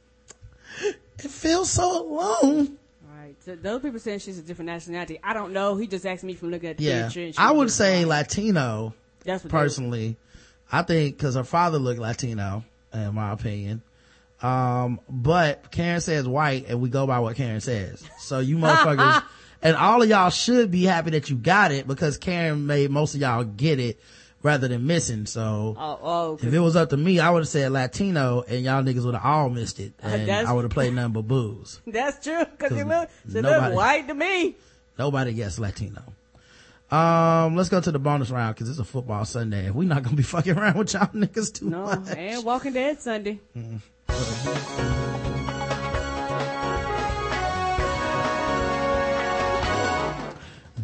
It 0.80 1.30
feels 1.30 1.70
so 1.70 2.06
alone. 2.06 2.78
Right. 3.26 3.42
So 3.42 3.56
those 3.56 3.82
people 3.82 3.98
saying 3.98 4.20
she's 4.20 4.38
a 4.38 4.42
different 4.42 4.66
nationality. 4.68 5.18
I 5.22 5.32
don't 5.32 5.52
know. 5.52 5.76
He 5.76 5.86
just 5.88 6.06
asked 6.06 6.22
me 6.22 6.34
from 6.34 6.50
looking 6.50 6.70
at 6.70 6.76
the 6.76 6.84
Yeah. 6.84 7.08
picture. 7.08 7.32
I 7.38 7.50
would 7.50 7.70
say 7.72 8.04
Latino. 8.04 8.94
That's 9.24 9.42
what 9.42 9.50
personally. 9.50 10.16
I 10.70 10.82
think 10.82 11.18
cause 11.18 11.34
her 11.34 11.42
father 11.44 11.78
looked 11.78 11.98
Latino, 11.98 12.64
in 12.92 13.14
my 13.14 13.32
opinion. 13.32 13.82
Um, 14.42 15.00
but 15.08 15.70
Karen 15.72 16.00
says 16.00 16.28
white 16.28 16.66
and 16.68 16.80
we 16.80 16.88
go 16.88 17.06
by 17.06 17.18
what 17.18 17.36
Karen 17.36 17.60
says. 17.60 18.04
So 18.18 18.38
you 18.38 18.58
motherfuckers, 18.58 19.24
and 19.62 19.76
all 19.76 20.02
of 20.02 20.08
y'all 20.08 20.30
should 20.30 20.70
be 20.70 20.84
happy 20.84 21.10
that 21.10 21.28
you 21.28 21.34
got 21.36 21.72
it 21.72 21.88
because 21.88 22.18
Karen 22.18 22.66
made 22.66 22.90
most 22.92 23.14
of 23.16 23.20
y'all 23.20 23.42
get 23.42 23.80
it 23.80 23.98
rather 24.47 24.68
than 24.68 24.86
missing. 24.86 25.27
So 25.27 25.74
Oh, 25.78 25.98
oh. 26.02 26.39
if 26.40 26.52
it 26.55 26.59
was 26.60 26.77
up 26.77 26.90
to 26.90 26.97
me, 26.97 27.20
I 27.20 27.28
would 27.31 27.40
have 27.40 27.48
said 27.48 27.73
Latino 27.73 28.43
and 28.48 28.64
y'all 28.64 28.82
niggas 28.82 29.05
would 29.05 29.14
have 29.14 29.24
all 29.24 29.48
missed 29.51 29.81
it. 29.81 29.93
And 30.02 30.31
I 30.31 30.52
would 30.52 30.62
have 30.64 30.70
played 30.73 30.94
nothing 30.94 31.12
but 31.12 31.23
booze. 31.28 31.81
That's 31.86 32.23
true. 32.24 32.44
Cause 32.59 32.70
they 32.70 32.82
'Cause 32.82 32.86
look, 32.86 33.10
they 33.27 33.40
nobody- 33.43 33.66
look 33.66 33.77
white 33.77 34.09
to 34.09 34.14
me. 34.14 34.55
Nobody 34.98 35.32
gets 35.35 35.59
Latino. 35.59 36.02
Um, 36.90 37.56
let's 37.56 37.68
go 37.68 37.81
to 37.81 37.90
the 37.90 37.98
bonus 37.98 38.31
round 38.31 38.55
because 38.55 38.70
it's 38.70 38.78
a 38.78 38.85
football 38.85 39.24
Sunday 39.24 39.70
we're 39.70 39.89
not 39.89 40.05
gonna 40.05 40.14
be 40.16 40.23
fucking 40.35 40.56
around 40.56 40.78
with 40.78 40.94
y'all 40.94 41.09
niggas 41.09 41.52
too 41.52 41.68
No, 41.68 41.85
much. 41.86 42.16
and 42.16 42.44
Walking 42.44 42.73
Dead 42.74 43.01
Sunday. 43.02 43.40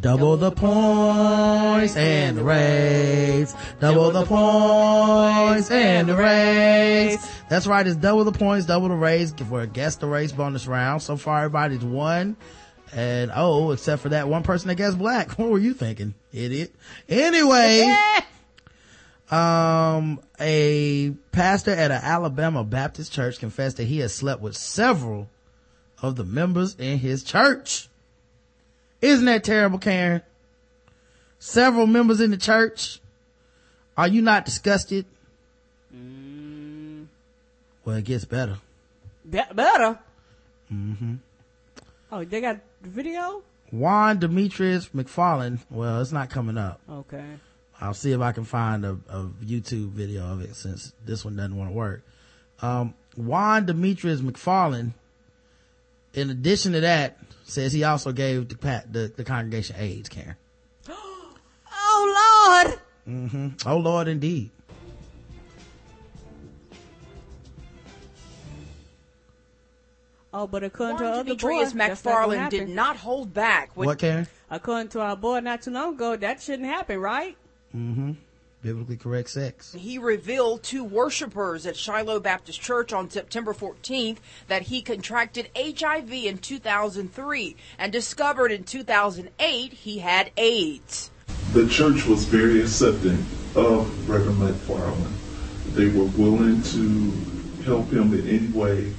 Double 0.03 0.37
the 0.37 0.51
points 0.51 1.97
and 1.97 2.37
the 2.37 2.43
rates. 2.43 3.55
Double 3.79 4.11
the 4.11 4.24
points 4.24 5.70
and 5.70 6.09
the 6.09 6.16
rates. 6.16 7.31
That's 7.49 7.69
right. 7.69 7.87
It's 7.87 7.95
double 7.95 8.24
the 8.24 8.33
points, 8.33 8.66
double 8.66 8.89
the 8.89 8.97
rates 8.97 9.33
for 9.49 9.61
a 9.61 9.66
guess 9.69 9.95
the 9.95 10.09
race 10.09 10.33
bonus 10.33 10.66
round. 10.66 11.03
So 11.03 11.16
far, 11.16 11.45
everybody's 11.45 11.85
won. 11.85 12.37
And 12.93 13.31
oh, 13.33 13.70
except 13.70 14.03
for 14.03 14.09
that 14.09 14.27
one 14.27 14.43
person 14.43 14.66
that 14.69 14.74
guessed 14.74 14.99
black. 14.99 15.31
What 15.39 15.51
were 15.51 15.61
you 15.61 15.73
thinking, 15.73 16.15
idiot? 16.33 16.74
Anyway, 17.09 17.97
um, 19.31 20.19
a 20.41 21.11
pastor 21.31 21.70
at 21.70 21.93
an 21.93 22.01
Alabama 22.03 22.65
Baptist 22.65 23.12
church 23.12 23.39
confessed 23.39 23.77
that 23.77 23.85
he 23.85 24.01
has 24.01 24.12
slept 24.12 24.43
with 24.43 24.57
several 24.57 25.31
of 26.03 26.16
the 26.16 26.24
members 26.24 26.74
in 26.74 26.99
his 26.99 27.23
church. 27.23 27.89
Isn't 29.03 29.27
that 29.27 29.43
terrible, 29.45 29.79
Karen? 29.79 30.23
Several 31.39 31.87
members 31.89 32.20
in 32.20 32.31
the 32.31 32.37
church. 32.37 33.01
Are 33.97 34.09
you 34.09 34.23
not 34.23 34.45
disgusted? 34.45 35.05
Well, 37.85 37.97
it 37.97 38.05
gets 38.05 38.24
better. 38.24 38.59
Be- 39.29 39.43
better. 39.55 39.99
hmm 40.69 41.15
Oh, 42.11 42.24
they 42.24 42.41
got 42.41 42.61
video? 42.83 43.43
Juan 43.70 44.19
Demetrius 44.19 44.89
McFarland. 44.91 45.61
Well, 45.70 46.01
it's 46.01 46.12
not 46.12 46.29
coming 46.31 46.59
up. 46.59 46.81
Okay. 46.89 47.24
I'll 47.81 47.95
see 47.95 48.12
if 48.12 48.20
I 48.20 48.33
can 48.33 48.45
find 48.45 48.85
a, 48.85 48.99
a 49.09 49.24
YouTube 49.45 49.91
video 49.91 50.24
of 50.31 50.43
it 50.43 50.55
since 50.55 50.93
this 51.05 51.24
one 51.24 51.37
doesn't 51.37 51.57
want 51.57 51.70
to 51.70 51.74
work. 51.74 52.03
Um, 52.61 52.95
Juan 53.16 53.66
Demetrius 53.66 54.20
McFarland, 54.20 54.93
in 56.15 56.31
addition 56.31 56.73
to 56.73 56.81
that, 56.83 57.19
says 57.53 57.73
he 57.73 57.85
also 57.85 58.12
gave 58.12 58.49
the, 58.49 58.57
pat, 58.57 58.93
the, 58.93 59.12
the 59.15 59.24
congregation 59.24 59.77
AIDS, 59.79 60.09
Karen. 60.09 60.37
Oh, 61.85 62.65
Lord. 62.66 62.79
hmm 63.05 63.49
Oh 63.66 63.77
Lord, 63.77 64.09
indeed. 64.09 64.51
Oh, 70.35 70.47
but 70.47 70.65
according 70.65 70.97
to 70.97 71.05
our 71.05 71.12
other 71.12 71.35
Demetrius 71.35 71.73
boy, 71.73 71.79
that's 71.79 72.05
not 72.05 72.12
gonna 72.15 72.37
McFarland 72.37 72.51
did 72.51 72.69
not 72.69 72.97
hold 72.97 73.35
back. 73.35 73.70
When 73.77 73.87
What, 73.87 73.99
Karen? 73.99 74.27
According 74.51 74.89
to 74.91 75.01
our 75.01 75.16
boy 75.16 75.41
not 75.41 75.61
too 75.62 75.73
long 75.73 75.95
ago, 75.95 76.16
that 76.16 76.41
shouldn't 76.41 76.69
happen, 76.69 76.99
right? 76.99 77.37
hmm 77.73 78.12
Biblically 78.63 78.97
correct 78.97 79.29
sex. 79.31 79.73
He 79.77 79.99
revealed 79.99 80.63
to 80.65 80.85
worshipers 80.85 81.67
at 81.67 81.77
Shiloh 81.77 82.21
Baptist 82.21 82.61
Church 82.61 82.93
on 82.93 83.11
September 83.11 83.53
14th 83.53 84.19
that 84.47 84.63
he 84.63 84.83
contracted 84.83 85.51
HIV 85.57 86.13
in 86.13 86.39
2003 86.39 87.57
and 87.77 87.93
discovered 87.93 88.53
in 88.53 88.63
2008 88.63 89.73
he 89.73 89.99
had 89.99 90.31
AIDS. 90.37 91.11
The 91.53 91.67
church 91.67 92.07
was 92.07 92.25
very 92.25 92.61
accepting 92.61 93.27
of 93.57 94.09
Reverend 94.09 94.39
McFarland. 94.39 95.11
They 95.75 95.89
were 95.89 96.05
willing 96.05 96.63
to 96.63 97.13
help 97.65 97.91
him 97.91 98.15
in 98.15 98.29
any 98.29 98.47
way 98.47 98.93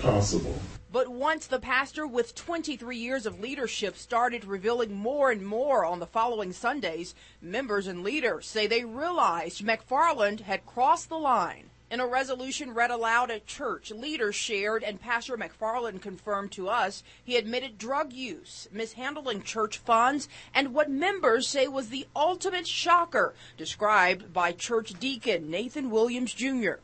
possible. 0.00 0.58
But 0.94 1.08
once 1.08 1.48
the 1.48 1.58
pastor 1.58 2.06
with 2.06 2.36
23 2.36 2.96
years 2.96 3.26
of 3.26 3.40
leadership 3.40 3.96
started 3.96 4.44
revealing 4.44 4.94
more 4.94 5.32
and 5.32 5.44
more 5.44 5.84
on 5.84 5.98
the 5.98 6.06
following 6.06 6.52
Sundays, 6.52 7.16
members 7.42 7.88
and 7.88 8.04
leaders 8.04 8.46
say 8.46 8.68
they 8.68 8.84
realized 8.84 9.66
McFarland 9.66 10.42
had 10.42 10.64
crossed 10.64 11.08
the 11.08 11.18
line. 11.18 11.70
In 11.90 11.98
a 11.98 12.06
resolution 12.06 12.74
read 12.74 12.92
aloud 12.92 13.32
at 13.32 13.44
church, 13.44 13.90
leaders 13.90 14.36
shared 14.36 14.84
and 14.84 15.00
Pastor 15.00 15.36
McFarland 15.36 16.00
confirmed 16.00 16.52
to 16.52 16.68
us 16.68 17.02
he 17.24 17.36
admitted 17.36 17.76
drug 17.76 18.12
use, 18.12 18.68
mishandling 18.70 19.42
church 19.42 19.78
funds, 19.78 20.28
and 20.54 20.72
what 20.72 20.88
members 20.88 21.48
say 21.48 21.66
was 21.66 21.88
the 21.88 22.06
ultimate 22.14 22.68
shocker, 22.68 23.34
described 23.56 24.32
by 24.32 24.52
church 24.52 24.94
deacon 25.00 25.50
Nathan 25.50 25.90
Williams 25.90 26.32
Jr. 26.32 26.74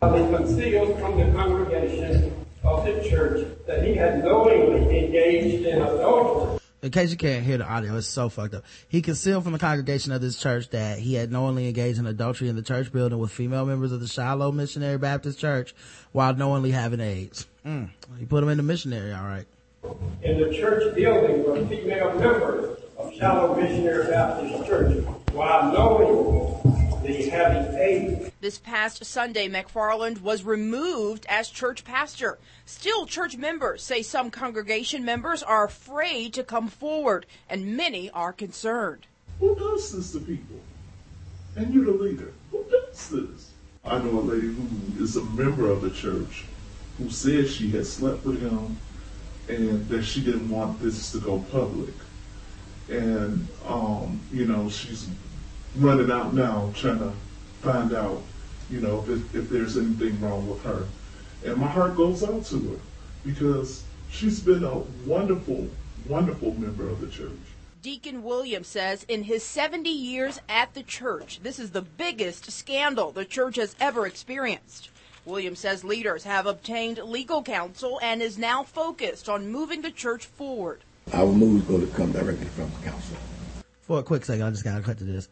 Concealed 0.00 0.98
from 0.98 1.18
the 1.18 1.38
congregation 1.38 2.46
of 2.62 2.84
the 2.84 3.08
church 3.08 3.46
that 3.66 3.84
he 3.84 3.94
had 3.94 4.24
knowingly 4.24 5.04
engaged 5.04 5.66
in 5.66 5.80
adultery. 5.80 6.58
In 6.82 6.90
case 6.90 7.10
you 7.10 7.18
can't 7.18 7.44
hear 7.44 7.58
the 7.58 7.66
audio, 7.66 7.96
it's 7.98 8.06
so 8.06 8.30
fucked 8.30 8.54
up. 8.54 8.64
He 8.88 9.02
concealed 9.02 9.44
from 9.44 9.52
the 9.52 9.58
congregation 9.58 10.12
of 10.12 10.22
this 10.22 10.38
church 10.38 10.70
that 10.70 10.98
he 10.98 11.12
had 11.12 11.30
knowingly 11.30 11.68
engaged 11.68 11.98
in 11.98 12.06
adultery 12.06 12.48
in 12.48 12.56
the 12.56 12.62
church 12.62 12.90
building 12.90 13.18
with 13.18 13.30
female 13.30 13.66
members 13.66 13.92
of 13.92 14.00
the 14.00 14.08
Shiloh 14.08 14.50
Missionary 14.50 14.96
Baptist 14.96 15.38
Church 15.38 15.74
while 16.12 16.34
knowingly 16.34 16.70
having 16.70 17.00
AIDS. 17.00 17.46
Mm. 17.66 17.90
He 18.18 18.24
put 18.24 18.42
him 18.42 18.48
in 18.48 18.56
the 18.56 18.62
missionary, 18.62 19.12
all 19.12 19.24
right. 19.24 19.46
In 20.22 20.40
the 20.40 20.54
church 20.56 20.94
building 20.94 21.44
were 21.44 21.66
female 21.66 22.18
members 22.18 22.78
of 22.96 23.14
Shiloh 23.14 23.60
Missionary 23.60 24.10
Baptist 24.10 24.66
Church 24.66 25.04
while 25.32 25.72
knowing 25.72 26.79
the 27.02 27.30
having 27.30 27.74
AIDS. 27.78 28.30
This 28.40 28.58
past 28.58 29.04
Sunday, 29.04 29.48
McFarland 29.48 30.20
was 30.20 30.44
removed 30.44 31.26
as 31.28 31.48
church 31.48 31.84
pastor. 31.84 32.38
Still, 32.66 33.06
church 33.06 33.36
members 33.36 33.82
say 33.82 34.02
some 34.02 34.30
congregation 34.30 35.04
members 35.04 35.42
are 35.42 35.64
afraid 35.64 36.34
to 36.34 36.44
come 36.44 36.68
forward, 36.68 37.26
and 37.48 37.76
many 37.76 38.10
are 38.10 38.32
concerned. 38.32 39.06
Who 39.38 39.54
does 39.56 39.92
this 39.92 40.12
to 40.12 40.20
people? 40.20 40.60
And 41.56 41.72
you're 41.72 41.86
the 41.86 41.92
leader. 41.92 42.32
Who 42.50 42.64
does 42.70 43.08
this? 43.08 43.50
I 43.84 43.98
know 43.98 44.18
a 44.18 44.20
lady 44.20 44.48
who 44.48 45.02
is 45.02 45.16
a 45.16 45.24
member 45.24 45.70
of 45.70 45.80
the 45.80 45.90
church 45.90 46.44
who 46.98 47.08
said 47.08 47.48
she 47.48 47.70
had 47.70 47.86
slept 47.86 48.24
with 48.24 48.40
him 48.40 48.76
and 49.48 49.88
that 49.88 50.02
she 50.02 50.20
didn't 50.20 50.50
want 50.50 50.80
this 50.80 51.12
to 51.12 51.18
go 51.18 51.42
public. 51.50 51.94
And, 52.90 53.48
um, 53.66 54.20
you 54.32 54.44
know, 54.44 54.68
she's 54.68 55.08
running 55.76 56.10
out 56.10 56.34
now 56.34 56.70
trying 56.74 56.98
to 56.98 57.12
find 57.62 57.92
out, 57.92 58.22
you 58.70 58.80
know, 58.80 59.04
if, 59.08 59.34
if 59.34 59.48
there's 59.48 59.76
anything 59.76 60.20
wrong 60.20 60.48
with 60.48 60.62
her. 60.62 60.84
And 61.44 61.56
my 61.56 61.68
heart 61.68 61.96
goes 61.96 62.22
out 62.22 62.44
to 62.46 62.58
her 62.70 62.76
because 63.24 63.84
she's 64.10 64.40
been 64.40 64.64
a 64.64 64.78
wonderful, 65.06 65.68
wonderful 66.08 66.54
member 66.54 66.88
of 66.88 67.00
the 67.00 67.08
church. 67.08 67.30
Deacon 67.82 68.22
Williams 68.22 68.68
says 68.68 69.06
in 69.08 69.22
his 69.22 69.42
70 69.42 69.88
years 69.88 70.38
at 70.48 70.74
the 70.74 70.82
church, 70.82 71.40
this 71.42 71.58
is 71.58 71.70
the 71.70 71.80
biggest 71.80 72.50
scandal 72.50 73.10
the 73.10 73.24
church 73.24 73.56
has 73.56 73.74
ever 73.80 74.06
experienced. 74.06 74.90
Williams 75.24 75.60
says 75.60 75.84
leaders 75.84 76.24
have 76.24 76.46
obtained 76.46 76.98
legal 76.98 77.42
counsel 77.42 77.98
and 78.02 78.20
is 78.20 78.36
now 78.36 78.62
focused 78.62 79.28
on 79.28 79.50
moving 79.50 79.80
the 79.80 79.90
church 79.90 80.26
forward. 80.26 80.80
Our 81.12 81.32
move 81.32 81.62
is 81.62 81.68
going 81.68 81.86
to 81.86 81.96
come 81.96 82.12
directly 82.12 82.46
from 82.46 82.70
the 82.70 82.90
council. 82.90 83.16
For 83.82 83.98
a 83.98 84.02
quick 84.02 84.24
second, 84.24 84.42
I 84.42 84.50
just 84.50 84.64
gotta 84.64 84.82
cut 84.82 84.98
to 84.98 85.04
this. 85.04 85.28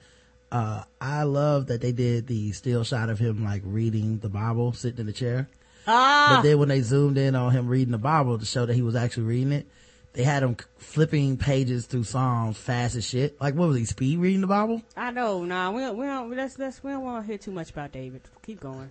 Uh, 0.51 0.85
I 1.01 1.25
love 1.25 1.67
that 1.67 1.81
they 1.81 1.93
did 1.93 2.27
the 2.27 2.53
still 2.53 2.85
shot 2.85 3.11
of 3.11 3.19
him 3.19 3.45
like 3.45 3.63
reading 3.65 4.19
the 4.19 4.29
Bible, 4.29 4.73
sitting 4.73 5.01
in 5.01 5.07
the 5.07 5.13
chair. 5.13 5.49
Ah. 5.87 6.37
But 6.37 6.43
then 6.43 6.59
when 6.59 6.69
they 6.69 6.81
zoomed 6.81 7.19
in 7.19 7.35
on 7.35 7.53
him 7.53 7.69
reading 7.69 7.93
the 7.93 7.99
Bible 7.99 8.39
to 8.39 8.45
show 8.45 8.67
that 8.67 8.75
he 8.75 8.83
was 8.83 8.97
actually 8.97 9.25
reading 9.25 9.53
it, 9.53 9.67
they 10.15 10.23
had 10.23 10.43
him 10.43 10.57
flipping 10.79 11.37
pages 11.37 11.87
through 11.87 12.05
Psalms 12.05 12.57
fast 12.57 12.97
as 12.97 13.07
shit. 13.07 13.41
Like, 13.41 13.55
what 13.55 13.69
was 13.69 13.77
he, 13.77 13.85
speed 13.85 14.19
reading 14.19 14.41
the 14.41 14.47
Bible? 14.47 14.83
I 14.97 15.11
know. 15.11 15.45
Nah, 15.45 15.71
we 15.71 15.83
don't. 15.83 15.97
We 15.97 16.07
don't. 16.07 16.31
Let's. 16.35 16.59
Let's. 16.59 16.83
We 16.83 16.91
don't 16.91 17.05
want 17.05 17.25
to 17.25 17.29
hear 17.29 17.39
too 17.39 17.53
much 17.53 17.71
about 17.71 17.93
David. 17.93 18.23
Keep 18.45 18.61
going. 18.61 18.91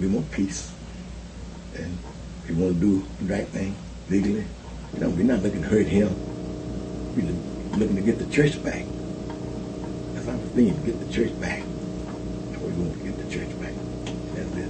We 0.00 0.08
want 0.08 0.30
peace. 0.32 0.72
And 1.76 1.96
we 2.48 2.54
want 2.54 2.74
to 2.74 2.80
do 2.80 3.04
the 3.20 3.32
right 3.32 3.46
thing 3.48 3.76
legally, 4.08 4.44
you 4.94 5.00
know, 5.00 5.10
we're 5.10 5.24
not 5.24 5.42
looking 5.42 5.62
to 5.62 5.68
hurt 5.68 5.86
him. 5.86 6.08
We're 7.16 7.78
looking 7.78 7.96
to 7.96 8.02
get 8.02 8.18
the 8.18 8.26
church 8.26 8.62
back. 8.62 8.84
That's 10.26 10.42
our 10.42 10.48
thing, 10.48 10.82
get 10.84 10.98
the 10.98 11.12
church 11.12 11.40
back. 11.40 11.62
That's 12.50 12.60
what 12.60 12.72
we 12.72 12.82
want 12.82 12.98
to 12.98 13.04
get 13.04 13.16
the 13.16 13.30
church 13.32 13.60
back. 13.60 13.72
That's 14.34 14.56
it. 14.56 14.68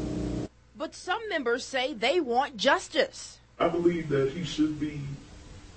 But 0.76 0.94
some 0.94 1.26
members 1.30 1.64
say 1.64 1.94
they 1.94 2.20
want 2.20 2.58
justice. 2.58 3.38
I 3.58 3.68
believe 3.68 4.10
that 4.10 4.32
he 4.32 4.44
should 4.44 4.78
be 4.78 5.00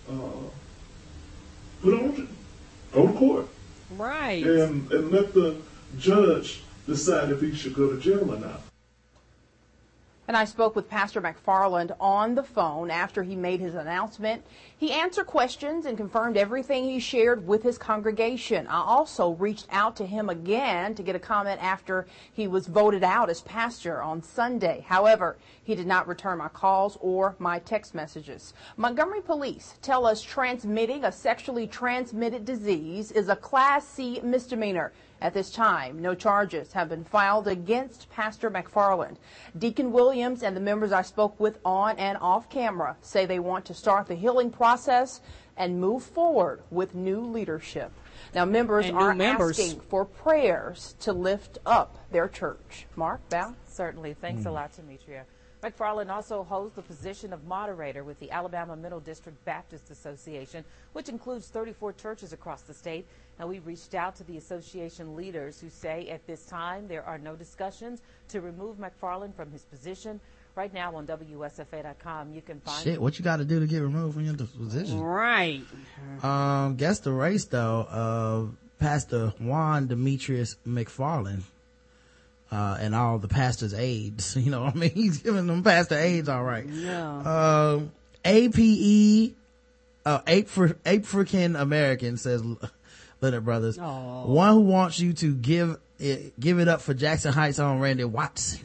uh, 0.09 0.13
put 1.81 1.93
on 1.93 2.27
go 2.91 3.07
to 3.07 3.13
court 3.13 3.47
Right. 3.91 4.45
and 4.45 4.91
and 4.91 5.11
let 5.11 5.33
the 5.33 5.55
judge 5.97 6.61
decide 6.85 7.29
if 7.31 7.39
he 7.39 7.55
should 7.55 7.73
go 7.73 7.89
to 7.89 7.99
jail 8.01 8.29
or 8.33 8.37
not. 8.37 8.61
And 10.29 10.37
I 10.37 10.45
spoke 10.45 10.75
with 10.75 10.87
Pastor 10.87 11.23
McFarland 11.23 11.95
on 11.99 12.35
the 12.35 12.43
phone 12.43 12.91
after 12.91 13.23
he 13.23 13.35
made 13.35 13.59
his 13.59 13.73
announcement. 13.73 14.45
He 14.77 14.91
answered 14.91 15.25
questions 15.25 15.87
and 15.87 15.97
confirmed 15.97 16.37
everything 16.37 16.83
he 16.83 16.99
shared 16.99 17.47
with 17.47 17.63
his 17.63 17.79
congregation. 17.79 18.67
I 18.67 18.79
also 18.79 19.31
reached 19.31 19.65
out 19.71 19.95
to 19.95 20.05
him 20.05 20.29
again 20.29 20.93
to 20.93 21.01
get 21.01 21.15
a 21.15 21.19
comment 21.19 21.59
after 21.63 22.05
he 22.31 22.47
was 22.47 22.67
voted 22.67 23.03
out 23.03 23.31
as 23.31 23.41
pastor 23.41 24.03
on 24.03 24.21
Sunday. 24.21 24.85
However, 24.87 25.35
he 25.63 25.73
did 25.73 25.87
not 25.87 26.07
return 26.07 26.37
my 26.37 26.49
calls 26.49 26.99
or 27.01 27.35
my 27.39 27.57
text 27.57 27.95
messages. 27.95 28.53
Montgomery 28.77 29.21
police 29.21 29.79
tell 29.81 30.05
us 30.05 30.21
transmitting 30.21 31.05
a 31.05 31.11
sexually 31.11 31.65
transmitted 31.65 32.45
disease 32.45 33.11
is 33.11 33.29
a 33.29 33.35
Class 33.35 33.87
C 33.87 34.21
misdemeanor. 34.21 34.93
At 35.21 35.33
this 35.33 35.51
time, 35.51 36.01
no 36.01 36.15
charges 36.15 36.71
have 36.73 36.89
been 36.89 37.03
filed 37.03 37.47
against 37.47 38.09
Pastor 38.09 38.49
McFarland. 38.49 39.17
Deacon 39.57 39.91
Williams 39.91 40.43
and 40.43 40.55
the 40.55 40.61
members 40.61 40.93
I 40.93 41.01
spoke 41.01 41.37
with 41.39 41.59
on 41.65 41.97
and 41.97 42.17
off 42.21 42.49
camera 42.49 42.95
say 43.01 43.25
they 43.25 43.39
want 43.39 43.65
to 43.65 43.73
start 43.73 44.07
the 44.07 44.15
healing 44.15 44.49
process 44.49 45.19
and 45.57 45.81
move 45.81 46.03
forward 46.03 46.61
with 46.71 46.95
new 46.95 47.19
leadership. 47.19 47.91
Now, 48.33 48.45
members 48.45 48.85
And 48.85 48.97
are 48.97 49.13
members. 49.13 49.59
asking 49.59 49.81
for 49.81 50.05
prayers 50.05 50.95
to 51.01 51.11
lift 51.11 51.57
up 51.65 51.97
their 52.11 52.29
church. 52.29 52.85
Mark, 52.95 53.19
Val? 53.29 53.55
Certainly. 53.67 54.15
Thanks 54.21 54.45
a 54.45 54.49
hmm. 54.49 54.55
lot, 54.55 54.71
Demetria. 54.73 55.25
McFarland 55.61 56.09
also 56.09 56.43
holds 56.43 56.73
the 56.75 56.81
position 56.81 57.33
of 57.33 57.43
moderator 57.45 58.05
with 58.05 58.17
the 58.19 58.31
Alabama 58.31 58.77
Middle 58.77 59.01
District 59.01 59.43
Baptist 59.43 59.91
Association, 59.91 60.63
which 60.93 61.09
includes 61.09 61.47
34 61.47 61.93
churches 61.93 62.31
across 62.31 62.61
the 62.61 62.73
state. 62.73 63.05
Now, 63.39 63.47
we 63.47 63.59
reached 63.59 63.95
out 63.95 64.17
to 64.17 64.25
the 64.25 64.37
association 64.37 65.15
leaders 65.15 65.61
who 65.61 65.69
say 65.69 66.09
at 66.09 66.27
this 66.27 66.45
time 66.45 66.89
there 66.89 67.03
are 67.03 67.17
no 67.17 67.35
discussions 67.35 68.01
to 68.27 68.41
remove 68.41 68.77
McFarland 68.77 69.33
from 69.33 69.49
his 69.51 69.63
position. 69.63 70.19
Right 70.55 70.73
now 70.73 70.93
on 70.95 71.07
WSFA.com, 71.07 72.33
you 72.33 72.41
can 72.41 72.59
find 72.59 72.83
Shit, 72.83 73.01
what 73.01 73.17
you 73.17 73.23
gotta 73.23 73.45
do 73.45 73.61
to 73.61 73.67
get 73.67 73.79
removed 73.79 74.15
from 74.15 74.25
your 74.25 74.33
position? 74.33 74.99
Right. 74.99 75.61
Um, 76.21 76.75
guess 76.75 76.99
the 76.99 77.13
race 77.13 77.45
though 77.45 77.87
of 77.89 78.55
Pastor 78.77 79.33
Juan 79.39 79.87
Demetrius 79.87 80.57
McFarland, 80.67 81.43
uh, 82.51 82.77
and 82.81 82.93
all 82.93 83.19
the 83.19 83.27
pastor's 83.27 83.73
aides. 83.73 84.35
You 84.39 84.51
know 84.51 84.63
what 84.63 84.75
I 84.75 84.79
mean? 84.79 84.91
He's 84.91 85.19
giving 85.19 85.47
them 85.47 85.63
pastor 85.63 85.97
aides 85.97 86.27
all 86.27 86.43
right. 86.43 86.65
Yeah. 86.65 87.77
Um, 87.77 87.91
APE, 88.25 89.35
uh, 90.05 90.21
African 90.85 91.55
American 91.55 92.17
says 92.17 92.43
Leonard 93.21 93.45
Brothers. 93.45 93.77
Aw. 93.77 94.25
One 94.25 94.53
who 94.53 94.61
wants 94.61 94.99
you 94.99 95.13
to 95.13 95.35
give 95.35 95.77
it, 95.99 96.39
give 96.39 96.59
it 96.59 96.67
up 96.67 96.81
for 96.81 96.93
Jackson 96.93 97.33
Heights 97.33 97.59
on 97.59 97.79
Randy 97.79 98.05
Watson. 98.05 98.61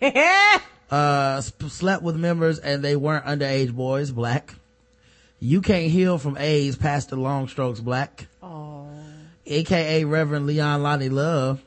uh, 0.90 1.40
slept 1.40 2.02
with 2.02 2.16
members 2.16 2.58
and 2.58 2.82
they 2.82 2.96
weren't 2.96 3.24
underage 3.26 3.74
boys, 3.74 4.10
black. 4.10 4.54
You 5.38 5.62
can't 5.62 5.90
heal 5.90 6.18
from 6.18 6.36
AIDS, 6.36 6.76
Pastor 6.76 7.16
Longstrokes 7.16 7.82
Black. 7.82 8.26
Oh. 8.42 8.86
AKA 9.46 10.04
Reverend 10.04 10.46
Leon 10.46 10.82
Lonnie 10.82 11.08
Love. 11.08 11.62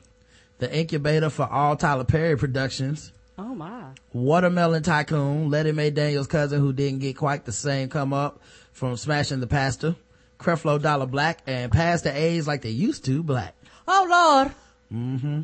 The 0.60 0.72
incubator 0.74 1.32
for 1.32 1.52
all 1.52 1.76
Tyler 1.76 2.04
Perry 2.04 2.38
productions. 2.38 3.12
Oh 3.38 3.56
my. 3.56 3.86
Watermelon 4.14 4.84
Tycoon, 4.84 5.50
Letty 5.50 5.72
Mae 5.72 5.90
Daniels' 5.90 6.28
cousin 6.28 6.60
who 6.60 6.72
didn't 6.72 7.00
get 7.00 7.18
quite 7.18 7.46
the 7.46 7.52
same 7.52 7.90
come 7.90 8.14
up 8.14 8.40
from 8.74 8.96
smashing 8.96 9.40
the 9.40 9.48
pastor. 9.48 9.96
Creflo 10.44 10.82
Dollar 10.82 11.06
Black 11.06 11.40
and 11.48 11.72
Pastor 11.72 12.12
A's 12.14 12.48
like 12.48 12.62
they 12.62 12.70
used 12.70 13.06
to 13.06 13.24
Black. 13.24 13.56
Oh 13.88 14.08
Lord. 14.10 14.56
Mm-hmm. 14.94 15.42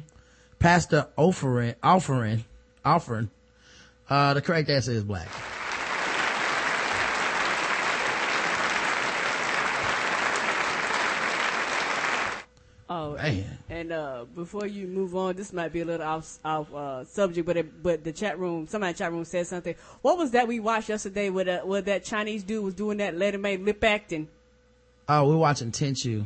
Pastor 0.60 1.08
offering, 1.16 1.76
offering, 1.82 2.44
offering. 2.84 3.30
Uh, 4.10 4.34
the 4.34 4.42
correct 4.42 4.70
answer 4.70 4.92
is 4.92 5.06
Black. 5.06 5.30
Oh, 12.92 13.14
Man. 13.14 13.46
and 13.70 13.92
uh, 13.92 14.26
before 14.36 14.66
you 14.66 14.88
move 14.88 15.16
on, 15.16 15.36
this 15.36 15.54
might 15.54 15.72
be 15.72 15.82
a 15.82 15.86
little 15.86 16.06
off 16.06 16.40
off 16.44 16.74
uh, 16.74 17.06
subject, 17.06 17.46
but 17.46 17.56
it, 17.56 17.84
but 17.84 18.04
the 18.04 18.12
chat 18.12 18.40
room, 18.40 18.68
somebody 18.68 18.90
in 18.90 18.94
the 18.96 18.98
chat 18.98 19.12
room 19.12 19.26
said 19.26 19.46
something. 19.46 19.76
What 20.02 20.18
was 20.18 20.32
that 20.32 20.48
we 20.48 20.60
watched 20.60 20.90
yesterday? 20.90 21.30
Where, 21.30 21.62
uh, 21.62 21.66
where 21.66 21.82
that 21.84 22.04
Chinese 22.04 22.44
dude 22.44 22.64
was 22.64 22.74
doing 22.74 22.98
that 22.98 23.16
Letty 23.16 23.38
Mae 23.38 23.58
lip 23.58 23.84
acting. 23.84 24.28
Oh, 25.10 25.28
we're 25.28 25.38
watching 25.38 25.72
Tenchu, 25.72 26.26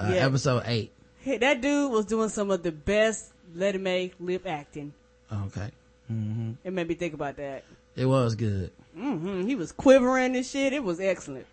uh, 0.00 0.10
Yeah. 0.12 0.26
episode 0.26 0.64
eight. 0.66 0.90
Hey, 1.20 1.38
that 1.38 1.60
dude 1.60 1.90
was 1.92 2.04
doing 2.04 2.28
some 2.28 2.50
of 2.50 2.62
the 2.62 2.72
best 2.72 3.32
Letty 3.54 3.78
Mae 3.78 4.12
lip 4.18 4.46
acting. 4.46 4.92
Okay. 5.32 5.70
hmm 6.08 6.52
It 6.64 6.72
made 6.72 6.88
me 6.88 6.94
think 6.96 7.14
about 7.14 7.36
that. 7.36 7.64
It 7.96 8.06
was 8.06 8.34
good. 8.34 8.70
hmm 8.94 9.46
He 9.46 9.54
was 9.54 9.70
quivering 9.72 10.34
and 10.36 10.44
shit. 10.44 10.72
It 10.72 10.82
was 10.82 11.00
excellent. 11.00 11.46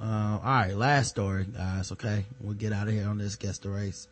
Uh, 0.00 0.04
all 0.04 0.40
right, 0.44 0.76
last 0.76 1.08
story, 1.08 1.46
guys. 1.46 1.90
Okay, 1.90 2.26
we'll 2.42 2.52
get 2.54 2.72
out 2.72 2.86
of 2.86 2.92
here 2.92 3.08
on 3.08 3.16
this 3.16 3.36
guess 3.36 3.56
the 3.58 3.70
race. 3.70 4.06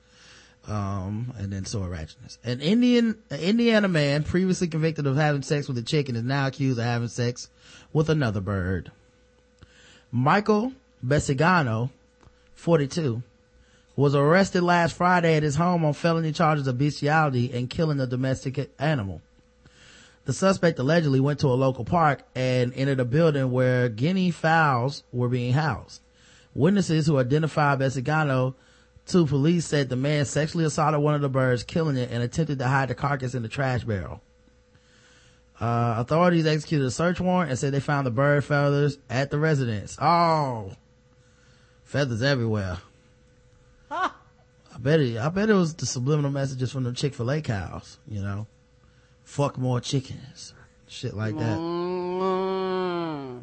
Um, 0.66 1.34
and 1.36 1.52
then 1.52 1.66
sword 1.66 1.90
ratchetness. 1.92 2.38
An 2.42 2.62
Indian, 2.62 3.18
an 3.28 3.38
Indiana 3.40 3.86
man 3.86 4.22
previously 4.24 4.66
convicted 4.66 5.06
of 5.06 5.14
having 5.16 5.42
sex 5.42 5.68
with 5.68 5.76
a 5.76 5.82
chicken 5.82 6.16
is 6.16 6.22
now 6.22 6.46
accused 6.46 6.78
of 6.78 6.86
having 6.86 7.08
sex 7.08 7.50
with 7.92 8.08
another 8.08 8.40
bird. 8.40 8.90
Michael 10.10 10.72
Besigano, 11.06 11.90
42, 12.54 13.22
was 13.96 14.14
arrested 14.14 14.62
last 14.62 14.96
Friday 14.96 15.36
at 15.36 15.42
his 15.42 15.56
home 15.56 15.84
on 15.84 15.92
felony 15.92 16.32
charges 16.32 16.66
of 16.66 16.78
bestiality 16.78 17.52
and 17.52 17.70
killing 17.70 18.00
a 18.00 18.06
domestic 18.06 18.70
animal. 18.78 19.20
The 20.24 20.32
suspect 20.32 20.78
allegedly 20.78 21.20
went 21.20 21.40
to 21.40 21.48
a 21.48 21.54
local 21.54 21.84
park 21.84 22.22
and 22.34 22.72
entered 22.74 23.00
a 23.00 23.04
building 23.04 23.50
where 23.50 23.88
guinea 23.88 24.30
fowls 24.30 25.04
were 25.12 25.28
being 25.28 25.52
housed. 25.52 26.00
Witnesses 26.54 27.06
who 27.06 27.18
identified 27.18 27.78
Besigano 27.78 28.54
to 29.06 29.26
police 29.26 29.66
said 29.66 29.90
the 29.90 29.96
man 29.96 30.24
sexually 30.24 30.64
assaulted 30.64 31.00
one 31.00 31.14
of 31.14 31.20
the 31.20 31.28
birds, 31.28 31.62
killing 31.62 31.96
it, 31.96 32.10
and 32.10 32.22
attempted 32.22 32.58
to 32.58 32.68
hide 32.68 32.88
the 32.88 32.94
carcass 32.94 33.34
in 33.34 33.42
the 33.42 33.48
trash 33.48 33.84
barrel. 33.84 34.22
Uh, 35.60 35.96
authorities 35.98 36.46
executed 36.46 36.86
a 36.86 36.90
search 36.90 37.20
warrant 37.20 37.50
and 37.50 37.58
said 37.58 37.72
they 37.72 37.80
found 37.80 38.06
the 38.06 38.10
bird 38.10 38.44
feathers 38.44 38.98
at 39.10 39.30
the 39.30 39.38
residence. 39.38 39.96
Oh, 40.00 40.72
feathers 41.94 42.22
everywhere. 42.22 42.78
I 43.88 44.10
bet 44.80 44.98
it, 44.98 45.16
I 45.16 45.28
bet 45.28 45.48
it 45.48 45.54
was 45.54 45.74
the 45.74 45.86
subliminal 45.86 46.32
messages 46.32 46.72
from 46.72 46.82
the 46.82 46.92
Chick-fil-A 46.92 47.40
cows, 47.40 47.98
you 48.08 48.20
know. 48.20 48.48
Fuck 49.22 49.58
more 49.58 49.80
chickens. 49.80 50.54
Shit 50.88 51.14
like 51.14 51.38
that. 51.38 51.56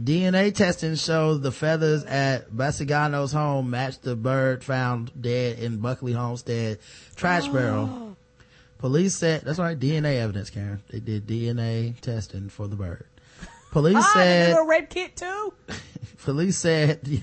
DNA 0.04 0.54
testing 0.54 0.96
shows 0.96 1.40
the 1.40 1.54
feathers 1.54 2.04
at 2.04 2.52
Basigano's 2.52 3.32
home 3.32 3.70
matched 3.70 4.02
the 4.02 4.18
bird 4.18 4.66
found 4.66 5.14
dead 5.20 5.60
in 5.60 5.78
Buckley 5.78 6.12
Homestead 6.12 6.80
trash 7.16 7.48
barrel. 7.54 8.18
Police 8.80 9.16
said, 9.16 9.44
that's 9.46 9.60
right, 9.60 9.80
DNA 9.80 10.18
evidence, 10.18 10.50
Karen. 10.50 10.84
They 10.90 11.00
did 11.00 11.26
DNA 11.26 11.98
testing 12.02 12.50
for 12.50 12.68
the 12.68 12.76
bird. 12.76 13.06
Police 13.72 13.96
ah, 14.00 14.12
said, 14.14 14.58
a 14.58 14.66
red 14.66 14.90
kit 14.90 15.16
too. 15.16 15.54
police 16.26 16.58
said, 16.58 17.22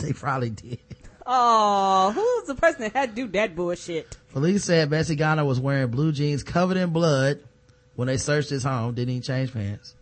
they 0.06 0.12
probably 0.12 0.50
did. 0.50 0.78
Oh, 1.26 2.12
who's 2.12 2.48
the 2.48 2.60
person 2.60 2.82
that 2.82 2.92
had 2.92 3.10
to 3.10 3.14
do 3.14 3.28
that 3.28 3.54
bullshit? 3.54 4.16
Police 4.32 4.64
said 4.64 4.90
Basigano 4.90 5.46
was 5.46 5.60
wearing 5.60 5.90
blue 5.90 6.12
jeans 6.12 6.42
covered 6.42 6.76
in 6.76 6.90
blood 6.90 7.40
when 7.94 8.08
they 8.08 8.16
searched 8.16 8.50
his 8.50 8.64
home. 8.64 8.94
Didn't 8.94 9.10
even 9.10 9.22
change 9.22 9.52
pants. 9.52 9.94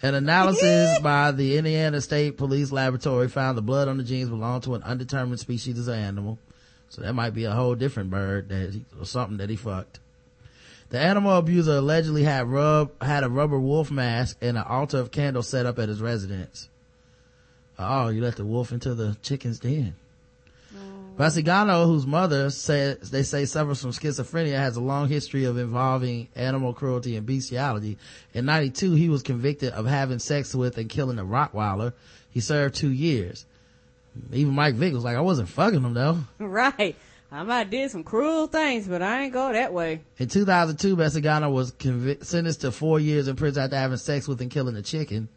An 0.00 0.14
analysis 0.14 0.98
by 1.02 1.32
the 1.32 1.58
Indiana 1.58 2.00
State 2.00 2.36
Police 2.36 2.72
Laboratory 2.72 3.28
found 3.28 3.58
the 3.58 3.62
blood 3.62 3.88
on 3.88 3.98
the 3.98 4.04
jeans 4.04 4.28
belonged 4.28 4.62
to 4.64 4.74
an 4.74 4.82
undetermined 4.82 5.40
species 5.40 5.86
of 5.86 5.94
animal. 5.94 6.38
So 6.88 7.02
that 7.02 7.14
might 7.14 7.34
be 7.34 7.44
a 7.44 7.52
whole 7.52 7.74
different 7.74 8.10
bird 8.10 8.48
that 8.50 8.72
he, 8.72 8.84
or 8.98 9.04
something 9.04 9.38
that 9.38 9.50
he 9.50 9.56
fucked. 9.56 9.98
The 10.90 11.00
animal 11.00 11.36
abuser 11.36 11.76
allegedly 11.76 12.22
had 12.22 12.46
rub, 12.46 13.02
had 13.02 13.24
a 13.24 13.28
rubber 13.28 13.58
wolf 13.58 13.90
mask 13.90 14.36
and 14.40 14.56
an 14.56 14.64
altar 14.64 14.98
of 14.98 15.10
candles 15.10 15.48
set 15.48 15.66
up 15.66 15.78
at 15.78 15.88
his 15.88 16.00
residence. 16.00 16.68
Oh, 17.78 18.08
you 18.08 18.22
let 18.22 18.36
the 18.36 18.44
wolf 18.44 18.72
into 18.72 18.94
the 18.94 19.16
chicken's 19.22 19.58
den. 19.58 19.94
Mm. 20.74 21.16
Basigano, 21.16 21.86
whose 21.86 22.06
mother 22.06 22.50
says 22.50 23.10
they 23.10 23.22
say 23.22 23.44
suffers 23.44 23.80
from 23.80 23.90
schizophrenia, 23.90 24.56
has 24.56 24.76
a 24.76 24.80
long 24.80 25.08
history 25.08 25.44
of 25.44 25.58
involving 25.58 26.28
animal 26.34 26.72
cruelty 26.72 27.16
and 27.16 27.26
bestiality. 27.26 27.98
In 28.32 28.44
'92, 28.44 28.92
he 28.92 29.08
was 29.08 29.22
convicted 29.22 29.72
of 29.72 29.86
having 29.86 30.18
sex 30.18 30.54
with 30.54 30.78
and 30.78 30.88
killing 30.88 31.18
a 31.18 31.24
Rottweiler. 31.24 31.92
He 32.30 32.40
served 32.40 32.74
two 32.74 32.92
years. 32.92 33.46
Even 34.32 34.54
Mike 34.54 34.74
Vick 34.74 34.92
was 34.92 35.04
like, 35.04 35.16
"I 35.16 35.20
wasn't 35.20 35.48
fucking 35.48 35.82
him 35.82 35.94
though." 35.94 36.18
Right. 36.38 36.96
I 37.34 37.42
might 37.42 37.68
did 37.68 37.90
some 37.90 38.04
cruel 38.04 38.46
things, 38.46 38.86
but 38.86 39.02
I 39.02 39.24
ain't 39.24 39.32
go 39.32 39.52
that 39.52 39.72
way. 39.72 40.02
In 40.18 40.28
2002, 40.28 40.96
Basigano 40.96 41.52
was 41.52 41.72
convic- 41.72 42.24
sentenced 42.24 42.60
to 42.60 42.70
four 42.70 43.00
years 43.00 43.26
in 43.26 43.34
prison 43.34 43.64
after 43.64 43.76
having 43.76 43.96
sex 43.96 44.28
with 44.28 44.40
and 44.40 44.52
killing 44.52 44.76
a 44.76 44.82
chicken. 44.82 45.28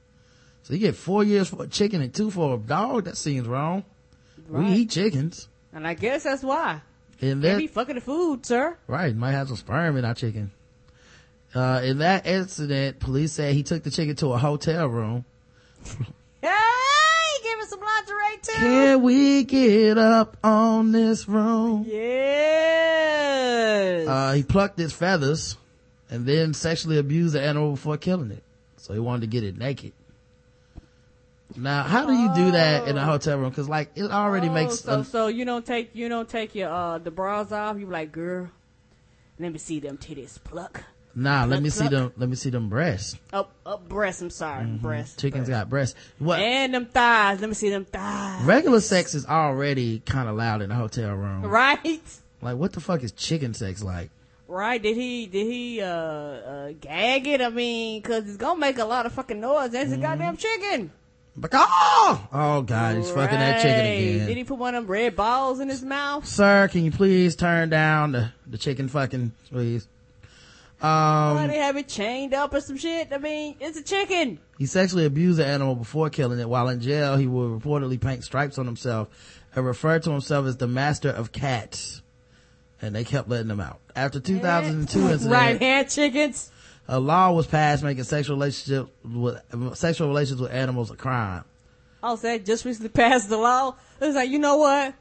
So 0.64 0.74
you 0.74 0.80
get 0.80 0.96
four 0.96 1.24
years 1.24 1.48
for 1.48 1.64
a 1.64 1.68
chicken 1.68 2.02
and 2.02 2.14
two 2.14 2.30
for 2.30 2.56
a 2.56 2.58
dog. 2.58 3.06
That 3.06 3.18
seems 3.18 3.48
wrong. 3.48 3.84
Right. 4.48 4.70
We 4.70 4.76
eat 4.78 4.90
chickens. 4.92 5.48
And 5.74 5.88
I 5.88 5.94
guess 5.94 6.24
that's 6.24 6.44
why. 6.44 6.82
And 7.22 7.42
that, 7.44 7.58
be 7.58 7.68
fucking 7.68 7.96
the 7.96 8.02
food, 8.02 8.46
sir. 8.46 8.78
Right, 8.88 9.16
might 9.16 9.32
have 9.32 9.48
some 9.48 9.58
sperm 9.58 9.98
in 9.98 10.06
our 10.06 10.14
chicken. 10.14 10.52
Uh, 11.56 11.82
in 11.84 12.00
that 12.00 12.28
incident, 12.28 13.00
police 13.00 13.34
said 13.34 13.54
he 13.54 13.64
took 13.64 13.84
the 13.84 13.90
chicken 13.90 14.16
to 14.18 14.34
a 14.34 14.38
hotel 14.38 14.88
room. 14.88 15.26
Hey, 16.40 17.44
give 17.44 17.60
us 17.60 17.70
some 17.70 17.80
lingerie 17.80 18.42
too. 18.44 18.54
Can 18.54 19.02
we 19.02 19.44
get 19.44 19.98
up 19.98 20.38
on 20.44 20.92
this 20.92 21.28
room? 21.28 21.84
Yes. 21.88 24.08
Uh, 24.08 24.34
he 24.34 24.44
plucked 24.44 24.80
its 24.80 24.94
feathers 24.94 25.58
and 26.10 26.26
then 26.26 26.54
sexually 26.54 27.00
abused 27.00 27.34
the 27.34 27.42
animal 27.42 27.72
before 27.72 27.98
killing 27.98 28.32
it. 28.32 28.44
So 28.78 28.94
he 28.94 29.00
wanted 29.00 29.22
to 29.22 29.28
get 29.28 29.44
it 29.44 29.58
naked. 29.58 29.94
Now, 31.58 31.84
how 31.84 32.06
do 32.06 32.14
you 32.14 32.34
do 32.36 32.52
that 32.52 32.88
in 32.88 32.98
a 32.98 33.04
hotel 33.04 33.38
room? 33.40 33.52
Cause 33.52 33.68
like, 33.68 33.92
it 33.96 34.04
already 34.12 34.48
Oh, 34.50 34.54
makes, 34.54 34.80
so 34.82 35.00
a- 35.00 35.04
so 35.04 35.28
you 35.28 35.44
don't 35.44 35.66
take 35.66 35.96
you 35.96 36.08
don't 36.08 36.30
take 36.30 36.54
your 36.56 36.70
uh 36.70 36.98
the 37.00 37.12
bras 37.12 37.52
off. 37.52 37.78
You 37.80 37.86
be 37.88 37.92
like, 37.92 38.12
girl, 38.12 38.50
let 39.40 39.52
me 39.52 39.58
see 39.60 39.80
them 39.80 39.98
titties 39.98 40.38
pluck. 40.44 40.84
nah, 41.16 41.42
let 41.46 41.50
Pluck, 41.50 41.62
me 41.64 41.70
see 41.72 41.88
them, 41.88 42.14
let 42.18 42.30
me 42.30 42.36
see 42.36 42.52
them 42.52 42.70
breasts. 42.70 43.18
Up 43.34 43.52
up 43.66 43.90
breasts. 43.90 44.22
I'm 44.22 44.30
sorry, 44.30 44.66
breasts. 44.66 45.16
Chickens 45.20 45.50
got 45.50 45.68
breasts. 45.70 45.96
What? 46.20 46.40
And 46.40 46.74
them 46.76 46.86
thighs. 46.86 47.40
Let 47.42 47.50
me 47.50 47.56
see 47.56 47.70
them 47.72 47.86
thighs. 47.86 48.44
Regular 48.46 48.80
sex 48.80 49.16
is 49.16 49.26
already 49.26 50.00
kind 50.06 50.30
of 50.30 50.36
loud 50.36 50.62
in 50.62 50.70
a 50.72 50.76
hotel 50.76 51.14
room. 51.16 51.42
Right. 51.44 52.00
Like, 52.42 52.58
what 52.58 52.74
the 52.74 52.82
fuck 52.82 53.02
is 53.04 53.12
chicken 53.14 53.56
sex 53.56 53.82
like? 53.84 54.12
Right? 54.48 54.80
Did 54.82 54.96
he 54.96 55.26
did 55.26 55.48
he 55.48 55.82
uh, 55.82 55.88
uh 55.88 56.72
gag 56.80 57.26
it? 57.28 57.42
I 57.42 57.50
mean, 57.50 58.02
cause 58.04 58.28
it's 58.28 58.38
gonna 58.38 58.60
make 58.60 58.78
a 58.78 58.86
lot 58.86 59.08
of 59.08 59.12
fucking 59.14 59.40
noise. 59.42 59.72
That's 59.72 59.90
Mm-hmm. 59.90 60.00
a 60.00 60.06
goddamn 60.06 60.38
chicken. 60.38 60.92
Like, 61.40 61.52
oh, 61.54 62.28
oh 62.34 62.62
god, 62.64 62.98
he's 62.98 63.12
fucking 63.12 63.38
that 63.38 63.62
chicken 63.62 63.86
again. 63.86 64.28
Did 64.28 64.38
he 64.38 64.44
put 64.44 64.58
one 64.58 64.74
of 64.74 64.84
them 64.84 64.92
red 64.92 65.16
balls 65.16 65.60
in 65.60 65.70
his 65.70 65.84
mouth? 65.84 66.26
Sir, 66.26 66.68
can 66.68 66.84
you 66.84 66.92
please 66.92 67.36
turn 67.36 67.70
down 67.70 68.14
the, 68.14 68.32
the 68.48 68.58
chicken 68.58 68.88
fucking, 68.88 69.32
please? 69.52 69.88
Why 70.80 71.42
Um, 71.42 71.48
they 71.48 71.58
have 71.58 71.76
it 71.78 71.88
chained 71.88 72.34
up 72.34 72.54
or 72.54 72.62
some 72.62 72.78
shit? 72.78 73.10
I 73.12 73.18
mean, 73.20 73.56
it's 73.60 73.78
a 73.78 73.84
chicken. 73.84 74.40
he 74.58 74.66
sexually 74.66 75.06
abused 75.06 75.38
the 75.40 75.46
animal 75.46 75.76
before 75.76 76.10
killing 76.10 76.40
it. 76.40 76.50
While 76.50 76.70
in 76.70 76.82
jail, 76.82 77.18
he 77.18 77.28
would 77.28 77.62
reportedly 77.62 78.00
paint 78.02 78.24
stripes 78.24 78.58
on 78.58 78.66
himself 78.66 79.08
and 79.56 79.66
refer 79.66 80.00
to 80.00 80.12
himself 80.12 80.46
as 80.48 80.58
the 80.58 80.68
master 80.68 81.10
of 81.10 81.32
cats. 81.32 82.02
And 82.82 82.96
they 82.96 83.04
kept 83.04 83.28
letting 83.28 83.50
him 83.50 83.60
out. 83.60 83.80
After 83.96 84.20
2002 84.20 85.00
incident, 85.00 85.32
Right 85.32 85.60
hand 85.60 85.90
chickens. 85.90 86.52
A 86.88 87.00
law 87.00 87.32
was 87.32 87.48
passed 87.48 87.84
making 87.84 88.04
sexual 88.04 88.36
relationship 88.38 88.88
with, 89.04 89.42
sexual 89.78 90.08
relations 90.08 90.40
with 90.42 90.52
animals 90.52 90.90
a 90.92 90.96
crime. 90.96 91.44
Oh, 92.02 92.16
so 92.16 92.28
they 92.28 92.40
just 92.40 92.64
recently 92.66 92.90
passed 93.04 93.30
the 93.30 93.38
law. 93.38 93.76
It 94.00 94.06
was 94.06 94.16
like, 94.16 94.30
you 94.30 94.40
know 94.40 94.58
what? 94.58 94.94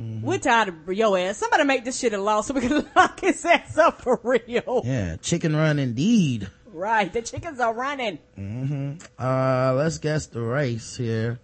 Mm-hmm. 0.00 0.24
We're 0.26 0.38
tired 0.38 0.68
of 0.68 0.92
your 0.94 1.18
ass. 1.18 1.38
Somebody 1.38 1.64
make 1.64 1.84
this 1.84 1.98
shit 1.98 2.12
a 2.12 2.18
law 2.18 2.40
so 2.40 2.54
we 2.54 2.60
can 2.60 2.86
lock 2.96 3.20
his 3.20 3.44
ass 3.44 3.76
up 3.78 4.00
for 4.02 4.20
real. 4.22 4.82
Yeah, 4.84 5.16
chicken 5.16 5.54
run 5.56 5.78
indeed. 5.78 6.48
Right. 6.66 7.12
The 7.12 7.22
chickens 7.22 7.58
are 7.60 7.74
running. 7.74 8.18
hmm 8.36 8.92
Uh, 9.18 9.72
let's 9.76 9.98
guess 9.98 10.26
the 10.26 10.40
race 10.40 10.96
here. 10.96 11.40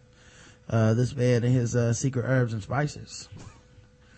Uh, 0.70 0.94
this 0.94 1.14
man 1.14 1.44
and 1.44 1.52
his, 1.54 1.74
uh, 1.76 1.92
secret 1.92 2.24
herbs 2.26 2.52
and 2.52 2.62
spices. 2.62 3.28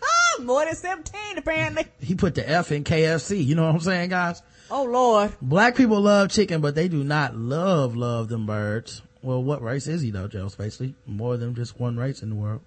Ah, 0.03 0.41
more 0.43 0.63
than 0.65 0.75
17 0.75 1.37
apparently. 1.37 1.85
He 1.99 2.13
put 2.15 2.35
the 2.35 2.47
F 2.47 2.71
in 2.71 2.83
KFC. 2.83 3.43
You 3.43 3.55
know 3.55 3.65
what 3.65 3.73
I'm 3.75 3.81
saying, 3.81 4.09
guys? 4.11 4.41
Oh 4.69 4.83
Lord. 4.83 5.33
Black 5.41 5.75
people 5.75 6.01
love 6.01 6.29
chicken, 6.29 6.61
but 6.61 6.75
they 6.75 6.87
do 6.87 7.03
not 7.03 7.35
love, 7.35 7.95
love 7.95 8.27
them 8.27 8.45
birds. 8.45 9.01
Well, 9.21 9.41
what 9.43 9.61
race 9.61 9.87
is 9.87 10.01
he 10.01 10.11
though, 10.11 10.27
Joe 10.27 10.47
Spacely? 10.47 10.93
More 11.05 11.37
than 11.37 11.55
just 11.55 11.79
one 11.79 11.97
race 11.97 12.21
in 12.21 12.29
the 12.29 12.35
world. 12.35 12.61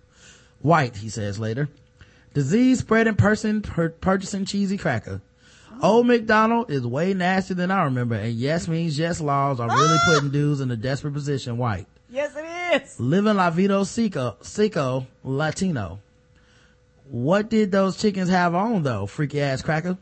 White, 0.61 0.97
he 0.97 1.09
says 1.09 1.39
later. 1.39 1.69
Disease 2.33 2.81
spreading 2.81 3.17
person 3.17 3.63
pur- 3.63 3.91
purchasing 3.91 4.45
cheesy 4.45 4.79
cracker. 4.79 5.21
Old 5.83 6.07
McDonald 6.07 6.71
is 6.71 6.87
way 6.87 7.15
nastier 7.15 7.57
than 7.57 7.71
I 7.71 7.85
remember, 7.85 8.15
and 8.15 8.35
yes 8.35 8.69
means 8.69 8.99
yes 8.99 9.21
laws 9.21 9.61
are 9.61 9.69
really 9.69 9.99
ah! 9.99 10.05
putting 10.07 10.31
dudes 10.31 10.61
in 10.61 10.71
a 10.71 10.77
desperate 10.77 11.15
position. 11.15 11.59
White. 11.59 11.87
Yes, 12.11 12.35
it 12.37 12.83
is. 12.83 13.01
Living 13.01 13.37
La 13.37 13.51
Vida 13.51 13.85
Seco, 13.85 14.37
Seco 14.43 15.07
Latino. 15.25 16.01
What 17.09 17.49
did 17.49 17.73
those 17.73 17.97
chickens 17.97 18.29
have 18.29 18.55
on 18.55 18.83
though, 18.83 19.07
freaky 19.07 19.41
ass 19.41 19.63
cracker? 19.63 19.97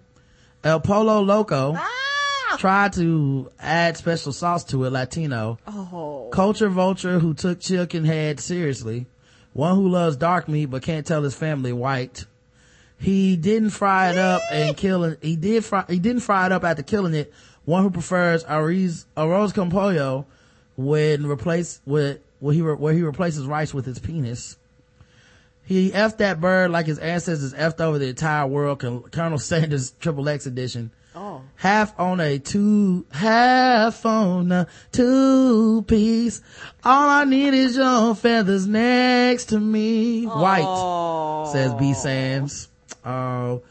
El 0.64 0.80
Pollo 0.80 1.20
Loco 1.20 1.74
ah! 1.76 2.56
tried 2.58 2.92
to 2.94 3.50
add 3.60 3.96
special 3.96 4.32
sauce 4.32 4.64
to 4.64 4.84
it, 4.84 4.90
Latino. 4.90 5.58
Oh. 5.66 6.28
Culture 6.32 6.68
vulture 6.68 7.20
who 7.20 7.32
took 7.32 7.60
chicken 7.60 8.04
head 8.04 8.40
seriously. 8.40 9.06
One 9.52 9.76
who 9.76 9.88
loves 9.88 10.16
dark 10.16 10.48
meat 10.48 10.66
but 10.66 10.82
can't 10.82 11.06
tell 11.06 11.22
his 11.22 11.34
family 11.34 11.72
white. 11.72 12.26
He 12.98 13.36
didn't 13.36 13.70
fry 13.70 14.10
it 14.10 14.18
up 14.18 14.42
and 14.50 14.76
kill 14.76 15.04
it. 15.04 15.20
He 15.22 15.36
did 15.36 15.64
fry, 15.64 15.84
he 15.88 16.00
didn't 16.00 16.22
fry 16.22 16.46
it 16.46 16.52
up 16.52 16.64
after 16.64 16.82
killing 16.82 17.14
it. 17.14 17.32
One 17.64 17.84
who 17.84 17.90
prefers 17.90 18.42
arroz, 18.44 19.04
arroz 19.16 19.54
con 19.54 19.70
pollo 19.70 20.26
when 20.76 21.26
replace 21.26 21.80
with, 21.86 22.18
where 22.40 22.54
he, 22.54 22.62
re- 22.62 22.74
where 22.74 22.94
he 22.94 23.02
replaces 23.02 23.46
rice 23.46 23.72
with 23.72 23.84
his 23.84 24.00
penis. 24.00 24.56
He 25.68 25.90
effed 25.90 26.16
that 26.16 26.40
bird 26.40 26.70
like 26.70 26.86
his 26.86 26.98
ancestors 26.98 27.52
effed 27.52 27.78
over 27.82 27.98
the 27.98 28.08
entire 28.08 28.46
world, 28.46 28.80
Col- 29.12 29.36
Sanders 29.38 29.90
Triple 30.00 30.26
X 30.26 30.46
edition. 30.46 30.92
Oh. 31.14 31.42
Half 31.56 32.00
on 32.00 32.20
a 32.20 32.38
two, 32.38 33.04
half 33.10 34.06
on 34.06 34.50
a 34.50 34.66
two 34.92 35.82
piece. 35.82 36.40
All 36.82 37.08
I 37.10 37.24
need 37.24 37.52
is 37.52 37.76
your 37.76 38.14
feathers 38.14 38.66
next 38.66 39.46
to 39.46 39.60
me. 39.60 40.24
White, 40.24 41.50
says 41.52 41.74
B. 41.74 41.92
Sam's. 41.92 42.68
Oh, 43.04 43.10
All 43.10 43.62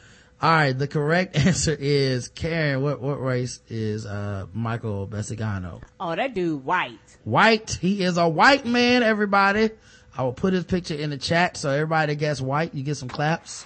right, 0.41 0.73
the 0.77 0.87
correct 0.87 1.35
answer 1.47 1.75
is 1.79 2.27
Karen. 2.27 2.83
What 2.83 3.01
what 3.01 3.19
race 3.19 3.59
is 3.69 4.05
uh 4.05 4.45
Michael 4.53 5.07
Bessigano? 5.07 5.81
Oh, 5.99 6.15
that 6.15 6.35
dude 6.35 6.63
white. 6.63 6.99
White. 7.23 7.79
He 7.81 8.03
is 8.03 8.17
a 8.17 8.27
white 8.29 8.67
man. 8.67 9.01
Everybody. 9.01 9.71
I 10.17 10.23
will 10.23 10.33
put 10.33 10.51
his 10.51 10.63
picture 10.63 10.95
in 10.95 11.11
the 11.11 11.17
chat 11.17 11.57
so 11.57 11.69
everybody 11.69 12.13
that 12.13 12.19
gets 12.19 12.41
white, 12.41 12.73
you 12.73 12.81
get 12.81 12.97
some 12.97 13.07
claps. 13.07 13.65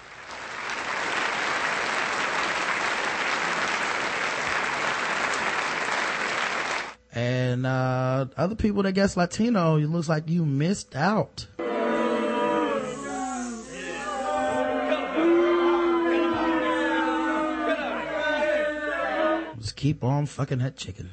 And 7.14 7.66
uh 7.66 8.26
other 8.36 8.56
people 8.56 8.84
that 8.84 8.92
guess 8.92 9.16
Latino, 9.16 9.78
it 9.78 9.88
looks 9.88 10.10
like 10.10 10.30
you 10.30 10.46
missed 10.46 10.94
out. 10.96 11.48
Just 19.58 19.76
keep 19.78 20.04
on 20.04 20.26
fucking 20.26 20.60
that 20.60 20.76
chicken. 20.76 21.12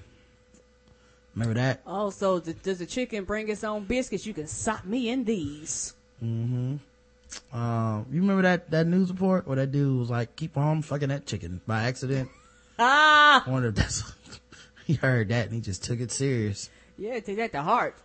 Remember 1.39 1.61
that? 1.61 1.83
Also, 1.87 2.41
th- 2.41 2.61
does 2.65 2.81
the 2.81 2.87
chicken 2.87 3.23
bring 3.23 3.49
its 3.49 3.63
own 3.63 3.85
biscuits? 3.85 4.27
You 4.27 4.35
can 4.35 4.49
sop 4.49 4.85
me 4.85 5.09
in 5.09 5.23
these. 5.23 5.95
Mm-hmm. 6.23 7.57
Um, 7.57 8.07
you 8.11 8.21
remember 8.21 8.43
that, 8.43 8.73
that 8.73 8.89
news 8.89 9.09
report 9.11 9.47
where 9.47 9.55
that 9.55 9.71
dude 9.71 10.01
was 10.01 10.11
like, 10.11 10.35
keep 10.35 10.57
on 10.57 10.83
fucking 10.83 11.11
that 11.11 11.27
chicken 11.27 11.61
by 11.67 11.85
accident? 11.85 12.29
Ah! 12.81 13.43
I 13.45 13.51
wonder 13.51 13.71
if 13.71 13.75
that's, 13.75 14.05
he 14.85 14.95
heard 14.95 15.31
that 15.31 15.47
and 15.47 15.55
he 15.55 15.61
just 15.61 15.83
took 15.83 15.99
it 15.99 16.13
serious. 16.13 16.71
Yeah, 16.97 17.19
take 17.19 17.37
that 17.39 17.51
to 17.51 17.63
heart. 17.63 17.97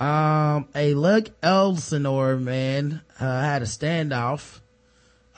Um, 0.00 0.66
a 0.74 0.94
Lug 0.94 1.28
Elsinore 1.42 2.36
man, 2.36 3.02
uh, 3.20 3.42
had 3.42 3.60
a 3.60 3.66
standoff, 3.66 4.60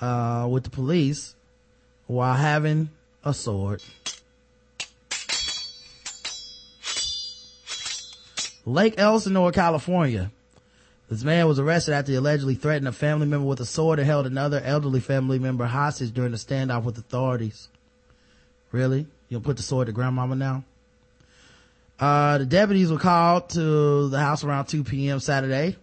uh, 0.00 0.46
with 0.48 0.62
the 0.62 0.70
police 0.70 1.34
while 2.06 2.34
having 2.34 2.90
a 3.24 3.34
sword. 3.34 3.82
Lake 8.66 8.94
Elsinore, 8.98 9.52
California. 9.52 10.32
This 11.08 11.22
man 11.22 11.46
was 11.46 11.60
arrested 11.60 11.94
after 11.94 12.10
he 12.10 12.18
allegedly 12.18 12.56
threatened 12.56 12.88
a 12.88 12.92
family 12.92 13.26
member 13.26 13.46
with 13.46 13.60
a 13.60 13.64
sword 13.64 14.00
and 14.00 14.06
held 14.06 14.26
another 14.26 14.60
elderly 14.60 14.98
family 14.98 15.38
member 15.38 15.66
hostage 15.66 16.12
during 16.12 16.34
a 16.34 16.36
standoff 16.36 16.82
with 16.82 16.98
authorities. 16.98 17.68
Really? 18.72 19.06
You'll 19.28 19.40
put 19.40 19.56
the 19.56 19.62
sword 19.62 19.86
to 19.86 19.92
grandmama 19.92 20.34
now? 20.34 20.64
Uh, 22.00 22.38
the 22.38 22.46
deputies 22.46 22.90
were 22.90 22.98
called 22.98 23.50
to 23.50 24.08
the 24.08 24.18
house 24.18 24.42
around 24.42 24.66
2 24.66 24.82
p.m. 24.82 25.20
Saturday. 25.20 25.76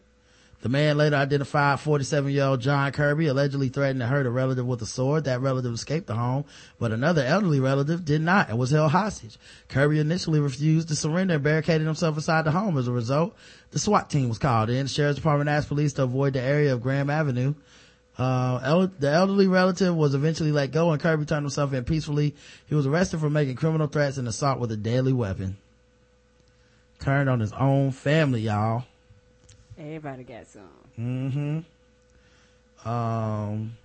The 0.64 0.70
man 0.70 0.98
later 0.98 1.18
identified 1.18 1.82
47 1.82 2.32
year 2.32 2.46
old 2.46 2.62
John 2.62 2.90
Kirby 2.94 3.28
allegedly 3.28 3.68
threatened 3.68 4.00
to 4.00 4.08
hurt 4.08 4.26
a 4.26 4.30
relative 4.30 4.66
with 4.66 4.82
a 4.82 4.86
sword. 4.86 5.26
That 5.26 5.42
relative 5.42 5.74
escaped 5.74 6.08
the 6.08 6.16
home, 6.16 6.46
but 6.80 6.94
another 6.94 7.22
elderly 7.22 7.60
relative 7.60 8.06
did 8.06 8.22
not 8.22 8.48
and 8.48 8.58
was 8.58 8.72
held 8.72 8.92
hostage. 8.92 9.38
Kirby 9.68 10.00
initially 10.00 10.40
refused 10.40 10.88
to 10.88 10.96
surrender 10.96 11.34
and 11.34 11.44
barricaded 11.44 11.86
himself 11.86 12.16
inside 12.16 12.46
the 12.46 12.52
home. 12.52 12.78
As 12.78 12.88
a 12.88 12.94
result, 12.94 13.36
the 13.72 13.80
SWAT 13.80 14.10
team 14.10 14.30
was 14.30 14.38
called 14.40 14.70
in. 14.70 14.84
The 14.84 14.90
sheriff's 14.90 15.18
department 15.18 15.50
asked 15.50 15.68
police 15.68 15.92
to 15.94 16.04
avoid 16.04 16.32
the 16.32 16.42
area 16.42 16.72
of 16.72 16.82
Graham 16.82 17.10
Avenue. 17.10 17.56
Uh, 18.18 18.62
el- 18.64 18.88
the 18.88 19.12
elderly 19.12 19.48
relative 19.48 19.94
was 19.94 20.16
eventually 20.16 20.54
let 20.54 20.72
go 20.72 20.94
and 20.94 21.02
Kirby 21.02 21.26
turned 21.26 21.44
himself 21.44 21.74
in 21.74 21.84
peacefully. 21.84 22.36
He 22.68 22.76
was 22.76 22.88
arrested 22.88 23.20
for 23.20 23.30
making 23.30 23.56
criminal 23.56 23.88
threats 23.88 24.16
and 24.16 24.30
assault 24.30 24.62
with 24.62 24.72
a 24.72 24.78
deadly 24.78 25.12
weapon. 25.12 25.58
Turned 27.02 27.30
on 27.30 27.42
his 27.42 27.52
own 27.52 27.92
family, 27.92 28.44
y'all. 28.44 28.86
Everybody 29.78 30.24
got 30.24 30.48
some. 30.48 30.64
Mm-hmm. 31.00 32.90
Um, 32.90 33.78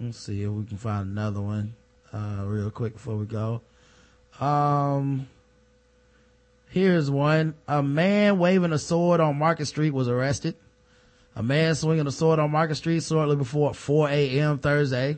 let's 0.00 0.18
see 0.18 0.42
if 0.42 0.50
we 0.50 0.64
can 0.64 0.76
find 0.76 1.08
another 1.10 1.40
one, 1.40 1.74
uh, 2.12 2.44
real 2.46 2.70
quick 2.70 2.94
before 2.94 3.16
we 3.16 3.26
go. 3.26 3.60
Um, 4.40 5.28
here's 6.70 7.10
one. 7.10 7.54
A 7.66 7.82
man 7.82 8.38
waving 8.38 8.72
a 8.72 8.78
sword 8.78 9.20
on 9.20 9.38
Market 9.38 9.66
Street 9.66 9.90
was 9.90 10.08
arrested. 10.08 10.54
A 11.34 11.42
man 11.42 11.74
swinging 11.74 12.06
a 12.06 12.12
sword 12.12 12.38
on 12.38 12.50
Market 12.50 12.74
Street 12.76 13.02
shortly 13.02 13.36
before 13.36 13.72
4 13.74 14.10
a.m. 14.10 14.58
Thursday 14.58 15.16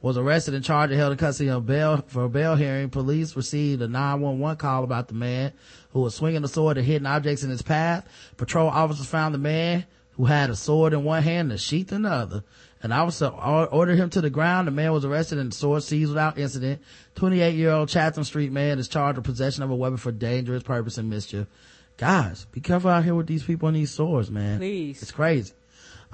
was 0.00 0.16
arrested 0.16 0.54
and 0.54 0.64
charged 0.64 0.92
and 0.92 1.00
held 1.00 1.12
in 1.12 1.18
custody 1.18 1.50
on 1.50 1.64
bail 1.64 2.04
for 2.06 2.24
a 2.24 2.28
bail 2.28 2.54
hearing. 2.54 2.90
Police 2.90 3.34
received 3.36 3.82
a 3.82 3.88
911 3.88 4.56
call 4.56 4.84
about 4.84 5.08
the 5.08 5.14
man 5.14 5.52
who 5.90 6.00
was 6.00 6.14
swinging 6.14 6.44
a 6.44 6.48
sword 6.48 6.78
and 6.78 6.86
hitting 6.86 7.06
objects 7.06 7.42
in 7.42 7.50
his 7.50 7.62
path. 7.62 8.06
Patrol 8.36 8.68
officers 8.68 9.06
found 9.06 9.34
the 9.34 9.38
man 9.38 9.86
who 10.12 10.26
had 10.26 10.50
a 10.50 10.56
sword 10.56 10.92
in 10.92 11.04
one 11.04 11.22
hand 11.22 11.50
and 11.50 11.52
a 11.52 11.58
sheath 11.58 11.92
in 11.92 12.02
the 12.02 12.10
other. 12.10 12.44
An 12.82 12.92
officer 12.92 13.26
ordered 13.26 13.96
him 13.96 14.10
to 14.10 14.20
the 14.20 14.30
ground. 14.30 14.68
The 14.68 14.72
man 14.72 14.92
was 14.92 15.04
arrested 15.04 15.38
and 15.38 15.50
the 15.50 15.56
sword 15.56 15.82
seized 15.82 16.10
without 16.10 16.38
incident. 16.38 16.82
28 17.16 17.54
year 17.54 17.70
old 17.70 17.88
Chatham 17.88 18.24
Street 18.24 18.52
man 18.52 18.78
is 18.78 18.88
charged 18.88 19.16
with 19.16 19.24
possession 19.24 19.62
of 19.62 19.70
a 19.70 19.74
weapon 19.74 19.96
for 19.96 20.12
dangerous 20.12 20.62
purpose 20.62 20.98
and 20.98 21.10
mischief. 21.10 21.46
Guys, 21.96 22.46
be 22.52 22.60
careful 22.60 22.90
out 22.90 23.04
here 23.04 23.14
with 23.14 23.26
these 23.26 23.42
people 23.42 23.68
and 23.68 23.76
these 23.76 23.90
swords, 23.90 24.30
man. 24.30 24.58
Please. 24.58 25.00
It's 25.00 25.10
crazy. 25.10 25.54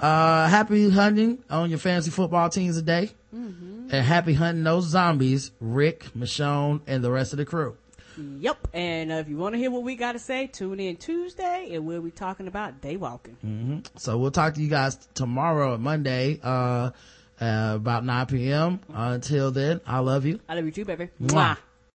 Uh, 0.03 0.49
happy 0.49 0.89
hunting 0.89 1.41
on 1.49 1.69
your 1.69 1.79
fantasy 1.79 2.11
football 2.11 2.49
teams 2.49 2.75
today. 2.75 3.09
Mm-hmm. 3.33 3.87
And 3.89 4.05
happy 4.05 4.33
hunting 4.33 4.65
those 4.65 4.85
zombies, 4.85 5.51
Rick, 5.61 6.07
Michonne, 6.13 6.81
and 6.87 7.01
the 7.01 7.09
rest 7.09 7.31
of 7.31 7.37
the 7.37 7.45
crew. 7.45 7.77
Yep. 8.17 8.67
And 8.73 9.13
uh, 9.13 9.15
if 9.15 9.29
you 9.29 9.37
want 9.37 9.53
to 9.53 9.59
hear 9.59 9.71
what 9.71 9.83
we 9.83 9.95
got 9.95 10.11
to 10.11 10.19
say, 10.19 10.47
tune 10.47 10.81
in 10.81 10.97
Tuesday, 10.97 11.69
and 11.71 11.85
we'll 11.85 12.01
be 12.01 12.11
talking 12.11 12.47
about 12.47 12.81
day 12.81 12.97
walking. 12.97 13.37
hmm 13.39 13.79
So 13.95 14.17
we'll 14.17 14.31
talk 14.31 14.55
to 14.55 14.61
you 14.61 14.67
guys 14.69 14.97
tomorrow, 15.13 15.77
Monday, 15.77 16.37
uh, 16.43 16.91
uh 17.39 17.73
about 17.75 18.03
9 18.03 18.25
p.m. 18.25 18.81
until 18.89 19.51
then, 19.51 19.79
I 19.87 19.99
love 19.99 20.25
you. 20.25 20.41
I 20.49 20.55
love 20.55 20.65
you 20.65 20.71
too, 20.71 20.83
baby. 20.83 21.11
Mwah. 21.21 21.31
Mwah. 21.31 21.57